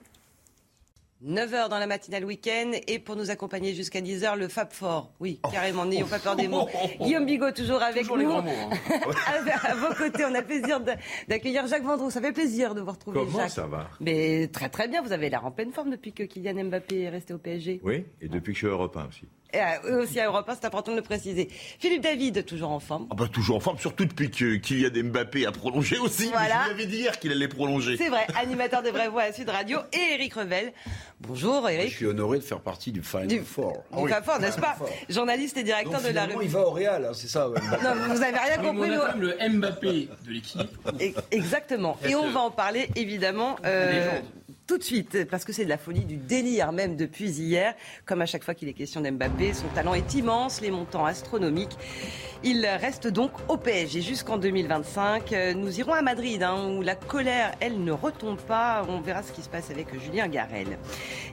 9h 1.27 1.69
dans 1.69 1.79
la 1.79 1.87
matinale 1.87 2.25
week-end 2.25 2.73
et 2.89 2.99
pour 2.99 3.15
nous 3.15 3.31
accompagner 3.31 3.75
jusqu'à 3.75 4.01
10h, 4.01 4.37
le 4.37 4.49
Fab 4.49 4.73
Fort. 4.73 5.13
Oui, 5.21 5.41
carrément, 5.53 5.85
n'ayons 5.87 6.07
pas 6.07 6.19
peur 6.19 6.35
des 6.35 6.49
mots. 6.49 6.69
Guillaume 7.01 7.27
Bigot, 7.27 7.53
toujours 7.53 7.81
avec 7.83 8.03
Toujours 8.03 8.17
nous. 8.17 8.23
les 8.23 8.29
grands 8.29 8.43
mots, 8.43 8.51
hein. 8.51 9.51
à, 9.65 9.75
vos 9.75 9.95
côtés, 9.95 10.25
on 10.25 10.35
a 10.35 10.43
plaisir 10.43 10.81
d'accueillir 11.29 11.67
Jacques 11.69 11.85
Vendroux. 11.85 12.11
Ça 12.11 12.21
fait 12.21 12.33
plaisir 12.33 12.75
de 12.75 12.81
vous 12.81 12.91
retrouver, 12.91 13.21
Comment 13.21 13.39
Jacques. 13.39 13.51
ça 13.51 13.67
va? 13.67 13.89
Mais 14.01 14.49
très 14.49 14.69
très 14.69 14.89
bien, 14.89 15.01
vous 15.01 15.13
avez 15.13 15.31
l'air 15.31 15.45
en 15.47 15.53
pleine 15.53 15.73
forme 15.73 15.91
depuis 15.91 16.13
que 16.13 16.25
Kylian 16.25 16.65
Mbappé 16.65 17.03
est 17.03 17.09
resté 17.09 17.33
au 17.35 17.39
PSG. 17.39 17.81
Oui, 17.85 18.05
et 18.21 18.29
depuis 18.29 18.53
que 18.53 18.59
je 18.59 18.67
suis 18.67 18.73
européen 18.73 19.07
aussi. 19.09 19.23
Et 19.55 19.59
eux 19.87 20.01
aussi 20.03 20.19
à 20.19 20.27
Europe 20.27 20.49
1, 20.49 20.55
c'est 20.55 20.65
important 20.67 20.93
de 20.93 20.97
le 20.97 21.03
préciser. 21.03 21.49
Philippe 21.79 22.03
David, 22.03 22.45
toujours 22.47 22.71
en 22.71 22.81
forme. 22.81 23.07
Ah 23.11 23.15
bah, 23.15 23.27
toujours 23.31 23.57
en 23.57 23.61
forme, 23.61 23.79
surtout 23.79 24.05
depuis 24.07 24.31
que 24.31 24.57
Kylian 24.57 25.05
Mbappé 25.11 25.45
a 25.47 25.53
prolongé 25.53 25.99
aussi. 25.99 26.29
Voilà. 26.31 26.63
Je 26.63 26.75
lui 26.75 26.83
avais 26.83 26.87
dit 26.87 26.97
hier 26.99 27.19
qu'il 27.19 27.33
allait 27.33 27.49
prolonger. 27.49 27.97
C'est 27.99 28.09
vrai, 28.09 28.27
animateur 28.41 28.83
des 28.83 28.91
vraies 28.91 29.09
voix 29.09 29.23
à 29.25 29.33
Sud 29.33 29.49
Radio 29.51 29.79
et 29.93 30.15
Eric 30.15 30.35
Revel. 30.35 30.73
Bonjour 31.21 31.69
Je 31.69 31.75
Eric. 31.75 31.93
suis 31.93 32.07
honoré 32.07 32.39
de 32.39 32.43
faire 32.45 32.61
partie 32.61 32.93
du 32.93 33.03
Final 33.03 33.29
Du- 33.29 33.41
Four. 33.43 33.85
Du 33.97 34.09
Fab 34.09 34.25
Fort, 34.25 34.41
n'est-ce 34.41 34.59
pas. 34.59 34.77
Journaliste 35.09 35.57
et 35.57 35.63
directeur 35.63 36.01
Donc, 36.01 36.09
de 36.11 36.15
la 36.15 36.25
revue. 36.27 36.37
il 36.43 36.49
va 36.51 36.61
au 36.67 36.71
Real, 36.71 37.05
hein, 37.05 37.13
c'est 37.15 37.29
ça. 37.29 37.49
ouais. 37.49 37.61
Non, 37.85 37.95
vous 38.15 38.23
avez 38.23 38.37
rien 38.39 38.59
Oui, 38.59 38.67
compris. 38.67 38.81
on 38.81 38.83
a 38.83 38.89
nous. 38.89 39.01
quand 39.01 39.19
même 39.19 39.21
le 39.51 39.59
Mbappé 39.59 40.09
de 40.27 40.31
l'équipe. 40.31 40.69
Exactement. 41.31 41.97
Et 42.09 42.15
on 42.15 42.31
va 42.31 42.41
en 42.41 42.51
parler 42.51 42.89
évidemment 42.97 43.57
euh. 43.65 44.09
Tout 44.67 44.79
de 44.79 44.83
suite, 44.83 45.29
parce 45.31 45.45
que 45.45 45.53
c'est 45.53 45.65
de 45.65 45.69
la 45.69 45.79
folie, 45.79 46.05
du 46.05 46.17
délire 46.17 46.73
même 46.73 46.97
depuis 46.97 47.31
hier. 47.31 47.75
Comme 48.07 48.21
à 48.21 48.27
chaque 48.27 48.45
fois 48.45 48.55
qu'il 48.55 48.69
est 48.69 48.73
question 48.73 49.01
d'Mbappé, 49.01 49.55
son 49.55 49.69
talent 49.69 49.95
est 49.95 50.15
immense, 50.15 50.61
les 50.61 50.71
montants 50.71 51.05
astronomiques. 51.05 51.77
Il 52.45 52.67
reste 52.67 53.07
donc 53.07 53.31
au 53.49 53.57
PSG 53.57 54.01
jusqu'en 54.03 54.37
2025. 54.37 55.33
Euh, 55.33 55.55
Nous 55.55 55.79
irons 55.79 55.93
à 55.93 56.03
Madrid, 56.03 56.43
hein, 56.43 56.71
où 56.71 56.83
la 56.83 56.97
colère, 56.97 57.53
elle, 57.61 57.85
ne 57.85 57.93
retombe 57.93 58.39
pas. 58.39 58.85
On 58.89 59.01
verra 59.01 59.23
ce 59.23 59.31
qui 59.31 59.43
se 59.43 59.49
passe 59.49 59.71
avec 59.71 59.87
Julien 60.01 60.27
Garel. 60.27 60.79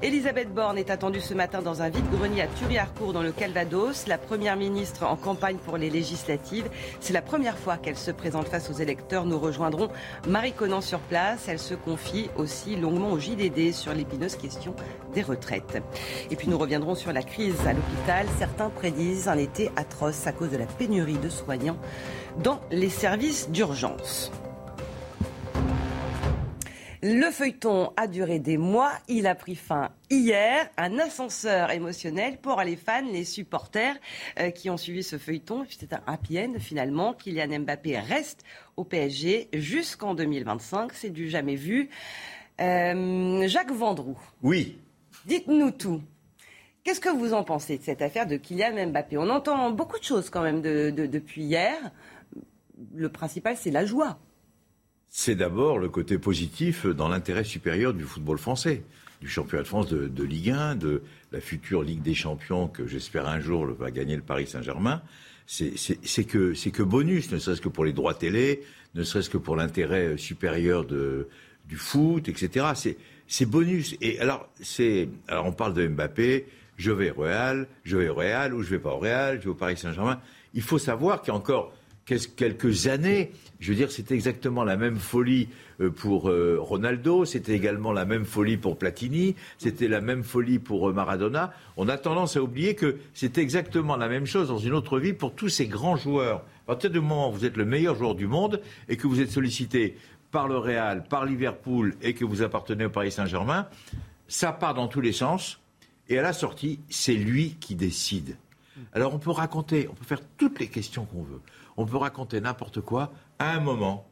Elisabeth 0.03 0.53
Borne 0.53 0.77
est 0.77 0.91
attendue 0.91 1.19
ce 1.19 1.34
matin 1.34 1.64
dans 1.64 1.81
un 1.81 1.89
vide-grenier 1.89 2.43
à 2.43 2.47
Thury-Harcourt, 2.47 3.14
dans 3.14 3.23
le 3.23 3.31
Calvados. 3.31 4.06
La 4.06 4.19
première 4.19 4.56
ministre 4.56 5.03
en 5.03 5.15
campagne 5.15 5.57
pour 5.57 5.77
les 5.77 5.89
législatives. 5.89 6.69
C'est 6.99 7.14
la 7.14 7.23
première 7.23 7.57
fois 7.57 7.77
qu'elle 7.77 7.97
se 7.97 8.11
présente 8.11 8.47
face 8.47 8.69
aux 8.69 8.80
électeurs. 8.80 9.26
Nous 9.26 9.39
rejoindrons 9.39 9.89
Marie 10.27 10.53
Conan 10.53 10.81
sur 10.81 10.99
place. 10.99 11.47
Elle 11.47 11.60
se 11.60 11.73
confie 11.73 12.30
aussi 12.35 12.76
longuement 12.76 13.11
au 13.11 13.18
JDD 13.19 13.73
sur 13.73 13.93
l'épineuse 13.93 14.35
question 14.35 14.75
des 15.13 15.21
retraites. 15.21 15.81
Et 16.31 16.35
puis 16.35 16.47
nous 16.47 16.57
reviendrons 16.57 16.95
sur 16.95 17.13
la 17.13 17.23
crise 17.23 17.59
à 17.67 17.73
l'hôpital. 17.73 18.25
Certains 18.37 18.69
prédisent 18.69 19.27
un 19.27 19.37
été 19.37 19.69
atroce 19.75 20.27
à 20.27 20.31
cause 20.31 20.51
de 20.51 20.57
la 20.57 20.65
pénurie 20.65 21.17
de 21.17 21.29
soignants 21.29 21.77
dans 22.43 22.59
les 22.71 22.89
services 22.89 23.49
d'urgence. 23.49 24.31
Le 27.01 27.31
feuilleton 27.31 27.93
a 27.95 28.07
duré 28.07 28.39
des 28.39 28.57
mois. 28.57 28.91
Il 29.07 29.25
a 29.25 29.33
pris 29.33 29.55
fin 29.55 29.91
hier. 30.09 30.69
Un 30.75 30.99
ascenseur 30.99 31.71
émotionnel 31.71 32.37
pour 32.41 32.61
les 32.61 32.75
fans, 32.75 33.05
les 33.09 33.23
supporters 33.23 33.95
euh, 34.37 34.49
qui 34.49 34.69
ont 34.69 34.75
suivi 34.75 35.01
ce 35.01 35.17
feuilleton. 35.17 35.65
C'est 35.69 35.93
un 35.93 36.01
happy 36.07 36.37
end 36.41 36.55
finalement. 36.59 37.13
Kylian 37.13 37.59
Mbappé 37.59 37.97
reste 37.99 38.43
au 38.75 38.83
PSG 38.83 39.47
jusqu'en 39.53 40.13
2025. 40.13 40.91
C'est 40.91 41.09
du 41.09 41.29
jamais 41.29 41.55
vu. 41.55 41.89
Euh, 42.60 43.48
Jacques 43.48 43.72
Vendroux, 43.72 44.18
Oui, 44.41 44.77
dites-nous 45.26 45.72
tout. 45.72 46.02
Qu'est-ce 46.84 46.99
que 47.02 47.10
vous 47.10 47.34
en 47.34 47.44
pensez 47.44 47.77
de 47.77 47.84
cette 47.84 48.02
affaire 48.02 48.26
de 48.27 48.38
Kylian 48.38 48.88
Mbappé? 48.90 49.18
On 49.18 49.30
entend 49.30 49.72
beaucoup 49.72 49.98
de 49.99 50.03
choses 50.03 50.30
quand 50.30 50.41
même 50.41 50.61
de- 50.61 50.90
de- 50.90 51.06
depuis 51.06 51.44
hier. 51.44 51.76
Le 52.95 53.10
principal, 53.10 53.56
c'est 53.57 53.72
la 53.72 53.86
joie. 53.86 54.18
c'est 55.11 55.36
d'abord 55.36 55.80
le 55.80 55.90
côté 55.90 56.18
positif 56.19 56.86
dans 56.86 57.07
l'intérêt 57.10 57.44
supérieur 57.44 57.94
du 57.95 58.03
football 58.03 58.38
français, 58.38 58.84
du 59.22 59.27
championnat 59.27 59.64
de 59.64 59.68
France 59.68 59.88
de, 59.88 60.07
de 60.07 60.23
Ligue 60.23 60.52
1, 60.52 60.76
de 60.76 61.02
la 61.31 61.41
future 61.41 61.81
Ligue 61.81 62.03
des 62.03 62.14
Champions 62.14 62.68
que 62.68 62.86
j'espère 62.86 63.27
un 63.27 63.40
jour 63.40 63.65
va 63.65 63.90
gagner 63.90 64.15
le 64.15 64.22
Paris 64.22 64.45
Saint-Germain. 64.48 65.02
C'est 65.48 65.72
que, 66.26 66.53
c'est 66.53 66.69
que 66.69 66.84
bonus, 66.84 67.31
ne 67.31 67.40
serait-ce 67.40 67.60
que 67.61 67.69
pour 67.69 67.86
les 67.86 67.91
droits 67.94 68.14
télé, 68.14 68.61
ne 68.94 69.02
serait-ce 69.03 69.31
que 69.31 69.40
pour 69.40 69.56
l'intérêt 69.56 70.15
supérieur 70.18 70.86
de, 70.86 71.27
du 71.69 71.77
foot, 71.77 72.27
etc. 72.27 72.65
C'est- 73.27 73.45
bonus. 73.45 73.95
Et 74.01 74.19
alors, 74.19 74.49
c'est, 74.59 75.07
alors 75.27 75.45
on 75.45 75.51
parle 75.51 75.75
de 75.75 75.87
Mbappé, 75.87 76.47
je 76.77 76.91
vais 76.91 77.11
au 77.11 77.21
Real, 77.21 77.67
je 77.83 77.95
vais 77.97 78.09
au 78.09 78.15
Real 78.15 78.53
ou 78.53 78.63
je 78.63 78.71
vais 78.71 78.79
pas 78.79 78.93
au 78.93 78.97
Real, 78.97 79.37
je 79.39 79.45
vais 79.45 79.51
au 79.51 79.55
Paris 79.55 79.77
Saint-Germain. 79.77 80.19
Il 80.55 80.63
faut 80.63 80.79
savoir 80.79 81.21
qu'il 81.21 81.31
y 81.31 81.35
a 81.35 81.37
encore 81.37 81.71
quelques 82.35 82.87
années, 82.87 83.31
je 83.59 83.69
veux 83.69 83.75
dire, 83.75 83.91
c'était 83.91 84.15
exactement 84.15 84.63
la 84.63 84.77
même 84.77 84.97
folie 84.97 85.49
euh, 85.79 85.91
pour 85.91 86.29
euh, 86.29 86.57
Ronaldo, 86.59 87.25
c'était 87.25 87.53
également 87.53 87.91
la 87.91 88.05
même 88.05 88.25
folie 88.25 88.57
pour 88.57 88.77
Platini, 88.77 89.35
c'était 89.59 89.87
la 89.87 90.01
même 90.01 90.23
folie 90.23 90.57
pour 90.57 90.89
euh, 90.89 90.93
Maradona. 90.93 91.53
On 91.77 91.87
a 91.87 91.97
tendance 91.97 92.35
à 92.35 92.41
oublier 92.41 92.73
que 92.73 92.97
c'était 93.13 93.41
exactement 93.41 93.95
la 93.95 94.07
même 94.07 94.25
chose 94.25 94.47
dans 94.47 94.57
une 94.57 94.73
autre 94.73 94.99
vie 94.99 95.13
pour 95.13 95.35
tous 95.35 95.49
ces 95.49 95.67
grands 95.67 95.97
joueurs. 95.97 96.43
À 96.63 96.73
partir 96.73 96.89
du 96.89 96.99
moment 96.99 97.29
où 97.29 97.33
vous 97.33 97.45
êtes 97.45 97.57
le 97.57 97.65
meilleur 97.65 97.95
joueur 97.95 98.15
du 98.15 98.27
monde 98.27 98.61
et 98.87 98.97
que 98.97 99.07
vous 99.07 99.21
êtes 99.21 99.31
sollicité 99.31 99.95
par 100.31 100.47
le 100.47 100.57
Real, 100.57 101.03
par 101.07 101.26
Liverpool 101.26 101.95
et 102.01 102.14
que 102.14 102.26
vous 102.26 102.41
appartenez 102.41 102.85
au 102.85 102.89
Paris 102.89 103.11
Saint-Germain, 103.11 103.68
ça 104.27 104.51
part 104.51 104.73
dans 104.73 104.88
tous 104.88 105.01
les 105.01 105.14
sens. 105.14 105.60
Et 106.07 106.18
à 106.18 106.22
la 106.22 106.34
sortie, 106.34 106.80
c'est 106.89 107.14
lui 107.14 107.56
qui 107.60 107.76
décide. 107.76 108.38
Alors 108.93 109.14
on 109.14 109.19
peut 109.19 109.31
raconter, 109.31 109.88
on 109.91 109.93
peut 109.93 110.06
faire 110.06 110.22
toutes 110.38 110.60
les 110.60 110.68
questions 110.68 111.06
qu'on 111.06 111.23
veut. 111.23 111.41
On 111.77 111.85
peut 111.85 111.97
raconter 111.97 112.39
n'importe 112.41 112.81
quoi. 112.81 113.11
À 113.39 113.51
un 113.51 113.60
moment, 113.60 114.07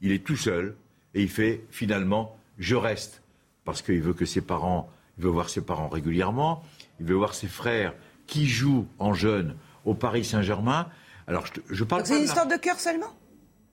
il 0.00 0.12
est 0.12 0.24
tout 0.24 0.36
seul 0.36 0.76
et 1.14 1.22
il 1.22 1.28
fait 1.28 1.64
finalement 1.70 2.36
je 2.58 2.74
reste 2.76 3.22
parce 3.64 3.82
qu'il 3.82 4.00
veut 4.00 4.14
que 4.14 4.24
ses 4.24 4.40
parents, 4.40 4.88
il 5.18 5.24
veut 5.24 5.30
voir 5.30 5.48
ses 5.50 5.60
parents 5.60 5.88
régulièrement, 5.88 6.62
il 7.00 7.06
veut 7.06 7.14
voir 7.14 7.34
ses 7.34 7.48
frères 7.48 7.94
qui 8.26 8.46
jouent 8.46 8.86
en 8.98 9.12
jeune 9.12 9.56
au 9.84 9.94
Paris 9.94 10.24
Saint-Germain. 10.24 10.88
Alors 11.26 11.44
je, 11.46 11.60
je 11.74 11.84
parle 11.84 12.06
c'est 12.06 12.14
une 12.14 12.20
la- 12.20 12.24
histoire 12.26 12.46
de 12.46 12.56
cœur 12.56 12.78
seulement? 12.78 13.12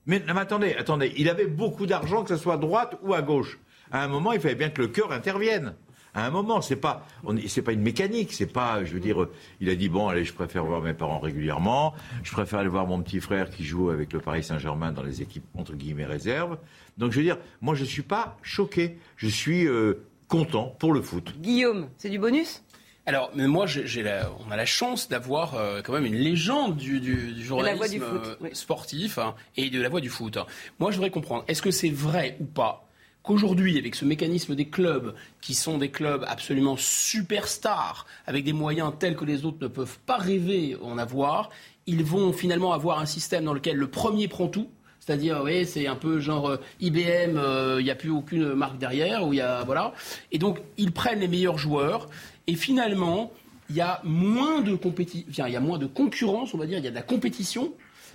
Mais, 0.06 0.22
attendez, 0.28 0.74
attendez, 0.74 1.12
il 1.16 1.28
avait 1.28 1.46
beaucoup 1.46 1.86
d'argent, 1.86 2.22
que 2.22 2.28
ce 2.28 2.36
soit 2.36 2.54
à 2.54 2.58
droite 2.58 2.98
ou 3.02 3.14
à 3.14 3.22
gauche. 3.22 3.58
À 3.90 4.02
un 4.02 4.08
moment, 4.08 4.32
il 4.32 4.40
fallait 4.40 4.54
bien 4.54 4.70
que 4.70 4.82
le 4.82 4.88
cœur 4.88 5.12
intervienne. 5.12 5.74
À 6.16 6.26
un 6.26 6.30
moment, 6.30 6.60
c'est 6.60 6.76
pas, 6.76 7.04
c'est 7.48 7.62
pas 7.62 7.72
une 7.72 7.82
mécanique, 7.82 8.32
c'est 8.32 8.46
pas, 8.46 8.84
je 8.84 8.94
veux 8.94 9.00
dire, 9.00 9.26
il 9.60 9.68
a 9.68 9.74
dit 9.74 9.88
bon, 9.88 10.06
allez, 10.06 10.24
je 10.24 10.32
préfère 10.32 10.64
voir 10.64 10.80
mes 10.80 10.94
parents 10.94 11.18
régulièrement, 11.18 11.92
je 12.22 12.30
préfère 12.30 12.60
aller 12.60 12.68
voir 12.68 12.86
mon 12.86 13.02
petit 13.02 13.20
frère 13.20 13.50
qui 13.50 13.64
joue 13.64 13.90
avec 13.90 14.12
le 14.12 14.20
Paris 14.20 14.44
Saint-Germain 14.44 14.92
dans 14.92 15.02
les 15.02 15.22
équipes 15.22 15.44
entre 15.56 15.74
guillemets 15.74 16.06
réserves. 16.06 16.56
Donc, 16.98 17.10
je 17.10 17.16
veux 17.16 17.24
dire, 17.24 17.38
moi, 17.60 17.74
je 17.74 17.84
suis 17.84 18.02
pas 18.02 18.36
choqué, 18.42 18.96
je 19.16 19.26
suis 19.26 19.66
euh, 19.66 20.06
content 20.28 20.76
pour 20.78 20.92
le 20.92 21.02
foot. 21.02 21.34
Guillaume, 21.40 21.88
c'est 21.98 22.10
du 22.10 22.20
bonus? 22.20 22.62
Alors, 23.06 23.30
mais 23.34 23.46
moi, 23.46 23.66
j'ai 23.66 23.86
j'ai 23.86 24.02
la- 24.02 24.30
on 24.46 24.50
a 24.50 24.56
la 24.56 24.64
chance 24.66 25.08
d'avoir 25.08 25.54
euh, 25.56 25.82
quand 25.82 25.92
même 25.92 26.06
une 26.06 26.14
légende 26.14 26.76
du, 26.76 27.00
du, 27.00 27.32
du 27.32 27.44
journalisme 27.44 27.76
voix 27.76 27.88
du 27.88 28.00
foot, 28.00 28.26
euh, 28.26 28.36
oui. 28.40 28.48
sportif 28.54 29.18
hein, 29.18 29.34
et 29.56 29.68
de 29.68 29.80
la 29.80 29.88
voix 29.90 30.00
du 30.00 30.08
foot. 30.08 30.38
Moi, 30.78 30.90
je 30.90 30.96
voudrais 30.96 31.10
comprendre, 31.10 31.44
est-ce 31.46 31.60
que 31.60 31.70
c'est 31.70 31.90
vrai 31.90 32.36
ou 32.40 32.44
pas 32.44 32.88
qu'aujourd'hui, 33.22 33.78
avec 33.78 33.94
ce 33.94 34.04
mécanisme 34.04 34.54
des 34.54 34.68
clubs, 34.68 35.14
qui 35.40 35.54
sont 35.54 35.78
des 35.78 35.90
clubs 35.90 36.24
absolument 36.28 36.76
superstars, 36.78 38.06
avec 38.26 38.44
des 38.44 38.52
moyens 38.52 38.92
tels 38.98 39.16
que 39.16 39.24
les 39.24 39.44
autres 39.46 39.58
ne 39.62 39.68
peuvent 39.68 39.98
pas 40.06 40.16
rêver 40.18 40.76
en 40.82 40.98
avoir, 40.98 41.50
ils 41.86 42.04
vont 42.04 42.32
finalement 42.32 42.72
avoir 42.72 43.00
un 43.00 43.06
système 43.06 43.44
dans 43.44 43.54
lequel 43.54 43.76
le 43.76 43.88
premier 43.88 44.28
prend 44.28 44.48
tout? 44.48 44.68
C'est-à-dire, 45.00 45.42
oui, 45.44 45.66
c'est 45.66 45.86
un 45.86 45.96
peu 45.96 46.18
genre 46.20 46.48
euh, 46.48 46.56
IBM, 46.80 47.36
euh, 47.36 47.76
il 47.78 47.84
n'y 47.84 47.90
a 47.90 47.94
plus 47.94 48.08
aucune 48.10 48.54
marque 48.54 48.78
derrière, 48.78 49.26
où 49.26 49.34
il 49.34 49.36
y 49.36 49.42
a 49.42 49.62
voilà. 49.64 49.92
Et 50.32 50.38
donc 50.38 50.60
ils 50.78 50.92
prennent 50.92 51.20
les 51.20 51.28
meilleurs 51.28 51.58
joueurs, 51.58 52.08
et 52.46 52.54
finalement 52.54 53.32
il 53.70 53.76
y 53.76 53.80
a 53.80 54.00
moins 54.04 54.60
de 54.60 54.74
compéti- 54.76 55.24
enfin, 55.30 55.48
il 55.48 55.54
y 55.54 55.56
a 55.56 55.60
moins 55.60 55.78
de 55.78 55.86
concurrence, 55.86 56.52
on 56.52 56.58
va 56.58 56.66
dire, 56.66 56.78
il 56.78 56.84
y 56.84 56.88
a 56.88 56.90
de 56.90 56.94
la 56.94 57.02
compétition. 57.02 57.72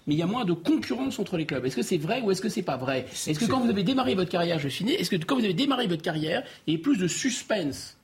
Mais 0.08 0.16
il 0.16 0.18
y 0.18 0.24
a 0.24 0.28
moins 0.28 0.46
de 0.46 0.54
concurrence 0.54 1.20
entre 1.20 1.38
les 1.38 1.46
clubs. 1.46 1.64
Est-ce 1.66 1.76
que 1.76 1.82
c'est 1.84 1.98
vrai 1.98 2.22
ou 2.22 2.32
est-ce 2.32 2.42
que 2.42 2.50
c'est 2.50 2.64
pas 2.64 2.78
vrai? 2.78 3.06
Est-ce 3.12 3.38
que 3.38 3.46
quand 3.46 3.60
vous 3.60 3.70
avez 3.70 3.84
démarré 3.84 4.16
votre 4.16 4.32
carrière, 4.32 4.58
je 4.58 4.70
finis, 4.70 4.94
est-ce 4.94 5.10
que 5.10 5.18
quand 5.18 5.36
vous 5.36 5.44
avez 5.44 5.54
démarré 5.54 5.88
votre 5.88 6.02
carrière, 6.02 6.44
il 6.66 6.72
y 6.72 6.76
avait 6.76 6.82
plus 6.82 6.98
de 6.98 7.08
suspense? 7.08 7.98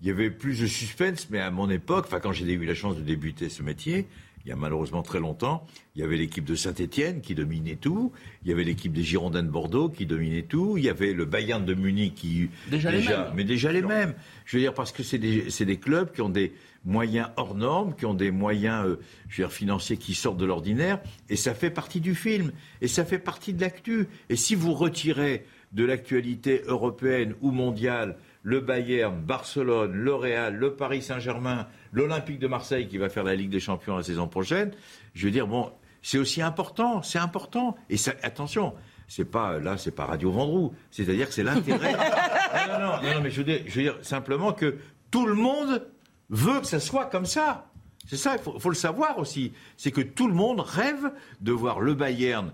Il 0.00 0.06
y 0.06 0.10
avait 0.10 0.30
plus 0.30 0.60
de 0.60 0.66
suspense, 0.66 1.26
mais 1.28 1.40
à 1.40 1.50
mon 1.50 1.68
époque, 1.68 2.06
enfin 2.06 2.20
quand 2.20 2.32
j'ai 2.32 2.44
eu 2.44 2.64
la 2.64 2.74
chance 2.74 2.96
de 2.96 3.02
débuter 3.02 3.48
ce 3.50 3.62
métier, 3.62 4.06
il 4.44 4.48
y 4.48 4.52
a 4.52 4.56
malheureusement 4.56 5.02
très 5.02 5.20
longtemps, 5.20 5.66
il 5.94 6.00
y 6.00 6.04
avait 6.04 6.16
l'équipe 6.16 6.44
de 6.44 6.54
Saint-Étienne 6.54 7.20
qui 7.20 7.34
dominait 7.34 7.76
tout, 7.76 8.12
il 8.42 8.50
y 8.50 8.52
avait 8.52 8.64
l'équipe 8.64 8.92
des 8.92 9.02
Girondins 9.02 9.42
de 9.42 9.48
Bordeaux 9.48 9.88
qui 9.88 10.06
dominait 10.06 10.42
tout, 10.42 10.76
il 10.78 10.84
y 10.84 10.88
avait 10.88 11.12
le 11.12 11.24
Bayern 11.24 11.64
de 11.64 11.74
Munich 11.74 12.14
qui 12.14 12.48
Déjà 12.70 12.90
les 12.90 13.02
mêmes. 13.06 13.32
mais 13.34 13.44
déjà 13.44 13.72
les 13.72 13.82
mêmes. 13.82 14.14
Je 14.46 14.56
veux 14.56 14.62
dire 14.62 14.74
parce 14.74 14.92
que 14.92 15.02
c'est 15.02 15.18
des, 15.18 15.48
des 15.50 15.76
clubs 15.76 16.12
qui 16.12 16.22
ont 16.22 16.30
des 16.30 16.52
moyens 16.84 17.28
hors 17.36 17.54
normes, 17.54 17.94
qui 17.94 18.06
ont 18.06 18.14
des 18.14 18.30
moyens 18.30 18.86
euh, 18.86 19.00
je 19.28 19.42
veux 19.42 19.48
dire, 19.48 19.52
financiers 19.52 19.96
qui 19.98 20.14
sortent 20.14 20.38
de 20.38 20.46
l'ordinaire, 20.46 21.00
et 21.28 21.36
ça 21.36 21.54
fait 21.54 21.70
partie 21.70 22.00
du 22.00 22.14
film, 22.14 22.52
et 22.80 22.88
ça 22.88 23.04
fait 23.04 23.18
partie 23.18 23.52
de 23.52 23.60
l'actu. 23.60 24.08
Et 24.30 24.36
si 24.36 24.54
vous 24.54 24.72
retirez 24.72 25.44
de 25.72 25.84
l'actualité 25.84 26.62
européenne 26.66 27.34
ou 27.40 27.50
mondiale 27.50 28.16
le 28.42 28.60
Bayern, 28.60 29.20
Barcelone, 29.20 29.92
le 29.92 30.14
Real, 30.14 30.56
le 30.56 30.74
Paris 30.74 31.02
Saint-Germain, 31.02 31.68
l'Olympique 31.92 32.38
de 32.38 32.46
Marseille 32.46 32.88
qui 32.88 32.98
va 32.98 33.08
faire 33.08 33.24
la 33.24 33.34
Ligue 33.34 33.50
des 33.50 33.60
Champions 33.60 33.96
la 33.96 34.02
saison 34.02 34.28
prochaine, 34.28 34.72
je 35.14 35.26
veux 35.26 35.32
dire, 35.32 35.46
bon, 35.46 35.72
c'est 36.02 36.18
aussi 36.18 36.42
important, 36.42 37.02
c'est 37.02 37.18
important. 37.18 37.76
Et 37.88 37.96
ça, 37.96 38.12
attention, 38.22 38.74
c'est 39.08 39.24
pas 39.24 39.58
là, 39.58 39.76
c'est 39.76 39.90
pas 39.90 40.06
Radio 40.06 40.30
Vendroux, 40.30 40.72
c'est-à-dire 40.90 41.28
que 41.28 41.34
c'est 41.34 41.42
l'intérêt, 41.42 41.92
non, 42.68 42.78
non, 42.78 43.02
non, 43.02 43.14
non, 43.14 43.20
mais 43.22 43.30
je 43.30 43.38
veux, 43.38 43.44
dire, 43.44 43.60
je 43.66 43.74
veux 43.74 43.82
dire 43.82 43.98
simplement 44.02 44.52
que 44.52 44.76
tout 45.10 45.26
le 45.26 45.34
monde 45.34 45.86
veut 46.30 46.60
que 46.60 46.66
ça 46.66 46.80
soit 46.80 47.06
comme 47.06 47.26
ça. 47.26 47.66
C'est 48.06 48.16
ça, 48.16 48.36
il 48.36 48.42
faut, 48.42 48.58
faut 48.58 48.70
le 48.70 48.74
savoir 48.74 49.18
aussi. 49.18 49.52
C'est 49.76 49.90
que 49.90 50.00
tout 50.00 50.26
le 50.26 50.34
monde 50.34 50.60
rêve 50.60 51.12
de 51.40 51.52
voir 51.52 51.80
le 51.80 51.94
Bayern, 51.94 52.52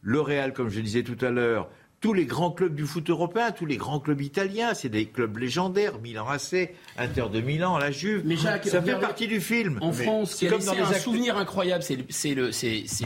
le 0.00 0.20
Real, 0.20 0.52
comme 0.52 0.68
je 0.68 0.76
le 0.76 0.82
disais 0.82 1.02
tout 1.02 1.22
à 1.24 1.30
l'heure, 1.30 1.68
tous 2.06 2.12
les 2.14 2.24
grands 2.24 2.52
clubs 2.52 2.72
du 2.76 2.84
foot 2.86 3.10
européen, 3.10 3.50
tous 3.50 3.66
les 3.66 3.76
grands 3.76 3.98
clubs 3.98 4.20
italiens, 4.20 4.74
c'est 4.74 4.88
des 4.88 5.06
clubs 5.06 5.36
légendaires, 5.38 5.98
Milan 5.98 6.28
AC, 6.28 6.70
Inter 6.96 7.24
de 7.32 7.40
Milan, 7.40 7.78
la 7.78 7.90
Juve. 7.90 8.22
Mais 8.24 8.36
Jacques, 8.36 8.64
ça 8.68 8.80
fait 8.80 8.94
partie 9.00 9.26
du 9.26 9.40
film. 9.40 9.78
En 9.80 9.88
Mais 9.90 10.04
France, 10.04 10.30
c'est 10.30 10.38
qui 10.38 10.46
a 10.46 10.50
comme 10.50 10.60
laissé 10.60 10.76
dans 10.76 10.84
un 10.86 10.90
actes- 10.92 11.00
souvenir 11.00 11.36
incroyable, 11.36 11.82
c'est 11.82 11.98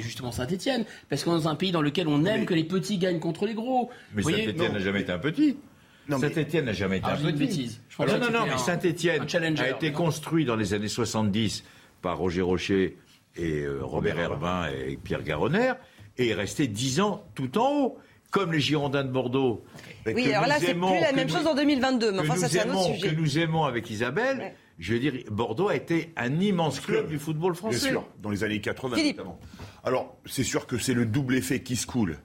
justement 0.02 0.32
Saint-Etienne. 0.32 0.85
Parce 1.09 1.24
qu'on 1.24 1.32
est 1.32 1.43
dans 1.43 1.48
un 1.48 1.55
pays 1.55 1.72
dans 1.72 1.81
lequel 1.81 2.09
on 2.09 2.27
aime 2.27 2.44
que 2.44 2.52
les 2.52 2.64
petits 2.64 2.98
gagnent 2.98 3.20
contre 3.20 3.47
les 3.47 3.55
gros. 3.55 3.89
Mais 4.14 4.20
Non. 4.22 4.68
n'a 4.70 4.78
jamais 4.81 5.01
été 5.01 5.12
un 5.12 5.18
petit. 5.18 5.56
Saint-Etienne 6.10 6.66
n'a 6.66 6.74
jamais 6.74 6.98
été 6.98 7.06
Ah, 7.09 7.14
un 7.14 7.16
petit. 7.16 7.32
bêtise. 7.39 7.81
Je 7.89 8.02
non, 8.02 8.06
pensais 8.06 8.18
non, 8.18 8.31
non, 8.47 8.59
c'était 8.59 8.93
mais 9.18 9.28
challenger. 9.28 9.62
a 9.62 9.70
été 9.70 9.93
construit 9.93 10.44
dans 10.44 10.56
les 10.56 10.74
années 10.74 10.89
70 10.89 11.64
par 12.02 12.18
Roger 12.18 12.43
Rocher 12.43 12.98
et 13.35 13.60
euh, 13.62 13.78
Robert 13.81 14.18
Herbin 14.18 14.66
et 14.86 14.98
Pierre 15.02 15.22
Garonner 15.22 15.72
et 16.18 16.28
est 16.28 16.35
resté 16.35 16.66
10 16.66 17.01
ans 17.01 17.24
tout 17.35 17.56
en 17.56 17.70
haut. 17.72 17.98
Comme 18.31 18.52
les 18.52 18.61
Girondins 18.61 19.02
de 19.05 19.11
Bordeaux. 19.11 19.65
Oui, 20.07 20.32
alors 20.32 20.47
là, 20.47 20.59
c'est 20.61 20.74
plus 20.74 20.81
la 21.01 21.12
même 21.12 21.27
nous- 21.28 21.35
chose 21.35 21.47
en 21.47 21.55
2022, 21.55 22.12
mais 22.12 22.20
enfin, 22.20 22.36
ça, 22.36 22.48
c'est 22.48 22.61
un 22.61 22.69
autre 22.70 22.86
aimons- 22.86 22.94
sujet. 22.94 23.09
Que 23.09 23.15
nous 23.15 23.39
aimons 23.39 23.65
avec 23.65 23.90
Isabelle, 23.90 24.55
je 24.78 24.93
veux 24.94 25.01
dire, 25.01 25.12
Bordeaux 25.31 25.69
a 25.69 25.74
été 25.77 26.11
un 26.16 26.39
immense 26.40 26.78
club 26.81 27.09
du 27.09 27.19
football 27.19 27.55
français. 27.55 27.78
Bien 27.81 27.89
sûr, 27.90 28.09
dans 28.23 28.31
les 28.31 28.44
années 28.44 28.61
80 28.61 28.97
Philippe. 28.97 29.16
notamment. 29.19 29.40
Alors, 29.85 30.16
c'est 30.27 30.44
sûr 30.44 30.66
que 30.66 30.78
c'est 30.78 30.94
le 30.94 31.07
double 31.07 31.35
effet 31.36 31.61
qui 31.61 31.74
se 31.77 31.86
coule. 31.86 32.19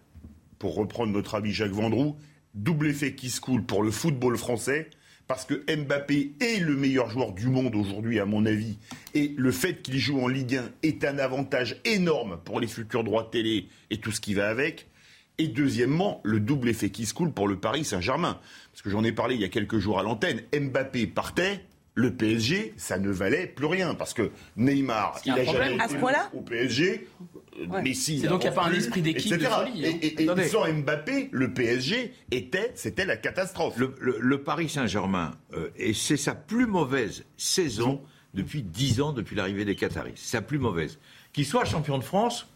Pour 0.60 0.76
reprendre 0.76 1.12
notre 1.12 1.36
ami 1.36 1.52
Jacques 1.52 1.72
Vendroux, 1.72 2.16
double 2.54 2.88
effet 2.88 3.14
qui 3.16 3.30
se 3.30 3.42
coule 3.42 3.64
pour 3.64 3.82
le 3.84 3.92
football 3.92 4.38
français, 4.38 4.90
parce 5.28 5.44
que 5.44 5.56
Mbappé 5.76 6.34
est 6.40 6.60
le 6.60 6.76
meilleur 6.76 7.10
joueur 7.10 7.32
du 7.34 7.48
monde 7.48 7.76
aujourd'hui, 7.76 8.20
à 8.20 8.26
mon 8.26 8.46
avis, 8.46 8.78
et 9.16 9.34
le 9.36 9.52
fait 9.52 9.82
qu'il 9.82 9.98
joue 9.98 10.22
en 10.22 10.28
Ligue 10.28 10.56
1 10.58 10.70
est 10.84 11.04
un 11.04 11.18
avantage 11.18 11.78
énorme 11.84 12.38
pour 12.46 12.60
les 12.60 12.68
futurs 12.68 13.04
droits 13.04 13.24
de 13.24 13.30
télé 13.30 13.68
et 13.90 13.98
tout 13.98 14.12
ce 14.12 14.22
qui 14.22 14.34
va 14.36 14.48
avec. 14.50 14.88
Et 15.38 15.48
deuxièmement, 15.48 16.22
le 16.24 16.40
double 16.40 16.70
effet 16.70 16.90
qui 16.90 17.06
se 17.06 17.14
coule 17.14 17.32
pour 17.32 17.48
le 17.48 17.58
Paris 17.58 17.84
Saint-Germain. 17.84 18.40
Parce 18.72 18.82
que 18.82 18.90
j'en 18.90 19.04
ai 19.04 19.12
parlé 19.12 19.36
il 19.36 19.42
y 19.42 19.46
a 19.46 19.50
quelques 19.50 19.80
jours 19.80 20.00
à 20.00 20.04
l'antenne, 20.04 20.42
Mbappé 20.58 21.08
partait, 21.08 21.62
le 21.94 22.14
PSG, 22.16 22.74
ça 22.78 22.98
ne 23.00 23.10
valait 23.10 23.48
plus 23.48 23.66
rien. 23.68 23.96
Parce 23.96 24.14
que 24.14 24.32
Neymar, 24.58 25.20
Il 25.26 25.30
y 25.30 25.32
a 25.32 25.36
il 25.36 25.40
un 25.40 25.42
a 25.42 25.46
problème. 25.46 25.70
jamais 25.72 25.82
À 25.84 25.88
ce 25.88 25.92
été 25.94 26.00
point-là 26.00 26.30
au 26.34 26.42
PSG. 26.42 27.08
euh, 27.22 27.66
Ouais. 27.68 27.82
Messi, 27.82 28.20
C'est 28.20 28.28
donc 28.28 28.42
qu'il 28.42 28.50
y 28.50 28.54
a 28.54 28.56
pas 28.56 28.66
un 28.66 28.74
esprit 28.74 29.02
d'équipe 29.02 29.32
etc. 29.32 29.46
de 29.50 29.66
folie, 29.70 29.86
hein. 29.86 29.98
Et, 30.02 30.06
et- 30.08 30.22
et 30.24 30.30
Attendez. 30.30 30.48
sans 30.50 30.68
Mbappé, 30.74 31.30
le 31.32 31.54
PSG 31.54 32.14
était, 32.32 32.72
c'était 32.76 33.06
la 33.06 33.16
catastrophe. 33.16 33.78
Le, 33.78 33.96
le- 34.02 34.18
le 34.20 34.44
Paris 34.44 34.68
Saint-Germain, 34.68 35.32
euh, 35.54 35.70
et 35.78 35.94
c'est 35.94 36.18
sa 36.18 36.36
plus 36.36 36.66
mauvaise 36.68 37.24
saison 37.38 38.02
depuis 38.34 38.62
10 38.62 39.00
ans, 39.00 39.14
depuis 39.14 39.38
l'arrivée 39.38 39.64
des 39.64 39.76
Qataris. 39.78 40.12
C'est 40.16 40.32
sa 40.38 40.42
plus 40.42 40.60
mauvaise. 40.60 41.00
Qu'il 41.32 41.46
soit 41.46 41.64
champion 41.64 41.98
de 41.98 42.04
France, 42.04 42.50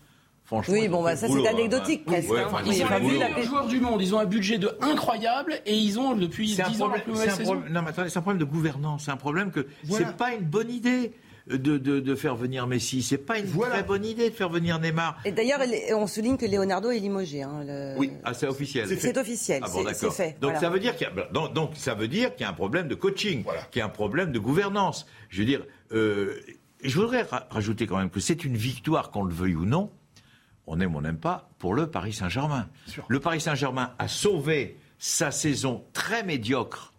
franchement. 0.49 0.73
Oui, 0.73 0.88
bon, 0.88 1.03
bah, 1.03 1.15
ça, 1.15 1.27
c'est 1.27 1.34
hein. 1.47 1.51
anecdotique, 1.53 2.05
presque, 2.05 2.30
ouais, 2.31 2.39
hein. 2.41 2.47
enfin, 2.47 2.63
Ils 2.65 2.73
ils 2.73 2.84
ont 2.84 2.99
vu 3.07 3.17
la 3.19 3.41
joueurs 3.43 3.67
du 3.67 3.80
monde, 3.80 4.01
ils 4.01 4.15
ont 4.15 4.19
un 4.19 4.26
budget 4.26 4.57
de 4.57 4.71
incroyable 4.81 5.53
et 5.67 5.76
ils 5.76 5.99
ont 5.99 6.15
depuis 6.15 6.47
10 6.47 6.55
C'est 6.55 6.61
un 6.63 6.65
ans 6.65 6.69
la 6.69 6.77
problème, 6.77 7.01
plus 7.03 7.11
c'est 7.13 7.19
mauvaise 7.19 7.34
un 7.34 7.38
saison. 7.38 7.51
problème- 7.53 7.73
non, 7.73 7.81
mais 7.84 7.89
attendez, 7.89 8.09
c'est 8.09 8.17
un 8.19 8.21
problème 8.23 8.39
de 8.39 8.45
gouvernance. 8.51 9.03
C'est 9.05 9.11
un 9.11 9.17
problème 9.17 9.51
que 9.51 9.67
Voilà. 9.85 10.07
c'est 10.07 10.17
pas 10.17 10.34
une 10.34 10.45
bonne 10.45 10.71
idée 10.71 11.13
de, 11.47 11.77
de, 11.77 11.99
de 11.99 12.15
faire 12.15 12.35
venir 12.35 12.67
Messi. 12.67 13.01
C'est 13.01 13.17
pas 13.17 13.38
une 13.39 13.49
très 13.49 13.81
bonne 13.84 14.05
idée 14.05 14.30
de 14.30 14.35
faire 14.35 14.49
venir 14.49 14.80
Neymar. 14.80 15.17
Et 15.26 15.31
d'ailleurs, 15.31 15.59
on 15.95 16.05
souligne 16.07 16.38
que 16.38 16.45
Leonardo 16.45 16.91
est 16.91 16.99
limogé. 16.99 17.41
hein, 17.43 17.63
le- 17.65 17.95
Oui, 17.97 18.11
ah, 18.23 18.34
c'est 18.34 18.47
officiel. 18.47 18.88
C'est 18.99 19.17
officiel, 19.17 19.61
Ah 19.63 19.69
bon, 19.71 19.84
c'est- 19.93 20.09
fait, 20.11 20.31
Donc 20.41 20.51
voilà. 20.51 20.59
ça 20.59 20.69
veut 20.69 20.80
dire 20.80 20.95
qu'il 20.95 21.07
y 21.07 21.09
a, 21.09 21.27
donc, 21.31 21.53
donc, 21.53 21.71
ça 21.76 21.93
veut 21.95 22.07
dire 22.07 22.35
qu'il 22.35 22.43
y 22.43 22.47
a 22.47 22.49
un 22.49 22.53
problème 22.53 22.88
de 22.88 22.95
coaching, 22.95 23.43
qu'il 23.71 23.80
y 23.80 23.81
a 23.81 23.85
un 23.85 23.89
problème 23.89 24.31
de 24.31 24.39
gouvernance. 24.39 25.05
Je 25.30 25.39
veux 25.39 25.45
dire, 25.47 25.65
euh, 25.91 26.35
je 26.84 26.95
voudrais 26.95 27.23
ra- 27.23 27.47
rajouter 27.49 27.88
quand 27.88 27.97
même 27.97 28.09
que 28.11 28.19
c'est 28.19 28.45
une 28.45 28.55
victoire, 28.55 29.09
qu'on 29.11 29.23
le 29.23 29.34
veuille 29.34 29.55
ou 29.55 29.65
non, 29.65 29.89
on 30.69 30.79
aime 30.79 30.95
ou 30.95 30.99
on 30.99 31.01
n'aime 31.01 31.17
pas, 31.17 31.49
pour 31.57 31.73
le 31.73 31.87
Paris 31.87 32.13
Saint-Germain. 32.13 32.69
Le 33.07 33.19
Paris 33.19 33.41
Saint-Germain 33.41 33.93
a 33.97 34.07
sauvé 34.07 34.77
sa 34.99 35.31
saison 35.31 35.83
très 35.93 36.23
médiocre, 36.23 36.93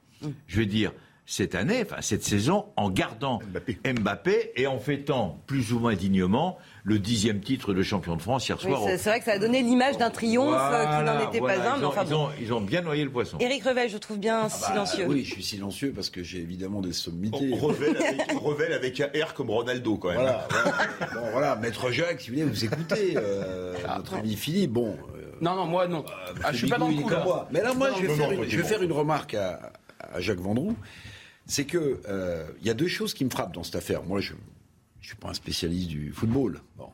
je 0.48 0.58
veux 0.58 0.66
dire, 0.66 0.92
cette 1.32 1.54
année, 1.54 1.84
enfin 1.86 2.00
cette 2.00 2.24
saison, 2.24 2.66
en 2.76 2.90
gardant 2.90 3.38
Mbappé, 3.84 4.50
et 4.56 4.66
en 4.66 4.80
fêtant 4.80 5.38
plus 5.46 5.72
ou 5.72 5.78
moins 5.78 5.94
dignement 5.94 6.58
le 6.82 6.98
dixième 6.98 7.40
titre 7.40 7.72
de 7.72 7.84
champion 7.84 8.16
de 8.16 8.22
France 8.22 8.48
hier 8.48 8.58
Oui, 8.64 8.70
soir. 8.70 8.82
au- 8.82 8.88
c'est 8.88 9.08
vrai 9.10 9.20
que 9.20 9.26
ça 9.26 9.32
a 9.34 9.38
donné 9.38 9.62
l'image 9.62 9.96
d'un 9.96 10.10
triomphe 10.10 10.48
euh, 10.60 10.82
qui 10.82 10.90
n'en 10.90 11.02
Voilà, 11.04 11.22
était 11.24 11.38
voilà, 11.38 11.54
pas 11.54 11.70
un, 11.70 11.76
ils 11.76 11.80
mais 11.80 11.86
ont- 11.86 11.88
enfin 11.88 12.02
ils 12.04 12.10
bon. 12.10 12.24
ont- 12.24 12.28
ils 12.40 12.52
ont 12.52 12.60
bien 12.60 12.80
noyé 12.82 13.04
le 13.04 13.10
poisson. 13.10 13.38
Éric 13.38 13.62
Revel, 13.62 13.88
je 13.88 13.98
trouve 13.98 14.18
bien 14.18 14.40
Ah 14.40 14.48
bah, 14.48 14.48
silencieux. 14.50 15.06
oui, 15.08 15.24
je 15.24 15.30
suis 15.34 15.42
silencieux 15.44 15.92
parce 15.94 16.10
que 16.10 16.24
j'ai 16.24 16.38
évidemment 16.38 16.80
des 16.80 16.92
sommités. 16.92 17.54
Revel 17.54 17.96
avec, 17.96 18.32
Revel 18.32 18.72
avec 18.72 19.00
un 19.00 19.06
R 19.24 19.32
comme 19.34 19.50
Ronaldo, 19.50 19.98
quand 19.98 20.08
même. 20.08 20.16
Voilà, 20.18 20.48
voilà. 20.50 21.12
Bon, 21.14 21.30
voilà, 21.30 21.56
Maître 21.56 21.92
Jacques, 21.92 22.22
si 22.22 22.30
vous 22.30 22.38
voulez, 22.38 22.48
vous 22.50 22.64
écoutez 22.64 23.14
euh, 23.16 23.74
notre 23.96 24.14
ami 24.16 24.34
Philippe. 24.34 24.72
Bon, 24.72 24.96
Non, 25.40 25.54
non, 25.54 25.66
moi 25.66 25.86
non. 25.86 26.04
Ah, 26.42 26.50
je 26.50 26.56
suis 26.58 26.66
pas 26.68 26.76
dans 26.78 26.88
le 26.88 26.94
coup 26.94 27.08
là. 27.08 27.16
comme 27.18 27.24
moi. 27.24 27.48
Mais 27.52 27.62
là, 27.62 27.72
moi, 27.72 27.90
Non, 27.90 27.96
je 27.98 28.02
vais, 28.02 28.08
non, 28.08 28.14
faire, 28.16 28.26
non, 28.26 28.30
une, 28.32 28.36
toi, 28.38 28.44
je 28.46 28.50
t'es 28.50 28.56
vais 28.56 28.62
bon. 28.62 28.68
faire 28.68 28.82
une 28.82 28.92
remarque 28.92 29.34
à, 29.34 29.60
à 30.12 30.20
Jacques 30.20 30.40
Vendroux. 30.40 30.74
C'est 31.50 31.64
que 31.64 32.00
euh, 32.08 32.46
il 32.60 32.66
y 32.68 32.70
a 32.70 32.74
deux 32.74 32.86
choses 32.86 33.12
qui 33.12 33.24
me 33.24 33.30
frappent 33.30 33.52
dans 33.52 33.64
cette 33.64 33.74
affaire. 33.74 34.04
Moi, 34.04 34.20
je 34.20 34.34
ne 34.34 34.38
suis 35.02 35.16
pas 35.16 35.30
un 35.30 35.34
spécialiste 35.34 35.88
du 35.88 36.12
football. 36.12 36.60
Bon. 36.78 36.90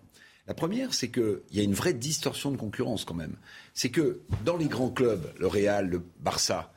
La 0.46 0.54
première, 0.54 0.94
c'est 0.94 1.10
qu'il 1.10 1.40
y 1.52 1.60
a 1.60 1.62
une 1.62 1.74
vraie 1.74 1.92
distorsion 1.92 2.50
de 2.52 2.56
concurrence 2.56 3.04
quand 3.04 3.14
même. 3.14 3.36
C'est 3.74 3.90
que 3.90 4.20
dans 4.46 4.56
les 4.56 4.64
grands 4.64 4.88
clubs, 4.88 5.30
le 5.38 5.46
Real, 5.46 5.90
le 5.90 6.02
Barça, 6.20 6.72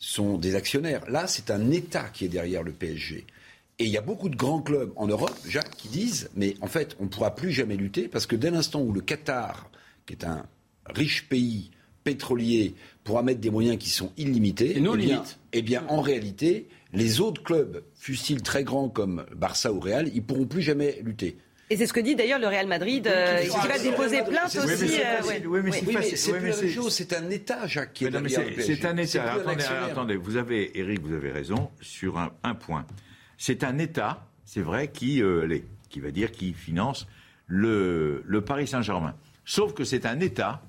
sont 0.00 0.38
des 0.38 0.56
actionnaires. 0.56 1.08
Là, 1.08 1.28
c'est 1.28 1.52
un 1.52 1.70
État 1.70 2.08
qui 2.08 2.24
est 2.24 2.28
derrière 2.28 2.64
le 2.64 2.72
PSG. 2.72 3.24
Et 3.78 3.84
il 3.84 3.90
y 3.90 3.96
a 3.96 4.02
beaucoup 4.02 4.28
de 4.28 4.36
grands 4.36 4.60
clubs 4.60 4.92
en 4.96 5.06
Europe, 5.06 5.36
Jacques, 5.46 5.76
qui 5.76 5.86
disent, 5.86 6.30
mais 6.34 6.56
en 6.60 6.66
fait, 6.66 6.96
on 6.98 7.04
ne 7.04 7.08
pourra 7.08 7.36
plus 7.36 7.52
jamais 7.52 7.76
lutter 7.76 8.08
parce 8.08 8.26
que 8.26 8.34
dès 8.34 8.50
l'instant 8.50 8.82
où 8.82 8.92
le 8.92 9.02
Qatar, 9.02 9.70
qui 10.04 10.14
est 10.14 10.24
un 10.24 10.46
riche 10.84 11.28
pays 11.28 11.70
pétrolier, 12.02 12.74
pourra 13.04 13.22
mettre 13.22 13.40
des 13.40 13.50
moyens 13.50 13.78
qui 13.78 13.90
sont 13.90 14.10
illimités, 14.16 14.78
Et 14.78 14.80
nos 14.80 14.96
eh 14.96 14.98
bien, 14.98 15.24
eh 15.52 15.62
bien, 15.62 15.84
en 15.88 16.00
réalité, 16.00 16.66
les 16.92 17.20
autres 17.20 17.42
clubs, 17.42 17.82
fussent-ils 17.94 18.42
très 18.42 18.64
grands 18.64 18.88
comme 18.88 19.24
Barça 19.34 19.72
ou 19.72 19.80
Real, 19.80 20.08
ils 20.14 20.22
pourront 20.22 20.46
plus 20.46 20.62
jamais 20.62 21.00
lutter. 21.02 21.36
Et 21.72 21.76
c'est 21.76 21.86
ce 21.86 21.92
que 21.92 22.00
dit 22.00 22.16
d'ailleurs 22.16 22.40
le 22.40 22.48
Real 22.48 22.66
Madrid, 22.66 23.06
euh, 23.06 23.42
qui 23.42 23.68
va 23.68 23.78
déposer 23.78 24.22
plainte 24.24 24.48
C'est- 24.48 24.58
oui, 24.58 24.66
mais 24.66 24.74
aussi. 24.74 24.88
c'est 24.88 25.06
euh, 25.06 25.48
oui, 25.48 25.60
mais 25.62 25.70
Oui. 25.70 25.72
c'est 25.72 25.86
Oui, 25.86 25.94
Oui, 25.96 26.90
c'est- 26.90 27.12
un 27.14 27.30
État, 27.30 27.66
Jacques, 27.68 27.92
qui 27.92 28.04
est 28.06 28.10
c'est- 28.10 28.18
le 28.18 28.22
PSG. 28.24 28.62
C'est 28.76 28.84
un 28.86 28.96
État. 28.96 29.32
Attendez, 29.34 29.64
attendez, 29.64 30.16
vous 30.16 30.36
avez, 30.36 30.76
Eric, 30.78 31.00
vous 31.02 31.14
avez 31.14 31.30
raison 31.30 31.70
sur 31.80 32.18
un, 32.18 32.32
un 32.42 32.54
point. 32.56 32.84
C'est 33.38 33.62
un 33.62 33.78
État, 33.78 34.26
c'est 34.44 34.62
vrai, 34.62 34.88
qui, 34.88 35.22
euh, 35.22 35.60
qui 35.88 36.00
va 36.00 36.10
dire 36.10 36.32
qui 36.32 36.52
finance 36.54 37.06
le, 37.46 38.22
le 38.26 38.40
Paris 38.40 38.66
Saint-Germain. 38.66 39.14
Sauf 39.44 39.72
que 39.72 39.84
c'est 39.84 40.06
un 40.06 40.18
État 40.20 40.62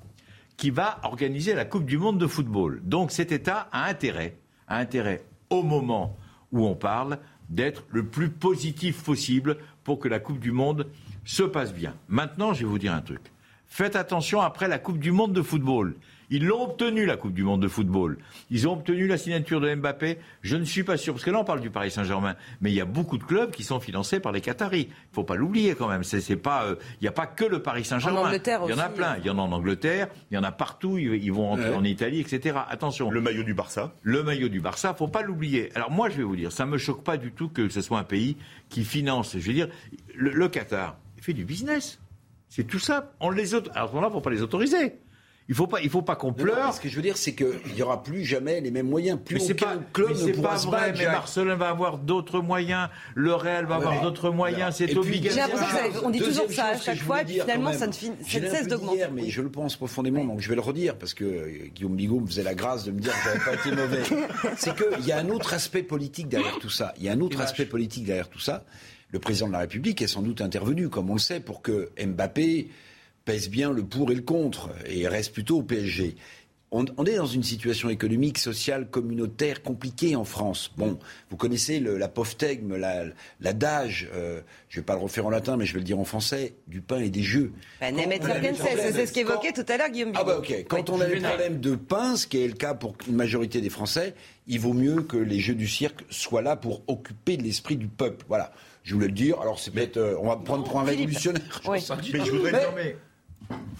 qui 0.57 0.69
va 0.69 0.99
organiser 1.03 1.55
la 1.55 1.65
Coupe 1.65 1.85
du 1.85 1.97
Monde 1.97 2.19
de 2.19 2.27
football. 2.27 2.79
Donc 2.83 3.11
cet 3.11 3.31
État 3.31 3.67
a 3.71 3.87
intérêt, 3.89 4.37
a 4.67 4.77
intérêt 4.77 5.23
au 5.51 5.61
moment 5.61 6.17
où 6.51 6.65
on 6.65 6.75
parle 6.75 7.19
d'être 7.49 7.83
le 7.89 8.05
plus 8.05 8.29
positif 8.29 9.03
possible 9.03 9.57
pour 9.83 9.99
que 9.99 10.07
la 10.07 10.19
Coupe 10.19 10.39
du 10.39 10.51
Monde 10.51 10.87
se 11.23 11.43
passe 11.43 11.73
bien. 11.73 11.93
Maintenant, 12.07 12.53
je 12.53 12.61
vais 12.61 12.69
vous 12.69 12.79
dire 12.79 12.93
un 12.93 13.01
truc. 13.01 13.21
Faites 13.67 13.95
attention 13.95 14.41
après 14.41 14.67
la 14.67 14.79
Coupe 14.79 14.99
du 14.99 15.11
Monde 15.11 15.33
de 15.33 15.41
football. 15.41 15.95
Ils 16.31 16.45
l'ont 16.45 16.63
obtenu, 16.63 17.05
la 17.05 17.17
Coupe 17.17 17.33
du 17.33 17.43
Monde 17.43 17.61
de 17.61 17.67
football. 17.67 18.17
Ils 18.49 18.67
ont 18.67 18.73
obtenu 18.73 19.05
la 19.05 19.17
signature 19.17 19.61
de 19.61 19.75
Mbappé. 19.75 20.17
Je 20.41 20.55
ne 20.55 20.63
suis 20.63 20.83
pas 20.83 20.97
sûr, 20.97 21.13
parce 21.13 21.23
que 21.25 21.29
là, 21.29 21.39
on 21.39 21.43
parle 21.43 21.59
du 21.61 21.69
Paris 21.69 21.91
Saint-Germain. 21.91 22.35
Mais 22.61 22.71
il 22.71 22.75
y 22.75 22.81
a 22.81 22.85
beaucoup 22.85 23.17
de 23.17 23.23
clubs 23.23 23.51
qui 23.51 23.63
sont 23.63 23.79
financés 23.79 24.19
par 24.21 24.31
les 24.31 24.41
Qataris. 24.41 24.87
Il 24.89 25.13
faut 25.13 25.23
pas 25.25 25.35
l'oublier 25.35 25.75
quand 25.75 25.89
même. 25.89 26.03
C'est, 26.03 26.21
c'est 26.21 26.37
pas, 26.37 26.63
euh, 26.63 26.75
il 26.99 27.03
n'y 27.03 27.07
a 27.09 27.11
pas 27.11 27.27
que 27.27 27.43
le 27.45 27.61
Paris 27.61 27.83
Saint-Germain. 27.85 28.21
En 28.21 28.25
Angleterre 28.27 28.61
il 28.65 28.71
y 28.71 28.73
en 28.73 28.79
a 28.79 28.89
plein. 28.89 29.11
euh. 29.13 29.17
Il 29.19 29.25
y 29.27 29.29
en 29.29 29.37
a 29.37 29.41
en 29.41 29.51
Angleterre, 29.51 30.07
il 30.31 30.35
y 30.35 30.37
en 30.37 30.43
a 30.43 30.51
partout. 30.51 30.97
Ils, 30.97 31.15
ils 31.23 31.31
vont 31.33 31.49
rentrer 31.49 31.69
Ouais. 31.69 31.75
en 31.75 31.83
Italie, 31.83 32.21
etc. 32.21 32.57
Attention. 32.69 33.11
Le 33.11 33.19
maillot 33.21 33.43
du 33.43 33.53
Barça. 33.53 33.93
Le 34.01 34.23
maillot 34.23 34.47
du 34.49 34.61
Barça, 34.61 34.93
faut 34.93 35.09
pas 35.09 35.21
l'oublier. 35.23 35.69
Alors 35.75 35.91
moi, 35.91 36.09
je 36.09 36.15
vais 36.17 36.23
vous 36.23 36.37
dire, 36.37 36.51
ça 36.51 36.65
me 36.65 36.77
choque 36.77 37.03
pas 37.03 37.17
du 37.17 37.31
tout 37.33 37.49
que 37.49 37.67
ce 37.69 37.81
soit 37.81 37.99
un 37.99 38.03
pays 38.05 38.37
qui 38.69 38.85
finance. 38.85 39.33
Je 39.37 39.45
veux 39.45 39.53
dire, 39.53 39.67
le, 40.15 40.31
le 40.31 40.47
Qatar 40.47 40.95
il 41.17 41.23
fait 41.23 41.33
du 41.33 41.43
business. 41.45 41.99
C'est 42.49 42.63
tout 42.65 42.79
ça. 42.79 43.11
On 43.19 43.29
les 43.29 43.53
auto- 43.53 43.69
Alors 43.75 43.83
à 43.83 43.87
ce 43.89 43.93
moment-là, 43.95 44.11
faut 44.13 44.21
pas 44.21 44.29
les 44.31 44.41
autoriser. 44.41 44.93
Il 45.49 45.55
faut 45.55 45.67
pas, 45.67 45.81
il 45.81 45.89
faut 45.89 46.01
pas 46.01 46.15
qu'on 46.15 46.27
non, 46.27 46.33
pleure. 46.33 46.73
ce 46.73 46.79
que 46.79 46.87
je 46.87 46.95
veux 46.95 47.01
dire, 47.01 47.17
c'est 47.17 47.33
qu'il 47.33 47.49
n'y 47.75 47.81
aura 47.81 48.03
plus 48.03 48.23
jamais 48.23 48.61
les 48.61 48.71
mêmes 48.71 48.87
moyens. 48.87 49.19
Plus 49.23 49.35
Mais 49.35 49.39
c'est 49.41 49.51
aucun 49.53 49.75
pas, 49.77 49.83
club 49.91 50.15
mais 50.17 50.25
ne 50.27 50.33
pourra 50.33 50.49
pas 50.51 50.57
se 50.57 50.67
vrai. 50.67 50.79
battre, 50.79 50.99
Mais. 50.99 51.05
Barcelone 51.05 51.57
va 51.57 51.69
avoir 51.69 51.97
d'autres 51.97 52.39
moyens. 52.39 52.87
Le 53.15 53.33
Real 53.33 53.65
va 53.65 53.79
Ouais, 53.79 53.85
avoir 53.85 54.01
d'autres 54.01 54.29
moyens. 54.29 54.75
C'est 54.77 54.95
obligatoire. 54.95 55.49
On 56.03 56.09
dit 56.09 56.19
toujours 56.19 56.49
ça 56.51 56.67
à 56.67 56.77
chaque 56.77 56.99
fois, 56.99 57.23
et 57.23 57.25
puis 57.25 57.39
finalement, 57.41 57.73
ça 57.73 57.87
ne, 57.87 57.91
fin- 57.91 58.13
Je 58.25 58.31
ça 58.33 58.39
ne 58.39 58.49
cesse 58.49 58.67
d'augmenter. 58.67 58.97
hier, 58.97 59.11
mais 59.11 59.29
je 59.29 59.41
le 59.41 59.49
pense 59.49 59.75
profondément, 59.75 60.23
donc 60.23 60.39
je 60.39 60.47
vais 60.47 60.55
le 60.55 60.61
redire 60.61 60.95
parce 60.97 61.13
que 61.13 61.25
euh, 61.25 61.67
Guillaume 61.75 61.95
Bigot 61.97 62.19
me 62.21 62.27
faisait 62.27 62.43
la 62.43 62.53
grâce 62.55 62.85
de 62.85 62.91
me 62.91 62.99
dire 63.01 63.11
que 63.11 63.17
j'avais 63.25 63.39
pas 63.43 63.53
été 63.55 63.75
mauvais. 63.75 64.03
C'est 64.57 64.73
qu'il 64.75 65.05
y 65.05 65.11
a 65.11 65.17
un 65.17 65.27
autre 65.29 65.53
aspect 65.53 65.83
politique 65.83 66.29
derrière 66.29 66.59
tout 66.59 66.69
ça. 66.69 66.93
Il 66.97 67.03
y 67.03 67.09
a 67.09 67.11
un 67.11 67.19
autre 67.19 67.41
aspect 67.41 67.65
politique 67.65 68.05
derrière 68.05 68.29
tout 68.29 68.39
ça. 68.39 68.63
Le 69.11 69.19
président 69.19 69.47
de 69.47 69.53
la 69.53 69.59
République 69.59 70.01
est 70.01 70.07
sans 70.07 70.21
doute 70.21 70.39
intervenu, 70.39 70.87
comme 70.87 71.09
on 71.09 71.13
le 71.15 71.19
sait, 71.19 71.41
pour 71.41 71.61
que 71.61 71.89
Mbappé 72.01 72.69
pèse 73.31 73.49
bien 73.49 73.71
le 73.71 73.83
pour 73.83 74.11
et 74.11 74.15
le 74.15 74.23
contre 74.23 74.71
et 74.85 75.07
reste 75.07 75.31
plutôt 75.31 75.59
au 75.59 75.63
PSG. 75.63 76.17
on, 76.71 76.83
est 77.05 77.15
dans 77.15 77.25
une 77.25 77.43
situation 77.43 77.89
économique, 77.89 78.37
sociale, 78.37 78.89
communautaire 78.89 79.63
compliquée 79.63 80.17
en 80.17 80.25
France. 80.25 80.69
Bon, 80.75 80.99
vous 81.29 81.37
connaissez 81.37 81.79
le, 81.79 81.97
la 81.97 82.11
l'adage, 82.13 82.59
la, 82.77 83.05
l'adage, 83.39 84.09
euh, 84.13 84.41
je 84.67 84.79
ne 84.79 84.81
vais 84.81 84.85
pas 84.85 84.95
le 84.95 84.99
refaire 84.99 85.25
en 85.27 85.29
latin, 85.29 85.55
mais 85.55 85.65
je 85.65 85.71
vais 85.71 85.79
le 85.79 85.85
dire 85.85 85.97
en 85.97 86.03
français, 86.03 86.55
du 86.67 86.81
pain 86.81 86.99
et 86.99 87.09
des 87.09 87.23
jeux. 87.23 87.53
Ben, 87.79 87.95
c'est 87.95 89.05
ce 89.05 89.13
qu'évoquait 89.13 89.53
tout 89.53 89.65
à 89.69 89.77
l'heure 89.77 89.89
Guillaume 89.89 90.11
Ah 90.15 90.25
bah 90.25 90.39
ok, 90.39 90.65
quand 90.67 90.89
on 90.89 90.99
a 90.99 91.07
le 91.07 91.21
problème 91.21 91.61
de 91.61 91.75
pain, 91.75 92.17
ce 92.17 92.27
qui 92.27 92.43
est 92.43 92.47
le 92.47 92.53
cas 92.53 92.73
pour 92.73 92.97
une 93.07 93.15
majorité 93.15 93.61
des 93.61 93.69
Français, 93.69 94.13
il 94.45 94.59
vaut 94.59 94.73
mieux 94.73 95.03
que 95.03 95.15
les 95.15 95.39
jeux 95.39 95.55
du 95.55 95.69
cirque 95.69 96.03
soient 96.09 96.41
là 96.41 96.57
pour 96.57 96.83
occuper 96.87 97.37
l'esprit 97.37 97.77
du 97.77 97.87
peuple. 97.87 98.25
Voilà, 98.27 98.51
je 98.83 98.93
voulais 98.93 99.07
le 99.07 99.13
dire. 99.13 99.39
Alors 99.39 99.57
c'est 99.57 99.71
peut-être, 99.71 99.95
euh, 99.95 100.17
on 100.19 100.27
va 100.27 100.35
prendre 100.35 100.65
pour 100.65 100.81
un 100.81 100.83
révolutionnaire. 100.83 101.61
Mais 101.69 101.79
je 101.79 102.31
voudrais... 102.31 102.67
Mais... 102.75 102.97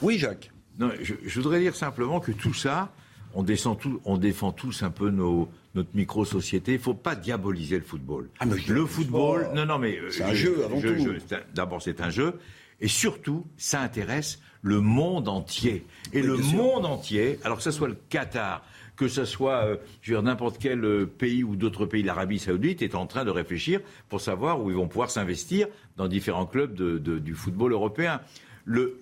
Oui 0.01 0.17
Jacques. 0.17 0.51
Non, 0.79 0.91
je, 1.01 1.39
voudrais 1.39 1.59
dire 1.59 1.75
simplement 1.75 2.19
que 2.19 2.31
tout 2.31 2.53
ça, 2.53 2.91
on, 3.33 3.43
descend 3.43 3.79
tout, 3.79 4.01
on 4.05 4.17
défend 4.17 4.51
tous 4.51 4.83
un 4.83 4.89
peu 4.89 5.09
nos, 5.09 5.49
notre 5.75 5.89
micro-société. 5.93 6.73
Il 6.73 6.77
ne 6.77 6.83
faut 6.83 6.93
pas 6.93 7.15
diaboliser 7.15 7.77
le 7.77 7.83
football. 7.83 8.29
Ah, 8.39 8.45
mais 8.45 8.55
le 8.67 8.85
football, 8.85 9.49
non, 9.53 9.65
non, 9.65 9.77
mais. 9.77 9.99
C'est 10.09 10.23
un 10.23 10.33
jeu 10.33 10.63
avant 10.65 10.81
tout. 10.81 11.35
D'abord, 11.53 11.81
c'est 11.81 12.01
un 12.01 12.09
jeu. 12.09 12.39
Et 12.79 12.87
surtout, 12.87 13.45
ça 13.57 13.81
intéresse 13.81 14.39
le 14.61 14.81
monde 14.81 15.27
entier. 15.27 15.85
Et 16.13 16.21
le 16.21 16.37
monde 16.37 16.85
entier, 16.85 17.39
alors 17.43 17.57
que 17.57 17.63
ce 17.63 17.71
soit 17.71 17.87
le 17.87 17.97
Qatar, 18.09 18.63
que 18.95 19.07
ce 19.07 19.25
soit 19.25 19.65
euh, 19.65 19.77
je 20.01 20.11
veux 20.11 20.17
dire, 20.17 20.23
n'importe 20.23 20.57
quel 20.59 20.83
euh, 20.83 21.05
pays 21.05 21.43
ou 21.43 21.55
d'autres 21.55 21.85
pays, 21.85 22.03
l'Arabie 22.03 22.39
saoudite, 22.39 22.81
est 22.81 22.95
en 22.95 23.07
train 23.07 23.25
de 23.25 23.31
réfléchir 23.31 23.81
pour 24.09 24.21
savoir 24.21 24.61
où 24.61 24.69
ils 24.69 24.75
vont 24.75 24.87
pouvoir 24.87 25.09
s'investir 25.09 25.67
dans 25.97 26.07
différents 26.07 26.45
clubs 26.45 26.73
de, 26.73 26.97
du 26.97 27.33
football 27.33 27.71
européen 27.71 28.21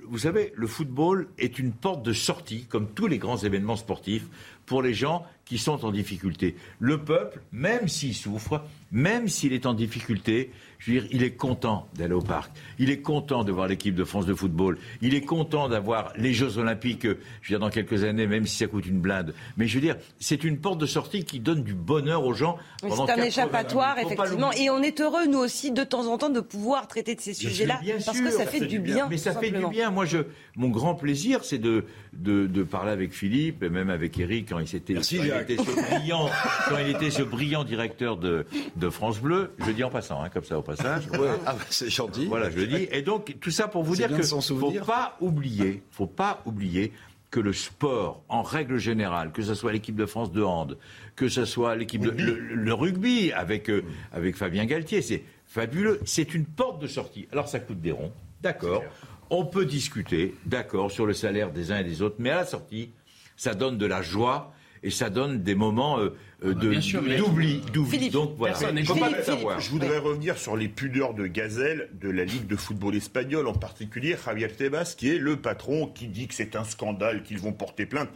vous 0.08 0.18
savez, 0.18 0.54
le 0.56 0.68
football 0.68 1.28
est 1.38 1.60
une 1.60 1.72
porte 1.72 2.04
de 2.04 2.14
sortie, 2.14 2.66
comme 2.66 2.88
tous 2.94 3.08
les 3.08 3.18
grands 3.18 3.38
événements 3.38 3.76
sportifs, 3.76 4.28
pour 4.70 4.84
les 4.84 4.94
gens 4.94 5.26
qui 5.46 5.58
sont 5.58 5.84
en 5.84 5.92
difficulté. 5.92 6.56
Le 6.78 7.00
peuple, 7.04 7.42
même 7.52 7.88
s'il 7.88 8.14
souffre, 8.14 8.62
même 8.92 9.28
s'il 9.28 9.52
est 9.52 9.66
en 9.66 9.74
difficulté, 9.74 10.52
je 10.78 10.92
veux 10.92 11.00
dire, 11.02 11.10
il 11.12 11.24
est 11.24 11.32
content 11.32 11.88
d'aller 11.96 12.14
au 12.14 12.22
parc. 12.22 12.52
Il 12.78 12.90
est 12.90 13.02
content 13.02 13.44
de 13.44 13.52
voir 13.52 13.68
l'équipe 13.68 13.96
de 13.96 14.04
France 14.04 14.28
de 14.28 14.34
football. 14.34 14.78
Il 15.02 15.14
est 15.14 15.26
content 15.26 15.68
d'avoir 15.68 16.14
les 16.16 16.34
Jeux 16.34 16.58
Olympiques, 16.58 17.04
je 17.04 17.10
veux 17.10 17.18
dire, 17.50 17.60
dans 17.60 17.70
quelques 17.70 18.04
années, 18.04 18.28
même 18.28 18.46
si 18.46 18.58
ça 18.58 18.68
coûte 18.68 18.86
une 18.86 19.00
blinde. 19.00 19.34
Mais 19.58 19.68
je 19.68 19.76
veux 19.76 19.82
dire, 19.82 19.98
c'est 20.20 20.44
une 20.44 20.60
porte 20.60 20.80
de 20.80 20.86
sortie 20.86 21.26
qui 21.26 21.40
donne 21.40 21.64
du 21.64 21.74
bonheur 21.74 22.24
aux 22.26 22.34
gens. 22.34 22.58
C'est 22.82 23.12
un 23.12 23.24
échappatoire, 23.24 23.98
effectivement. 23.98 24.52
Et 24.54 24.70
on 24.70 24.82
est 24.82 25.02
heureux, 25.02 25.26
nous 25.26 25.40
aussi, 25.40 25.72
de 25.72 25.84
temps 25.84 26.06
en 26.06 26.18
temps, 26.18 26.30
de 26.30 26.40
pouvoir 26.40 26.88
traiter 26.88 27.16
de 27.16 27.22
ces 27.22 27.34
sujets-là. 27.34 27.82
Parce 28.06 28.22
que 28.22 28.30
ça 28.30 28.46
fait, 28.46 28.66
du 28.66 28.80
bien. 28.80 29.08
Mais 29.10 29.18
ça 29.18 29.34
fait 29.34 29.52
du 29.52 29.68
bien. 29.68 29.90
Moi, 29.90 30.06
je, 30.06 30.20
mon 30.56 30.70
grand 30.70 30.96
plaisir, 30.96 31.44
c'est 31.44 31.58
de, 31.58 31.86
de, 32.14 32.48
de, 32.48 32.64
parler 32.64 32.92
avec 32.92 33.14
Philippe 33.14 33.64
et 33.64 33.70
même 33.70 33.90
avec 33.90 34.18
Eric 34.20 34.52
quand 34.60 34.66
il 34.66 34.68
s'était 34.68 34.94
était 34.94 35.58
ce 35.58 35.90
brillant, 35.90 36.30
quand 36.68 36.78
il 36.80 36.90
était 36.90 37.12
ce 37.12 37.22
brillant 37.22 37.64
directeur 37.64 38.18
de, 38.18 38.46
de 38.76 38.90
France 38.90 39.20
Bleu, 39.20 39.54
je 39.66 39.72
dis 39.72 39.84
en 39.84 39.90
passant, 39.90 40.22
hein, 40.22 40.30
comme 40.30 40.44
ça 40.44 40.58
au 40.58 40.62
passage. 40.62 41.04
Ah, 41.46 41.54
bah, 41.54 41.58
c'est 41.70 41.90
gentil. 41.90 42.26
Voilà, 42.26 42.50
je 42.50 42.58
le 42.58 42.68
dis. 42.68 42.88
Et 42.92 43.02
donc 43.02 43.36
tout 43.40 43.52
ça 43.52 43.68
pour 43.68 43.84
vous 43.84 43.96
dire 43.96 44.10
que 44.10 44.24
faut 44.24 44.72
pas 44.86 45.18
oublier, 45.22 45.84
faut 45.92 46.08
pas 46.08 46.42
oublier 46.46 46.92
que 47.32 47.40
le 47.40 47.54
sport, 47.54 48.24
en 48.28 48.42
règle 48.42 48.78
générale, 48.78 49.32
que 49.32 49.44
ce 49.44 49.54
soit 49.54 49.72
l'équipe 49.72 49.96
de 49.96 50.08
France 50.08 50.32
de 50.32 50.42
hand, 50.42 50.78
que 51.16 51.30
ce 51.30 51.46
soit 51.46 51.76
l'équipe 51.76 52.04
le, 52.04 52.12
le, 52.12 52.74
rugby 52.74 53.32
avec 53.32 53.70
euh, 53.70 53.84
avec 54.12 54.36
Fabien 54.36 54.66
Galtier, 54.66 55.04
c'est 55.04 55.24
fabuleux. 55.46 56.00
C'est 56.06 56.34
une 56.34 56.46
porte 56.46 56.82
de 56.82 56.88
sortie. 56.88 57.28
Alors 57.32 57.48
ça 57.48 57.60
coûte 57.60 57.82
des 57.82 57.92
ronds, 57.92 58.12
d'accord. 58.42 58.84
On 59.30 59.46
peut 59.46 59.66
discuter, 59.66 60.34
d'accord, 60.48 60.90
sur 60.90 61.06
le 61.06 61.14
salaire 61.14 61.52
des 61.52 61.72
uns 61.72 61.80
et 61.80 61.84
des 61.84 62.02
autres, 62.02 62.16
mais 62.18 62.32
à 62.32 62.38
la 62.38 62.46
sortie, 62.46 62.90
ça 63.40 63.54
donne 63.56 63.78
de 63.78 63.86
la 63.86 64.02
joie 64.02 64.54
et 64.84 64.92
ça 64.92 65.10
donne 65.10 65.42
des 65.44 65.56
moments 65.56 65.98
euh, 65.98 66.10
euh, 66.44 66.54
de 66.54 67.18
d'oubli, 67.18 68.10
Donc 68.10 68.36
voilà, 68.38 68.56
Je 68.56 69.70
voudrais 69.70 69.98
revenir 69.98 70.38
sur 70.38 70.58
les 70.58 70.68
pudeurs 70.68 71.14
de 71.14 71.26
gazelle 71.26 71.90
de 72.02 72.10
la 72.10 72.26
Ligue 72.26 72.48
de 72.48 72.58
football 72.58 72.96
espagnole, 72.96 73.48
en 73.48 73.54
particulier 73.54 74.18
Javier 74.24 74.50
Tebas, 74.50 74.94
qui 74.98 75.10
est 75.10 75.18
le 75.18 75.38
patron, 75.38 75.88
qui 75.88 76.08
dit 76.08 76.28
que 76.28 76.34
c'est 76.34 76.58
un 76.58 76.66
scandale, 76.66 77.24
qu'ils 77.24 77.40
vont 77.40 77.54
porter 77.54 77.86
plainte. 77.86 78.10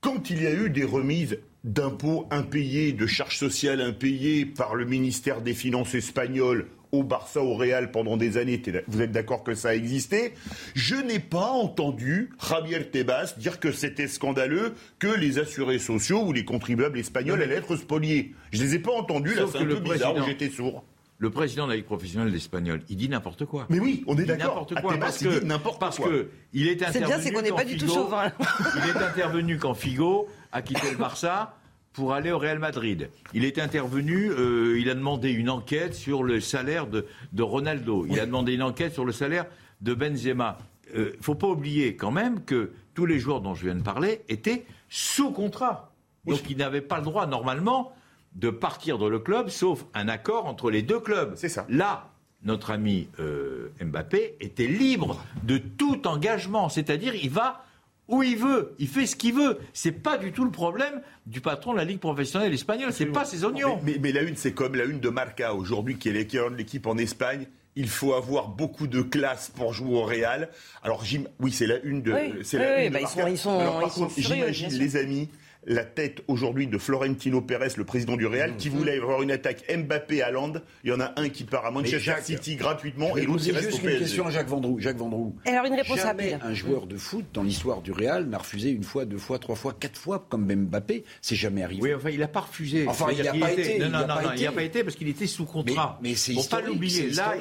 Quand 0.00 0.30
il 0.30 0.42
y 0.42 0.46
a 0.46 0.52
eu 0.52 0.68
des 0.68 0.84
remises 0.84 1.38
d'impôts 1.62 2.26
impayés, 2.30 2.92
de 2.92 3.06
charges 3.06 3.38
sociales 3.38 3.80
impayées 3.80 4.46
par 4.46 4.74
le 4.74 4.84
ministère 4.84 5.42
des 5.42 5.54
Finances 5.54 5.94
espagnol 5.94 6.66
au 6.92 7.02
Barça, 7.02 7.40
au 7.42 7.54
Real 7.54 7.90
pendant 7.90 8.16
des 8.16 8.36
années. 8.36 8.60
Vous 8.88 9.00
êtes 9.00 9.12
d'accord 9.12 9.42
que 9.42 9.54
ça 9.54 9.70
a 9.70 9.74
existé 9.74 10.34
Je 10.74 10.96
n'ai 10.96 11.18
pas 11.18 11.50
entendu 11.50 12.30
Javier 12.48 12.84
Tebas 12.90 13.34
dire 13.38 13.60
que 13.60 13.72
c'était 13.72 14.08
scandaleux 14.08 14.74
que 14.98 15.08
les 15.08 15.38
assurés 15.38 15.78
sociaux 15.78 16.22
ou 16.22 16.32
les 16.32 16.44
contribuables 16.44 16.98
espagnols 16.98 17.42
allaient 17.42 17.56
être 17.56 17.76
spoliés. 17.76 18.34
Je 18.52 18.58
ne 18.58 18.64
les 18.64 18.74
ai 18.76 18.78
pas 18.78 18.92
entendus, 18.92 19.34
là 19.34 19.44
c'est 19.50 19.58
un 19.58 19.64
peu 19.64 19.80
bizarre, 19.80 20.26
j'étais 20.26 20.50
sourd. 20.50 20.84
Le 21.18 21.28
président 21.28 21.66
de 21.66 21.72
la 21.72 21.76
Ligue 21.76 21.84
professionnelle 21.84 22.34
espagnole, 22.34 22.80
il 22.88 22.96
dit 22.96 23.10
n'importe 23.10 23.44
quoi. 23.44 23.66
Mais 23.68 23.78
oui, 23.78 24.02
on 24.06 24.16
est 24.16 24.24
d'accord. 24.24 24.54
N'importe 24.54 24.80
quoi. 24.80 24.96
Parce 24.96 25.18
que, 25.18 25.44
n'importe 25.44 25.78
parce 25.78 25.98
que 25.98 26.30
il 26.54 26.66
est 26.66 26.82
intervenu. 26.82 26.92
C'est 26.92 27.06
bien, 27.06 27.20
c'est 27.20 27.32
qu'on 27.32 27.42
n'est 27.42 27.50
pas 27.50 27.64
du 27.64 27.76
tout 27.76 27.88
chauvin. 27.88 28.32
il 28.76 28.88
est 28.88 29.02
intervenu 29.04 29.58
quand 29.58 29.74
Figo 29.74 30.28
a 30.50 30.62
quitté 30.62 30.90
le 30.90 30.96
Barça 30.96 31.59
pour 31.92 32.14
aller 32.14 32.30
au 32.30 32.38
Real 32.38 32.58
Madrid. 32.58 33.10
Il 33.34 33.44
est 33.44 33.58
intervenu, 33.58 34.30
euh, 34.30 34.78
il 34.78 34.88
a 34.90 34.94
demandé 34.94 35.30
une 35.30 35.50
enquête 35.50 35.94
sur 35.94 36.22
le 36.22 36.40
salaire 36.40 36.86
de, 36.86 37.04
Ronaldo. 37.38 38.06
Il 38.08 38.20
a 38.20 38.26
demandé 38.26 38.54
une 38.54 38.62
enquête 38.62 38.92
sur 38.92 39.04
le 39.04 39.12
salaire 39.12 39.46
de 39.80 39.94
Benzema. 39.94 40.58
Il 40.92 41.00
euh, 41.00 41.16
ne 41.16 41.22
faut 41.22 41.34
pas 41.34 41.48
oublier 41.48 41.96
quand 41.96 42.10
même 42.10 42.44
que 42.44 42.72
tous 42.94 43.06
les 43.06 43.18
joueurs 43.18 43.40
dont 43.40 43.54
je 43.54 43.64
viens 43.64 43.74
de 43.74 43.82
parler 43.82 44.22
étaient 44.28 44.64
sous 44.88 45.30
contrat. 45.32 45.92
Donc 46.26 46.48
ils 46.48 46.56
n'avaient 46.56 46.80
pas 46.80 46.98
le 46.98 47.04
droit 47.04 47.26
normalement 47.26 47.92
de 48.34 48.50
partir 48.50 48.98
dans 48.98 49.08
le 49.08 49.18
club, 49.18 49.48
sauf 49.48 49.84
un 49.94 50.08
accord 50.08 50.46
entre 50.46 50.70
les 50.70 50.82
deux 50.82 51.00
clubs. 51.00 51.32
C'est 51.34 51.48
ça. 51.48 51.66
Là, 51.68 52.10
notre 52.42 52.70
ami 52.70 53.08
euh, 53.18 53.70
Mbappé 53.80 54.36
était 54.40 54.66
libre 54.66 55.22
de 55.42 55.58
tout 55.58 56.06
engagement, 56.06 56.68
c'est-à-dire 56.68 57.14
il 57.14 57.30
va 57.30 57.64
où 58.10 58.22
il 58.22 58.36
veut, 58.36 58.74
il 58.78 58.88
fait 58.88 59.06
ce 59.06 59.16
qu'il 59.16 59.34
veut. 59.34 59.58
C'est 59.72 59.92
pas 59.92 60.18
du 60.18 60.32
tout 60.32 60.44
le 60.44 60.50
problème 60.50 61.00
du 61.26 61.40
patron 61.40 61.72
de 61.72 61.78
la 61.78 61.84
Ligue 61.84 62.00
professionnelle 62.00 62.52
espagnole. 62.52 62.92
C'est 62.92 63.06
pas 63.06 63.24
ses 63.24 63.44
oignons. 63.44 63.80
Mais, 63.82 64.12
la 64.12 64.22
une, 64.22 64.36
c'est 64.36 64.52
comme 64.52 64.74
la 64.74 64.84
une 64.84 65.00
de 65.00 65.08
Marca 65.08 65.54
aujourd'hui, 65.54 65.96
qui 65.96 66.08
est 66.08 66.12
l'équipe 66.12 66.86
en 66.86 66.98
Espagne. 66.98 67.46
Il 67.76 67.88
faut 67.88 68.14
avoir 68.14 68.48
beaucoup 68.48 68.88
de 68.88 69.00
classe 69.00 69.50
pour 69.54 69.72
jouer 69.72 69.94
au 69.94 70.02
Real. 70.02 70.48
Alors, 70.82 71.04
Jim, 71.04 71.22
oui, 71.38 71.52
c'est 71.52 71.66
la 71.66 71.78
une 71.80 72.02
de. 72.02 72.12
Oui, 72.12 72.40
c'est 72.42 72.58
la 72.58 72.84
une 72.84 72.92
bah, 72.92 73.00
ils 73.00 73.38
sont, 73.38 73.60
ils 73.84 73.90
sont, 73.90 74.08
J'imagine 74.16 74.72
les 74.72 74.96
amis 74.96 75.28
la 75.66 75.84
tête 75.84 76.22
aujourd'hui 76.28 76.66
de 76.66 76.78
Florentino 76.78 77.40
Pérez, 77.40 77.68
le 77.76 77.84
président 77.84 78.16
du 78.16 78.26
Real, 78.26 78.56
qui 78.56 78.70
mhm. 78.70 78.76
voulait 78.76 78.96
avoir 78.96 79.22
une 79.22 79.30
attaque 79.30 79.64
Mbappé 79.70 80.22
à 80.22 80.30
Land. 80.30 80.54
Il 80.84 80.90
y 80.90 80.92
en 80.92 81.00
a 81.00 81.12
un 81.16 81.28
qui 81.28 81.44
part 81.44 81.66
à 81.66 81.70
Manchester 81.70 82.14
City 82.22 82.56
gratuitement 82.56 83.16
et 83.16 83.24
l'autre 83.24 83.42
qui 83.42 83.52
reste 83.52 83.74
au 83.74 83.78
PSG. 83.78 83.92
une 83.92 83.98
question 83.98 84.26
à 84.26 84.30
Jacques 84.30 84.48
Vendroux. 84.48 84.78
Jacques 84.78 84.96
Vendroux. 84.96 85.36
Alors 85.46 85.64
une 85.66 85.74
réponse 85.74 85.98
Jamais 86.00 86.38
un 86.42 86.54
joueur 86.54 86.86
de 86.86 86.96
foot 86.96 87.26
dans 87.34 87.42
l'histoire 87.42 87.82
du 87.82 87.92
Real 87.92 88.26
n'a 88.26 88.38
refusé 88.38 88.70
une 88.70 88.84
fois, 88.84 89.04
deux 89.04 89.18
fois, 89.18 89.38
trois 89.38 89.54
fois, 89.54 89.74
quatre 89.78 89.98
fois 89.98 90.26
comme 90.28 90.46
Mbappé. 90.46 91.04
C'est 91.20 91.36
jamais 91.36 91.62
arrivé. 91.62 91.82
Oui, 91.82 91.94
enfin 91.94 92.10
il 92.10 92.20
n'a 92.20 92.28
pas 92.28 92.40
refusé. 92.40 92.86
Enfin 92.88 93.08
il 93.12 93.22
n'a 93.22 93.32
pas, 93.32 93.52
été. 93.52 93.78
Non, 93.78 93.90
non, 93.90 94.06
non, 94.06 94.14
il 94.36 94.42
n'a 94.42 94.52
pas 94.52 94.62
été 94.62 94.82
parce 94.82 94.96
qu'il 94.96 95.08
était 95.08 95.26
sous 95.26 95.44
contrat. 95.44 95.98
Mais, 96.02 96.14
c'est 96.14 96.32
historique. 96.32 96.64
Pas 96.64 96.70
l'oublier. 96.70 97.10
Là, 97.10 97.34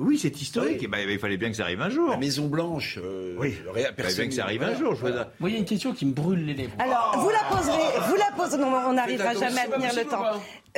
oui, 0.00 0.18
c'est 0.18 0.40
historique. 0.40 0.88
Ben, 0.88 1.06
il 1.06 1.18
fallait 1.18 1.36
bien 1.36 1.50
que 1.50 1.56
ça 1.56 1.64
arrive 1.64 1.82
un 1.82 1.90
jour. 1.90 2.08
La 2.08 2.16
Maison 2.16 2.46
Blanche. 2.46 2.98
Euh, 3.02 3.36
oui. 3.38 3.54
Il 3.76 3.82
fallait 3.82 4.14
bien 4.14 4.28
que 4.28 4.34
ça 4.34 4.44
arrive 4.44 4.62
un 4.62 4.74
jour. 4.74 4.94
Je 4.94 5.02
Moi, 5.02 5.50
il 5.50 5.52
y 5.52 5.56
a 5.56 5.58
une 5.58 5.66
question 5.66 5.92
qui 5.92 6.06
me 6.06 6.12
brûle 6.12 6.46
les 6.46 6.54
lèvres. 6.54 6.72
Alors, 6.78 7.18
vous 7.18 7.28
la 7.28 7.54
poserez. 7.54 8.08
Vous 8.08 8.16
la 8.16 8.30
poserez. 8.34 8.62
Non, 8.62 8.72
on 8.88 8.92
n'arrivera 8.94 9.34
jamais 9.34 9.60
à 9.60 9.66
tenir 9.66 9.94
le 9.94 10.04
temps. 10.04 10.24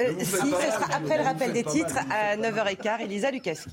Euh, 0.00 0.12
si, 0.18 0.26
ce 0.26 0.40
sera 0.40 0.96
après 0.96 1.18
le 1.18 1.24
rappel 1.24 1.52
des 1.52 1.62
titres 1.62 1.98
à 2.10 2.36
9h15. 2.36 3.02
Elisa 3.02 3.30
Lukaski. 3.30 3.70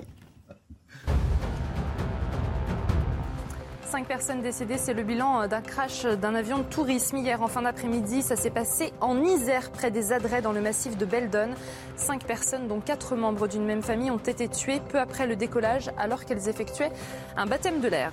Cinq 3.89 4.05
personnes 4.05 4.43
décédées, 4.43 4.77
c'est 4.77 4.93
le 4.93 5.01
bilan 5.01 5.47
d'un 5.47 5.61
crash 5.61 6.05
d'un 6.05 6.35
avion 6.35 6.59
de 6.59 6.63
tourisme 6.63 7.17
hier 7.17 7.41
en 7.41 7.47
fin 7.47 7.63
d'après-midi. 7.63 8.21
Ça 8.21 8.35
s'est 8.35 8.51
passé 8.51 8.93
en 9.01 9.23
Isère, 9.23 9.71
près 9.71 9.89
des 9.89 10.13
Adrets, 10.13 10.43
dans 10.43 10.51
le 10.51 10.61
massif 10.61 10.95
de 10.95 11.05
Beldon. 11.05 11.49
Cinq 11.95 12.23
personnes, 12.23 12.67
dont 12.67 12.81
quatre 12.81 13.15
membres 13.15 13.47
d'une 13.47 13.65
même 13.65 13.81
famille, 13.81 14.11
ont 14.11 14.17
été 14.17 14.47
tuées 14.47 14.79
peu 14.89 14.99
après 14.99 15.25
le 15.25 15.35
décollage, 15.35 15.89
alors 15.97 16.25
qu'elles 16.25 16.49
effectuaient 16.49 16.91
un 17.35 17.47
baptême 17.47 17.79
de 17.79 17.87
l'air. 17.87 18.11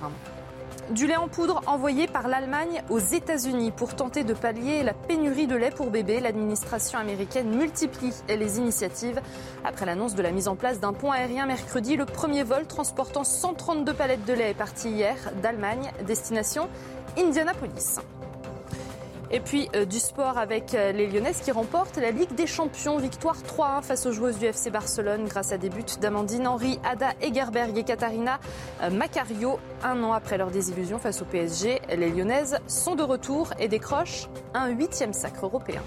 Du 0.91 1.05
lait 1.05 1.17
en 1.17 1.27
poudre 1.27 1.61
envoyé 1.67 2.07
par 2.07 2.29
l'Allemagne 2.29 2.81
aux 2.89 2.99
États-Unis 2.99 3.71
pour 3.71 3.93
tenter 3.95 4.23
de 4.23 4.33
pallier 4.33 4.83
la 4.83 4.93
pénurie 4.93 5.45
de 5.45 5.55
lait 5.55 5.69
pour 5.69 5.91
bébés. 5.91 6.21
L'administration 6.21 6.97
américaine 6.97 7.49
multiplie 7.49 8.13
les 8.29 8.57
initiatives. 8.57 9.19
Après 9.65 9.85
l'annonce 9.85 10.15
de 10.15 10.21
la 10.21 10.31
mise 10.31 10.47
en 10.47 10.55
place 10.55 10.79
d'un 10.79 10.93
pont 10.93 11.11
aérien 11.11 11.45
mercredi, 11.45 11.97
le 11.97 12.05
premier 12.05 12.43
vol 12.43 12.65
transportant 12.67 13.25
132 13.25 13.93
palettes 13.93 14.25
de 14.25 14.33
lait 14.33 14.51
est 14.51 14.53
parti 14.53 14.89
hier 14.89 15.17
d'Allemagne, 15.41 15.91
destination 16.05 16.69
Indianapolis. 17.17 17.97
Et 19.29 19.39
puis 19.41 19.69
euh, 19.75 19.85
du 19.85 19.99
sport 19.99 20.37
avec 20.37 20.73
euh, 20.73 20.91
les 20.93 21.07
Lyonnaises 21.07 21.41
qui 21.41 21.51
remportent 21.51 21.97
la 21.97 22.11
Ligue 22.11 22.33
des 22.35 22.47
Champions. 22.47 22.97
Victoire 22.97 23.37
3-1 23.37 23.83
face 23.83 24.05
aux 24.05 24.13
joueuses 24.13 24.39
du 24.39 24.45
FC 24.45 24.69
Barcelone 24.69 25.25
grâce 25.25 25.51
à 25.51 25.57
des 25.57 25.69
buts 25.69 25.83
d'Amandine 25.99 26.47
Henry, 26.47 26.79
Ada 26.83 27.09
Egerberg 27.21 27.77
et 27.77 27.83
Katarina 27.83 28.39
euh, 28.81 28.89
Macario. 28.89 29.59
Un 29.83 30.01
an 30.03 30.13
après 30.13 30.37
leur 30.37 30.49
désillusion 30.49 30.97
face 30.97 31.21
au 31.21 31.25
PSG, 31.25 31.81
les 31.89 32.09
Lyonnaises 32.09 32.57
sont 32.67 32.95
de 32.95 33.03
retour 33.03 33.49
et 33.59 33.67
décrochent 33.67 34.27
un 34.53 34.69
huitième 34.69 35.13
sacre 35.13 35.45
européen. 35.45 35.81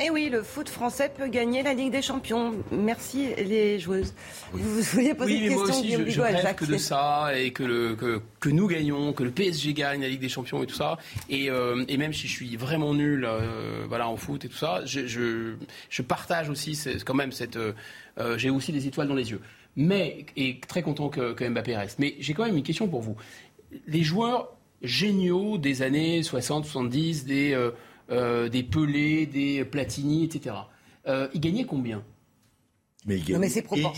Et 0.00 0.04
Eh 0.06 0.10
oui, 0.10 0.28
le 0.30 0.44
foot 0.44 0.68
français 0.68 1.10
peut 1.16 1.26
gagner 1.26 1.64
la 1.64 1.74
Ligue 1.74 1.90
des 1.90 2.02
Champions. 2.02 2.54
Merci 2.70 3.34
les 3.36 3.80
joueuses. 3.80 4.14
Vous 4.52 4.80
vouliez 4.80 5.12
poser 5.12 5.32
Oui, 5.34 5.40
mais 5.40 5.46
une 5.48 5.54
moi 5.54 5.66
question, 5.66 5.80
aussi, 5.80 5.88
Guillaume 5.88 6.06
je, 6.06 6.10
je 6.12 6.20
rêve 6.20 6.54
que 6.54 6.64
de 6.66 6.76
ça 6.76 7.30
et 7.36 7.50
que, 7.52 7.64
le, 7.64 7.96
que, 7.96 8.20
que 8.38 8.48
nous 8.48 8.68
gagnons, 8.68 9.12
que 9.12 9.24
le 9.24 9.32
PSG 9.32 9.72
gagne 9.74 10.00
la 10.02 10.08
Ligue 10.08 10.20
des 10.20 10.28
Champions 10.28 10.62
et 10.62 10.66
tout 10.66 10.76
ça. 10.76 10.98
Et, 11.28 11.50
euh, 11.50 11.84
et 11.88 11.96
même 11.96 12.12
si 12.12 12.28
je 12.28 12.32
suis 12.32 12.54
vraiment 12.56 12.94
nul 12.94 13.24
euh, 13.24 13.86
voilà, 13.88 14.08
en 14.08 14.16
foot 14.16 14.44
et 14.44 14.48
tout 14.48 14.56
ça, 14.56 14.82
je, 14.84 15.06
je, 15.08 15.54
je 15.90 16.02
partage 16.02 16.48
aussi 16.48 16.78
quand 17.04 17.14
même 17.14 17.32
cette. 17.32 17.56
euh, 17.56 17.72
J'ai 18.36 18.50
aussi 18.50 18.70
des 18.70 18.86
étoiles 18.86 19.08
dans 19.08 19.14
les 19.16 19.32
yeux. 19.32 19.40
Mais, 19.74 20.26
et 20.36 20.60
très 20.60 20.82
content 20.82 21.08
que, 21.08 21.32
que 21.32 21.44
Mbappé 21.48 21.76
reste. 21.76 21.98
Mais 21.98 22.14
j'ai 22.20 22.34
quand 22.34 22.44
même 22.44 22.56
une 22.56 22.62
question 22.62 22.86
pour 22.86 23.00
vous. 23.00 23.16
Les 23.88 24.04
joueurs 24.04 24.56
géniaux 24.80 25.58
des 25.58 25.82
années 25.82 26.22
60, 26.22 26.64
70, 26.66 27.24
des, 27.26 27.70
euh, 28.10 28.48
des 28.48 28.62
Pelé, 28.62 29.26
des 29.26 29.64
Platini, 29.64 30.24
etc., 30.24 30.54
euh, 31.06 31.28
ils 31.34 31.40
gagnaient 31.40 31.64
combien? 31.64 32.02
Mais 33.06 33.16
il 33.16 33.24
gagne 33.24 33.48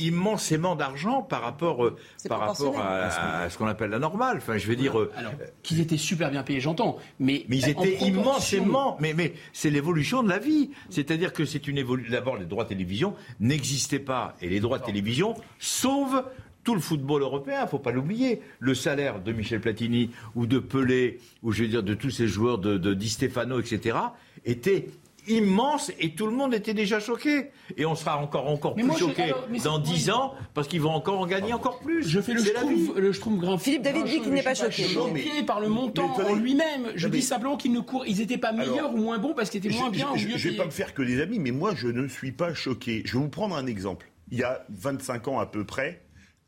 immensément 0.00 0.76
d'argent 0.76 1.22
par 1.22 1.40
rapport, 1.40 1.84
euh, 1.84 1.96
C'est 2.18 2.28
par 2.28 2.38
rapport 2.38 2.78
à, 2.78 2.82
proportionnel. 2.82 3.42
à 3.42 3.50
ce 3.50 3.58
qu'on 3.58 3.66
appelle 3.66 3.90
la 3.90 3.98
normale. 3.98 4.36
Enfin, 4.36 4.58
je 4.58 4.68
veux 4.68 4.76
dire. 4.76 5.00
euh, 5.00 5.10
Alors, 5.16 5.32
qu'ils 5.62 5.80
étaient 5.80 5.96
super 5.96 6.30
bien 6.30 6.42
payés, 6.42 6.60
j'entends. 6.60 6.98
Mais, 7.18 7.44
Mais 7.48 7.56
ils 7.56 7.64
en 7.64 7.68
étaient 7.82 7.96
immensément. 8.06 8.98
Mais, 9.00 9.14
mais 9.14 9.32
c'est 9.52 9.70
l'évolution 9.70 10.22
de 10.22 10.28
la 10.28 10.38
vie. 10.38 10.70
C'est-à-dire 10.90 11.32
que 11.32 11.44
c'est 11.46 11.66
une 11.66 11.78
évolution. 11.78 12.12
D'abord, 12.12 12.36
les 12.36 12.44
droits 12.44 12.66
télévision 12.66 13.14
n'existaient 13.40 13.98
pas. 13.98 14.36
Et 14.42 14.48
les 14.48 14.60
droits 14.60 14.78
de 14.78 14.84
télévision 14.84 15.34
sauvent 15.58 16.24
tout 16.64 16.74
le 16.74 16.80
football 16.80 17.22
européen. 17.22 17.66
faut 17.66 17.78
pas 17.78 17.92
l'oublier. 17.92 18.40
Le 18.58 18.74
salaire 18.74 19.20
de 19.20 19.32
Michel 19.32 19.60
Platini 19.60 20.10
ou 20.34 20.46
de 20.46 20.58
Pelé, 20.58 21.18
ou 21.42 21.52
je 21.52 21.62
veux 21.62 21.68
dire 21.68 21.82
de 21.82 21.94
tous 21.94 22.10
ces 22.10 22.26
joueurs 22.28 22.58
de, 22.58 22.76
de 22.78 22.94
Di 22.94 23.08
Stefano, 23.08 23.60
etc., 23.60 23.96
était 24.44 24.86
immense 25.28 25.92
et 26.00 26.14
tout 26.14 26.26
le 26.26 26.32
monde 26.32 26.54
était 26.54 26.72
déjà 26.74 26.98
choqué. 26.98 27.50
Et 27.76 27.84
on 27.84 27.94
sera 27.94 28.16
encore, 28.18 28.48
encore 28.48 28.74
Mais 28.76 28.82
plus 28.82 28.98
choqué 28.98 29.32
dans 29.62 29.78
10 29.78 30.10
ans 30.10 30.34
parce 30.54 30.66
qu'ils 30.66 30.80
vont 30.80 30.90
encore 30.90 31.20
en 31.20 31.26
gagner 31.26 31.52
encore 31.52 31.78
plus. 31.80 32.08
Je 32.08 32.20
fais 32.20 32.32
le. 32.32 32.42
Schtroumpf, 32.42 32.96
le 32.96 33.12
Schtroumpf. 33.12 33.62
Philippe 33.62 33.82
David 33.82 34.04
dit 34.06 34.20
qu'il 34.20 34.32
n'est 34.32 34.42
pas 34.42 34.54
choqué. 34.54 34.82
choqué 34.84 35.42
par 35.46 35.60
le 35.60 35.68
montant 35.68 36.14
en 36.26 36.34
lui-même. 36.34 36.92
Je 36.94 37.06
dis 37.08 37.22
simplement 37.22 37.56
qu'ils 37.56 37.72
ne 37.72 37.80
courent, 37.80 38.06
ils 38.06 38.16
n'étaient 38.18 38.38
pas 38.38 38.52
meilleurs 38.52 38.78
Alors, 38.78 38.94
ou 38.94 38.98
moins 38.98 39.18
bons 39.18 39.34
parce 39.34 39.50
qu'ils 39.50 39.64
étaient 39.64 39.76
moins 39.76 39.86
Je- 39.88 39.92
bien 39.92 40.08
je, 40.16 40.28
je 40.36 40.48
vais 40.48 40.56
pas 40.56 40.64
me 40.64 40.70
faire 40.70 40.94
que 40.94 41.02
des 41.02 41.20
amis, 41.20 41.38
mais 41.38 41.52
moi, 41.52 41.74
je 41.76 41.88
ne 41.88 42.08
suis 42.08 42.32
pas 42.32 42.54
choqué. 42.54 43.02
Je 43.04 43.12
vais 43.12 43.18
vous 43.22 43.28
prendre 43.28 43.56
un 43.56 43.66
exemple. 43.66 44.10
Il 44.32 44.38
y 44.38 44.42
a 44.42 44.64
25 44.70 45.28
ans 45.28 45.38
à 45.38 45.46
peu 45.46 45.64
près, 45.64 46.00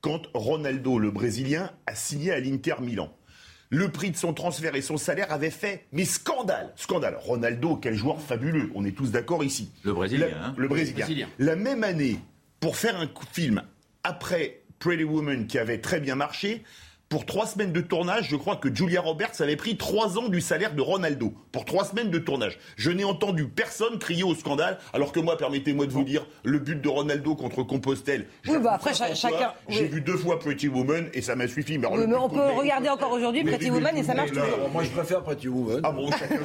quand 0.02 0.22
Ronaldo, 0.34 0.98
le 0.98 1.10
Brésilien, 1.10 1.70
a 1.86 1.94
signé 1.94 2.32
à 2.32 2.40
l'Inter 2.40 2.74
Milan. 2.82 3.10
Le 3.70 3.88
prix 3.90 4.10
de 4.10 4.16
son 4.16 4.34
transfert 4.34 4.74
et 4.74 4.82
son 4.82 4.98
salaire 4.98 5.32
avaient 5.32 5.48
fait, 5.50 5.86
mais 5.92 6.04
scandale, 6.04 6.72
scandale. 6.76 7.16
Ronaldo, 7.20 7.76
quel 7.76 7.94
joueur 7.94 8.20
fabuleux, 8.20 8.70
on 8.74 8.84
est 8.84 8.94
tous 8.94 9.10
d'accord 9.12 9.42
ici. 9.42 9.70
Le 9.84 9.94
Brésilien, 9.94 10.26
La- 10.28 10.44
hein. 10.48 10.54
Le 10.58 10.68
Brésilien. 10.68 11.06
Brésilien. 11.06 11.28
La 11.38 11.56
même 11.56 11.82
année, 11.82 12.18
pour 12.60 12.76
faire 12.76 13.00
un 13.00 13.08
film 13.32 13.62
après 14.02 14.60
Pretty 14.78 15.04
Woman 15.04 15.46
qui 15.46 15.58
avait 15.58 15.78
très 15.80 16.00
bien 16.00 16.16
marché, 16.16 16.64
pour 17.12 17.26
trois 17.26 17.44
semaines 17.44 17.72
de 17.74 17.82
tournage, 17.82 18.28
je 18.30 18.36
crois 18.36 18.56
que 18.56 18.74
Julia 18.74 19.02
Roberts 19.02 19.38
avait 19.40 19.56
pris 19.56 19.76
trois 19.76 20.16
ans 20.16 20.30
du 20.30 20.40
salaire 20.40 20.74
de 20.74 20.80
Ronaldo. 20.80 21.34
Pour 21.52 21.66
trois 21.66 21.84
semaines 21.84 22.08
de 22.08 22.18
tournage. 22.18 22.58
Je 22.76 22.90
n'ai 22.90 23.04
entendu 23.04 23.46
personne 23.48 23.98
crier 23.98 24.22
au 24.22 24.34
scandale, 24.34 24.78
alors 24.94 25.12
que 25.12 25.20
moi, 25.20 25.36
permettez-moi 25.36 25.84
de 25.84 25.92
vous 25.92 26.04
dire, 26.04 26.24
le 26.42 26.58
but 26.58 26.80
de 26.80 26.88
Ronaldo 26.88 27.34
contre 27.34 27.64
Compostelle. 27.64 28.22
Oui, 28.46 28.52
j'ai 28.54 28.58
bah 28.58 28.60
vu 28.60 28.66
après, 28.76 28.94
50 28.94 29.14
cha- 29.14 29.28
fois, 29.28 29.38
chacun- 29.38 29.52
J'ai 29.68 29.82
oui. 29.82 29.88
vu 29.88 30.00
deux 30.00 30.16
fois 30.16 30.38
Pretty 30.38 30.68
Woman 30.68 31.10
et 31.12 31.20
ça 31.20 31.36
m'a 31.36 31.46
suffi. 31.48 31.76
Mais 31.76 31.86
Oui, 31.86 32.06
on 32.18 32.30
peut 32.30 32.40
regarder 32.56 32.88
encore 32.88 33.12
aujourd'hui 33.12 33.44
Pretty 33.44 33.70
Woman 33.70 33.94
et 33.94 34.02
ça 34.04 34.14
marche 34.14 34.30
toujours. 34.30 34.70
Moi, 34.72 34.82
je 34.82 34.88
préfère 34.88 35.22
Pretty 35.22 35.48
Woman. 35.48 35.80
Ah 35.84 35.92
bon, 35.92 36.10
chacun 36.12 36.38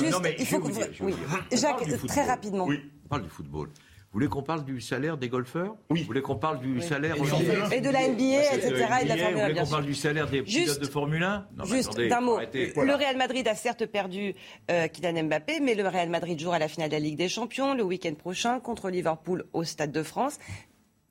Juste, 0.00 0.10
Non, 0.12 0.18
mais 0.24 0.34
il 0.40 0.44
faut 0.44 0.58
que 0.58 0.72
vous 0.72 0.80
oui. 1.02 1.14
Jacques, 1.52 1.86
très 2.08 2.24
rapidement. 2.24 2.64
Oui. 2.66 2.80
On 3.04 3.08
parle 3.10 3.22
du 3.22 3.28
football. 3.30 3.68
Vous 4.16 4.20
voulez 4.20 4.30
qu'on 4.30 4.42
parle 4.42 4.64
du 4.64 4.80
salaire 4.80 5.18
des 5.18 5.28
golfeurs? 5.28 5.76
Oui. 5.90 6.00
Vous 6.00 6.06
voulez 6.06 6.22
qu'on 6.22 6.36
parle 6.36 6.58
du 6.60 6.80
salaire 6.80 7.16
Et 7.16 7.20
aujourd'hui? 7.20 7.48
du- 7.48 7.74
Et 7.74 7.80
de 7.82 7.90
la 7.90 8.08
NBA, 8.08 8.54
etc. 8.54 8.66
et 9.02 9.04
de 9.04 9.08
la 9.10 9.16
Formule 9.18 9.34
Vous 9.34 9.40
1, 9.40 9.42
voulez 9.42 9.52
bien 9.52 9.64
qu'on 9.64 9.70
parle 9.70 9.84
du 9.84 9.94
salaire 9.94 10.30
des 10.30 10.38
Juste- 10.46 10.56
pilotes 10.64 10.80
de 10.80 10.86
Formule 10.86 11.22
1 11.22 11.46
Non, 11.54 11.64
mais 11.64 11.76
Juste 11.76 11.88
attendez, 11.90 12.08
d'un 12.08 12.20
mot. 12.22 12.36
arrêtez. 12.36 12.72
Le 12.74 12.94
Real 12.94 13.18
Madrid 13.18 13.46
a 13.46 13.54
certes 13.54 13.84
perdu 13.84 14.34
euh, 14.70 14.88
Kylian 14.88 15.24
Mbappé, 15.24 15.60
mais 15.60 15.74
le 15.74 15.86
Real 15.86 16.08
Madrid 16.08 16.40
jouera 16.40 16.58
la 16.58 16.68
finale 16.68 16.88
de 16.88 16.94
la 16.94 17.00
Ligue 17.00 17.18
des 17.18 17.28
Champions 17.28 17.74
le 17.74 17.82
week-end 17.82 18.14
prochain 18.14 18.58
contre 18.58 18.88
Liverpool 18.88 19.44
au 19.52 19.64
Stade 19.64 19.92
de 19.92 20.02
France. 20.02 20.38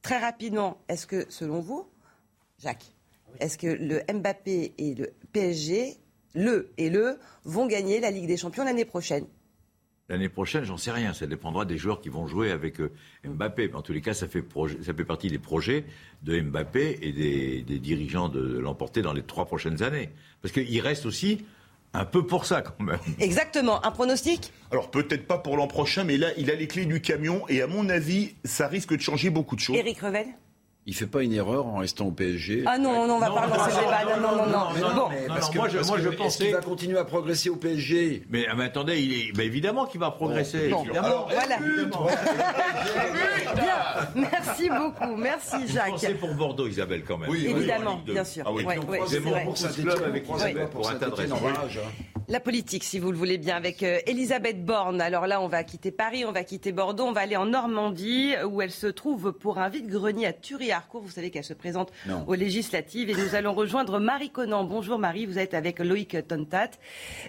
Très 0.01 0.17
rapidement, 0.17 0.79
est-ce 0.89 1.05
que, 1.05 1.27
selon 1.29 1.59
vous, 1.59 1.87
Jacques, 2.57 2.85
est-ce 3.39 3.59
que 3.59 3.67
le 3.67 4.01
Mbappé 4.11 4.73
et 4.79 4.95
le 4.95 5.11
PSG, 5.31 5.97
le 6.33 6.71
et 6.79 6.89
le, 6.89 7.19
vont 7.43 7.67
gagner 7.67 7.99
la 7.99 8.09
Ligue 8.09 8.25
des 8.25 8.37
Champions 8.37 8.63
l'année 8.63 8.83
prochaine? 8.83 9.27
L'année 10.07 10.29
prochaine, 10.29 10.63
j'en 10.65 10.77
sais 10.77 10.91
rien. 10.91 11.13
Ça 11.13 11.25
dépendra 11.25 11.65
des 11.65 11.77
joueurs 11.77 11.99
qui 11.99 12.09
vont 12.09 12.27
jouer 12.27 12.51
avec 12.51 12.79
euh, 12.79 12.91
Mbappé. 13.23 13.69
Mais 13.69 13.75
en 13.75 13.81
tous 13.81 13.93
les 13.93 14.01
cas, 14.01 14.13
ça 14.13 14.27
fait, 14.27 14.43
projet- 14.43 14.77
ça 14.83 14.93
fait 14.93 15.03
partie 15.05 15.29
des 15.29 15.39
projets 15.39 15.83
de 16.21 16.39
Mbappé 16.39 16.99
et 17.01 17.11
des, 17.11 17.61
des 17.63 17.79
dirigeants 17.79 18.29
de 18.29 18.59
l'emporter 18.59 19.01
dans 19.01 19.13
les 19.13 19.23
trois 19.23 19.45
prochaines 19.45 19.81
années. 19.81 20.09
Parce 20.43 20.51
qu'il 20.53 20.79
reste 20.81 21.05
aussi 21.07 21.43
un 21.93 22.05
peu 22.05 22.25
pour 22.27 22.45
ça 22.45 22.61
quand 22.61 22.83
même. 22.83 22.99
Exactement. 23.19 23.83
Un 23.83 23.91
pronostic? 23.91 24.51
Alors 24.69 24.91
peut-être 24.91 25.25
pas 25.25 25.37
pour 25.39 25.57
l'an 25.57 25.67
prochain, 25.67 26.03
mais 26.03 26.17
là, 26.17 26.27
il 26.37 26.51
a 26.51 26.55
les 26.55 26.67
clés 26.67 26.85
du 26.85 27.01
camion 27.01 27.47
et 27.47 27.61
à 27.61 27.67
mon 27.67 27.89
avis, 27.89 28.35
ça 28.43 28.67
risque 28.67 28.95
de 28.95 29.01
changer 29.01 29.29
beaucoup 29.31 29.55
de 29.55 29.61
choses. 29.61 29.77
Éric 29.77 29.99
Revel? 30.01 30.27
Il 30.87 30.93
fait 30.93 31.07
pas 31.07 31.23
une 31.23 31.33
erreur 31.33 31.65
en 31.65 31.77
restant 31.77 32.05
au 32.05 32.11
PSG. 32.11 32.63
Ah 32.67 32.77
non, 32.77 33.07
non, 33.07 33.15
on 33.15 33.19
va 33.19 33.31
pas 33.31 33.41
relancer 33.47 33.71
le 33.71 34.05
débat. 34.05 34.19
Non, 34.19 34.35
non, 34.35 34.45
non, 34.45 35.09
moi, 35.55 35.67
je- 35.99 36.09
pensais- 36.09 36.45
qu'il 36.45 36.53
va 36.53 36.61
continuer 36.61 36.99
à 36.99 37.05
progresser 37.05 37.49
au 37.49 37.55
PSG. 37.55 38.23
Mais, 38.29 38.45
ah, 38.47 38.53
mais 38.55 38.65
attendez, 38.65 38.99
il 39.01 39.29
est, 39.29 39.31
bah, 39.31 39.41
évidemment 39.43 39.87
qu'il 39.87 39.99
va 39.99 40.11
progresser. 40.11 40.69
Bon. 40.69 40.83
évidemment. 40.83 41.07
Alors, 41.07 41.27
Voilà. 41.31 41.57
Merci 44.15 44.69
beaucoup. 44.69 45.15
Merci, 45.15 45.55
Vous 45.65 45.73
Jacques. 45.73 45.89
pensez 45.91 46.13
pour 46.13 46.33
Bordeaux, 46.35 46.67
Isabelle, 46.67 47.03
quand 47.03 47.17
même. 47.17 47.29
Oui, 47.29 47.47
Évidemment, 47.49 47.99
bien 48.05 48.23
sûr. 48.23 48.43
Ah 48.45 48.51
oui. 48.53 48.63
C'est 49.07 49.21
pour 49.21 49.57
Ce 49.57 50.03
avec 50.03 50.29
Isabelle, 50.29 50.53
doigts 50.55 50.69
pour 50.69 50.89
un 50.89 50.95
tas 50.95 51.09
de 51.09 51.15
raisons. 51.15 51.35
hein. 51.47 51.53
La 52.27 52.39
politique, 52.39 52.83
si 52.83 52.97
vous 52.99 53.11
le 53.11 53.17
voulez 53.17 53.37
bien, 53.37 53.55
avec 53.55 53.83
euh, 53.83 53.99
Elisabeth 54.07 54.65
Borne. 54.65 54.99
Alors 54.99 55.27
là, 55.27 55.41
on 55.41 55.47
va 55.47 55.63
quitter 55.63 55.91
Paris, 55.91 56.25
on 56.25 56.31
va 56.31 56.43
quitter 56.43 56.71
Bordeaux, 56.71 57.03
on 57.03 57.11
va 57.11 57.21
aller 57.21 57.35
en 57.35 57.45
Normandie, 57.45 58.33
où 58.47 58.63
elle 58.63 58.71
se 58.71 58.87
trouve 58.87 59.31
pour 59.31 59.59
un 59.59 59.69
vide-grenier 59.69 60.25
à 60.25 60.33
Vous 60.93 61.09
savez 61.09 61.29
qu'elle 61.31 61.43
se 61.43 61.53
présente 61.53 61.91
Non. 62.07 62.23
aux 62.27 62.35
législatives. 62.35 63.09
Et 63.09 63.13
nous 63.13 63.35
allons 63.35 63.53
rejoindre 63.53 63.99
Marie 63.99 64.29
Conan. 64.29 64.63
Bonjour 64.63 64.99
Marie, 64.99 65.25
vous 65.25 65.39
êtes 65.39 65.53
avec 65.53 65.79
Loïc 65.79 66.27
Tontat 66.27 66.71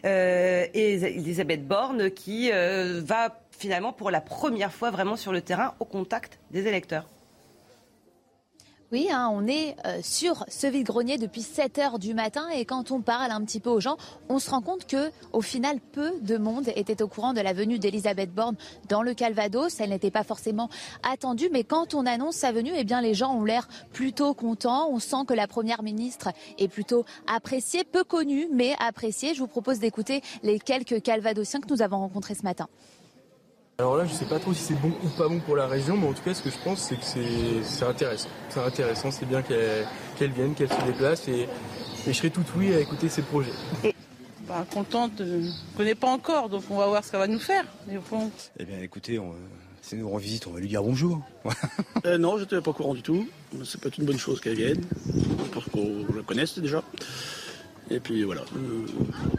euh, 0.04 0.66
et 0.74 0.94
Elisabeth 0.94 1.66
Borne, 1.66 2.10
qui 2.10 2.50
euh, 2.52 3.00
va 3.04 3.40
finalement 3.50 3.92
pour 3.92 4.10
la 4.10 4.20
première 4.20 4.72
fois 4.72 4.90
vraiment 4.90 5.16
sur 5.16 5.32
le 5.32 5.40
terrain 5.40 5.74
au 5.80 5.84
contact 5.84 6.38
des 6.50 6.66
électeurs. 6.66 7.06
Oui, 8.96 9.08
hein, 9.12 9.28
on 9.30 9.46
est 9.46 9.76
euh, 9.84 9.98
sur 10.02 10.46
ce 10.48 10.66
vide-grenier 10.66 11.18
depuis 11.18 11.42
7 11.42 11.76
heures 11.80 11.98
du 11.98 12.14
matin 12.14 12.48
et 12.48 12.64
quand 12.64 12.92
on 12.92 13.02
parle 13.02 13.30
un 13.30 13.44
petit 13.44 13.60
peu 13.60 13.68
aux 13.68 13.78
gens, 13.78 13.98
on 14.30 14.38
se 14.38 14.48
rend 14.48 14.62
compte 14.62 14.86
que 14.86 15.10
au 15.34 15.42
final 15.42 15.80
peu 15.92 16.12
de 16.22 16.38
monde 16.38 16.70
était 16.74 17.02
au 17.02 17.06
courant 17.06 17.34
de 17.34 17.42
la 17.42 17.52
venue 17.52 17.78
d'Elisabeth 17.78 18.32
Borne 18.32 18.56
dans 18.88 19.02
le 19.02 19.12
Calvados. 19.12 19.80
Elle 19.80 19.90
n'était 19.90 20.10
pas 20.10 20.24
forcément 20.24 20.70
attendue, 21.02 21.50
mais 21.52 21.62
quand 21.62 21.92
on 21.92 22.06
annonce 22.06 22.36
sa 22.36 22.52
venue, 22.52 22.72
eh 22.74 22.84
bien 22.84 23.02
les 23.02 23.12
gens 23.12 23.34
ont 23.34 23.44
l'air 23.44 23.68
plutôt 23.92 24.32
contents. 24.32 24.88
On 24.90 24.98
sent 24.98 25.26
que 25.28 25.34
la 25.34 25.46
première 25.46 25.82
ministre 25.82 26.30
est 26.56 26.68
plutôt 26.68 27.04
appréciée, 27.26 27.84
peu 27.84 28.02
connue, 28.02 28.48
mais 28.50 28.76
appréciée. 28.78 29.34
Je 29.34 29.40
vous 29.40 29.46
propose 29.46 29.78
d'écouter 29.78 30.22
les 30.42 30.58
quelques 30.58 31.02
Calvadosiens 31.02 31.60
que 31.60 31.68
nous 31.68 31.82
avons 31.82 31.98
rencontrés 31.98 32.34
ce 32.34 32.44
matin. 32.44 32.66
Alors 33.78 33.98
là, 33.98 34.06
je 34.06 34.14
sais 34.14 34.24
pas 34.24 34.38
trop 34.38 34.54
si 34.54 34.62
c'est 34.62 34.80
bon 34.80 34.90
ou 35.04 35.08
pas 35.18 35.28
bon 35.28 35.38
pour 35.40 35.54
la 35.54 35.66
région, 35.66 35.98
mais 35.98 36.06
en 36.06 36.14
tout 36.14 36.22
cas, 36.22 36.32
ce 36.32 36.42
que 36.42 36.48
je 36.48 36.56
pense, 36.64 36.80
c'est 36.80 36.96
que 36.96 37.62
c'est 37.62 37.84
intéressant. 37.84 38.28
C'est 38.48 38.60
intéressant, 38.60 39.10
c'est 39.10 39.26
bien 39.26 39.42
qu'elle 39.42 40.32
vienne, 40.32 40.54
qu'elle 40.54 40.70
se 40.70 40.82
déplace, 40.86 41.28
et, 41.28 41.42
et 41.42 41.48
je 42.06 42.12
serai 42.12 42.30
tout 42.30 42.44
oui 42.56 42.72
à 42.72 42.80
écouter 42.80 43.10
ses 43.10 43.20
projets. 43.20 43.52
Bah, 44.48 44.64
contente, 44.72 45.20
euh, 45.20 45.42
je 45.42 45.76
connais 45.76 45.94
pas 45.94 46.08
encore, 46.08 46.48
donc 46.48 46.62
on 46.70 46.78
va 46.78 46.86
voir 46.86 47.04
ce 47.04 47.10
qu'elle 47.10 47.20
va 47.20 47.26
nous 47.26 47.38
faire. 47.38 47.64
Mais 47.86 47.98
bon. 48.10 48.30
Eh 48.58 48.64
bien, 48.64 48.78
écoutez, 48.80 49.18
on, 49.18 49.34
si 49.82 49.96
nous 49.96 50.08
rend 50.08 50.16
visite, 50.16 50.46
on 50.46 50.52
va 50.52 50.60
lui 50.60 50.68
dire 50.68 50.82
bonjour. 50.82 51.20
Euh, 52.04 52.18
non, 52.18 52.36
je 52.36 52.42
n'étais 52.42 52.60
pas 52.60 52.70
au 52.70 52.74
courant 52.74 52.94
du 52.94 53.02
tout. 53.02 53.26
C'est 53.64 53.80
peut-être 53.80 53.98
une 53.98 54.04
bonne 54.04 54.18
chose 54.18 54.40
qu'elle 54.40 54.54
vienne, 54.54 54.80
pour 55.50 55.64
qu'on 55.64 56.06
la 56.14 56.22
connaisse 56.22 56.56
déjà. 56.58 56.84
Et 57.90 58.00
puis 58.00 58.24
voilà. 58.24 58.42
Euh, 58.56 58.86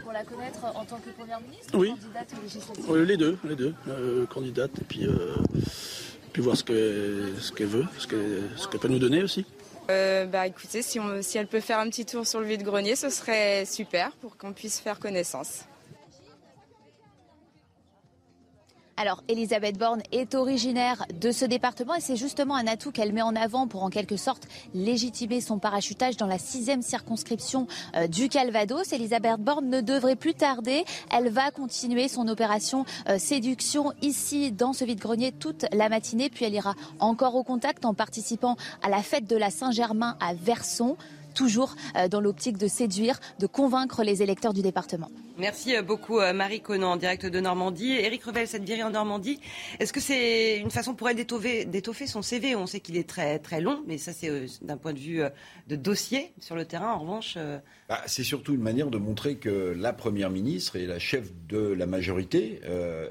Pour 0.02 0.12
la 0.12 0.24
connaître 0.24 0.64
en 0.64 0.84
tant 0.84 0.96
que 0.98 1.10
première 1.10 1.40
ministre 1.40 1.76
Oui. 1.76 1.90
candidate 1.90 2.28
aux 2.38 2.42
législatives 2.42 2.90
euh, 2.90 3.04
les 3.04 3.16
deux, 3.16 3.36
les 3.44 3.56
deux, 3.56 3.74
euh, 3.88 4.26
candidates, 4.26 4.70
et 4.80 4.84
puis, 4.84 5.06
euh, 5.06 5.36
puis 6.32 6.40
voir 6.42 6.56
ce 6.56 6.64
qu'elle 6.64 7.34
ce 7.40 7.52
qu'elle 7.52 7.66
veut, 7.66 7.84
ce 7.98 8.06
qu'elle 8.06 8.42
ce 8.56 8.66
qu'elle 8.68 8.80
peut 8.80 8.88
nous 8.88 8.98
donner 8.98 9.22
aussi. 9.22 9.44
Euh, 9.90 10.26
bah 10.26 10.46
écoutez, 10.46 10.82
si, 10.82 10.98
on, 11.00 11.22
si 11.22 11.38
elle 11.38 11.46
peut 11.46 11.60
faire 11.60 11.78
un 11.78 11.88
petit 11.88 12.04
tour 12.04 12.26
sur 12.26 12.40
le 12.40 12.46
vide-grenier, 12.46 12.94
ce 12.96 13.08
serait 13.10 13.64
super 13.64 14.12
pour 14.12 14.36
qu'on 14.36 14.52
puisse 14.52 14.80
faire 14.80 14.98
connaissance. 14.98 15.60
Alors, 19.00 19.22
Elisabeth 19.28 19.78
Borne 19.78 20.02
est 20.10 20.34
originaire 20.34 21.06
de 21.20 21.30
ce 21.30 21.44
département 21.44 21.94
et 21.94 22.00
c'est 22.00 22.16
justement 22.16 22.56
un 22.56 22.66
atout 22.66 22.90
qu'elle 22.90 23.12
met 23.12 23.22
en 23.22 23.36
avant 23.36 23.68
pour 23.68 23.84
en 23.84 23.90
quelque 23.90 24.16
sorte 24.16 24.48
légitimer 24.74 25.40
son 25.40 25.60
parachutage 25.60 26.16
dans 26.16 26.26
la 26.26 26.38
sixième 26.38 26.82
circonscription 26.82 27.68
euh, 27.94 28.08
du 28.08 28.28
Calvados. 28.28 28.92
Elisabeth 28.92 29.38
Borne 29.38 29.68
ne 29.68 29.80
devrait 29.82 30.16
plus 30.16 30.34
tarder. 30.34 30.84
Elle 31.16 31.28
va 31.28 31.52
continuer 31.52 32.08
son 32.08 32.26
opération 32.26 32.84
euh, 33.08 33.20
séduction 33.20 33.92
ici 34.02 34.50
dans 34.50 34.72
ce 34.72 34.84
vide-grenier 34.84 35.30
toute 35.30 35.66
la 35.72 35.88
matinée. 35.88 36.28
Puis 36.28 36.44
elle 36.44 36.54
ira 36.54 36.74
encore 36.98 37.36
au 37.36 37.44
contact 37.44 37.84
en 37.84 37.94
participant 37.94 38.56
à 38.82 38.88
la 38.88 39.04
fête 39.04 39.30
de 39.30 39.36
la 39.36 39.50
Saint-Germain 39.50 40.16
à 40.18 40.34
Verson 40.34 40.96
toujours 41.38 41.76
euh, 41.96 42.08
dans 42.08 42.20
l'optique 42.20 42.58
de 42.58 42.66
séduire, 42.66 43.20
de 43.38 43.46
convaincre 43.46 44.02
les 44.02 44.22
électeurs 44.22 44.52
du 44.52 44.60
département. 44.60 45.08
Merci 45.38 45.76
euh, 45.76 45.82
beaucoup 45.82 46.18
euh, 46.18 46.32
Marie 46.32 46.60
Conan 46.60 46.92
en 46.92 46.96
direct 46.96 47.26
de 47.26 47.38
Normandie. 47.38 47.92
Éric 47.92 48.24
Revel, 48.24 48.48
cette 48.48 48.64
virée 48.64 48.82
en 48.82 48.90
Normandie, 48.90 49.38
est-ce 49.78 49.92
que 49.92 50.00
c'est 50.00 50.58
une 50.58 50.72
façon 50.72 50.94
pour 50.94 51.08
elle 51.08 51.16
d'étoffer 51.16 52.08
son 52.08 52.22
CV 52.22 52.56
On 52.56 52.66
sait 52.66 52.80
qu'il 52.80 52.96
est 52.96 53.08
très, 53.08 53.38
très 53.38 53.60
long, 53.60 53.84
mais 53.86 53.98
ça 53.98 54.12
c'est 54.12 54.46
d'un 54.62 54.76
point 54.76 54.92
de 54.92 54.98
vue 54.98 55.22
de 55.68 55.76
dossier 55.76 56.32
sur 56.40 56.56
le 56.56 56.64
terrain. 56.64 56.92
En 56.92 56.98
revanche... 56.98 57.38
Bah, 57.88 58.02
c'est 58.06 58.24
surtout 58.24 58.54
une 58.54 58.60
manière 58.60 58.88
de 58.88 58.98
montrer 58.98 59.36
que 59.36 59.74
la 59.76 59.92
Première 59.92 60.30
ministre 60.30 60.76
est 60.76 60.86
la 60.86 60.98
chef 60.98 61.30
de 61.48 61.58
la 61.58 61.86
majorité 61.86 62.60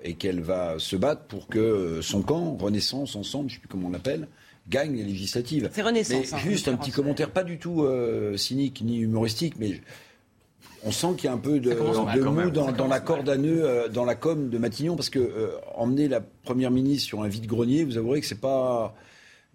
et 0.03 0.15
qu'elle 0.15 0.41
va 0.41 0.79
se 0.79 0.95
battre 0.95 1.23
pour 1.23 1.47
que 1.47 2.01
son 2.01 2.21
camp, 2.21 2.57
Renaissance, 2.57 3.15
Ensemble, 3.15 3.49
je 3.49 3.55
ne 3.55 3.57
sais 3.57 3.61
plus 3.61 3.69
comment 3.69 3.87
on 3.87 3.91
l'appelle, 3.91 4.27
gagne 4.69 4.95
les 4.95 5.03
législatives. 5.03 5.69
C'est 5.73 5.81
Renaissance. 5.81 6.31
Mais 6.33 6.39
juste 6.39 6.67
un 6.67 6.75
petit 6.75 6.91
commentaire, 6.91 7.31
pas 7.31 7.43
du 7.43 7.57
tout 7.57 7.83
euh, 7.83 8.37
cynique 8.37 8.81
ni 8.83 8.99
humoristique, 8.99 9.55
mais 9.59 9.81
on 10.83 10.91
sent 10.91 11.07
qu'il 11.17 11.25
y 11.25 11.27
a 11.27 11.33
un 11.33 11.37
peu 11.37 11.59
de, 11.59 11.71
de 11.71 12.21
mou 12.23 12.49
dans, 12.49 12.71
dans 12.71 12.87
la 12.87 12.99
corde 12.99 13.29
à 13.29 13.37
nœud, 13.37 13.63
euh, 13.63 13.87
dans 13.87 14.05
la 14.05 14.15
com 14.15 14.49
de 14.49 14.57
Matignon, 14.57 14.95
parce 14.95 15.09
que 15.09 15.19
euh, 15.19 15.51
emmener 15.75 16.07
la 16.07 16.21
première 16.21 16.71
ministre 16.71 17.07
sur 17.07 17.23
un 17.23 17.27
vide-grenier, 17.27 17.83
vous 17.83 17.97
avouerez 17.97 18.21
que 18.21 18.27
c'est 18.27 18.39
pas 18.41 18.95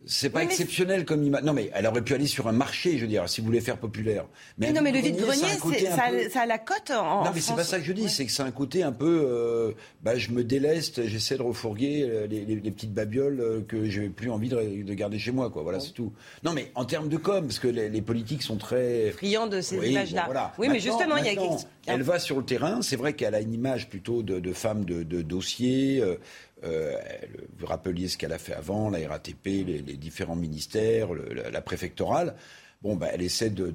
c'est 0.06 0.30
pas 0.30 0.42
exceptionnel 0.42 1.04
comme 1.04 1.22
image. 1.22 1.42
Non, 1.42 1.52
mais 1.52 1.70
elle 1.74 1.86
aurait 1.86 2.02
pu 2.02 2.14
aller 2.14 2.26
sur 2.26 2.48
un 2.48 2.52
marché, 2.52 2.96
je 2.96 3.02
veux 3.02 3.08
dire, 3.08 3.28
si 3.28 3.40
vous 3.40 3.46
voulez 3.46 3.60
faire 3.60 3.78
populaire. 3.78 4.26
Mais, 4.58 4.72
non, 4.72 4.82
mais 4.82 4.92
le 4.92 4.98
vide-grenier, 4.98 5.88
ça, 6.30 6.40
a 6.40 6.46
la 6.46 6.58
cote 6.58 6.90
en. 6.90 7.24
Non, 7.24 7.30
mais 7.34 7.40
c'est 7.40 7.54
pas 7.54 7.64
ça 7.64 7.78
que 7.78 7.84
je 7.84 7.92
dis, 7.92 8.08
c'est 8.08 8.26
que 8.26 8.32
c'est 8.32 8.42
un 8.42 8.50
côté 8.50 8.82
un 8.82 8.92
peu. 8.92 9.24
Euh, 9.24 9.72
bah, 10.02 10.16
je 10.16 10.30
me 10.30 10.44
déleste, 10.44 11.06
j'essaie 11.06 11.36
de 11.36 11.42
refourguer 11.42 12.06
euh, 12.08 12.26
les, 12.26 12.44
les, 12.44 12.70
petites 12.70 12.92
babioles 12.92 13.40
euh, 13.40 13.60
que 13.66 13.84
j'ai 13.84 14.08
plus 14.08 14.30
envie 14.30 14.48
de, 14.48 14.82
de, 14.82 14.94
garder 14.94 15.18
chez 15.18 15.32
moi, 15.32 15.50
quoi. 15.50 15.62
Voilà, 15.62 15.80
c'est 15.80 15.92
tout. 15.92 16.12
Non, 16.42 16.52
mais 16.52 16.70
en 16.74 16.84
termes 16.84 17.08
de 17.08 17.16
com, 17.16 17.46
parce 17.46 17.58
que 17.58 17.68
les, 17.68 18.02
politiques 18.02 18.42
sont 18.42 18.56
très. 18.56 19.10
Friands 19.12 19.46
de 19.46 19.60
ces 19.60 19.76
images-là. 19.76 20.52
Oui, 20.58 20.68
mais 20.68 20.80
justement, 20.80 21.16
il 21.16 21.26
y 21.26 21.28
a. 21.30 21.42
Elle 21.86 22.02
va 22.02 22.18
sur 22.18 22.38
le 22.38 22.44
terrain, 22.44 22.80
c'est 22.82 22.96
vrai 22.96 23.14
qu'elle 23.14 23.34
a 23.34 23.40
une 23.40 23.52
image 23.52 23.88
plutôt 23.88 24.22
de, 24.22 24.38
de 24.38 24.52
femme 24.52 24.84
de, 24.84 25.02
de 25.02 25.22
dossier. 25.22 26.00
Euh, 26.00 26.16
vous 26.62 27.66
rappeliez 27.66 28.08
ce 28.08 28.16
qu'elle 28.16 28.32
a 28.32 28.38
fait 28.38 28.54
avant, 28.54 28.90
la 28.90 29.06
RATP, 29.08 29.46
les, 29.46 29.96
différents 29.96 30.36
ministères, 30.36 31.08
la, 31.12 31.60
préfectorale. 31.60 32.34
Bon, 32.82 32.96
bah, 32.96 33.08
elle 33.12 33.22
essaie 33.22 33.50
de, 33.50 33.72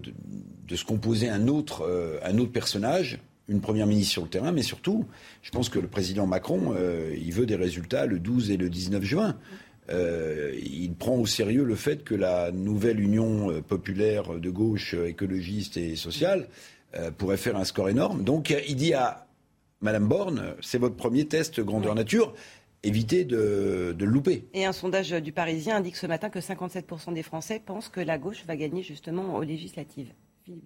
se 0.74 0.84
composer 0.84 1.30
un 1.30 1.48
autre, 1.48 1.84
euh, 1.84 2.20
un 2.24 2.38
autre 2.38 2.52
personnage, 2.52 3.20
une 3.48 3.62
première 3.62 3.88
ministre 3.88 4.12
sur 4.12 4.24
le 4.24 4.30
terrain, 4.30 4.52
mais 4.52 4.62
surtout, 4.62 5.06
je 5.42 5.52
pense 5.52 5.70
que 5.70 5.80
le 5.80 5.88
président 5.88 6.28
Macron, 6.28 6.74
euh, 6.76 7.16
il 7.18 7.32
veut 7.32 7.46
des 7.46 7.56
résultats 7.56 8.06
le 8.06 8.20
12 8.20 8.52
et 8.52 8.58
le 8.58 8.70
19 8.70 9.04
juin. 9.04 9.38
il 9.90 10.94
prend 11.00 11.16
au 11.16 11.26
sérieux 11.26 11.64
le 11.64 11.76
fait 11.76 12.04
que 12.04 12.16
la 12.16 12.52
nouvelle 12.52 13.00
union 13.00 13.62
populaire 13.62 14.38
de 14.38 14.50
gauche, 14.50 14.94
écologiste 14.94 15.78
et 15.78 15.96
sociale 15.96 16.50
pourrait 17.18 17.38
faire 17.38 17.56
un 17.56 17.64
score 17.64 17.88
énorme. 17.88 18.26
Donc 18.26 18.54
il 18.68 18.76
dit 18.76 18.94
à 18.94 19.28
Madame 19.80 20.08
Borne, 20.10 20.56
c'est 20.60 20.78
votre 20.78 20.98
premier 20.98 21.26
test 21.26 21.62
grandeur 21.62 21.96
nature 21.96 22.34
éviter 22.84 23.26
de, 23.26 23.96
louper. 24.00 24.48
Et 24.54 24.66
un 24.66 24.72
sondage 24.72 25.12
du 25.12 25.32
Parisien 25.32 25.78
indique 25.78 25.96
ce 25.96 26.08
matin 26.08 26.30
que 26.30 26.40
57% 26.40 27.14
des 27.14 27.24
Français 27.24 27.62
pensent 27.64 27.90
que 27.90 28.00
la 28.00 28.18
gauche 28.18 28.46
va 28.46 28.56
gagner 28.56 28.84
justement 28.84 29.36
aux 29.36 29.44
législatives. 29.44 30.14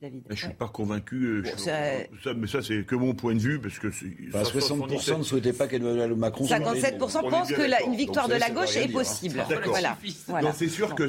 David. 0.02 0.24
Je 0.30 0.34
ne 0.34 0.38
suis 0.38 0.58
pas 0.58 0.68
convaincu. 0.68 1.16
Euh, 1.26 1.44
ça, 1.58 2.34
mais 2.34 2.48
ça, 2.48 2.62
c'est 2.62 2.86
que 2.86 2.96
mon 2.96 3.14
point 3.14 3.36
de 3.36 3.40
vue, 3.40 3.60
parce 3.60 3.80
que 3.80 3.88
60% 3.88 4.32
bah, 4.32 5.18
ne 5.18 5.24
souhaitaient 5.24 5.54
pas 5.54 5.68
le 5.68 6.16
Macron. 6.16 6.46
57% 6.46 7.30
pensent 7.30 7.52
que 7.52 7.86
une 7.88 7.96
victoire 7.96 8.28
de 8.28 8.36
la 8.36 8.50
gauche 8.50 8.76
est, 8.78 8.92
possible. 8.92 9.44
Voilà. 10.28 10.54
c'est 10.54 10.68
sûr 10.68 10.96
que 10.96 11.08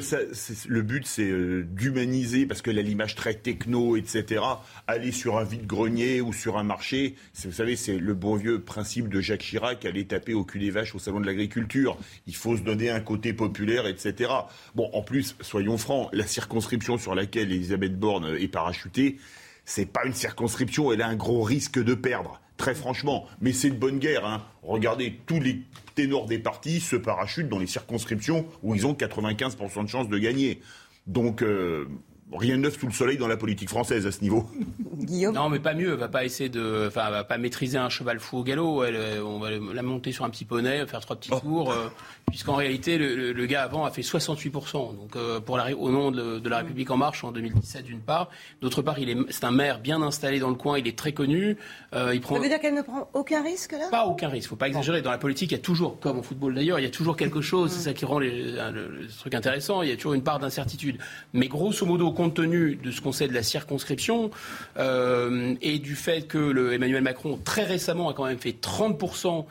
le 0.67 0.81
but, 0.81 1.05
c'est 1.05 1.29
euh, 1.29 1.63
d'humaniser, 1.63 2.45
parce 2.45 2.61
qu'elle 2.61 2.79
a 2.79 2.81
l'image 2.81 3.15
très 3.15 3.33
techno, 3.33 3.97
etc. 3.97 4.41
Aller 4.87 5.11
sur 5.11 5.37
un 5.37 5.43
vide-grenier 5.43 6.21
ou 6.21 6.33
sur 6.33 6.57
un 6.57 6.63
marché, 6.63 7.15
vous 7.45 7.51
savez, 7.51 7.75
c'est 7.75 7.97
le 7.97 8.13
bon 8.13 8.35
vieux 8.35 8.61
principe 8.61 9.09
de 9.09 9.21
Jacques 9.21 9.41
Chirac, 9.41 9.85
aller 9.85 10.05
taper 10.05 10.33
au 10.33 10.43
cul 10.43 10.59
des 10.59 10.71
vaches 10.71 10.95
au 10.95 10.99
salon 10.99 11.19
de 11.19 11.25
l'agriculture. 11.25 11.97
Il 12.27 12.35
faut 12.35 12.57
se 12.57 12.61
donner 12.61 12.89
un 12.89 13.01
côté 13.01 13.33
populaire, 13.33 13.85
etc. 13.87 14.31
Bon, 14.75 14.89
en 14.93 15.01
plus, 15.01 15.35
soyons 15.41 15.77
francs, 15.77 16.09
la 16.13 16.25
circonscription 16.25 16.97
sur 16.97 17.15
laquelle 17.15 17.51
Elisabeth 17.51 17.97
Borne 17.97 18.35
est 18.39 18.47
par 18.47 18.62
parachuter, 18.63 19.17
c'est 19.65 19.85
pas 19.85 20.05
une 20.05 20.13
circonscription, 20.13 20.91
elle 20.91 21.01
a 21.01 21.07
un 21.07 21.15
gros 21.15 21.41
risque 21.41 21.83
de 21.83 21.93
perdre, 21.93 22.39
très 22.57 22.75
franchement. 22.75 23.25
Mais 23.41 23.51
c'est 23.51 23.67
une 23.67 23.77
bonne 23.77 23.99
guerre. 23.99 24.25
Hein. 24.25 24.45
Regardez, 24.61 25.19
tous 25.25 25.39
les 25.39 25.61
ténors 25.95 26.25
des 26.25 26.39
partis 26.39 26.79
se 26.79 26.95
parachutent 26.95 27.49
dans 27.49 27.59
les 27.59 27.67
circonscriptions 27.67 28.45
où 28.61 28.73
ils 28.75 28.85
ont 28.85 28.93
95% 28.93 29.83
de 29.83 29.89
chances 29.89 30.09
de 30.09 30.17
gagner. 30.17 30.61
Donc, 31.07 31.41
euh, 31.41 31.87
rien 32.31 32.57
de 32.57 32.61
neuf 32.61 32.79
sous 32.79 32.87
le 32.87 32.91
soleil 32.91 33.17
dans 33.17 33.27
la 33.27 33.37
politique 33.37 33.69
française 33.69 34.05
à 34.07 34.11
ce 34.11 34.21
niveau. 34.21 34.49
Guillaume 35.03 35.35
Non, 35.35 35.49
mais 35.49 35.59
pas 35.59 35.73
mieux. 35.73 35.93
Elle 35.93 35.99
va 35.99 36.07
pas 36.07 36.23
essayer 36.23 36.49
de, 36.49 36.85
enfin, 36.87 37.09
va 37.09 37.23
pas 37.23 37.37
maîtriser 37.37 37.77
un 37.77 37.89
cheval 37.89 38.19
fou 38.19 38.37
au 38.37 38.43
galop. 38.43 38.83
Elle, 38.83 38.95
euh, 38.95 39.23
on 39.23 39.39
va 39.39 39.49
la 39.51 39.81
monter 39.81 40.11
sur 40.11 40.25
un 40.25 40.29
petit 40.29 40.45
poney, 40.45 40.85
faire 40.87 41.01
trois 41.01 41.15
petits 41.15 41.31
oh. 41.33 41.39
tours, 41.39 41.71
euh, 41.71 41.89
puisqu'en 42.27 42.55
réalité, 42.55 42.97
le, 42.97 43.45
gars 43.45 43.63
avant 43.63 43.85
a 43.85 43.91
fait 43.91 44.01
68 44.01 44.51
Donc, 44.51 45.15
euh, 45.15 45.39
pour 45.39 45.57
la, 45.57 45.75
au 45.75 45.91
nom 45.91 46.11
de, 46.11 46.49
la 46.49 46.57
République 46.57 46.89
en 46.91 46.97
marche 46.97 47.23
en 47.23 47.31
2017 47.31 47.83
d'une 47.83 47.99
part, 47.99 48.29
d'autre 48.61 48.81
part, 48.81 48.99
il 48.99 49.09
est, 49.09 49.17
c'est 49.29 49.43
un 49.43 49.51
maire 49.51 49.79
bien 49.79 50.01
installé 50.01 50.39
dans 50.39 50.49
le 50.49 50.55
coin. 50.55 50.77
Il 50.77 50.87
est 50.87 50.97
très 50.97 51.11
connu. 51.11 51.57
il 51.93 52.21
prend. 52.21 52.35
Ça 52.35 52.41
veut 52.41 52.49
dire 52.49 52.59
qu'elle 52.59 52.75
ne 52.75 52.81
prend 52.81 53.09
aucun 53.13 53.43
risque 53.43 53.73
là? 53.73 53.89
Pas 53.91 54.05
aucun 54.05 54.29
risque. 54.29 54.49
Faut 54.49 54.55
pas 54.55 54.67
exagérer. 54.67 55.01
Dans 55.01 55.11
la 55.11 55.17
politique, 55.17 55.51
il 55.51 55.55
y 55.55 55.59
a 55.59 55.61
toujours, 55.61 55.99
comme 55.99 56.19
au 56.19 56.23
football 56.23 56.55
d'ailleurs, 56.55 56.79
il 56.79 56.83
y 56.83 56.87
a 56.87 56.91
toujours 56.91 57.17
quelque 57.17 57.41
chose. 57.41 57.71
C'est 57.71 57.83
ça 57.83 57.93
qui 57.93 58.05
rend 58.05 58.19
les, 58.19 58.53
le, 58.53 59.07
truc 59.19 59.33
intéressant. 59.33 59.81
Il 59.81 59.89
y 59.89 59.91
a 59.91 59.95
toujours 59.95 60.13
une 60.13 60.23
part 60.23 60.39
d'incertitude. 60.39 60.97
Mais 61.33 61.47
grosso 61.47 61.85
modo, 61.85 62.11
compte 62.13 62.35
tenu 62.35 62.75
de 62.75 62.91
ce 62.91 63.01
qu'on 63.01 63.11
sait 63.11 63.27
de 63.27 63.33
la 63.33 63.43
circonscription 63.43 64.31
euh, 64.77 65.55
et 65.61 65.79
du 65.79 65.95
fait 65.95 66.27
que 66.27 66.73
Emmanuel 66.73 67.03
Macron, 67.03 67.39
très 67.43 67.63
récemment, 67.63 68.09
a 68.09 68.13
quand 68.13 68.25
même 68.25 68.39
fait 68.39 68.55
30% 68.59 69.45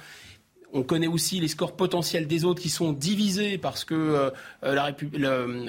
on 0.72 0.82
connaît 0.82 1.06
aussi 1.06 1.38
les 1.38 1.48
scores 1.48 1.76
potentiels 1.76 2.26
des 2.26 2.44
autres 2.44 2.62
qui 2.62 2.70
sont 2.70 2.92
divisés 2.92 3.58
parce 3.58 3.84
que 3.84 3.94
euh, 3.94 4.30
la, 4.62 4.94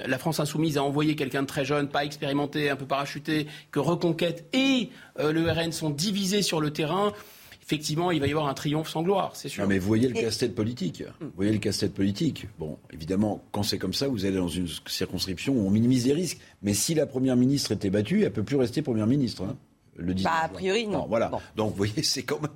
la, 0.08 0.18
France 0.18 0.40
insoumise 0.40 0.78
a 0.78 0.84
envoyé 0.84 1.16
quelqu'un 1.16 1.42
de 1.42 1.48
très 1.48 1.66
jeune, 1.66 1.90
pas 1.90 2.06
expérimenté, 2.06 2.70
un 2.70 2.76
peu 2.76 2.86
parachuté, 2.86 3.48
que 3.72 3.80
Reconquête 3.80 4.48
et 4.54 4.90
euh, 5.20 5.34
le 5.34 5.50
RN 5.52 5.72
sont 5.72 5.90
divisés 5.90 6.42
sur 6.42 6.62
le 6.62 6.72
terrain 6.72 7.12
effectivement, 7.64 8.12
il 8.12 8.20
va 8.20 8.28
y 8.28 8.32
avoir 8.32 8.48
un 8.48 8.54
triomphe 8.54 8.90
sans 8.90 9.04
gloire, 9.04 9.32
c'est 9.36 9.50
sûr. 9.50 9.66
mais 9.68 9.80
vous 9.80 9.88
voyez 9.88 10.08
le 10.08 10.14
casse-tête 10.14 10.54
politique. 10.54 11.04
Vous 11.20 11.32
voyez 11.36 11.52
le 11.52 11.60
casse-tête 11.60 11.94
politique. 11.94 12.48
Bon, 12.60 12.78
évidemment, 12.92 13.44
quand 13.52 13.64
c'est 13.64 13.78
comme 13.78 13.94
ça, 13.94 14.08
vous 14.08 14.26
allez 14.26 14.38
dans 14.38 14.48
une 14.48 14.68
circonscription 14.88 15.54
où 15.54 15.66
on 15.66 15.70
minimise 15.70 16.06
les 16.06 16.14
risques. 16.14 16.40
Mais 16.62 16.74
si 16.74 16.94
la 16.94 17.06
première 17.06 17.36
ministre 17.36 17.72
était 17.72 17.90
battue, 17.90 18.24
elle 18.24 18.34
peut 18.34 18.44
plus 18.44 18.58
rester 18.58 18.82
première 18.82 19.08
ministre. 19.08 19.44
Hein, 19.44 19.56
le 19.96 20.14
bah, 20.14 20.32
a 20.44 20.50
priori, 20.50 20.88
non. 20.88 21.06
voilà. 21.08 21.32
Donc, 21.56 21.72
vous 21.72 21.78
voyez, 21.78 22.04
c'est 22.04 22.24
quand 22.24 22.42
même. 22.42 22.52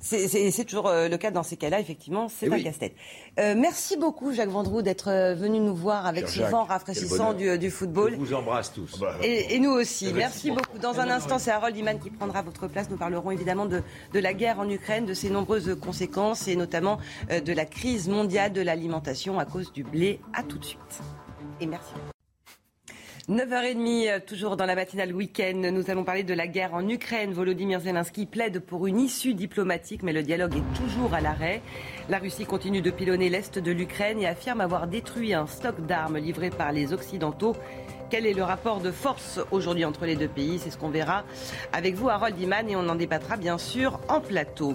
C'est 0.00 0.64
toujours 0.64 0.88
euh, 0.88 1.08
le 1.08 1.16
cas 1.18 1.30
dans 1.30 1.42
ces 1.42 1.56
cas-là, 1.56 1.78
effectivement, 1.78 2.28
c'est 2.28 2.52
un 2.52 2.60
casse-tête. 2.60 2.94
Euh, 3.38 3.54
merci 3.56 3.96
beaucoup, 3.96 4.32
Jacques 4.32 4.48
Vendroux, 4.48 4.82
d'être 4.82 5.08
euh, 5.08 5.34
venu 5.34 5.60
nous 5.60 5.74
voir 5.74 6.06
avec 6.06 6.28
ce 6.28 6.40
vent 6.42 6.64
rafraîchissant 6.64 7.34
du, 7.34 7.70
football. 7.70 8.12
Je 8.12 8.16
vous 8.16 8.34
embrasse 8.34 8.72
tous. 8.72 8.90
Ah 8.96 9.00
bah, 9.00 9.14
et, 9.22 9.58
nous 9.58 9.70
aussi. 9.70 10.12
Merci, 10.12 10.50
beaucoup. 10.50 10.78
Dans 10.78 11.00
un 11.00 11.10
instant, 11.10 11.38
c'est 11.38 11.50
Harold 11.50 11.76
Iman 11.76 11.98
qui 11.98 12.10
prendra 12.10 12.42
votre 12.42 12.66
place. 12.66 12.88
Nous 12.90 12.96
parlerons 12.96 13.30
évidemment 13.30 13.66
de, 13.66 13.82
de, 14.12 14.18
la 14.18 14.32
guerre 14.32 14.58
en 14.58 14.68
Ukraine, 14.68 15.04
de 15.04 15.14
ses 15.14 15.30
nombreuses 15.30 15.76
conséquences 15.80 16.48
et 16.48 16.56
notamment 16.56 16.98
de 17.30 17.52
la 17.52 17.64
crise 17.64 18.08
mondiale 18.08 18.52
de 18.52 18.62
l'alimentation 18.62 19.38
à 19.38 19.44
cause 19.44 19.72
du 19.72 19.84
blé. 19.84 20.20
À 20.32 20.42
tout 20.42 20.58
de 20.58 20.64
suite. 20.64 21.00
Et 21.60 21.66
merci. 21.66 21.92
9h30, 23.30 24.08
euh, 24.08 24.18
toujours 24.18 24.56
dans 24.56 24.66
la 24.66 24.74
matinale 24.74 25.12
week-end, 25.12 25.70
nous 25.72 25.88
allons 25.88 26.02
parler 26.02 26.24
de 26.24 26.34
la 26.34 26.48
guerre 26.48 26.74
en 26.74 26.88
Ukraine. 26.88 27.32
Volodymyr 27.32 27.78
Zelensky 27.78 28.26
plaide 28.26 28.58
pour 28.58 28.88
une 28.88 28.98
issue 28.98 29.34
diplomatique, 29.34 30.02
mais 30.02 30.12
le 30.12 30.24
dialogue 30.24 30.56
est 30.56 30.76
toujours 30.76 31.14
à 31.14 31.20
l'arrêt. 31.20 31.62
La 32.08 32.18
Russie 32.18 32.44
continue 32.44 32.82
de 32.82 32.90
pilonner 32.90 33.28
l'est 33.28 33.56
de 33.56 33.70
l'Ukraine 33.70 34.18
et 34.18 34.26
affirme 34.26 34.60
avoir 34.60 34.88
détruit 34.88 35.32
un 35.32 35.46
stock 35.46 35.86
d'armes 35.86 36.18
livré 36.18 36.50
par 36.50 36.72
les 36.72 36.92
Occidentaux. 36.92 37.54
Quel 38.10 38.26
est 38.26 38.34
le 38.34 38.42
rapport 38.42 38.80
de 38.80 38.90
force 38.90 39.38
aujourd'hui 39.52 39.84
entre 39.84 40.06
les 40.06 40.16
deux 40.16 40.26
pays? 40.26 40.58
C'est 40.58 40.70
ce 40.70 40.76
qu'on 40.76 40.90
verra 40.90 41.22
avec 41.72 41.94
vous, 41.94 42.08
Harold 42.08 42.36
Iman, 42.36 42.68
et 42.68 42.74
on 42.74 42.88
en 42.88 42.96
débattra 42.96 43.36
bien 43.36 43.58
sûr 43.58 44.00
en 44.08 44.20
plateau. 44.20 44.74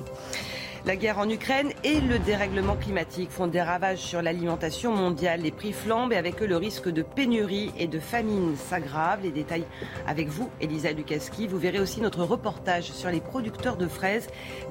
La 0.85 0.95
guerre 0.95 1.17
en 1.17 1.27
Ukraine 1.27 1.71
et 1.83 1.99
le 1.99 2.19
dérèglement 2.19 2.75
climatique 2.75 3.31
font 3.31 3.47
des 3.47 3.61
ravages 3.61 3.97
sur 3.97 4.21
l'alimentation 4.21 4.93
mondiale. 4.93 5.41
Les 5.41 5.49
prix 5.49 5.73
flambent 5.73 6.13
et 6.13 6.15
avec 6.15 6.43
eux 6.43 6.45
le 6.45 6.57
risque 6.57 6.89
de 6.89 7.01
pénurie 7.01 7.71
et 7.79 7.87
de 7.87 7.99
famine 7.99 8.55
s'aggrave. 8.55 9.21
Les 9.23 9.31
détails 9.31 9.65
avec 10.05 10.27
vous, 10.27 10.47
Elisa 10.61 10.91
Lukaski. 10.91 11.47
Vous 11.47 11.57
verrez 11.57 11.79
aussi 11.79 12.01
notre 12.01 12.23
reportage 12.23 12.91
sur 12.91 13.09
les 13.09 13.19
producteurs 13.19 13.77
de 13.77 13.87
fraises 13.87 14.27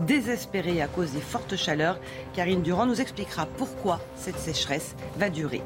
désespérés 0.07 0.81
à 0.81 0.87
cause 0.87 1.11
des 1.11 1.21
fortes 1.21 1.57
chaleurs. 1.57 1.99
Karine 2.33 2.63
Durand 2.63 2.87
nous 2.87 3.01
expliquera 3.01 3.47
pourquoi 3.47 3.99
cette 4.15 4.39
sécheresse 4.39 4.95
va 5.17 5.31
durer. 5.31 5.63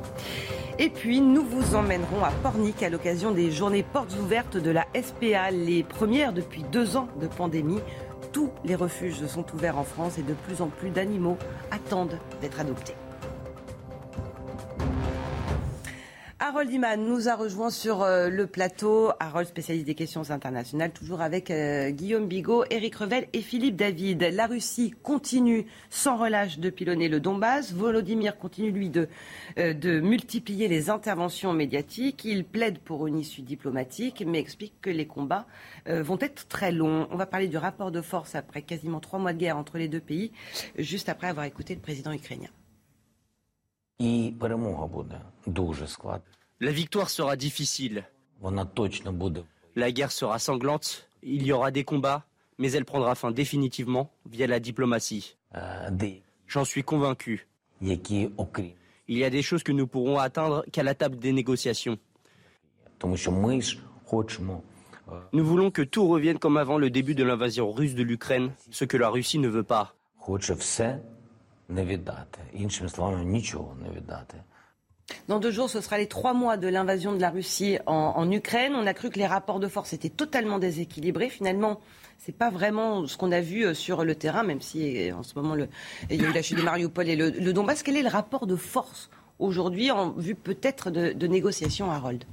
Et 0.78 0.88
puis, 0.88 1.20
nous 1.20 1.44
vous 1.44 1.74
emmènerons 1.74 2.24
à 2.24 2.30
Pornic 2.30 2.82
à 2.82 2.88
l'occasion 2.88 3.32
des 3.32 3.50
journées 3.50 3.82
portes 3.82 4.14
ouvertes 4.18 4.56
de 4.56 4.70
la 4.70 4.86
SPA, 4.94 5.50
les 5.50 5.82
premières 5.82 6.32
depuis 6.32 6.62
deux 6.62 6.96
ans 6.96 7.08
de 7.20 7.26
pandémie. 7.26 7.80
Tous 8.32 8.50
les 8.64 8.74
refuges 8.74 9.26
sont 9.26 9.44
ouverts 9.54 9.78
en 9.78 9.84
France 9.84 10.18
et 10.18 10.22
de 10.22 10.34
plus 10.34 10.60
en 10.60 10.68
plus 10.68 10.90
d'animaux 10.90 11.38
attendent 11.70 12.18
d'être 12.40 12.60
adoptés. 12.60 12.94
Harold 16.40 16.72
Iman 16.72 17.04
nous 17.04 17.28
a 17.28 17.34
rejoint 17.34 17.68
sur 17.68 18.02
euh, 18.02 18.28
le 18.28 18.46
plateau. 18.46 19.10
Harold, 19.18 19.48
spécialiste 19.48 19.86
des 19.86 19.96
questions 19.96 20.30
internationales, 20.30 20.92
toujours 20.92 21.20
avec 21.20 21.50
euh, 21.50 21.90
Guillaume 21.90 22.28
Bigot, 22.28 22.64
Éric 22.70 22.94
Revel 22.94 23.26
et 23.32 23.40
Philippe 23.40 23.74
David. 23.74 24.22
La 24.22 24.46
Russie 24.46 24.94
continue 25.02 25.66
sans 25.90 26.16
relâche 26.16 26.60
de 26.60 26.70
pilonner 26.70 27.08
le 27.08 27.18
Donbass. 27.18 27.72
Volodymyr 27.72 28.38
continue, 28.38 28.70
lui, 28.70 28.88
de, 28.88 29.08
euh, 29.58 29.74
de 29.74 29.98
multiplier 29.98 30.68
les 30.68 30.90
interventions 30.90 31.52
médiatiques. 31.52 32.24
Il 32.24 32.44
plaide 32.44 32.78
pour 32.78 33.08
une 33.08 33.18
issue 33.18 33.42
diplomatique, 33.42 34.22
mais 34.24 34.38
explique 34.38 34.74
que 34.80 34.90
les 34.90 35.08
combats 35.08 35.46
vont 35.86 36.18
être 36.20 36.46
très 36.46 36.70
longs. 36.70 37.08
On 37.10 37.16
va 37.16 37.26
parler 37.26 37.48
du 37.48 37.56
rapport 37.56 37.90
de 37.90 38.00
force 38.00 38.36
après 38.36 38.62
quasiment 38.62 39.00
trois 39.00 39.18
mois 39.18 39.32
de 39.32 39.38
guerre 39.38 39.56
entre 39.56 39.76
les 39.76 39.88
deux 39.88 40.00
pays, 40.00 40.30
juste 40.76 41.08
après 41.08 41.26
avoir 41.26 41.46
écouté 41.46 41.74
le 41.74 41.80
président 41.80 42.12
ukrainien. 42.12 42.50
La 46.60 46.70
victoire 46.70 47.10
sera 47.10 47.36
difficile. 47.36 48.04
La 49.74 49.92
guerre 49.92 50.12
sera 50.12 50.38
sanglante, 50.38 51.08
il 51.22 51.44
y 51.44 51.52
aura 51.52 51.70
des 51.70 51.84
combats, 51.84 52.24
mais 52.58 52.70
elle 52.72 52.84
prendra 52.84 53.14
fin 53.14 53.30
définitivement 53.32 54.10
via 54.30 54.46
la 54.46 54.60
diplomatie. 54.60 55.36
J'en 56.46 56.64
suis 56.64 56.82
convaincu. 56.82 57.46
Il 57.80 59.18
y 59.18 59.24
a 59.24 59.30
des 59.30 59.42
choses 59.42 59.62
que 59.62 59.72
nous 59.72 59.86
pourrons 59.86 60.18
atteindre 60.18 60.64
qu'à 60.72 60.82
la 60.82 60.94
table 60.94 61.16
des 61.18 61.32
négociations. 61.32 61.98
Nous 65.32 65.44
voulons 65.44 65.70
que 65.70 65.82
tout 65.82 66.06
revienne 66.06 66.38
comme 66.38 66.56
avant 66.56 66.78
le 66.78 66.90
début 66.90 67.14
de 67.14 67.24
l'invasion 67.24 67.72
russe 67.72 67.94
de 67.94 68.02
l'Ukraine, 68.02 68.52
ce 68.70 68.84
que 68.84 68.96
la 68.96 69.08
Russie 69.08 69.38
ne 69.38 69.48
veut 69.48 69.62
pas. 69.64 69.94
Dans 75.26 75.38
deux 75.38 75.50
jours, 75.50 75.70
ce 75.70 75.80
sera 75.80 75.98
les 75.98 76.06
trois 76.06 76.34
mois 76.34 76.56
de 76.56 76.68
l'invasion 76.68 77.12
de 77.14 77.20
la 77.20 77.30
Russie 77.30 77.78
en, 77.86 78.30
Ukraine. 78.30 78.74
On 78.74 78.86
a 78.86 78.94
cru 78.94 79.10
que 79.10 79.18
les 79.18 79.26
rapports 79.26 79.60
de 79.60 79.68
force 79.68 79.92
étaient 79.92 80.08
totalement 80.10 80.58
déséquilibrés. 80.58 81.28
Finalement, 81.30 81.80
c'est 82.18 82.36
pas 82.36 82.50
vraiment 82.50 83.06
ce 83.06 83.16
qu'on 83.16 83.32
a 83.32 83.40
vu 83.40 83.64
euh, 83.64 83.74
sur 83.74 84.04
le 84.04 84.14
terrain, 84.14 84.42
même 84.42 84.60
si 84.60 85.10
euh, 85.10 85.16
en 85.16 85.22
ce 85.22 85.38
moment 85.38 85.54
il 86.10 86.20
y 86.20 86.24
a 86.24 86.28
eu 86.28 86.32
la 86.32 86.42
chute 86.42 86.58
de 86.58 86.62
Mariupol 86.62 87.08
et 87.08 87.16
le, 87.16 87.30
le 87.30 87.52
Donbass. 87.52 87.82
Quel 87.82 87.96
est 87.96 88.02
le 88.02 88.08
rapport 88.08 88.46
de 88.46 88.56
force 88.56 89.08
aujourd'hui 89.38 89.90
en 89.90 90.10
vue 90.10 90.34
peut-être 90.34 90.90
de, 90.90 91.12
de 91.12 91.26
négociations, 91.26 91.90
Harold? 91.90 92.24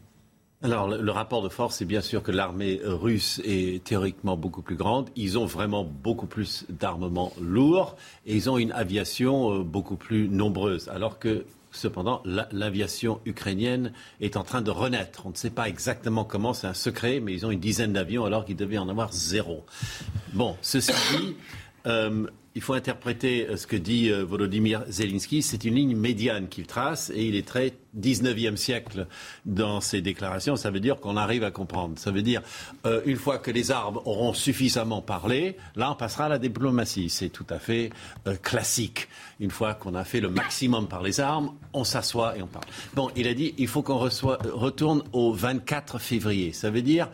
Alors, 0.64 0.88
le, 0.88 1.11
rapport 1.11 1.43
de 1.43 1.50
force, 1.50 1.75
c'est 1.75 1.85
bien 1.85 2.01
sûr 2.01 2.24
que 2.24 2.32
l'armée 2.32 2.80
russe 2.84 3.40
est 3.43 3.84
théoriquement 3.84 4.35
beaucoup 4.35 4.61
plus 4.61 4.75
grande. 4.75 5.09
Ils 5.16 5.38
ont 5.38 5.45
vraiment 5.45 5.84
beaucoup 5.84 6.25
plus 6.25 6.66
d'armements 6.69 7.34
lourds 7.40 7.98
et 8.25 8.35
ils 8.35 8.50
ont 8.50 8.58
une 8.58 8.72
aviation 8.72 9.59
euh, 9.59 9.64
beaucoup 9.64 9.95
plus 9.95 10.27
nombreuse. 10.27 10.90
Alors 10.90 11.19
que 11.19 11.45
Cependant, 11.75 12.24
l'aviation 12.53 13.19
ukrainienne 13.25 13.92
est 14.22 14.38
en 14.38 14.43
train 14.43 14.61
de 14.61 14.72
renaître. 14.72 15.25
On 15.25 15.32
ne 15.32 15.35
sait 15.35 15.50
pas 15.50 15.67
exactement 15.67 16.24
comment, 16.24 16.53
c'est 16.53 16.67
un 16.67 16.74
secret, 16.74 17.19
mais 17.19 17.34
ils 17.34 17.45
ont 17.45 17.51
une 17.51 17.59
dizaine 17.59 17.92
d'avions 17.92 18.24
alors 18.24 18.45
qu'ils 18.45 18.56
devaient 18.56 18.77
en 18.77 18.88
avoir 18.88 19.11
zéro. 19.11 19.66
Bon, 20.32 20.56
ceci 20.61 20.93
dit, 21.11 21.35
euh, 21.85 22.27
il 22.56 22.61
faut 22.61 22.74
interpréter 22.74 23.48
euh, 23.48 23.58
ce 23.58 23.67
que 23.67 23.75
dit 23.75 24.09
euh, 24.09 24.24
Volodymyr 24.24 24.84
Zelensky. 24.88 25.42
C'est 25.42 25.66
une 25.66 25.75
ligne 25.75 25.95
médiane 25.95 26.48
qu'il 26.48 26.66
trace 26.66 27.11
et 27.14 27.25
il 27.25 27.35
est 27.35 27.45
très 27.45 27.74
19e 28.00 28.56
siècle 28.56 29.08
dans 29.45 29.82
ses 29.82 30.01
déclarations. 30.01 30.56
Ça 30.56 30.72
veut 30.72 30.80
dire 30.80 31.01
qu'on 31.01 31.17
arrive 31.17 31.43
à 31.43 31.51
comprendre. 31.51 32.00
Ça 32.00 32.11
veut 32.11 32.22
dire, 32.22 32.42
euh, 32.85 33.01
une 33.06 33.17
fois 33.17 33.40
que 33.40 33.51
les 33.51 33.72
armes 33.72 34.00
auront 34.06 34.34
suffisamment 34.34 35.01
parlé, 35.01 35.58
là, 35.75 35.92
on 35.92 35.95
passera 35.95 36.25
à 36.25 36.30
la 36.30 36.40
diplomatie. 36.40 37.09
C'est 37.09 37.30
tout 37.30 37.45
à 37.50 37.59
fait 37.59 37.92
classique. 38.42 39.09
Une 39.42 39.51
fois 39.51 39.74
qu'on 39.74 39.93
a 39.93 40.06
fait 40.06 40.22
le 40.22 40.30
maximum 40.30 40.88
par 40.88 41.03
les 41.03 41.19
armes, 41.19 41.51
on 41.74 41.84
s'assoit 41.84 42.38
et 42.38 42.42
on 42.42 42.48
parle. 42.48 42.66
Bon, 42.93 43.11
il 43.17 43.27
a 43.27 43.34
dit, 43.34 43.53
il 43.58 43.67
faut 43.67 43.82
qu'on 43.82 43.98
retourne 43.98 45.03
au 45.11 45.34
24 45.34 46.00
février. 46.00 46.53
Ça 46.53 46.69
veut 46.69 46.82
dire, 46.82 47.09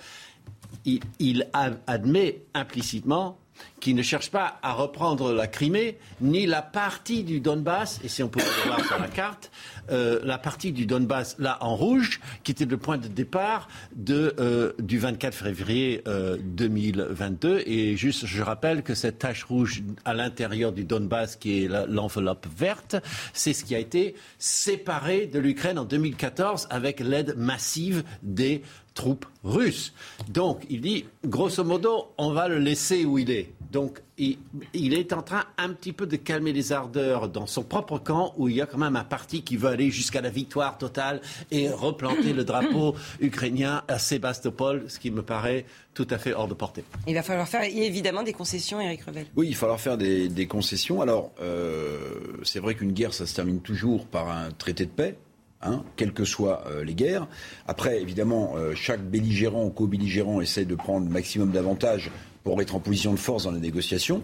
il, 0.85 0.99
il 1.19 1.47
admet 1.87 2.43
implicitement 2.53 3.40
qui 3.80 3.93
ne 3.93 4.01
cherche 4.01 4.30
pas 4.30 4.59
à 4.61 4.73
reprendre 4.73 5.33
la 5.33 5.48
Crimée, 5.48 5.98
ni 6.22 6.45
la 6.45 6.61
partie 6.61 7.23
du 7.23 7.40
Donbass, 7.40 7.99
et 8.03 8.07
si 8.07 8.22
on 8.23 8.30
peut 8.30 8.40
le 8.40 8.69
voir 8.69 8.85
sur 8.85 8.99
la 8.99 9.07
carte, 9.07 9.51
euh, 9.91 10.19
la 10.23 10.38
partie 10.38 10.72
du 10.72 10.85
Donbass, 10.85 11.35
là 11.40 11.57
en 11.61 11.75
rouge, 11.75 12.22
qui 12.43 12.51
était 12.51 12.65
le 12.65 12.77
point 12.77 12.98
de 12.98 13.07
départ 13.07 13.67
euh, 14.09 14.73
du 14.80 14.99
24 14.99 15.33
février 15.33 16.03
2022. 16.06 17.49
Euh, 17.49 17.64
et 17.65 17.98
juste, 17.98 18.25
je 18.25 18.43
rappelle 18.43 18.83
que 18.83 18.93
cette 18.93 19.19
tache 19.19 19.43
rouge 19.43 19.83
à 20.06 20.14
l'intérieur 20.14 20.72
du 20.72 20.83
Donbass, 20.83 21.35
qui 21.35 21.64
est 21.64 21.67
l'enveloppe 21.88 22.48
verte, 22.56 22.95
c'est 23.33 23.53
ce 23.53 23.65
qui 23.65 23.75
a 23.75 23.80
été 23.80 24.15
séparé 24.38 25.25
de 25.25 25.40
l'Ukraine 25.40 25.80
en 25.80 25.85
2014 25.85 26.67
avec 26.69 26.99
l'aide 26.99 27.35
massive 27.38 28.03
des 28.22 28.61
troupes 28.93 29.25
russes. 29.43 29.93
Donc, 30.29 30.65
il 30.69 30.81
dit, 30.81 31.05
grosso 31.25 31.63
modo, 31.63 32.09
on 32.17 32.31
va 32.31 32.47
le 32.47 32.59
laisser 32.59 33.05
où 33.05 33.17
il 33.17 33.31
est. 33.31 33.53
Donc, 33.71 34.01
il, 34.17 34.93
est 34.93 35.13
en 35.13 35.21
train 35.21 35.45
un 35.57 35.69
petit 35.69 35.93
peu 35.93 36.05
de 36.05 36.17
calmer 36.17 36.51
les 36.51 36.73
ardeurs 36.73 37.29
dans 37.29 37.47
son 37.47 37.63
propre 37.63 37.99
camp, 37.99 38.33
où 38.37 38.49
il 38.49 38.55
y 38.57 38.61
a 38.61 38.65
quand 38.65 38.77
même 38.77 38.97
un 38.97 39.05
parti 39.05 39.43
qui 39.43 39.55
veut 39.55 39.69
aller 39.69 39.89
jusqu'à 39.89 40.19
la 40.19 40.29
victoire 40.29 40.77
totale 40.77 41.21
et 41.51 41.69
replanter 41.69 42.33
le 42.33 42.43
drapeau 42.43 42.95
ukrainien 43.21 43.83
à 43.87 43.97
Sébastopol, 43.97 44.83
ce 44.89 44.99
qui 44.99 45.09
me 45.09 45.23
paraît 45.23 45.65
tout 45.93 46.07
à 46.09 46.17
fait 46.17 46.33
hors 46.33 46.49
de 46.49 46.53
portée. 46.53 46.83
Il 47.07 47.13
va 47.13 47.23
falloir 47.23 47.47
faire 47.47 47.63
évidemment 47.63 48.23
des 48.23 48.33
concessions, 48.33 48.81
Eric 48.81 49.03
Revel. 49.03 49.25
Oui, 49.37 49.47
il 49.47 49.53
va 49.53 49.59
falloir 49.59 49.79
faire 49.79 49.97
des, 49.97 50.47
concessions. 50.47 51.01
Alors, 51.01 51.31
euh, 51.41 52.19
c'est 52.43 52.59
vrai 52.59 52.75
qu'une 52.75 52.91
guerre, 52.91 53.13
ça 53.13 53.25
se 53.25 53.33
termine 53.33 53.61
toujours 53.61 54.05
par 54.05 54.29
un 54.29 54.51
traité 54.51 54.85
de 54.85 54.91
paix. 54.91 55.17
Hein, 55.64 55.83
quelles 55.95 56.14
que 56.14 56.25
soient 56.25 56.64
euh, 56.67 56.83
les 56.83 56.95
guerres. 56.95 57.27
Après, 57.67 58.01
évidemment, 58.01 58.53
euh, 58.56 58.73
chaque 58.73 59.01
belligérant 59.01 59.65
ou 59.65 59.69
co-belligérant 59.69 60.41
essaie 60.41 60.65
de 60.65 60.73
prendre 60.73 61.06
le 61.06 61.11
maximum 61.11 61.51
d'avantages 61.51 62.09
pour 62.43 62.59
être 62.64 62.73
en 62.73 62.80
position 62.80 63.11
de 63.11 63.19
force 63.19 63.43
dans 63.43 63.51
les 63.51 63.59
négociations. 63.59 64.23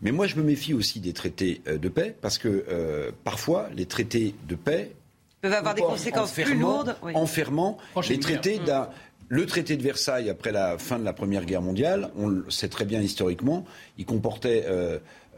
Mais 0.00 0.12
moi, 0.12 0.28
je 0.28 0.36
me 0.36 0.44
méfie 0.44 0.74
aussi 0.74 1.00
des 1.00 1.12
traités 1.12 1.60
euh, 1.66 1.78
de 1.78 1.88
paix, 1.88 2.14
parce 2.20 2.38
que 2.38 3.12
parfois, 3.24 3.68
les 3.74 3.86
traités 3.86 4.36
de 4.48 4.54
paix 4.54 4.92
peuvent 5.40 5.52
avoir 5.52 5.74
des 5.74 5.82
conséquences 5.82 6.32
plus 6.32 6.54
lourdes. 6.54 6.96
Enfermant 7.14 7.78
les 8.08 8.20
traités 8.20 8.58
d'un. 8.58 8.88
Le 9.28 9.44
traité 9.44 9.76
de 9.76 9.82
Versailles, 9.82 10.30
après 10.30 10.52
la 10.52 10.78
fin 10.78 11.00
de 11.00 11.04
la 11.04 11.12
Première 11.12 11.46
Guerre 11.46 11.60
mondiale, 11.60 12.12
on 12.16 12.28
le 12.28 12.48
sait 12.48 12.68
très 12.68 12.84
bien 12.84 13.00
historiquement, 13.00 13.64
il 13.98 14.06
comportait 14.06 14.64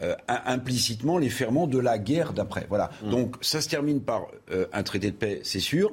euh, 0.03 0.15
implicitement 0.29 1.19
les 1.19 1.29
ferments 1.29 1.67
de 1.67 1.79
la 1.79 1.99
guerre 1.99 2.33
d'après. 2.33 2.67
Voilà. 2.69 2.91
Mm. 3.03 3.11
Donc 3.11 3.37
ça 3.41 3.61
se 3.61 3.69
termine 3.69 4.01
par 4.01 4.27
euh, 4.51 4.67
un 4.73 4.83
traité 4.83 5.11
de 5.11 5.17
paix, 5.17 5.41
c'est 5.43 5.61
sûr. 5.61 5.93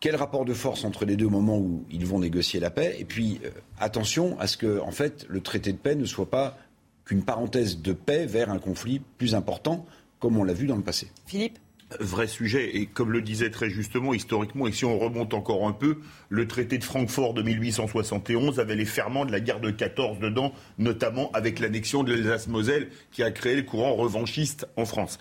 Quel 0.00 0.16
rapport 0.16 0.44
de 0.44 0.54
force 0.54 0.84
entre 0.84 1.04
les 1.04 1.16
deux 1.16 1.26
au 1.26 1.30
moment 1.30 1.58
où 1.58 1.84
ils 1.90 2.06
vont 2.06 2.20
négocier 2.20 2.60
la 2.60 2.70
paix? 2.70 2.96
Et 2.98 3.04
puis 3.04 3.40
euh, 3.44 3.50
attention 3.78 4.38
à 4.38 4.46
ce 4.46 4.56
que, 4.56 4.80
en 4.80 4.92
fait, 4.92 5.26
le 5.28 5.40
traité 5.40 5.72
de 5.72 5.78
paix 5.78 5.94
ne 5.94 6.04
soit 6.04 6.30
pas 6.30 6.56
qu'une 7.04 7.22
parenthèse 7.22 7.82
de 7.82 7.92
paix 7.92 8.24
vers 8.24 8.50
un 8.50 8.58
conflit 8.58 9.00
plus 9.18 9.34
important, 9.34 9.84
comme 10.20 10.36
on 10.36 10.44
l'a 10.44 10.52
vu 10.52 10.66
dans 10.66 10.76
le 10.76 10.82
passé. 10.82 11.08
Philippe? 11.26 11.58
Vrai 12.00 12.26
sujet. 12.26 12.76
Et 12.76 12.86
comme 12.86 13.12
le 13.12 13.22
disait 13.22 13.50
très 13.50 13.70
justement, 13.70 14.14
historiquement, 14.14 14.66
et 14.66 14.72
si 14.72 14.84
on 14.84 14.98
remonte 14.98 15.34
encore 15.34 15.66
un 15.66 15.72
peu, 15.72 15.98
le 16.28 16.46
traité 16.46 16.78
de 16.78 16.84
Francfort 16.84 17.34
de 17.34 17.42
1871 17.42 18.60
avait 18.60 18.76
les 18.76 18.84
ferments 18.84 19.24
de 19.24 19.32
la 19.32 19.40
guerre 19.40 19.60
de 19.60 19.70
14 19.70 20.18
dedans, 20.18 20.52
notamment 20.78 21.30
avec 21.32 21.58
l'annexion 21.60 22.02
de 22.02 22.12
l'Alsace-Moselle 22.12 22.88
qui 23.12 23.22
a 23.22 23.30
créé 23.30 23.56
le 23.56 23.62
courant 23.62 23.94
revanchiste 23.94 24.66
en 24.76 24.84
France. 24.84 25.18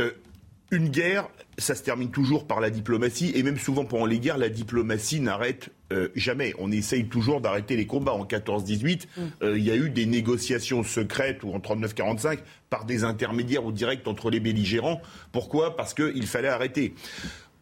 Euh, 0.00 0.12
une 0.70 0.88
guerre, 0.88 1.28
ça 1.58 1.74
se 1.74 1.82
termine 1.82 2.10
toujours 2.10 2.46
par 2.46 2.60
la 2.60 2.70
diplomatie, 2.70 3.32
et 3.34 3.42
même 3.42 3.58
souvent 3.58 3.84
pendant 3.84 4.06
les 4.06 4.18
guerres, 4.18 4.38
la 4.38 4.48
diplomatie 4.48 5.20
n'arrête 5.20 5.70
euh, 5.92 6.08
jamais. 6.14 6.54
On 6.58 6.72
essaye 6.72 7.06
toujours 7.06 7.40
d'arrêter 7.40 7.76
les 7.76 7.86
combats. 7.86 8.12
En 8.12 8.24
14-18, 8.24 9.02
mm. 9.02 9.22
euh, 9.42 9.58
il 9.58 9.64
y 9.64 9.70
a 9.70 9.76
eu 9.76 9.90
des 9.90 10.06
négociations 10.06 10.82
secrètes, 10.82 11.44
ou 11.44 11.52
en 11.52 11.58
39-45, 11.58 12.38
par 12.70 12.84
des 12.84 13.04
intermédiaires 13.04 13.64
ou 13.64 13.72
directs 13.72 14.06
entre 14.06 14.30
les 14.30 14.40
belligérants. 14.40 15.00
Pourquoi? 15.32 15.76
Parce 15.76 15.94
qu'il 15.94 16.26
fallait 16.26 16.48
arrêter. 16.48 16.94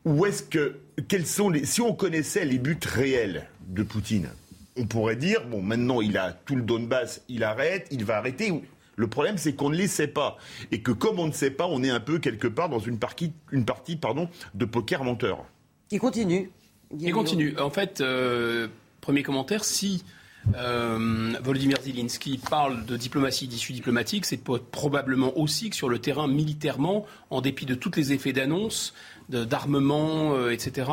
Où 0.05 0.27
est-ce 0.27 0.43
que, 0.43 0.79
quels 1.09 1.27
sont 1.27 1.51
les, 1.51 1.65
si 1.65 1.81
on 1.81 1.95
connaissait 1.95 2.45
les 2.45 2.59
buts 2.59 2.79
réels 2.85 3.47
de 3.69 3.83
Poutine, 3.83 4.31
on 4.77 4.87
pourrait 4.87 5.17
dire, 5.17 5.47
bon, 5.47 5.63
maintenant 5.63 6.01
il 6.01 6.17
a 6.17 6.33
tout 6.33 6.57
le 6.57 6.63
Donbass, 6.63 7.23
il 7.29 7.45
arrête, 7.45 7.87
il 7.91 8.05
va 8.05 8.17
arrêter. 8.17 8.53
Le 8.97 9.07
problème, 9.07 9.39
c'est 9.39 9.55
qu'on 9.55 9.71
ne 9.71 9.77
les 9.77 9.89
sait 9.89 10.09
pas. 10.09 10.37
Et 10.71 10.83
que 10.83 10.93
comme 10.93 11.19
on 11.19 11.27
ne 11.27 11.33
sait 11.33 11.51
pas, 11.51 11.67
on 11.67 11.83
est 11.83 11.91
un 11.91 12.01
peu 12.01 12.19
quelque 12.19 12.49
part 12.49 12.69
dans 12.69 12.79
une 12.79 12.99
partie, 12.99 13.33
une 13.51 13.65
partie 13.65 13.97
pardon, 13.97 14.29
de 14.55 14.65
poker 14.65 15.05
menteur. 15.05 15.45
Il 15.91 15.99
continue. 15.99 16.51
Il 16.99 17.12
continue. 17.12 17.59
En 17.59 17.71
fait, 17.71 18.01
euh, 18.01 18.69
premier 19.01 19.23
commentaire, 19.23 19.65
si 19.65 20.05
euh, 20.57 21.33
Volodymyr 21.43 21.79
Zelensky 21.83 22.39
parle 22.39 22.85
de 22.85 22.97
diplomatie 22.97 23.47
d'issue 23.47 23.73
diplomatique, 23.73 24.27
c'est 24.27 24.43
probablement 24.43 25.37
aussi 25.39 25.71
que 25.71 25.77
sur 25.77 25.89
le 25.89 25.99
terrain 25.99 26.29
militairement, 26.29 27.07
en 27.31 27.41
dépit 27.41 27.67
de 27.67 27.75
tous 27.75 27.93
les 27.97 28.12
effets 28.12 28.33
d'annonce, 28.33 28.95
d'armement, 29.29 30.35
euh, 30.35 30.51
etc., 30.51 30.91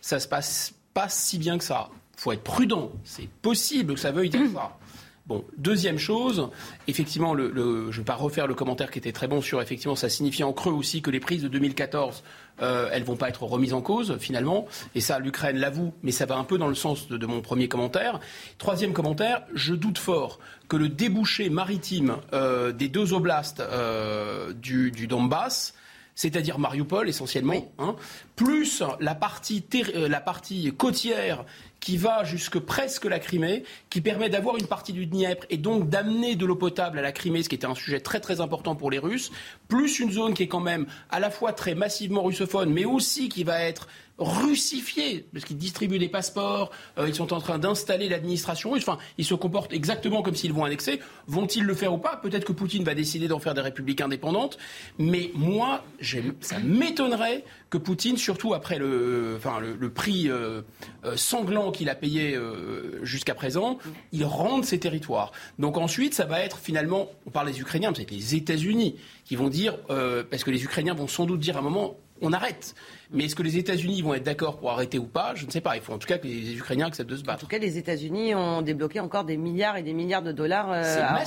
ça 0.00 0.20
se 0.20 0.28
passe 0.28 0.74
pas 0.94 1.08
si 1.08 1.38
bien 1.38 1.58
que 1.58 1.64
ça. 1.64 1.88
Il 2.16 2.20
faut 2.20 2.32
être 2.32 2.44
prudent. 2.44 2.92
C'est 3.04 3.28
possible 3.28 3.94
que 3.94 4.00
ça 4.00 4.12
veuille 4.12 4.30
dire 4.30 4.48
ça. 4.54 4.78
Bon, 5.26 5.44
deuxième 5.56 5.98
chose, 5.98 6.50
effectivement, 6.86 7.34
le, 7.34 7.50
je 7.52 7.60
ne 7.60 7.90
vais 7.90 8.04
pas 8.04 8.14
refaire 8.14 8.46
le 8.46 8.54
commentaire 8.54 8.92
qui 8.92 9.00
était 9.00 9.10
très 9.10 9.26
bon 9.26 9.40
sur, 9.40 9.60
effectivement, 9.60 9.96
ça 9.96 10.08
signifie 10.08 10.44
en 10.44 10.52
creux 10.52 10.72
aussi 10.72 11.02
que 11.02 11.10
les 11.10 11.18
prises 11.18 11.42
de 11.42 11.48
2014, 11.48 12.22
euh, 12.62 12.88
elles 12.92 13.02
vont 13.02 13.16
pas 13.16 13.28
être 13.28 13.42
remises 13.42 13.74
en 13.74 13.82
cause, 13.82 14.18
finalement. 14.20 14.66
Et 14.94 15.00
ça, 15.00 15.18
l'Ukraine 15.18 15.56
l'avoue, 15.56 15.92
mais 16.04 16.12
ça 16.12 16.26
va 16.26 16.36
un 16.36 16.44
peu 16.44 16.58
dans 16.58 16.68
le 16.68 16.76
sens 16.76 17.08
de, 17.08 17.26
mon 17.26 17.40
premier 17.40 17.66
commentaire. 17.66 18.20
Troisième 18.58 18.92
commentaire, 18.92 19.42
je 19.52 19.74
doute 19.74 19.98
fort 19.98 20.38
que 20.68 20.76
le 20.76 20.88
débouché 20.88 21.50
maritime 21.50 22.18
euh, 22.32 22.70
des 22.70 22.88
deux 22.88 23.12
oblasts 23.12 23.58
euh, 23.58 24.52
du, 24.52 24.92
du 24.92 25.08
Donbass 25.08 25.74
c'est-à-dire 26.16 26.58
Mariupol 26.58 27.08
essentiellement, 27.08 27.72
hein, 27.78 27.94
plus 28.34 28.82
la 28.98 29.14
partie, 29.14 29.62
euh, 29.94 30.08
la 30.08 30.20
partie 30.20 30.72
côtière 30.72 31.44
qui 31.86 31.98
va 31.98 32.24
jusque 32.24 32.58
presque 32.58 33.04
la 33.04 33.20
Crimée, 33.20 33.62
qui 33.90 34.00
permet 34.00 34.28
d'avoir 34.28 34.56
une 34.56 34.66
partie 34.66 34.92
du 34.92 35.06
Dniepr 35.06 35.46
et 35.50 35.56
donc 35.56 35.88
d'amener 35.88 36.34
de 36.34 36.44
l'eau 36.44 36.56
potable 36.56 36.98
à 36.98 37.00
la 37.00 37.12
Crimée, 37.12 37.44
ce 37.44 37.48
qui 37.48 37.54
était 37.54 37.64
un 37.64 37.76
sujet 37.76 38.00
très 38.00 38.18
très 38.18 38.40
important 38.40 38.74
pour 38.74 38.90
les 38.90 38.98
Russes, 38.98 39.30
plus 39.68 40.00
une 40.00 40.10
zone 40.10 40.34
qui 40.34 40.42
est 40.42 40.48
quand 40.48 40.58
même 40.58 40.86
à 41.10 41.20
la 41.20 41.30
fois 41.30 41.52
très 41.52 41.76
massivement 41.76 42.24
russophone, 42.24 42.72
mais 42.72 42.84
aussi 42.84 43.28
qui 43.28 43.44
va 43.44 43.60
être 43.60 43.86
russifiés, 44.18 45.26
parce 45.32 45.44
qu'ils 45.44 45.58
distribuent 45.58 45.98
des 45.98 46.08
passeports, 46.08 46.70
euh, 46.98 47.08
ils 47.08 47.14
sont 47.14 47.32
en 47.32 47.40
train 47.40 47.58
d'installer 47.58 48.08
l'administration 48.08 48.70
russe, 48.70 48.84
enfin, 48.86 48.98
ils 49.18 49.24
se 49.24 49.34
comportent 49.34 49.72
exactement 49.72 50.22
comme 50.22 50.34
s'ils 50.34 50.52
vont 50.52 50.64
annexer. 50.64 51.00
Vont-ils 51.26 51.64
le 51.64 51.74
faire 51.74 51.92
ou 51.92 51.98
pas? 51.98 52.16
Peut-être 52.16 52.44
que 52.44 52.52
Poutine 52.52 52.82
va 52.82 52.94
décider 52.94 53.28
d'en 53.28 53.38
faire 53.38 53.52
des 53.52 53.60
républiques 53.60 54.00
indépendantes, 54.00 54.56
mais 54.98 55.30
moi, 55.34 55.84
ça 56.40 56.58
m'étonnerait 56.60 57.44
que 57.68 57.76
Poutine, 57.78 58.16
surtout 58.16 58.54
après 58.54 58.78
le, 58.78 59.38
prix 59.94 60.30
euh, 60.30 60.62
euh, 61.04 61.16
sanglant 61.16 61.70
qu'il 61.70 61.90
a 61.90 61.94
payé 61.94 62.38
jusqu'à 63.02 63.34
présent, 63.34 63.78
il 64.12 64.24
rende 64.24 64.64
ses 64.64 64.78
territoires. 64.78 65.32
Donc 65.58 65.76
ensuite, 65.76 66.14
ça 66.14 66.24
va 66.24 66.40
être 66.40 66.58
finalement, 66.58 67.10
on 67.26 67.30
parle 67.30 67.48
des 67.52 67.60
Ukrainiens, 67.60 67.90
mais 67.90 67.96
c'est 67.98 68.10
les 68.10 68.34
États-Unis 68.34 68.96
qui 69.24 69.36
vont 69.36 69.48
dire, 69.48 69.78
parce 69.86 70.44
que 70.44 70.50
les 70.50 70.64
Ukrainiens 70.64 70.94
vont 70.94 71.08
sans 71.08 71.26
doute 71.26 71.40
dire 71.40 71.56
à 71.56 71.60
un 71.60 71.62
moment, 71.62 71.96
on 72.20 72.32
arrête. 72.32 72.74
Mais 73.10 73.24
est-ce 73.24 73.36
que 73.36 73.42
les 73.42 73.56
États-Unis 73.56 74.02
vont 74.02 74.14
être 74.14 74.24
d'accord 74.24 74.58
pour 74.58 74.70
arrêter 74.70 74.98
ou 74.98 75.06
pas? 75.06 75.34
Je 75.34 75.46
ne 75.46 75.50
sais 75.50 75.60
pas. 75.60 75.76
Il 75.76 75.82
faut 75.82 75.92
en 75.92 75.98
tout 75.98 76.08
cas 76.08 76.18
que 76.18 76.26
les 76.26 76.56
Ukrainiens 76.56 76.86
acceptent 76.86 77.10
de 77.10 77.16
se 77.16 77.22
battre. 77.22 77.44
En 77.44 77.46
tout 77.46 77.50
cas, 77.50 77.58
les 77.58 77.78
États-Unis 77.78 78.34
ont 78.34 78.62
débloqué 78.62 79.00
encore 79.00 79.24
des 79.24 79.36
milliards 79.36 79.76
et 79.76 79.82
des 79.82 79.92
milliards 79.92 80.22
de 80.22 80.32
dollars 80.32 80.70
euh, 80.72 80.82
à 81.02 81.24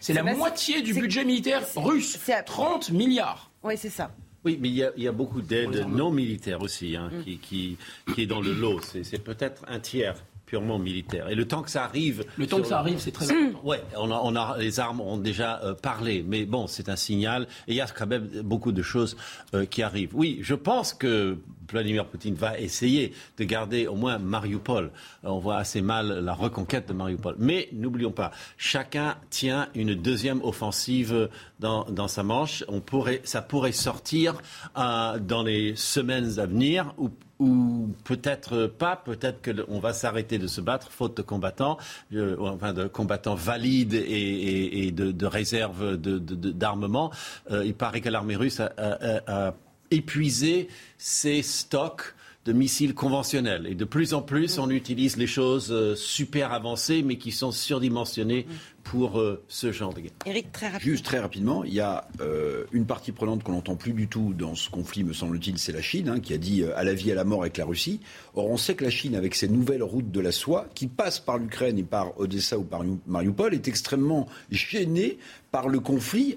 C'est 0.00 0.12
la 0.12 0.22
moitié 0.22 0.82
du 0.82 0.94
budget 0.94 1.24
militaire 1.24 1.62
russe. 1.76 2.18
C'est 2.22 2.42
30 2.42 2.90
milliards. 2.90 3.50
Oui, 3.62 3.74
c'est 3.76 3.90
ça. 3.90 4.10
Oui, 4.44 4.58
mais 4.60 4.68
il 4.68 4.92
y 4.96 5.08
a, 5.08 5.12
beaucoup 5.12 5.42
d'aides 5.42 5.86
non 5.86 6.10
militaires 6.10 6.62
aussi 6.62 6.96
hein, 6.96 7.10
mm. 7.12 7.22
qui, 7.24 7.76
qui, 8.14 8.22
est 8.22 8.26
dans 8.26 8.40
le 8.40 8.54
lot. 8.54 8.80
C'est 8.80 9.22
peut-être 9.22 9.62
un 9.68 9.80
tiers 9.80 10.16
purement 10.50 10.80
militaire. 10.80 11.28
Et 11.30 11.36
le 11.36 11.46
temps 11.46 11.62
que 11.62 11.70
ça 11.70 11.84
arrive. 11.84 12.24
Le 12.36 12.44
temps 12.48 12.60
que 12.60 12.66
ça 12.66 12.80
arrive, 12.80 12.98
c'est 12.98 13.12
très 13.12 13.30
important. 13.30 13.60
On 13.96 14.10
a, 14.10 14.20
on 14.24 14.34
a, 14.34 14.56
les 14.58 14.80
armes 14.80 15.00
ont 15.00 15.16
déjà 15.16 15.60
euh, 15.62 15.74
parlé, 15.74 16.24
mais 16.26 16.44
bon, 16.44 16.66
c'est 16.66 16.88
un 16.88 16.96
signal. 16.96 17.46
Et 17.68 17.72
il 17.72 17.76
y 17.76 17.80
a 17.80 17.86
quand 17.86 18.08
même 18.08 18.28
beaucoup 18.42 18.72
de 18.72 18.82
choses 18.82 19.16
euh, 19.54 19.64
qui 19.64 19.80
arrivent. 19.84 20.10
Oui, 20.12 20.40
je 20.42 20.56
pense 20.56 20.92
que 20.92 21.38
Vladimir 21.72 22.06
Poutine 22.06 22.34
va 22.34 22.58
essayer 22.58 23.12
de 23.38 23.44
garder 23.44 23.86
au 23.86 23.94
moins 23.94 24.18
Mariupol. 24.18 24.84
Euh, 25.24 25.28
on 25.28 25.38
voit 25.38 25.56
assez 25.56 25.82
mal 25.82 26.20
la 26.24 26.34
reconquête 26.34 26.88
de 26.88 26.92
Mariupol. 26.92 27.36
Mais 27.38 27.68
n'oublions 27.72 28.12
pas, 28.12 28.30
chacun 28.56 29.16
tient 29.30 29.68
une 29.74 29.94
deuxième 29.94 30.42
offensive 30.42 31.28
dans, 31.58 31.84
dans 31.84 32.08
sa 32.08 32.22
manche. 32.22 32.64
On 32.68 32.80
pourrait, 32.80 33.20
ça 33.24 33.42
pourrait 33.42 33.72
sortir 33.72 34.40
dans 34.74 35.42
les 35.44 35.76
semaines 35.76 36.38
à 36.38 36.46
venir 36.46 36.94
ou 37.40 37.88
peut-être 38.04 38.66
pas, 38.66 38.96
peut-être 38.96 39.40
qu'on 39.42 39.80
va 39.80 39.92
s'arrêter 39.92 40.38
de 40.38 40.46
se 40.46 40.60
battre 40.60 40.92
faute 40.92 41.16
de 41.16 41.22
combattants, 41.22 41.78
euh, 42.12 42.36
enfin 42.38 42.72
de 42.72 42.86
combattants 42.86 43.34
valides 43.34 43.94
et, 43.94 44.92
de, 44.92 45.10
de 45.10 45.26
réserves 45.26 45.96
d'armement. 45.96 47.10
Euh, 47.50 47.64
il 47.64 47.74
paraît 47.74 48.02
que 48.02 48.10
l'armée 48.10 48.36
russe 48.36 48.60
a, 48.60 49.54
épuisé 49.90 50.68
ses 50.98 51.42
stocks 51.42 52.14
de 52.46 52.54
missiles 52.54 52.94
conventionnels. 52.94 53.66
Et 53.66 53.74
de 53.74 53.84
plus 53.84 54.14
en 54.14 54.22
plus, 54.22 54.58
on 54.58 54.70
utilise 54.70 55.18
les 55.18 55.26
choses 55.26 55.70
euh, 55.70 55.94
super 55.94 56.52
avancées, 56.52 57.02
mais 57.02 57.18
qui 57.18 57.32
sont 57.32 57.52
surdimensionnées 57.52 58.46
pour 58.82 59.20
euh, 59.20 59.44
ce 59.48 59.72
genre 59.72 59.92
de 59.92 60.00
guerre. 60.00 60.12
Eric, 60.24 60.50
très 60.50 60.68
rapidement. 60.68 60.90
Juste 60.90 61.04
très 61.04 61.18
rapidement, 61.18 61.64
il 61.64 61.74
y 61.74 61.80
a 61.80 62.08
euh, 62.22 62.64
une 62.72 62.86
partie 62.86 63.12
prenante 63.12 63.42
qu'on 63.42 63.52
n'entend 63.52 63.76
plus 63.76 63.92
du 63.92 64.08
tout 64.08 64.32
dans 64.32 64.54
ce 64.54 64.70
conflit, 64.70 65.04
me 65.04 65.12
semble-t-il, 65.12 65.58
c'est 65.58 65.72
la 65.72 65.82
Chine, 65.82 66.08
hein, 66.08 66.20
qui 66.20 66.32
a 66.32 66.38
dit 66.38 66.64
à 66.64 66.82
la 66.82 66.94
vie, 66.94 67.12
à 67.12 67.14
la 67.14 67.24
mort 67.24 67.42
avec 67.42 67.58
la 67.58 67.66
Russie. 67.66 68.00
Or, 68.34 68.50
on 68.50 68.56
sait 68.56 68.74
que 68.74 68.84
la 68.84 68.90
Chine, 68.90 69.14
avec 69.16 69.34
ses 69.34 69.48
nouvelles 69.48 69.82
routes 69.82 70.10
de 70.10 70.20
la 70.20 70.32
soie, 70.32 70.66
qui 70.74 70.86
passent 70.86 71.20
par 71.20 71.36
l'Ukraine 71.36 71.78
et 71.78 71.82
par 71.82 72.18
Odessa 72.18 72.58
ou 72.58 72.64
par 72.64 72.82
Mariupol, 73.06 73.52
est 73.52 73.68
extrêmement 73.68 74.26
gênée 74.50 75.18
par 75.50 75.68
le 75.68 75.80
conflit 75.80 76.36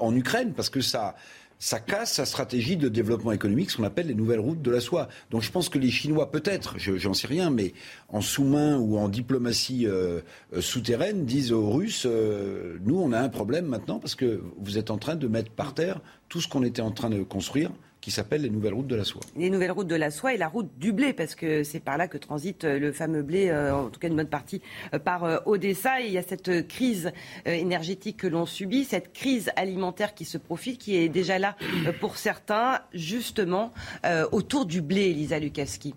en 0.00 0.16
Ukraine, 0.16 0.52
parce 0.54 0.70
que 0.70 0.80
ça 0.80 1.14
ça 1.62 1.78
casse 1.78 2.14
sa 2.14 2.24
stratégie 2.24 2.76
de 2.76 2.88
développement 2.88 3.30
économique, 3.30 3.70
ce 3.70 3.76
qu'on 3.76 3.84
appelle 3.84 4.08
les 4.08 4.16
nouvelles 4.16 4.40
routes 4.40 4.62
de 4.62 4.70
la 4.72 4.80
soie. 4.80 5.06
Donc 5.30 5.42
je 5.42 5.52
pense 5.52 5.68
que 5.68 5.78
les 5.78 5.92
Chinois, 5.92 6.32
peut-être, 6.32 6.74
j'en 6.76 7.14
sais 7.14 7.28
rien, 7.28 7.50
mais 7.50 7.72
en 8.08 8.20
sous-main 8.20 8.78
ou 8.78 8.98
en 8.98 9.08
diplomatie 9.08 9.86
euh, 9.86 10.22
euh, 10.52 10.60
souterraine, 10.60 11.24
disent 11.24 11.52
aux 11.52 11.70
Russes, 11.70 12.02
euh, 12.04 12.78
nous 12.84 12.98
on 12.98 13.12
a 13.12 13.20
un 13.20 13.28
problème 13.28 13.66
maintenant 13.66 14.00
parce 14.00 14.16
que 14.16 14.42
vous 14.58 14.76
êtes 14.76 14.90
en 14.90 14.98
train 14.98 15.14
de 15.14 15.28
mettre 15.28 15.52
par 15.52 15.72
terre 15.72 16.00
tout 16.28 16.40
ce 16.40 16.48
qu'on 16.48 16.64
était 16.64 16.82
en 16.82 16.90
train 16.90 17.10
de 17.10 17.22
construire 17.22 17.70
qui 18.02 18.10
s'appelle 18.10 18.42
les 18.42 18.50
nouvelles 18.50 18.74
routes 18.74 18.88
de 18.88 18.96
la 18.96 19.04
soie. 19.04 19.22
Les 19.36 19.48
nouvelles 19.48 19.70
routes 19.70 19.86
de 19.86 19.94
la 19.94 20.10
soie 20.10 20.34
et 20.34 20.36
la 20.36 20.48
route 20.48 20.68
du 20.76 20.92
blé, 20.92 21.12
parce 21.12 21.34
que 21.34 21.62
c'est 21.62 21.80
par 21.80 21.96
là 21.96 22.08
que 22.08 22.18
transite 22.18 22.64
euh, 22.64 22.78
le 22.78 22.92
fameux 22.92 23.22
blé, 23.22 23.48
euh, 23.48 23.74
en 23.74 23.88
tout 23.88 24.00
cas 24.00 24.08
une 24.08 24.16
bonne 24.16 24.26
partie, 24.26 24.60
euh, 24.92 24.98
par 24.98 25.46
Odessa. 25.46 26.02
Et 26.02 26.06
il 26.06 26.12
y 26.12 26.18
a 26.18 26.22
cette 26.22 26.66
crise 26.66 27.12
énergétique 27.46 28.16
que 28.16 28.26
l'on 28.26 28.44
subit, 28.44 28.84
cette 28.84 29.12
crise 29.12 29.50
alimentaire 29.54 30.14
qui 30.14 30.24
se 30.24 30.36
profile, 30.36 30.78
qui 30.78 30.96
est 30.96 31.08
déjà 31.08 31.38
là 31.38 31.56
pour 32.00 32.16
certains, 32.16 32.80
justement, 32.92 33.70
autour 34.32 34.66
du 34.66 34.82
blé, 34.82 35.10
Elisa 35.10 35.38
Lukaski. 35.38 35.94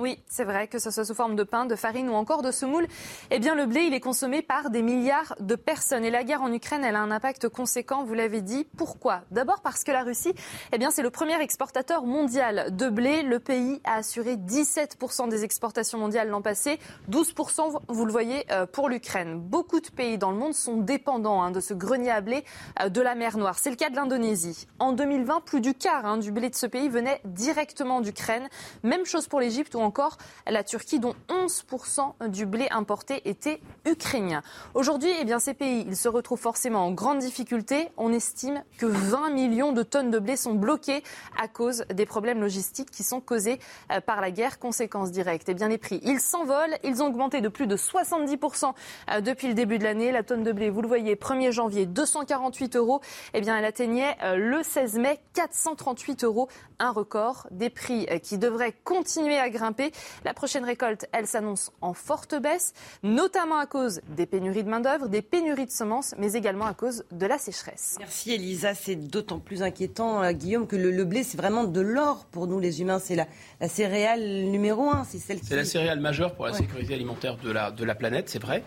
Oui, 0.00 0.22
c'est 0.28 0.44
vrai, 0.44 0.68
que 0.68 0.78
ce 0.78 0.92
soit 0.92 1.04
sous 1.04 1.14
forme 1.14 1.34
de 1.34 1.42
pain, 1.42 1.66
de 1.66 1.74
farine 1.74 2.08
ou 2.08 2.12
encore 2.12 2.42
de 2.42 2.52
semoule, 2.52 2.86
eh 3.32 3.40
bien 3.40 3.56
le 3.56 3.66
blé, 3.66 3.80
il 3.80 3.94
est 3.94 4.00
consommé 4.00 4.42
par 4.42 4.70
des 4.70 4.80
milliards 4.80 5.34
de 5.40 5.56
personnes. 5.56 6.04
Et 6.04 6.10
la 6.10 6.22
guerre 6.22 6.40
en 6.42 6.52
Ukraine, 6.52 6.84
elle 6.84 6.94
a 6.94 7.00
un 7.00 7.10
impact 7.10 7.48
conséquent, 7.48 8.04
vous 8.04 8.14
l'avez 8.14 8.40
dit. 8.40 8.64
Pourquoi? 8.76 9.22
D'abord 9.32 9.60
parce 9.60 9.82
que 9.82 9.90
la 9.90 10.04
Russie, 10.04 10.32
eh 10.70 10.78
bien 10.78 10.92
c'est 10.92 11.02
le 11.02 11.10
premier 11.10 11.40
exportateur 11.42 12.04
mondial 12.04 12.76
de 12.76 12.88
blé. 12.88 13.22
Le 13.22 13.40
pays 13.40 13.80
a 13.82 13.96
assuré 13.96 14.36
17% 14.36 15.28
des 15.28 15.42
exportations 15.42 15.98
mondiales 15.98 16.28
l'an 16.28 16.42
passé, 16.42 16.78
12%, 17.10 17.80
vous 17.88 18.04
le 18.04 18.12
voyez, 18.12 18.46
euh, 18.52 18.66
pour 18.66 18.88
l'Ukraine. 18.88 19.40
Beaucoup 19.40 19.80
de 19.80 19.88
pays 19.88 20.16
dans 20.16 20.30
le 20.30 20.36
monde 20.36 20.54
sont 20.54 20.76
dépendants 20.76 21.42
hein, 21.42 21.50
de 21.50 21.58
ce 21.58 21.74
grenier 21.74 22.12
à 22.12 22.20
blé 22.20 22.44
euh, 22.80 22.88
de 22.88 23.00
la 23.00 23.16
mer 23.16 23.36
Noire. 23.36 23.58
C'est 23.58 23.70
le 23.70 23.76
cas 23.76 23.90
de 23.90 23.96
l'Indonésie. 23.96 24.68
En 24.78 24.92
2020, 24.92 25.40
plus 25.40 25.60
du 25.60 25.74
quart 25.74 26.06
hein, 26.06 26.18
du 26.18 26.30
blé 26.30 26.50
de 26.50 26.54
ce 26.54 26.66
pays 26.66 26.88
venait 26.88 27.20
directement 27.24 28.00
d'Ukraine. 28.00 28.48
Même 28.84 29.04
chose 29.04 29.26
pour 29.26 29.40
l'Égypte 29.40 29.74
ou 29.74 29.87
encore 29.88 30.18
la 30.46 30.62
Turquie, 30.62 31.00
dont 31.00 31.14
11% 31.28 32.28
du 32.28 32.44
blé 32.44 32.68
importé 32.70 33.26
était 33.28 33.60
ukrainien. 33.86 34.42
Aujourd'hui, 34.74 35.10
eh 35.18 35.24
bien, 35.24 35.38
ces 35.38 35.54
pays 35.54 35.84
ils 35.86 35.96
se 35.96 36.08
retrouvent 36.08 36.38
forcément 36.38 36.86
en 36.86 36.92
grande 36.92 37.20
difficulté. 37.20 37.88
On 37.96 38.12
estime 38.12 38.62
que 38.76 38.84
20 38.84 39.30
millions 39.30 39.72
de 39.72 39.82
tonnes 39.82 40.10
de 40.10 40.18
blé 40.18 40.36
sont 40.36 40.52
bloquées 40.54 41.02
à 41.40 41.48
cause 41.48 41.84
des 41.92 42.04
problèmes 42.04 42.40
logistiques 42.40 42.90
qui 42.90 43.02
sont 43.02 43.20
causés 43.20 43.58
euh, 43.90 44.00
par 44.00 44.20
la 44.20 44.30
guerre. 44.30 44.58
Conséquence 44.58 45.10
directe, 45.10 45.48
eh 45.48 45.54
bien, 45.54 45.68
les 45.68 45.78
prix, 45.78 46.00
ils 46.04 46.20
s'envolent. 46.20 46.76
Ils 46.84 47.02
ont 47.02 47.06
augmenté 47.06 47.40
de 47.40 47.48
plus 47.48 47.66
de 47.66 47.76
70% 47.76 48.74
euh, 49.10 49.20
depuis 49.22 49.48
le 49.48 49.54
début 49.54 49.78
de 49.78 49.84
l'année. 49.84 50.12
La 50.12 50.22
tonne 50.22 50.42
de 50.42 50.52
blé, 50.52 50.68
vous 50.68 50.82
le 50.82 50.88
voyez, 50.88 51.14
1er 51.14 51.50
janvier, 51.50 51.86
248 51.86 52.76
euros. 52.76 53.00
Eh 53.32 53.40
bien, 53.40 53.56
elle 53.56 53.64
atteignait 53.64 54.16
euh, 54.22 54.36
le 54.36 54.62
16 54.62 54.98
mai 54.98 55.18
438 55.32 56.24
euros. 56.24 56.48
Un 56.78 56.90
record. 56.90 57.46
Des 57.50 57.70
prix 57.70 58.06
qui 58.22 58.38
devraient 58.38 58.74
continuer 58.84 59.38
à 59.38 59.48
grimper 59.48 59.77
la 60.24 60.34
prochaine 60.34 60.64
récolte, 60.64 61.06
elle 61.12 61.26
s'annonce 61.26 61.72
en 61.80 61.94
forte 61.94 62.34
baisse, 62.40 62.72
notamment 63.02 63.58
à 63.58 63.66
cause 63.66 64.00
des 64.16 64.26
pénuries 64.26 64.64
de 64.64 64.68
main-d'œuvre, 64.68 65.08
des 65.08 65.22
pénuries 65.22 65.66
de 65.66 65.70
semences, 65.70 66.14
mais 66.18 66.32
également 66.32 66.66
à 66.66 66.74
cause 66.74 67.04
de 67.12 67.26
la 67.26 67.38
sécheresse. 67.38 67.96
Merci 67.98 68.32
Elisa. 68.32 68.74
C'est 68.74 68.96
d'autant 68.96 69.38
plus 69.38 69.62
inquiétant, 69.62 70.22
euh, 70.22 70.32
Guillaume, 70.32 70.66
que 70.66 70.76
le, 70.76 71.04
blé, 71.04 71.22
c'est 71.22 71.36
vraiment 71.36 71.64
de 71.64 71.80
l'or 71.80 72.26
pour 72.30 72.46
nous 72.46 72.60
les 72.60 72.80
humains. 72.80 72.98
C'est 72.98 73.16
la, 73.16 73.26
céréale 73.68 74.20
numéro 74.20 74.88
un. 74.90 75.04
C'est 75.04 75.18
celle 75.18 75.38
C'est 75.42 75.56
la 75.56 75.64
céréale 75.64 76.00
majeure 76.00 76.34
pour 76.34 76.46
la 76.46 76.52
sécurité 76.52 76.94
alimentaire 76.94 77.36
de 77.36 77.50
la, 77.50 77.70
de 77.70 77.84
la 77.84 77.94
planète, 77.94 78.28
c'est 78.28 78.42
vrai. 78.42 78.62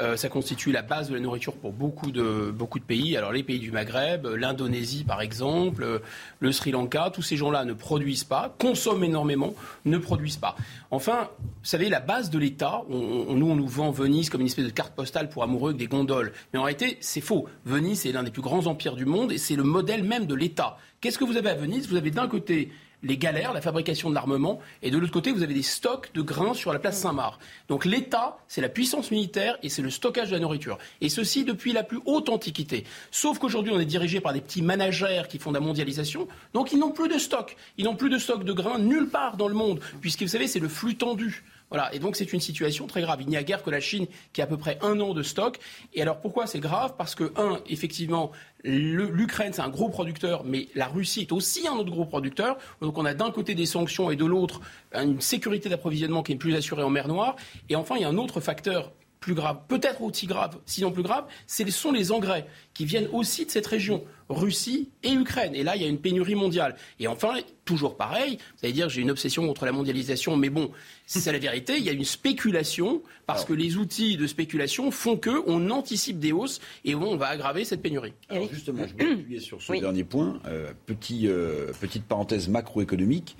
Euh, 0.00 0.16
ça 0.16 0.28
constitue 0.28 0.72
la 0.72 0.82
base 0.82 1.08
de 1.08 1.14
la 1.14 1.20
nourriture 1.20 1.54
pour 1.54 1.72
beaucoup 1.72 2.10
de, 2.10 2.50
beaucoup 2.50 2.80
de 2.80 2.84
pays. 2.84 3.16
Alors 3.16 3.32
les 3.32 3.44
pays 3.44 3.60
du 3.60 3.70
Maghreb, 3.70 4.26
l'Indonésie 4.26 5.04
par 5.04 5.20
exemple, 5.20 6.00
le 6.40 6.52
Sri 6.52 6.72
Lanka, 6.72 7.10
tous 7.14 7.22
ces 7.22 7.36
gens-là 7.36 7.64
ne 7.64 7.74
produisent 7.74 8.24
pas, 8.24 8.54
consomment 8.58 9.04
énormément, 9.04 9.54
ne 9.84 9.98
produisent 9.98 10.36
pas. 10.36 10.56
Enfin, 10.90 11.28
vous 11.40 11.48
savez, 11.62 11.88
la 11.88 12.00
base 12.00 12.30
de 12.30 12.38
l'État, 12.38 12.82
nous 12.88 13.46
on 13.46 13.56
nous 13.56 13.68
vend 13.68 13.92
Venise 13.92 14.30
comme 14.30 14.40
une 14.40 14.48
espèce 14.48 14.64
de 14.64 14.70
carte 14.70 14.94
postale 14.94 15.28
pour 15.28 15.44
amoureux 15.44 15.74
des 15.74 15.86
gondoles. 15.86 16.32
Mais 16.52 16.58
en 16.58 16.64
réalité, 16.64 16.98
c'est 17.00 17.20
faux. 17.20 17.46
Venise 17.64 18.04
est 18.06 18.12
l'un 18.12 18.24
des 18.24 18.32
plus 18.32 18.42
grands 18.42 18.66
empires 18.66 18.96
du 18.96 19.06
monde 19.06 19.30
et 19.30 19.38
c'est 19.38 19.56
le 19.56 19.62
modèle 19.62 20.02
même 20.02 20.26
de 20.26 20.34
l'État. 20.34 20.76
Qu'est-ce 21.00 21.18
que 21.18 21.24
vous 21.24 21.36
avez 21.36 21.50
à 21.50 21.54
Venise? 21.54 21.88
Vous 21.88 21.96
avez 21.96 22.10
d'un 22.10 22.26
côté 22.26 22.72
les 23.04 23.18
galères, 23.18 23.52
la 23.52 23.60
fabrication 23.60 24.10
de 24.10 24.14
l'armement, 24.14 24.60
et 24.82 24.90
de 24.90 24.98
l'autre 24.98 25.12
côté, 25.12 25.30
vous 25.30 25.42
avez 25.42 25.54
des 25.54 25.62
stocks 25.62 26.10
de 26.14 26.22
grains 26.22 26.54
sur 26.54 26.72
la 26.72 26.78
place 26.78 26.98
Saint-Marc. 26.98 27.40
Donc 27.68 27.84
l'État, 27.84 28.38
c'est 28.48 28.60
la 28.60 28.68
puissance 28.68 29.10
militaire 29.10 29.58
et 29.62 29.68
c'est 29.68 29.82
le 29.82 29.90
stockage 29.90 30.30
de 30.30 30.34
la 30.34 30.40
nourriture. 30.40 30.78
Et 31.00 31.08
ceci 31.08 31.44
depuis 31.44 31.72
la 31.72 31.84
plus 31.84 32.00
haute 32.06 32.28
antiquité. 32.28 32.84
Sauf 33.10 33.38
qu'aujourd'hui, 33.38 33.72
on 33.72 33.78
est 33.78 33.84
dirigé 33.84 34.20
par 34.20 34.32
des 34.32 34.40
petits 34.40 34.62
managers 34.62 35.22
qui 35.28 35.38
font 35.38 35.50
de 35.50 35.56
la 35.56 35.60
mondialisation, 35.60 36.26
donc 36.54 36.72
ils 36.72 36.78
n'ont 36.78 36.90
plus 36.90 37.08
de 37.08 37.18
stock. 37.18 37.56
Ils 37.76 37.84
n'ont 37.84 37.96
plus 37.96 38.10
de 38.10 38.18
stock 38.18 38.42
de 38.42 38.52
grains 38.52 38.78
nulle 38.78 39.08
part 39.08 39.36
dans 39.36 39.48
le 39.48 39.54
monde, 39.54 39.80
puisque 40.00 40.22
vous 40.22 40.28
savez, 40.28 40.48
c'est 40.48 40.60
le 40.60 40.68
flux 40.68 40.96
tendu. 40.96 41.44
Voilà. 41.70 41.92
Et 41.94 41.98
donc 41.98 42.16
c'est 42.16 42.32
une 42.32 42.40
situation 42.40 42.86
très 42.86 43.00
grave. 43.00 43.20
Il 43.22 43.28
n'y 43.28 43.36
a 43.36 43.42
guère 43.42 43.62
que 43.62 43.70
la 43.70 43.80
Chine 43.80 44.06
qui 44.32 44.40
a 44.40 44.44
à 44.44 44.46
peu 44.46 44.56
près 44.56 44.78
un 44.82 45.00
an 45.00 45.14
de 45.14 45.22
stock. 45.22 45.58
Et 45.92 46.02
alors 46.02 46.20
pourquoi 46.20 46.46
c'est 46.46 46.60
grave? 46.60 46.94
Parce 46.96 47.14
que, 47.14 47.32
un, 47.36 47.60
effectivement, 47.68 48.30
l'Ukraine, 48.62 49.52
c'est 49.52 49.62
un 49.62 49.68
gros 49.68 49.88
producteur, 49.88 50.44
mais 50.44 50.68
la 50.74 50.86
Russie 50.86 51.22
est 51.22 51.32
aussi 51.32 51.66
un 51.66 51.74
autre 51.74 51.90
gros 51.90 52.06
producteur. 52.06 52.56
Donc 52.80 52.98
on 52.98 53.04
a 53.04 53.14
d'un 53.14 53.30
côté 53.30 53.54
des 53.54 53.66
sanctions 53.66 54.10
et 54.10 54.16
de 54.16 54.24
l'autre 54.24 54.60
une 54.94 55.20
sécurité 55.20 55.68
d'approvisionnement 55.68 56.22
qui 56.22 56.32
est 56.32 56.36
plus 56.36 56.54
assurée 56.54 56.82
en 56.82 56.90
mer 56.90 57.08
Noire. 57.08 57.36
Et 57.68 57.76
enfin, 57.76 57.96
il 57.96 58.02
y 58.02 58.04
a 58.04 58.08
un 58.08 58.18
autre 58.18 58.40
facteur 58.40 58.92
plus 59.24 59.32
grave, 59.32 59.60
peut-être 59.68 60.02
aussi 60.02 60.26
grave, 60.26 60.58
sinon 60.66 60.92
plus 60.92 61.02
grave, 61.02 61.24
ce 61.46 61.66
sont 61.70 61.92
les 61.92 62.12
engrais 62.12 62.46
qui 62.74 62.84
viennent 62.84 63.08
aussi 63.10 63.46
de 63.46 63.50
cette 63.50 63.66
région, 63.66 64.04
Russie 64.28 64.90
et 65.02 65.12
Ukraine. 65.12 65.54
Et 65.54 65.62
là, 65.62 65.76
il 65.76 65.82
y 65.82 65.84
a 65.86 65.88
une 65.88 65.98
pénurie 65.98 66.34
mondiale. 66.34 66.76
Et 67.00 67.08
enfin, 67.08 67.36
toujours 67.64 67.96
pareil, 67.96 68.36
vous 68.36 68.64
allez 68.64 68.74
dire 68.74 68.90
j'ai 68.90 69.00
une 69.00 69.10
obsession 69.10 69.46
contre 69.46 69.64
la 69.64 69.72
mondialisation, 69.72 70.36
mais 70.36 70.50
bon, 70.50 70.70
c'est 71.06 71.32
la 71.32 71.38
vérité, 71.38 71.78
il 71.78 71.84
y 71.84 71.88
a 71.88 71.92
une 71.92 72.04
spéculation, 72.04 73.02
parce 73.24 73.46
que 73.46 73.54
les 73.54 73.78
outils 73.78 74.18
de 74.18 74.26
spéculation 74.26 74.90
font 74.90 75.16
qu'on 75.16 75.70
anticipe 75.70 76.18
des 76.18 76.32
hausses 76.32 76.60
et 76.84 76.94
on 76.94 77.16
va 77.16 77.28
aggraver 77.28 77.64
cette 77.64 77.80
pénurie. 77.80 78.12
Alors 78.28 78.50
justement, 78.52 78.84
je 78.86 78.94
vais 79.06 79.12
appuyer 79.20 79.40
sur 79.40 79.62
ce 79.62 79.72
dernier 79.72 80.04
point. 80.04 80.38
Euh, 80.44 80.70
petit, 80.84 81.28
euh, 81.28 81.72
petite 81.80 82.04
parenthèse 82.04 82.48
macroéconomique. 82.48 83.38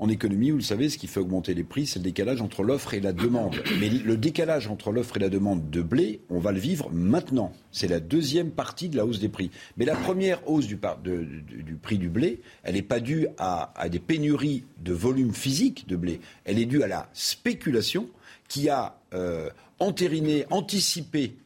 En 0.00 0.08
économie, 0.08 0.50
vous 0.50 0.56
le 0.56 0.62
savez, 0.62 0.88
ce 0.88 0.96
qui 0.96 1.06
fait 1.06 1.20
augmenter 1.20 1.52
les 1.52 1.62
prix, 1.62 1.86
c'est 1.86 1.98
le 1.98 2.04
décalage 2.04 2.40
entre 2.40 2.62
l'offre 2.62 2.94
et 2.94 3.00
la 3.00 3.12
demande. 3.12 3.56
Mais 3.80 3.90
le 3.90 4.16
décalage 4.16 4.66
entre 4.66 4.92
l'offre 4.92 5.18
et 5.18 5.20
la 5.20 5.28
demande 5.28 5.68
de 5.68 5.82
blé, 5.82 6.22
on 6.30 6.40
va 6.40 6.52
le 6.52 6.58
vivre 6.58 6.88
maintenant. 6.90 7.52
C'est 7.70 7.86
la 7.86 8.00
deuxième 8.00 8.50
partie 8.50 8.88
de 8.88 8.96
la 8.96 9.04
hausse 9.04 9.18
des 9.20 9.28
prix. 9.28 9.50
Mais 9.76 9.84
la 9.84 9.94
première 9.94 10.48
hausse 10.48 10.66
du, 10.66 10.78
prix 10.78 11.98
du 11.98 12.08
blé, 12.08 12.40
elle 12.62 12.76
n'est 12.76 12.82
pas 12.82 13.00
due 13.00 13.26
à, 13.36 13.74
des 13.90 13.98
pénuries 13.98 14.64
de 14.82 14.94
volume 14.94 15.34
physique 15.34 15.86
de 15.86 15.96
blé. 15.96 16.22
Elle 16.46 16.58
est 16.58 16.64
due 16.64 16.82
à 16.82 16.88
la 16.88 17.10
spéculation 17.12 18.08
qui 18.48 18.70
a 18.70 18.98
euh, 19.12 19.50
entériné, 19.80 20.46
anticipé 20.50 21.36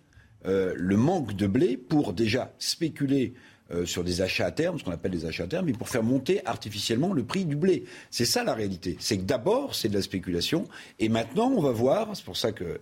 euh, 0.46 0.74
le 0.76 0.96
manque 0.96 1.34
de 1.34 1.48
blé 1.48 1.76
pour 1.76 2.12
déjà 2.12 2.54
spéculer 2.60 3.34
euh, 3.70 3.86
sur 3.86 4.04
des 4.04 4.20
achats 4.20 4.44
à 4.44 4.50
terme, 4.50 4.78
ce 4.78 4.84
qu'on 4.84 4.90
appelle 4.90 5.12
des 5.12 5.24
achats 5.24 5.44
à 5.44 5.46
terme, 5.46 5.66
mais 5.66 5.72
pour 5.72 5.88
faire 5.88 6.02
monter 6.02 6.44
artificiellement 6.46 7.14
le 7.14 7.24
prix 7.24 7.46
du 7.46 7.56
blé. 7.56 7.84
C'est 8.10 8.26
ça 8.26 8.44
la 8.44 8.52
réalité. 8.52 8.96
C'est 9.00 9.16
que 9.16 9.22
d'abord, 9.22 9.74
c'est 9.74 9.88
de 9.88 9.94
la 9.94 10.02
spéculation, 10.02 10.68
et 10.98 11.08
maintenant, 11.08 11.50
on 11.50 11.62
va 11.62 11.72
voir, 11.72 12.14
c'est 12.14 12.24
pour 12.24 12.36
ça 12.36 12.52
que 12.52 12.64
euh, 12.64 12.78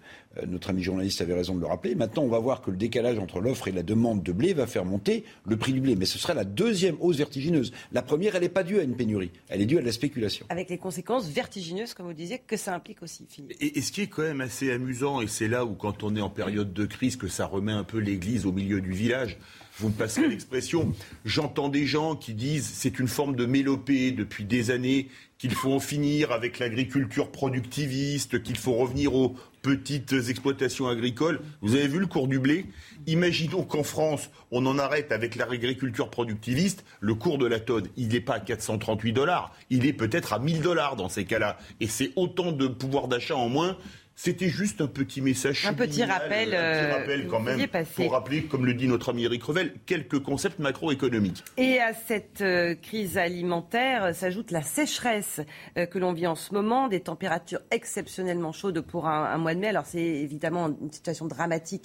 notre 0.48 0.70
ami 0.70 0.82
journaliste 0.82 1.20
avait 1.20 1.34
raison 1.34 1.54
de 1.54 1.60
le 1.60 1.66
rappeler, 1.66 1.94
maintenant, 1.94 2.24
on 2.24 2.28
va 2.28 2.40
voir 2.40 2.62
que 2.62 2.72
le 2.72 2.76
décalage 2.76 3.18
entre 3.20 3.40
l'offre 3.40 3.68
et 3.68 3.72
la 3.72 3.84
demande 3.84 4.24
de 4.24 4.32
blé 4.32 4.54
va 4.54 4.66
faire 4.66 4.84
monter 4.84 5.24
le 5.46 5.56
prix 5.56 5.72
du 5.72 5.80
blé. 5.80 5.94
Mais 5.94 6.04
ce 6.04 6.18
serait 6.18 6.34
la 6.34 6.44
deuxième 6.44 6.96
hausse 6.98 7.16
vertigineuse. 7.16 7.72
La 7.92 8.02
première, 8.02 8.34
elle 8.34 8.42
n'est 8.42 8.48
pas 8.48 8.64
due 8.64 8.80
à 8.80 8.82
une 8.82 8.96
pénurie, 8.96 9.30
elle 9.48 9.60
est 9.60 9.66
due 9.66 9.78
à 9.78 9.82
de 9.82 9.86
la 9.86 9.92
spéculation. 9.92 10.46
Avec 10.48 10.68
les 10.68 10.78
conséquences 10.78 11.28
vertigineuses, 11.28 11.94
comme 11.94 12.06
vous 12.06 12.12
disiez, 12.12 12.40
que 12.44 12.56
ça 12.56 12.74
implique 12.74 13.02
aussi, 13.02 13.24
Philippe. 13.28 13.56
Et, 13.60 13.78
et 13.78 13.82
ce 13.82 13.92
qui 13.92 14.02
est 14.02 14.06
quand 14.08 14.22
même 14.22 14.40
assez 14.40 14.72
amusant, 14.72 15.20
et 15.20 15.28
c'est 15.28 15.48
là 15.48 15.64
où, 15.64 15.74
quand 15.74 16.02
on 16.02 16.16
est 16.16 16.20
en 16.20 16.30
période 16.30 16.72
de 16.72 16.86
crise, 16.86 17.16
que 17.16 17.28
ça 17.28 17.46
remet 17.46 17.72
un 17.72 17.84
peu 17.84 17.98
l'église 17.98 18.46
au 18.46 18.52
milieu 18.52 18.80
du 18.80 18.90
village, 18.90 19.38
vous 19.78 19.88
me 19.88 19.94
passez 19.94 20.26
l'expression, 20.28 20.92
j'entends 21.24 21.68
des 21.68 21.86
gens 21.86 22.16
qui 22.16 22.34
disent 22.34 22.70
c'est 22.72 22.98
une 22.98 23.08
forme 23.08 23.36
de 23.36 23.46
mélopée 23.46 24.12
depuis 24.12 24.44
des 24.44 24.70
années, 24.70 25.08
qu'il 25.42 25.54
faut 25.54 25.72
en 25.72 25.80
finir 25.80 26.30
avec 26.30 26.60
l'agriculture 26.60 27.32
productiviste, 27.32 28.44
qu'il 28.44 28.56
faut 28.56 28.74
revenir 28.74 29.16
aux 29.16 29.34
petites 29.62 30.12
exploitations 30.28 30.86
agricoles. 30.86 31.40
Vous 31.62 31.74
avez 31.74 31.88
vu 31.88 31.98
le 31.98 32.06
cours 32.06 32.28
du 32.28 32.38
blé? 32.38 32.66
Imaginons 33.08 33.64
qu'en 33.64 33.82
France, 33.82 34.30
on 34.52 34.64
en 34.66 34.78
arrête 34.78 35.10
avec 35.10 35.34
l'agriculture 35.34 36.10
productiviste. 36.10 36.84
Le 37.00 37.16
cours 37.16 37.38
de 37.38 37.46
la 37.46 37.58
tonne, 37.58 37.88
il 37.96 38.08
n'est 38.08 38.20
pas 38.20 38.34
à 38.34 38.40
438 38.40 39.12
dollars. 39.12 39.52
Il 39.68 39.84
est 39.84 39.92
peut-être 39.92 40.32
à 40.32 40.38
1000 40.38 40.60
dollars 40.60 40.94
dans 40.94 41.08
ces 41.08 41.24
cas-là. 41.24 41.58
Et 41.80 41.88
c'est 41.88 42.12
autant 42.14 42.52
de 42.52 42.68
pouvoir 42.68 43.08
d'achat 43.08 43.34
en 43.34 43.48
moins 43.48 43.76
c'était 44.14 44.48
juste 44.48 44.80
un 44.80 44.86
petit 44.86 45.20
message. 45.20 45.66
Un 45.66 45.74
petit 45.74 46.04
rappel. 46.04 46.48
Un 46.48 46.50
petit 46.50 46.54
euh, 46.54 46.92
rappel 46.92 47.26
quand 47.28 47.40
même. 47.40 47.66
Pour 47.96 48.12
rappeler, 48.12 48.44
comme 48.44 48.66
le 48.66 48.74
dit 48.74 48.86
notre 48.86 49.10
ami 49.10 49.24
Eric 49.24 49.42
Revel, 49.42 49.74
quelques 49.86 50.22
concepts 50.22 50.58
macroéconomiques. 50.58 51.42
Et 51.56 51.80
à 51.80 51.94
cette 51.94 52.42
euh, 52.42 52.74
crise 52.74 53.16
alimentaire 53.16 54.14
s'ajoute 54.14 54.50
la 54.50 54.62
sécheresse 54.62 55.40
euh, 55.78 55.86
que 55.86 55.98
l'on 55.98 56.12
vit 56.12 56.26
en 56.26 56.34
ce 56.34 56.52
moment, 56.52 56.88
des 56.88 57.00
températures 57.00 57.60
exceptionnellement 57.70 58.52
chaudes 58.52 58.80
pour 58.80 59.06
un, 59.06 59.38
mois 59.38 59.54
de 59.54 59.60
mai. 59.60 59.68
Alors 59.68 59.86
c'est 59.86 60.00
évidemment 60.00 60.68
une 60.68 60.92
situation 60.92 61.26
dramatique 61.26 61.84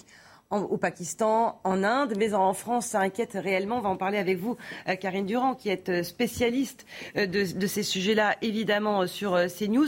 au 0.49 0.77
Pakistan, 0.77 1.59
en 1.65 1.83
Inde, 1.83 2.13
mais 2.17 2.33
en 2.33 2.53
France, 2.53 2.85
ça 2.85 3.01
inquiète 3.01 3.33
réellement. 3.33 3.79
On 3.79 3.81
va 3.81 3.89
en 3.89 3.97
parler 3.97 4.17
avec 4.17 4.37
vous, 4.37 4.55
Karine 5.01 5.25
Durand, 5.25 5.55
qui 5.55 5.67
est 5.67 6.03
spécialiste 6.03 6.85
de, 7.15 7.25
de 7.25 7.67
ces 7.67 7.83
sujets-là, 7.83 8.37
évidemment, 8.41 9.07
sur 9.07 9.37
CNews. 9.47 9.87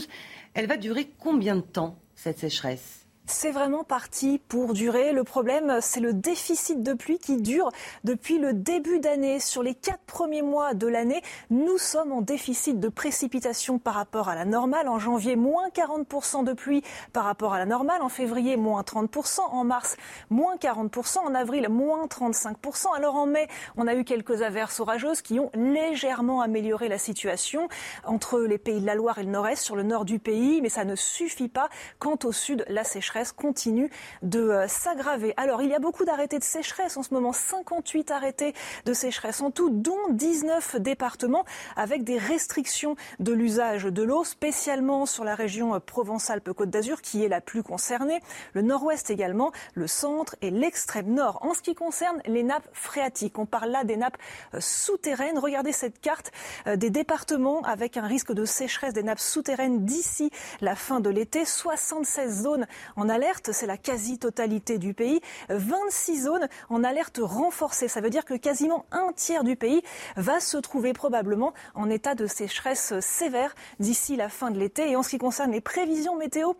Elle 0.52 0.66
va 0.66 0.76
durer 0.76 1.08
combien 1.18 1.56
de 1.56 1.62
temps? 1.62 1.96
Cette 2.22 2.38
sécheresse 2.38 2.99
c'est 3.30 3.52
vraiment 3.52 3.84
parti 3.84 4.40
pour 4.48 4.74
durer. 4.74 5.12
Le 5.12 5.24
problème, 5.24 5.78
c'est 5.80 6.00
le 6.00 6.12
déficit 6.12 6.82
de 6.82 6.92
pluie 6.92 7.18
qui 7.18 7.40
dure 7.40 7.70
depuis 8.04 8.38
le 8.38 8.52
début 8.52 8.98
d'année. 8.98 9.38
Sur 9.38 9.62
les 9.62 9.74
quatre 9.74 10.02
premiers 10.06 10.42
mois 10.42 10.74
de 10.74 10.86
l'année, 10.86 11.22
nous 11.48 11.78
sommes 11.78 12.12
en 12.12 12.22
déficit 12.22 12.80
de 12.80 12.88
précipitation 12.88 13.78
par 13.78 13.94
rapport 13.94 14.28
à 14.28 14.34
la 14.34 14.44
normale. 14.44 14.88
En 14.88 14.98
janvier, 14.98 15.36
moins 15.36 15.68
40% 15.68 16.44
de 16.44 16.52
pluie 16.52 16.82
par 17.12 17.24
rapport 17.24 17.54
à 17.54 17.58
la 17.58 17.66
normale. 17.66 18.02
En 18.02 18.08
février, 18.08 18.56
moins 18.56 18.82
30%. 18.82 19.40
En 19.40 19.64
mars, 19.64 19.96
moins 20.28 20.56
40%. 20.56 21.18
En 21.18 21.34
avril, 21.34 21.68
moins 21.68 22.06
35%. 22.06 22.96
Alors 22.96 23.14
en 23.14 23.26
mai, 23.26 23.46
on 23.76 23.86
a 23.86 23.94
eu 23.94 24.04
quelques 24.04 24.42
averses 24.42 24.80
orageuses 24.80 25.22
qui 25.22 25.38
ont 25.38 25.50
légèrement 25.54 26.40
amélioré 26.40 26.88
la 26.88 26.98
situation 26.98 27.68
entre 28.04 28.40
les 28.40 28.58
pays 28.58 28.80
de 28.80 28.86
la 28.86 28.96
Loire 28.96 29.18
et 29.18 29.22
le 29.22 29.30
Nord-Est, 29.30 29.62
sur 29.62 29.76
le 29.76 29.84
nord 29.84 30.04
du 30.04 30.18
pays. 30.18 30.60
Mais 30.60 30.68
ça 30.68 30.84
ne 30.84 30.96
suffit 30.96 31.48
pas. 31.48 31.68
Quant 32.00 32.18
au 32.24 32.32
sud, 32.32 32.64
la 32.68 32.82
sécheresse 32.82 33.19
continue 33.28 33.90
de 34.22 34.40
euh, 34.40 34.68
s'aggraver. 34.68 35.34
Alors, 35.36 35.62
il 35.62 35.70
y 35.70 35.74
a 35.74 35.78
beaucoup 35.78 36.04
d'arrêtés 36.04 36.38
de 36.38 36.44
sécheresse 36.44 36.96
en 36.96 37.02
ce 37.02 37.12
moment, 37.14 37.32
58 37.32 38.10
arrêtés 38.10 38.54
de 38.84 38.92
sécheresse 38.92 39.40
en 39.40 39.50
tout, 39.50 39.70
dont 39.70 40.08
19 40.10 40.76
départements 40.80 41.44
avec 41.76 42.04
des 42.04 42.18
restrictions 42.18 42.96
de 43.18 43.32
l'usage 43.32 43.84
de 43.84 44.02
l'eau, 44.02 44.24
spécialement 44.24 45.06
sur 45.06 45.24
la 45.24 45.34
région 45.34 45.74
euh, 45.74 45.78
Provence-Alpes-Côte 45.78 46.70
d'Azur, 46.70 47.02
qui 47.02 47.24
est 47.24 47.28
la 47.28 47.40
plus 47.40 47.62
concernée, 47.62 48.20
le 48.54 48.62
nord-ouest 48.62 49.10
également, 49.10 49.52
le 49.74 49.86
centre 49.86 50.36
et 50.40 50.50
l'extrême 50.50 51.12
nord. 51.12 51.38
En 51.42 51.54
ce 51.54 51.62
qui 51.62 51.74
concerne 51.74 52.20
les 52.26 52.42
nappes 52.42 52.68
phréatiques, 52.72 53.38
on 53.38 53.46
parle 53.46 53.70
là 53.70 53.84
des 53.84 53.96
nappes 53.96 54.18
euh, 54.54 54.60
souterraines. 54.60 55.38
Regardez 55.38 55.72
cette 55.72 56.00
carte 56.00 56.32
des 56.66 56.90
départements 56.90 57.62
avec 57.62 57.96
un 57.96 58.06
risque 58.06 58.32
de 58.32 58.44
sécheresse 58.44 58.92
des 58.92 59.02
nappes 59.02 59.20
souterraines 59.20 59.84
d'ici 59.84 60.30
la 60.60 60.74
fin 60.74 61.00
de 61.00 61.10
l'été. 61.10 61.44
76 61.44 62.42
zones 62.42 62.66
en 62.96 62.99
alerte, 63.08 63.52
c'est 63.52 63.66
la 63.66 63.76
quasi-totalité 63.76 64.78
du 64.78 64.94
pays. 64.94 65.20
26 65.48 66.24
zones 66.24 66.48
en 66.68 66.84
alerte 66.84 67.20
renforcée. 67.22 67.88
Ça 67.88 68.00
veut 68.00 68.10
dire 68.10 68.24
que 68.24 68.34
quasiment 68.34 68.84
un 68.90 69.12
tiers 69.14 69.44
du 69.44 69.56
pays 69.56 69.82
va 70.16 70.40
se 70.40 70.58
trouver 70.58 70.92
probablement 70.92 71.52
en 71.74 71.88
état 71.88 72.14
de 72.14 72.26
sécheresse 72.26 72.98
sévère 73.00 73.54
d'ici 73.78 74.16
la 74.16 74.28
fin 74.28 74.50
de 74.50 74.58
l'été. 74.58 74.90
Et 74.90 74.96
en 74.96 75.02
ce 75.02 75.10
qui 75.10 75.18
concerne 75.18 75.52
les 75.52 75.60
prévisions 75.60 76.16
météo, 76.16 76.52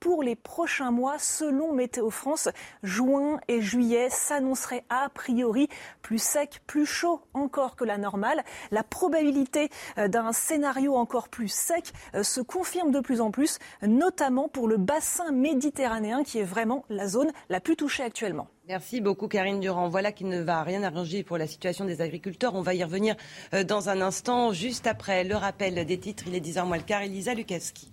pour 0.00 0.22
les 0.22 0.36
prochains 0.36 0.90
mois, 0.90 1.18
selon 1.18 1.72
Météo 1.72 2.10
France, 2.10 2.48
juin 2.82 3.40
et 3.48 3.60
juillet 3.60 4.08
s'annonceraient 4.10 4.84
a 4.88 5.08
priori 5.08 5.68
plus 6.02 6.22
secs, 6.22 6.60
plus 6.66 6.86
chauds 6.86 7.20
encore 7.34 7.76
que 7.76 7.84
la 7.84 7.98
normale. 7.98 8.42
La 8.70 8.82
probabilité 8.82 9.70
euh, 9.98 10.08
d'un 10.08 10.32
scénario 10.32 10.96
encore 10.96 11.28
plus 11.28 11.52
sec 11.52 11.92
euh, 12.14 12.22
se 12.22 12.40
confirme 12.40 12.90
de 12.90 13.00
plus 13.00 13.20
en 13.20 13.30
plus, 13.30 13.58
notamment 13.82 14.48
pour 14.48 14.68
le 14.68 14.76
bassin 14.76 15.32
méditerranéen 15.32 16.22
qui 16.24 16.38
est 16.38 16.44
vraiment 16.44 16.84
la 16.88 17.08
zone 17.08 17.32
la 17.48 17.60
plus 17.60 17.76
touchée 17.76 18.02
actuellement. 18.02 18.48
Merci 18.68 19.00
beaucoup 19.00 19.28
Karine 19.28 19.60
Durand. 19.60 19.88
Voilà 19.88 20.12
qui 20.12 20.24
ne 20.24 20.40
va 20.40 20.62
rien 20.62 20.82
arranger 20.82 21.22
pour 21.22 21.38
la 21.38 21.46
situation 21.46 21.86
des 21.86 22.02
agriculteurs. 22.02 22.54
On 22.54 22.60
va 22.60 22.74
y 22.74 22.84
revenir 22.84 23.16
euh, 23.54 23.64
dans 23.64 23.88
un 23.88 24.00
instant, 24.02 24.52
juste 24.52 24.86
après 24.86 25.24
le 25.24 25.36
rappel 25.36 25.86
des 25.86 25.98
titres. 25.98 26.24
Il 26.26 26.34
est 26.34 26.40
10h 26.40 26.66
moins 26.66 26.76
le 26.76 26.82
quart. 26.82 27.02
Elisa 27.02 27.32
Lukaski. 27.32 27.90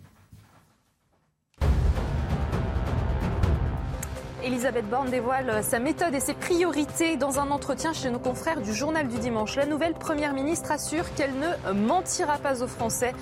Elisabeth 4.46 4.88
Borne 4.88 5.10
dévoile 5.10 5.64
sa 5.64 5.80
méthode 5.80 6.14
et 6.14 6.20
ses 6.20 6.36
priorités 6.36 7.18
dans 7.18 7.40
un 7.40 7.50
entretien 7.50 7.94
chez 7.94 8.12
nos 8.12 8.20
confrères 8.20 8.62
du 8.62 8.76
Journal 8.76 9.08
du 9.08 9.18
Dimanche. 9.18 9.56
La 9.56 9.66
nouvelle 9.66 9.96
Première 9.96 10.34
ministre 10.34 10.72
assure 10.72 11.12
qu'elle 11.16 11.34
ne 11.34 11.74
mentira 11.74 12.38
pas 12.38 12.62
aux 12.62 12.68
Français. 12.68 13.14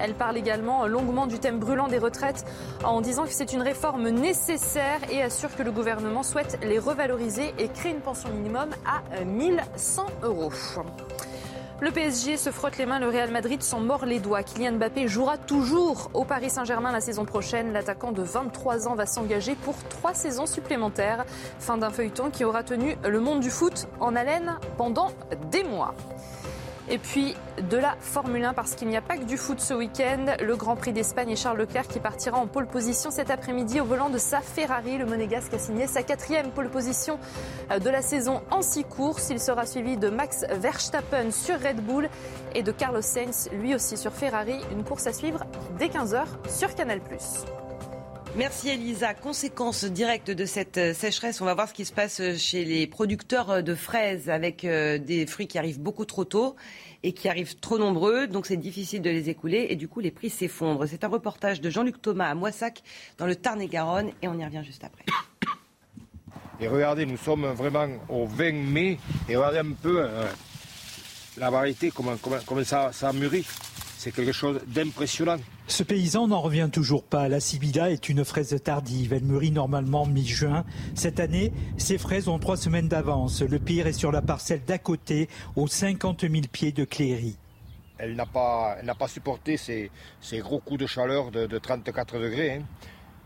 Elle 0.00 0.14
parle 0.14 0.36
également 0.36 0.88
longuement 0.88 1.28
du 1.28 1.38
thème 1.38 1.60
brûlant 1.60 1.86
des 1.86 1.98
retraites 1.98 2.44
en 2.82 3.00
disant 3.00 3.26
que 3.26 3.32
c'est 3.32 3.52
une 3.52 3.62
réforme 3.62 4.08
nécessaire 4.08 4.98
et 5.08 5.22
assure 5.22 5.54
que 5.54 5.62
le 5.62 5.70
gouvernement 5.70 6.24
souhaite 6.24 6.58
les 6.64 6.80
revaloriser 6.80 7.54
et 7.58 7.68
créer 7.68 7.92
une 7.92 8.00
pension 8.00 8.30
minimum 8.30 8.70
à 8.84 9.24
1100 9.24 10.06
euros. 10.24 10.50
Le 11.82 11.90
PSG 11.90 12.36
se 12.36 12.50
frotte 12.50 12.78
les 12.78 12.86
mains, 12.86 13.00
le 13.00 13.08
Real 13.08 13.32
Madrid 13.32 13.60
s'en 13.60 13.80
mord 13.80 14.06
les 14.06 14.20
doigts. 14.20 14.44
Kylian 14.44 14.74
Mbappé 14.74 15.08
jouera 15.08 15.36
toujours 15.36 16.12
au 16.14 16.24
Paris 16.24 16.48
Saint-Germain 16.48 16.92
la 16.92 17.00
saison 17.00 17.24
prochaine. 17.24 17.72
L'attaquant 17.72 18.12
de 18.12 18.22
23 18.22 18.86
ans 18.86 18.94
va 18.94 19.04
s'engager 19.04 19.56
pour 19.56 19.74
trois 19.88 20.14
saisons 20.14 20.46
supplémentaires. 20.46 21.24
Fin 21.58 21.78
d'un 21.78 21.90
feuilleton 21.90 22.30
qui 22.30 22.44
aura 22.44 22.62
tenu 22.62 22.96
le 23.04 23.18
monde 23.18 23.40
du 23.40 23.50
foot 23.50 23.88
en 23.98 24.14
haleine 24.14 24.60
pendant 24.78 25.10
des 25.50 25.64
mois. 25.64 25.96
Et 26.92 26.98
puis 26.98 27.34
de 27.70 27.78
la 27.78 27.96
Formule 28.00 28.44
1 28.44 28.52
parce 28.52 28.74
qu'il 28.74 28.86
n'y 28.88 28.98
a 28.98 29.00
pas 29.00 29.16
que 29.16 29.24
du 29.24 29.38
foot 29.38 29.58
ce 29.60 29.72
week-end. 29.72 30.26
Le 30.42 30.56
Grand 30.56 30.76
Prix 30.76 30.92
d'Espagne 30.92 31.30
et 31.30 31.36
Charles 31.36 31.56
Leclerc 31.56 31.88
qui 31.88 32.00
partira 32.00 32.36
en 32.36 32.46
pole 32.46 32.66
position 32.66 33.10
cet 33.10 33.30
après-midi 33.30 33.80
au 33.80 33.86
volant 33.86 34.10
de 34.10 34.18
sa 34.18 34.42
Ferrari. 34.42 34.98
Le 34.98 35.06
Monégasque 35.06 35.54
a 35.54 35.58
signé 35.58 35.86
sa 35.86 36.02
quatrième 36.02 36.50
pole 36.50 36.68
position 36.68 37.18
euh, 37.70 37.78
de 37.78 37.88
la 37.88 38.02
saison 38.02 38.42
en 38.50 38.60
six 38.60 38.84
courses. 38.84 39.30
Il 39.30 39.40
sera 39.40 39.64
suivi 39.64 39.96
de 39.96 40.10
Max 40.10 40.44
Verstappen 40.50 41.30
sur 41.30 41.58
Red 41.58 41.80
Bull 41.80 42.10
et 42.54 42.62
de 42.62 42.72
Carlos 42.72 43.00
Sainz 43.00 43.48
lui 43.52 43.74
aussi 43.74 43.96
sur 43.96 44.12
Ferrari. 44.12 44.60
Une 44.70 44.84
course 44.84 45.06
à 45.06 45.14
suivre 45.14 45.46
dès 45.78 45.86
15h 45.86 46.24
sur 46.46 46.74
Canal+. 46.74 47.00
Merci 48.34 48.70
Elisa. 48.70 49.12
Conséquence 49.12 49.84
directe 49.84 50.30
de 50.30 50.46
cette 50.46 50.78
euh, 50.78 50.94
sécheresse, 50.94 51.42
on 51.42 51.44
va 51.44 51.52
voir 51.52 51.68
ce 51.68 51.74
qui 51.74 51.84
se 51.84 51.92
passe 51.92 52.18
euh, 52.20 52.34
chez 52.34 52.64
les 52.64 52.86
producteurs 52.86 53.50
euh, 53.50 53.60
de 53.60 53.74
fraises 53.74 54.30
avec 54.30 54.64
des 54.64 55.26
fruits 55.26 55.46
qui 55.46 55.58
arrivent 55.58 55.80
beaucoup 55.80 56.06
trop 56.06 56.24
tôt 56.24 56.56
et 57.02 57.12
qui 57.12 57.28
arrivent 57.28 57.56
trop 57.56 57.76
nombreux, 57.76 58.26
donc 58.26 58.46
c'est 58.46 58.56
difficile 58.56 59.02
de 59.02 59.10
les 59.10 59.28
écouler 59.28 59.66
et 59.68 59.76
du 59.76 59.86
coup 59.86 60.00
les 60.00 60.10
prix 60.10 60.30
s'effondrent. 60.30 60.86
C'est 60.88 61.04
un 61.04 61.08
reportage 61.08 61.60
de 61.60 61.68
Jean-Luc 61.68 62.00
Thomas 62.00 62.30
à 62.30 62.34
Moissac 62.34 62.82
dans 63.18 63.26
le 63.26 63.36
Tarn-et-Garonne 63.36 64.12
et 64.22 64.28
on 64.28 64.38
y 64.38 64.44
revient 64.44 64.62
juste 64.64 64.82
après. 64.84 65.04
Et 66.58 66.68
regardez, 66.68 67.04
nous 67.04 67.18
sommes 67.18 67.44
vraiment 67.52 67.88
au 68.08 68.24
20 68.24 68.52
mai 68.52 68.98
et 69.28 69.36
regardez 69.36 69.58
un 69.58 69.72
peu 69.72 70.08
la 71.36 71.50
variété, 71.50 71.90
comment, 71.90 72.16
ça, 72.64 72.92
ça 72.92 73.12
mûrit. 73.12 73.46
C'est 74.02 74.10
quelque 74.10 74.32
chose 74.32 74.58
d'impressionnant. 74.66 75.36
Ce 75.68 75.84
paysan 75.84 76.26
n'en 76.26 76.40
revient 76.40 76.68
toujours 76.72 77.04
pas. 77.04 77.28
La 77.28 77.38
Sibilla 77.38 77.88
est 77.88 78.08
une 78.08 78.24
fraise 78.24 78.60
tardive. 78.60 79.12
Elle 79.12 79.22
mûrit 79.22 79.52
normalement 79.52 80.06
mi-juin. 80.06 80.64
Cette 80.96 81.20
année, 81.20 81.52
ces 81.76 81.98
fraises 81.98 82.26
ont 82.26 82.40
trois 82.40 82.56
semaines 82.56 82.88
d'avance. 82.88 83.42
Le 83.42 83.60
pire 83.60 83.86
est 83.86 83.92
sur 83.92 84.10
la 84.10 84.20
parcelle 84.20 84.64
d'à 84.66 84.78
côté, 84.78 85.28
aux 85.54 85.68
50 85.68 86.22
000 86.22 86.32
pieds 86.50 86.72
de 86.72 86.84
Cléry. 86.84 87.36
Elle 87.96 88.16
n'a 88.16 88.26
pas, 88.26 88.74
pas 88.98 89.06
supporté 89.06 89.56
ces, 89.56 89.88
gros 90.40 90.58
coups 90.58 90.80
de 90.80 90.86
chaleur 90.88 91.30
de, 91.30 91.46
34 91.56 92.18
degrés. 92.18 92.54
Hein. 92.54 92.62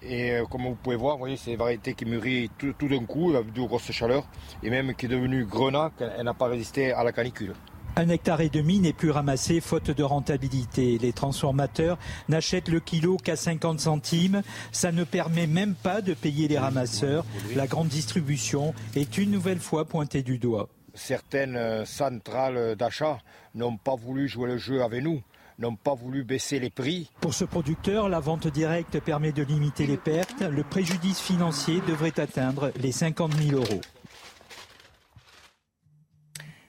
Et 0.03 0.33
euh, 0.33 0.45
comme 0.45 0.65
vous 0.65 0.75
pouvez 0.75 0.97
voir, 0.97 1.15
vous 1.15 1.21
voyez, 1.21 1.39
c'est 1.39 1.53
une 1.53 1.57
variété 1.57 1.95
qui 1.95 2.05
mûrit 2.05 2.51
tout, 2.59 2.75
tout 2.79 2.89
d'un 2.89 3.07
coup, 3.07 3.35
avec 3.35 3.51
de 3.51 3.63
grosses 3.63 3.93
chaleurs, 3.93 4.29
et 4.63 4.69
même 4.69 4.95
qui 4.95 5.07
est 5.07 5.09
devenue 5.09 5.47
grenat, 5.47 5.91
elle 6.19 6.27
n'a 6.27 6.35
pas 6.35 6.49
résisté 6.49 6.93
à 6.93 7.03
la 7.03 7.13
canicule. 7.13 7.55
Un 7.99 8.11
hectare 8.11 8.43
et 8.43 8.51
demi 8.51 8.79
n'est 8.79 8.93
plus 8.93 9.11
ramassé 9.11 9.63
faute 9.63 9.91
de 9.91 10.03
rentabilité. 10.03 10.99
Les 10.99 11.15
transformateurs 11.15 11.97
n'achètent 12.29 12.69
le 12.69 12.79
kilo 12.79 13.17
qu'à 13.17 13.37
50 13.37 13.81
centimes. 13.81 14.43
Ça 14.71 14.93
ne 14.93 15.03
permet 15.03 15.47
même 15.47 15.75
pas 15.75 16.03
de 16.03 16.13
payer 16.13 16.47
les 16.47 16.59
ramasseurs. 16.59 17.25
La 17.55 17.67
grande 17.67 17.89
distribution 17.89 18.75
est 18.95 19.17
une 19.17 19.31
nouvelle 19.31 19.61
fois 19.61 19.87
pointée 19.87 20.23
du 20.23 20.39
doigt. 20.39 20.69
Certaines 20.93 21.57
euh, 21.57 21.87
centrales 21.87 22.77
d'achat 22.77 23.19
n'ont 23.55 23.79
pas 23.79 23.97
voulu 23.97 24.29
jouer 24.29 24.49
le 24.49 24.59
jeu 24.59 24.83
avec 24.83 25.03
nous 25.03 25.23
n'ont 25.59 25.77
pas 25.77 25.95
voulu 25.95 26.23
baisser 26.23 26.61
les 26.61 26.69
prix. 26.69 27.11
Pour 27.21 27.33
ce 27.33 27.45
producteur, 27.45 28.11
la 28.11 28.21
vente 28.21 28.47
directe 28.47 29.01
permet 29.01 29.33
de 29.33 29.43
limiter 29.43 29.87
les 29.87 29.97
pertes. 29.97 30.43
Le 30.43 30.63
préjudice 30.63 31.19
financier 31.19 31.81
devrait 31.89 32.21
atteindre 32.21 32.73
les 32.79 32.93
50 32.93 33.33
000 33.35 33.57
euros. 33.57 33.81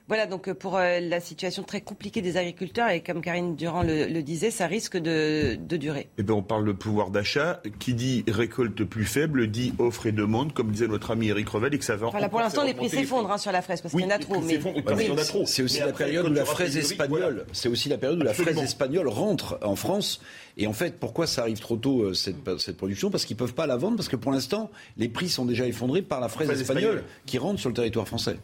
Voilà 0.07 0.25
donc 0.25 0.47
euh, 0.47 0.53
pour 0.53 0.77
euh, 0.77 0.99
la 1.01 1.19
situation 1.19 1.63
très 1.63 1.81
compliquée 1.81 2.21
des 2.21 2.37
agriculteurs 2.37 2.89
et 2.89 3.01
comme 3.01 3.21
Karine 3.21 3.55
Durand 3.57 3.83
le, 3.83 4.21
disait, 4.21 4.51
ça 4.51 4.65
risque 4.65 4.97
de, 4.97 5.55
durer. 5.55 6.07
Eh 6.17 6.23
bien, 6.23 6.35
on 6.35 6.41
parle 6.41 6.65
de 6.65 6.71
pouvoir 6.71 7.09
d'achat. 7.09 7.61
Qui 7.79 7.93
dit 7.93 8.23
récolte 8.27 8.83
plus 8.85 9.05
faible 9.05 9.47
dit 9.47 9.73
offre 9.79 10.05
et 10.05 10.11
demande, 10.11 10.53
comme 10.53 10.71
disait 10.71 10.87
notre 10.87 11.11
ami 11.11 11.27
Eric 11.27 11.49
Revel, 11.49 11.73
et 11.73 11.77
que 11.77 11.83
ça 11.83 11.97
va. 11.97 12.09
Voilà, 12.09 12.29
pour 12.29 12.39
l'instant, 12.39 12.63
les 12.63 12.73
prix 12.73 12.89
s'effondrent 12.89 13.31
hein, 13.31 13.37
sur 13.37 13.51
la 13.51 13.61
fraise 13.61 13.81
parce 13.81 13.93
qu'il 13.93 14.03
y 14.03 14.05
en 14.05 14.09
a 14.09 14.17
trop. 14.17 14.39
Mais... 14.41 14.59
C'est 15.45 15.61
aussi 15.61 15.79
la 15.79 15.91
période 15.91 16.27
où 16.27 16.33
la 16.33 16.45
fraise 16.45 16.77
espagnole. 16.77 17.45
C'est 17.51 17.69
aussi 17.69 17.89
la 17.89 17.97
période 17.97 18.19
où 18.19 18.23
la 18.23 18.33
fraise 18.33 18.57
espagnole 18.57 19.07
rentre 19.09 19.59
en 19.61 19.75
France. 19.75 20.21
Et 20.59 20.65
en 20.65 20.73
fait, 20.73 20.99
pourquoi 20.99 21.27
ça 21.27 21.41
arrive 21.41 21.59
trop 21.59 21.77
tôt 21.77 22.01
euh, 22.01 22.13
cette, 22.13 22.37
cette 22.59 22.77
production? 22.77 23.11
Parce 23.11 23.25
qu'ils 23.25 23.37
peuvent 23.37 23.53
pas 23.53 23.67
la 23.67 23.77
vendre 23.77 23.95
parce 23.95 24.09
que 24.09 24.15
pour 24.15 24.31
l'instant, 24.31 24.71
les 24.97 25.07
prix 25.07 25.29
sont 25.29 25.45
déjà 25.45 25.67
effondrés 25.67 26.01
par 26.01 26.19
la 26.19 26.29
fraise, 26.29 26.49
espagnole 26.49 27.03
qui 27.27 27.37
rentre 27.37 27.59
sur 27.59 27.69
le 27.69 27.75
territoire 27.75 28.07
français. 28.07 28.37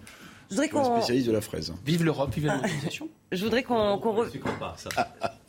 Je 0.54 0.62
voudrais 0.62 0.70
qu'on. 0.70 0.98
Spécialiste 0.98 1.28
de 1.28 1.32
la 1.32 1.42
fraise. 1.42 1.74
Vive 1.84 2.04
l'Europe, 2.04 2.32
vive 2.34 2.46
la 2.46 2.58
mondialisation. 2.58 3.10
Je 3.32 3.44
voudrais 3.44 3.64
qu'on. 3.64 4.00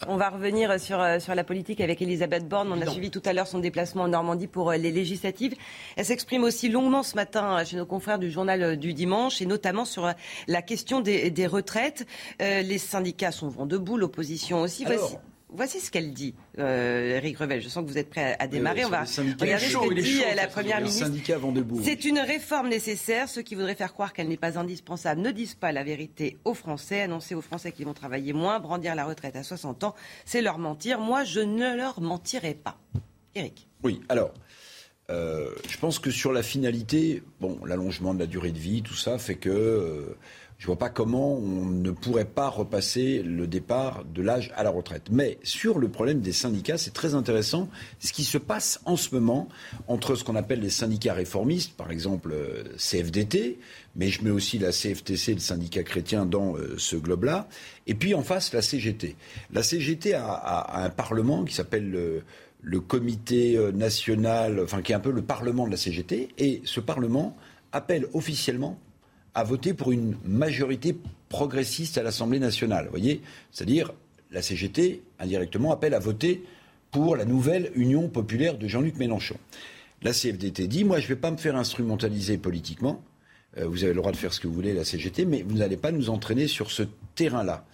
On 0.08 0.16
va 0.16 0.30
revenir 0.30 0.80
sur, 0.80 0.98
euh, 1.00 1.18
sur 1.18 1.34
la 1.34 1.44
politique 1.44 1.80
avec 1.82 2.00
Elisabeth 2.00 2.48
Borne. 2.48 2.72
On 2.72 2.80
a 2.80 2.86
suivi 2.86 3.10
tout 3.10 3.22
à 3.26 3.34
l'heure 3.34 3.46
son 3.46 3.58
déplacement 3.58 4.04
en 4.04 4.08
Normandie 4.08 4.46
pour 4.46 4.70
euh, 4.70 4.76
les 4.76 4.90
législatives. 4.90 5.54
Elle 5.96 6.06
s'exprime 6.06 6.42
aussi 6.44 6.70
longuement 6.70 7.02
ce 7.02 7.16
matin 7.16 7.58
euh, 7.58 7.64
chez 7.64 7.76
nos 7.76 7.86
confrères 7.86 8.18
du 8.18 8.30
journal 8.30 8.78
du 8.78 8.94
dimanche 8.94 9.42
et 9.42 9.46
notamment 9.46 9.84
sur 9.84 10.10
la 10.48 10.62
question 10.62 11.00
des, 11.00 11.30
des 11.30 11.46
retraites. 11.46 12.06
les 12.40 12.78
syndicats 12.78 13.32
sont 13.32 13.48
vent 13.48 13.66
debout, 13.66 13.98
l'opposition 13.98 14.62
aussi. 14.62 14.84
Voici. 14.84 15.16
Voici 15.56 15.80
ce 15.80 15.90
qu'elle 15.90 16.12
dit, 16.12 16.34
euh, 16.58 17.16
Eric 17.16 17.38
Revel. 17.38 17.62
Je 17.62 17.68
sens 17.68 17.84
que 17.84 17.88
vous 17.88 17.98
êtes 17.98 18.10
prêt 18.10 18.36
à, 18.38 18.48
démarrer. 18.48 18.84
On 18.84 18.88
va 18.88 19.04
regarder 19.04 19.66
ce 19.66 19.76
que 19.76 19.94
dit 19.94 20.22
euh, 20.24 20.34
la 20.34 20.48
Première 20.48 20.80
ministre. 20.80 21.06
C'est 21.82 22.04
une 22.04 22.18
réforme 22.18 22.68
nécessaire. 22.68 23.28
Ceux 23.28 23.42
qui 23.42 23.54
voudraient 23.54 23.76
faire 23.76 23.92
croire 23.92 24.12
qu'elle 24.12 24.28
n'est 24.28 24.36
pas 24.36 24.58
indispensable 24.58 25.20
ne 25.20 25.30
disent 25.30 25.54
pas 25.54 25.70
la 25.70 25.84
vérité 25.84 26.38
aux 26.44 26.54
Français. 26.54 27.02
Annoncer 27.02 27.36
aux 27.36 27.40
Français 27.40 27.70
qu'ils 27.70 27.86
vont 27.86 27.94
travailler 27.94 28.32
moins, 28.32 28.58
brandir 28.58 28.96
la 28.96 29.04
retraite 29.04 29.36
à 29.36 29.44
60 29.44 29.84
ans, 29.84 29.94
c'est 30.24 30.42
leur 30.42 30.58
mentir. 30.58 30.98
Moi, 30.98 31.22
je 31.24 31.40
ne 31.40 31.76
leur 31.76 32.00
mentirai 32.00 32.54
pas. 32.54 32.76
Eric. 33.34 33.68
Oui, 33.82 34.00
alors... 34.08 34.32
Euh, 35.10 35.50
je 35.68 35.76
pense 35.76 35.98
que 35.98 36.10
sur 36.10 36.32
la 36.32 36.42
finalité, 36.42 37.22
bon, 37.38 37.58
l'allongement 37.66 38.14
de 38.14 38.20
la 38.20 38.26
durée 38.26 38.52
de 38.52 38.58
vie, 38.58 38.82
tout 38.82 38.94
ça 38.94 39.18
fait 39.18 39.34
que 39.34 39.50
euh, 39.50 40.16
je 40.64 40.70
ne 40.70 40.76
vois 40.76 40.78
pas 40.78 40.88
comment 40.88 41.34
on 41.34 41.66
ne 41.66 41.90
pourrait 41.90 42.24
pas 42.24 42.48
repasser 42.48 43.22
le 43.22 43.46
départ 43.46 44.02
de 44.06 44.22
l'âge 44.22 44.50
à 44.56 44.62
la 44.62 44.70
retraite. 44.70 45.08
Mais 45.10 45.36
sur 45.42 45.78
le 45.78 45.90
problème 45.90 46.22
des 46.22 46.32
syndicats, 46.32 46.78
c'est 46.78 46.94
très 46.94 47.14
intéressant 47.14 47.68
ce 47.98 48.14
qui 48.14 48.24
se 48.24 48.38
passe 48.38 48.80
en 48.86 48.96
ce 48.96 49.14
moment 49.14 49.50
entre 49.88 50.14
ce 50.14 50.24
qu'on 50.24 50.36
appelle 50.36 50.60
les 50.60 50.70
syndicats 50.70 51.12
réformistes, 51.12 51.74
par 51.74 51.90
exemple 51.90 52.30
euh, 52.32 52.62
CFDT, 52.78 53.58
mais 53.94 54.08
je 54.08 54.24
mets 54.24 54.30
aussi 54.30 54.58
la 54.58 54.70
CFTC, 54.70 55.34
le 55.34 55.40
syndicat 55.40 55.82
chrétien, 55.82 56.24
dans 56.24 56.56
euh, 56.56 56.76
ce 56.78 56.96
globe-là, 56.96 57.46
et 57.86 57.92
puis 57.92 58.14
en 58.14 58.22
face 58.22 58.54
la 58.54 58.62
CGT. 58.62 59.16
La 59.52 59.62
CGT 59.62 60.14
a, 60.14 60.82
un 60.82 60.88
parlement 60.88 61.44
qui 61.44 61.52
s'appelle 61.52 61.90
le, 62.62 62.80
comité 62.80 63.58
euh, 63.58 63.70
national, 63.70 64.60
enfin 64.60 64.80
qui 64.80 64.92
est 64.92 64.94
un 64.94 65.00
peu 65.00 65.12
le 65.12 65.20
parlement 65.20 65.66
de 65.66 65.72
la 65.72 65.76
CGT, 65.76 66.30
et 66.38 66.62
ce 66.64 66.80
parlement 66.80 67.36
appelle 67.70 68.06
officiellement 68.14 68.80
à 69.34 69.44
voter 69.44 69.74
pour 69.74 69.92
une 69.92 70.16
majorité 70.24 70.96
progressiste 71.28 71.98
à 71.98 72.02
l'Assemblée 72.02 72.38
nationale. 72.38 72.88
Voyez 72.90 73.20
C'est-à-dire, 73.50 73.92
la 74.30 74.42
CGT, 74.42 75.02
indirectement, 75.18 75.72
appelle 75.72 75.94
à 75.94 75.98
voter 75.98 76.44
pour 76.90 77.16
la 77.16 77.24
nouvelle 77.24 77.70
Union 77.74 78.08
populaire 78.08 78.56
de 78.56 78.68
Jean-Luc 78.68 78.96
Mélenchon. 78.96 79.36
La 80.02 80.12
CFDT 80.12 80.68
dit 80.68 80.84
Moi, 80.84 81.00
je 81.00 81.04
ne 81.04 81.08
vais 81.08 81.20
pas 81.20 81.30
me 81.30 81.36
faire 81.36 81.56
instrumentaliser 81.56 82.38
politiquement. 82.38 83.02
Euh, 83.58 83.66
vous 83.66 83.84
avez 83.84 83.92
le 83.92 84.00
droit 84.00 84.12
de 84.12 84.16
faire 84.16 84.32
ce 84.32 84.40
que 84.40 84.46
vous 84.46 84.54
voulez, 84.54 84.72
la 84.72 84.84
CGT, 84.84 85.24
mais 85.24 85.42
vous 85.42 85.56
n'allez 85.56 85.76
pas 85.76 85.92
nous 85.92 86.10
entraîner 86.10 86.46
sur 86.46 86.70
ce 86.70 86.82
terrain-là. 87.14 87.66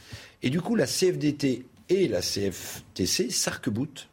Et 0.42 0.50
du 0.50 0.60
coup, 0.60 0.74
la 0.74 0.86
CFDT 0.86 1.66
et 1.88 2.08
la 2.08 2.20
CFTC 2.20 3.30
s'arc-boutent 3.30 4.08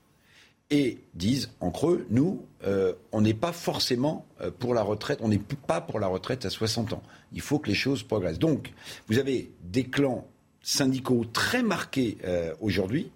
et 0.69 0.99
disent 1.13 1.49
en 1.59 1.71
creux, 1.71 2.05
nous, 2.09 2.45
euh, 2.65 2.93
on 3.11 3.21
n'est 3.21 3.33
pas 3.33 3.53
forcément 3.53 4.25
euh, 4.41 4.51
pour 4.51 4.73
la 4.73 4.81
retraite, 4.81 5.19
on 5.21 5.29
n'est 5.29 5.39
pas 5.39 5.81
pour 5.81 5.99
la 5.99 6.07
retraite 6.07 6.45
à 6.45 6.49
60 6.49 6.93
ans. 6.93 7.03
Il 7.31 7.41
faut 7.41 7.59
que 7.59 7.69
les 7.69 7.75
choses 7.75 8.03
progressent. 8.03 8.39
Donc, 8.39 8.73
vous 9.07 9.17
avez 9.17 9.51
des 9.63 9.85
clans 9.85 10.27
syndicaux 10.61 11.25
très 11.31 11.63
marqués 11.63 12.17
euh, 12.25 12.53
aujourd'hui. 12.59 13.11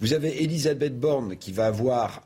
Vous 0.00 0.12
avez 0.12 0.42
Elisabeth 0.42 0.98
Borne 0.98 1.36
qui 1.36 1.52
va 1.52 1.66
avoir 1.66 2.22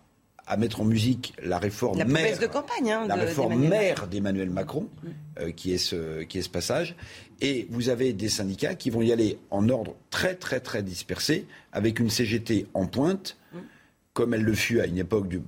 à 0.47 0.57
mettre 0.57 0.81
en 0.81 0.85
musique 0.85 1.33
la 1.43 1.59
réforme 1.59 1.99
la 1.99 2.05
mère, 2.05 2.39
de 2.39 2.47
campagne, 2.47 2.93
hein, 2.93 3.07
la 3.07 3.15
réforme 3.15 3.57
mère 3.57 4.09
d'Emmanuel 4.09 4.51
Macron, 4.51 4.89
mm. 5.03 5.53
qui, 5.53 5.73
est 5.73 5.79
ce, 5.79 6.23
qui 6.23 6.39
est 6.39 6.43
ce 6.43 6.51
passage. 6.51 6.97
Et 7.41 7.67
vous 7.71 7.89
avez 7.89 8.13
des 8.13 8.29
syndicats 8.29 8.75
qui 8.75 8.91
vont 8.91 9.01
y 9.01 9.11
aller 9.11 9.39
en 9.51 9.69
ordre 9.69 9.95
très 10.11 10.35
très 10.35 10.61
très 10.61 10.83
dispersé, 10.83 11.47
avec 11.73 11.99
une 11.99 12.11
CGT 12.11 12.67
en 12.75 12.87
pointe, 12.87 13.39
mm. 13.53 13.59
Comme 14.15 14.33
elle 14.33 14.45
le 14.45 14.55
fut 14.55 14.81
à 14.81 14.87
une 14.87 14.99
époque 14.99 15.29
du 15.29 15.43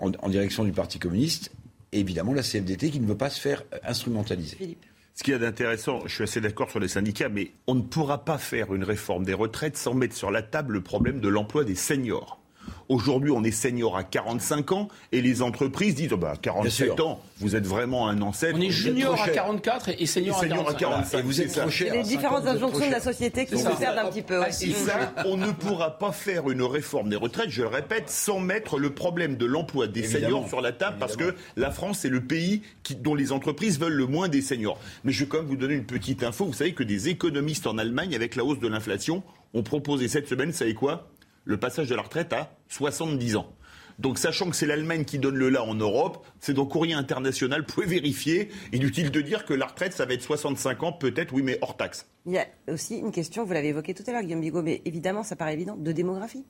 en, 0.00 0.28
direction 0.28 0.64
du 0.64 0.72
Parti 0.72 0.98
communiste 0.98 1.52
et 1.92 2.00
évidemment 2.00 2.32
la 2.32 2.42
CFDT 2.42 2.90
qui 2.90 2.98
ne 2.98 3.06
veut 3.06 3.16
pas 3.16 3.30
se 3.30 3.40
faire 3.40 3.62
instrumentaliser. 3.84 4.76
Ce 5.14 5.22
qu'il 5.22 5.32
y 5.32 5.36
a 5.36 5.38
d'intéressant, 5.38 6.00
je 6.06 6.14
suis 6.14 6.24
assez 6.24 6.40
d'accord 6.40 6.70
sur 6.70 6.80
les 6.80 6.88
syndicats, 6.88 7.28
mais 7.28 7.52
on 7.66 7.74
ne 7.74 7.82
pourra 7.82 8.24
pas 8.24 8.36
faire 8.36 8.74
une 8.74 8.84
réforme 8.84 9.24
des 9.24 9.32
retraites 9.32 9.76
sans 9.76 9.94
mettre 9.94 10.14
sur 10.14 10.30
la 10.30 10.42
table 10.42 10.74
le 10.74 10.82
problème 10.82 11.20
de 11.20 11.28
l'emploi 11.28 11.64
des 11.64 11.74
seniors. 11.74 12.40
Aujourd'hui, 12.88 13.30
on 13.30 13.42
est 13.42 13.50
senior 13.50 13.96
à 13.96 14.04
45 14.04 14.72
ans 14.72 14.88
et 15.12 15.20
les 15.20 15.42
entreprises 15.42 15.94
disent 15.94 16.12
oh 16.12 16.16
bah, 16.16 16.34
47 16.40 17.00
ans, 17.00 17.20
vous 17.38 17.56
êtes 17.56 17.66
vraiment 17.66 18.08
un 18.08 18.22
ancêtre. 18.22 18.56
On 18.58 18.62
est 18.62 18.70
junior 18.70 19.20
à 19.20 19.28
44 19.28 19.90
et 19.98 20.06
senior, 20.06 20.36
et 20.36 20.48
senior 20.48 20.68
à 20.68 20.74
45. 20.74 21.18
Et 21.18 21.22
vous 21.22 21.40
êtes 21.40 21.52
trop 21.52 21.70
cher. 21.70 21.88
C'est 21.90 21.96
les 21.98 22.02
différentes 22.04 22.46
injonctions 22.46 22.86
de 22.86 22.92
la 22.92 23.00
société 23.00 23.46
qui 23.46 23.58
se 23.58 23.68
perdent 23.68 23.98
un 23.98 24.08
petit 24.10 24.22
peu. 24.22 24.40
Et 24.46 24.72
ça, 24.72 25.12
on 25.26 25.36
ne 25.36 25.50
pourra 25.50 25.98
pas 25.98 26.12
faire 26.12 26.48
une 26.50 26.62
réforme 26.62 27.08
des 27.08 27.16
retraites, 27.16 27.50
je 27.50 27.62
le 27.62 27.68
répète, 27.68 28.08
sans 28.08 28.40
mettre 28.40 28.78
le 28.78 28.90
problème 28.90 29.36
de 29.36 29.46
l'emploi 29.46 29.86
des 29.86 30.04
seniors 30.04 30.48
sur 30.48 30.60
la 30.60 30.72
table, 30.72 30.96
parce 30.98 31.16
que 31.16 31.34
la 31.56 31.70
France 31.70 32.04
est 32.04 32.10
le 32.10 32.20
pays 32.20 32.62
qui, 32.82 32.94
dont 32.94 33.14
les 33.14 33.32
entreprises 33.32 33.78
veulent 33.78 33.92
le 33.92 34.06
moins 34.06 34.28
des 34.28 34.42
seniors. 34.42 34.78
Mais 35.04 35.12
je 35.12 35.24
vais 35.24 35.28
quand 35.28 35.38
même 35.38 35.46
vous 35.46 35.56
donner 35.56 35.74
une 35.74 35.84
petite 35.86 36.22
info. 36.22 36.44
Vous 36.44 36.52
savez 36.52 36.72
que 36.72 36.82
des 36.82 37.08
économistes 37.08 37.66
en 37.66 37.78
Allemagne, 37.78 38.14
avec 38.14 38.36
la 38.36 38.44
hausse 38.44 38.60
de 38.60 38.68
l'inflation, 38.68 39.22
ont 39.54 39.62
proposé 39.62 40.08
cette 40.08 40.28
semaine, 40.28 40.50
vous 40.50 40.56
savez 40.56 40.74
quoi? 40.74 41.08
Le 41.46 41.56
passage 41.56 41.88
de 41.88 41.94
la 41.94 42.02
retraite 42.02 42.34
à 42.34 42.50
70 42.68 43.36
ans. 43.36 43.50
Donc, 43.98 44.18
sachant 44.18 44.50
que 44.50 44.56
c'est 44.56 44.66
l'Allemagne 44.66 45.04
qui 45.04 45.18
donne 45.18 45.36
le 45.36 45.48
là 45.48 45.64
en 45.64 45.74
Europe, 45.74 46.26
c'est 46.38 46.52
donc 46.52 46.72
courrier 46.72 46.92
international, 46.92 47.64
vous 47.66 47.74
pouvez 47.74 47.86
vérifier. 47.86 48.50
Inutile 48.74 49.10
de 49.10 49.20
dire 49.22 49.46
que 49.46 49.54
la 49.54 49.66
retraite, 49.66 49.94
ça 49.94 50.04
va 50.04 50.12
être 50.12 50.22
65 50.22 50.82
ans, 50.82 50.92
peut-être, 50.92 51.32
oui, 51.32 51.42
mais 51.42 51.58
hors 51.62 51.78
taxe. 51.78 52.06
Il 52.26 52.32
y 52.32 52.38
a 52.38 52.46
aussi 52.68 52.98
une 52.98 53.10
question, 53.10 53.44
vous 53.44 53.54
l'avez 53.54 53.68
évoqué 53.68 53.94
tout 53.94 54.02
à 54.06 54.12
l'heure, 54.12 54.22
Guillaume 54.22 54.42
Bigot, 54.42 54.60
mais 54.60 54.82
évidemment, 54.84 55.22
ça 55.22 55.34
paraît 55.34 55.54
évident, 55.54 55.76
de 55.76 55.92
démographie. 55.92 56.44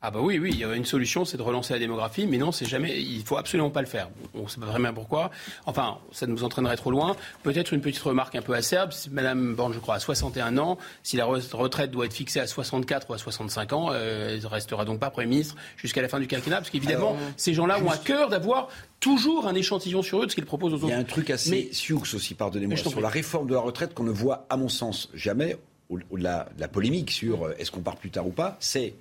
Ah 0.00 0.12
bah 0.12 0.20
oui, 0.22 0.38
oui, 0.38 0.50
il 0.52 0.60
y 0.60 0.64
a 0.64 0.72
une 0.76 0.84
solution, 0.84 1.24
c'est 1.24 1.36
de 1.36 1.42
relancer 1.42 1.72
la 1.72 1.80
démographie, 1.80 2.28
mais 2.28 2.38
non, 2.38 2.52
c'est 2.52 2.66
jamais, 2.66 3.02
il 3.02 3.24
faut 3.24 3.36
absolument 3.36 3.70
pas 3.70 3.80
le 3.80 3.88
faire. 3.88 4.08
On 4.32 4.42
ne 4.42 4.48
sait 4.48 4.60
pas 4.60 4.66
vraiment 4.66 4.94
pourquoi. 4.94 5.32
Enfin, 5.66 5.98
ça 6.12 6.28
nous 6.28 6.44
entraînerait 6.44 6.76
trop 6.76 6.92
loin. 6.92 7.16
Peut-être 7.42 7.72
une 7.74 7.80
petite 7.80 8.02
remarque 8.02 8.36
un 8.36 8.42
peu 8.42 8.54
acerbe. 8.54 8.92
Madame 9.10 9.56
Borne, 9.56 9.72
je 9.72 9.80
crois, 9.80 9.96
à 9.96 9.98
61 9.98 10.56
ans, 10.58 10.78
si 11.02 11.16
la 11.16 11.24
retraite 11.24 11.90
doit 11.90 12.06
être 12.06 12.12
fixée 12.12 12.38
à 12.38 12.46
64 12.46 13.10
ou 13.10 13.14
à 13.14 13.18
65 13.18 13.72
ans, 13.72 13.88
euh, 13.90 14.36
elle 14.36 14.40
ne 14.40 14.46
restera 14.46 14.84
donc 14.84 15.00
pas 15.00 15.10
Premier 15.10 15.26
ministre 15.26 15.56
jusqu'à 15.76 16.00
la 16.00 16.08
fin 16.08 16.20
du 16.20 16.28
quinquennat, 16.28 16.58
parce 16.58 16.70
qu'évidemment, 16.70 17.16
ces 17.36 17.52
gens-là 17.52 17.82
ont 17.82 17.90
à 17.90 17.98
cœur 17.98 18.28
d'avoir 18.28 18.68
toujours 19.00 19.48
un 19.48 19.54
échantillon 19.56 20.02
sur 20.02 20.22
eux 20.22 20.26
de 20.26 20.30
ce 20.30 20.36
qu'ils 20.36 20.46
proposent 20.46 20.74
aux 20.74 20.76
autres. 20.76 20.86
Il 20.86 20.90
y 20.90 20.92
a 20.92 20.98
un 20.98 21.04
truc 21.04 21.30
assez 21.30 21.50
mais, 21.50 21.68
sioux 21.72 22.00
aussi, 22.14 22.34
pardonnez-moi, 22.34 22.76
sur 22.76 23.00
la 23.00 23.08
réforme 23.08 23.48
de 23.48 23.54
la 23.54 23.60
retraite 23.60 23.94
qu'on 23.94 24.04
ne 24.04 24.12
voit, 24.12 24.46
à 24.48 24.56
mon 24.56 24.68
sens, 24.68 25.08
jamais, 25.12 25.56
au-delà 25.88 26.48
de 26.54 26.60
la 26.60 26.68
polémique 26.68 27.10
sur 27.10 27.46
euh, 27.46 27.54
est-ce 27.58 27.72
qu'on 27.72 27.80
part 27.80 27.96
plus 27.96 28.10
tard 28.10 28.28
ou 28.28 28.32
pas, 28.32 28.56
c'est 28.60 28.94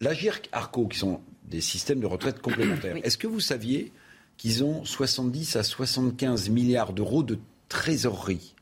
la 0.00 0.14
GIRC 0.14 0.48
Arco, 0.52 0.86
qui 0.86 0.98
sont 0.98 1.20
des 1.44 1.60
systèmes 1.60 2.00
de 2.00 2.06
retraite 2.06 2.40
complémentaires, 2.40 2.96
est-ce 3.02 3.18
que 3.18 3.26
vous 3.26 3.40
saviez 3.40 3.92
qu'ils 4.36 4.62
ont 4.62 4.84
70 4.84 5.56
à 5.56 5.62
75 5.62 6.50
milliards 6.50 6.92
d'euros 6.92 7.22
de 7.22 7.38
trésorerie? 7.68 8.54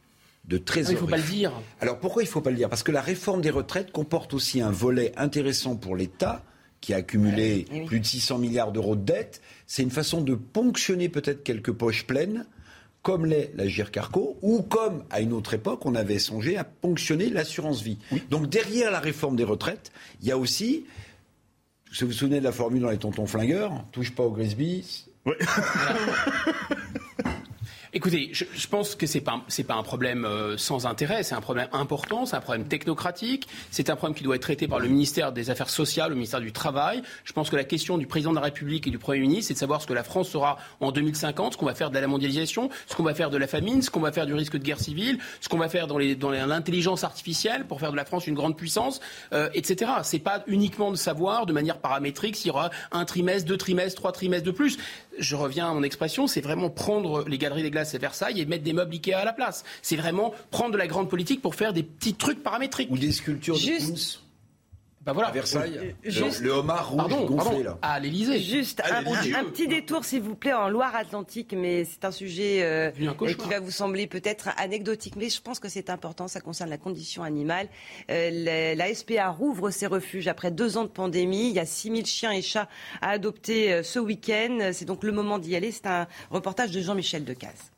De 0.44 0.58
trésorerie. 0.58 0.94
il 0.94 0.96
ne 0.96 1.00
faut 1.00 1.10
pas 1.10 1.16
le 1.16 1.22
dire. 1.22 1.52
Alors 1.80 1.98
pourquoi 1.98 2.22
il 2.22 2.26
ne 2.26 2.30
faut 2.30 2.40
pas 2.40 2.50
le 2.50 2.56
dire? 2.56 2.68
Parce 2.68 2.84
que 2.84 2.92
la 2.92 3.02
réforme 3.02 3.40
des 3.40 3.50
retraites 3.50 3.90
comporte 3.90 4.32
aussi 4.32 4.60
un 4.60 4.70
volet 4.70 5.12
intéressant 5.16 5.76
pour 5.76 5.96
l'État 5.96 6.42
qui 6.80 6.94
a 6.94 6.98
accumulé 6.98 7.66
plus 7.86 8.00
de 8.00 8.06
600 8.06 8.38
milliards 8.38 8.70
d'euros 8.70 8.96
de 8.96 9.02
dettes. 9.02 9.40
C'est 9.66 9.82
une 9.82 9.90
façon 9.90 10.20
de 10.20 10.34
ponctionner 10.34 11.08
peut-être 11.08 11.42
quelques 11.42 11.72
poches 11.72 12.06
pleines, 12.06 12.46
comme 13.02 13.26
l'est 13.26 13.52
la 13.56 13.66
GIRC-ARCO, 13.66 14.38
ou 14.42 14.62
comme 14.62 15.04
à 15.10 15.20
une 15.20 15.32
autre 15.32 15.54
époque, 15.54 15.84
on 15.84 15.94
avait 15.94 16.18
songé 16.18 16.56
à 16.56 16.64
ponctionner 16.64 17.28
l'assurance 17.28 17.82
vie. 17.82 17.98
Donc 18.30 18.48
derrière 18.48 18.90
la 18.90 19.00
réforme 19.00 19.36
des 19.36 19.44
retraites, 19.44 19.90
il 20.22 20.28
y 20.28 20.32
a 20.32 20.38
aussi 20.38 20.84
vous 21.92 22.06
vous 22.06 22.12
souvenez 22.12 22.38
de 22.40 22.44
la 22.44 22.52
formule 22.52 22.82
dans 22.82 22.90
les 22.90 22.98
tontons 22.98 23.26
flingueurs 23.26 23.84
Touche 23.92 24.14
pas 24.14 24.22
au 24.24 24.30
Grisby. 24.30 25.06
Oui. 25.24 25.34
Écoutez, 27.96 28.28
je, 28.30 28.66
pense 28.66 28.94
que 28.94 29.06
ce 29.06 29.16
n'est 29.16 29.24
pas, 29.24 29.42
pas 29.66 29.74
un 29.74 29.82
problème 29.82 30.26
euh, 30.26 30.58
sans 30.58 30.84
intérêt, 30.84 31.22
c'est 31.22 31.34
un 31.34 31.40
problème 31.40 31.68
important, 31.72 32.26
c'est 32.26 32.36
un 32.36 32.42
problème 32.42 32.68
technocratique, 32.68 33.48
c'est 33.70 33.88
un 33.88 33.96
problème 33.96 34.14
qui 34.14 34.22
doit 34.22 34.36
être 34.36 34.42
traité 34.42 34.68
par 34.68 34.80
le 34.80 34.88
ministère 34.88 35.32
des 35.32 35.48
Affaires 35.48 35.70
sociales, 35.70 36.10
le 36.10 36.14
ministère 36.14 36.42
du 36.42 36.52
Travail. 36.52 37.00
Je 37.24 37.32
pense 37.32 37.48
que 37.48 37.56
la 37.56 37.64
question 37.64 37.96
du 37.96 38.06
président 38.06 38.32
de 38.32 38.36
la 38.36 38.42
République 38.42 38.86
et 38.86 38.90
du 38.90 38.98
Premier 38.98 39.20
ministre, 39.20 39.48
c'est 39.48 39.54
de 39.54 39.58
savoir 39.58 39.80
ce 39.80 39.86
que 39.86 39.94
la 39.94 40.04
France 40.04 40.28
sera 40.28 40.58
en 40.80 40.92
2050, 40.92 41.54
ce 41.54 41.56
qu'on 41.56 41.64
va 41.64 41.74
faire 41.74 41.90
de 41.90 41.98
la 41.98 42.06
mondialisation, 42.06 42.68
ce 42.86 42.94
qu'on 42.94 43.02
va 43.02 43.14
faire 43.14 43.30
de 43.30 43.38
la 43.38 43.46
famine, 43.46 43.80
ce 43.80 43.88
qu'on 43.88 44.00
va 44.00 44.12
faire 44.12 44.26
du 44.26 44.34
risque 44.34 44.58
de 44.58 44.62
guerre 44.62 44.78
civile, 44.80 45.18
ce 45.40 45.48
qu'on 45.48 45.56
va 45.56 45.70
faire 45.70 45.86
dans, 45.86 45.96
l'intelligence 45.96 47.02
artificielle 47.02 47.64
pour 47.66 47.80
faire 47.80 47.92
de 47.92 47.96
la 47.96 48.04
France 48.04 48.26
une 48.26 48.34
grande 48.34 48.58
puissance, 48.58 49.00
euh, 49.32 49.48
etc. 49.54 49.90
C'est 50.02 50.18
pas 50.18 50.44
uniquement 50.48 50.90
de 50.90 50.96
savoir 50.96 51.46
de 51.46 51.54
manière 51.54 51.78
paramétrique 51.78 52.36
s'il 52.36 52.48
y 52.48 52.50
aura 52.50 52.68
un 52.92 53.06
trimestre, 53.06 53.48
deux 53.48 53.56
trimestres, 53.56 53.96
trois 53.96 54.12
trimestres 54.12 54.44
de 54.44 54.50
plus 54.50 54.76
je 55.18 55.36
reviens 55.36 55.70
à 55.70 55.74
mon 55.74 55.82
expression, 55.82 56.26
c'est 56.26 56.40
vraiment 56.40 56.70
prendre 56.70 57.24
les 57.28 57.38
galeries 57.38 57.62
des 57.62 57.70
glaces 57.70 57.94
et 57.94 57.98
Versailles 57.98 58.40
et 58.40 58.46
mettre 58.46 58.64
des 58.64 58.72
meubles 58.72 58.94
Ikea 58.94 59.14
à 59.14 59.24
la 59.24 59.32
place. 59.32 59.64
C'est 59.82 59.96
vraiment 59.96 60.34
prendre 60.50 60.72
de 60.72 60.78
la 60.78 60.86
grande 60.86 61.08
politique 61.08 61.42
pour 61.42 61.54
faire 61.54 61.72
des 61.72 61.82
petits 61.82 62.14
trucs 62.14 62.42
paramétriques. 62.42 62.90
Ou 62.90 62.98
des 62.98 63.12
sculptures 63.12 63.56
de 63.56 63.96
bah 65.06 65.12
voilà. 65.12 65.28
À 65.28 65.32
Versailles, 65.32 65.94
le, 66.02 66.50
homard 66.50 66.90
rouge 66.90 67.26
gonflé 67.26 67.62
là. 67.62 67.78
À 67.80 68.00
l'Élysée. 68.00 68.40
Juste 68.40 68.82
un, 68.84 69.04
petit 69.44 69.68
détour, 69.68 70.04
s'il 70.04 70.20
vous 70.20 70.34
plaît, 70.34 70.52
en 70.52 70.68
Loire-Atlantique, 70.68 71.54
mais 71.56 71.84
c'est 71.84 72.04
un 72.04 72.10
sujet 72.10 72.64
euh, 72.64 72.90
qui 72.90 73.48
va 73.48 73.60
vous 73.60 73.70
sembler 73.70 74.08
peut-être 74.08 74.48
anecdotique, 74.56 75.14
mais 75.16 75.28
je 75.28 75.40
pense 75.40 75.60
que 75.60 75.68
c'est 75.68 75.90
important. 75.90 76.26
Ça 76.26 76.40
concerne 76.40 76.70
la 76.70 76.78
condition 76.78 77.22
animale. 77.22 77.68
Euh, 78.10 78.74
la, 78.74 78.94
SPA 78.94 79.28
rouvre 79.28 79.70
ses 79.70 79.86
refuges 79.86 80.26
après 80.26 80.50
deux 80.50 80.76
ans 80.76 80.84
de 80.84 80.88
pandémie. 80.88 81.50
Il 81.50 81.54
y 81.54 81.60
a 81.60 81.66
6000 81.66 82.04
chiens 82.04 82.32
et 82.32 82.42
chats 82.42 82.68
à 83.00 83.10
adopter 83.10 83.72
euh, 83.72 83.82
ce 83.84 84.00
week-end. 84.00 84.70
C'est 84.72 84.86
donc 84.86 85.04
le 85.04 85.12
moment 85.12 85.38
d'y 85.38 85.54
aller. 85.54 85.70
C'est 85.70 85.86
un 85.86 86.08
reportage 86.30 86.72
de 86.72 86.80
Jean-Michel 86.80 87.24
Decaze. 87.24 87.75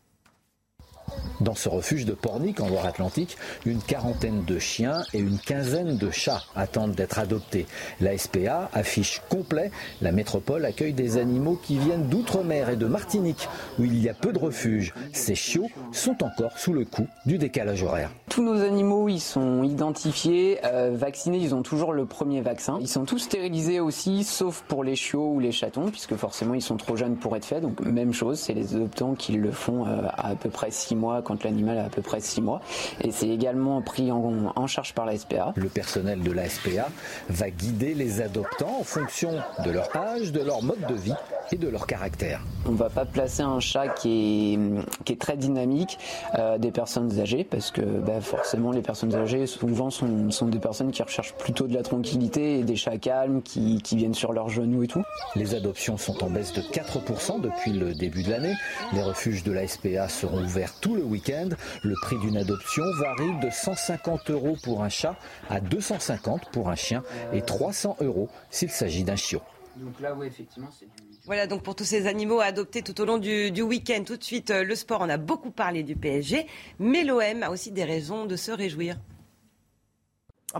Dans 1.40 1.54
ce 1.54 1.68
refuge 1.68 2.04
de 2.04 2.12
Pornic 2.12 2.60
en 2.60 2.68
Loire-Atlantique, 2.68 3.36
une 3.64 3.80
quarantaine 3.80 4.44
de 4.44 4.58
chiens 4.58 5.02
et 5.14 5.18
une 5.18 5.38
quinzaine 5.38 5.96
de 5.96 6.10
chats 6.10 6.42
attendent 6.56 6.94
d'être 6.94 7.18
adoptés. 7.18 7.66
La 8.00 8.18
SPA 8.18 8.68
affiche 8.72 9.22
complet. 9.28 9.70
La 10.00 10.10
métropole 10.10 10.64
accueille 10.64 10.94
des 10.94 11.16
animaux 11.16 11.58
qui 11.62 11.78
viennent 11.78 12.08
d'outre-mer 12.08 12.70
et 12.70 12.76
de 12.76 12.86
Martinique, 12.86 13.48
où 13.78 13.84
il 13.84 14.02
y 14.02 14.08
a 14.08 14.14
peu 14.14 14.32
de 14.32 14.38
refuges. 14.38 14.94
Ces 15.12 15.34
chiots 15.34 15.70
sont 15.92 16.24
encore 16.24 16.58
sous 16.58 16.72
le 16.72 16.84
coup 16.84 17.06
du 17.24 17.38
décalage 17.38 17.82
horaire. 17.82 18.10
Tous 18.28 18.42
nos 18.42 18.60
animaux, 18.62 19.08
ils 19.08 19.20
sont 19.20 19.62
identifiés, 19.62 20.58
euh, 20.64 20.90
vaccinés, 20.94 21.38
ils 21.38 21.54
ont 21.54 21.62
toujours 21.62 21.92
le 21.92 22.04
premier 22.04 22.40
vaccin. 22.40 22.78
Ils 22.80 22.88
sont 22.88 23.04
tous 23.04 23.18
stérilisés 23.18 23.80
aussi, 23.80 24.24
sauf 24.24 24.64
pour 24.66 24.84
les 24.84 24.96
chiots 24.96 25.32
ou 25.32 25.40
les 25.40 25.52
chatons, 25.52 25.90
puisque 25.90 26.16
forcément 26.16 26.54
ils 26.54 26.62
sont 26.62 26.76
trop 26.76 26.96
jeunes 26.96 27.16
pour 27.16 27.36
être 27.36 27.44
faits. 27.44 27.62
Donc 27.62 27.80
même 27.80 28.12
chose, 28.12 28.38
c'est 28.38 28.54
les 28.54 28.74
adoptants 28.74 29.14
qui 29.14 29.32
le 29.32 29.50
font 29.50 29.86
euh, 29.86 30.02
à 30.16 30.34
peu 30.34 30.50
près 30.50 30.70
6 30.70 30.96
mois 30.98 31.22
quand 31.22 31.44
l'animal 31.44 31.78
a 31.78 31.84
à 31.86 31.88
peu 31.88 32.02
près 32.02 32.20
6 32.20 32.42
mois. 32.42 32.60
Et 33.02 33.10
c'est 33.10 33.28
également 33.28 33.80
pris 33.82 34.10
en, 34.12 34.66
charge 34.66 34.92
par 34.92 35.06
la 35.06 35.16
SPA. 35.16 35.54
Le 35.56 35.68
personnel 35.68 36.20
de 36.20 36.30
la 36.30 36.48
SPA 36.48 36.88
va 37.30 37.50
guider 37.50 37.94
les 37.94 38.20
adoptants 38.20 38.80
en 38.80 38.84
fonction 38.84 39.30
de 39.64 39.70
leur 39.70 39.94
âge, 39.96 40.32
de 40.32 40.42
leur 40.42 40.62
mode 40.62 40.84
de 40.86 40.94
vie 40.94 41.14
et 41.52 41.56
de 41.56 41.68
leur 41.68 41.86
caractère. 41.86 42.42
On 42.66 42.72
ne 42.72 42.76
va 42.76 42.90
pas 42.90 43.06
placer 43.06 43.42
un 43.42 43.60
chat 43.60 43.88
qui 43.88 44.54
est, 44.54 45.04
qui 45.04 45.12
est 45.14 45.20
très 45.20 45.36
dynamique 45.36 45.98
euh, 46.38 46.58
des 46.58 46.70
personnes 46.70 47.18
âgées 47.20 47.44
parce 47.44 47.70
que 47.70 47.80
bah, 47.80 48.20
forcément 48.20 48.70
les 48.70 48.82
personnes 48.82 49.14
âgées 49.14 49.46
souvent 49.46 49.90
sont, 49.90 50.30
sont, 50.30 50.48
des 50.48 50.58
personnes 50.58 50.90
qui 50.90 51.02
recherchent 51.02 51.34
plutôt 51.34 51.66
de 51.66 51.74
la 51.74 51.82
tranquillité 51.82 52.58
et 52.58 52.62
des 52.64 52.76
chats 52.76 52.98
calmes 52.98 53.42
qui, 53.42 53.80
qui 53.82 53.96
viennent 53.96 54.14
sur 54.14 54.32
leurs 54.32 54.48
genoux 54.50 54.82
et 54.82 54.88
tout. 54.88 55.02
Les 55.36 55.54
adoptions 55.54 55.96
sont 55.96 56.22
en 56.22 56.30
baisse 56.30 56.52
de 56.52 56.60
4% 56.60 57.40
depuis 57.40 57.72
le 57.72 57.94
début 57.94 58.22
de 58.22 58.30
l'année. 58.30 58.54
Les 58.92 59.02
refuges 59.02 59.42
de 59.42 59.52
la 59.52 59.66
SPA 59.66 60.08
seront 60.08 60.42
ouverts 60.42 60.74
tout 60.88 60.94
le 60.94 61.04
week-end. 61.04 61.50
Le 61.82 61.94
prix 62.02 62.16
d'une 62.18 62.36
adoption 62.36 62.84
varie 62.98 63.38
de 63.42 63.50
150 63.50 64.30
euros 64.30 64.56
pour 64.62 64.82
un 64.82 64.88
chat 64.88 65.16
à 65.50 65.60
250 65.60 66.50
pour 66.50 66.70
un 66.70 66.74
chien 66.74 67.02
et 67.32 67.42
300 67.42 67.96
euros 68.00 68.28
s'il 68.50 68.70
s'agit 68.70 69.04
d'un 69.04 69.16
chiot. 69.16 69.42
Donc 69.76 70.00
là, 70.00 70.14
oui, 70.14 70.26
effectivement, 70.26 70.70
c'est 70.76 70.86
du 70.86 71.08
voilà 71.26 71.46
donc 71.46 71.62
pour 71.62 71.76
tous 71.76 71.84
ces 71.84 72.06
animaux 72.06 72.40
adoptés 72.40 72.80
tout 72.80 72.98
au 73.02 73.04
long 73.04 73.18
du, 73.18 73.50
du 73.50 73.60
week-end. 73.60 74.02
Tout 74.06 74.16
de 74.16 74.24
suite, 74.24 74.50
euh, 74.50 74.64
le 74.64 74.74
sport, 74.74 75.02
on 75.02 75.10
a 75.10 75.18
beaucoup 75.18 75.50
parlé 75.50 75.82
du 75.82 75.94
PSG, 75.94 76.46
mais 76.78 77.04
l'OM 77.04 77.42
a 77.42 77.50
aussi 77.50 77.70
des 77.70 77.84
raisons 77.84 78.24
de 78.24 78.34
se 78.34 78.50
réjouir. 78.50 78.96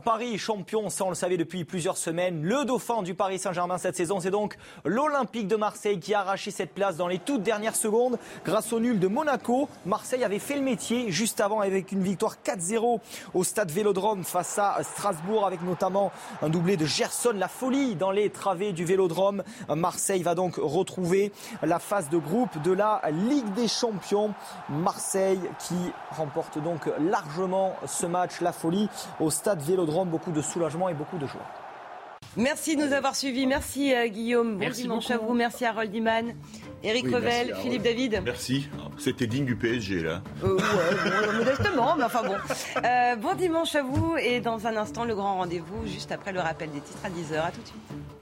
Paris, 0.04 0.36
champion, 0.36 0.90
ça 0.90 1.06
on 1.06 1.08
le 1.08 1.14
savait 1.14 1.38
depuis 1.38 1.64
plusieurs 1.64 1.96
semaines. 1.96 2.42
Le 2.42 2.66
dauphin 2.66 3.02
du 3.02 3.14
Paris 3.14 3.38
Saint-Germain 3.38 3.78
cette 3.78 3.96
saison, 3.96 4.20
c'est 4.20 4.30
donc 4.30 4.58
l'Olympique 4.84 5.48
de 5.48 5.56
Marseille 5.56 5.98
qui 5.98 6.12
a 6.12 6.20
arraché 6.20 6.50
cette 6.50 6.74
place 6.74 6.98
dans 6.98 7.08
les 7.08 7.18
toutes 7.18 7.42
dernières 7.42 7.74
secondes 7.74 8.18
grâce 8.44 8.70
au 8.74 8.80
nul 8.80 9.00
de 9.00 9.08
Monaco. 9.08 9.66
Marseille 9.86 10.24
avait 10.24 10.40
fait 10.40 10.56
le 10.56 10.60
métier 10.60 11.10
juste 11.10 11.40
avant 11.40 11.60
avec 11.60 11.90
une 11.90 12.02
victoire 12.02 12.36
4-0 12.44 13.00
au 13.32 13.44
stade 13.44 13.70
Vélodrome 13.70 14.24
face 14.24 14.58
à 14.58 14.78
Strasbourg 14.82 15.46
avec 15.46 15.62
notamment 15.62 16.12
un 16.42 16.50
doublé 16.50 16.76
de 16.76 16.84
Gerson, 16.84 17.32
la 17.34 17.48
folie 17.48 17.94
dans 17.94 18.10
les 18.10 18.28
travées 18.28 18.74
du 18.74 18.84
Vélodrome. 18.84 19.42
Marseille 19.74 20.22
va 20.22 20.34
donc 20.34 20.56
retrouver 20.56 21.32
la 21.62 21.78
phase 21.78 22.10
de 22.10 22.18
groupe 22.18 22.60
de 22.60 22.72
la 22.72 23.00
Ligue 23.10 23.54
des 23.54 23.68
Champions. 23.68 24.34
Marseille 24.68 25.40
qui 25.60 25.76
remporte 26.10 26.62
donc 26.62 26.90
largement 27.00 27.74
ce 27.86 28.04
match, 28.04 28.42
la 28.42 28.52
folie 28.52 28.90
au 29.18 29.30
stade 29.30 29.62
Vélodrome 29.62 29.77
beaucoup 29.84 30.32
de 30.32 30.42
soulagement 30.42 30.88
et 30.88 30.94
beaucoup 30.94 31.18
de 31.18 31.26
joie. 31.26 31.46
Merci 32.36 32.76
de 32.76 32.84
nous 32.84 32.92
avoir 32.92 33.16
suivis. 33.16 33.46
Merci 33.46 33.94
euh, 33.94 34.06
Guillaume. 34.06 34.52
Bon 34.52 34.58
Merci 34.58 34.82
dimanche 34.82 35.10
à 35.10 35.18
vous. 35.18 35.34
Merci 35.34 35.64
Harold 35.64 35.92
Iman. 35.94 36.34
Éric 36.84 37.06
Revel, 37.06 37.54
Philippe 37.62 37.82
David. 37.82 38.22
Merci. 38.24 38.68
C'était 38.98 39.26
digne 39.26 39.44
du 39.44 39.56
PSG, 39.56 40.02
là. 40.02 40.22
Euh, 40.44 40.56
ouais, 40.56 41.38
modestement, 41.38 41.96
mais 41.96 42.04
enfin 42.04 42.22
bon. 42.22 42.36
Euh, 42.84 43.16
bon 43.16 43.34
dimanche 43.34 43.74
à 43.74 43.82
vous 43.82 44.16
et 44.20 44.40
dans 44.40 44.66
un 44.66 44.76
instant, 44.76 45.04
le 45.04 45.14
grand 45.14 45.38
rendez-vous 45.38 45.86
juste 45.86 46.12
après 46.12 46.32
le 46.32 46.40
rappel 46.40 46.70
des 46.70 46.80
titres 46.80 47.04
à 47.04 47.08
10h. 47.08 47.40
À 47.40 47.50
tout 47.50 47.60
de 47.60 47.66
suite. 47.66 48.17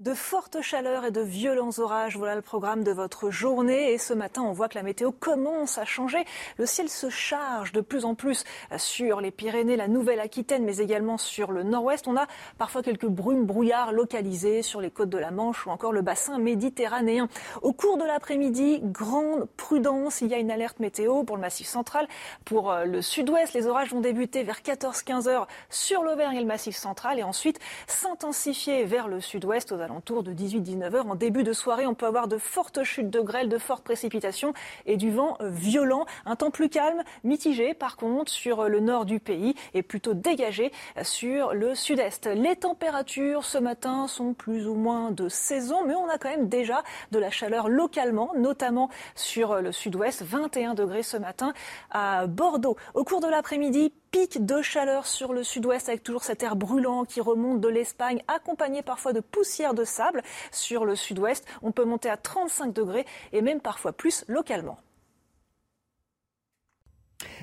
De 0.00 0.12
fortes 0.12 0.60
chaleurs 0.60 1.06
et 1.06 1.10
de 1.10 1.22
violents 1.22 1.70
orages, 1.78 2.18
voilà 2.18 2.34
le 2.34 2.42
programme 2.42 2.84
de 2.84 2.92
votre 2.92 3.30
journée. 3.30 3.94
Et 3.94 3.96
ce 3.96 4.12
matin, 4.12 4.42
on 4.42 4.52
voit 4.52 4.68
que 4.68 4.74
la 4.74 4.82
météo 4.82 5.10
commence 5.10 5.78
à 5.78 5.86
changer. 5.86 6.22
Le 6.58 6.66
ciel 6.66 6.90
se 6.90 7.08
charge 7.08 7.72
de 7.72 7.80
plus 7.80 8.04
en 8.04 8.14
plus 8.14 8.44
sur 8.76 9.22
les 9.22 9.30
Pyrénées, 9.30 9.74
la 9.74 9.88
Nouvelle-Aquitaine, 9.88 10.64
mais 10.64 10.76
également 10.76 11.16
sur 11.16 11.50
le 11.50 11.62
nord-ouest. 11.62 12.08
On 12.08 12.16
a 12.18 12.26
parfois 12.58 12.82
quelques 12.82 13.06
brumes, 13.06 13.46
brouillards 13.46 13.90
localisés 13.92 14.60
sur 14.60 14.82
les 14.82 14.90
côtes 14.90 15.08
de 15.08 15.16
la 15.16 15.30
Manche 15.30 15.66
ou 15.66 15.70
encore 15.70 15.92
le 15.92 16.02
bassin 16.02 16.38
méditerranéen. 16.38 17.30
Au 17.62 17.72
cours 17.72 17.96
de 17.96 18.04
l'après-midi, 18.04 18.80
grande 18.82 19.48
prudence. 19.56 20.20
Il 20.20 20.28
y 20.28 20.34
a 20.34 20.38
une 20.38 20.50
alerte 20.50 20.78
météo 20.78 21.24
pour 21.24 21.36
le 21.36 21.40
massif 21.40 21.68
central. 21.68 22.06
Pour 22.44 22.70
euh, 22.70 22.84
le 22.84 23.00
sud-ouest, 23.00 23.54
les 23.54 23.66
orages 23.66 23.92
vont 23.92 24.02
débuter 24.02 24.42
vers 24.42 24.60
14-15 24.60 25.26
heures 25.26 25.46
sur 25.70 26.02
l'Auvergne 26.02 26.36
et 26.36 26.40
le 26.40 26.46
massif 26.46 26.76
central 26.76 27.18
et 27.18 27.22
ensuite 27.22 27.60
s'intensifier 27.86 28.84
vers 28.84 29.08
le 29.08 29.22
sud-ouest 29.22 29.72
aux 29.72 29.85
alentours 29.86 30.24
de 30.24 30.32
18-19 30.32 30.94
heures. 30.94 31.06
En 31.06 31.14
début 31.14 31.44
de 31.44 31.52
soirée, 31.52 31.86
on 31.86 31.94
peut 31.94 32.06
avoir 32.06 32.26
de 32.26 32.38
fortes 32.38 32.82
chutes 32.82 33.08
de 33.08 33.20
grêle, 33.20 33.48
de 33.48 33.56
fortes 33.56 33.84
précipitations 33.84 34.52
et 34.84 34.96
du 34.96 35.12
vent 35.12 35.36
euh, 35.40 35.48
violent. 35.48 36.06
Un 36.24 36.34
temps 36.34 36.50
plus 36.50 36.68
calme, 36.68 37.04
mitigé 37.22 37.72
par 37.72 37.96
contre 37.96 38.32
sur 38.32 38.62
euh, 38.62 38.68
le 38.68 38.80
nord 38.80 39.04
du 39.04 39.20
pays 39.20 39.54
et 39.74 39.82
plutôt 39.82 40.12
dégagé 40.12 40.72
euh, 40.96 41.04
sur 41.04 41.54
le 41.54 41.76
sud-est. 41.76 42.26
Les 42.26 42.56
températures 42.56 43.44
ce 43.44 43.58
matin 43.58 44.08
sont 44.08 44.34
plus 44.34 44.66
ou 44.66 44.74
moins 44.74 45.12
de 45.12 45.28
saison, 45.28 45.86
mais 45.86 45.94
on 45.94 46.08
a 46.08 46.18
quand 46.18 46.30
même 46.30 46.48
déjà 46.48 46.82
de 47.12 47.20
la 47.20 47.30
chaleur 47.30 47.68
localement, 47.68 48.32
notamment 48.36 48.90
sur 49.14 49.60
le 49.62 49.70
sud-ouest. 49.70 50.24
21 50.24 50.74
degrés 50.74 51.04
ce 51.04 51.16
matin 51.16 51.52
à 51.92 52.26
Bordeaux. 52.26 52.76
Au 52.94 53.04
cours 53.04 53.20
de 53.20 53.28
l'après-midi, 53.28 53.92
de 54.16 54.62
chaleur 54.62 55.06
sur 55.06 55.34
le 55.34 55.44
sud-ouest 55.44 55.90
avec 55.90 56.02
toujours 56.02 56.24
cet 56.24 56.42
air 56.42 56.56
brûlant 56.56 57.04
qui 57.04 57.20
remonte 57.20 57.60
de 57.60 57.68
l'Espagne, 57.68 58.22
accompagné 58.28 58.80
parfois 58.82 59.12
de 59.12 59.20
poussière 59.20 59.74
de 59.74 59.84
sable. 59.84 60.22
Sur 60.50 60.86
le 60.86 60.96
sud-ouest, 60.96 61.44
on 61.62 61.70
peut 61.70 61.84
monter 61.84 62.08
à 62.08 62.16
35 62.16 62.72
degrés 62.72 63.04
et 63.34 63.42
même 63.42 63.60
parfois 63.60 63.92
plus 63.92 64.24
localement. 64.26 64.78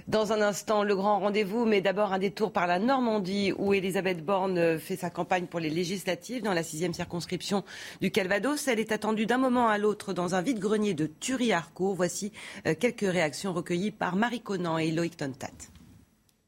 Dans 0.08 0.34
un 0.34 0.42
instant, 0.42 0.84
le 0.84 0.96
grand 0.96 1.20
rendez-vous, 1.20 1.66
mais 1.66 1.80
d'abord 1.80 2.12
un 2.12 2.20
détour 2.20 2.52
par 2.52 2.66
la 2.66 2.80
Normandie 2.80 3.54
où 3.56 3.76
Elisabeth 3.76 4.26
Borne 4.26 4.80
fait 4.80 4.96
sa 4.96 5.12
campagne 5.12 5.46
pour 5.46 5.60
les 5.60 5.70
législatives 5.70 6.42
dans 6.42 6.54
la 6.54 6.64
sixième 6.64 6.94
circonscription 6.94 7.64
du 8.02 8.10
Calvados. 8.10 8.68
Elle 8.68 8.80
est 8.80 8.92
attendue 8.92 9.28
d'un 9.28 9.38
moment 9.38 9.68
à 9.68 9.78
l'autre 9.78 10.12
dans 10.12 10.34
un 10.34 10.42
vide-grenier 10.42 10.96
de 10.96 11.06
Thury-Harcourt. 11.06 11.94
Voici 11.94 12.32
euh, 12.66 12.74
quelques 12.78 13.02
réactions 13.02 13.54
recueillies 13.54 13.92
par 13.92 14.16
Marie 14.16 14.42
Conan 14.42 14.80
et 14.80 14.92
Loïc 14.92 15.18
Tontat. 15.18 15.52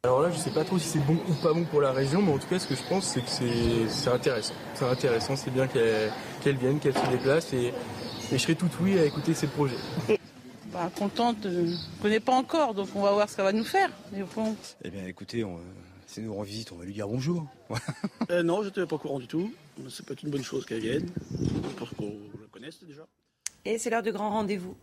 Alors 0.06 0.22
là, 0.22 0.30
je 0.30 0.38
sais 0.38 0.52
pas 0.52 0.64
trop 0.64 0.78
si 0.78 0.88
c'est 0.88 1.04
bon 1.04 1.18
ou 1.28 1.34
pas 1.42 1.52
bon 1.52 1.64
pour 1.66 1.82
la 1.82 1.92
région, 1.92 2.22
mais 2.22 2.32
en 2.32 2.38
tout 2.38 2.46
cas, 2.46 2.60
ce 2.60 2.68
que 2.68 2.76
je 2.76 2.84
pense, 2.84 3.06
c'est 3.06 3.22
que 3.22 3.90
c'est 3.90 4.12
intéressant. 4.12 4.54
C'est 4.76 4.86
intéressant, 4.86 5.36
c'est 5.36 5.50
bien 5.50 5.66
qu'elle 5.66 6.58
vienne, 6.58 6.80
qu'elle 6.80 6.96
se 6.96 7.10
déplace, 7.10 7.52
et, 7.54 7.74
je 8.32 8.38
serai 8.38 8.54
tout 8.54 8.70
oui 8.82 9.00
à 9.00 9.06
écouter 9.06 9.34
ses 9.34 9.48
projets. 9.48 9.78
Bah, 10.72 10.92
contente, 10.96 11.38
je 11.42 11.50
ne 11.50 12.02
connais 12.04 12.20
pas 12.20 12.34
encore, 12.34 12.76
donc 12.76 12.90
on 12.94 13.02
va 13.02 13.14
voir 13.14 13.28
ce 13.28 13.36
qu'elle 13.36 13.46
va 13.46 13.52
nous 13.52 13.64
faire. 13.64 13.90
Eh 14.84 14.92
bien, 14.92 15.08
écoutez, 15.08 15.44
on, 15.44 15.58
si 16.06 16.22
nous 16.22 16.36
rend 16.36 16.44
visite, 16.44 16.72
on 16.72 16.76
va 16.76 16.86
lui 16.86 16.94
dire 16.94 17.08
bonjour. 17.08 17.48
euh, 18.30 18.44
non, 18.44 18.62
je 18.62 18.68
n'étais 18.68 18.86
pas 18.86 18.98
au 18.98 19.00
courant 19.00 19.18
du 19.18 19.28
tout. 19.28 19.52
C'est 19.90 20.06
peut-être 20.06 20.22
une 20.22 20.30
bonne 20.30 20.44
chose 20.44 20.68
qu'elle 20.68 20.82
vienne, 20.82 21.10
parce 21.80 21.90
qu'on 21.96 22.14
la 22.40 22.48
connaisse 22.52 22.78
déjà. 22.84 23.08
Et 23.66 23.80
c'est 23.80 23.90
l'heure 23.90 24.04
du 24.04 24.12
grand 24.12 24.30
rendez-vous. 24.30 24.76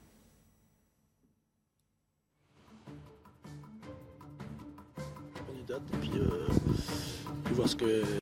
Et 5.76 5.97
puis, 6.01 6.10
euh, 6.17 6.49
puis 7.44 7.55
voir 7.55 7.68
ce 7.68 7.76
que 7.76 8.22